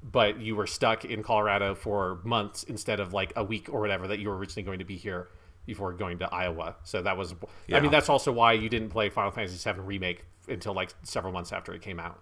but 0.02 0.40
you 0.40 0.56
were 0.56 0.66
stuck 0.66 1.04
in 1.04 1.22
Colorado 1.22 1.74
for 1.76 2.18
months 2.24 2.64
instead 2.64 2.98
of 2.98 3.12
like 3.12 3.32
a 3.36 3.44
week 3.44 3.68
or 3.72 3.80
whatever 3.80 4.08
that 4.08 4.18
you 4.18 4.28
were 4.28 4.36
originally 4.36 4.64
going 4.64 4.80
to 4.80 4.84
be 4.84 4.96
here 4.96 5.28
before 5.66 5.92
going 5.92 6.18
to 6.18 6.32
Iowa. 6.34 6.76
So 6.84 7.02
that 7.02 7.16
was, 7.16 7.34
I 7.72 7.80
mean, 7.80 7.90
that's 7.90 8.08
also 8.08 8.32
why 8.32 8.52
you 8.54 8.68
didn't 8.68 8.90
play 8.90 9.08
Final 9.10 9.30
Fantasy 9.30 9.70
VII 9.72 9.80
Remake 9.80 10.24
until 10.48 10.74
like 10.74 10.92
several 11.02 11.32
months 11.32 11.52
after 11.52 11.72
it 11.72 11.82
came 11.82 12.00
out. 12.00 12.20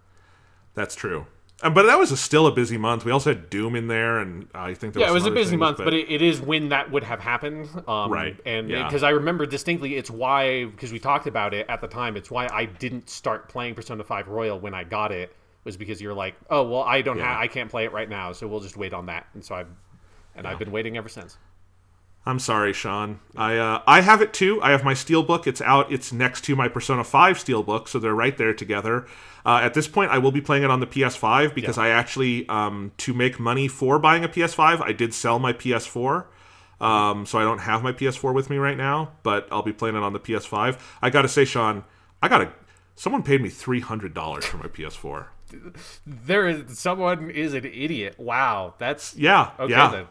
That's 0.74 0.94
true. 0.94 1.26
Uh, 1.62 1.68
but 1.68 1.84
that 1.84 1.98
was 1.98 2.10
a, 2.10 2.16
still 2.16 2.46
a 2.46 2.52
busy 2.52 2.78
month. 2.78 3.04
We 3.04 3.12
also 3.12 3.34
had 3.34 3.50
Doom 3.50 3.76
in 3.76 3.86
there, 3.86 4.18
and 4.18 4.48
I 4.54 4.72
think 4.72 4.94
there 4.94 5.02
Yeah, 5.02 5.10
it 5.10 5.12
was 5.12 5.26
a 5.26 5.30
busy 5.30 5.50
things, 5.50 5.60
month, 5.60 5.76
but, 5.76 5.92
it, 5.92 6.10
it 6.10 6.22
is 6.22 6.40
when 6.40 6.70
that 6.70 6.90
would 6.90 7.04
have 7.04 7.20
happened. 7.20 7.68
Um, 7.86 8.10
Right, 8.10 8.38
And 8.46 8.70
yeah. 8.70 8.84
because 8.84 9.02
I 9.02 9.10
remember 9.10 9.44
distinctly, 9.44 9.96
it's 9.96 10.10
why, 10.10 10.64
because 10.66 10.90
we 10.90 10.98
talked 10.98 11.26
about 11.26 11.52
it 11.52 11.66
at 11.68 11.82
the 11.82 11.86
time, 11.88 12.16
it's 12.16 12.30
why 12.30 12.48
I 12.50 12.64
didn't 12.64 13.10
start 13.10 13.50
playing 13.50 13.74
Persona 13.74 14.02
5 14.02 14.28
Royal 14.28 14.58
when 14.58 14.72
I 14.72 14.84
got 14.84 15.12
it, 15.12 15.36
was 15.64 15.76
because 15.76 16.00
you're 16.00 16.14
like, 16.14 16.34
oh, 16.48 16.62
well, 16.62 16.82
I 16.82 17.02
don't 17.02 17.18
Yeah. 17.18 17.30
have, 17.30 17.40
I 17.42 17.46
can't 17.46 17.70
play 17.70 17.84
it 17.84 17.92
right 17.92 18.08
now, 18.08 18.32
so 18.32 18.48
we'll 18.48 18.60
just 18.60 18.78
wait 18.78 18.94
on 18.94 19.04
that. 19.06 19.26
And 19.34 19.44
so 19.44 19.54
I, 19.56 19.64
and 20.34 20.46
I've 20.46 20.58
been 20.58 20.72
waiting 20.72 20.96
ever 20.96 21.10
since. 21.10 21.36
I'm 22.26 22.38
sorry, 22.38 22.72
Sean. 22.74 23.20
I 23.34 23.56
uh, 23.56 23.82
I 23.86 24.02
have 24.02 24.20
it 24.20 24.32
too. 24.32 24.60
I 24.62 24.72
have 24.72 24.84
my 24.84 24.92
steelbook. 24.92 25.46
It's 25.46 25.60
out. 25.62 25.90
It's 25.90 26.12
next 26.12 26.42
to 26.44 26.54
my 26.54 26.68
Persona 26.68 27.02
5 27.02 27.38
steelbook, 27.38 27.88
so 27.88 27.98
they're 27.98 28.14
right 28.14 28.36
there 28.36 28.52
together. 28.52 29.06
Uh, 29.44 29.60
at 29.62 29.72
this 29.72 29.88
point, 29.88 30.10
I 30.10 30.18
will 30.18 30.30
be 30.32 30.42
playing 30.42 30.62
it 30.64 30.70
on 30.70 30.80
the 30.80 30.86
PS5 30.86 31.54
because 31.54 31.78
I 31.78 31.88
actually, 31.88 32.46
um, 32.50 32.92
to 32.98 33.14
make 33.14 33.40
money 33.40 33.68
for 33.68 33.98
buying 33.98 34.22
a 34.22 34.28
PS5, 34.28 34.82
I 34.82 34.92
did 34.92 35.14
sell 35.14 35.38
my 35.38 35.54
PS4. 35.54 36.26
Um, 36.78 37.24
so 37.24 37.38
I 37.38 37.42
don't 37.42 37.58
have 37.60 37.82
my 37.82 37.92
PS4 37.92 38.34
with 38.34 38.50
me 38.50 38.56
right 38.58 38.76
now, 38.76 39.12
but 39.22 39.48
I'll 39.50 39.62
be 39.62 39.72
playing 39.72 39.96
it 39.96 40.02
on 40.02 40.12
the 40.12 40.20
PS5. 40.20 40.78
I 41.00 41.08
got 41.10 41.22
to 41.22 41.28
say, 41.28 41.44
Sean, 41.46 41.84
I 42.22 42.28
got 42.28 42.38
to. 42.38 42.52
Someone 42.96 43.22
paid 43.22 43.40
me 43.40 43.48
three 43.48 43.80
hundred 43.80 44.12
dollars 44.12 44.44
for 44.44 44.58
my 44.58 44.66
PS4. 44.66 45.26
There 46.06 46.46
is, 46.46 46.78
someone 46.78 47.30
is 47.30 47.54
an 47.54 47.64
idiot. 47.64 48.16
Wow. 48.18 48.74
That's, 48.78 49.16
Yeah, 49.16 49.52
okay 49.58 49.72
yeah. 49.72 49.90
then. 49.90 50.06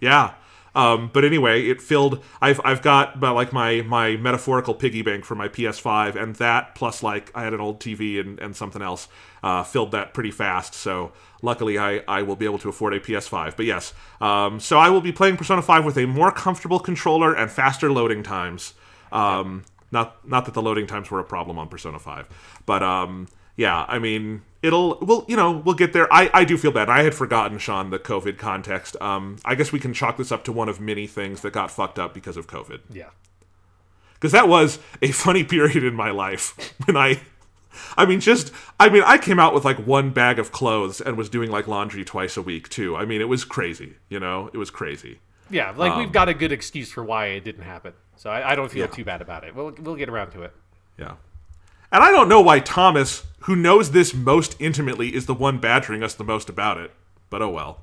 Yeah. 0.00 0.34
Um, 0.74 1.10
but 1.12 1.24
anyway, 1.24 1.66
it 1.66 1.80
filled. 1.80 2.22
I've 2.40 2.60
I've 2.64 2.82
got 2.82 3.20
like 3.20 3.52
my 3.52 3.82
my 3.82 4.16
metaphorical 4.16 4.74
piggy 4.74 5.02
bank 5.02 5.24
for 5.24 5.34
my 5.34 5.48
PS5, 5.48 6.16
and 6.16 6.36
that 6.36 6.74
plus 6.74 7.02
like 7.02 7.30
I 7.34 7.44
had 7.44 7.54
an 7.54 7.60
old 7.60 7.80
TV 7.80 8.20
and, 8.20 8.38
and 8.38 8.54
something 8.54 8.82
else 8.82 9.08
uh, 9.42 9.62
filled 9.62 9.92
that 9.92 10.14
pretty 10.14 10.30
fast. 10.30 10.74
So 10.74 11.12
luckily, 11.42 11.78
I 11.78 12.02
I 12.06 12.22
will 12.22 12.36
be 12.36 12.44
able 12.44 12.58
to 12.58 12.68
afford 12.68 12.94
a 12.94 13.00
PS5. 13.00 13.56
But 13.56 13.66
yes, 13.66 13.92
um, 14.20 14.60
so 14.60 14.78
I 14.78 14.90
will 14.90 15.00
be 15.00 15.12
playing 15.12 15.36
Persona 15.36 15.62
5 15.62 15.84
with 15.84 15.96
a 15.96 16.06
more 16.06 16.30
comfortable 16.30 16.78
controller 16.78 17.34
and 17.34 17.50
faster 17.50 17.90
loading 17.90 18.22
times. 18.22 18.74
Um, 19.12 19.64
not 19.90 20.26
not 20.28 20.44
that 20.44 20.54
the 20.54 20.62
loading 20.62 20.86
times 20.86 21.10
were 21.10 21.18
a 21.18 21.24
problem 21.24 21.58
on 21.58 21.68
Persona 21.68 21.98
5, 21.98 22.62
but 22.66 22.82
um, 22.82 23.26
yeah, 23.56 23.84
I 23.88 23.98
mean, 23.98 24.42
it'll 24.62 24.98
we'll 25.00 25.24
you 25.28 25.36
know 25.36 25.52
we'll 25.52 25.74
get 25.74 25.92
there. 25.92 26.12
I 26.12 26.30
I 26.32 26.44
do 26.44 26.56
feel 26.58 26.72
bad. 26.72 26.88
I 26.88 27.02
had 27.02 27.14
forgotten 27.14 27.58
Sean 27.58 27.90
the 27.90 27.98
COVID 27.98 28.38
context. 28.38 28.96
Um, 29.00 29.36
I 29.44 29.54
guess 29.54 29.72
we 29.72 29.80
can 29.80 29.92
chalk 29.94 30.16
this 30.16 30.30
up 30.32 30.44
to 30.44 30.52
one 30.52 30.68
of 30.68 30.80
many 30.80 31.06
things 31.06 31.42
that 31.42 31.52
got 31.52 31.70
fucked 31.70 31.98
up 31.98 32.14
because 32.14 32.36
of 32.36 32.46
COVID. 32.46 32.80
Yeah. 32.90 33.10
Because 34.14 34.32
that 34.32 34.48
was 34.48 34.78
a 35.00 35.12
funny 35.12 35.44
period 35.44 35.82
in 35.84 35.94
my 35.94 36.10
life 36.10 36.74
when 36.86 36.96
I. 36.96 37.20
I 37.96 38.04
mean, 38.04 38.18
just, 38.20 38.52
I 38.80 38.88
mean, 38.88 39.04
I 39.06 39.16
came 39.16 39.38
out 39.38 39.54
with 39.54 39.64
like 39.64 39.78
one 39.86 40.10
bag 40.10 40.40
of 40.40 40.50
clothes 40.50 41.00
and 41.00 41.16
was 41.16 41.28
doing 41.28 41.50
like 41.52 41.68
laundry 41.68 42.04
twice 42.04 42.36
a 42.36 42.42
week 42.42 42.68
too. 42.68 42.96
I 42.96 43.04
mean, 43.04 43.20
it 43.20 43.28
was 43.28 43.44
crazy, 43.44 43.94
you 44.08 44.18
know? 44.18 44.50
It 44.52 44.56
was 44.58 44.70
crazy. 44.70 45.20
Yeah. 45.50 45.72
Like, 45.76 45.92
Um, 45.92 46.00
we've 46.00 46.10
got 46.12 46.28
a 46.28 46.34
good 46.34 46.50
excuse 46.50 46.90
for 46.90 47.04
why 47.04 47.26
it 47.26 47.44
didn't 47.44 47.62
happen. 47.62 47.92
So 48.16 48.28
I, 48.28 48.52
I 48.52 48.54
don't 48.56 48.70
feel 48.70 48.88
too 48.88 49.04
bad 49.04 49.22
about 49.22 49.44
it. 49.44 49.54
We'll, 49.54 49.72
we'll 49.80 49.94
get 49.94 50.08
around 50.08 50.32
to 50.32 50.42
it. 50.42 50.52
Yeah. 50.98 51.14
And 51.92 52.02
I 52.04 52.10
don't 52.10 52.28
know 52.28 52.40
why 52.40 52.60
Thomas, 52.60 53.24
who 53.40 53.56
knows 53.56 53.90
this 53.90 54.14
most 54.14 54.56
intimately, 54.60 55.14
is 55.14 55.26
the 55.26 55.34
one 55.34 55.58
badgering 55.58 56.02
us 56.02 56.14
the 56.14 56.24
most 56.24 56.48
about 56.48 56.78
it. 56.78 56.92
But 57.30 57.42
oh 57.42 57.48
well. 57.48 57.82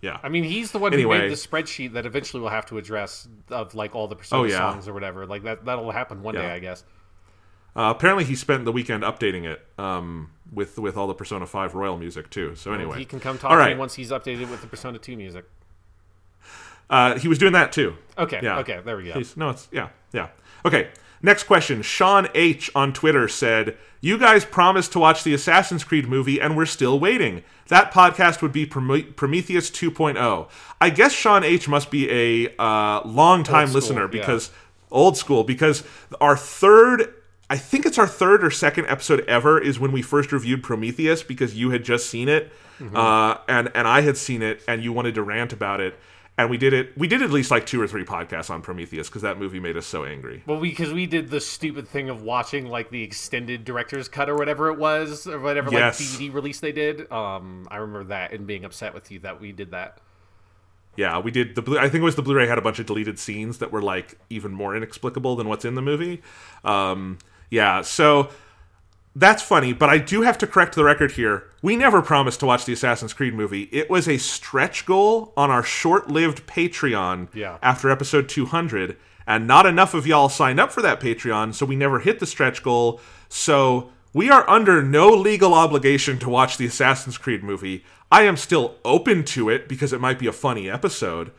Yeah. 0.00 0.18
I 0.22 0.28
mean, 0.28 0.44
he's 0.44 0.70
the 0.70 0.78
one 0.78 0.92
who 0.92 0.98
Anyway. 0.98 1.18
made 1.18 1.30
the 1.30 1.34
spreadsheet 1.34 1.92
that 1.94 2.06
eventually 2.06 2.40
we'll 2.40 2.50
have 2.50 2.66
to 2.66 2.78
address 2.78 3.26
of 3.50 3.74
like 3.74 3.94
all 3.96 4.06
the 4.06 4.14
Persona 4.16 4.42
Oh, 4.42 4.44
yeah. 4.44 4.58
songs 4.58 4.86
or 4.86 4.92
whatever. 4.92 5.26
Like 5.26 5.42
that 5.42 5.64
that'll 5.64 5.90
happen 5.90 6.22
one 6.22 6.34
day, 6.34 6.50
I 6.50 6.58
guess. 6.60 6.84
Uh, 7.76 7.92
apparently, 7.96 8.24
he 8.24 8.34
spent 8.34 8.64
the 8.64 8.72
weekend 8.72 9.02
updating 9.04 9.44
it 9.44 9.64
um, 9.78 10.30
with 10.52 10.78
with 10.78 10.96
all 10.96 11.06
the 11.06 11.14
Persona 11.14 11.46
Five 11.46 11.74
Royal 11.74 11.96
music 11.98 12.30
too. 12.30 12.54
So 12.56 12.72
anyway, 12.72 12.98
He 12.98 13.04
can 13.04 13.20
come 13.20 13.38
talk 13.38 13.50
to 13.50 13.68
me 13.70 13.76
once 13.76 13.94
he's 13.94 14.10
updated 14.10 14.50
with 14.50 14.60
the 14.60 14.66
Persona 14.66 14.98
2 14.98 15.16
music. 15.16 15.44
Uh, 16.90 17.18
he 17.18 17.28
was 17.28 17.38
doing 17.38 17.52
that 17.52 17.70
too. 17.72 17.94
Okay, 18.16 18.40
Yeah. 18.42 18.58
okay, 18.60 18.80
there 18.84 18.96
we 18.96 19.04
go. 19.04 19.12
He's- 19.14 19.36
no, 19.36 19.50
it's 19.50 19.68
yeah, 19.70 19.88
yeah. 20.12 20.28
Okay. 20.64 20.88
Next 21.22 21.44
question. 21.44 21.82
Sean 21.82 22.28
H 22.34 22.70
on 22.74 22.92
Twitter 22.92 23.26
said, 23.28 23.76
"You 24.00 24.18
guys 24.18 24.44
promised 24.44 24.92
to 24.92 24.98
watch 25.00 25.24
the 25.24 25.34
Assassin's 25.34 25.84
Creed 25.84 26.06
movie, 26.08 26.40
and 26.40 26.56
we're 26.56 26.66
still 26.66 26.98
waiting. 27.00 27.42
That 27.68 27.92
podcast 27.92 28.40
would 28.42 28.52
be 28.52 28.64
Prome- 28.66 29.12
Prometheus 29.16 29.70
2.0. 29.70 30.48
I 30.80 30.90
guess 30.90 31.12
Sean 31.12 31.42
H 31.44 31.68
must 31.68 31.90
be 31.90 32.08
a 32.10 32.54
uh, 32.58 33.02
long-time 33.06 33.68
school, 33.68 33.74
listener 33.80 34.02
yeah. 34.02 34.06
because 34.20 34.50
old 34.90 35.16
school 35.18 35.44
because 35.44 35.82
our 36.20 36.36
third 36.36 37.12
I 37.50 37.56
think 37.56 37.86
it's 37.86 37.98
our 37.98 38.06
third 38.06 38.44
or 38.44 38.50
second 38.50 38.86
episode 38.88 39.20
ever 39.26 39.58
is 39.58 39.80
when 39.80 39.90
we 39.90 40.02
first 40.02 40.32
reviewed 40.32 40.62
Prometheus 40.62 41.22
because 41.22 41.54
you 41.54 41.70
had 41.70 41.82
just 41.84 42.08
seen 42.08 42.28
it, 42.28 42.52
Mm-hmm. 42.78 42.94
uh, 42.96 43.38
and 43.48 43.72
and 43.74 43.88
I 43.88 44.02
had 44.02 44.16
seen 44.16 44.40
it, 44.40 44.62
and 44.68 44.84
you 44.84 44.92
wanted 44.92 45.16
to 45.16 45.22
rant 45.22 45.52
about 45.52 45.80
it, 45.80 45.98
and 46.38 46.48
we 46.48 46.56
did 46.56 46.72
it. 46.72 46.96
We 46.96 47.08
did 47.08 47.20
at 47.20 47.30
least 47.30 47.50
like 47.50 47.66
two 47.66 47.82
or 47.82 47.86
three 47.88 48.04
podcasts 48.04 48.48
on 48.48 48.62
Prometheus 48.62 49.08
because 49.08 49.22
that 49.22 49.38
movie 49.38 49.58
made 49.60 49.76
us 49.76 49.84
so 49.86 50.04
angry. 50.04 50.42
Well, 50.46 50.60
because 50.60 50.92
we 50.92 51.04
did 51.06 51.28
the 51.28 51.40
stupid 51.40 51.86
thing 51.88 52.08
of 52.08 52.22
watching 52.22 52.66
like 52.66 52.90
the 52.90 53.02
extended 53.02 53.64
director's 53.64 54.08
cut 54.08 54.30
or 54.30 54.36
whatever 54.36 54.70
it 54.70 54.78
was, 54.78 55.26
or 55.26 55.40
whatever 55.40 55.70
Yes. 55.72 56.00
like 56.00 56.08
DVD 56.08 56.32
release 56.32 56.60
they 56.60 56.72
did. 56.72 57.10
Um, 57.12 57.66
I 57.70 57.76
remember 57.78 58.04
that 58.04 58.32
and 58.32 58.46
being 58.46 58.64
upset 58.64 58.94
with 58.94 59.10
you 59.10 59.18
that 59.20 59.40
we 59.40 59.52
did 59.52 59.72
that. 59.72 59.98
Yeah, 60.96 61.18
we 61.18 61.30
did 61.30 61.54
the. 61.54 61.62
blue 61.62 61.78
I 61.78 61.82
think 61.88 62.02
it 62.02 62.04
was 62.04 62.16
the 62.16 62.22
Blu-ray 62.22 62.46
had 62.46 62.58
a 62.58 62.62
bunch 62.62 62.78
of 62.78 62.86
deleted 62.86 63.18
scenes 63.18 63.58
that 63.58 63.70
were 63.70 63.82
like 63.82 64.18
even 64.30 64.52
more 64.52 64.74
inexplicable 64.76 65.36
than 65.36 65.48
what's 65.48 65.64
in 65.64 65.74
the 65.74 65.82
movie. 65.82 66.22
Um, 66.64 67.18
yeah, 67.50 67.82
so 67.82 68.30
that's 69.16 69.42
funny, 69.42 69.72
but 69.72 69.88
I 69.88 69.98
do 69.98 70.22
have 70.22 70.38
to 70.38 70.46
correct 70.46 70.74
the 70.76 70.84
record 70.84 71.12
here. 71.12 71.47
We 71.60 71.74
never 71.76 72.02
promised 72.02 72.40
to 72.40 72.46
watch 72.46 72.64
the 72.64 72.72
Assassin's 72.72 73.12
Creed 73.12 73.34
movie. 73.34 73.68
It 73.72 73.90
was 73.90 74.06
a 74.08 74.18
stretch 74.18 74.86
goal 74.86 75.32
on 75.36 75.50
our 75.50 75.62
short-lived 75.64 76.46
Patreon 76.46 77.28
Yeah. 77.34 77.58
after 77.62 77.90
episode 77.90 78.28
200, 78.28 78.96
and 79.26 79.46
not 79.46 79.66
enough 79.66 79.92
of 79.92 80.06
y'all 80.06 80.28
signed 80.28 80.60
up 80.60 80.70
for 80.70 80.82
that 80.82 81.00
Patreon, 81.00 81.52
so 81.54 81.66
we 81.66 81.74
never 81.74 81.98
hit 81.98 82.20
the 82.20 82.26
stretch 82.26 82.62
goal. 82.62 83.00
So 83.28 83.90
we 84.12 84.30
are 84.30 84.48
under 84.48 84.82
no 84.82 85.08
legal 85.10 85.52
obligation 85.52 86.18
to 86.20 86.28
watch 86.30 86.56
the 86.58 86.66
Assassin's 86.66 87.18
Creed 87.18 87.42
movie. 87.42 87.84
I 88.10 88.22
am 88.22 88.36
still 88.36 88.76
open 88.84 89.24
to 89.24 89.50
it 89.50 89.68
because 89.68 89.92
it 89.92 90.00
might 90.00 90.18
be 90.20 90.28
a 90.28 90.32
funny 90.32 90.70
episode. 90.70 91.32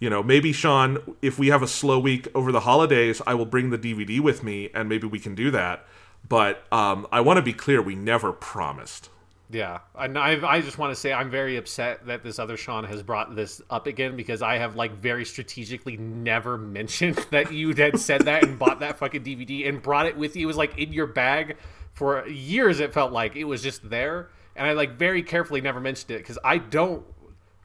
You 0.00 0.10
know, 0.10 0.22
maybe 0.22 0.52
Sean, 0.52 0.98
if 1.22 1.38
we 1.38 1.48
have 1.48 1.62
a 1.62 1.66
slow 1.68 1.98
week 1.98 2.26
over 2.34 2.50
the 2.50 2.60
holidays, 2.60 3.22
I 3.26 3.34
will 3.34 3.46
bring 3.46 3.70
the 3.70 3.78
DVD 3.78 4.18
with 4.18 4.42
me 4.42 4.68
and 4.74 4.88
maybe 4.88 5.06
we 5.06 5.20
can 5.20 5.34
do 5.34 5.50
that. 5.52 5.86
But 6.28 6.64
um, 6.72 7.06
I 7.12 7.20
want 7.20 7.36
to 7.36 7.42
be 7.42 7.52
clear, 7.52 7.80
we 7.80 7.94
never 7.94 8.32
promised. 8.32 9.08
Yeah, 9.52 9.80
and 9.96 10.16
I, 10.16 10.38
I 10.48 10.60
just 10.60 10.78
want 10.78 10.92
to 10.92 10.96
say 11.00 11.12
I'm 11.12 11.28
very 11.28 11.56
upset 11.56 12.06
that 12.06 12.22
this 12.22 12.38
other 12.38 12.56
Sean 12.56 12.84
has 12.84 13.02
brought 13.02 13.34
this 13.34 13.60
up 13.68 13.88
again 13.88 14.14
because 14.14 14.42
I 14.42 14.58
have 14.58 14.76
like 14.76 14.92
very 14.92 15.24
strategically 15.24 15.96
never 15.96 16.56
mentioned 16.58 17.16
that 17.30 17.52
you 17.52 17.74
had 17.74 17.98
said 17.98 18.22
that 18.22 18.44
and 18.44 18.58
bought 18.58 18.78
that 18.80 18.98
fucking 18.98 19.24
DVD 19.24 19.68
and 19.68 19.82
brought 19.82 20.06
it 20.06 20.16
with 20.16 20.36
you. 20.36 20.44
It 20.44 20.46
was 20.46 20.56
like 20.56 20.78
in 20.78 20.92
your 20.92 21.08
bag 21.08 21.56
for 21.92 22.26
years. 22.28 22.78
It 22.78 22.92
felt 22.92 23.10
like 23.12 23.34
it 23.34 23.44
was 23.44 23.60
just 23.60 23.90
there, 23.90 24.30
and 24.54 24.68
I 24.68 24.72
like 24.72 24.96
very 24.96 25.22
carefully 25.22 25.60
never 25.60 25.80
mentioned 25.80 26.12
it 26.12 26.18
because 26.18 26.38
I 26.44 26.58
don't, 26.58 27.04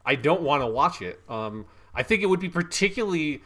I 0.04 0.16
don't 0.16 0.42
want 0.42 0.62
to 0.62 0.66
watch 0.66 1.02
it. 1.02 1.20
Um, 1.28 1.66
I 1.94 2.02
think 2.02 2.20
it 2.20 2.26
would 2.26 2.40
be 2.40 2.48
particularly 2.48 3.42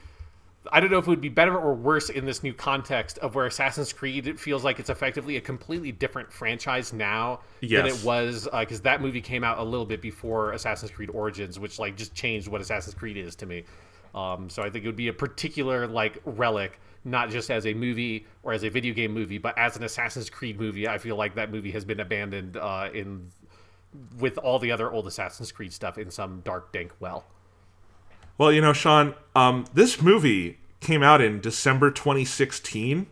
I 0.70 0.81
don't 0.81 0.91
know 0.91 0.99
if 0.99 1.07
it 1.07 1.11
would 1.11 1.23
be 1.23 1.31
better 1.31 1.57
or 1.57 1.73
worse 1.74 2.11
in 2.11 2.27
this 2.27 2.43
new 2.43 2.53
context 2.53 3.19
of 3.19 3.35
where 3.35 3.47
Assassin's 3.47 3.93
Creed 3.95 4.39
feels 4.39 4.62
like 4.62 4.78
it's 4.78 4.91
effectively 4.91 5.37
a 5.37 5.41
completely 5.41 5.91
different 5.91 6.31
franchise 6.31 6.93
now 6.93 7.41
than 7.85 7.87
it 7.87 8.05
was 8.05 8.47
because 8.59 8.82
that 8.82 9.01
movie 9.01 9.23
came 9.23 9.43
out 9.43 9.59
a 9.59 9.62
little 9.62 9.87
bit 9.87 10.03
before 10.03 10.53
Assassin's 10.53 10.91
Creed 10.91 11.11
Origins, 11.11 11.59
which 11.59 11.78
like 11.78 11.97
just 11.97 12.15
changed 12.15 12.47
what 12.49 12.61
Assassin's 12.61 12.95
Creed 12.95 13.16
is 13.16 13.35
to 13.37 13.47
me. 13.47 13.65
Um, 14.15 14.51
so 14.51 14.62
I 14.62 14.69
think 14.69 14.85
it 14.85 14.89
would 14.89 14.97
be 14.97 15.09
a 15.09 15.15
particular 15.15 15.87
like 15.87 16.20
relic, 16.24 16.78
not 17.05 17.31
just 17.31 17.51
as 17.51 17.65
a 17.66 17.73
movie 17.73 18.27
or 18.43 18.53
as 18.53 18.62
a 18.62 18.69
video 18.69 18.93
game 18.93 19.12
movie, 19.12 19.39
but 19.39 19.57
as 19.57 19.77
an 19.77 19.85
Assassin's 19.85 20.28
Creed 20.28 20.61
movie. 20.61 20.87
I 20.87 20.99
feel 20.99 21.16
like 21.16 21.37
that 21.37 21.51
movie 21.51 21.70
has 21.70 21.87
been 21.87 22.01
abandoned 22.01 22.59
uh, 22.59 22.91
in 22.93 23.31
with 24.19 24.37
all 24.39 24.59
the 24.59 24.73
other 24.73 24.93
old 24.93 25.07
Assassin's 25.07 25.53
Creed 25.53 25.73
stuff 25.73 25.97
in 25.97 26.11
some 26.11 26.41
dark 26.41 26.70
dank 26.73 26.93
well. 27.01 27.24
Well, 28.41 28.51
you 28.51 28.62
know, 28.62 28.73
Sean, 28.73 29.15
um, 29.37 29.67
this 29.75 30.01
movie 30.01 30.61
came 30.81 31.03
out 31.03 31.21
in 31.21 31.43
December 31.43 31.91
2016. 31.91 33.07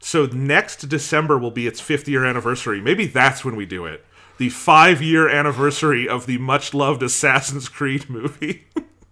So 0.00 0.26
next 0.26 0.90
December 0.90 1.38
will 1.38 1.50
be 1.50 1.66
its 1.66 1.80
fifth 1.80 2.06
year 2.06 2.26
anniversary. 2.26 2.82
Maybe 2.82 3.06
that's 3.06 3.42
when 3.42 3.56
we 3.56 3.64
do 3.64 3.86
it. 3.86 4.04
The 4.36 4.50
five 4.50 5.00
year 5.00 5.30
anniversary 5.30 6.06
of 6.06 6.26
the 6.26 6.36
much 6.36 6.74
loved 6.74 7.02
Assassin's 7.02 7.70
Creed 7.70 8.10
movie. 8.10 8.66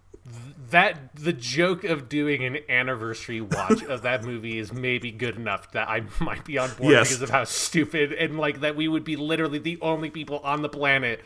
that 0.69 1.15
the 1.15 1.33
joke 1.33 1.83
of 1.83 2.09
doing 2.09 2.43
an 2.43 2.59
anniversary 2.69 3.41
watch 3.41 3.81
of 3.85 4.03
that 4.03 4.23
movie 4.23 4.59
is 4.59 4.71
maybe 4.71 5.09
good 5.09 5.35
enough 5.35 5.71
that 5.71 5.89
I 5.89 6.03
might 6.19 6.45
be 6.45 6.59
on 6.59 6.69
board 6.75 6.91
Yes. 6.91 7.07
because 7.07 7.23
of 7.23 7.31
how 7.31 7.43
stupid 7.43 8.13
and 8.13 8.37
like 8.37 8.59
that 8.59 8.75
we 8.75 8.87
would 8.87 9.03
be 9.03 9.15
literally 9.15 9.57
the 9.57 9.79
only 9.81 10.11
people 10.11 10.37
on 10.43 10.61
the 10.61 10.69
planet. 10.69 11.21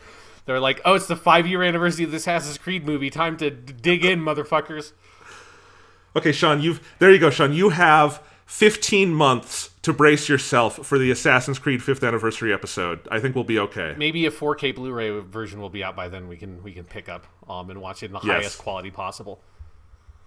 They're 0.50 0.58
like, 0.58 0.80
oh, 0.84 0.94
it's 0.94 1.06
the 1.06 1.14
five 1.14 1.46
year 1.46 1.62
anniversary 1.62 2.04
of 2.04 2.10
this 2.10 2.22
Assassin's 2.22 2.58
Creed 2.58 2.84
movie. 2.84 3.08
Time 3.08 3.36
to 3.36 3.50
d- 3.52 3.72
dig 3.72 4.04
in, 4.04 4.18
motherfuckers. 4.18 4.90
Okay, 6.16 6.32
Sean, 6.32 6.60
you've 6.60 6.80
there 6.98 7.12
you 7.12 7.20
go, 7.20 7.30
Sean. 7.30 7.52
You 7.52 7.68
have 7.68 8.20
15 8.46 9.14
months 9.14 9.70
to 9.82 9.92
brace 9.92 10.28
yourself 10.28 10.84
for 10.84 10.98
the 10.98 11.08
Assassin's 11.12 11.60
Creed 11.60 11.78
5th 11.82 12.04
anniversary 12.04 12.52
episode. 12.52 13.06
I 13.12 13.20
think 13.20 13.36
we'll 13.36 13.44
be 13.44 13.60
okay. 13.60 13.94
Maybe 13.96 14.26
a 14.26 14.32
4K 14.32 14.74
Blu-ray 14.74 15.20
version 15.20 15.60
will 15.60 15.70
be 15.70 15.84
out 15.84 15.94
by 15.94 16.08
then. 16.08 16.26
We 16.26 16.36
can 16.36 16.64
we 16.64 16.72
can 16.72 16.82
pick 16.82 17.08
up 17.08 17.28
um 17.48 17.70
and 17.70 17.80
watch 17.80 18.02
it 18.02 18.06
in 18.06 18.12
the 18.14 18.18
Yes. 18.24 18.32
highest 18.40 18.58
quality 18.58 18.90
possible. 18.90 19.40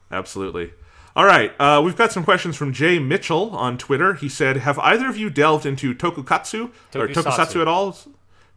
Absolutely. 0.10 0.72
All 1.18 1.26
right, 1.26 1.52
uh, 1.60 1.82
we've 1.84 1.98
got 1.98 2.14
some 2.14 2.24
questions 2.24 2.56
from 2.56 2.72
Jay 2.72 2.98
Mitchell 2.98 3.50
on 3.58 3.78
Twitter. 3.78 4.14
He 4.14 4.30
said, 4.30 4.56
"Have 4.56 4.80
either 4.80 5.10
of 5.10 5.18
you 5.18 5.30
delved 5.30 5.66
into 5.66 5.94
tokukatsu 5.94 6.72
or 6.96 7.10
Tokusatsu. 7.10 7.14
tokusatsu 7.14 7.62
at 7.62 7.68
all?" 7.68 7.98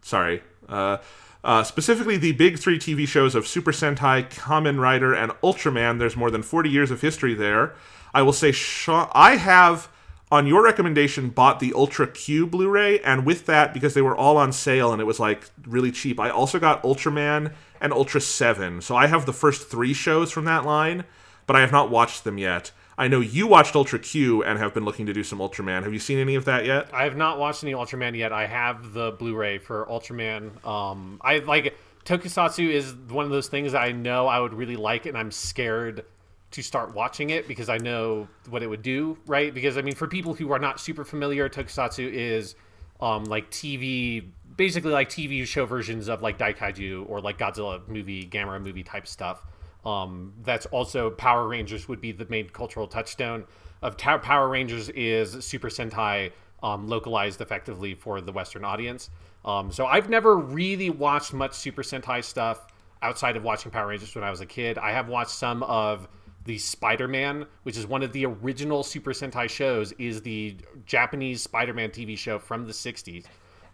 Sorry. 0.01 0.41
Uh, 0.69 0.97
uh, 1.47 1.63
specifically, 1.63 2.17
the 2.17 2.33
big 2.33 2.59
three 2.59 2.77
TV 2.77 3.07
shows 3.07 3.33
of 3.33 3.47
Super 3.47 3.71
Sentai, 3.71 4.29
Kamen 4.29 4.81
Rider, 4.81 5.13
and 5.13 5.31
Ultraman. 5.41 5.97
There's 5.97 6.17
more 6.17 6.29
than 6.29 6.43
40 6.43 6.69
years 6.69 6.91
of 6.91 6.99
history 6.99 7.33
there. 7.33 7.73
I 8.13 8.21
will 8.21 8.33
say, 8.33 8.51
Sean, 8.51 9.09
I 9.13 9.37
have, 9.37 9.87
on 10.29 10.45
your 10.45 10.61
recommendation, 10.61 11.29
bought 11.29 11.61
the 11.61 11.71
Ultra 11.73 12.05
Q 12.05 12.47
Blu-ray, 12.47 12.99
and 12.99 13.25
with 13.25 13.45
that, 13.45 13.73
because 13.73 13.93
they 13.93 14.01
were 14.01 14.15
all 14.15 14.35
on 14.35 14.51
sale 14.51 14.91
and 14.91 15.01
it 15.01 15.05
was 15.05 15.21
like 15.21 15.49
really 15.65 15.89
cheap, 15.89 16.19
I 16.19 16.29
also 16.29 16.59
got 16.59 16.83
Ultraman 16.83 17.53
and 17.79 17.93
Ultra 17.93 18.19
Seven. 18.19 18.81
So 18.81 18.97
I 18.97 19.07
have 19.07 19.25
the 19.25 19.31
first 19.31 19.69
three 19.69 19.93
shows 19.93 20.33
from 20.33 20.43
that 20.45 20.65
line, 20.65 21.05
but 21.45 21.55
I 21.55 21.61
have 21.61 21.71
not 21.71 21.89
watched 21.89 22.25
them 22.25 22.37
yet. 22.37 22.71
I 22.97 23.07
know 23.07 23.19
you 23.19 23.45
watched 23.45 23.75
Ultra 23.75 23.99
Q 23.99 24.43
and 24.43 24.57
have 24.57 24.73
been 24.73 24.83
looking 24.83 25.05
to 25.05 25.13
do 25.13 25.23
some 25.23 25.37
Ultraman. 25.37 25.83
Have 25.83 25.93
you 25.93 25.99
seen 25.99 26.17
any 26.17 26.33
of 26.33 26.45
that 26.45 26.65
yet? 26.65 26.89
I 26.91 27.03
have 27.03 27.15
not 27.15 27.37
watched 27.37 27.63
any 27.63 27.73
Ultraman 27.73 28.17
yet. 28.17 28.33
I 28.33 28.47
have 28.47 28.93
the 28.93 29.11
Blu-ray 29.11 29.59
for 29.59 29.85
Ultraman. 29.85 30.65
Um, 30.65 31.21
I 31.21 31.39
like 31.39 31.77
Tokusatsu 32.05 32.67
is 32.67 32.95
one 33.09 33.23
of 33.23 33.31
those 33.31 33.49
things 33.49 33.75
I 33.75 33.91
know 33.91 34.25
I 34.25 34.39
would 34.39 34.53
really 34.53 34.77
like, 34.77 35.05
and 35.05 35.15
I'm 35.15 35.29
scared 35.29 36.05
to 36.49 36.63
start 36.63 36.95
watching 36.95 37.29
it 37.29 37.47
because 37.47 37.69
I 37.69 37.77
know 37.77 38.27
what 38.49 38.63
it 38.63 38.67
would 38.67 38.81
do. 38.81 39.19
Right? 39.27 39.53
Because 39.53 39.77
I 39.77 39.83
mean, 39.83 39.95
for 39.95 40.07
people 40.07 40.33
who 40.33 40.51
are 40.51 40.59
not 40.59 40.79
super 40.79 41.05
familiar, 41.05 41.47
Tokusatsu 41.49 42.11
is 42.11 42.55
um, 42.99 43.25
like 43.25 43.51
TV, 43.51 44.25
basically 44.55 44.91
like 44.91 45.09
TV 45.09 45.45
show 45.45 45.67
versions 45.67 46.07
of 46.07 46.23
like 46.23 46.39
Daikaiju 46.39 47.07
or 47.07 47.21
like 47.21 47.37
Godzilla 47.37 47.87
movie, 47.87 48.25
Gamera 48.25 48.59
movie 48.59 48.83
type 48.83 49.05
stuff. 49.05 49.43
Um, 49.85 50.33
that's 50.43 50.65
also 50.67 51.09
Power 51.11 51.47
Rangers 51.47 51.87
would 51.87 52.01
be 52.01 52.11
the 52.11 52.25
main 52.29 52.49
cultural 52.49 52.87
touchstone 52.87 53.45
of 53.81 53.97
Ta- 53.97 54.17
Power 54.17 54.49
Rangers 54.49 54.89
is 54.89 55.43
Super 55.45 55.69
Sentai 55.69 56.31
um, 56.63 56.87
localized 56.87 57.41
effectively 57.41 57.93
for 57.93 58.21
the 58.21 58.31
Western 58.31 58.65
audience. 58.65 59.09
Um, 59.45 59.71
so 59.71 59.85
I've 59.85 60.09
never 60.09 60.37
really 60.37 60.89
watched 60.89 61.33
much 61.33 61.53
Super 61.53 61.83
Sentai 61.83 62.23
stuff 62.23 62.67
outside 63.01 63.37
of 63.37 63.43
watching 63.43 63.71
Power 63.71 63.87
Rangers 63.87 64.13
when 64.15 64.23
I 64.23 64.31
was 64.31 64.41
a 64.41 64.45
kid. 64.45 64.77
I 64.77 64.91
have 64.91 65.07
watched 65.07 65.31
some 65.31 65.63
of 65.63 66.07
the 66.45 66.57
Spider-Man, 66.57 67.45
which 67.63 67.77
is 67.77 67.85
one 67.85 68.01
of 68.03 68.11
the 68.13 68.25
original 68.25 68.81
Super 68.83 69.11
Sentai 69.11 69.49
shows, 69.49 69.91
is 69.93 70.21
the 70.21 70.57
Japanese 70.85 71.41
Spider-Man 71.41 71.91
TV 71.91 72.17
show 72.17 72.39
from 72.39 72.65
the 72.65 72.73
'60s. 72.73 73.25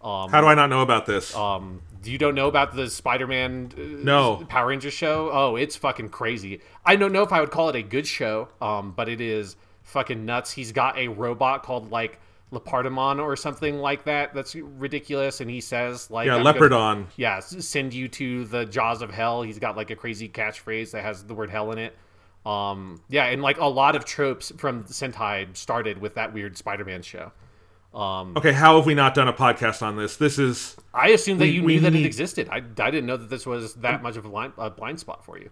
Um, 0.03 0.29
How 0.29 0.41
do 0.41 0.47
I 0.47 0.55
not 0.55 0.69
know 0.69 0.81
about 0.81 1.05
this? 1.05 1.35
um, 1.35 1.81
you 2.03 2.17
don't 2.17 2.35
know 2.35 2.47
about 2.49 2.75
the 2.75 2.89
Spider-Man 2.89 3.71
uh, 3.77 3.81
No. 4.03 4.45
Power 4.49 4.67
Rangers 4.67 4.93
show? 4.93 5.29
Oh, 5.31 5.55
it's 5.55 5.75
fucking 5.77 6.09
crazy. 6.09 6.59
I 6.85 6.97
don't 6.97 7.13
know 7.13 7.23
if 7.23 7.31
I 7.31 7.39
would 7.39 7.51
call 7.51 7.69
it 7.69 7.75
a 7.77 7.81
good 7.81 8.05
show, 8.05 8.49
um, 8.61 8.91
but 8.91 9.07
it 9.07 9.21
is 9.21 9.55
fucking 9.83 10.25
nuts. 10.25 10.51
He's 10.51 10.71
got 10.73 10.97
a 10.97 11.07
robot 11.07 11.63
called 11.63 11.91
like 11.91 12.19
Lepardamon 12.51 13.19
or 13.19 13.35
something 13.37 13.77
like 13.77 14.03
that. 14.03 14.33
That's 14.33 14.53
ridiculous, 14.55 15.39
and 15.39 15.49
he 15.49 15.61
says 15.61 16.11
like 16.11 16.27
yeah, 16.27 16.35
I'm 16.35 16.43
gonna- 16.43 16.59
Leopardon. 16.59 17.05
yeah, 17.15 17.39
send 17.39 17.93
you 17.93 18.07
to 18.09 18.43
the 18.45 18.65
jaws 18.65 19.01
of 19.01 19.09
hell. 19.09 19.41
He's 19.41 19.57
got 19.59 19.77
like 19.77 19.89
a 19.89 19.95
crazy 19.95 20.27
catchphrase 20.27 20.91
that 20.91 21.03
has 21.03 21.23
the 21.23 21.33
word 21.33 21.49
hell 21.49 21.71
in 21.71 21.77
it. 21.77 21.97
Um, 22.45 23.01
yeah, 23.07 23.25
and 23.27 23.41
like 23.41 23.57
a 23.59 23.65
lot 23.65 23.95
of 23.95 24.03
tropes 24.03 24.51
from 24.57 24.83
Sentai 24.83 25.55
started 25.55 25.99
with 25.99 26.15
that 26.15 26.33
weird 26.33 26.57
Spider-Man 26.57 27.01
show. 27.01 27.31
Um, 27.93 28.33
Okay, 28.35 28.53
how 28.53 28.77
have 28.77 28.85
we 28.85 28.95
not 28.95 29.13
done 29.13 29.27
a 29.27 29.33
podcast 29.33 29.81
on 29.83 29.95
this? 29.97 30.17
This 30.17 30.39
is 30.39 30.75
I 30.93 31.09
assumed 31.09 31.39
that 31.41 31.45
We- 31.45 31.51
you 31.51 31.61
knew 31.61 31.79
that 31.81 31.93
it 31.95 32.05
existed. 32.05 32.49
I, 32.49 32.57
I 32.57 32.61
didn't 32.91 33.05
know 33.05 33.17
that 33.17 33.29
this 33.29 33.45
was 33.45 33.75
that 33.75 34.01
much 34.01 34.17
of 34.17 34.25
a 34.25 34.29
blind, 34.29 34.53
a 34.57 34.69
blind 34.69 34.99
spot 34.99 35.23
for 35.23 35.37
you. 35.37 35.49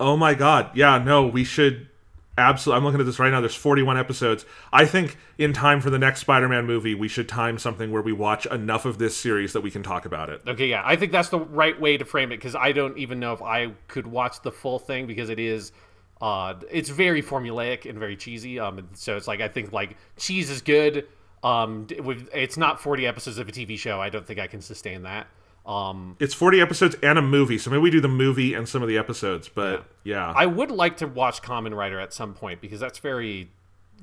Oh 0.00 0.16
my 0.16 0.34
god. 0.34 0.70
Yeah, 0.74 0.98
no, 0.98 1.26
we 1.26 1.44
should 1.44 1.88
absolutely 2.36 2.78
I'm 2.78 2.84
looking 2.84 3.00
at 3.00 3.06
this 3.06 3.18
right 3.18 3.30
now. 3.30 3.40
There's 3.40 3.54
41 3.54 3.96
episodes. 3.98 4.44
I 4.72 4.84
think 4.86 5.16
in 5.38 5.52
time 5.52 5.80
for 5.80 5.90
the 5.90 5.98
next 5.98 6.20
Spider-Man 6.20 6.66
movie, 6.66 6.94
we 6.94 7.08
should 7.08 7.28
time 7.28 7.58
something 7.58 7.90
where 7.90 8.02
we 8.02 8.12
watch 8.12 8.46
enough 8.46 8.84
of 8.84 8.98
this 8.98 9.16
series 9.16 9.52
that 9.54 9.60
we 9.60 9.70
can 9.72 9.82
talk 9.82 10.04
about 10.04 10.30
it. 10.30 10.42
Okay, 10.46 10.66
yeah, 10.68 10.82
I 10.84 10.94
think 10.96 11.10
that's 11.12 11.28
the 11.30 11.40
right 11.40 11.78
way 11.80 11.96
to 11.96 12.04
frame 12.04 12.30
it 12.32 12.36
because 12.36 12.54
I 12.54 12.72
don't 12.72 12.96
even 12.98 13.18
know 13.20 13.32
if 13.32 13.42
I 13.42 13.72
could 13.88 14.06
watch 14.06 14.40
the 14.42 14.52
full 14.52 14.78
thing 14.78 15.06
because 15.08 15.30
it 15.30 15.40
is, 15.40 15.72
uh, 16.20 16.54
it's 16.70 16.88
very 16.90 17.22
formulaic 17.22 17.88
and 17.88 17.98
very 17.98 18.16
cheesy. 18.16 18.58
Um, 18.60 18.88
so 18.94 19.16
it's 19.16 19.26
like 19.28 19.40
I 19.40 19.48
think 19.48 19.72
like 19.72 19.96
cheese 20.16 20.48
is 20.50 20.60
good. 20.62 21.06
Um, 21.42 21.86
with 22.02 22.28
it's 22.34 22.56
not 22.56 22.80
forty 22.80 23.06
episodes 23.06 23.38
of 23.38 23.48
a 23.48 23.52
TV 23.52 23.78
show. 23.78 24.00
I 24.00 24.10
don't 24.10 24.26
think 24.26 24.38
I 24.38 24.46
can 24.46 24.60
sustain 24.60 25.02
that. 25.02 25.28
Um, 25.66 26.16
It's 26.18 26.32
40 26.32 26.62
episodes 26.62 26.96
and 27.02 27.18
a 27.18 27.22
movie, 27.22 27.58
so 27.58 27.70
maybe 27.70 27.82
we 27.82 27.90
do 27.90 28.00
the 28.00 28.08
movie 28.08 28.54
and 28.54 28.66
some 28.66 28.80
of 28.80 28.88
the 28.88 28.96
episodes, 28.96 29.50
but 29.50 29.84
yeah. 30.02 30.32
I 30.34 30.46
would 30.46 30.70
like 30.70 30.96
to 30.98 31.06
watch 31.06 31.42
Kamen 31.42 31.76
Rider 31.76 32.00
at 32.00 32.14
some 32.14 32.32
point 32.32 32.62
because 32.62 32.80
that's 32.80 33.00
very 33.00 33.50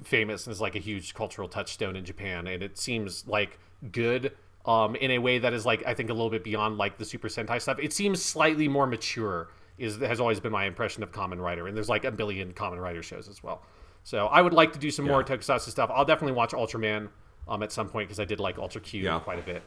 famous 0.03 0.45
and 0.45 0.51
is 0.51 0.61
like 0.61 0.75
a 0.75 0.79
huge 0.79 1.15
cultural 1.15 1.47
touchstone 1.47 1.95
in 1.95 2.05
Japan, 2.05 2.45
and 2.45 2.61
it 2.61 2.77
seems 2.77 3.27
like 3.27 3.57
good 3.91 4.33
um, 4.65 4.95
in 4.95 5.09
a 5.11 5.17
way 5.17 5.39
that 5.39 5.53
is 5.53 5.65
like 5.65 5.83
I 5.87 5.95
think 5.95 6.11
a 6.11 6.13
little 6.13 6.29
bit 6.29 6.43
beyond 6.43 6.77
like 6.77 6.99
the 6.99 7.05
Super 7.05 7.29
Sentai 7.29 7.59
stuff. 7.59 7.79
It 7.79 7.93
seems 7.93 8.23
slightly 8.23 8.67
more 8.67 8.85
mature. 8.85 9.49
Is 9.77 9.97
has 9.97 10.19
always 10.19 10.39
been 10.39 10.53
my 10.53 10.65
impression 10.65 11.03
of 11.03 11.11
Kamen 11.11 11.39
Rider, 11.41 11.67
and 11.67 11.75
there's 11.75 11.89
like 11.89 12.05
a 12.05 12.11
billion 12.11 12.53
Kamen 12.53 12.79
Rider 12.79 13.03
shows 13.03 13.27
as 13.27 13.43
well. 13.43 13.63
So 14.03 14.27
I 14.27 14.41
would 14.41 14.53
like 14.53 14.71
to 14.73 14.79
do 14.79 14.91
some 14.91 15.05
more 15.05 15.23
Tokusatsu 15.23 15.69
stuff. 15.69 15.89
I'll 15.91 16.05
definitely 16.05 16.33
watch 16.33 16.51
Ultraman 16.51 17.09
um, 17.47 17.63
at 17.63 17.71
some 17.71 17.89
point 17.89 18.07
because 18.07 18.19
I 18.19 18.25
did 18.25 18.39
like 18.39 18.57
Ultra 18.57 18.81
Q 18.81 19.01
Yeah. 19.03 19.19
quite 19.19 19.39
a 19.39 19.43
bit. 19.43 19.63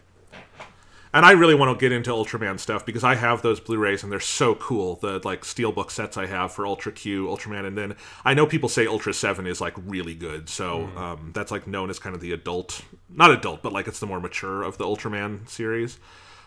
And 1.10 1.24
I 1.24 1.32
really 1.32 1.54
want 1.54 1.76
to 1.76 1.80
get 1.80 1.90
into 1.90 2.10
Ultraman 2.10 2.60
stuff 2.60 2.84
because 2.84 3.02
I 3.02 3.14
have 3.14 3.40
those 3.40 3.60
Blu-rays 3.60 4.02
and 4.02 4.12
they're 4.12 4.20
so 4.20 4.54
cool. 4.56 4.96
The 4.96 5.20
like 5.24 5.40
steelbook 5.40 5.90
sets 5.90 6.18
I 6.18 6.26
have 6.26 6.52
for 6.52 6.66
Ultra 6.66 6.92
Q, 6.92 7.28
Ultraman, 7.28 7.66
and 7.66 7.78
then 7.78 7.96
I 8.26 8.34
know 8.34 8.44
people 8.44 8.68
say 8.68 8.86
Ultra 8.86 9.14
Seven 9.14 9.46
is 9.46 9.58
like 9.58 9.72
really 9.86 10.14
good. 10.14 10.50
So 10.50 10.90
um, 10.96 11.30
that's 11.34 11.50
like 11.50 11.66
known 11.66 11.88
as 11.88 11.98
kind 11.98 12.14
of 12.14 12.20
the 12.20 12.32
adult, 12.32 12.82
not 13.08 13.30
adult, 13.30 13.62
but 13.62 13.72
like 13.72 13.88
it's 13.88 14.00
the 14.00 14.06
more 14.06 14.20
mature 14.20 14.62
of 14.62 14.76
the 14.76 14.84
Ultraman 14.84 15.48
series. 15.48 15.98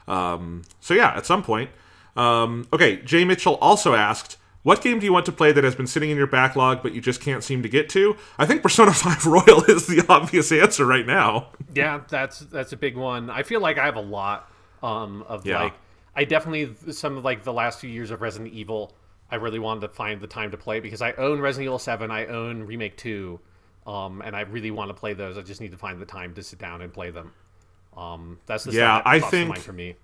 Um, 0.08 0.62
so 0.80 0.94
yeah, 0.94 1.10
at 1.18 1.26
some 1.26 1.41
point. 1.41 1.72
Um, 2.16 2.68
okay, 2.72 2.98
Jay 2.98 3.26
Mitchell 3.26 3.56
also 3.56 3.95
asked, 3.95 4.38
"What 4.64 4.82
game 4.82 5.00
do 5.00 5.06
you 5.06 5.14
want 5.14 5.26
to 5.28 5.32
play 5.32 5.52
that 5.52 5.64
has 5.64 5.76
been 5.76 5.88
sitting 5.88 6.10
in 6.10 6.18
your 6.18 6.28
backlog 6.28 6.82
but 6.84 6.94
you 6.94 7.02
just 7.02 7.22
can't 7.22 7.44
seem 7.44 7.64
to 7.64 7.70
get 7.70 7.90
to?" 7.90 8.16
I 8.38 8.46
think 8.46 8.62
Persona 8.64 8.92
Five 8.94 9.26
Royal 9.26 9.64
is 9.68 9.88
the 9.88 10.06
obvious 10.10 10.52
answer 10.52 10.86
right 10.86 11.06
now. 11.06 11.50
Yeah, 11.74 12.02
that's 12.10 12.40
that's 12.40 12.72
a 12.74 12.78
big 12.78 12.96
one. 12.98 13.30
I 13.30 13.44
feel 13.44 13.62
like 13.62 13.78
I 13.78 13.86
have 13.86 13.96
a 13.96 14.02
lot 14.02 14.52
um, 14.84 15.24
of 15.28 15.46
Yeah. 15.46 15.64
like 15.64 15.74
I 16.16 16.26
definitely 16.26 16.74
some 16.94 17.18
of 17.18 17.24
like 17.24 17.44
the 17.44 17.54
last 17.54 17.80
few 17.80 17.90
years 17.90 18.12
of 18.12 18.22
Resident 18.22 18.54
Evil. 18.54 18.94
I 19.30 19.36
really 19.36 19.60
wanted 19.60 19.82
to 19.82 19.88
find 19.90 20.20
the 20.20 20.28
time 20.28 20.52
to 20.52 20.58
play 20.58 20.82
because 20.82 21.02
I 21.02 21.14
own 21.14 21.40
Resident 21.40 21.68
Evil 21.68 21.80
Seven, 21.80 22.12
I 22.12 22.26
own 22.26 22.64
Remake 22.64 22.98
Two, 22.98 23.40
um, 23.88 24.22
and 24.22 24.36
I 24.36 24.42
really 24.42 24.72
want 24.72 24.90
to 24.90 24.94
play 24.94 25.14
those. 25.14 25.38
I 25.38 25.42
just 25.42 25.62
need 25.62 25.72
to 25.72 25.78
find 25.78 26.02
the 26.02 26.06
time 26.06 26.34
to 26.34 26.44
sit 26.44 26.60
down 26.60 26.82
and 26.82 26.92
play 26.94 27.12
them. 27.12 27.32
Um, 27.96 28.40
that's 28.46 28.66
the 28.66 28.74
Yeah, 28.74 28.98
that 28.98 29.08
I 29.08 29.20
think- 29.22 29.58
for 29.60 29.72
me. 29.74 29.96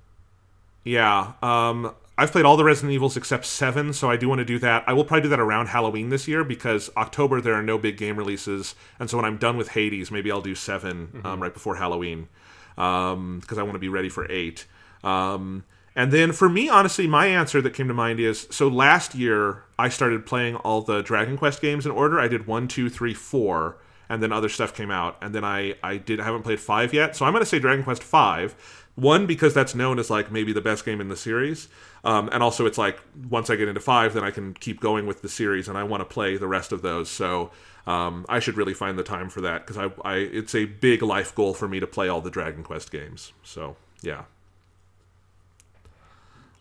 Yeah, 0.85 1.33
um, 1.41 1.93
I've 2.19 2.31
played 2.31 2.45
all 2.45 2.57
the 2.57 2.63
Resident 2.63 2.93
Evils 2.93 3.15
except 3.15 3.45
seven, 3.45 3.93
so 3.93 4.09
I 4.09 4.17
do 4.17 4.27
want 4.27 4.39
to 4.39 4.45
do 4.45 4.57
that. 4.59 4.83
I 4.87 4.93
will 4.93 5.05
probably 5.05 5.23
do 5.23 5.29
that 5.29 5.39
around 5.39 5.67
Halloween 5.67 6.09
this 6.09 6.27
year 6.27 6.43
because 6.43 6.89
October 6.97 7.39
there 7.41 7.53
are 7.53 7.61
no 7.61 7.77
big 7.77 7.97
game 7.97 8.17
releases, 8.17 8.73
and 8.99 9.09
so 9.09 9.17
when 9.17 9.25
I'm 9.25 9.37
done 9.37 9.55
with 9.55 9.69
Hades, 9.69 10.09
maybe 10.09 10.31
I'll 10.31 10.41
do 10.41 10.55
7 10.55 11.21
um, 11.23 11.43
right 11.43 11.53
before 11.53 11.75
Halloween 11.75 12.27
because 12.75 13.57
I 13.57 13.63
want 13.63 13.73
to 13.73 13.79
be 13.79 13.89
ready 13.89 14.09
for 14.09 14.31
eight. 14.31 14.65
Um, 15.03 15.63
and 15.95 16.11
then 16.11 16.31
for 16.31 16.47
me, 16.47 16.69
honestly, 16.69 17.07
my 17.07 17.25
answer 17.25 17.61
that 17.61 17.73
came 17.73 17.87
to 17.87 17.93
mind 17.93 18.19
is 18.19 18.47
so 18.51 18.67
last 18.67 19.15
year 19.15 19.63
I 19.79 19.89
started 19.89 20.25
playing 20.25 20.55
all 20.57 20.81
the 20.81 21.01
Dragon 21.01 21.37
Quest 21.37 21.61
games 21.61 21.85
in 21.85 21.91
order. 21.91 22.19
I 22.19 22.27
did 22.27 22.45
one, 22.45 22.67
two, 22.67 22.89
three, 22.89 23.15
four, 23.15 23.77
and 24.07 24.21
then 24.21 24.31
other 24.31 24.47
stuff 24.47 24.75
came 24.75 24.91
out, 24.91 25.17
and 25.21 25.33
then 25.33 25.43
I 25.43 25.75
I 25.83 25.97
did 25.97 26.19
I 26.19 26.23
haven't 26.25 26.43
played 26.43 26.59
five 26.59 26.93
yet, 26.93 27.15
so 27.15 27.25
I'm 27.25 27.33
going 27.33 27.43
to 27.43 27.49
say 27.49 27.59
Dragon 27.59 27.83
Quest 27.83 28.03
five. 28.03 28.55
One 28.97 29.27
because 29.27 29.53
that's 29.53 29.75
known 29.75 29.99
as 29.99 30.09
like 30.09 30.31
maybe 30.31 30.53
the 30.53 30.61
best 30.61 30.83
game 30.83 30.99
in 30.99 31.07
the 31.07 31.15
series, 31.15 31.67
um, 32.03 32.29
and 32.33 32.41
also 32.41 32.65
it's 32.65 32.79
like 32.79 32.99
once 33.29 33.47
I 33.51 33.55
get 33.55 33.67
into 33.67 33.79
five, 33.79 34.15
then 34.15 34.23
I 34.23 34.31
can 34.31 34.55
keep 34.55 34.79
going 34.79 35.05
with 35.05 35.21
the 35.21 35.29
series, 35.29 35.67
and 35.67 35.77
I 35.77 35.83
want 35.83 36.01
to 36.01 36.05
play 36.05 36.35
the 36.35 36.47
rest 36.47 36.71
of 36.71 36.81
those. 36.81 37.07
So 37.07 37.51
um, 37.85 38.25
I 38.27 38.39
should 38.39 38.57
really 38.57 38.73
find 38.73 38.97
the 38.97 39.03
time 39.03 39.29
for 39.29 39.39
that 39.41 39.67
because 39.67 39.77
I, 39.77 39.91
I 40.03 40.15
it's 40.15 40.55
a 40.55 40.65
big 40.65 41.03
life 41.03 41.35
goal 41.35 41.53
for 41.53 41.67
me 41.67 41.79
to 41.79 41.85
play 41.85 42.07
all 42.09 42.21
the 42.21 42.31
Dragon 42.31 42.63
Quest 42.63 42.91
games. 42.91 43.33
So 43.43 43.75
yeah. 44.01 44.23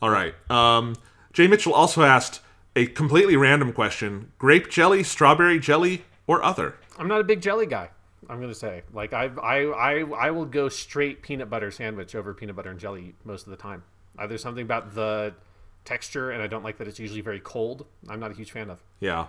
All 0.02 0.10
right. 0.10 0.34
Um, 0.50 0.96
Jay 1.32 1.46
Mitchell 1.46 1.72
also 1.72 2.02
asked 2.02 2.40
a 2.76 2.84
completely 2.84 3.36
random 3.36 3.72
question: 3.72 4.30
grape 4.38 4.68
jelly, 4.68 5.02
strawberry 5.02 5.58
jelly, 5.58 6.04
or 6.26 6.42
other? 6.42 6.74
I'm 6.98 7.08
not 7.08 7.22
a 7.22 7.24
big 7.24 7.40
jelly 7.40 7.64
guy. 7.64 7.88
I'm 8.28 8.40
gonna 8.40 8.54
say 8.54 8.82
like 8.92 9.12
I 9.12 9.30
I 9.42 9.64
I 9.66 10.00
I 10.00 10.30
will 10.30 10.44
go 10.44 10.68
straight 10.68 11.22
peanut 11.22 11.50
butter 11.50 11.70
sandwich 11.70 12.14
over 12.14 12.34
peanut 12.34 12.56
butter 12.56 12.70
and 12.70 12.80
jelly 12.80 13.14
most 13.24 13.46
of 13.46 13.50
the 13.50 13.56
time. 13.56 13.84
Uh, 14.18 14.26
there's 14.26 14.42
something 14.42 14.62
about 14.62 14.94
the 14.94 15.34
texture, 15.84 16.30
and 16.30 16.42
I 16.42 16.46
don't 16.46 16.62
like 16.62 16.78
that 16.78 16.88
it's 16.88 16.98
usually 16.98 17.20
very 17.20 17.40
cold. 17.40 17.86
I'm 18.08 18.20
not 18.20 18.30
a 18.30 18.34
huge 18.34 18.50
fan 18.50 18.70
of. 18.70 18.82
Yeah. 19.00 19.26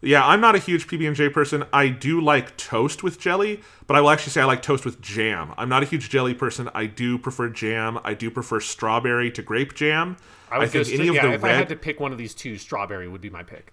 Yeah, 0.00 0.24
I'm 0.24 0.40
not 0.40 0.54
a 0.54 0.58
huge 0.58 0.86
PB 0.86 1.08
and 1.08 1.16
J 1.16 1.28
person. 1.28 1.64
I 1.72 1.88
do 1.88 2.20
like 2.20 2.56
toast 2.56 3.02
with 3.02 3.18
jelly, 3.18 3.62
but 3.88 3.96
I 3.96 4.00
will 4.00 4.10
actually 4.10 4.30
say 4.30 4.40
I 4.40 4.44
like 4.44 4.62
toast 4.62 4.84
with 4.84 5.00
jam. 5.00 5.52
I'm 5.58 5.68
not 5.68 5.82
a 5.82 5.86
huge 5.86 6.08
jelly 6.08 6.34
person. 6.34 6.70
I 6.72 6.86
do 6.86 7.18
prefer 7.18 7.48
jam. 7.48 7.98
I 8.04 8.14
do 8.14 8.30
prefer 8.30 8.60
strawberry 8.60 9.32
to 9.32 9.42
grape 9.42 9.74
jam. 9.74 10.16
I 10.50 10.58
would 10.58 10.68
I 10.68 10.70
think 10.70 10.86
go, 10.86 10.94
any 10.94 11.08
of 11.08 11.14
yeah, 11.16 11.26
the 11.26 11.32
if 11.32 11.42
red... 11.42 11.52
I 11.52 11.58
had 11.58 11.68
to 11.70 11.76
pick 11.76 11.98
one 11.98 12.12
of 12.12 12.18
these 12.18 12.32
two, 12.32 12.58
strawberry 12.58 13.08
would 13.08 13.20
be 13.20 13.30
my 13.30 13.42
pick. 13.42 13.72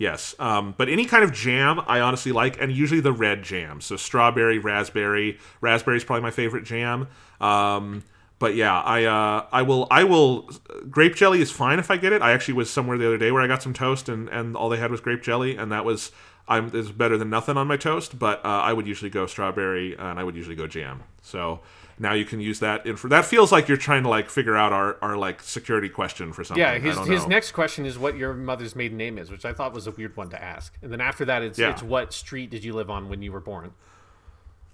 Yes, 0.00 0.34
um, 0.38 0.74
but 0.78 0.88
any 0.88 1.04
kind 1.04 1.22
of 1.22 1.30
jam 1.30 1.78
I 1.86 2.00
honestly 2.00 2.32
like, 2.32 2.58
and 2.58 2.72
usually 2.72 3.02
the 3.02 3.12
red 3.12 3.42
jam. 3.42 3.82
So 3.82 3.96
strawberry, 3.96 4.58
raspberry. 4.58 5.38
Raspberry 5.60 5.98
is 5.98 6.04
probably 6.04 6.22
my 6.22 6.30
favorite 6.30 6.64
jam. 6.64 7.06
Um, 7.38 8.02
but 8.38 8.54
yeah, 8.54 8.80
I 8.80 9.04
uh, 9.04 9.46
I 9.52 9.60
will 9.60 9.86
I 9.90 10.04
will 10.04 10.50
grape 10.88 11.16
jelly 11.16 11.42
is 11.42 11.50
fine 11.50 11.78
if 11.78 11.90
I 11.90 11.98
get 11.98 12.14
it. 12.14 12.22
I 12.22 12.32
actually 12.32 12.54
was 12.54 12.70
somewhere 12.70 12.96
the 12.96 13.06
other 13.06 13.18
day 13.18 13.30
where 13.30 13.42
I 13.42 13.46
got 13.46 13.62
some 13.62 13.74
toast 13.74 14.08
and, 14.08 14.30
and 14.30 14.56
all 14.56 14.70
they 14.70 14.78
had 14.78 14.90
was 14.90 15.02
grape 15.02 15.22
jelly, 15.22 15.54
and 15.54 15.70
that 15.70 15.84
was 15.84 16.12
I'm 16.48 16.74
is 16.74 16.90
better 16.92 17.16
than 17.16 17.30
nothing 17.30 17.56
on 17.56 17.66
my 17.66 17.76
toast. 17.76 18.18
But 18.18 18.44
uh, 18.44 18.48
I 18.48 18.72
would 18.72 18.86
usually 18.86 19.10
go 19.10 19.26
strawberry 19.26 19.96
and 19.96 20.18
I 20.18 20.24
would 20.24 20.36
usually 20.36 20.56
go 20.56 20.66
jam. 20.66 21.02
So 21.22 21.60
now 21.98 22.14
you 22.14 22.24
can 22.24 22.40
use 22.40 22.60
that 22.60 22.86
in 22.86 22.96
for 22.96 23.08
that 23.08 23.26
feels 23.26 23.52
like 23.52 23.68
you're 23.68 23.76
trying 23.76 24.02
to 24.04 24.08
like 24.08 24.30
figure 24.30 24.56
out 24.56 24.72
our, 24.72 24.96
our 25.02 25.16
like 25.16 25.42
security 25.42 25.88
question 25.88 26.32
for 26.32 26.42
something. 26.42 26.60
Yeah, 26.60 26.78
his 26.78 26.98
his 27.06 27.26
next 27.26 27.52
question 27.52 27.84
is 27.84 27.98
what 27.98 28.16
your 28.16 28.32
mother's 28.32 28.74
maiden 28.74 28.96
name 28.96 29.18
is, 29.18 29.30
which 29.30 29.44
I 29.44 29.52
thought 29.52 29.74
was 29.74 29.86
a 29.86 29.90
weird 29.90 30.16
one 30.16 30.30
to 30.30 30.42
ask. 30.42 30.76
And 30.82 30.90
then 30.90 31.00
after 31.00 31.26
that, 31.26 31.42
it's 31.42 31.58
yeah. 31.58 31.70
it's 31.70 31.82
what 31.82 32.12
street 32.12 32.50
did 32.50 32.64
you 32.64 32.72
live 32.72 32.90
on 32.90 33.08
when 33.08 33.22
you 33.22 33.32
were 33.32 33.40
born? 33.40 33.74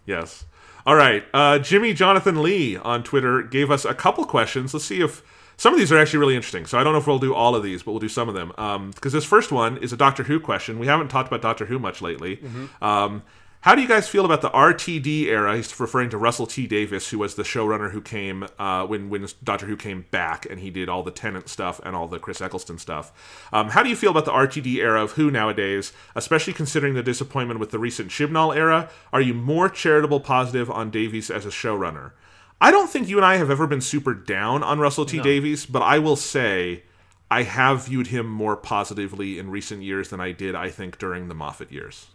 Yes. 0.07 0.45
All 0.87 0.95
right. 0.95 1.25
Uh, 1.35 1.59
Jimmy 1.59 1.93
Jonathan 1.93 2.43
Lee 2.43 2.77
on 2.77 3.03
Twitter 3.03 3.43
gave 3.43 3.73
us 3.73 3.85
a 3.85 3.93
couple 3.93 4.25
questions. 4.25 4.73
Let's 4.73 4.85
see 4.85 5.01
if 5.01 5.23
some 5.57 5.73
of 5.73 5.79
these 5.79 5.91
are 5.91 5.99
actually 5.99 6.19
really 6.19 6.37
interesting. 6.37 6.67
So 6.67 6.79
I 6.79 6.85
don't 6.85 6.93
know 6.93 6.99
if 6.99 7.07
we'll 7.07 7.19
do 7.19 7.35
all 7.35 7.55
of 7.55 7.63
these, 7.63 7.83
but 7.83 7.93
we'll 7.93 8.01
do 8.01 8.09
some 8.09 8.29
of 8.29 8.35
them. 8.35 8.49
Because 8.49 9.15
um, 9.15 9.19
this 9.19 9.25
first 9.25 9.53
one 9.53 9.79
is 9.79 9.93
a 9.93 9.97
Doctor 9.97 10.25
Who 10.25 10.39
question. 10.41 10.79
We 10.79 10.87
haven't 10.87 11.09
talked 11.09 11.29
about 11.29 11.43
Doctor 11.43 11.67
Who 11.67 11.79
much 11.79 12.03
lately. 12.03 12.37
Mm-hmm. 12.37 12.85
Um, 12.85 13.23
how 13.67 13.75
do 13.75 13.83
you 13.83 13.89
guys 13.89 14.09
feel 14.09 14.25
about 14.25 14.43
the 14.43 14.51
RTD 14.51 15.25
era? 15.25 15.57
He's 15.57 15.81
referring 15.81 16.11
to 16.11 16.19
Russell 16.19 16.47
T 16.47 16.69
Davies, 16.69 17.09
who 17.09 17.19
was 17.19 17.35
the 17.35 17.43
showrunner 17.43 17.91
who 17.91 18.01
came 18.01 18.47
uh, 18.61 18.87
when 18.87 19.09
when 19.09 19.27
Doctor 19.43 19.67
Who 19.67 19.77
came 19.77 20.07
back, 20.13 20.47
and 20.49 20.61
he 20.61 20.71
did 20.71 20.89
all 20.89 21.03
the 21.03 21.11
Tennant 21.11 21.49
stuff 21.49 21.81
and 21.85 21.97
all 21.97 22.07
the 22.07 22.21
Chris 22.21 22.41
Eccleston 22.41 22.79
stuff. 22.79 23.49
Um, 23.53 23.71
how 23.71 23.83
do 23.83 23.89
you 23.89 23.97
feel 23.97 24.13
about 24.13 24.25
the 24.25 24.31
RTD 24.31 24.77
era 24.77 25.03
of 25.03 25.13
Who 25.13 25.33
nowadays, 25.33 25.93
especially 26.15 26.53
considering 26.53 26.95
the 26.95 27.03
disappointment 27.03 27.59
with 27.59 27.73
the 27.73 27.81
recent 27.81 28.11
Chibnall 28.11 28.55
era? 28.55 28.89
Are 29.13 29.21
you 29.21 29.35
more 29.35 29.69
charitable 29.69 30.21
positive 30.21 30.71
on 30.71 30.91
Davies 30.91 31.29
as 31.29 31.45
a 31.45 31.51
showrunner? 31.51 32.13
I 32.61 32.71
don't 32.71 32.89
think 32.89 33.09
you 33.09 33.17
and 33.17 33.27
I 33.27 33.37
have 33.37 33.51
ever 33.51 33.67
been 33.67 33.81
super 33.81 34.15
down 34.15 34.63
on 34.63 34.79
Russell 34.79 35.05
T 35.05 35.19
no. 35.19 35.23
Davies, 35.23 35.67
but 35.67 35.83
I 35.83 35.99
will 35.99 36.17
say 36.17 36.83
I 37.31 37.43
have 37.43 37.87
viewed 37.87 38.09
him 38.09 38.27
more 38.27 38.57
positively 38.57 39.39
in 39.39 39.51
recent 39.51 39.83
years 39.83 40.11
than 40.11 40.21
I 40.21 40.33
did, 40.33 40.55
I 40.55 40.71
think, 40.71 40.99
during 40.99 41.29
the 41.29 41.35
Moffat 41.35 41.71
years. 41.71 42.07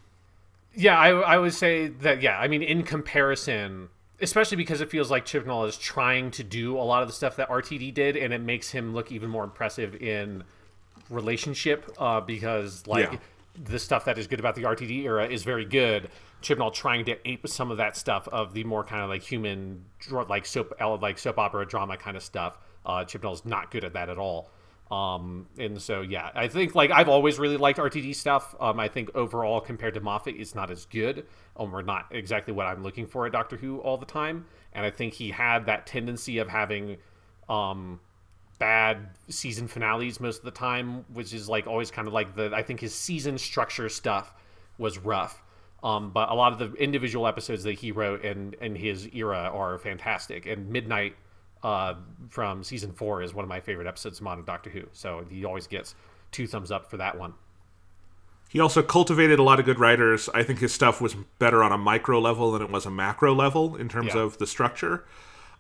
Yeah, 0.73 0.97
I, 0.97 1.09
I 1.09 1.38
would 1.38 1.53
say 1.53 1.89
that. 1.89 2.22
Yeah, 2.22 2.39
I 2.39 2.47
mean, 2.47 2.63
in 2.63 2.84
comparison, 2.84 3.89
especially 4.22 4.57
because 4.57 4.81
it 4.81 4.89
feels 4.89 5.11
like 5.11 5.26
Chibnall 5.26 5.68
is 5.68 5.77
trying 5.77 6.31
to 6.31 6.43
do 6.43 6.77
a 6.77 6.81
lot 6.81 7.01
of 7.01 7.09
the 7.09 7.13
stuff 7.13 7.35
that 7.35 7.49
RTD 7.49 7.93
did, 7.93 8.15
and 8.15 8.34
it 8.34 8.41
makes 8.41 8.72
him 8.72 8.93
look 8.93 9.11
even 9.11 9.30
more 9.30 9.43
impressive 9.43 9.95
in 9.95 10.43
relationship. 11.09 11.93
Uh, 11.99 12.22
because 12.22 12.88
like 12.88 13.11
yeah. 13.11 13.19
The 13.55 13.79
stuff 13.79 14.05
that 14.05 14.17
is 14.17 14.27
good 14.27 14.39
about 14.39 14.55
the 14.55 14.63
RTD 14.63 15.03
era 15.03 15.27
is 15.27 15.43
very 15.43 15.65
good. 15.65 16.09
Chibnall 16.41 16.73
trying 16.73 17.05
to 17.05 17.29
ape 17.29 17.47
some 17.47 17.71
of 17.71 17.77
that 17.77 17.97
stuff 17.97 18.27
of 18.29 18.53
the 18.53 18.63
more 18.63 18.83
kind 18.83 19.01
of 19.01 19.09
like 19.09 19.21
human, 19.21 19.85
like 20.27 20.45
soap, 20.45 20.73
like 21.01 21.17
soap 21.17 21.37
opera 21.37 21.65
drama 21.65 21.97
kind 21.97 22.15
of 22.17 22.23
stuff. 22.23 22.57
Uh, 22.85 23.03
Chibnall's 23.05 23.45
not 23.45 23.69
good 23.71 23.83
at 23.83 23.93
that 23.93 24.09
at 24.09 24.17
all. 24.17 24.49
Um, 24.89 25.47
and 25.57 25.81
so 25.81 26.01
yeah, 26.01 26.31
I 26.35 26.49
think 26.49 26.75
like 26.75 26.91
I've 26.91 27.07
always 27.07 27.39
really 27.39 27.55
liked 27.55 27.79
RTD 27.79 28.13
stuff. 28.13 28.53
Um, 28.59 28.79
I 28.79 28.89
think 28.89 29.09
overall 29.15 29.61
compared 29.61 29.93
to 29.93 30.01
Moffat, 30.01 30.35
it's 30.37 30.53
not 30.53 30.69
as 30.69 30.85
good. 30.85 31.25
Um, 31.55 31.73
or 31.73 31.81
not 31.81 32.07
exactly 32.11 32.53
what 32.53 32.67
I'm 32.67 32.83
looking 32.83 33.07
for 33.07 33.25
at 33.25 33.31
Doctor 33.31 33.55
Who 33.55 33.79
all 33.79 33.97
the 33.97 34.05
time. 34.05 34.45
And 34.73 34.85
I 34.85 34.89
think 34.89 35.13
he 35.13 35.31
had 35.31 35.65
that 35.67 35.85
tendency 35.87 36.39
of 36.39 36.49
having 36.49 36.97
um 37.47 37.99
bad 38.61 39.09
season 39.27 39.67
finales 39.67 40.19
most 40.19 40.38
of 40.38 40.45
the 40.45 40.51
time, 40.51 41.03
which 41.11 41.33
is 41.33 41.49
like 41.49 41.65
always 41.65 41.89
kind 41.89 42.07
of 42.07 42.13
like 42.13 42.35
the 42.35 42.51
I 42.53 42.61
think 42.61 42.79
his 42.79 42.93
season 42.93 43.39
structure 43.39 43.89
stuff 43.89 44.35
was 44.77 44.99
rough. 44.99 45.41
Um, 45.83 46.11
but 46.11 46.29
a 46.29 46.35
lot 46.35 46.53
of 46.53 46.59
the 46.59 46.71
individual 46.75 47.25
episodes 47.25 47.63
that 47.63 47.73
he 47.73 47.91
wrote 47.91 48.23
in 48.23 48.53
in 48.61 48.75
his 48.75 49.09
era 49.13 49.49
are 49.51 49.79
fantastic. 49.79 50.45
And 50.45 50.69
Midnight 50.69 51.15
uh, 51.63 51.95
from 52.29 52.63
season 52.63 52.93
four 52.93 53.23
is 53.23 53.33
one 53.33 53.43
of 53.43 53.49
my 53.49 53.59
favorite 53.59 53.88
episodes 53.88 54.19
of 54.19 54.25
Modern 54.25 54.45
Doctor 54.45 54.69
Who. 54.69 54.83
So 54.91 55.25
he 55.27 55.43
always 55.43 55.65
gets 55.65 55.95
two 56.31 56.45
thumbs 56.45 56.71
up 56.71 56.88
for 56.91 56.97
that 56.97 57.17
one. 57.17 57.33
He 58.47 58.59
also 58.59 58.83
cultivated 58.83 59.39
a 59.39 59.43
lot 59.43 59.59
of 59.59 59.65
good 59.65 59.79
writers. 59.79 60.29
I 60.35 60.43
think 60.43 60.59
his 60.59 60.71
stuff 60.71 61.01
was 61.01 61.15
better 61.39 61.63
on 61.63 61.71
a 61.71 61.79
micro 61.79 62.19
level 62.19 62.51
than 62.51 62.61
it 62.61 62.69
was 62.69 62.85
a 62.85 62.91
macro 62.91 63.33
level 63.33 63.75
in 63.75 63.89
terms 63.89 64.13
yeah. 64.13 64.21
of 64.21 64.38
the 64.38 64.45
structure. 64.45 65.03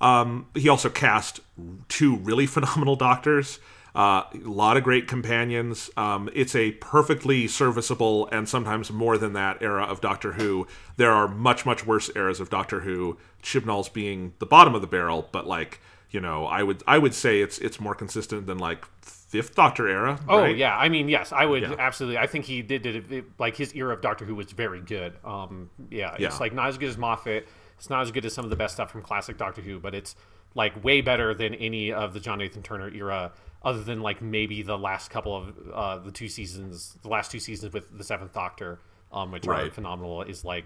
Um, 0.01 0.47
he 0.55 0.67
also 0.67 0.89
cast 0.89 1.39
two 1.87 2.17
really 2.17 2.45
phenomenal 2.47 2.95
doctors. 2.95 3.59
Uh, 3.93 4.23
a 4.33 4.37
lot 4.49 4.77
of 4.77 4.83
great 4.83 5.07
companions. 5.07 5.89
Um, 5.97 6.29
it's 6.33 6.55
a 6.55 6.71
perfectly 6.73 7.47
serviceable 7.47 8.27
and 8.27 8.47
sometimes 8.47 8.89
more 8.89 9.17
than 9.17 9.33
that 9.33 9.61
era 9.61 9.83
of 9.83 9.99
Doctor 9.99 10.33
Who. 10.33 10.65
There 10.95 11.11
are 11.11 11.27
much, 11.27 11.65
much 11.65 11.85
worse 11.85 12.09
eras 12.15 12.39
of 12.39 12.49
Doctor 12.49 12.81
Who. 12.81 13.17
Chibnall's 13.41 13.89
being 13.89 14.33
the 14.39 14.45
bottom 14.45 14.75
of 14.75 14.81
the 14.81 14.87
barrel, 14.87 15.27
but 15.31 15.45
like 15.45 15.81
you 16.11 16.19
know, 16.19 16.45
I 16.45 16.61
would 16.61 16.83
I 16.85 16.97
would 16.97 17.13
say 17.13 17.41
it's 17.41 17.57
it's 17.59 17.79
more 17.79 17.95
consistent 17.95 18.45
than 18.45 18.59
like 18.59 18.85
fifth 19.01 19.55
Doctor 19.55 19.87
era. 19.87 20.19
Oh 20.27 20.45
yeah, 20.45 20.77
I 20.77 20.89
mean 20.89 21.07
yes, 21.09 21.31
I 21.31 21.45
would 21.45 21.63
yeah. 21.63 21.75
absolutely. 21.79 22.17
I 22.17 22.27
think 22.27 22.45
he 22.45 22.61
did 22.61 22.81
did 22.81 23.11
it, 23.11 23.25
like 23.39 23.55
his 23.55 23.73
era 23.73 23.93
of 23.93 24.01
Doctor 24.01 24.25
Who 24.25 24.35
was 24.35 24.51
very 24.51 24.81
good. 24.81 25.13
Um, 25.23 25.69
yeah, 25.89 26.15
it's 26.19 26.39
like 26.39 26.53
not 26.53 26.67
as 26.67 26.77
good 26.77 26.89
as 26.89 26.97
Moffat. 26.97 27.47
It's 27.81 27.89
not 27.89 28.03
as 28.03 28.11
good 28.11 28.23
as 28.25 28.33
some 28.35 28.45
of 28.45 28.51
the 28.51 28.55
best 28.55 28.75
stuff 28.75 28.91
from 28.91 29.01
classic 29.01 29.39
Doctor 29.39 29.63
Who, 29.63 29.79
but 29.79 29.95
it's 29.95 30.15
like 30.53 30.83
way 30.83 31.01
better 31.01 31.33
than 31.33 31.55
any 31.55 31.91
of 31.91 32.13
the 32.13 32.19
John 32.19 32.37
Nathan 32.37 32.61
Turner 32.61 32.87
era, 32.89 33.31
other 33.63 33.81
than 33.81 34.01
like 34.01 34.21
maybe 34.21 34.61
the 34.61 34.77
last 34.77 35.09
couple 35.09 35.35
of 35.35 35.55
uh, 35.73 35.97
the 35.97 36.11
two 36.11 36.27
seasons, 36.27 36.95
the 37.01 37.07
last 37.07 37.31
two 37.31 37.39
seasons 37.39 37.73
with 37.73 37.97
the 37.97 38.03
Seventh 38.03 38.33
Doctor, 38.33 38.77
um, 39.11 39.31
which 39.31 39.47
right. 39.47 39.65
are 39.65 39.71
phenomenal. 39.71 40.21
Is 40.21 40.45
like 40.45 40.65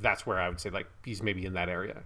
that's 0.00 0.26
where 0.26 0.40
I 0.40 0.48
would 0.48 0.58
say 0.58 0.70
like 0.70 0.88
he's 1.04 1.22
maybe 1.22 1.46
in 1.46 1.52
that 1.52 1.68
area. 1.68 2.02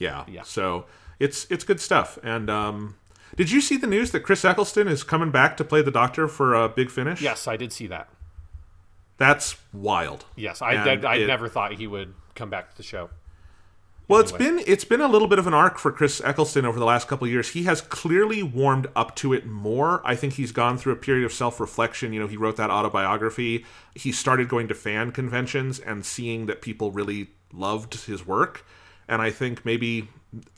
Yeah. 0.00 0.24
Yeah. 0.26 0.42
So 0.42 0.86
it's 1.20 1.46
it's 1.48 1.62
good 1.62 1.80
stuff. 1.80 2.18
And 2.24 2.50
um, 2.50 2.96
did 3.36 3.52
you 3.52 3.60
see 3.60 3.76
the 3.76 3.86
news 3.86 4.10
that 4.10 4.24
Chris 4.24 4.44
Eccleston 4.44 4.88
is 4.88 5.04
coming 5.04 5.30
back 5.30 5.56
to 5.58 5.64
play 5.64 5.82
the 5.82 5.92
Doctor 5.92 6.26
for 6.26 6.52
a 6.52 6.68
Big 6.68 6.90
Finish? 6.90 7.22
Yes, 7.22 7.46
I 7.46 7.56
did 7.56 7.72
see 7.72 7.86
that. 7.86 8.08
That's 9.18 9.56
wild. 9.72 10.24
Yes, 10.34 10.60
I 10.60 10.72
I, 10.72 11.14
it, 11.14 11.26
never 11.28 11.48
thought 11.48 11.74
he 11.74 11.86
would 11.86 12.12
come 12.34 12.50
back 12.50 12.72
to 12.72 12.76
the 12.76 12.82
show. 12.82 13.08
Well, 14.08 14.20
anyway. 14.20 14.28
it's 14.28 14.38
been 14.38 14.72
it's 14.72 14.84
been 14.84 15.00
a 15.00 15.08
little 15.08 15.26
bit 15.26 15.38
of 15.38 15.46
an 15.46 15.54
arc 15.54 15.78
for 15.78 15.90
Chris 15.90 16.20
Eccleston 16.24 16.64
over 16.64 16.78
the 16.78 16.84
last 16.84 17.08
couple 17.08 17.26
years. 17.26 17.50
He 17.50 17.64
has 17.64 17.80
clearly 17.80 18.42
warmed 18.42 18.86
up 18.94 19.16
to 19.16 19.32
it 19.32 19.46
more. 19.46 20.00
I 20.04 20.14
think 20.14 20.34
he's 20.34 20.52
gone 20.52 20.78
through 20.78 20.92
a 20.92 20.96
period 20.96 21.24
of 21.24 21.32
self-reflection. 21.32 22.12
You 22.12 22.20
know, 22.20 22.26
he 22.28 22.36
wrote 22.36 22.56
that 22.56 22.70
autobiography. 22.70 23.64
He 23.94 24.12
started 24.12 24.48
going 24.48 24.68
to 24.68 24.74
fan 24.74 25.10
conventions 25.10 25.80
and 25.80 26.06
seeing 26.06 26.46
that 26.46 26.62
people 26.62 26.92
really 26.92 27.28
loved 27.52 28.04
his 28.04 28.26
work. 28.26 28.64
And 29.08 29.20
I 29.20 29.30
think 29.30 29.64
maybe 29.64 30.08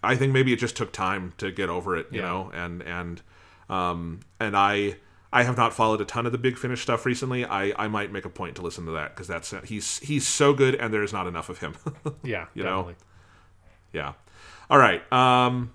I 0.03 0.17
think 0.17 0.33
maybe 0.33 0.53
it 0.53 0.59
just 0.59 0.77
took 0.77 0.93
time 0.93 1.33
to 1.39 1.51
get 1.51 1.71
over 1.71 1.97
it, 1.97 2.07
you 2.11 2.21
yeah. 2.21 2.27
know, 2.27 2.51
and 2.53 2.83
and 2.83 3.23
um 3.71 4.21
and 4.39 4.57
I 4.57 4.97
I 5.33 5.43
have 5.43 5.57
not 5.57 5.75
followed 5.75 6.01
a 6.01 6.05
ton 6.05 6.27
of 6.27 6.33
the 6.33 6.39
Big 6.39 6.59
Finish 6.59 6.83
stuff 6.83 7.07
recently. 7.07 7.45
I 7.45 7.73
I 7.83 7.89
might 7.89 8.13
make 8.13 8.25
a 8.25 8.31
point 8.31 8.57
to 8.57 8.63
listen 8.63 8.85
to 8.87 8.93
that 8.93 9.15
because 9.15 9.27
that's 9.27 9.55
he's 9.65 9.99
he's 10.01 10.27
so 10.27 10.53
good 10.53 10.75
and 10.75 10.93
there's 10.93 11.13
not 11.13 11.27
enough 11.27 11.49
of 11.49 11.59
him. 11.61 11.75
yeah, 12.23 12.47
you 12.55 12.63
definitely. 12.63 12.93
know. 12.93 12.99
Yeah. 13.93 14.15
All 14.71 14.79
right. 14.79 15.03
Um 15.13 15.73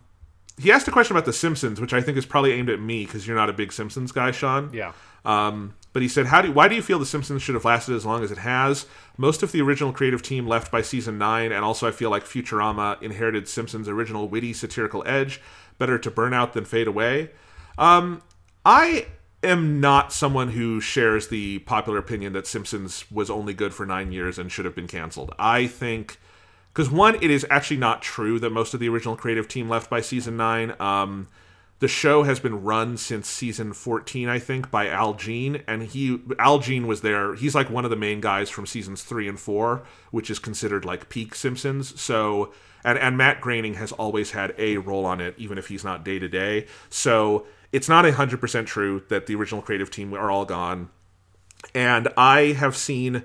he 0.60 0.72
asked 0.72 0.88
a 0.88 0.92
question 0.92 1.16
about 1.16 1.26
the 1.26 1.34
Simpsons, 1.34 1.82
which 1.82 1.94
I 1.94 2.02
think 2.02 2.18
is 2.18 2.26
probably 2.26 2.52
aimed 2.54 2.70
at 2.70 2.80
me 2.80 3.06
because 3.06 3.26
you're 3.26 3.36
not 3.36 3.50
a 3.50 3.54
big 3.54 3.74
Simpsons 3.74 4.12
guy, 4.12 4.32
Sean. 4.32 4.70
Yeah. 4.72 4.94
Um, 5.26 5.74
but 5.94 6.02
he 6.02 6.08
said, 6.08 6.28
"How 6.28 6.42
do 6.42 6.52
why 6.52 6.68
do 6.68 6.76
you 6.76 6.82
feel 6.82 7.00
The 7.00 7.06
Simpsons 7.06 7.42
should 7.42 7.56
have 7.56 7.66
lasted 7.66 7.96
as 7.96 8.06
long 8.06 8.24
as 8.24 8.32
it 8.32 8.40
has? 8.40 8.86
Most 9.18 9.42
of 9.44 9.52
the 9.52 9.62
original 9.62 9.94
creative 9.94 10.22
team 10.22 10.48
left 10.48 10.72
by 10.72 10.82
season 10.82 11.18
nine, 11.18 11.52
and 11.52 11.64
also 11.64 11.88
I 11.88 11.92
feel 11.92 12.10
like 12.10 12.26
Futurama 12.26 13.02
inherited 13.02 13.48
Simpsons' 13.48 13.88
original 13.88 14.28
witty 14.28 14.54
satirical 14.54 15.04
edge. 15.06 15.42
Better 15.78 15.98
to 16.00 16.12
burn 16.12 16.34
out 16.34 16.54
than 16.54 16.66
fade 16.66 16.88
away." 16.88 17.32
Um, 17.78 18.22
I 18.66 19.08
am 19.44 19.80
not 19.80 20.14
someone 20.14 20.50
who 20.50 20.80
shares 20.80 21.28
the 21.28 21.60
popular 21.60 21.98
opinion 21.98 22.34
that 22.34 22.48
Simpsons 22.48 23.10
was 23.12 23.30
only 23.30 23.54
good 23.54 23.74
for 23.74 23.86
nine 23.86 24.12
years 24.12 24.38
and 24.38 24.52
should 24.52 24.66
have 24.66 24.76
been 24.76 24.88
canceled. 24.88 25.34
I 25.40 25.68
think 25.68 26.18
because 26.74 26.90
one, 26.90 27.16
it 27.16 27.30
is 27.30 27.46
actually 27.50 27.78
not 27.78 28.02
true 28.02 28.40
that 28.40 28.50
most 28.50 28.74
of 28.74 28.80
the 28.80 28.90
original 28.90 29.16
creative 29.16 29.48
team 29.48 29.70
left 29.70 29.90
by 29.90 30.02
season 30.02 30.36
nine. 30.38 30.74
Um, 30.80 31.28
the 31.84 31.88
show 31.90 32.24
has 32.24 32.40
been 32.40 32.64
run 32.64 32.96
since 32.96 33.28
season 33.28 33.74
14 33.74 34.30
i 34.30 34.40
think 34.40 34.72
by 34.72 34.88
al 34.88 35.16
jean 35.16 35.64
and 35.68 35.84
he 35.84 36.18
al 36.40 36.60
jean 36.60 36.88
was 36.88 37.02
there. 37.02 37.36
He's 37.36 37.54
like 37.54 37.70
one 37.70 37.84
of 37.84 37.92
the 37.92 37.98
main 37.98 38.22
guys 38.22 38.50
from 38.50 38.66
seasons 38.66 39.04
3 39.04 39.28
and 39.28 39.38
4 39.38 39.84
which 40.12 40.30
is 40.30 40.40
considered 40.40 40.86
like 40.86 41.10
peak 41.10 41.36
simpsons. 41.36 42.00
So 42.00 42.54
and, 42.86 42.98
and 42.98 43.18
matt 43.18 43.42
groening 43.42 43.74
has 43.74 43.92
always 43.92 44.32
had 44.32 44.56
a 44.58 44.78
role 44.78 45.06
on 45.06 45.20
it 45.20 45.36
even 45.38 45.58
if 45.58 45.68
he's 45.68 45.84
not 45.84 46.06
day 46.06 46.20
to 46.20 46.30
day 46.30 46.68
so 46.90 47.46
it's 47.74 47.90
not 47.90 48.06
100% 48.06 48.66
true 48.66 49.04
that 49.10 49.26
the 49.26 49.36
original 49.36 49.62
creative 49.62 49.92
team 49.92 50.14
are 50.14 50.32
all 50.32 50.46
gone. 50.46 50.90
And 51.76 52.08
i 52.16 52.54
have 52.54 52.78
seen 52.78 53.24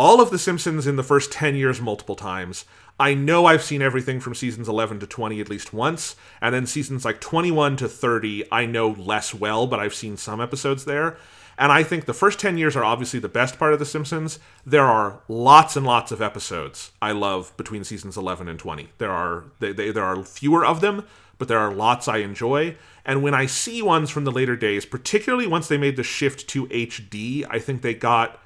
all 0.00 0.18
of 0.18 0.30
the 0.30 0.38
simpsons 0.38 0.86
in 0.86 0.96
the 0.96 1.02
first 1.02 1.30
10 1.30 1.54
years 1.56 1.78
multiple 1.78 2.16
times 2.16 2.64
I 2.98 3.12
know 3.12 3.44
I've 3.44 3.62
seen 3.62 3.82
everything 3.82 4.18
from 4.18 4.34
seasons 4.34 4.66
11 4.66 4.98
to 5.00 5.06
20 5.06 5.40
at 5.40 5.48
least 5.48 5.72
once, 5.72 6.16
and 6.40 6.54
then 6.54 6.66
seasons 6.66 7.04
like 7.04 7.20
21 7.20 7.76
to 7.76 7.88
30 7.88 8.44
I 8.50 8.64
know 8.64 8.88
less 8.88 9.34
well, 9.34 9.66
but 9.66 9.78
I've 9.78 9.94
seen 9.94 10.16
some 10.18 10.40
episodes 10.40 10.86
there. 10.86 11.16
And 11.58 11.70
I 11.70 11.82
think 11.82 12.06
the 12.06 12.14
first 12.14 12.38
10 12.38 12.56
years 12.56 12.76
are 12.76 12.84
obviously 12.84 13.20
the 13.20 13.28
best 13.28 13.58
part 13.58 13.74
of 13.74 13.78
The 13.78 13.84
Simpsons. 13.84 14.38
There 14.64 14.84
are 14.84 15.20
lots 15.28 15.76
and 15.76 15.86
lots 15.86 16.12
of 16.12 16.22
episodes 16.22 16.92
I 17.02 17.12
love 17.12 17.54
between 17.58 17.84
seasons 17.84 18.16
11 18.16 18.48
and 18.48 18.58
20. 18.58 18.88
There 18.96 19.12
are 19.12 19.44
they, 19.60 19.72
they, 19.72 19.90
there 19.90 20.04
are 20.04 20.22
fewer 20.24 20.64
of 20.64 20.80
them, 20.80 21.04
but 21.38 21.48
there 21.48 21.58
are 21.58 21.72
lots 21.72 22.08
I 22.08 22.18
enjoy. 22.18 22.76
And 23.04 23.22
when 23.22 23.34
I 23.34 23.44
see 23.46 23.82
ones 23.82 24.08
from 24.08 24.24
the 24.24 24.32
later 24.32 24.56
days, 24.56 24.86
particularly 24.86 25.46
once 25.46 25.68
they 25.68 25.78
made 25.78 25.96
the 25.96 26.02
shift 26.02 26.48
to 26.48 26.66
HD, 26.68 27.46
I 27.50 27.58
think 27.58 27.82
they 27.82 27.94
got 27.94 28.40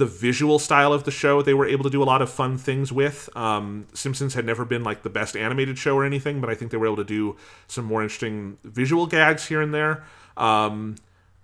the 0.00 0.06
visual 0.06 0.58
style 0.58 0.92
of 0.92 1.04
the 1.04 1.10
show 1.10 1.42
they 1.42 1.54
were 1.54 1.66
able 1.66 1.84
to 1.84 1.90
do 1.90 2.02
a 2.02 2.04
lot 2.04 2.22
of 2.22 2.30
fun 2.30 2.58
things 2.58 2.90
with. 2.90 3.28
Um, 3.36 3.86
simpsons 3.92 4.34
had 4.34 4.44
never 4.44 4.64
been 4.64 4.82
like 4.82 5.02
the 5.02 5.10
best 5.10 5.36
animated 5.36 5.78
show 5.78 5.94
or 5.94 6.04
anything 6.04 6.40
but 6.40 6.48
i 6.50 6.54
think 6.54 6.70
they 6.70 6.76
were 6.78 6.86
able 6.86 6.96
to 6.96 7.04
do 7.04 7.36
some 7.68 7.84
more 7.84 8.02
interesting 8.02 8.58
visual 8.64 9.06
gags 9.06 9.46
here 9.46 9.60
and 9.60 9.72
there. 9.72 10.02
Um, 10.36 10.96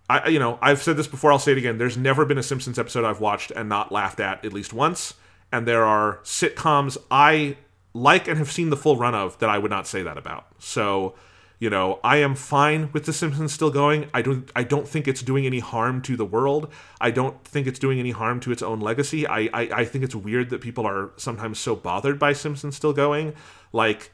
I, 0.08 0.28
you 0.28 0.38
know 0.38 0.58
i've 0.62 0.82
said 0.82 0.96
this 0.96 1.06
before 1.06 1.30
i'll 1.30 1.38
say 1.38 1.52
it 1.52 1.58
again. 1.58 1.78
There's 1.78 1.96
never 1.96 2.24
been 2.24 2.38
a 2.38 2.42
simpsons 2.42 2.78
episode 2.78 3.04
i've 3.04 3.20
watched 3.20 3.50
and 3.52 3.68
not 3.68 3.92
laughed 3.92 4.20
at 4.20 4.44
at 4.44 4.52
least 4.52 4.72
once 4.72 5.14
and 5.52 5.66
there 5.66 5.84
are 5.84 6.18
sitcoms 6.24 6.96
i 7.10 7.56
like 7.92 8.26
and 8.28 8.38
have 8.38 8.50
seen 8.50 8.70
the 8.70 8.76
full 8.76 8.96
run 8.96 9.14
of 9.14 9.38
that 9.38 9.50
i 9.50 9.58
would 9.58 9.70
not 9.70 9.86
say 9.86 10.02
that 10.02 10.18
about. 10.18 10.46
So 10.58 11.14
you 11.58 11.70
know, 11.70 12.00
I 12.04 12.18
am 12.18 12.34
fine 12.34 12.90
with 12.92 13.06
The 13.06 13.12
Simpsons 13.12 13.52
still 13.52 13.70
going. 13.70 14.10
I 14.12 14.20
don't 14.20 14.50
I 14.54 14.62
don't 14.62 14.86
think 14.86 15.08
it's 15.08 15.22
doing 15.22 15.46
any 15.46 15.60
harm 15.60 16.02
to 16.02 16.16
the 16.16 16.24
world. 16.24 16.70
I 17.00 17.10
don't 17.10 17.42
think 17.44 17.66
it's 17.66 17.78
doing 17.78 17.98
any 17.98 18.10
harm 18.10 18.40
to 18.40 18.52
its 18.52 18.62
own 18.62 18.80
legacy. 18.80 19.26
I, 19.26 19.48
I, 19.54 19.68
I 19.72 19.84
think 19.84 20.04
it's 20.04 20.14
weird 20.14 20.50
that 20.50 20.60
people 20.60 20.86
are 20.86 21.12
sometimes 21.16 21.58
so 21.58 21.74
bothered 21.74 22.18
by 22.18 22.34
Simpsons 22.34 22.76
still 22.76 22.92
going. 22.92 23.34
Like, 23.72 24.12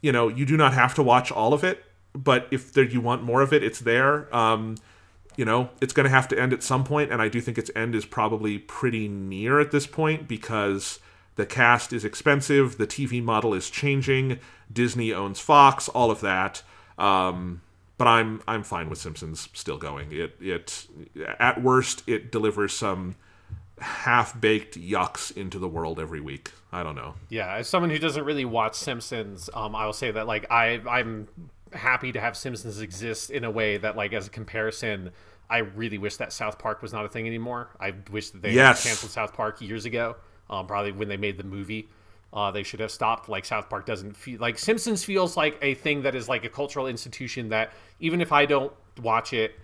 you 0.00 0.12
know, 0.12 0.28
you 0.28 0.46
do 0.46 0.56
not 0.56 0.72
have 0.72 0.94
to 0.94 1.02
watch 1.02 1.32
all 1.32 1.52
of 1.52 1.64
it, 1.64 1.84
but 2.14 2.46
if 2.52 2.72
there, 2.72 2.84
you 2.84 3.00
want 3.00 3.24
more 3.24 3.42
of 3.42 3.52
it, 3.52 3.64
it's 3.64 3.80
there. 3.80 4.34
Um, 4.34 4.76
you 5.36 5.44
know, 5.44 5.70
it's 5.80 5.92
going 5.92 6.04
to 6.04 6.10
have 6.10 6.28
to 6.28 6.40
end 6.40 6.52
at 6.52 6.62
some 6.62 6.84
point, 6.84 7.12
and 7.12 7.22
I 7.22 7.28
do 7.28 7.40
think 7.40 7.58
its 7.58 7.70
end 7.76 7.94
is 7.94 8.04
probably 8.04 8.58
pretty 8.58 9.06
near 9.06 9.60
at 9.60 9.70
this 9.70 9.86
point 9.86 10.26
because 10.26 10.98
the 11.38 11.46
cast 11.46 11.92
is 11.92 12.04
expensive, 12.04 12.78
the 12.78 12.86
TV 12.86 13.22
model 13.22 13.54
is 13.54 13.70
changing, 13.70 14.40
Disney 14.70 15.12
owns 15.12 15.38
Fox, 15.38 15.88
all 15.88 16.10
of 16.10 16.20
that. 16.20 16.64
Um, 16.98 17.62
but 17.96 18.08
I'm 18.08 18.42
I'm 18.48 18.64
fine 18.64 18.90
with 18.90 18.98
Simpsons 18.98 19.48
still 19.52 19.78
going. 19.78 20.10
It 20.10 20.36
it 20.40 20.88
at 21.38 21.62
worst 21.62 22.02
it 22.08 22.32
delivers 22.32 22.72
some 22.72 23.14
half 23.80 24.38
baked 24.40 24.76
yucks 24.76 25.34
into 25.36 25.60
the 25.60 25.68
world 25.68 26.00
every 26.00 26.20
week. 26.20 26.50
I 26.72 26.82
don't 26.82 26.96
know. 26.96 27.14
Yeah, 27.28 27.54
as 27.54 27.68
someone 27.68 27.90
who 27.90 28.00
doesn't 28.00 28.24
really 28.24 28.44
watch 28.44 28.74
Simpsons, 28.74 29.48
um, 29.54 29.76
I 29.76 29.86
will 29.86 29.92
say 29.92 30.10
that 30.10 30.26
like 30.26 30.50
I 30.50 30.80
I'm 30.88 31.28
happy 31.72 32.10
to 32.10 32.20
have 32.20 32.36
Simpsons 32.36 32.80
exist 32.80 33.30
in 33.30 33.44
a 33.44 33.50
way 33.50 33.76
that 33.76 33.96
like 33.96 34.12
as 34.12 34.26
a 34.26 34.30
comparison, 34.30 35.12
I 35.48 35.58
really 35.58 35.98
wish 35.98 36.16
that 36.16 36.32
South 36.32 36.58
Park 36.58 36.82
was 36.82 36.92
not 36.92 37.04
a 37.04 37.08
thing 37.08 37.28
anymore. 37.28 37.70
I 37.78 37.94
wish 38.10 38.30
that 38.30 38.42
they 38.42 38.54
yes. 38.54 38.82
canceled 38.82 39.12
South 39.12 39.34
Park 39.34 39.60
years 39.60 39.84
ago 39.84 40.16
um, 40.50 40.66
probably 40.66 40.92
when 40.92 41.08
they 41.08 41.16
made 41.16 41.38
the 41.38 41.44
movie. 41.44 41.88
Uh, 42.32 42.50
they 42.50 42.62
should 42.62 42.80
have 42.80 42.90
stopped. 42.90 43.28
Like 43.28 43.44
South 43.44 43.70
Park 43.70 43.86
doesn't 43.86 44.16
feel 44.16 44.38
like 44.40 44.58
Simpsons 44.58 45.04
feels 45.04 45.36
like 45.36 45.58
a 45.62 45.74
thing 45.74 46.02
that 46.02 46.14
is 46.14 46.28
like 46.28 46.44
a 46.44 46.48
cultural 46.48 46.86
institution 46.86 47.48
that 47.48 47.72
even 48.00 48.20
if 48.20 48.32
I 48.32 48.44
don't 48.44 48.72
watch 49.02 49.32
it, 49.32 49.54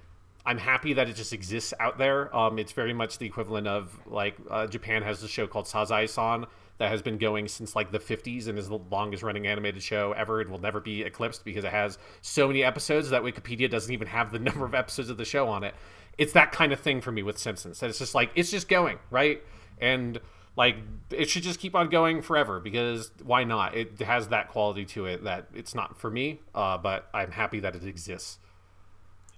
I'm 0.46 0.58
happy 0.58 0.92
that 0.94 1.08
it 1.08 1.16
just 1.16 1.32
exists 1.32 1.72
out 1.80 1.98
there. 1.98 2.34
Um, 2.34 2.58
it's 2.58 2.72
very 2.72 2.92
much 2.92 3.18
the 3.18 3.26
equivalent 3.26 3.66
of 3.66 3.98
like 4.06 4.36
uh, 4.50 4.66
Japan 4.66 5.02
has 5.02 5.22
a 5.22 5.28
show 5.28 5.46
called 5.46 5.66
Sazae-san 5.66 6.46
that 6.78 6.90
has 6.90 7.02
been 7.02 7.18
going 7.18 7.48
since 7.48 7.76
like 7.76 7.92
the 7.92 7.98
50s 7.98 8.48
and 8.48 8.58
is 8.58 8.68
the 8.68 8.80
longest 8.90 9.22
running 9.22 9.46
animated 9.46 9.82
show 9.82 10.12
ever. 10.12 10.40
It 10.40 10.50
will 10.50 10.58
never 10.58 10.80
be 10.80 11.02
eclipsed 11.02 11.44
because 11.44 11.64
it 11.64 11.70
has 11.70 11.98
so 12.20 12.48
many 12.48 12.64
episodes 12.64 13.10
that 13.10 13.22
Wikipedia 13.22 13.70
doesn't 13.70 13.92
even 13.92 14.08
have 14.08 14.32
the 14.32 14.38
number 14.40 14.64
of 14.64 14.74
episodes 14.74 15.08
of 15.08 15.16
the 15.16 15.24
show 15.24 15.48
on 15.48 15.64
it. 15.64 15.74
It's 16.18 16.32
that 16.32 16.52
kind 16.52 16.72
of 16.72 16.80
thing 16.80 17.00
for 17.00 17.12
me 17.12 17.22
with 17.22 17.38
Simpsons. 17.38 17.80
That 17.80 17.90
it's 17.90 17.98
just 17.98 18.14
like 18.14 18.30
it's 18.34 18.50
just 18.50 18.68
going 18.68 18.98
right 19.10 19.42
and 19.80 20.20
like 20.56 20.76
it 21.10 21.28
should 21.28 21.42
just 21.42 21.60
keep 21.60 21.74
on 21.74 21.88
going 21.88 22.22
forever 22.22 22.60
because 22.60 23.10
why 23.22 23.44
not? 23.44 23.74
It 23.74 24.00
has 24.00 24.28
that 24.28 24.48
quality 24.48 24.84
to 24.86 25.06
it 25.06 25.24
that 25.24 25.46
it's 25.54 25.74
not 25.74 25.98
for 25.98 26.10
me, 26.10 26.40
uh, 26.54 26.78
but 26.78 27.08
I'm 27.12 27.32
happy 27.32 27.60
that 27.60 27.74
it 27.74 27.84
exists. 27.84 28.38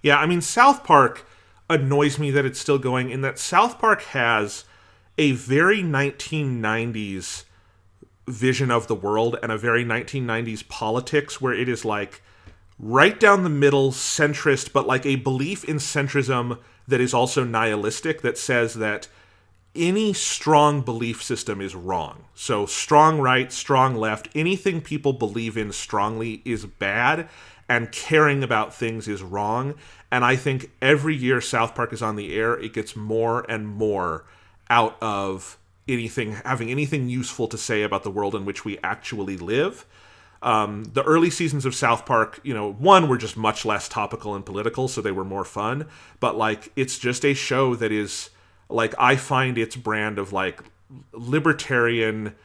Yeah, 0.01 0.17
I 0.19 0.25
mean 0.25 0.41
South 0.41 0.83
Park 0.83 1.27
annoys 1.69 2.17
me 2.17 2.31
that 2.31 2.45
it's 2.45 2.59
still 2.59 2.79
going 2.79 3.09
in 3.09 3.21
that 3.21 3.39
South 3.39 3.79
Park 3.79 4.01
has 4.03 4.65
a 5.17 5.31
very 5.31 5.81
1990s 5.81 7.43
vision 8.27 8.69
of 8.69 8.87
the 8.87 8.95
world 8.95 9.37
and 9.41 9.51
a 9.51 9.57
very 9.57 9.83
1990s 9.83 10.67
politics 10.67 11.41
where 11.41 11.53
it 11.53 11.67
is 11.67 11.85
like 11.85 12.21
right 12.77 13.19
down 13.19 13.43
the 13.43 13.49
middle 13.49 13.91
centrist 13.91 14.71
but 14.73 14.85
like 14.85 15.05
a 15.05 15.15
belief 15.15 15.63
in 15.63 15.77
centrism 15.77 16.59
that 16.87 17.01
is 17.01 17.13
also 17.13 17.43
nihilistic 17.43 18.21
that 18.21 18.37
says 18.37 18.75
that 18.75 19.07
any 19.77 20.13
strong 20.13 20.81
belief 20.81 21.23
system 21.23 21.61
is 21.61 21.75
wrong. 21.75 22.25
So, 22.35 22.65
strong 22.65 23.19
right, 23.19 23.51
strong 23.51 23.95
left, 23.95 24.27
anything 24.35 24.81
people 24.81 25.13
believe 25.13 25.57
in 25.57 25.71
strongly 25.71 26.41
is 26.43 26.65
bad, 26.65 27.29
and 27.69 27.91
caring 27.91 28.43
about 28.43 28.73
things 28.73 29.07
is 29.07 29.21
wrong. 29.21 29.75
And 30.11 30.23
I 30.25 30.35
think 30.35 30.71
every 30.81 31.15
year 31.15 31.41
South 31.41 31.75
Park 31.75 31.93
is 31.93 32.01
on 32.01 32.15
the 32.15 32.35
air, 32.35 32.57
it 32.57 32.73
gets 32.73 32.95
more 32.95 33.45
and 33.49 33.67
more 33.67 34.25
out 34.69 34.97
of 35.01 35.57
anything, 35.87 36.33
having 36.45 36.69
anything 36.69 37.09
useful 37.09 37.47
to 37.47 37.57
say 37.57 37.83
about 37.83 38.03
the 38.03 38.11
world 38.11 38.35
in 38.35 38.45
which 38.45 38.65
we 38.65 38.77
actually 38.79 39.37
live. 39.37 39.85
Um, 40.41 40.85
the 40.93 41.03
early 41.03 41.29
seasons 41.29 41.65
of 41.65 41.73
South 41.73 42.05
Park, 42.05 42.39
you 42.43 42.53
know, 42.53 42.71
one 42.71 43.09
were 43.09 43.17
just 43.17 43.37
much 43.37 43.65
less 43.65 43.89
topical 43.89 44.35
and 44.35 44.45
political, 44.45 44.87
so 44.87 45.01
they 45.01 45.11
were 45.11 45.25
more 45.25 45.43
fun. 45.43 45.87
But 46.19 46.37
like, 46.37 46.71
it's 46.75 46.99
just 46.99 47.25
a 47.25 47.33
show 47.33 47.75
that 47.75 47.91
is 47.91 48.29
like 48.69 48.93
I 48.97 49.15
find 49.15 49.57
its 49.57 49.75
brand 49.75 50.19
of 50.19 50.33
like 50.33 50.61
libertarian 51.11 52.35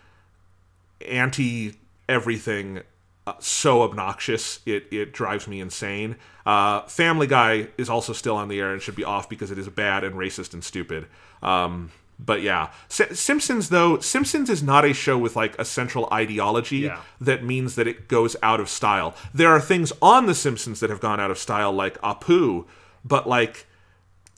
anti 1.06 1.74
everything 2.08 2.82
uh, 3.26 3.34
so 3.38 3.82
obnoxious 3.82 4.60
it 4.66 4.86
it 4.90 5.12
drives 5.12 5.46
me 5.46 5.60
insane. 5.60 6.16
Uh, 6.44 6.82
Family 6.82 7.26
Guy 7.26 7.68
is 7.78 7.88
also 7.88 8.12
still 8.12 8.36
on 8.36 8.48
the 8.48 8.58
air 8.60 8.72
and 8.72 8.82
should 8.82 8.96
be 8.96 9.04
off 9.04 9.28
because 9.28 9.50
it 9.50 9.58
is 9.58 9.68
bad 9.68 10.04
and 10.04 10.16
racist 10.16 10.54
and 10.54 10.64
stupid. 10.64 11.06
Um, 11.42 11.92
but 12.18 12.42
yeah, 12.42 12.70
S- 12.90 13.18
Simpsons 13.18 13.68
though 13.68 13.98
Simpsons 13.98 14.50
is 14.50 14.62
not 14.62 14.84
a 14.84 14.92
show 14.92 15.16
with 15.16 15.36
like 15.36 15.58
a 15.58 15.64
central 15.64 16.08
ideology 16.12 16.78
yeah. 16.78 17.00
that 17.20 17.44
means 17.44 17.74
that 17.76 17.86
it 17.86 18.08
goes 18.08 18.36
out 18.42 18.60
of 18.60 18.68
style. 18.68 19.14
There 19.32 19.50
are 19.50 19.60
things 19.60 19.92
on 20.02 20.26
the 20.26 20.34
Simpsons 20.34 20.80
that 20.80 20.90
have 20.90 21.00
gone 21.00 21.20
out 21.20 21.30
of 21.30 21.38
style 21.38 21.72
like 21.72 22.00
Apu, 22.00 22.66
but 23.04 23.28
like 23.28 23.66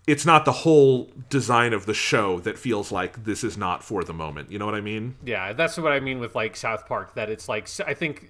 it's 0.06 0.26
not 0.26 0.44
the 0.44 0.52
whole 0.52 1.10
design 1.30 1.72
of 1.72 1.86
the 1.86 1.94
show 1.94 2.38
that 2.40 2.58
feels 2.58 2.92
like 2.92 3.24
this 3.24 3.42
is 3.42 3.56
not 3.56 3.82
for 3.82 4.04
the 4.04 4.12
moment. 4.12 4.50
You 4.50 4.58
know 4.58 4.66
what 4.66 4.74
I 4.74 4.80
mean? 4.80 5.16
Yeah, 5.24 5.52
that's 5.54 5.78
what 5.78 5.92
I 5.92 6.00
mean 6.00 6.18
with 6.20 6.34
like 6.34 6.56
South 6.56 6.86
Park. 6.86 7.14
That 7.14 7.30
it's 7.30 7.48
like 7.48 7.68
I 7.86 7.94
think 7.94 8.28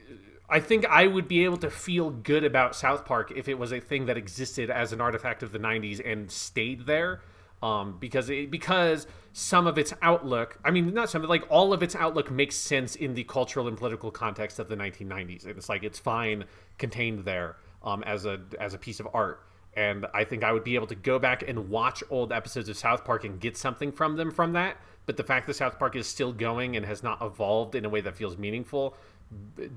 I 0.49 0.61
think 0.61 0.87
I 0.87 1.07
would 1.07 1.27
be 1.27 1.45
able 1.45 1.57
to 1.59 1.71
feel 1.71 2.11
good 2.11 2.45
about 2.45 2.77
South 2.77 3.05
Park 3.05 3.33
if 3.35 3.49
it 3.49 3.59
was 3.59 3.73
a 3.73 3.81
thing 3.81 4.07
that 4.07 4.17
existed 4.17 4.71
as 4.71 4.93
an 4.93 5.01
artifact 5.01 5.43
of 5.43 5.53
the 5.53 5.59
'90s 5.59 6.01
and 6.05 6.31
stayed 6.31 6.87
there. 6.87 7.23
Um, 7.63 7.97
because 7.99 8.29
it, 8.29 8.51
because 8.51 9.07
some 9.33 9.67
of 9.67 9.79
its 9.79 9.95
outlook, 10.03 10.59
I 10.65 10.71
mean, 10.71 10.93
not 10.93 11.09
some, 11.09 11.23
but 11.23 11.31
like 11.31 11.45
all 11.49 11.73
of 11.73 11.83
its 11.83 11.97
outlook 11.97 12.31
makes 12.31 12.57
sense 12.57 12.95
in 12.95 13.15
the 13.15 13.25
cultural 13.25 13.69
and 13.69 13.77
political 13.77 14.11
context 14.11 14.59
of 14.59 14.69
the 14.69 14.77
1990s, 14.77 15.47
and 15.47 15.57
it's 15.57 15.71
like 15.71 15.83
it's 15.83 15.99
fine 15.99 16.45
contained 16.77 17.25
there 17.25 17.57
um, 17.83 18.03
as 18.03 18.27
a 18.27 18.41
as 18.61 18.75
a 18.75 18.79
piece 18.79 19.01
of 19.01 19.09
art 19.15 19.47
and 19.77 20.07
I 20.15 20.25
think 20.25 20.45
I 20.45 20.53
would 20.53 20.65
be 20.65 20.75
able 20.75 20.87
to 20.89 20.95
go 20.95 21.19
back 21.19 21.43
and 21.47 21.69
watch 21.69 22.03
old 22.11 22.33
episodes 22.33 22.69
of 22.69 22.77
South 22.77 23.05
Park 23.05 23.25
and 23.25 23.41
get 23.41 23.57
something 23.57 23.93
from 23.93 24.17
them 24.17 24.31
from 24.31 24.53
that. 24.53 24.77
But 25.07 25.17
the 25.17 25.25
fact 25.25 25.47
that 25.47 25.55
South 25.55 25.79
Park 25.79 25.97
is 25.97 26.07
still 26.07 26.33
going 26.33 26.77
and 26.77 26.87
has 26.87 27.03
not 27.03 27.21
evolved 27.21 27.75
in 27.75 27.85
a 27.85 27.89
way 27.89 28.01
that 28.01 28.17
feels 28.17 28.39
meaningful 28.39 28.97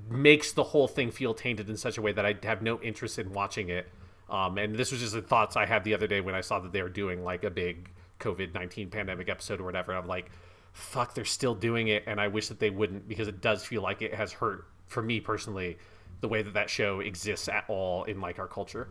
makes 0.08 0.52
the 0.52 0.62
whole 0.62 0.88
thing 0.88 1.10
feel 1.10 1.34
tainted 1.34 1.68
in 1.68 1.76
such 1.76 1.98
a 1.98 2.02
way 2.02 2.12
that 2.12 2.24
I 2.24 2.36
have 2.44 2.62
no 2.62 2.80
interest 2.80 3.18
in 3.18 3.32
watching 3.32 3.68
it. 3.68 3.88
Um, 4.30 4.58
and 4.58 4.74
this 4.74 4.92
was 4.92 5.00
just 5.00 5.14
the 5.14 5.22
thoughts 5.22 5.56
I 5.56 5.66
had 5.66 5.84
the 5.84 5.94
other 5.94 6.06
day 6.06 6.20
when 6.20 6.34
I 6.34 6.42
saw 6.42 6.60
that 6.60 6.72
they 6.72 6.82
were 6.82 6.88
doing 6.88 7.24
like 7.24 7.44
a 7.44 7.50
big 7.50 7.90
COVID 8.20 8.54
nineteen 8.54 8.90
pandemic 8.90 9.28
episode 9.28 9.60
or 9.60 9.64
whatever. 9.64 9.94
I'm 9.94 10.06
like, 10.06 10.30
fuck, 10.72 11.14
they're 11.14 11.24
still 11.24 11.54
doing 11.54 11.88
it, 11.88 12.04
and 12.06 12.20
I 12.20 12.28
wish 12.28 12.48
that 12.48 12.58
they 12.58 12.70
wouldn't 12.70 13.08
because 13.08 13.28
it 13.28 13.40
does 13.40 13.64
feel 13.64 13.82
like 13.82 14.02
it 14.02 14.14
has 14.14 14.32
hurt 14.32 14.66
for 14.86 15.02
me 15.02 15.20
personally 15.20 15.78
the 16.20 16.28
way 16.28 16.42
that 16.42 16.54
that 16.54 16.68
show 16.68 17.00
exists 17.00 17.48
at 17.48 17.64
all 17.68 18.04
in 18.04 18.20
like 18.20 18.38
our 18.38 18.48
culture. 18.48 18.88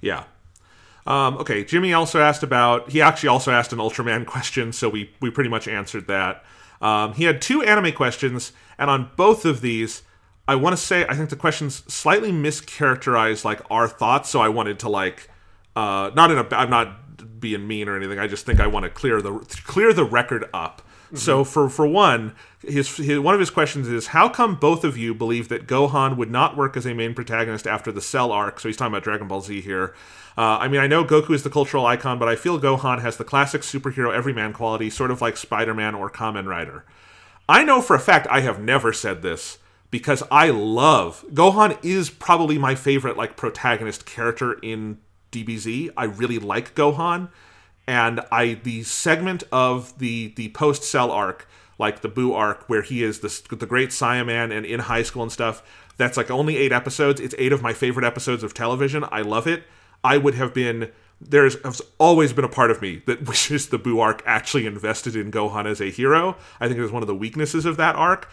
Yeah. 0.00 0.24
Um, 1.06 1.36
okay, 1.38 1.64
Jimmy 1.64 1.92
also 1.92 2.20
asked 2.20 2.42
about. 2.42 2.90
He 2.90 3.00
actually 3.00 3.28
also 3.28 3.52
asked 3.52 3.72
an 3.72 3.78
Ultraman 3.78 4.26
question, 4.34 4.72
so 4.72 4.88
we 4.88 5.10
we 5.20 5.30
pretty 5.30 5.50
much 5.50 5.68
answered 5.68 6.06
that. 6.08 6.44
Um, 6.80 7.14
he 7.14 7.24
had 7.24 7.40
two 7.40 7.62
anime 7.62 7.92
questions, 7.92 8.52
and 8.78 8.90
on 8.90 9.10
both 9.16 9.44
of 9.44 9.60
these, 9.60 10.02
I 10.48 10.56
want 10.56 10.76
to 10.76 10.82
say 10.82 11.06
I 11.08 11.14
think 11.14 11.30
the 11.30 11.36
questions 11.36 11.82
slightly 11.92 12.32
mischaracterized 12.32 13.44
like 13.44 13.60
our 13.70 13.88
thoughts. 13.88 14.30
So 14.30 14.40
I 14.40 14.48
wanted 14.48 14.78
to 14.80 14.88
like, 14.88 15.30
uh, 15.74 16.10
not 16.14 16.30
in 16.30 16.38
a. 16.38 16.46
I'm 16.52 16.70
not 16.70 17.40
being 17.40 17.66
mean 17.66 17.88
or 17.88 17.96
anything. 17.96 18.18
I 18.18 18.26
just 18.26 18.44
think 18.44 18.60
I 18.60 18.66
want 18.66 18.84
to 18.84 18.90
clear 18.90 19.22
the 19.22 19.38
clear 19.64 19.92
the 19.92 20.04
record 20.04 20.46
up. 20.52 20.82
Mm-hmm. 21.06 21.16
So 21.16 21.44
for 21.44 21.68
for 21.68 21.86
one, 21.86 22.34
his, 22.62 22.96
his, 22.96 23.18
one 23.18 23.34
of 23.34 23.40
his 23.40 23.50
questions 23.50 23.88
is 23.88 24.08
how 24.08 24.28
come 24.28 24.56
both 24.56 24.84
of 24.84 24.96
you 24.96 25.14
believe 25.14 25.48
that 25.48 25.66
Gohan 25.66 26.16
would 26.16 26.30
not 26.30 26.56
work 26.56 26.76
as 26.76 26.86
a 26.86 26.94
main 26.94 27.14
protagonist 27.14 27.66
after 27.66 27.92
the 27.92 28.00
Cell 28.00 28.32
arc? 28.32 28.60
So 28.60 28.68
he's 28.68 28.76
talking 28.76 28.92
about 28.92 29.04
Dragon 29.04 29.28
Ball 29.28 29.40
Z 29.40 29.60
here. 29.60 29.94
Uh, 30.36 30.58
I 30.58 30.68
mean, 30.68 30.80
I 30.80 30.86
know 30.86 31.04
Goku 31.04 31.30
is 31.30 31.44
the 31.44 31.50
cultural 31.50 31.86
icon, 31.86 32.18
but 32.18 32.28
I 32.28 32.36
feel 32.36 32.60
Gohan 32.60 33.00
has 33.00 33.16
the 33.16 33.24
classic 33.24 33.62
superhero 33.62 34.14
everyman 34.14 34.52
quality, 34.52 34.90
sort 34.90 35.10
of 35.10 35.20
like 35.22 35.36
Spider 35.36 35.74
Man 35.74 35.94
or 35.94 36.10
Kamen 36.10 36.46
Rider. 36.46 36.84
I 37.48 37.64
know 37.64 37.80
for 37.80 37.94
a 37.94 38.00
fact 38.00 38.26
I 38.28 38.40
have 38.40 38.60
never 38.60 38.92
said 38.92 39.22
this 39.22 39.58
because 39.90 40.22
I 40.30 40.50
love 40.50 41.24
Gohan 41.32 41.82
is 41.84 42.10
probably 42.10 42.58
my 42.58 42.74
favorite 42.74 43.16
like 43.16 43.36
protagonist 43.36 44.04
character 44.04 44.54
in 44.54 44.98
DBZ. 45.32 45.90
I 45.96 46.04
really 46.04 46.38
like 46.38 46.74
Gohan, 46.74 47.28
and 47.86 48.20
I 48.32 48.54
the 48.54 48.82
segment 48.82 49.44
of 49.52 49.98
the 49.98 50.32
the 50.36 50.48
post 50.50 50.82
Cell 50.82 51.10
arc, 51.10 51.48
like 51.78 52.00
the 52.00 52.08
Buu 52.08 52.34
arc, 52.34 52.68
where 52.68 52.82
he 52.82 53.02
is 53.02 53.20
the 53.20 53.56
the 53.56 53.66
great 53.66 53.90
Saiyaman 53.90 54.56
and 54.56 54.66
in 54.66 54.80
high 54.80 55.02
school 55.02 55.22
and 55.22 55.32
stuff. 55.32 55.62
That's 55.96 56.16
like 56.16 56.30
only 56.30 56.56
eight 56.58 56.72
episodes. 56.72 57.20
It's 57.20 57.34
eight 57.38 57.52
of 57.52 57.62
my 57.62 57.72
favorite 57.72 58.04
episodes 58.04 58.42
of 58.42 58.52
television. 58.52 59.04
I 59.10 59.22
love 59.22 59.46
it. 59.46 59.64
I 60.04 60.18
would 60.18 60.34
have 60.34 60.52
been 60.52 60.90
there's 61.20 61.56
always 61.98 62.32
been 62.34 62.44
a 62.44 62.48
part 62.48 62.70
of 62.70 62.82
me 62.82 63.02
that 63.06 63.22
wishes 63.26 63.68
the 63.68 63.78
Buu 63.78 64.00
arc 64.00 64.22
actually 64.26 64.66
invested 64.66 65.16
in 65.16 65.30
Gohan 65.30 65.66
as 65.66 65.80
a 65.80 65.90
hero. 65.90 66.36
I 66.60 66.68
think 66.68 66.78
it 66.78 66.82
was 66.82 66.92
one 66.92 67.02
of 67.02 67.06
the 67.06 67.14
weaknesses 67.14 67.64
of 67.64 67.76
that 67.78 67.96
arc. 67.96 68.28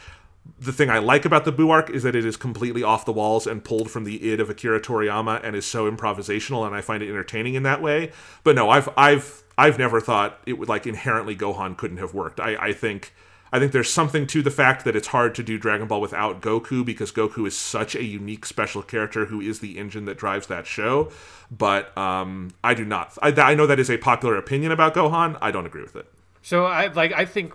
The 0.59 0.73
thing 0.73 0.89
I 0.89 0.99
like 0.99 1.25
about 1.25 1.45
the 1.45 1.53
Buu 1.53 1.69
arc 1.71 1.89
is 1.89 2.03
that 2.03 2.15
it 2.15 2.25
is 2.25 2.37
completely 2.37 2.83
off 2.83 3.05
the 3.05 3.13
walls 3.13 3.47
and 3.47 3.63
pulled 3.63 3.89
from 3.89 4.03
the 4.03 4.31
id 4.31 4.39
of 4.39 4.49
Akira 4.49 4.81
Toriyama 4.81 5.41
and 5.43 5.55
is 5.55 5.65
so 5.65 5.89
improvisational, 5.89 6.65
and 6.65 6.75
I 6.75 6.81
find 6.81 7.01
it 7.01 7.09
entertaining 7.09 7.55
in 7.55 7.63
that 7.63 7.81
way. 7.81 8.11
But 8.43 8.55
no, 8.55 8.69
I've 8.69 8.89
I've 8.97 9.43
I've 9.57 9.77
never 9.77 10.01
thought 10.01 10.39
it 10.45 10.53
would 10.53 10.69
like 10.69 10.87
inherently 10.87 11.35
Gohan 11.35 11.77
couldn't 11.77 11.97
have 11.97 12.13
worked. 12.13 12.39
I, 12.39 12.55
I 12.55 12.73
think 12.73 13.13
I 13.53 13.59
think 13.59 13.71
there's 13.71 13.91
something 13.91 14.25
to 14.27 14.41
the 14.41 14.49
fact 14.49 14.83
that 14.83 14.95
it's 14.95 15.09
hard 15.09 15.35
to 15.35 15.43
do 15.43 15.59
Dragon 15.59 15.87
Ball 15.87 16.01
without 16.01 16.41
Goku 16.41 16.83
because 16.83 17.11
Goku 17.11 17.45
is 17.45 17.55
such 17.55 17.95
a 17.95 18.03
unique 18.03 18.47
special 18.47 18.81
character 18.81 19.25
who 19.25 19.39
is 19.39 19.59
the 19.59 19.77
engine 19.77 20.05
that 20.05 20.17
drives 20.17 20.47
that 20.47 20.65
show. 20.65 21.11
But 21.51 21.95
um, 21.95 22.49
I 22.63 22.73
do 22.73 22.83
not. 22.83 23.15
I, 23.21 23.29
I 23.29 23.53
know 23.53 23.67
that 23.67 23.79
is 23.79 23.91
a 23.91 23.97
popular 23.97 24.37
opinion 24.37 24.71
about 24.71 24.95
Gohan. 24.95 25.37
I 25.39 25.51
don't 25.51 25.67
agree 25.67 25.83
with 25.83 25.95
it. 25.95 26.11
So 26.41 26.65
I 26.65 26.87
like. 26.87 27.13
I 27.13 27.25
think 27.25 27.53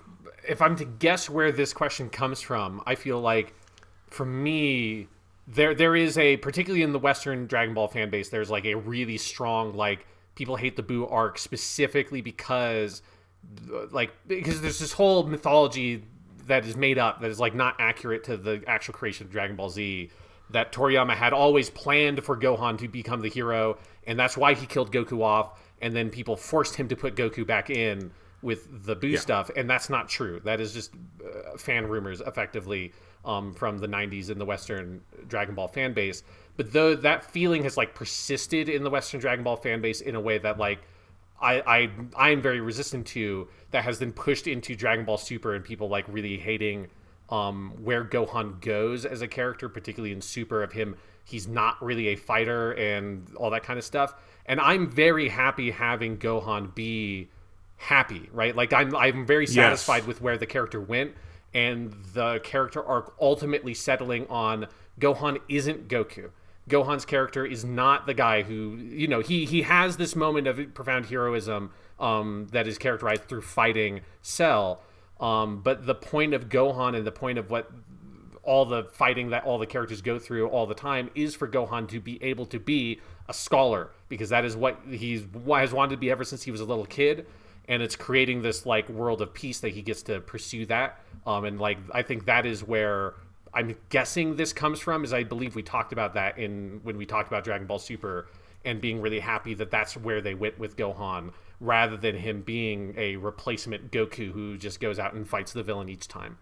if 0.48 0.62
I'm 0.62 0.76
to 0.76 0.84
guess 0.84 1.28
where 1.28 1.52
this 1.52 1.72
question 1.72 2.08
comes 2.08 2.40
from, 2.40 2.82
I 2.86 2.94
feel 2.94 3.20
like 3.20 3.54
for 4.10 4.24
me 4.24 5.06
there 5.46 5.74
there 5.74 5.94
is 5.94 6.18
a 6.18 6.36
particularly 6.38 6.82
in 6.82 6.92
the 6.92 6.98
Western 6.98 7.46
Dragon 7.46 7.74
Ball 7.74 7.88
fan 7.88 8.10
base. 8.10 8.28
There's 8.28 8.50
like 8.50 8.64
a 8.64 8.74
really 8.74 9.18
strong 9.18 9.74
like 9.74 10.06
people 10.34 10.56
hate 10.56 10.76
the 10.76 10.82
Buu 10.82 11.10
arc 11.10 11.38
specifically 11.38 12.20
because 12.20 13.02
like 13.90 14.12
because 14.26 14.60
there's 14.60 14.78
this 14.78 14.92
whole 14.92 15.24
mythology 15.26 16.04
that 16.46 16.64
is 16.64 16.76
made 16.76 16.98
up 16.98 17.20
that 17.20 17.30
is 17.30 17.38
like 17.38 17.54
not 17.54 17.76
accurate 17.78 18.24
to 18.24 18.36
the 18.36 18.62
actual 18.66 18.94
creation 18.94 19.26
of 19.26 19.32
Dragon 19.32 19.56
Ball 19.56 19.70
Z. 19.70 20.10
That 20.50 20.72
Toriyama 20.72 21.12
had 21.12 21.34
always 21.34 21.68
planned 21.68 22.24
for 22.24 22.34
Gohan 22.34 22.78
to 22.78 22.88
become 22.88 23.20
the 23.20 23.28
hero, 23.28 23.76
and 24.06 24.18
that's 24.18 24.34
why 24.34 24.54
he 24.54 24.64
killed 24.64 24.90
Goku 24.90 25.22
off. 25.22 25.60
And 25.82 25.94
then 25.94 26.08
people 26.08 26.36
forced 26.36 26.74
him 26.74 26.88
to 26.88 26.96
put 26.96 27.16
Goku 27.16 27.46
back 27.46 27.68
in 27.68 28.10
with 28.42 28.86
the 28.86 28.94
Buu 28.94 29.12
yeah. 29.12 29.18
stuff, 29.18 29.50
and 29.56 29.68
that's 29.68 29.90
not 29.90 30.08
true. 30.08 30.40
That 30.44 30.60
is 30.60 30.72
just 30.72 30.92
uh, 31.24 31.56
fan 31.56 31.86
rumors, 31.86 32.20
effectively, 32.20 32.92
um, 33.24 33.52
from 33.52 33.78
the 33.78 33.88
'90s 33.88 34.30
in 34.30 34.38
the 34.38 34.44
Western 34.44 35.02
Dragon 35.26 35.54
Ball 35.54 35.68
fan 35.68 35.92
base. 35.92 36.22
But 36.56 36.72
though 36.72 36.94
that 36.94 37.24
feeling 37.24 37.62
has 37.64 37.76
like 37.76 37.94
persisted 37.94 38.68
in 38.68 38.82
the 38.82 38.90
Western 38.90 39.20
Dragon 39.20 39.44
Ball 39.44 39.56
fan 39.56 39.80
base 39.80 40.00
in 40.00 40.14
a 40.14 40.20
way 40.20 40.38
that 40.38 40.58
like 40.58 40.80
I, 41.40 41.60
I 41.60 41.90
I 42.16 42.30
am 42.30 42.42
very 42.42 42.60
resistant 42.60 43.06
to 43.08 43.48
that 43.70 43.84
has 43.84 43.98
been 43.98 44.12
pushed 44.12 44.46
into 44.46 44.74
Dragon 44.74 45.04
Ball 45.04 45.18
Super 45.18 45.54
and 45.54 45.64
people 45.64 45.88
like 45.88 46.04
really 46.08 46.36
hating 46.36 46.88
um, 47.30 47.72
where 47.82 48.04
Gohan 48.04 48.60
goes 48.60 49.04
as 49.04 49.22
a 49.22 49.28
character, 49.28 49.68
particularly 49.68 50.12
in 50.12 50.20
Super 50.20 50.62
of 50.62 50.72
him. 50.72 50.96
He's 51.24 51.46
not 51.46 51.82
really 51.82 52.08
a 52.08 52.16
fighter 52.16 52.72
and 52.72 53.28
all 53.36 53.50
that 53.50 53.62
kind 53.62 53.78
of 53.78 53.84
stuff. 53.84 54.14
And 54.46 54.60
I'm 54.60 54.90
very 54.90 55.28
happy 55.28 55.70
having 55.70 56.16
Gohan 56.16 56.74
be 56.74 57.28
happy, 57.78 58.28
right? 58.32 58.54
Like 58.54 58.72
I'm 58.72 58.94
I'm 58.94 59.24
very 59.24 59.46
satisfied 59.46 59.98
yes. 59.98 60.06
with 60.06 60.20
where 60.20 60.36
the 60.36 60.46
character 60.46 60.80
went 60.80 61.14
and 61.54 61.94
the 62.12 62.40
character 62.40 62.84
arc 62.84 63.14
ultimately 63.20 63.72
settling 63.72 64.26
on 64.28 64.66
Gohan 65.00 65.38
isn't 65.48 65.88
Goku. 65.88 66.30
Gohan's 66.68 67.06
character 67.06 67.46
is 67.46 67.64
not 67.64 68.06
the 68.06 68.12
guy 68.12 68.42
who 68.42 68.76
you 68.76 69.08
know 69.08 69.20
he 69.20 69.46
he 69.46 69.62
has 69.62 69.96
this 69.96 70.14
moment 70.14 70.46
of 70.46 70.74
profound 70.74 71.06
heroism 71.06 71.70
um, 71.98 72.48
that 72.52 72.66
is 72.66 72.76
characterized 72.76 73.24
through 73.28 73.42
fighting 73.42 74.02
Cell. 74.20 74.82
Um, 75.18 75.62
but 75.62 75.86
the 75.86 75.94
point 75.94 76.34
of 76.34 76.48
Gohan 76.48 76.94
and 76.94 77.06
the 77.06 77.12
point 77.12 77.38
of 77.38 77.50
what 77.50 77.70
all 78.42 78.64
the 78.64 78.84
fighting 78.84 79.30
that 79.30 79.44
all 79.44 79.58
the 79.58 79.66
characters 79.66 80.00
go 80.00 80.18
through 80.18 80.48
all 80.48 80.66
the 80.66 80.74
time 80.74 81.10
is 81.14 81.34
for 81.34 81.48
Gohan 81.48 81.88
to 81.88 82.00
be 82.00 82.22
able 82.22 82.46
to 82.46 82.58
be 82.58 83.00
a 83.28 83.34
scholar 83.34 83.90
because 84.08 84.30
that 84.30 84.44
is 84.44 84.56
what 84.56 84.80
he's 84.90 85.24
has 85.48 85.72
wanted 85.72 85.90
to 85.90 85.96
be 85.96 86.10
ever 86.10 86.24
since 86.24 86.42
he 86.42 86.50
was 86.50 86.60
a 86.60 86.64
little 86.64 86.86
kid 86.86 87.26
and 87.68 87.82
it's 87.82 87.96
creating 87.96 88.42
this 88.42 88.66
like 88.66 88.88
world 88.88 89.20
of 89.22 89.32
peace 89.32 89.60
that 89.60 89.70
he 89.70 89.82
gets 89.82 90.02
to 90.02 90.20
pursue 90.20 90.66
that 90.66 91.00
um, 91.26 91.44
and 91.44 91.60
like 91.60 91.78
I 91.92 92.02
think 92.02 92.26
that 92.26 92.46
is 92.46 92.64
where 92.64 93.14
I'm 93.54 93.76
guessing 93.88 94.36
this 94.36 94.52
comes 94.52 94.80
from 94.80 95.04
is 95.04 95.12
I 95.12 95.24
believe 95.24 95.54
we 95.54 95.62
talked 95.62 95.92
about 95.92 96.14
that 96.14 96.38
in 96.38 96.80
when 96.82 96.96
we 96.96 97.06
talked 97.06 97.28
about 97.28 97.44
Dragon 97.44 97.66
Ball 97.66 97.78
Super 97.78 98.28
and 98.64 98.80
being 98.80 99.00
really 99.00 99.20
happy 99.20 99.54
that 99.54 99.70
that's 99.70 99.96
where 99.96 100.20
they 100.20 100.34
went 100.34 100.58
with 100.58 100.76
Gohan 100.76 101.32
rather 101.60 101.96
than 101.96 102.16
him 102.16 102.42
being 102.42 102.94
a 102.96 103.16
replacement 103.16 103.90
Goku 103.90 104.30
who 104.30 104.56
just 104.56 104.80
goes 104.80 104.98
out 104.98 105.14
and 105.14 105.28
fights 105.28 105.52
the 105.52 105.62
villain 105.62 105.88
each 105.88 106.08
time. 106.08 106.38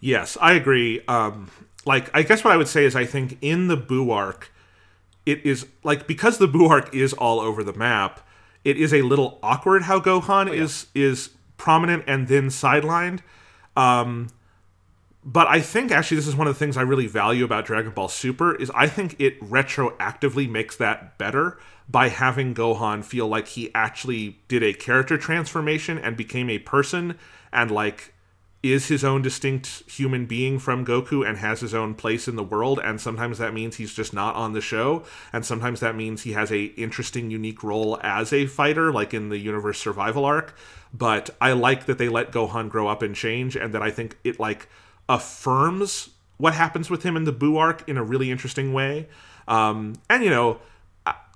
Yes, 0.00 0.36
I 0.40 0.54
agree. 0.54 1.02
Um, 1.08 1.50
like, 1.84 2.14
I 2.14 2.22
guess 2.22 2.42
what 2.42 2.52
I 2.52 2.56
would 2.56 2.68
say 2.68 2.84
is 2.84 2.96
I 2.96 3.04
think 3.04 3.38
in 3.40 3.68
the 3.68 3.76
Buu 3.76 4.12
arc, 4.12 4.52
it 5.26 5.44
is 5.44 5.66
like 5.84 6.06
because 6.06 6.38
the 6.38 6.48
Buu 6.48 6.68
arc 6.68 6.94
is 6.94 7.12
all 7.12 7.40
over 7.40 7.62
the 7.62 7.74
map. 7.74 8.26
It 8.64 8.76
is 8.76 8.92
a 8.92 9.02
little 9.02 9.38
awkward 9.42 9.82
how 9.82 10.00
Gohan 10.00 10.48
oh, 10.48 10.52
yeah. 10.52 10.62
is 10.62 10.86
is 10.94 11.30
prominent 11.56 12.04
and 12.06 12.28
then 12.28 12.48
sidelined. 12.48 13.20
Um, 13.76 14.28
but 15.24 15.46
I 15.48 15.60
think 15.60 15.90
actually 15.90 16.16
this 16.16 16.26
is 16.26 16.34
one 16.34 16.46
of 16.46 16.54
the 16.54 16.58
things 16.58 16.76
I 16.76 16.82
really 16.82 17.06
value 17.06 17.44
about 17.44 17.66
Dragon 17.66 17.92
Ball 17.92 18.08
Super 18.08 18.54
is 18.54 18.70
I 18.74 18.86
think 18.86 19.16
it 19.18 19.40
retroactively 19.40 20.48
makes 20.48 20.76
that 20.76 21.18
better 21.18 21.58
by 21.88 22.08
having 22.08 22.54
Gohan 22.54 23.04
feel 23.04 23.26
like 23.26 23.48
he 23.48 23.70
actually 23.74 24.38
did 24.48 24.62
a 24.62 24.72
character 24.72 25.18
transformation 25.18 25.98
and 25.98 26.16
became 26.16 26.48
a 26.48 26.58
person 26.58 27.18
and 27.52 27.70
like 27.70 28.14
is 28.62 28.88
his 28.88 29.02
own 29.02 29.22
distinct 29.22 29.82
human 29.90 30.26
being 30.26 30.58
from 30.58 30.84
Goku 30.84 31.26
and 31.26 31.38
has 31.38 31.60
his 31.60 31.72
own 31.72 31.94
place 31.94 32.28
in 32.28 32.36
the 32.36 32.42
world 32.42 32.78
and 32.82 33.00
sometimes 33.00 33.38
that 33.38 33.54
means 33.54 33.76
he's 33.76 33.94
just 33.94 34.12
not 34.12 34.34
on 34.34 34.52
the 34.52 34.60
show 34.60 35.04
and 35.32 35.46
sometimes 35.46 35.80
that 35.80 35.96
means 35.96 36.22
he 36.22 36.32
has 36.32 36.52
a 36.52 36.64
interesting 36.64 37.30
unique 37.30 37.62
role 37.62 37.98
as 38.02 38.32
a 38.32 38.46
fighter 38.46 38.92
like 38.92 39.14
in 39.14 39.30
the 39.30 39.38
universe 39.38 39.78
survival 39.78 40.24
arc 40.24 40.54
but 40.92 41.30
I 41.40 41.52
like 41.52 41.86
that 41.86 41.98
they 41.98 42.08
let 42.08 42.32
Gohan 42.32 42.68
grow 42.68 42.88
up 42.88 43.02
and 43.02 43.14
change 43.14 43.56
and 43.56 43.72
that 43.74 43.82
I 43.82 43.90
think 43.90 44.18
it 44.24 44.40
like 44.40 44.68
affirms 45.08 46.10
what 46.36 46.54
happens 46.54 46.90
with 46.90 47.02
him 47.02 47.16
in 47.16 47.24
the 47.24 47.32
Buu 47.32 47.58
arc 47.58 47.88
in 47.88 47.96
a 47.96 48.02
really 48.02 48.30
interesting 48.30 48.72
way. 48.72 49.08
Um, 49.46 49.94
and 50.08 50.24
you 50.24 50.30
know, 50.30 50.60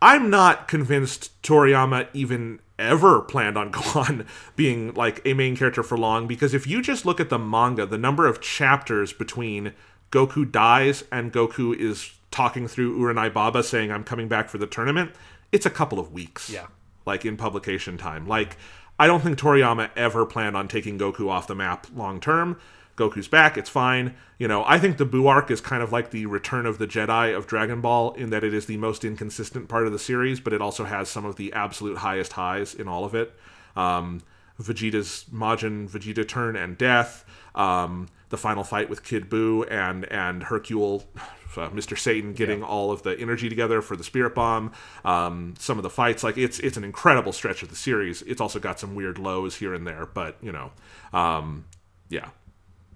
I'm 0.01 0.31
not 0.31 0.69
convinced 0.69 1.41
Toriyama 1.43 2.09
even 2.13 2.61
ever 2.79 3.21
planned 3.21 3.57
on 3.57 3.73
Gohan 3.73 4.27
being 4.57 4.95
like 4.95 5.21
a 5.25 5.35
main 5.35 5.57
character 5.57 5.83
for 5.83 5.97
long 5.97 6.27
because 6.27 6.55
if 6.55 6.67
you 6.67 6.83
just 6.83 7.07
look 7.07 7.21
at 7.21 7.29
the 7.29 7.39
manga, 7.39 7.87
the 7.87 7.99
number 7.99 8.27
of 8.27 8.41
chapters 8.41 9.13
between 9.13 9.73
Goku 10.11 10.51
dies 10.51 11.05
and 11.11 11.33
Goku 11.33 11.77
is 11.77 12.13
talking 12.31 12.67
through 12.67 12.99
Uranai 12.99 13.33
Baba 13.33 13.63
saying 13.63 13.93
I'm 13.93 14.05
coming 14.05 14.29
back 14.29 14.49
for 14.49 14.59
the 14.59 14.67
tournament, 14.67 15.13
it's 15.53 15.67
a 15.67 15.71
couple 15.71 15.99
of 15.99 16.13
weeks. 16.13 16.51
Yeah. 16.51 16.67
Like 17.07 17.25
in 17.25 17.37
publication 17.37 17.99
time. 17.99 18.27
Like 18.27 18.57
I 18.99 19.07
don't 19.07 19.23
think 19.23 19.39
Toriyama 19.39 19.91
ever 19.97 20.25
planned 20.25 20.57
on 20.57 20.69
taking 20.69 20.99
Goku 20.99 21.29
off 21.29 21.47
the 21.47 21.55
map 21.55 21.87
long 21.95 22.21
term. 22.21 22.59
Goku's 22.97 23.29
back, 23.29 23.57
it's 23.59 23.71
fine. 23.71 24.15
You 24.39 24.47
know, 24.49 24.65
I 24.67 24.79
think 24.79 24.99
the 24.99 25.07
Buu 25.07 25.29
arc 25.29 25.51
is 25.51 25.61
kind 25.61 25.83
of 25.83 25.93
like 25.93 26.11
the 26.11 26.27
Return 26.27 26.67
of 26.67 26.79
the 26.79 26.87
Jedi 26.87 27.37
of 27.37 27.47
Dragon 27.47 27.81
Ball 27.81 28.13
in 28.15 28.31
that 28.31 28.45
it 28.45 28.55
is 28.55 28.67
the 28.67 28.77
most 28.77 29.05
inconsistent 29.05 29.69
part 29.69 29.87
of 29.87 29.93
the 29.93 29.99
series, 29.99 30.41
but 30.41 30.53
it 30.53 30.61
also 30.61 30.85
has 30.85 31.09
some 31.09 31.25
of 31.25 31.37
the 31.37 31.53
absolute 31.53 31.99
highest 31.99 32.35
highs 32.35 32.75
in 32.75 32.87
all 32.89 33.05
of 33.05 33.15
it. 33.15 33.35
Um, 33.77 34.23
Vegeta's 34.61 35.27
Majin 35.33 35.89
Vegeta 35.91 36.27
turn 36.27 36.55
and 36.55 36.79
death, 36.79 37.25
um, 37.57 38.09
the 38.29 38.37
final 38.37 38.63
fight 38.63 38.89
with 38.89 39.03
Kid 39.03 39.29
Buu 39.29 39.69
and 39.71 40.05
and 40.13 40.45
Hercule, 40.45 41.05
uh, 41.57 41.69
Mr. 41.71 41.99
Satan 41.99 42.33
getting 42.35 42.61
Yeah. 42.61 42.67
all 42.67 42.93
of 42.93 43.03
the 43.03 43.19
energy 43.19 43.49
together 43.49 43.83
for 43.83 43.97
the 43.97 44.05
Spirit 44.05 44.35
Bomb, 44.37 44.71
um, 45.05 45.55
some 45.59 45.77
of 45.77 45.83
the 45.83 45.91
fights 45.91 46.23
like 46.23 46.39
it's 46.39 46.61
it's 46.61 46.77
an 46.77 46.85
incredible 46.85 47.33
stretch 47.33 47.65
of 47.65 47.69
the 47.71 47.75
series. 47.77 48.23
It's 48.23 48.41
also 48.41 48.61
got 48.61 48.79
some 48.79 48.95
weird 48.95 49.19
lows 49.19 49.57
here 49.57 49.75
and 49.75 49.85
there, 49.85 50.07
but 50.07 50.37
you 50.41 50.53
know, 50.53 50.71
um, 51.13 51.65
yeah, 52.09 52.29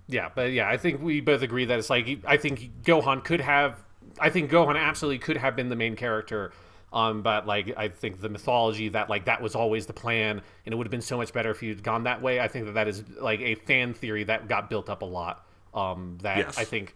Yeah, 0.09 0.31
but 0.35 0.53
yeah, 0.53 0.69
I 0.69 0.77
think 0.79 1.03
we 1.03 1.21
both 1.21 1.43
agree 1.43 1.67
that 1.67 1.79
it's 1.79 1.91
like 1.91 2.21
I 2.27 2.37
think 2.39 2.83
Gohan 2.83 3.23
could 3.23 3.41
have, 3.43 3.77
I 4.19 4.31
think 4.31 4.51
Gohan 4.51 4.77
absolutely 4.81 5.19
could 5.19 5.37
have 5.37 5.55
been 5.55 5.69
the 5.69 5.77
main 5.77 5.97
character. 5.97 6.53
Um, 6.91 7.21
but 7.21 7.47
like 7.47 7.75
I 7.77 7.89
think 7.89 8.23
the 8.23 8.31
mythology 8.31 8.89
that 8.89 9.11
like 9.11 9.27
that 9.27 9.43
was 9.43 9.55
always 9.55 9.85
the 9.85 9.93
plan, 9.93 10.41
and 10.65 10.73
it 10.73 10.77
would 10.77 10.87
have 10.87 10.91
been 10.91 11.03
so 11.03 11.19
much 11.19 11.35
better 11.35 11.51
if 11.51 11.63
you'd 11.63 11.83
gone 11.83 12.05
that 12.05 12.23
way. 12.23 12.41
I 12.41 12.49
think 12.49 12.65
that 12.65 12.73
that 12.73 12.89
is 12.89 13.05
like 13.21 13.41
a 13.41 13.57
fan 13.57 13.93
theory 13.93 14.25
that 14.25 14.49
got 14.49 14.71
built 14.71 14.89
up 14.89 15.03
a 15.03 15.05
lot. 15.05 15.45
Um, 15.75 16.17
that 16.23 16.39
Yes. 16.39 16.59
I 16.59 16.65
think 16.65 16.95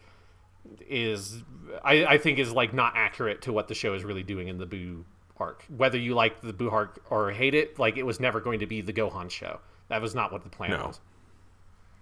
is 0.88 1.42
I, 1.84 2.06
I 2.06 2.18
think 2.18 2.38
is 2.38 2.52
like 2.52 2.72
not 2.72 2.94
accurate 2.96 3.42
to 3.42 3.52
what 3.52 3.68
the 3.68 3.74
show 3.74 3.92
is 3.94 4.04
really 4.04 4.22
doing 4.22 4.48
in 4.48 4.56
the 4.56 4.66
Buu 4.66 5.04
arc. 5.38 5.64
Whether 5.76 5.98
you 5.98 6.14
like 6.14 6.40
the 6.40 6.54
Buu 6.54 6.72
arc 6.72 7.02
or 7.10 7.30
hate 7.30 7.54
it, 7.54 7.78
like 7.78 7.98
it 7.98 8.04
was 8.04 8.18
never 8.20 8.40
going 8.40 8.60
to 8.60 8.66
be 8.66 8.80
the 8.80 8.92
Gohan 8.94 9.30
show. 9.30 9.60
That 9.88 10.00
was 10.00 10.14
not 10.14 10.32
what 10.32 10.42
the 10.44 10.48
plan 10.50 10.70
No. 10.70 10.86
was. 10.86 11.00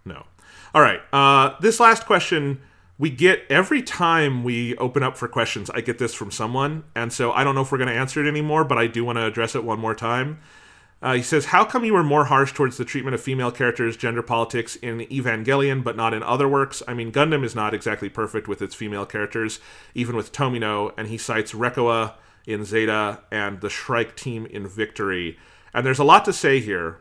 No. 0.04 0.26
All 0.74 0.82
right. 0.82 1.00
Uh, 1.12 1.56
this 1.60 1.80
last 1.80 2.06
question 2.06 2.60
we 2.98 3.08
get 3.08 3.44
every 3.48 3.82
time 3.82 4.44
we 4.44 4.76
open 4.76 5.02
up 5.02 5.16
for 5.16 5.26
questions. 5.26 5.70
I 5.70 5.80
get 5.80 5.98
this 5.98 6.12
from 6.12 6.30
someone, 6.30 6.84
and 6.94 7.10
so 7.10 7.32
I 7.32 7.44
don't 7.44 7.54
know 7.54 7.62
if 7.62 7.72
we're 7.72 7.78
going 7.78 7.88
to 7.88 7.94
answer 7.94 8.22
it 8.22 8.28
anymore, 8.28 8.62
but 8.62 8.76
I 8.76 8.86
do 8.86 9.06
want 9.06 9.16
to 9.16 9.24
address 9.24 9.54
it 9.54 9.64
one 9.64 9.80
more 9.80 9.94
time. 9.94 10.38
Uh, 11.00 11.14
he 11.14 11.22
says, 11.22 11.46
"How 11.46 11.64
come 11.64 11.82
you 11.82 11.94
were 11.94 12.04
more 12.04 12.26
harsh 12.26 12.52
towards 12.52 12.76
the 12.76 12.84
treatment 12.84 13.14
of 13.14 13.22
female 13.22 13.50
characters, 13.50 13.96
gender 13.96 14.22
politics 14.22 14.76
in 14.76 15.00
Evangelion, 15.06 15.82
but 15.82 15.96
not 15.96 16.12
in 16.12 16.22
other 16.22 16.46
works? 16.46 16.82
I 16.86 16.92
mean, 16.92 17.10
Gundam 17.10 17.42
is 17.42 17.54
not 17.54 17.72
exactly 17.72 18.10
perfect 18.10 18.48
with 18.48 18.60
its 18.60 18.74
female 18.74 19.06
characters, 19.06 19.60
even 19.94 20.14
with 20.14 20.30
Tomino, 20.30 20.92
and 20.98 21.08
he 21.08 21.16
cites 21.16 21.52
Reccoa 21.52 22.12
in 22.46 22.66
Zeta 22.66 23.20
and 23.32 23.62
the 23.62 23.70
Shrike 23.70 24.14
team 24.14 24.44
in 24.44 24.68
Victory. 24.68 25.38
And 25.72 25.86
there's 25.86 25.98
a 25.98 26.04
lot 26.04 26.26
to 26.26 26.34
say 26.34 26.60
here, 26.60 26.98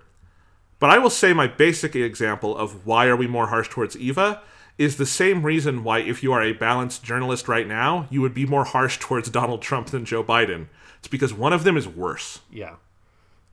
but 0.79 0.89
I 0.89 0.97
will 0.97 1.09
say 1.09 1.33
my 1.33 1.47
basic 1.47 1.95
example 1.95 2.57
of 2.57 2.85
why 2.85 3.07
are 3.07 3.15
we 3.15 3.27
more 3.27 3.47
harsh 3.47 3.69
towards 3.69 3.97
Eva 3.97 4.41
is 4.77 4.95
the 4.95 5.05
same 5.05 5.45
reason 5.45 5.83
why 5.83 5.99
if 5.99 6.23
you 6.23 6.31
are 6.31 6.41
a 6.41 6.53
balanced 6.53 7.03
journalist 7.03 7.49
right 7.49 7.67
now, 7.67 8.07
you 8.09 8.21
would 8.21 8.33
be 8.33 8.45
more 8.45 8.63
harsh 8.63 8.97
towards 8.97 9.29
Donald 9.29 9.61
Trump 9.61 9.87
than 9.87 10.05
Joe 10.05 10.23
Biden. 10.23 10.67
It's 10.99 11.09
because 11.09 11.33
one 11.33 11.51
of 11.51 11.65
them 11.65 11.75
is 11.75 11.87
worse. 11.87 12.39
Yeah. 12.49 12.75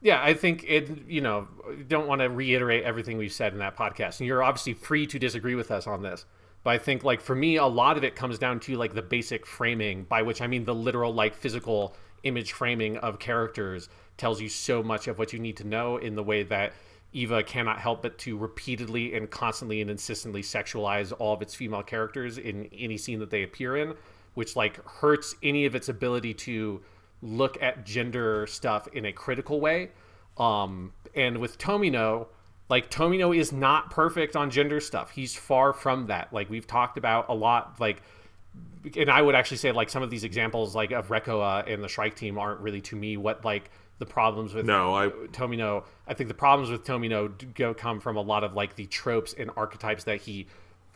Yeah, 0.01 0.23
I 0.23 0.35
think 0.35 0.65
it, 0.69 1.09
you 1.09 1.21
know, 1.21 1.49
don't 1.89 2.07
want 2.07 2.21
to 2.21 2.29
reiterate 2.29 2.85
everything 2.85 3.19
we've 3.19 3.33
said 3.33 3.53
in 3.53 3.59
that 3.59 3.77
podcast. 3.77 4.21
And 4.21 4.27
you're 4.29 4.43
obviously 4.43 4.75
free 4.75 5.07
to 5.09 5.19
disagree 5.19 5.57
with 5.57 5.73
us 5.73 5.89
on 5.89 6.03
this. 6.03 6.27
But 6.63 6.71
I 6.71 6.79
think, 6.79 7.03
like, 7.03 7.21
for 7.21 7.35
me, 7.35 7.57
a 7.57 7.65
lot 7.65 7.97
of 7.97 8.05
it 8.05 8.15
comes 8.15 8.39
down 8.39 8.61
to, 8.61 8.77
like, 8.77 8.95
the 8.95 9.03
basic 9.03 9.47
framing, 9.47 10.05
by 10.05 10.23
which 10.23 10.43
I 10.43 10.47
mean 10.47 10.65
the 10.65 10.75
literal, 10.75 11.13
like, 11.13 11.35
physical 11.35 11.97
image 12.23 12.53
framing 12.53 12.99
of 12.99 13.19
characters 13.19 13.89
tells 14.17 14.41
you 14.41 14.49
so 14.49 14.83
much 14.83 15.09
of 15.09 15.19
what 15.19 15.33
you 15.33 15.39
need 15.39 15.57
to 15.59 15.67
know 15.67 15.97
in 15.97 16.15
the 16.15 16.23
way 16.23 16.43
that 16.45 16.73
Eva 17.13 17.43
cannot 17.43 17.79
help 17.79 18.03
but 18.03 18.19
to 18.19 18.37
repeatedly 18.37 19.15
and 19.15 19.31
constantly 19.31 19.81
and 19.81 19.91
insistently 19.91 20.43
sexualize 20.43 21.13
all 21.19 21.33
of 21.33 21.43
its 21.43 21.55
female 21.55 21.83
characters 21.83 22.39
in 22.39 22.69
any 22.77 22.99
scene 22.99 23.19
that 23.19 23.31
they 23.31 23.43
appear 23.43 23.77
in, 23.77 23.95
which, 24.35 24.57
like, 24.57 24.85
hurts 24.87 25.35
any 25.43 25.65
of 25.65 25.75
its 25.75 25.89
ability 25.89 26.35
to 26.35 26.81
look 27.23 27.61
at 27.63 27.85
gender 27.85 28.47
stuff 28.47 28.89
in 28.93 29.07
a 29.07 29.13
critical 29.13 29.61
way. 29.61 29.91
Um, 30.37 30.93
and 31.15 31.39
with 31.39 31.59
Tomino, 31.59 32.27
like 32.69 32.91
Tomino 32.91 33.37
is 33.37 33.53
not 33.53 33.91
perfect 33.91 34.37
on 34.37 34.51
gender 34.51 34.81
stuff. 34.81 35.11
He's 35.11 35.35
far 35.35 35.73
from 35.73 36.07
that. 36.07 36.33
Like 36.33 36.51
we've 36.51 36.67
talked 36.67 36.99
about 36.99 37.29
a 37.29 37.35
lot. 37.35 37.77
Like, 37.81 38.03
and 38.97 39.11
I 39.11 39.23
would 39.23 39.35
actually 39.35 39.59
say 39.59 39.73
like 39.73 39.89
some 39.89 40.03
of 40.03 40.11
these 40.11 40.25
examples 40.25 40.75
like 40.75 40.91
of 40.91 41.09
Reccoa 41.09 41.71
and 41.73 41.83
the 41.83 41.89
Shrike 41.89 42.17
team 42.17 42.39
aren't 42.39 42.61
really 42.61 42.81
to 42.83 42.97
me 42.97 43.17
what 43.17 43.45
like 43.45 43.71
the 43.99 44.07
problems 44.07 44.55
with 44.55 44.67
No, 44.67 44.95
I 44.95 45.09
Tomino. 45.09 45.85
I 46.07 46.15
think 46.15 46.29
the 46.29 46.35
problems 46.35 46.71
with 46.71 46.85
Tomino 46.85 47.33
go 47.55 47.75
come 47.75 48.01
from 48.01 48.17
a 48.17 48.21
lot 48.21 48.45
of 48.45 48.55
like 48.55 48.77
the 48.77 48.87
tropes 48.87 49.35
and 49.37 49.51
archetypes 49.57 50.05
that 50.05 50.21
he 50.23 50.47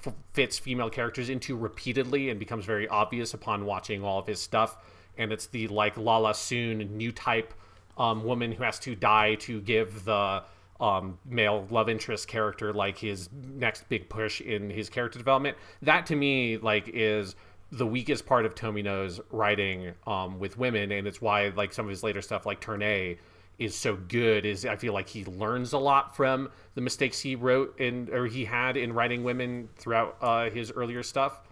f- 0.04 0.14
fits 0.32 0.58
female 0.58 0.90
characters 0.90 1.30
into 1.30 1.56
repeatedly 1.56 2.30
and 2.30 2.38
becomes 2.38 2.64
very 2.64 2.88
obvious 2.88 3.34
upon 3.34 3.64
watching 3.64 4.04
all 4.04 4.18
of 4.18 4.26
his 4.26 4.40
stuff. 4.40 4.76
And 5.16 5.32
it's 5.32 5.46
the 5.46 5.68
like 5.68 5.96
Lalah 5.96 6.34
Sune 6.34 6.96
new 6.96 7.12
type 7.12 7.54
um, 7.96 8.24
woman 8.24 8.52
who 8.52 8.64
has 8.64 8.78
to 8.80 8.94
die 8.94 9.34
to 9.36 9.60
give 9.60 10.04
the 10.04 10.42
um, 10.80 11.18
male 11.26 11.66
love 11.70 11.88
interest 11.88 12.26
character 12.26 12.72
like 12.72 12.98
his 12.98 13.28
next 13.32 13.88
big 13.88 14.08
push 14.08 14.40
in 14.40 14.70
his 14.70 14.88
character 14.88 15.18
development. 15.18 15.56
That 15.82 16.06
to 16.06 16.16
me 16.16 16.56
like 16.56 16.88
is 16.88 17.34
the 17.72 17.86
weakest 17.86 18.26
part 18.26 18.44
of 18.44 18.54
Tomino's 18.54 19.20
writing 19.30 19.92
um, 20.06 20.38
with 20.38 20.58
women, 20.58 20.92
and 20.92 21.06
it's 21.06 21.20
why 21.20 21.48
like 21.48 21.72
some 21.72 21.86
of 21.86 21.90
his 21.90 22.02
later 22.02 22.22
stuff, 22.22 22.46
like 22.46 22.60
Turn 22.60 22.82
A, 22.82 23.18
is 23.58 23.76
so 23.76 23.96
good. 23.96 24.44
Is 24.44 24.66
I 24.66 24.76
feel 24.76 24.92
like 24.92 25.08
he 25.08 25.24
learns 25.24 25.72
a 25.72 25.78
lot 25.78 26.16
from 26.16 26.50
the 26.74 26.80
mistakes 26.80 27.20
he 27.20 27.36
wrote 27.36 27.78
in 27.78 28.08
or 28.12 28.26
he 28.26 28.44
had 28.44 28.76
in 28.76 28.92
writing 28.92 29.22
women 29.22 29.68
throughout 29.76 30.16
uh, 30.20 30.50
his 30.50 30.72
earlier 30.72 31.02
stuff. 31.02 31.42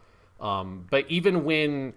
Um, 0.40 0.86
but 0.90 1.04
even 1.08 1.44
when 1.44 1.94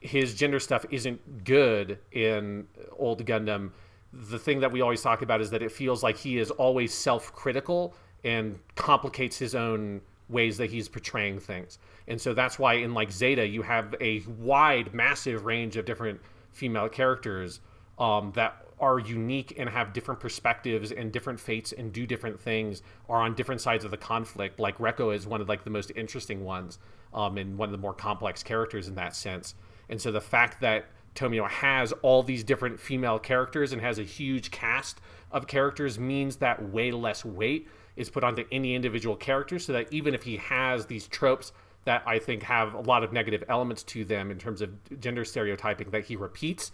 his 0.00 0.34
gender 0.34 0.58
stuff 0.58 0.84
isn't 0.90 1.44
good 1.44 1.98
in 2.10 2.66
old 2.98 3.24
Gundam, 3.24 3.70
the 4.12 4.38
thing 4.38 4.60
that 4.60 4.72
we 4.72 4.80
always 4.80 5.00
talk 5.00 5.22
about 5.22 5.40
is 5.40 5.50
that 5.50 5.62
it 5.62 5.72
feels 5.72 6.02
like 6.02 6.16
he 6.16 6.38
is 6.38 6.50
always 6.50 6.92
self-critical 6.92 7.94
and 8.24 8.58
complicates 8.74 9.38
his 9.38 9.54
own 9.54 10.00
ways 10.28 10.56
that 10.58 10.70
he's 10.70 10.88
portraying 10.88 11.38
things. 11.38 11.78
And 12.08 12.20
so 12.20 12.34
that's 12.34 12.58
why 12.58 12.74
in 12.74 12.94
like 12.94 13.10
Zeta 13.10 13.46
you 13.46 13.62
have 13.62 13.94
a 14.00 14.20
wide, 14.38 14.92
massive 14.94 15.44
range 15.44 15.76
of 15.76 15.84
different 15.84 16.20
female 16.50 16.88
characters 16.88 17.60
um, 17.98 18.32
that 18.34 18.66
are 18.80 18.98
unique 18.98 19.54
and 19.58 19.68
have 19.68 19.92
different 19.92 20.18
perspectives 20.18 20.90
and 20.90 21.12
different 21.12 21.38
fates 21.38 21.72
and 21.72 21.92
do 21.92 22.04
different 22.04 22.38
things 22.40 22.82
are 23.08 23.20
on 23.20 23.34
different 23.34 23.60
sides 23.60 23.84
of 23.84 23.92
the 23.92 23.96
conflict. 23.96 24.58
Like 24.58 24.76
Reko 24.78 25.14
is 25.14 25.26
one 25.26 25.40
of 25.40 25.48
like 25.48 25.62
the 25.62 25.70
most 25.70 25.92
interesting 25.94 26.44
ones 26.44 26.80
um, 27.14 27.38
and 27.38 27.56
one 27.56 27.68
of 27.68 27.72
the 27.72 27.78
more 27.78 27.94
complex 27.94 28.42
characters 28.42 28.88
in 28.88 28.96
that 28.96 29.14
sense. 29.14 29.54
And 29.88 30.00
so 30.00 30.10
the 30.10 30.20
fact 30.20 30.60
that 30.62 30.86
Tomino 31.14 31.48
has 31.48 31.92
all 32.02 32.22
these 32.22 32.42
different 32.42 32.80
female 32.80 33.18
characters 33.18 33.72
and 33.72 33.80
has 33.80 33.98
a 33.98 34.04
huge 34.04 34.50
cast 34.50 35.00
of 35.30 35.46
characters 35.46 35.98
means 35.98 36.36
that 36.36 36.70
way 36.70 36.90
less 36.90 37.24
weight 37.24 37.68
is 37.96 38.10
put 38.10 38.24
onto 38.24 38.44
any 38.50 38.74
individual 38.74 39.14
character 39.14 39.58
so 39.58 39.72
that 39.72 39.92
even 39.92 40.14
if 40.14 40.22
he 40.22 40.38
has 40.38 40.86
these 40.86 41.06
tropes 41.08 41.52
that 41.84 42.02
I 42.06 42.18
think 42.18 42.44
have 42.44 42.74
a 42.74 42.80
lot 42.80 43.02
of 43.02 43.12
negative 43.12 43.44
elements 43.48 43.82
to 43.84 44.04
them 44.04 44.30
in 44.30 44.38
terms 44.38 44.62
of 44.62 44.70
gender 45.00 45.24
stereotyping 45.24 45.90
that 45.90 46.04
he 46.04 46.16
repeats, 46.16 46.72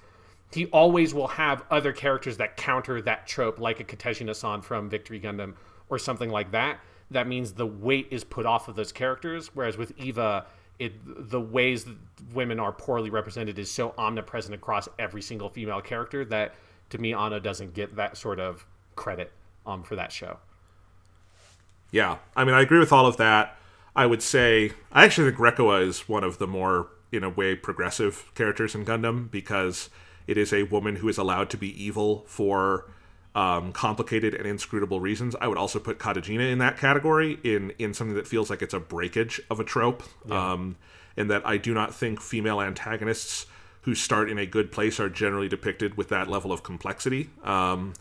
he 0.52 0.66
always 0.66 1.14
will 1.14 1.28
have 1.28 1.64
other 1.70 1.93
characters 1.93 2.36
that 2.39 2.56
counter 2.56 3.01
that 3.02 3.26
trope, 3.26 3.59
like 3.59 3.80
a 3.80 3.85
Kateshi 3.85 4.26
Nasan 4.26 4.62
from 4.62 4.89
Victory 4.89 5.20
Gundam 5.20 5.55
or 5.89 5.98
something 5.98 6.30
like 6.30 6.52
that. 6.52 6.80
That 7.10 7.26
means 7.26 7.52
the 7.52 7.66
weight 7.66 8.09
is 8.10 8.24
put 8.24 8.47
off 8.47 8.68
of 8.68 8.76
those 8.76 8.93
characters. 8.93 9.51
Whereas 9.55 9.76
with 9.76 9.93
Eva, 9.98 10.47
it 10.78 10.93
the 11.30 11.40
ways 11.40 11.85
that 11.85 11.97
women 12.32 12.60
are 12.60 12.72
poorly 12.72 13.10
represented 13.10 13.59
is 13.59 13.70
so 13.70 13.94
omnipresent 13.98 14.55
across 14.55 14.89
every 14.98 15.22
single 15.22 15.48
female 15.48 15.80
character 15.80 16.24
that 16.26 16.55
to 16.90 16.98
me, 16.98 17.12
Anno 17.12 17.39
doesn't 17.39 17.74
get 17.74 17.97
that 17.97 18.16
sort 18.16 18.40
of 18.40 18.66
credit 18.97 19.32
um, 19.66 19.82
for 19.82 19.97
that 19.97 20.12
show. 20.12 20.39
Yeah, 21.90 22.18
I 22.36 22.44
mean, 22.44 22.55
I 22.55 22.62
agree 22.62 22.78
with 22.78 22.93
all 22.93 23.06
of 23.06 23.16
that. 23.18 23.57
I 23.99 24.07
would 24.07 24.23
say 24.23 24.70
I 24.93 25.05
actually 25.05 25.33
think 25.33 25.41
Reccoa 25.41 25.85
is 25.85 26.09
one 26.09 26.23
of 26.23 26.39
the 26.39 26.47
more, 26.47 26.87
in 27.11 27.25
a 27.25 27.29
way, 27.29 27.57
progressive 27.57 28.31
characters 28.37 28.77
in 28.77 28.85
Gundam 28.85 29.29
because 29.29 29.91
it 30.29 30.39
is 30.39 30.53
a 30.53 30.62
woman 30.62 30.97
who 30.97 31.09
is 31.09 31.19
allowed 31.19 31.51
to 31.51 31.57
be 31.57 31.70
evil 31.83 32.25
for 32.29 32.89
um, 33.35 33.73
complicated 33.73 34.35
and 34.35 34.47
inscrutable 34.47 35.01
reasons. 35.01 35.35
I 35.41 35.49
would 35.49 35.59
also 35.59 35.81
put 35.81 35.99
Katejina 35.99 36.49
in 36.49 36.59
that 36.59 36.79
category 36.79 37.41
in 37.43 37.73
in 37.81 37.93
something 37.93 38.15
that 38.15 38.29
feels 38.29 38.51
like 38.51 38.62
it's 38.62 38.73
a 38.73 38.79
breakage 38.79 39.41
of 39.51 39.59
a 39.59 39.65
trope. 39.65 40.05
Um, 40.31 40.77
in 41.16 41.27
that 41.27 41.45
I 41.45 41.57
do 41.57 41.75
not 41.75 41.93
think 41.93 42.20
female 42.20 42.61
antagonists 42.61 43.47
who 43.83 43.97
start 43.97 44.31
in 44.31 44.39
a 44.39 44.47
good 44.47 44.70
place 44.70 45.01
are 45.01 45.09
generally 45.09 45.49
depicted 45.49 45.97
with 45.97 46.09
that 46.11 46.29
level 46.29 46.53
of 46.53 46.62
complexity. 46.62 47.31
Um, 47.43 47.95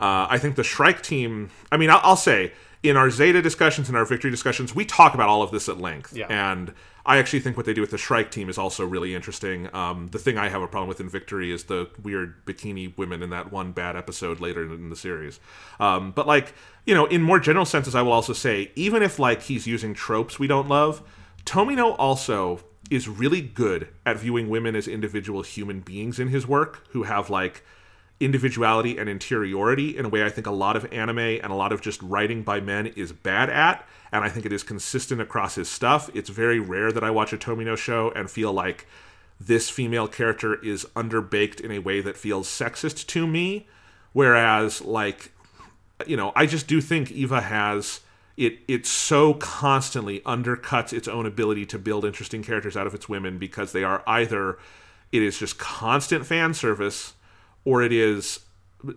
uh, 0.00 0.26
I 0.28 0.38
think 0.38 0.56
the 0.56 0.64
Shrike 0.64 1.00
team. 1.00 1.50
I 1.70 1.76
mean, 1.76 1.90
I'll, 1.90 2.00
I'll 2.02 2.16
say 2.16 2.52
in 2.84 2.98
our 2.98 3.10
Zeta 3.10 3.40
discussions 3.40 3.88
and 3.88 3.96
our 3.96 4.04
victory 4.04 4.30
discussions, 4.30 4.74
we 4.74 4.84
talk 4.84 5.14
about 5.14 5.30
all 5.30 5.42
of 5.42 5.50
this 5.50 5.70
at 5.70 5.78
length. 5.80 6.14
Yeah. 6.14 6.26
And 6.28 6.74
I 7.06 7.16
actually 7.16 7.40
think 7.40 7.56
what 7.56 7.64
they 7.64 7.72
do 7.72 7.80
with 7.80 7.90
the 7.90 7.98
Shrike 7.98 8.30
team 8.30 8.50
is 8.50 8.58
also 8.58 8.84
really 8.84 9.14
interesting. 9.14 9.74
Um, 9.74 10.08
the 10.08 10.18
thing 10.18 10.36
I 10.36 10.50
have 10.50 10.60
a 10.60 10.68
problem 10.68 10.88
with 10.88 11.00
in 11.00 11.08
Victory 11.08 11.50
is 11.50 11.64
the 11.64 11.88
weird 12.02 12.44
bikini 12.44 12.96
women 12.98 13.22
in 13.22 13.30
that 13.30 13.50
one 13.50 13.72
bad 13.72 13.96
episode 13.96 14.38
later 14.38 14.62
in 14.62 14.90
the 14.90 14.96
series. 14.96 15.40
Um, 15.80 16.12
but 16.12 16.26
like, 16.26 16.52
you 16.84 16.94
know, 16.94 17.06
in 17.06 17.22
more 17.22 17.40
general 17.40 17.64
senses, 17.64 17.94
I 17.94 18.02
will 18.02 18.12
also 18.12 18.34
say, 18.34 18.70
even 18.76 19.02
if 19.02 19.18
like 19.18 19.42
he's 19.42 19.66
using 19.66 19.94
tropes 19.94 20.38
we 20.38 20.46
don't 20.46 20.68
love, 20.68 21.02
Tomino 21.46 21.96
also 21.98 22.60
is 22.90 23.08
really 23.08 23.40
good 23.40 23.88
at 24.04 24.18
viewing 24.18 24.50
women 24.50 24.76
as 24.76 24.86
individual 24.86 25.40
human 25.40 25.80
beings 25.80 26.18
in 26.18 26.28
his 26.28 26.46
work 26.46 26.86
who 26.90 27.04
have 27.04 27.30
like 27.30 27.64
individuality 28.20 28.96
and 28.96 29.08
interiority 29.08 29.96
in 29.96 30.04
a 30.04 30.08
way 30.08 30.24
I 30.24 30.30
think 30.30 30.46
a 30.46 30.52
lot 30.52 30.76
of 30.76 30.90
anime 30.92 31.18
and 31.18 31.46
a 31.46 31.54
lot 31.54 31.72
of 31.72 31.80
just 31.80 32.02
writing 32.02 32.42
by 32.42 32.60
men 32.60 32.86
is 32.88 33.12
bad 33.12 33.50
at. 33.50 33.86
And 34.12 34.24
I 34.24 34.28
think 34.28 34.46
it 34.46 34.52
is 34.52 34.62
consistent 34.62 35.20
across 35.20 35.56
his 35.56 35.68
stuff. 35.68 36.08
It's 36.14 36.30
very 36.30 36.60
rare 36.60 36.92
that 36.92 37.02
I 37.02 37.10
watch 37.10 37.32
a 37.32 37.36
Tomino 37.36 37.76
show 37.76 38.12
and 38.12 38.30
feel 38.30 38.52
like 38.52 38.86
this 39.40 39.68
female 39.68 40.06
character 40.06 40.54
is 40.62 40.86
underbaked 40.94 41.60
in 41.60 41.72
a 41.72 41.80
way 41.80 42.00
that 42.00 42.16
feels 42.16 42.48
sexist 42.48 43.06
to 43.08 43.26
me. 43.26 43.66
Whereas, 44.12 44.80
like, 44.80 45.32
you 46.06 46.16
know, 46.16 46.32
I 46.36 46.46
just 46.46 46.68
do 46.68 46.80
think 46.80 47.10
Eva 47.10 47.40
has 47.40 48.00
it 48.36 48.58
it 48.66 48.86
so 48.86 49.34
constantly 49.34 50.20
undercuts 50.20 50.92
its 50.92 51.08
own 51.08 51.26
ability 51.26 51.66
to 51.66 51.78
build 51.78 52.04
interesting 52.04 52.42
characters 52.42 52.76
out 52.76 52.86
of 52.86 52.94
its 52.94 53.08
women 53.08 53.38
because 53.38 53.72
they 53.72 53.84
are 53.84 54.02
either 54.06 54.58
it 55.12 55.22
is 55.22 55.38
just 55.38 55.58
constant 55.58 56.26
fan 56.26 56.52
service 56.52 57.14
or 57.64 57.82
it 57.82 57.92
is 57.92 58.40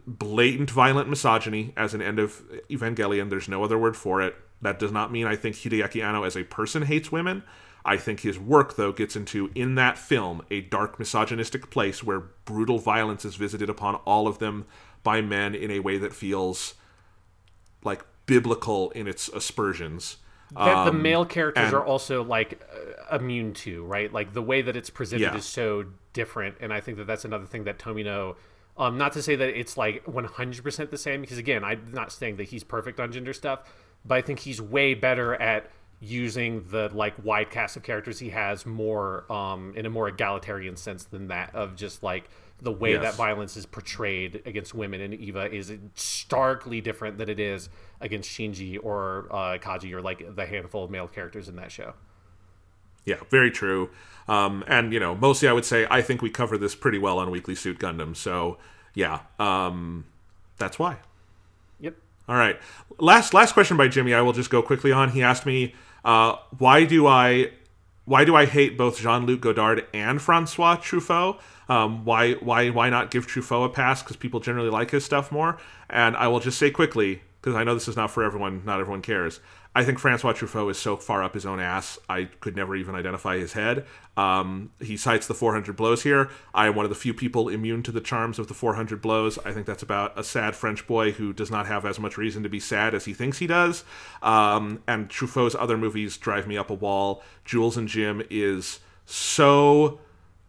blatant 0.05 0.69
violent 0.69 1.09
misogyny 1.09 1.73
as 1.77 1.93
an 1.93 2.01
end 2.01 2.19
of 2.19 2.41
Evangelion. 2.69 3.29
There's 3.29 3.47
no 3.47 3.63
other 3.63 3.77
word 3.77 3.95
for 3.95 4.21
it. 4.21 4.35
That 4.61 4.79
does 4.79 4.91
not 4.91 5.11
mean 5.11 5.25
I 5.27 5.35
think 5.35 5.55
Hideaki 5.55 6.03
Anno 6.03 6.23
as 6.23 6.35
a 6.35 6.43
person 6.43 6.83
hates 6.83 7.11
women. 7.11 7.43
I 7.85 7.95
think 7.95 8.19
his 8.21 8.37
work, 8.37 8.75
though, 8.75 8.91
gets 8.91 9.15
into, 9.15 9.49
in 9.55 9.75
that 9.75 9.97
film, 9.97 10.41
a 10.51 10.59
dark 10.59 10.99
misogynistic 10.99 11.69
place 11.69 12.03
where 12.03 12.19
brutal 12.43 12.79
violence 12.79 13.23
is 13.23 13.35
visited 13.35 13.69
upon 13.69 13.95
all 14.03 14.27
of 14.27 14.39
them 14.39 14.65
by 15.03 15.21
men 15.21 15.55
in 15.55 15.71
a 15.71 15.79
way 15.79 15.97
that 15.97 16.11
feels 16.11 16.73
like 17.83 18.03
biblical 18.25 18.89
in 18.91 19.07
its 19.07 19.29
aspersions. 19.29 20.17
that 20.53 20.85
the 20.85 20.91
Um, 20.91 21.01
male 21.01 21.25
characters 21.25 21.65
and- 21.65 21.73
are 21.73 21.83
also 21.85 22.23
like 22.23 22.61
uh, 23.11 23.15
immune 23.17 23.53
to, 23.53 23.83
right? 23.83 24.11
Like 24.11 24.31
the 24.33 24.41
way 24.41 24.61
that 24.61 24.75
it's 24.77 24.89
presented 24.89 25.23
Yeah. 25.23 25.35
is 25.35 25.45
so 25.45 25.85
different, 26.13 26.55
and 26.61 26.73
I 26.73 26.79
think 26.79 26.97
that 26.97 27.05
that's 27.07 27.25
another 27.25 27.45
thing 27.45 27.65
that 27.65 27.77
Tomino. 27.77 28.35
Um, 28.77 28.97
not 28.97 29.13
to 29.13 29.23
say 29.23 29.35
that 29.35 29.59
it's 29.59 29.75
like 29.75 30.05
100% 30.05 30.89
the 30.91 30.97
same, 30.97 31.21
because 31.21 31.37
again, 31.39 31.63
I'm 31.63 31.91
not 31.91 32.11
saying 32.11 32.37
that 32.37 32.45
he's 32.45 32.63
perfect 32.63 32.99
on 32.99 33.11
gender 33.11 33.33
stuff, 33.33 33.61
but 34.05 34.15
I 34.15 34.21
think 34.21 34.39
he's 34.39 34.61
way 34.61 34.93
better 34.93 35.33
at 35.35 35.71
using 35.99 36.63
the 36.69 36.89
like 36.93 37.15
wide 37.25 37.49
cast 37.49 37.75
of 37.75 37.81
characters 37.81 38.19
he 38.19 38.29
has 38.29 38.67
more 38.67 39.25
um, 39.31 39.73
in 39.75 39.87
a 39.87 39.89
more 39.89 40.07
egalitarian 40.07 40.75
sense 40.75 41.05
than 41.05 41.29
that 41.29 41.55
of 41.55 41.75
just 41.75 42.03
like 42.03 42.29
the 42.61 42.71
way 42.71 42.91
Yes. 42.91 43.01
that 43.01 43.15
violence 43.15 43.57
is 43.57 43.65
portrayed 43.65 44.43
against 44.45 44.75
women 44.75 45.01
in 45.01 45.11
Eva 45.13 45.51
is 45.51 45.73
starkly 45.95 46.81
different 46.81 47.17
than 47.17 47.29
it 47.29 47.39
is 47.39 47.69
against 47.99 48.29
Shinji 48.29 48.77
or 48.81 49.27
uh, 49.31 49.57
Kaji 49.57 49.91
or 49.93 50.01
like 50.01 50.35
the 50.35 50.45
handful 50.45 50.83
of 50.83 50.91
male 50.91 51.07
characters 51.07 51.49
in 51.49 51.55
that 51.55 51.71
show. 51.71 51.93
Yeah, 53.07 53.15
very 53.29 53.49
true. 53.49 53.89
Um, 54.27 54.65
and 54.67 54.91
you 54.91 54.99
know, 54.99 55.15
mostly 55.15 55.47
I 55.47 55.53
would 55.53 55.63
say 55.63 55.87
I 55.89 56.01
think 56.01 56.21
we 56.21 56.29
cover 56.29 56.57
this 56.57 56.75
pretty 56.75 56.97
well 56.97 57.19
on 57.19 57.31
Weekly 57.31 57.55
Suit 57.55 57.79
Gundam. 57.79 58.15
So 58.15 58.57
yeah, 58.93 59.21
um, 59.39 60.05
that's 60.57 60.77
why. 60.77 60.97
Yep. 61.79 61.95
All 62.27 62.35
right. 62.35 62.59
Last 62.99 63.33
last 63.33 63.53
question 63.53 63.77
by 63.77 63.87
Jimmy. 63.87 64.13
I 64.13 64.21
will 64.21 64.33
just 64.33 64.49
go 64.49 64.61
quickly 64.61 64.91
on. 64.91 65.11
He 65.11 65.23
asked 65.23 65.45
me, 65.45 65.73
uh, 66.03 66.35
"Why 66.57 66.83
do 66.83 67.07
I, 67.07 67.51
why 68.03 68.25
do 68.25 68.35
I 68.35 68.45
hate 68.45 68.77
both 68.77 68.99
Jean 68.99 69.25
Luc 69.25 69.39
Godard 69.39 69.87
and 69.93 70.21
Francois 70.21 70.75
Truffaut? 70.75 71.39
Um, 71.69 72.03
why 72.03 72.33
why 72.33 72.69
why 72.69 72.89
not 72.89 73.09
give 73.09 73.25
Truffaut 73.25 73.67
a 73.67 73.69
pass? 73.69 74.03
Because 74.03 74.17
people 74.17 74.41
generally 74.41 74.69
like 74.69 74.91
his 74.91 75.05
stuff 75.05 75.31
more." 75.31 75.57
And 75.89 76.17
I 76.17 76.27
will 76.27 76.41
just 76.41 76.57
say 76.57 76.71
quickly, 76.71 77.21
because 77.39 77.55
I 77.55 77.63
know 77.63 77.73
this 77.73 77.87
is 77.87 77.95
not 77.95 78.11
for 78.11 78.23
everyone. 78.23 78.63
Not 78.65 78.81
everyone 78.81 79.01
cares. 79.01 79.39
I 79.77 79.83
think 79.83 79.99
Francois 79.99 80.33
Truffaut 80.33 80.71
is 80.71 80.79
so 80.79 80.97
far 80.97 81.21
up 81.21 81.35
his 81.35 81.45
own 81.45 81.59
ass, 81.59 81.99
I 82.09 82.23
could 82.39 82.55
never 82.55 82.75
even 82.75 82.95
identify 82.95 83.37
his 83.37 83.53
head. 83.53 83.85
Um, 84.17 84.71
he 84.79 84.97
cites 84.97 85.27
the 85.27 85.35
400 85.35 85.75
blows 85.75 86.01
here. 86.01 86.31
I 86.51 86.65
am 86.65 86.73
one 86.73 86.83
of 86.83 86.89
the 86.89 86.95
few 86.95 87.13
people 87.13 87.47
immune 87.47 87.83
to 87.83 87.91
the 87.91 88.01
charms 88.01 88.39
of 88.39 88.47
the 88.47 88.55
400 88.55 89.03
blows. 89.03 89.37
I 89.45 89.51
think 89.51 89.67
that's 89.67 89.83
about 89.83 90.17
a 90.17 90.23
sad 90.23 90.55
French 90.55 90.87
boy 90.87 91.11
who 91.11 91.31
does 91.31 91.51
not 91.51 91.67
have 91.67 91.85
as 91.85 91.99
much 91.99 92.17
reason 92.17 92.41
to 92.41 92.49
be 92.49 92.59
sad 92.59 92.95
as 92.95 93.05
he 93.05 93.13
thinks 93.13 93.37
he 93.37 93.45
does. 93.45 93.83
Um, 94.23 94.81
and 94.87 95.09
Truffaut's 95.09 95.53
other 95.53 95.77
movies 95.77 96.17
drive 96.17 96.47
me 96.47 96.57
up 96.57 96.71
a 96.71 96.73
wall. 96.73 97.21
Jules 97.45 97.77
and 97.77 97.87
Jim 97.87 98.23
is 98.31 98.79
so 99.05 99.99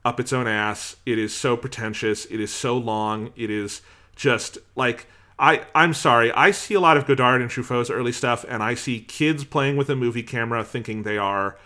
up 0.06 0.18
its 0.18 0.32
own 0.32 0.46
ass. 0.46 0.96
It 1.05 1.18
is 1.18 1.36
so 1.36 1.55
pretentious. 1.55 2.24
It 2.24 2.40
is 2.40 2.50
so 2.50 2.78
long. 2.78 3.34
It 3.36 3.50
is 3.50 3.82
just 4.16 4.57
like 4.74 5.07
I 5.39 5.65
I'm 5.75 5.94
sorry. 5.94 6.33
I 6.33 6.50
see 6.50 6.75
a 6.75 6.81
lot 6.81 6.97
of 6.97 7.07
Godard 7.07 7.41
and 7.41 7.50
Truffaut's 7.50 7.91
early 7.91 8.12
stuff, 8.12 8.44
and 8.49 8.62
I 8.62 8.75
see 8.75 9.00
kids 9.00 9.44
playing 9.44 9.76
with 9.76 9.89
a 9.89 9.97
movie 9.97 10.23
camera 10.23 10.65
thinking 10.65 11.02
they 11.02 11.18
are 11.18 11.57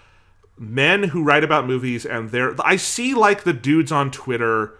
men 0.58 1.04
who 1.04 1.22
write 1.22 1.44
about 1.44 1.66
movies, 1.66 2.04
and 2.04 2.30
they're 2.30 2.54
I 2.64 2.76
see 2.76 3.14
like 3.14 3.44
the 3.44 3.52
dudes 3.52 3.92
on 3.92 4.10
Twitter 4.10 4.74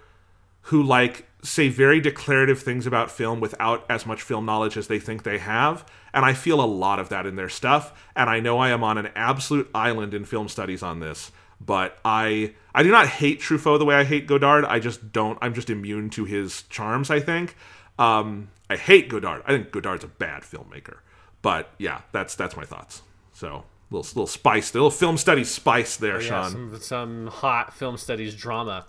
who 0.62 0.83
like 0.83 1.27
say 1.43 1.69
very 1.69 2.01
declarative 2.01 2.61
things 2.61 2.87
about 2.87 3.11
film 3.11 3.41
without 3.41 3.85
as 3.89 4.07
much 4.07 4.23
film 4.23 4.47
knowledge 4.47 4.77
as 4.77 4.87
they 4.87 5.01
think 5.01 5.25
they 5.25 5.39
have 5.39 5.85
and 6.15 6.25
i 6.25 6.33
feel 6.33 6.62
a 6.62 6.65
lot 6.65 7.01
of 7.01 7.09
that 7.09 7.27
in 7.27 7.35
their 7.35 7.49
stuff 7.49 8.09
and 8.15 8.31
i 8.31 8.39
know 8.39 8.59
i 8.59 8.71
am 8.71 8.85
on 8.85 8.97
an 8.97 9.09
absolute 9.17 9.69
island 9.75 10.15
in 10.15 10.25
film 10.25 10.49
studies 10.49 10.83
on 10.83 11.01
this 11.01 11.33
but 11.61 11.99
i 12.05 12.53
i 12.75 12.83
do 12.83 12.91
not 12.91 13.09
hate 13.09 13.41
truffaut 13.41 13.79
the 13.81 13.85
way 13.85 13.97
i 13.97 14.05
hate 14.05 14.27
godard 14.29 14.65
i 14.67 14.79
just 14.79 15.12
don't 15.12 15.37
i'm 15.43 15.53
just 15.53 15.69
immune 15.69 16.09
to 16.09 16.25
his 16.25 16.62
charms 16.65 17.11
i 17.11 17.19
think 17.19 17.57
um 17.99 18.49
i 18.71 18.77
hate 18.77 19.09
godard 19.09 19.43
i 19.47 19.51
think 19.53 19.71
godard's 19.71 20.05
a 20.05 20.09
bad 20.09 20.43
filmmaker 20.43 20.99
but 21.43 21.71
yeah 21.79 22.03
that's 22.12 22.35
that's 22.35 22.57
my 22.57 22.65
thoughts 22.65 23.03
so 23.33 23.65
little 23.91 24.07
little 24.09 24.27
spice 24.27 24.75
little 24.75 24.91
film 24.91 25.17
studies 25.17 25.51
spice 25.51 25.97
there 25.97 26.21
Yeah, 26.21 26.49
sean 26.49 26.51
some, 26.51 26.81
some 26.81 27.27
hot 27.29 27.75
film 27.75 27.97
studies 27.97 28.35
drama. 28.35 28.87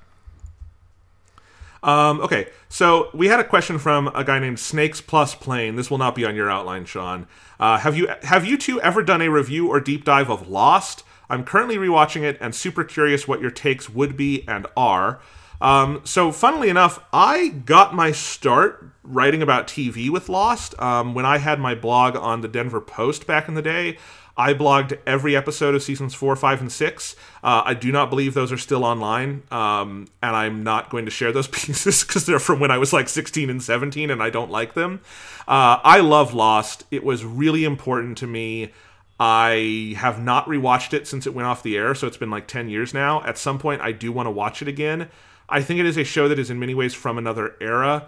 Um, 1.81 2.21
okay, 2.21 2.47
so 2.69 3.09
we 3.13 3.27
had 3.27 3.41
a 3.41 3.43
question 3.43 3.77
from 3.77 4.07
a 4.15 4.23
guy 4.23 4.39
named 4.39 4.57
Snakes 4.59 5.01
Plus 5.01 5.35
Plane. 5.35 5.75
This 5.75 5.91
will 5.91 5.97
not 5.97 6.15
be 6.15 6.23
on 6.23 6.33
your 6.33 6.49
outline, 6.49 6.85
Sean. 6.85 7.27
Uh, 7.59 7.77
have 7.79 7.97
you 7.97 8.07
have 8.23 8.45
you 8.45 8.57
two 8.57 8.79
ever 8.81 9.03
done 9.03 9.21
a 9.21 9.29
review 9.29 9.67
or 9.67 9.81
deep 9.81 10.05
dive 10.05 10.29
of 10.29 10.47
Lost? 10.47 11.03
I'm 11.29 11.43
currently 11.43 11.75
rewatching 11.75 12.21
it 12.21 12.37
and 12.39 12.55
super 12.55 12.85
curious 12.85 13.27
what 13.27 13.41
your 13.41 13.51
takes 13.51 13.89
would 13.89 14.15
be 14.15 14.45
and 14.47 14.65
are. 14.77 15.19
Um, 15.63 16.01
so, 16.03 16.33
funnily 16.33 16.67
enough, 16.67 16.99
I 17.13 17.47
got 17.47 17.95
my 17.95 18.11
start 18.11 18.85
writing 19.01 19.41
about 19.41 19.65
TV 19.65 20.09
with 20.09 20.27
Lost 20.27 20.79
um, 20.79 21.13
when 21.13 21.25
I 21.25 21.37
had 21.37 21.57
my 21.57 21.73
blog 21.73 22.17
on 22.17 22.41
the 22.41 22.49
Denver 22.49 22.81
Post 22.81 23.25
back 23.25 23.47
in 23.47 23.53
the 23.53 23.61
day. 23.61 23.97
I 24.35 24.53
blogged 24.53 24.99
every 25.07 25.37
episode 25.37 25.73
of 25.73 25.81
seasons 25.81 26.13
four, 26.13 26.35
five, 26.35 26.59
and 26.59 26.69
six. 26.69 27.15
Uh, 27.41 27.61
I 27.65 27.75
do 27.75 27.93
not 27.93 28.09
believe 28.09 28.33
those 28.33 28.51
are 28.51 28.57
still 28.57 28.83
online, 28.83 29.43
um, 29.51 30.07
and 30.21 30.35
I'm 30.35 30.63
not 30.63 30.89
going 30.89 31.05
to 31.05 31.11
share 31.11 31.31
those 31.31 31.47
pieces 31.49 32.03
because 32.03 32.25
they're 32.25 32.39
from 32.39 32.59
when 32.59 32.71
I 32.71 32.77
was 32.77 32.91
like 32.91 33.07
16 33.07 33.49
and 33.49 33.63
17, 33.63 34.09
and 34.09 34.21
I 34.21 34.29
don't 34.29 34.51
like 34.51 34.73
them. 34.73 34.99
Uh, 35.47 35.79
I 35.81 36.01
love 36.01 36.33
Lost. 36.33 36.83
It 36.91 37.05
was 37.05 37.23
really 37.23 37.63
important 37.63 38.17
to 38.17 38.27
me. 38.27 38.73
I 39.17 39.93
have 39.97 40.21
not 40.21 40.47
rewatched 40.47 40.93
it 40.93 41.07
since 41.07 41.25
it 41.25 41.33
went 41.33 41.47
off 41.47 41.63
the 41.63 41.77
air, 41.77 41.95
so 41.95 42.07
it's 42.07 42.17
been 42.17 42.31
like 42.31 42.47
10 42.47 42.67
years 42.67 42.93
now. 42.93 43.23
At 43.23 43.37
some 43.37 43.59
point, 43.59 43.81
I 43.81 43.93
do 43.93 44.11
want 44.11 44.27
to 44.27 44.31
watch 44.31 44.61
it 44.61 44.67
again. 44.67 45.09
I 45.53 45.61
think 45.61 45.79
it 45.79 45.85
is 45.85 45.97
a 45.97 46.03
show 46.03 46.27
that 46.27 46.39
is 46.39 46.49
in 46.49 46.59
many 46.59 46.73
ways 46.73 46.95
from 46.95 47.19
another 47.19 47.55
era, 47.61 48.07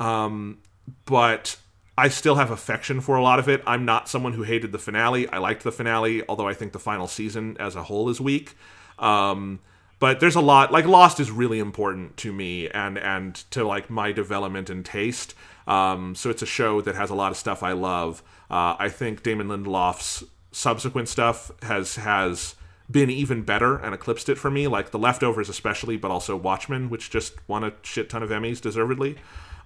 um, 0.00 0.58
but 1.04 1.58
I 1.98 2.08
still 2.08 2.36
have 2.36 2.50
affection 2.50 3.02
for 3.02 3.16
a 3.16 3.22
lot 3.22 3.38
of 3.38 3.50
it. 3.50 3.62
I'm 3.66 3.84
not 3.84 4.08
someone 4.08 4.32
who 4.32 4.44
hated 4.44 4.72
the 4.72 4.78
finale. 4.78 5.28
I 5.28 5.36
liked 5.36 5.62
the 5.62 5.70
finale, 5.70 6.22
although 6.26 6.48
I 6.48 6.54
think 6.54 6.72
the 6.72 6.78
final 6.78 7.06
season 7.06 7.54
as 7.60 7.76
a 7.76 7.82
whole 7.82 8.08
is 8.08 8.18
weak. 8.18 8.56
Um, 8.98 9.60
but 9.98 10.20
there's 10.20 10.36
a 10.36 10.40
lot 10.40 10.72
like 10.72 10.86
Lost 10.86 11.20
is 11.20 11.30
really 11.30 11.58
important 11.58 12.16
to 12.18 12.32
me 12.32 12.68
and 12.70 12.96
and 12.96 13.34
to 13.50 13.62
like 13.62 13.90
my 13.90 14.10
development 14.12 14.70
and 14.70 14.82
taste. 14.82 15.34
Um, 15.66 16.14
so 16.14 16.30
it's 16.30 16.42
a 16.42 16.46
show 16.46 16.80
that 16.80 16.94
has 16.94 17.10
a 17.10 17.14
lot 17.14 17.30
of 17.30 17.36
stuff 17.36 17.62
I 17.62 17.72
love. 17.72 18.22
Uh, 18.50 18.76
I 18.78 18.88
think 18.88 19.22
Damon 19.22 19.48
Lindelof's 19.48 20.24
subsequent 20.50 21.08
stuff 21.08 21.50
has 21.62 21.96
has 21.96 22.54
been 22.90 23.10
even 23.10 23.42
better 23.42 23.76
and 23.76 23.94
eclipsed 23.94 24.28
it 24.28 24.36
for 24.36 24.50
me, 24.50 24.66
like 24.66 24.90
The 24.90 24.98
Leftovers 24.98 25.48
especially, 25.48 25.96
but 25.96 26.10
also 26.10 26.36
Watchmen, 26.36 26.88
which 26.88 27.10
just 27.10 27.34
won 27.48 27.64
a 27.64 27.72
shit 27.82 28.08
ton 28.08 28.22
of 28.22 28.30
Emmys 28.30 28.60
deservedly. 28.60 29.16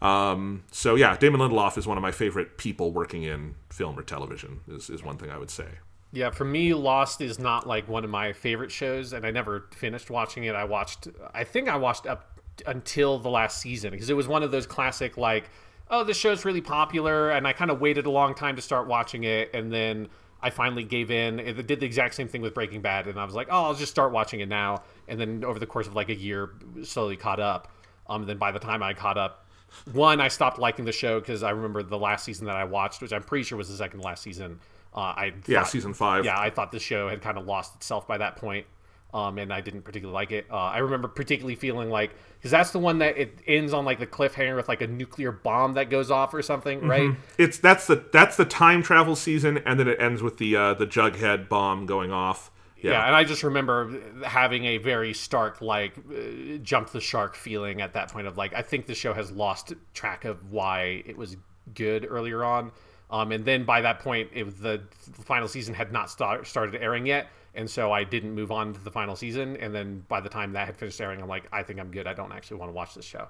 Um, 0.01 0.65
so 0.71 0.95
yeah, 0.95 1.17
Damon 1.17 1.41
Lindelof 1.41 1.77
is 1.77 1.87
one 1.87 1.99
of 1.99 2.03
my 2.03 2.11
favorite 2.11 2.57
people 2.57 2.93
working 2.93 3.23
in 3.23 3.55
film 3.69 3.99
or 3.99 4.03
television. 4.03 4.61
Is 4.69 4.89
is 4.89 5.03
one 5.03 5.19
thing 5.19 5.31
I 5.31 5.39
would 5.39 5.51
say. 5.51 5.67
Yeah, 6.13 6.31
for 6.31 6.45
me, 6.45 6.75
Lost 6.75 7.21
is 7.21 7.39
not 7.39 7.67
like 7.69 7.89
one 7.89 8.03
of 8.03 8.11
my 8.11 8.33
favorite 8.33 8.73
shows, 8.73 9.13
and 9.13 9.25
I 9.25 9.31
never 9.31 9.69
finished 9.77 10.11
watching 10.11 10.45
it. 10.45 10.57
I 10.57 10.65
watched, 10.65 11.07
I 11.33 11.45
think 11.45 11.69
I 11.69 11.77
watched 11.77 12.07
up 12.07 12.41
until 12.67 13.19
the 13.19 13.29
last 13.29 13.61
season 13.61 13.93
because 13.93 14.11
it 14.11 14.17
was 14.17 14.27
one 14.27 14.43
of 14.43 14.51
those 14.51 14.67
classic 14.67 15.17
like 15.17 15.51
oh, 15.91 16.05
this 16.05 16.17
show's 16.17 16.45
really 16.45 16.61
popular, 16.61 17.31
and 17.31 17.47
I 17.47 17.53
kind 17.53 17.71
of 17.71 17.81
waited 17.81 18.07
a 18.07 18.11
long 18.11 18.35
time 18.35 18.57
to 18.57 18.63
start 18.63 18.87
watching 18.87 19.25
it, 19.25 19.51
and 19.53 19.73
then 19.73 20.09
I 20.43 20.51
finally 20.51 20.85
gave 20.85 21.11
in. 21.11 21.39
It 21.39 21.67
did 21.67 21.81
the 21.81 21.87
exact 21.87 22.15
same 22.15 22.29
thing 22.29 22.41
with 22.41 22.55
Breaking 22.55 22.81
Bad, 22.81 23.07
and 23.07 23.19
I 23.19 23.25
was 23.25 23.35
like, 23.35 23.49
oh, 23.51 23.65
I'll 23.65 23.75
just 23.75 23.91
start 23.93 24.13
watching 24.13 24.41
it 24.41 24.49
now. 24.49 24.83
And 25.09 25.21
then 25.21 25.45
over 25.45 25.59
the 25.59 25.67
course 25.67 25.87
of 25.87 25.95
like 25.95 26.09
a 26.09 26.15
year, 26.15 26.51
slowly 26.83 27.17
caught 27.17 27.41
up. 27.41 27.73
Um, 28.09 28.27
then 28.27 28.39
by 28.39 28.51
the 28.51 28.59
time 28.59 28.83
I 28.83 28.95
caught 28.95 29.19
up, 29.19 29.47
one, 29.93 30.21
I 30.21 30.29
stopped 30.29 30.59
liking 30.59 30.85
the 30.85 30.93
show 30.93 31.21
because 31.21 31.43
I 31.43 31.51
remember 31.51 31.83
the 31.83 31.99
last 31.99 32.25
season 32.25 32.47
that 32.47 32.57
I 32.57 32.65
watched, 32.65 33.03
which 33.03 33.13
I'm 33.13 33.23
pretty 33.23 33.45
sure 33.45 33.57
was 33.59 33.69
the 33.69 33.77
second 33.77 34.01
last 34.01 34.23
season. 34.23 34.59
Uh, 34.95 35.01
I 35.01 35.33
Yeah, 35.47 35.65
season 35.65 35.95
five. 35.95 36.25
Yeah, 36.25 36.39
I 36.39 36.51
thought 36.51 36.73
the 36.73 36.81
show 36.81 37.09
had 37.09 37.23
kind 37.23 37.39
of 37.39 37.47
lost 37.47 37.77
itself 37.77 38.09
by 38.09 38.19
that 38.19 38.37
point, 38.37 38.67
um, 39.13 39.39
and 39.39 39.53
I 39.53 39.61
didn't 39.61 39.83
particularly 39.83 40.15
like 40.15 40.33
it. 40.33 40.47
Uh, 40.51 40.57
I 40.57 40.79
remember 40.79 41.09
particularly 41.09 41.57
feeling 41.57 41.91
like 41.91 42.13
because 42.39 42.51
that's 42.51 42.71
the 42.71 42.79
one 42.79 42.99
that 42.99 43.19
it 43.19 43.39
ends 43.47 43.73
on 43.73 43.85
like 43.85 43.99
the 43.99 44.07
cliffhanger 44.07 44.57
with 44.57 44.69
like 44.69 44.83
a 44.83 44.87
nuclear 44.87 45.33
bomb 45.33 45.75
that 45.75 45.91
goes 45.91 46.11
off 46.11 46.33
or 46.33 46.43
something, 46.43 46.87
right? 46.87 47.11
It's 47.39 47.59
that's 47.59 47.87
the 47.87 48.05
that's 48.13 48.37
the 48.37 48.45
time 48.45 48.83
travel 48.83 49.17
season, 49.17 49.59
and 49.59 49.79
then 49.79 49.89
it 49.89 50.01
ends 50.01 50.23
with 50.23 50.39
the 50.39 50.57
uh, 50.57 50.75
the 50.75 50.87
Jughead 50.87 51.49
bomb 51.49 51.87
going 51.87 52.13
off. 52.13 52.51
Yeah. 52.83 53.07
and 53.07 53.15
I 53.15 53.25
just 53.25 53.43
remember 53.43 54.01
having 54.25 54.65
a 54.65 54.79
very 54.79 55.13
stark, 55.13 55.61
like, 55.61 55.93
uh, 55.99 56.57
jump 56.63 56.91
the 56.91 57.01
shark 57.01 57.35
feeling 57.35 57.83
at 57.83 57.93
that 57.93 58.11
point 58.11 58.27
of 58.27 58.39
like, 58.39 58.55
I 58.55 58.63
think 58.63 58.87
the 58.87 58.95
show 58.95 59.13
has 59.13 59.31
lost 59.31 59.75
track 59.93 60.25
of 60.25 60.51
why 60.51 61.03
it 61.05 61.17
was 61.17 61.37
good 61.75 62.07
earlier 62.09 62.43
on. 62.45 62.73
Um, 63.11 63.33
and 63.33 63.45
then 63.45 63.65
by 63.65 63.81
that 63.81 63.99
point, 63.99 64.31
it 64.33 64.45
the, 64.63 64.81
the 65.05 65.23
final 65.23 65.49
season 65.49 65.75
had 65.75 65.93
not 65.93 66.11
start, 66.11 66.47
started 66.47 66.81
airing 66.81 67.07
yet. 67.07 67.29
And 67.55 67.69
so 67.69 67.93
I 67.93 68.05
didn't 68.05 68.33
move 68.33 68.51
on 68.51 68.73
to 68.75 68.81
the 68.81 68.91
final 68.91 69.17
season. 69.17 69.57
And 69.57 69.75
then 69.75 70.05
by 70.09 70.21
the 70.21 70.29
time 70.29 70.53
that 70.53 70.67
had 70.67 70.77
finished 70.77 71.01
airing, 71.01 71.21
I'm 71.21 71.29
like, 71.29 71.49
I 71.53 71.63
think 71.63 71.81
I'm 71.81 71.91
good. 71.91 72.07
I 72.07 72.15
don't 72.15 72.33
actually 72.33 72.59
want 72.59 72.71
to 72.71 72.75
watch 72.75 72.95
this 72.95 73.05
show. 73.05 73.29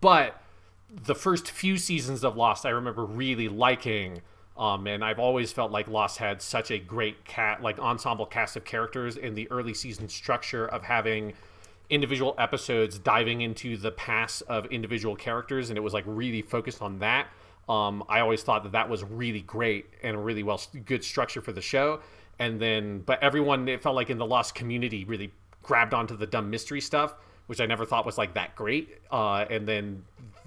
But 0.00 0.40
the 0.90 1.14
first 1.14 1.50
few 1.50 1.76
seasons 1.76 2.24
of 2.24 2.36
Lost, 2.36 2.66
I 2.66 2.70
remember 2.70 3.04
really 3.04 3.48
liking. 3.48 4.22
Um, 4.56 4.86
and 4.86 5.04
I've 5.04 5.18
always 5.18 5.52
felt 5.52 5.70
like 5.70 5.88
Lost 5.88 6.18
had 6.18 6.42
such 6.42 6.70
a 6.70 6.78
great 6.78 7.24
cat, 7.24 7.62
like 7.62 7.78
ensemble 7.78 8.26
cast 8.26 8.56
of 8.56 8.64
characters 8.64 9.16
in 9.16 9.34
the 9.34 9.50
early 9.50 9.72
season 9.72 10.08
structure 10.08 10.66
of 10.66 10.82
having 10.82 11.32
individual 11.88 12.34
episodes 12.38 12.98
diving 12.98 13.40
into 13.40 13.76
the 13.76 13.90
past 13.90 14.42
of 14.48 14.66
individual 14.66 15.16
characters, 15.16 15.70
and 15.70 15.76
it 15.76 15.80
was 15.80 15.92
like 15.92 16.04
really 16.06 16.42
focused 16.42 16.82
on 16.82 16.98
that. 17.00 17.28
Um, 17.68 18.04
I 18.08 18.20
always 18.20 18.42
thought 18.42 18.62
that 18.64 18.72
that 18.72 18.88
was 18.88 19.04
really 19.04 19.42
great 19.42 19.86
and 20.02 20.16
a 20.16 20.18
really 20.18 20.42
well 20.42 20.60
good 20.84 21.04
structure 21.04 21.40
for 21.40 21.52
the 21.52 21.60
show. 21.60 22.00
And 22.40 22.58
then, 22.58 23.02
but 23.04 23.22
everyone, 23.22 23.68
it 23.68 23.82
felt 23.82 23.94
like 23.94 24.08
in 24.08 24.18
the 24.18 24.26
Lost 24.26 24.54
community 24.54 25.04
really 25.04 25.30
grabbed 25.62 25.92
onto 25.92 26.16
the 26.16 26.26
dumb 26.26 26.48
mystery 26.48 26.80
stuff, 26.80 27.14
which 27.46 27.60
I 27.60 27.66
never 27.66 27.84
thought 27.84 28.06
was 28.06 28.16
like 28.16 28.32
that 28.34 28.56
great. 28.56 28.98
Uh, 29.12 29.44
and 29.50 29.68
then 29.68 30.02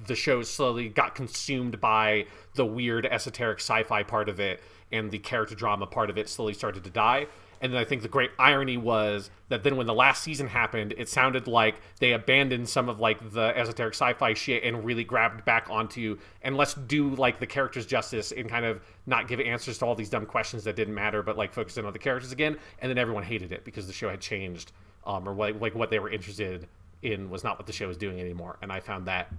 the 0.08 0.16
show 0.16 0.42
slowly 0.42 0.90
got 0.90 1.14
consumed 1.14 1.80
by 1.80 2.26
the 2.56 2.66
weird 2.66 3.06
esoteric 3.06 3.60
sci-fi 3.60 4.02
part 4.02 4.28
of 4.28 4.40
it, 4.40 4.62
and 4.92 5.12
the 5.12 5.20
character 5.20 5.54
drama 5.54 5.86
part 5.86 6.10
of 6.10 6.18
it 6.18 6.28
slowly 6.28 6.54
started 6.54 6.84
to 6.84 6.90
die. 6.90 7.28
And 7.64 7.72
then 7.72 7.80
I 7.80 7.86
think 7.86 8.02
the 8.02 8.10
great 8.10 8.32
irony 8.38 8.76
was 8.76 9.32
that 9.48 9.64
then 9.64 9.78
when 9.78 9.88
the 9.88 9.94
last 9.94 10.22
season 10.22 10.48
happened, 10.48 10.94
it 10.98 11.08
sounded 11.08 11.48
like 11.48 11.76
they 12.02 12.12
abandoned 12.12 12.68
some 12.68 12.90
of 12.90 13.00
like 13.00 13.32
the 13.32 13.58
esoteric 13.58 13.94
sci-fi 13.94 14.34
shit 14.34 14.66
and 14.66 14.84
really 14.84 15.06
grabbed 15.06 15.46
back 15.46 15.70
onto 15.70 16.20
and 16.42 16.58
let's 16.58 16.74
do 16.74 17.12
like 17.16 17.40
the 17.40 17.48
characters 17.48 17.86
justice 17.86 18.34
and 18.34 18.50
kind 18.50 18.66
of 18.66 18.82
not 19.06 19.30
give 19.30 19.40
answers 19.40 19.78
to 19.78 19.86
all 19.86 19.96
these 19.96 20.10
dumb 20.10 20.26
questions 20.26 20.66
that 20.66 20.76
didn't 20.76 20.94
matter, 20.94 21.24
but 21.24 21.38
like 21.38 21.54
focus 21.54 21.78
in 21.78 21.86
on 21.86 21.94
the 21.94 22.00
characters 22.00 22.34
again. 22.34 22.58
And 22.80 22.90
then 22.90 22.98
everyone 22.98 23.24
hated 23.24 23.54
it 23.54 23.64
because 23.64 23.88
the 23.88 23.94
show 23.94 24.10
had 24.10 24.20
changed, 24.20 24.74
um, 25.06 25.28
or 25.28 25.34
like, 25.34 25.62
like 25.62 25.74
what 25.74 25.90
they 25.90 26.00
were 26.00 26.10
interested 26.10 26.68
in 27.02 27.30
was 27.30 27.46
not 27.46 27.58
what 27.58 27.66
the 27.66 27.74
show 27.74 27.88
was 27.88 27.96
doing 27.96 28.20
anymore. 28.20 28.58
And 28.62 28.74
I 28.74 28.82
found 28.82 29.06
that 29.06 29.32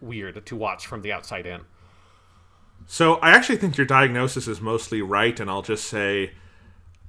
weird 0.00 0.44
to 0.44 0.56
watch 0.56 0.88
from 0.88 1.02
the 1.02 1.12
outside 1.12 1.46
in. 1.46 1.60
So 2.88 3.16
I 3.16 3.30
actually 3.30 3.58
think 3.58 3.76
your 3.76 3.86
diagnosis 3.86 4.48
is 4.48 4.60
mostly 4.60 5.00
right, 5.00 5.38
and 5.38 5.48
I'll 5.48 5.62
just 5.62 5.84
say 5.84 6.32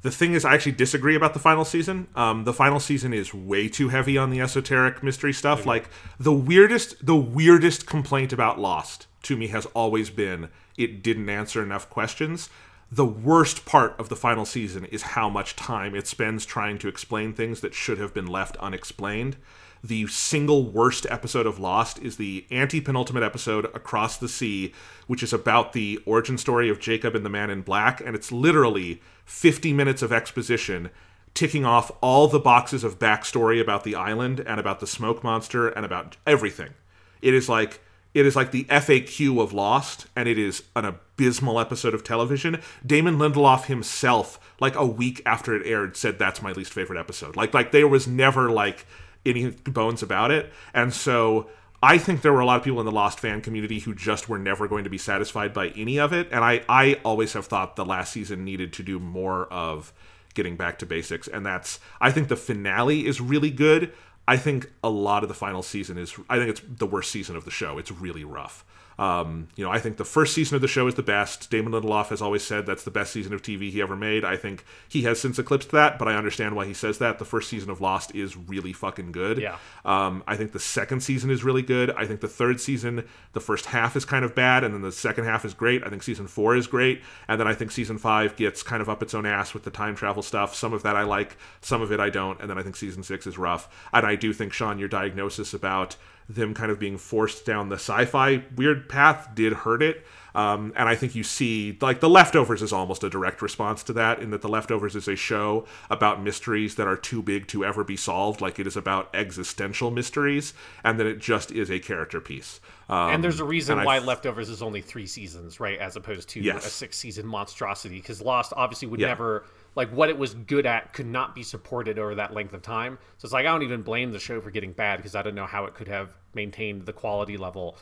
the 0.01 0.11
thing 0.11 0.33
is, 0.33 0.45
I 0.45 0.53
actually 0.53 0.73
disagree 0.73 1.15
about 1.15 1.33
the 1.33 1.39
final 1.39 1.65
season. 1.65 2.07
Um, 2.15 2.45
the 2.45 2.53
final 2.53 2.79
season 2.79 3.13
is 3.13 3.33
way 3.33 3.67
too 3.67 3.89
heavy 3.89 4.17
on 4.17 4.29
the 4.29 4.39
esoteric 4.39 5.03
mystery 5.03 5.33
stuff. 5.33 5.65
Like 5.65 5.89
the 6.19 6.33
weirdest, 6.33 7.05
the 7.05 7.15
weirdest 7.15 7.85
complaint 7.85 8.31
about 8.31 8.59
Lost 8.59 9.07
to 9.23 9.35
me 9.35 9.47
has 9.47 9.65
always 9.67 10.09
been 10.09 10.49
it 10.77 11.03
didn't 11.03 11.29
answer 11.29 11.61
enough 11.61 11.89
questions. 11.89 12.49
The 12.91 13.05
worst 13.05 13.65
part 13.65 13.99
of 13.99 14.09
the 14.09 14.15
final 14.15 14.45
season 14.45 14.85
is 14.85 15.01
how 15.01 15.29
much 15.29 15.55
time 15.55 15.93
it 15.93 16.07
spends 16.07 16.45
trying 16.45 16.79
to 16.79 16.87
explain 16.87 17.33
things 17.33 17.61
that 17.61 17.75
should 17.75 17.99
have 17.99 18.13
been 18.13 18.25
left 18.25 18.57
unexplained. 18.57 19.35
The 19.83 20.07
single 20.07 20.65
worst 20.65 21.05
episode 21.09 21.45
of 21.45 21.59
Lost 21.59 21.99
is 21.99 22.17
the 22.17 22.45
anti 22.51 22.81
penultimate 22.81 23.23
episode, 23.23 23.65
Across 23.73 24.17
the 24.17 24.27
Sea, 24.27 24.73
which 25.07 25.23
is 25.23 25.31
about 25.31 25.73
the 25.73 26.01
origin 26.05 26.37
story 26.37 26.69
of 26.69 26.79
Jacob 26.79 27.15
and 27.15 27.25
the 27.25 27.29
Man 27.29 27.49
in 27.49 27.61
Black. 27.61 28.01
And 28.01 28.15
it's 28.15 28.31
literally 28.31 29.01
50 29.25 29.71
minutes 29.73 30.01
of 30.01 30.11
exposition 30.11 30.89
ticking 31.33 31.63
off 31.63 31.91
all 32.01 32.27
the 32.27 32.39
boxes 32.39 32.83
of 32.83 32.99
backstory 32.99 33.61
about 33.61 33.83
the 33.83 33.95
island 33.95 34.41
and 34.41 34.59
about 34.59 34.81
the 34.81 34.87
smoke 34.87 35.23
monster 35.23 35.69
and 35.69 35.85
about 35.85 36.17
everything. 36.27 36.73
It 37.21 37.33
is 37.33 37.47
like 37.47 37.79
it 38.13 38.25
is 38.25 38.35
like 38.35 38.51
the 38.51 38.63
FAQ 38.65 39.39
of 39.41 39.53
Lost, 39.53 40.07
and 40.15 40.27
it 40.27 40.37
is 40.37 40.63
an 40.75 40.83
abysmal 40.83 41.59
episode 41.59 41.93
of 41.93 42.03
television. 42.03 42.59
Damon 42.83 43.17
Lindelof 43.17 43.65
himself, 43.65 44.39
like 44.59 44.75
a 44.75 44.85
week 44.85 45.21
after 45.25 45.55
it 45.55 45.65
aired, 45.65 45.95
said 45.95 46.17
that's 46.17 46.41
my 46.41 46.51
least 46.51 46.73
favorite 46.73 46.99
episode. 46.99 47.35
Like 47.35 47.53
like 47.53 47.71
there 47.71 47.87
was 47.87 48.07
never 48.07 48.49
like 48.51 48.85
any 49.25 49.49
bones 49.49 50.01
about 50.03 50.31
it. 50.31 50.51
And 50.73 50.93
so 50.93 51.49
I 51.81 51.97
think 51.97 52.21
there 52.21 52.33
were 52.33 52.41
a 52.41 52.45
lot 52.45 52.57
of 52.57 52.63
people 52.63 52.79
in 52.79 52.85
the 52.85 52.91
Lost 52.91 53.19
fan 53.19 53.41
community 53.41 53.79
who 53.79 53.95
just 53.95 54.27
were 54.27 54.39
never 54.39 54.67
going 54.67 54.83
to 54.83 54.89
be 54.89 54.97
satisfied 54.97 55.53
by 55.53 55.69
any 55.69 55.99
of 55.99 56.11
it. 56.11 56.27
And 56.31 56.43
I, 56.43 56.61
I 56.67 56.99
always 57.05 57.33
have 57.33 57.45
thought 57.45 57.75
the 57.75 57.85
last 57.85 58.11
season 58.11 58.43
needed 58.43 58.73
to 58.73 58.83
do 58.83 58.99
more 58.99 59.45
of 59.45 59.93
getting 60.33 60.57
back 60.57 60.79
to 60.79 60.85
basics. 60.85 61.27
And 61.27 61.45
that's, 61.45 61.79
I 62.01 62.11
think 62.11 62.27
the 62.27 62.35
finale 62.35 63.07
is 63.07 63.21
really 63.21 63.49
good. 63.49 63.93
I 64.27 64.37
think 64.37 64.71
a 64.83 64.89
lot 64.89 65.23
of 65.23 65.29
the 65.29 65.35
final 65.35 65.63
season 65.63 65.97
is, 65.97 66.13
I 66.29 66.37
think 66.37 66.49
it's 66.49 66.61
the 66.67 66.85
worst 66.85 67.11
season 67.11 67.35
of 67.35 67.45
the 67.45 67.51
show. 67.51 67.77
It's 67.77 67.91
really 67.91 68.23
rough. 68.23 68.63
Um, 68.99 69.47
you 69.55 69.63
know, 69.63 69.71
I 69.71 69.79
think 69.79 69.95
the 69.95 70.03
first 70.03 70.33
season 70.33 70.55
of 70.55 70.61
the 70.61 70.67
show 70.67 70.85
is 70.87 70.95
the 70.95 71.01
best. 71.01 71.49
Damon 71.49 71.71
Lindelof 71.71 72.09
has 72.09 72.21
always 72.21 72.43
said 72.43 72.65
that's 72.65 72.83
the 72.83 72.91
best 72.91 73.13
season 73.13 73.33
of 73.33 73.41
TV 73.41 73.71
he 73.71 73.81
ever 73.81 73.95
made. 73.95 74.25
I 74.25 74.35
think 74.35 74.65
he 74.89 75.03
has 75.03 75.21
since 75.21 75.39
eclipsed 75.39 75.71
that, 75.71 75.97
but 75.97 76.09
I 76.09 76.15
understand 76.15 76.53
why 76.53 76.65
he 76.65 76.73
says 76.73 76.97
that. 76.97 77.17
The 77.17 77.23
first 77.23 77.49
season 77.49 77.69
of 77.69 77.79
Lost 77.79 78.13
is 78.13 78.35
really 78.35 78.73
fucking 78.73 79.13
good. 79.13 79.37
Yeah. 79.37 79.57
Um, 79.85 80.21
I 80.27 80.35
think 80.35 80.51
the 80.51 80.59
second 80.59 80.99
season 80.99 81.31
is 81.31 81.45
really 81.45 81.61
good. 81.61 81.91
I 81.91 82.05
think 82.05 82.19
the 82.19 82.27
third 82.27 82.59
season, 82.59 83.07
the 83.31 83.39
first 83.39 83.67
half 83.67 83.95
is 83.95 84.03
kind 84.03 84.25
of 84.25 84.35
bad, 84.35 84.65
and 84.65 84.73
then 84.73 84.81
the 84.81 84.91
second 84.91 85.23
half 85.23 85.45
is 85.45 85.53
great. 85.53 85.81
I 85.85 85.89
think 85.89 86.03
season 86.03 86.27
four 86.27 86.57
is 86.57 86.67
great, 86.67 87.01
and 87.29 87.39
then 87.39 87.47
I 87.47 87.53
think 87.53 87.71
season 87.71 87.97
five 87.97 88.35
gets 88.35 88.63
kind 88.63 88.81
of 88.81 88.89
up 88.89 89.01
its 89.01 89.13
own 89.13 89.25
ass 89.25 89.53
with 89.53 89.63
the 89.63 89.71
time 89.71 89.95
travel 89.95 90.21
stuff. 90.21 90.53
Some 90.53 90.73
of 90.73 90.83
that 90.83 90.97
I 90.97 91.03
like, 91.03 91.37
some 91.61 91.81
of 91.81 91.93
it 91.93 92.01
I 92.01 92.09
don't, 92.09 92.41
and 92.41 92.49
then 92.49 92.57
I 92.57 92.63
think 92.63 92.75
season 92.75 93.03
six 93.03 93.25
is 93.25 93.37
rough. 93.37 93.69
And 93.93 94.05
I 94.05 94.15
do 94.15 94.33
think 94.33 94.51
Sean, 94.51 94.77
your 94.77 94.89
diagnosis 94.89 95.53
about 95.53 95.95
them 96.29 96.53
kind 96.53 96.71
of 96.71 96.77
being 96.79 96.97
forced 96.97 97.43
down 97.45 97.69
the 97.69 97.75
sci-fi 97.75 98.43
weird 98.55 98.87
path 98.87 99.29
did 99.33 99.51
hurt 99.51 99.81
it. 99.81 100.05
Um, 100.35 100.73
and 100.75 100.87
I 100.87 100.93
think 100.93 101.15
you 101.15 101.23
see, 101.23 101.75
like, 101.81 102.01
The 102.01 102.09
Leftovers 102.09 102.61
is 102.61 102.71
almost 102.71 103.03
a 103.03 103.09
direct 103.09 103.41
response 103.41 103.81
to 103.85 103.93
that, 103.93 104.19
in 104.19 104.29
that 104.29 104.43
The 104.43 104.47
Leftovers 104.47 104.95
is 104.95 105.07
a 105.07 105.15
show 105.15 105.65
about 105.89 106.21
mysteries 106.21 106.75
that 106.75 106.87
are 106.87 106.95
too 106.95 107.23
big 107.23 107.47
to 107.47 107.65
ever 107.65 107.83
be 107.83 107.97
solved. 107.97 108.39
Like, 108.39 108.59
it 108.59 108.67
is 108.67 108.77
about 108.77 109.09
existential 109.15 109.89
mysteries, 109.89 110.53
and 110.83 110.99
then 110.99 111.07
it 111.07 111.17
just 111.17 111.51
is 111.51 111.71
a 111.71 111.79
character 111.79 112.21
piece. 112.21 112.61
Um, 112.89 113.09
and 113.09 113.23
there's 113.23 113.39
a 113.39 113.43
reason 113.43 113.73
and 113.73 113.81
I 113.81 113.85
why 113.85 113.97
Leftovers 113.99 114.49
is 114.49 114.61
only 114.61 114.81
three 114.81 115.07
seasons, 115.07 115.59
right? 115.59 115.79
As 115.79 115.95
opposed 115.95 116.29
to 116.29 116.41
Yes. 116.41 116.63
a 116.65 116.69
six 116.69 116.97
season 116.97 117.25
monstrosity. 117.25 117.97
Because 117.97 118.21
Lost 118.21 118.53
obviously 118.55 118.87
would 118.87 118.99
Yeah. 118.99 119.07
never, 119.07 119.45
like, 119.79 119.89
what 119.91 120.09
it 120.09 120.17
was 120.17 120.33
good 120.33 120.65
at 120.65 120.91
could 120.91 121.05
not 121.05 121.33
be 121.33 121.41
supported 121.41 121.97
over 121.97 122.15
that 122.15 122.33
length 122.33 122.53
of 122.53 122.61
time. 122.61 122.99
So 123.17 123.25
it's 123.25 123.31
like, 123.31 123.45
I 123.45 123.49
don't 123.49 123.63
even 123.63 123.81
blame 123.81 124.11
the 124.11 124.19
show 124.19 124.41
for 124.41 124.51
getting 124.51 124.73
bad 124.73 124.97
because 124.97 125.15
I 125.15 125.21
don't 125.21 125.35
know 125.35 125.45
how 125.45 125.63
it 125.63 125.73
could 125.73 125.87
have 125.87 126.13
maintained 126.33 126.85
the 126.85 126.91
quality 126.91 127.37
level. 127.37 127.77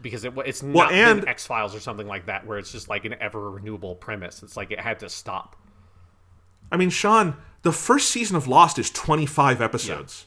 Because 0.00 0.24
it, 0.24 0.32
it's 0.46 0.62
not 0.62 0.90
and- 0.90 1.28
X 1.28 1.46
Files 1.46 1.74
or 1.74 1.80
something 1.80 2.06
like 2.06 2.24
that, 2.26 2.46
where 2.46 2.56
it's 2.56 2.72
just 2.72 2.88
like 2.88 3.04
an 3.04 3.14
ever 3.20 3.50
renewable 3.50 3.94
premise. 3.94 4.42
It's 4.42 4.56
like 4.56 4.70
it 4.70 4.80
had 4.80 5.00
to 5.00 5.10
stop. 5.10 5.54
I 6.72 6.78
mean, 6.78 6.88
Sean, 6.88 7.36
the 7.60 7.72
first 7.72 8.08
season 8.10 8.36
of 8.36 8.48
Lost 8.48 8.78
is 8.78 8.90
25 8.90 9.60
episodes. 9.60 10.24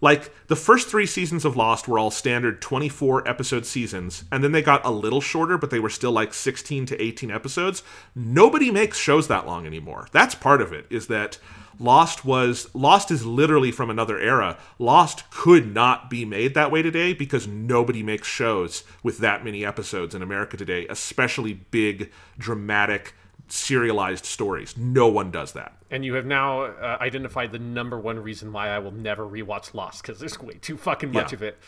Like, 0.00 0.32
the 0.46 0.56
first 0.56 0.88
three 0.88 1.06
seasons 1.06 1.44
of 1.44 1.56
Lost 1.56 1.88
were 1.88 1.98
all 1.98 2.10
standard 2.10 2.62
24 2.62 3.26
episode 3.26 3.66
seasons, 3.66 4.24
and 4.30 4.44
then 4.44 4.52
they 4.52 4.62
got 4.62 4.84
a 4.84 4.90
little 4.90 5.20
shorter, 5.20 5.58
but 5.58 5.70
they 5.70 5.80
were 5.80 5.90
still 5.90 6.12
like 6.12 6.32
16 6.32 6.86
to 6.86 7.02
18 7.02 7.30
episodes. 7.30 7.82
Nobody 8.14 8.70
makes 8.70 8.96
shows 8.98 9.26
that 9.28 9.46
long 9.46 9.66
anymore. 9.66 10.06
That's 10.12 10.36
part 10.36 10.62
of 10.62 10.72
it, 10.72 10.86
is 10.88 11.08
that 11.08 11.38
Lost 11.80 12.24
was. 12.24 12.68
Lost 12.74 13.10
is 13.10 13.24
literally 13.24 13.70
from 13.70 13.90
another 13.90 14.18
era. 14.18 14.56
Lost 14.78 15.30
could 15.30 15.72
not 15.72 16.10
be 16.10 16.24
made 16.24 16.54
that 16.54 16.70
way 16.70 16.82
today 16.82 17.12
because 17.12 17.46
nobody 17.46 18.02
makes 18.02 18.26
shows 18.26 18.84
with 19.02 19.18
that 19.18 19.44
many 19.44 19.64
episodes 19.64 20.14
in 20.14 20.22
America 20.22 20.56
today, 20.56 20.86
especially 20.88 21.54
big, 21.54 22.10
dramatic, 22.36 23.14
serialized 23.52 24.24
stories. 24.24 24.76
No 24.76 25.08
one 25.08 25.30
does 25.30 25.52
that. 25.52 25.76
And 25.90 26.04
you 26.04 26.14
have 26.14 26.26
now 26.26 26.62
uh, 26.62 26.98
identified 27.00 27.52
the 27.52 27.58
number 27.58 27.98
one 27.98 28.18
reason 28.20 28.52
why 28.52 28.68
I 28.68 28.78
will 28.78 28.92
never 28.92 29.24
rewatch 29.26 29.74
Lost 29.74 30.02
because 30.02 30.18
there's 30.20 30.38
way 30.40 30.54
too 30.54 30.76
fucking 30.76 31.12
much 31.12 31.32
Yeah. 31.32 31.36
of 31.36 31.42
it. 31.42 31.58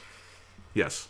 Yes. 0.74 1.08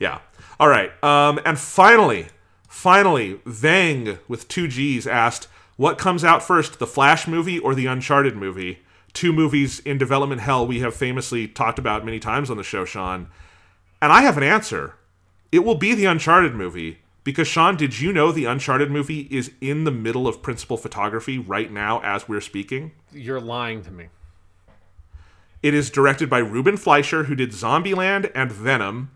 Yeah. 0.00 0.20
All 0.58 0.68
right. 0.68 0.92
Um, 1.04 1.40
and 1.44 1.58
finally, 1.58 2.26
finally, 2.68 3.40
Vang 3.46 4.18
with 4.28 4.48
two 4.48 4.68
G's 4.68 5.06
asked, 5.06 5.48
"What 5.76 5.98
comes 5.98 6.24
out 6.24 6.42
first, 6.42 6.78
the 6.78 6.86
Flash 6.86 7.26
movie 7.26 7.58
or 7.58 7.74
the 7.74 7.86
Uncharted 7.86 8.36
movie?" 8.36 8.80
Two 9.12 9.32
movies 9.32 9.78
in 9.80 9.96
development 9.96 10.42
hell 10.42 10.66
we 10.66 10.80
have 10.80 10.94
famously 10.94 11.48
talked 11.48 11.78
about 11.78 12.04
many 12.04 12.18
times 12.18 12.50
on 12.50 12.58
the 12.58 12.62
show, 12.62 12.84
Sean. 12.84 13.28
And 14.02 14.12
I 14.12 14.20
have 14.22 14.36
an 14.36 14.42
answer. 14.42 14.94
It 15.50 15.60
will 15.60 15.74
be 15.76 15.94
the 15.94 16.04
Uncharted 16.04 16.54
movie. 16.54 16.98
Because, 17.26 17.48
Sean, 17.48 17.76
did 17.76 17.98
you 17.98 18.12
know 18.12 18.30
the 18.30 18.44
Uncharted 18.44 18.88
movie 18.88 19.22
is 19.32 19.50
in 19.60 19.82
the 19.82 19.90
middle 19.90 20.28
of 20.28 20.42
principal 20.42 20.76
photography 20.76 21.38
right 21.38 21.72
now 21.72 22.00
as 22.04 22.28
we're 22.28 22.40
speaking? 22.40 22.92
You're 23.12 23.40
lying 23.40 23.82
to 23.82 23.90
me. 23.90 24.10
It 25.60 25.74
is 25.74 25.90
directed 25.90 26.30
by 26.30 26.38
Ruben 26.38 26.76
Fleischer, 26.76 27.24
who 27.24 27.34
did 27.34 27.50
Zombieland 27.50 28.30
and 28.32 28.52
Venom. 28.52 29.10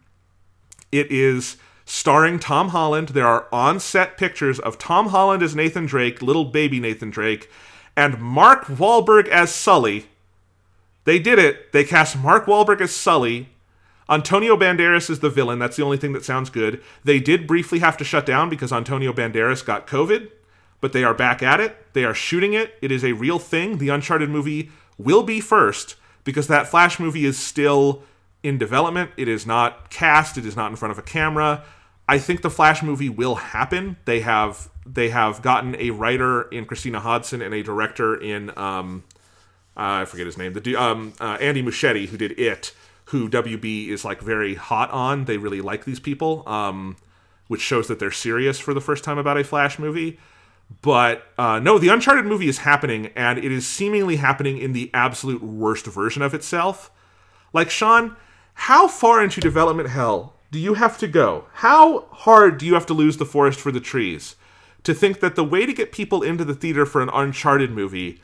It 0.91 1.09
is 1.13 1.57
starring 1.85 2.41
Tom 2.41 2.71
Holland. 2.71 3.11
There 3.11 3.29
are 3.29 3.47
on 3.53 3.79
set 3.79 4.19
pictures 4.19 4.59
of 4.59 4.77
Tom 4.77 5.11
Holland 5.11 5.41
as 5.41 5.55
Nathan 5.55 5.87
Drake, 5.87 6.21
little 6.21 6.47
baby 6.47 6.81
Nathan 6.81 7.11
Drake, 7.11 7.49
and 7.97 8.21
Mark 8.21 8.65
Wahlberg 8.65 9.29
as 9.29 9.55
Sully. 9.55 10.07
They 11.05 11.21
did 11.21 11.39
it. 11.39 11.71
They 11.71 11.85
cast 11.85 12.19
Mark 12.19 12.47
Wahlberg 12.47 12.81
as 12.81 12.93
Sully. 12.93 13.51
Antonio 14.11 14.57
Banderas 14.57 15.09
is 15.09 15.21
the 15.21 15.31
villain. 15.31 15.61
That's 15.61 15.77
the 15.77 15.85
only 15.85 15.97
thing 15.97 16.13
that 16.15 16.25
sounds 16.25 16.51
good. 16.51 16.83
They 17.05 17.21
did 17.21 17.47
briefly 17.47 17.79
have 17.79 17.97
to 17.99 18.05
shut 18.05 18.27
down 18.27 18.51
because 18.51 18.73
Antonio 18.73 19.13
Banderas 19.13 19.65
got 19.65 19.87
COVID, 19.87 20.31
but 20.81 20.93
they 20.93 21.05
are 21.05 21.15
back 21.15 21.43
at 21.43 21.61
it. 21.61 21.93
They 21.93 22.05
are 22.05 22.15
shooting 22.15 22.53
it. 22.53 22.75
It 22.83 22.91
is 22.91 23.05
a 23.05 23.13
real 23.13 23.39
thing. 23.39 23.79
The 23.79 23.89
Uncharted 23.89 24.29
movie 24.29 24.71
will 24.99 25.23
be 25.23 25.41
first 25.41 25.95
because 26.25 26.49
that 26.49 26.67
Flash 26.67 26.99
movie 26.99 27.25
is 27.25 27.39
still 27.39 28.03
in 28.43 28.59
development. 28.59 29.13
It 29.17 29.29
is 29.29 29.47
not 29.47 29.91
cast. 29.91 30.37
It 30.37 30.45
is 30.45 30.57
not 30.57 30.71
in 30.71 30.77
front 30.77 30.93
of 30.93 30.99
a 30.99 31.03
camera. 31.03 31.65
I 32.09 32.19
think 32.19 32.43
the 32.43 32.51
Flash 32.51 32.83
movie 32.83 33.09
will 33.09 33.37
happen. 33.37 33.97
They 34.05 34.21
have 34.21 34.69
they 34.85 35.11
have 35.11 35.43
gotten 35.43 35.77
a 35.77 35.91
writer 35.91 36.43
in 36.43 36.65
Christina 36.65 36.99
Hodson 36.99 37.41
and 37.43 37.55
a 37.55 37.63
director 37.63 38.21
in 38.21 38.51
um, 38.59 39.05
uh, 39.77 40.03
I 40.03 40.05
forget 40.05 40.27
his 40.27 40.37
name. 40.37 40.53
The 40.53 40.75
um, 40.75 41.13
uh, 41.21 41.39
Andy 41.41 41.63
Muschietti 41.63 42.09
who 42.09 42.17
did 42.17 42.39
it, 42.39 42.73
who 43.11 43.29
WB 43.29 43.89
is 43.89 44.05
like 44.05 44.21
very 44.21 44.55
hot 44.55 44.91
on. 44.91 45.25
They 45.25 45.37
really 45.37 45.61
like 45.61 45.85
these 45.85 45.99
people, 45.99 46.45
um, 46.49 46.97
which 47.49 47.61
shows 47.61 47.89
that 47.89 47.99
they're 47.99 48.13
serious 48.13 48.59
for 48.61 48.73
the 48.73 48.81
first 48.81 49.03
time 49.03 49.19
about 49.19 49.37
a 49.37 49.45
Flash 49.45 49.79
movie. 49.79 50.19
But 50.83 51.25
uh, 51.37 51.59
no, 51.59 51.79
the 51.79 51.89
Uncharted 51.89 52.25
movie 52.25 52.49
is 52.49 52.59
happening, 52.59 53.11
and 53.17 53.39
it 53.39 53.51
is 53.51 53.67
seemingly 53.67 54.17
happening 54.17 54.59
in 54.59 54.73
the 54.73 54.91
absolute 54.95 55.43
worst 55.43 55.87
version 55.87 56.23
of 56.23 56.35
itself. 56.35 56.93
Like 57.53 57.69
Sean, 57.69 58.17
how 58.55 58.87
far 58.87 59.23
into 59.23 59.41
development 59.41 59.89
hell 59.89 60.35
do 60.53 60.61
you 60.61 60.75
have 60.75 60.97
to 60.99 61.09
go? 61.09 61.47
How 61.55 62.07
hard 62.11 62.59
do 62.59 62.67
you 62.67 62.75
have 62.75 62.87
to 62.87 62.95
lose 62.95 63.17
the 63.17 63.25
forest 63.25 63.59
for 63.59 63.73
the 63.73 63.81
trees 63.81 64.37
to 64.85 64.95
think 64.95 65.19
that 65.19 65.35
the 65.35 65.45
way 65.45 65.67
to 65.67 65.73
get 65.73 65.91
people 65.91 66.23
into 66.23 66.45
the 66.45 66.55
theater 66.55 66.87
for 66.87 67.03
an 67.03 67.11
Uncharted 67.13 67.73
movie 67.73 68.23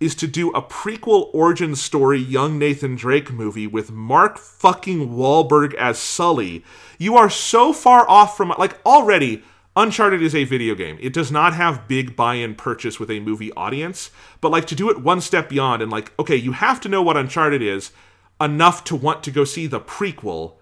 is 0.00 0.14
to 0.14 0.26
do 0.26 0.50
a 0.50 0.62
prequel 0.62 1.30
origin 1.34 1.74
story 1.74 2.18
young 2.18 2.58
Nathan 2.58 2.94
Drake 2.94 3.32
movie 3.32 3.66
with 3.66 3.90
Mark 3.90 4.38
fucking 4.38 5.08
Wahlberg 5.08 5.74
as 5.74 5.98
Sully? 5.98 6.64
You 6.98 7.16
are 7.16 7.30
so 7.30 7.72
far 7.72 8.08
off 8.08 8.36
from 8.36 8.54
like 8.58 8.84
already 8.86 9.42
Uncharted 9.78 10.20
is 10.20 10.34
a 10.34 10.42
video 10.42 10.74
game. 10.74 10.98
It 11.00 11.12
does 11.12 11.30
not 11.30 11.54
have 11.54 11.86
big 11.86 12.16
buy-in 12.16 12.56
purchase 12.56 12.98
with 12.98 13.12
a 13.12 13.20
movie 13.20 13.52
audience, 13.52 14.10
but 14.40 14.50
like 14.50 14.66
to 14.66 14.74
do 14.74 14.90
it 14.90 15.02
one 15.02 15.20
step 15.20 15.48
beyond 15.48 15.82
and 15.82 15.90
like 15.92 16.12
okay, 16.18 16.36
you 16.36 16.52
have 16.52 16.80
to 16.80 16.88
know 16.88 17.00
what 17.00 17.16
Uncharted 17.16 17.62
is 17.62 17.92
enough 18.40 18.82
to 18.84 18.96
want 18.96 19.22
to 19.22 19.30
go 19.30 19.44
see 19.44 19.68
the 19.68 19.80
prequel. 19.80 20.54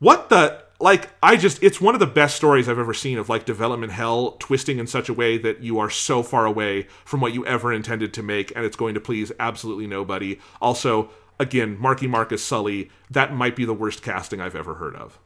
What 0.00 0.28
the 0.28 0.65
like 0.80 1.10
I 1.22 1.36
just 1.36 1.62
it's 1.62 1.80
one 1.80 1.94
of 1.94 2.00
the 2.00 2.06
best 2.06 2.36
stories 2.36 2.68
I've 2.68 2.78
ever 2.78 2.94
seen 2.94 3.18
of 3.18 3.28
like 3.28 3.44
development 3.44 3.92
hell 3.92 4.32
twisting 4.32 4.78
in 4.78 4.86
such 4.86 5.08
a 5.08 5.14
way 5.14 5.38
that 5.38 5.62
you 5.62 5.78
are 5.78 5.90
so 5.90 6.22
far 6.22 6.46
away 6.46 6.86
from 7.04 7.20
what 7.20 7.32
you 7.32 7.46
ever 7.46 7.72
intended 7.72 8.12
to 8.14 8.22
make 8.22 8.52
and 8.54 8.64
it's 8.64 8.76
going 8.76 8.94
to 8.94 9.00
please 9.00 9.32
absolutely 9.40 9.86
nobody. 9.86 10.38
Also, 10.60 11.10
again, 11.38 11.78
Marky 11.78 12.06
Mark 12.06 12.32
as 12.32 12.42
Sully, 12.42 12.90
that 13.10 13.32
might 13.32 13.56
be 13.56 13.64
the 13.64 13.74
worst 13.74 14.02
casting 14.02 14.40
I've 14.40 14.56
ever 14.56 14.74
heard 14.74 14.96
of. 14.96 15.18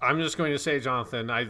I'm 0.00 0.20
just 0.20 0.38
going 0.38 0.52
to 0.52 0.58
say, 0.58 0.78
Jonathan, 0.78 1.30
I 1.30 1.48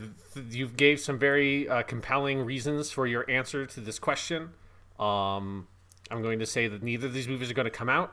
you 0.51 0.69
gave 0.69 1.01
some 1.01 1.19
very 1.19 1.69
uh, 1.69 1.83
compelling 1.83 2.45
reasons 2.45 2.91
for 2.91 3.07
your 3.07 3.31
answer 3.31 3.67
to 3.67 3.81
this 3.81 3.99
question. 3.99 4.51
Um, 4.99 5.69
I'm 6.11 6.23
going 6.23 6.39
to 6.39 6.47
say 6.47 6.67
that 6.69 6.83
neither 6.83 7.07
of 7.09 7.13
these 7.13 7.29
movies 7.29 7.51
are 7.51 7.55
going 7.55 7.67
to 7.67 7.71
come 7.71 7.89
out. 7.89 8.13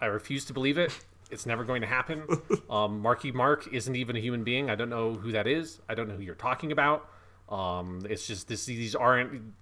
I 0.00 0.06
refuse 0.06 0.44
to 0.46 0.52
believe 0.52 0.78
it. 0.78 0.96
It's 1.34 1.44
never 1.44 1.64
going 1.64 1.82
to 1.82 1.86
happen. 1.86 2.24
Um, 2.70 3.00
Marky 3.00 3.30
Mark 3.30 3.72
isn't 3.72 3.94
even 3.94 4.16
a 4.16 4.18
human 4.18 4.42
being. 4.42 4.68
I 4.68 4.74
don't 4.74 4.88
know 4.88 5.12
who 5.12 5.30
that 5.32 5.46
is. 5.46 5.80
I 5.88 5.94
don't 5.94 6.08
know 6.08 6.16
who 6.16 6.22
you're 6.22 6.34
talking 6.34 6.72
about. 6.72 7.08
Um, 7.48 8.00
it's 8.08 8.26
just 8.26 8.48
this, 8.48 8.64
these 8.64 8.96
aren't 8.96 9.52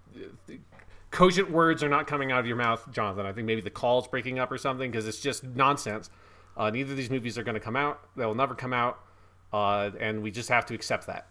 cogent 1.11 1.51
words 1.51 1.83
are 1.83 1.89
not 1.89 2.07
coming 2.07 2.33
out 2.33 2.41
of 2.41 2.47
your 2.47 2.57
mouth, 2.57 2.91
Jonathan. 2.91 3.27
I 3.27 3.33
think 3.33 3.47
maybe 3.47 3.61
the 3.61 3.71
call's 3.71 4.09
breaking 4.09 4.39
up 4.39 4.51
or 4.51 4.57
something 4.57 4.91
because 4.91 5.07
it's 5.07 5.21
just 5.21 5.45
nonsense. 5.45 6.11
Uh, 6.57 6.71
neither 6.71 6.93
of 6.93 6.97
these 6.97 7.11
movies 7.11 7.37
are 7.37 7.43
going 7.43 7.55
to 7.55 7.61
come 7.61 7.77
out. 7.77 8.01
They 8.17 8.25
will 8.25 8.35
never 8.35 8.55
come 8.55 8.73
out 8.73 9.01
uh, 9.53 9.91
and 10.01 10.23
we 10.23 10.31
just 10.31 10.49
have 10.49 10.67
to 10.67 10.75
accept 10.75 11.07
that. 11.07 11.29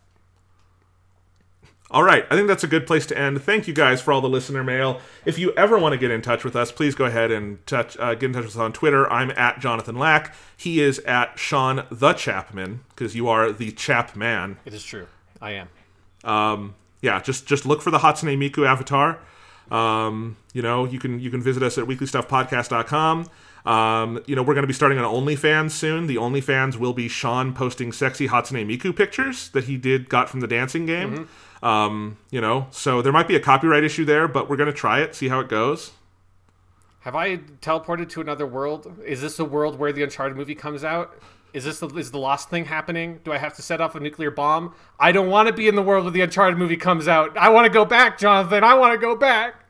All 1.91 2.03
right, 2.03 2.25
I 2.29 2.37
think 2.37 2.47
that's 2.47 2.63
a 2.63 2.67
good 2.67 2.87
place 2.87 3.05
to 3.07 3.17
end. 3.17 3.43
Thank 3.43 3.67
you 3.67 3.73
guys 3.73 4.01
for 4.01 4.13
all 4.13 4.21
the 4.21 4.29
listener 4.29 4.63
mail. 4.63 5.01
If 5.25 5.37
you 5.37 5.51
ever 5.53 5.77
want 5.77 5.91
to 5.91 5.97
get 5.97 6.09
in 6.09 6.21
touch 6.21 6.45
with 6.45 6.55
us, 6.55 6.71
please 6.71 6.95
go 6.95 7.03
ahead 7.03 7.31
and 7.31 7.65
touch, 7.67 7.97
uh, 7.99 8.15
get 8.15 8.27
in 8.27 8.33
touch 8.33 8.45
with 8.45 8.55
us 8.55 8.59
on 8.59 8.71
Twitter. 8.71 9.11
I'm 9.11 9.29
at 9.31 9.59
Jonathan 9.59 9.97
Lack. 9.97 10.33
He 10.55 10.81
is 10.81 10.99
at 10.99 11.37
Sean 11.37 11.85
the 11.91 12.13
Chapman 12.13 12.85
because 12.89 13.13
you 13.13 13.27
are 13.27 13.51
the 13.51 13.73
Chap 13.73 14.15
Man. 14.15 14.57
It 14.63 14.73
is 14.73 14.85
true. 14.85 15.07
I 15.41 15.51
am. 15.51 15.69
Um, 16.23 16.75
yeah, 17.01 17.19
just 17.21 17.45
just 17.45 17.65
look 17.65 17.81
for 17.81 17.91
the 17.91 17.99
Hatsune 17.99 18.37
Miku 18.37 18.65
avatar. 18.65 19.19
Um, 19.69 20.37
you 20.53 20.61
know, 20.61 20.85
you 20.85 20.97
can 20.97 21.19
you 21.19 21.29
can 21.29 21.41
visit 21.41 21.61
us 21.61 21.77
at 21.77 21.85
weeklystuffpodcast.com. 21.85 23.27
Um, 23.65 24.23
you 24.25 24.35
know, 24.35 24.43
we're 24.43 24.53
going 24.53 24.63
to 24.63 24.67
be 24.67 24.73
starting 24.73 24.97
an 24.97 25.03
OnlyFans 25.03 25.71
soon. 25.71 26.07
The 26.07 26.15
OnlyFans 26.15 26.77
will 26.77 26.93
be 26.93 27.09
Sean 27.09 27.53
posting 27.53 27.91
sexy 27.91 28.29
Hatsune 28.29 28.65
Miku 28.65 28.95
pictures 28.95 29.49
that 29.49 29.65
he 29.65 29.75
did 29.75 30.09
got 30.09 30.29
from 30.29 30.39
the 30.39 30.47
dancing 30.47 30.85
game. 30.85 31.11
Mm-hmm. 31.11 31.23
Um, 31.61 32.17
you 32.31 32.41
know, 32.41 32.67
so 32.71 33.01
there 33.01 33.13
might 33.13 33.27
be 33.27 33.35
a 33.35 33.39
copyright 33.39 33.83
issue 33.83 34.05
there, 34.05 34.27
but 34.27 34.49
we're 34.49 34.57
going 34.57 34.71
to 34.71 34.73
try 34.73 35.01
it, 35.01 35.13
see 35.13 35.27
how 35.27 35.39
it 35.39 35.47
goes. 35.47 35.91
Have 37.01 37.15
I 37.15 37.37
teleported 37.37 38.09
to 38.09 38.21
another 38.21 38.45
world? 38.45 38.91
Is 39.05 39.21
this 39.21 39.39
a 39.39 39.45
world 39.45 39.77
where 39.79 39.91
the 39.91 40.03
Uncharted 40.03 40.37
movie 40.37 40.55
comes 40.55 40.83
out? 40.83 41.19
Is 41.53 41.65
this 41.65 41.79
the, 41.79 41.87
is 41.89 42.11
the 42.11 42.19
lost 42.19 42.49
thing 42.49 42.65
happening? 42.65 43.19
Do 43.23 43.33
I 43.33 43.37
have 43.37 43.55
to 43.55 43.61
set 43.61 43.81
off 43.81 43.95
a 43.95 43.99
nuclear 43.99 44.31
bomb? 44.31 44.73
I 44.99 45.11
don't 45.11 45.29
want 45.29 45.47
to 45.47 45.53
be 45.53 45.67
in 45.67 45.75
the 45.75 45.81
world 45.81 46.05
where 46.05 46.11
the 46.11 46.21
Uncharted 46.21 46.57
movie 46.57 46.77
comes 46.77 47.07
out. 47.07 47.35
I 47.37 47.49
want 47.49 47.65
to 47.65 47.71
go 47.71 47.85
back, 47.85 48.17
Jonathan. 48.17 48.63
I 48.63 48.75
want 48.75 48.93
to 48.93 48.97
go 48.99 49.15
back. 49.15 49.60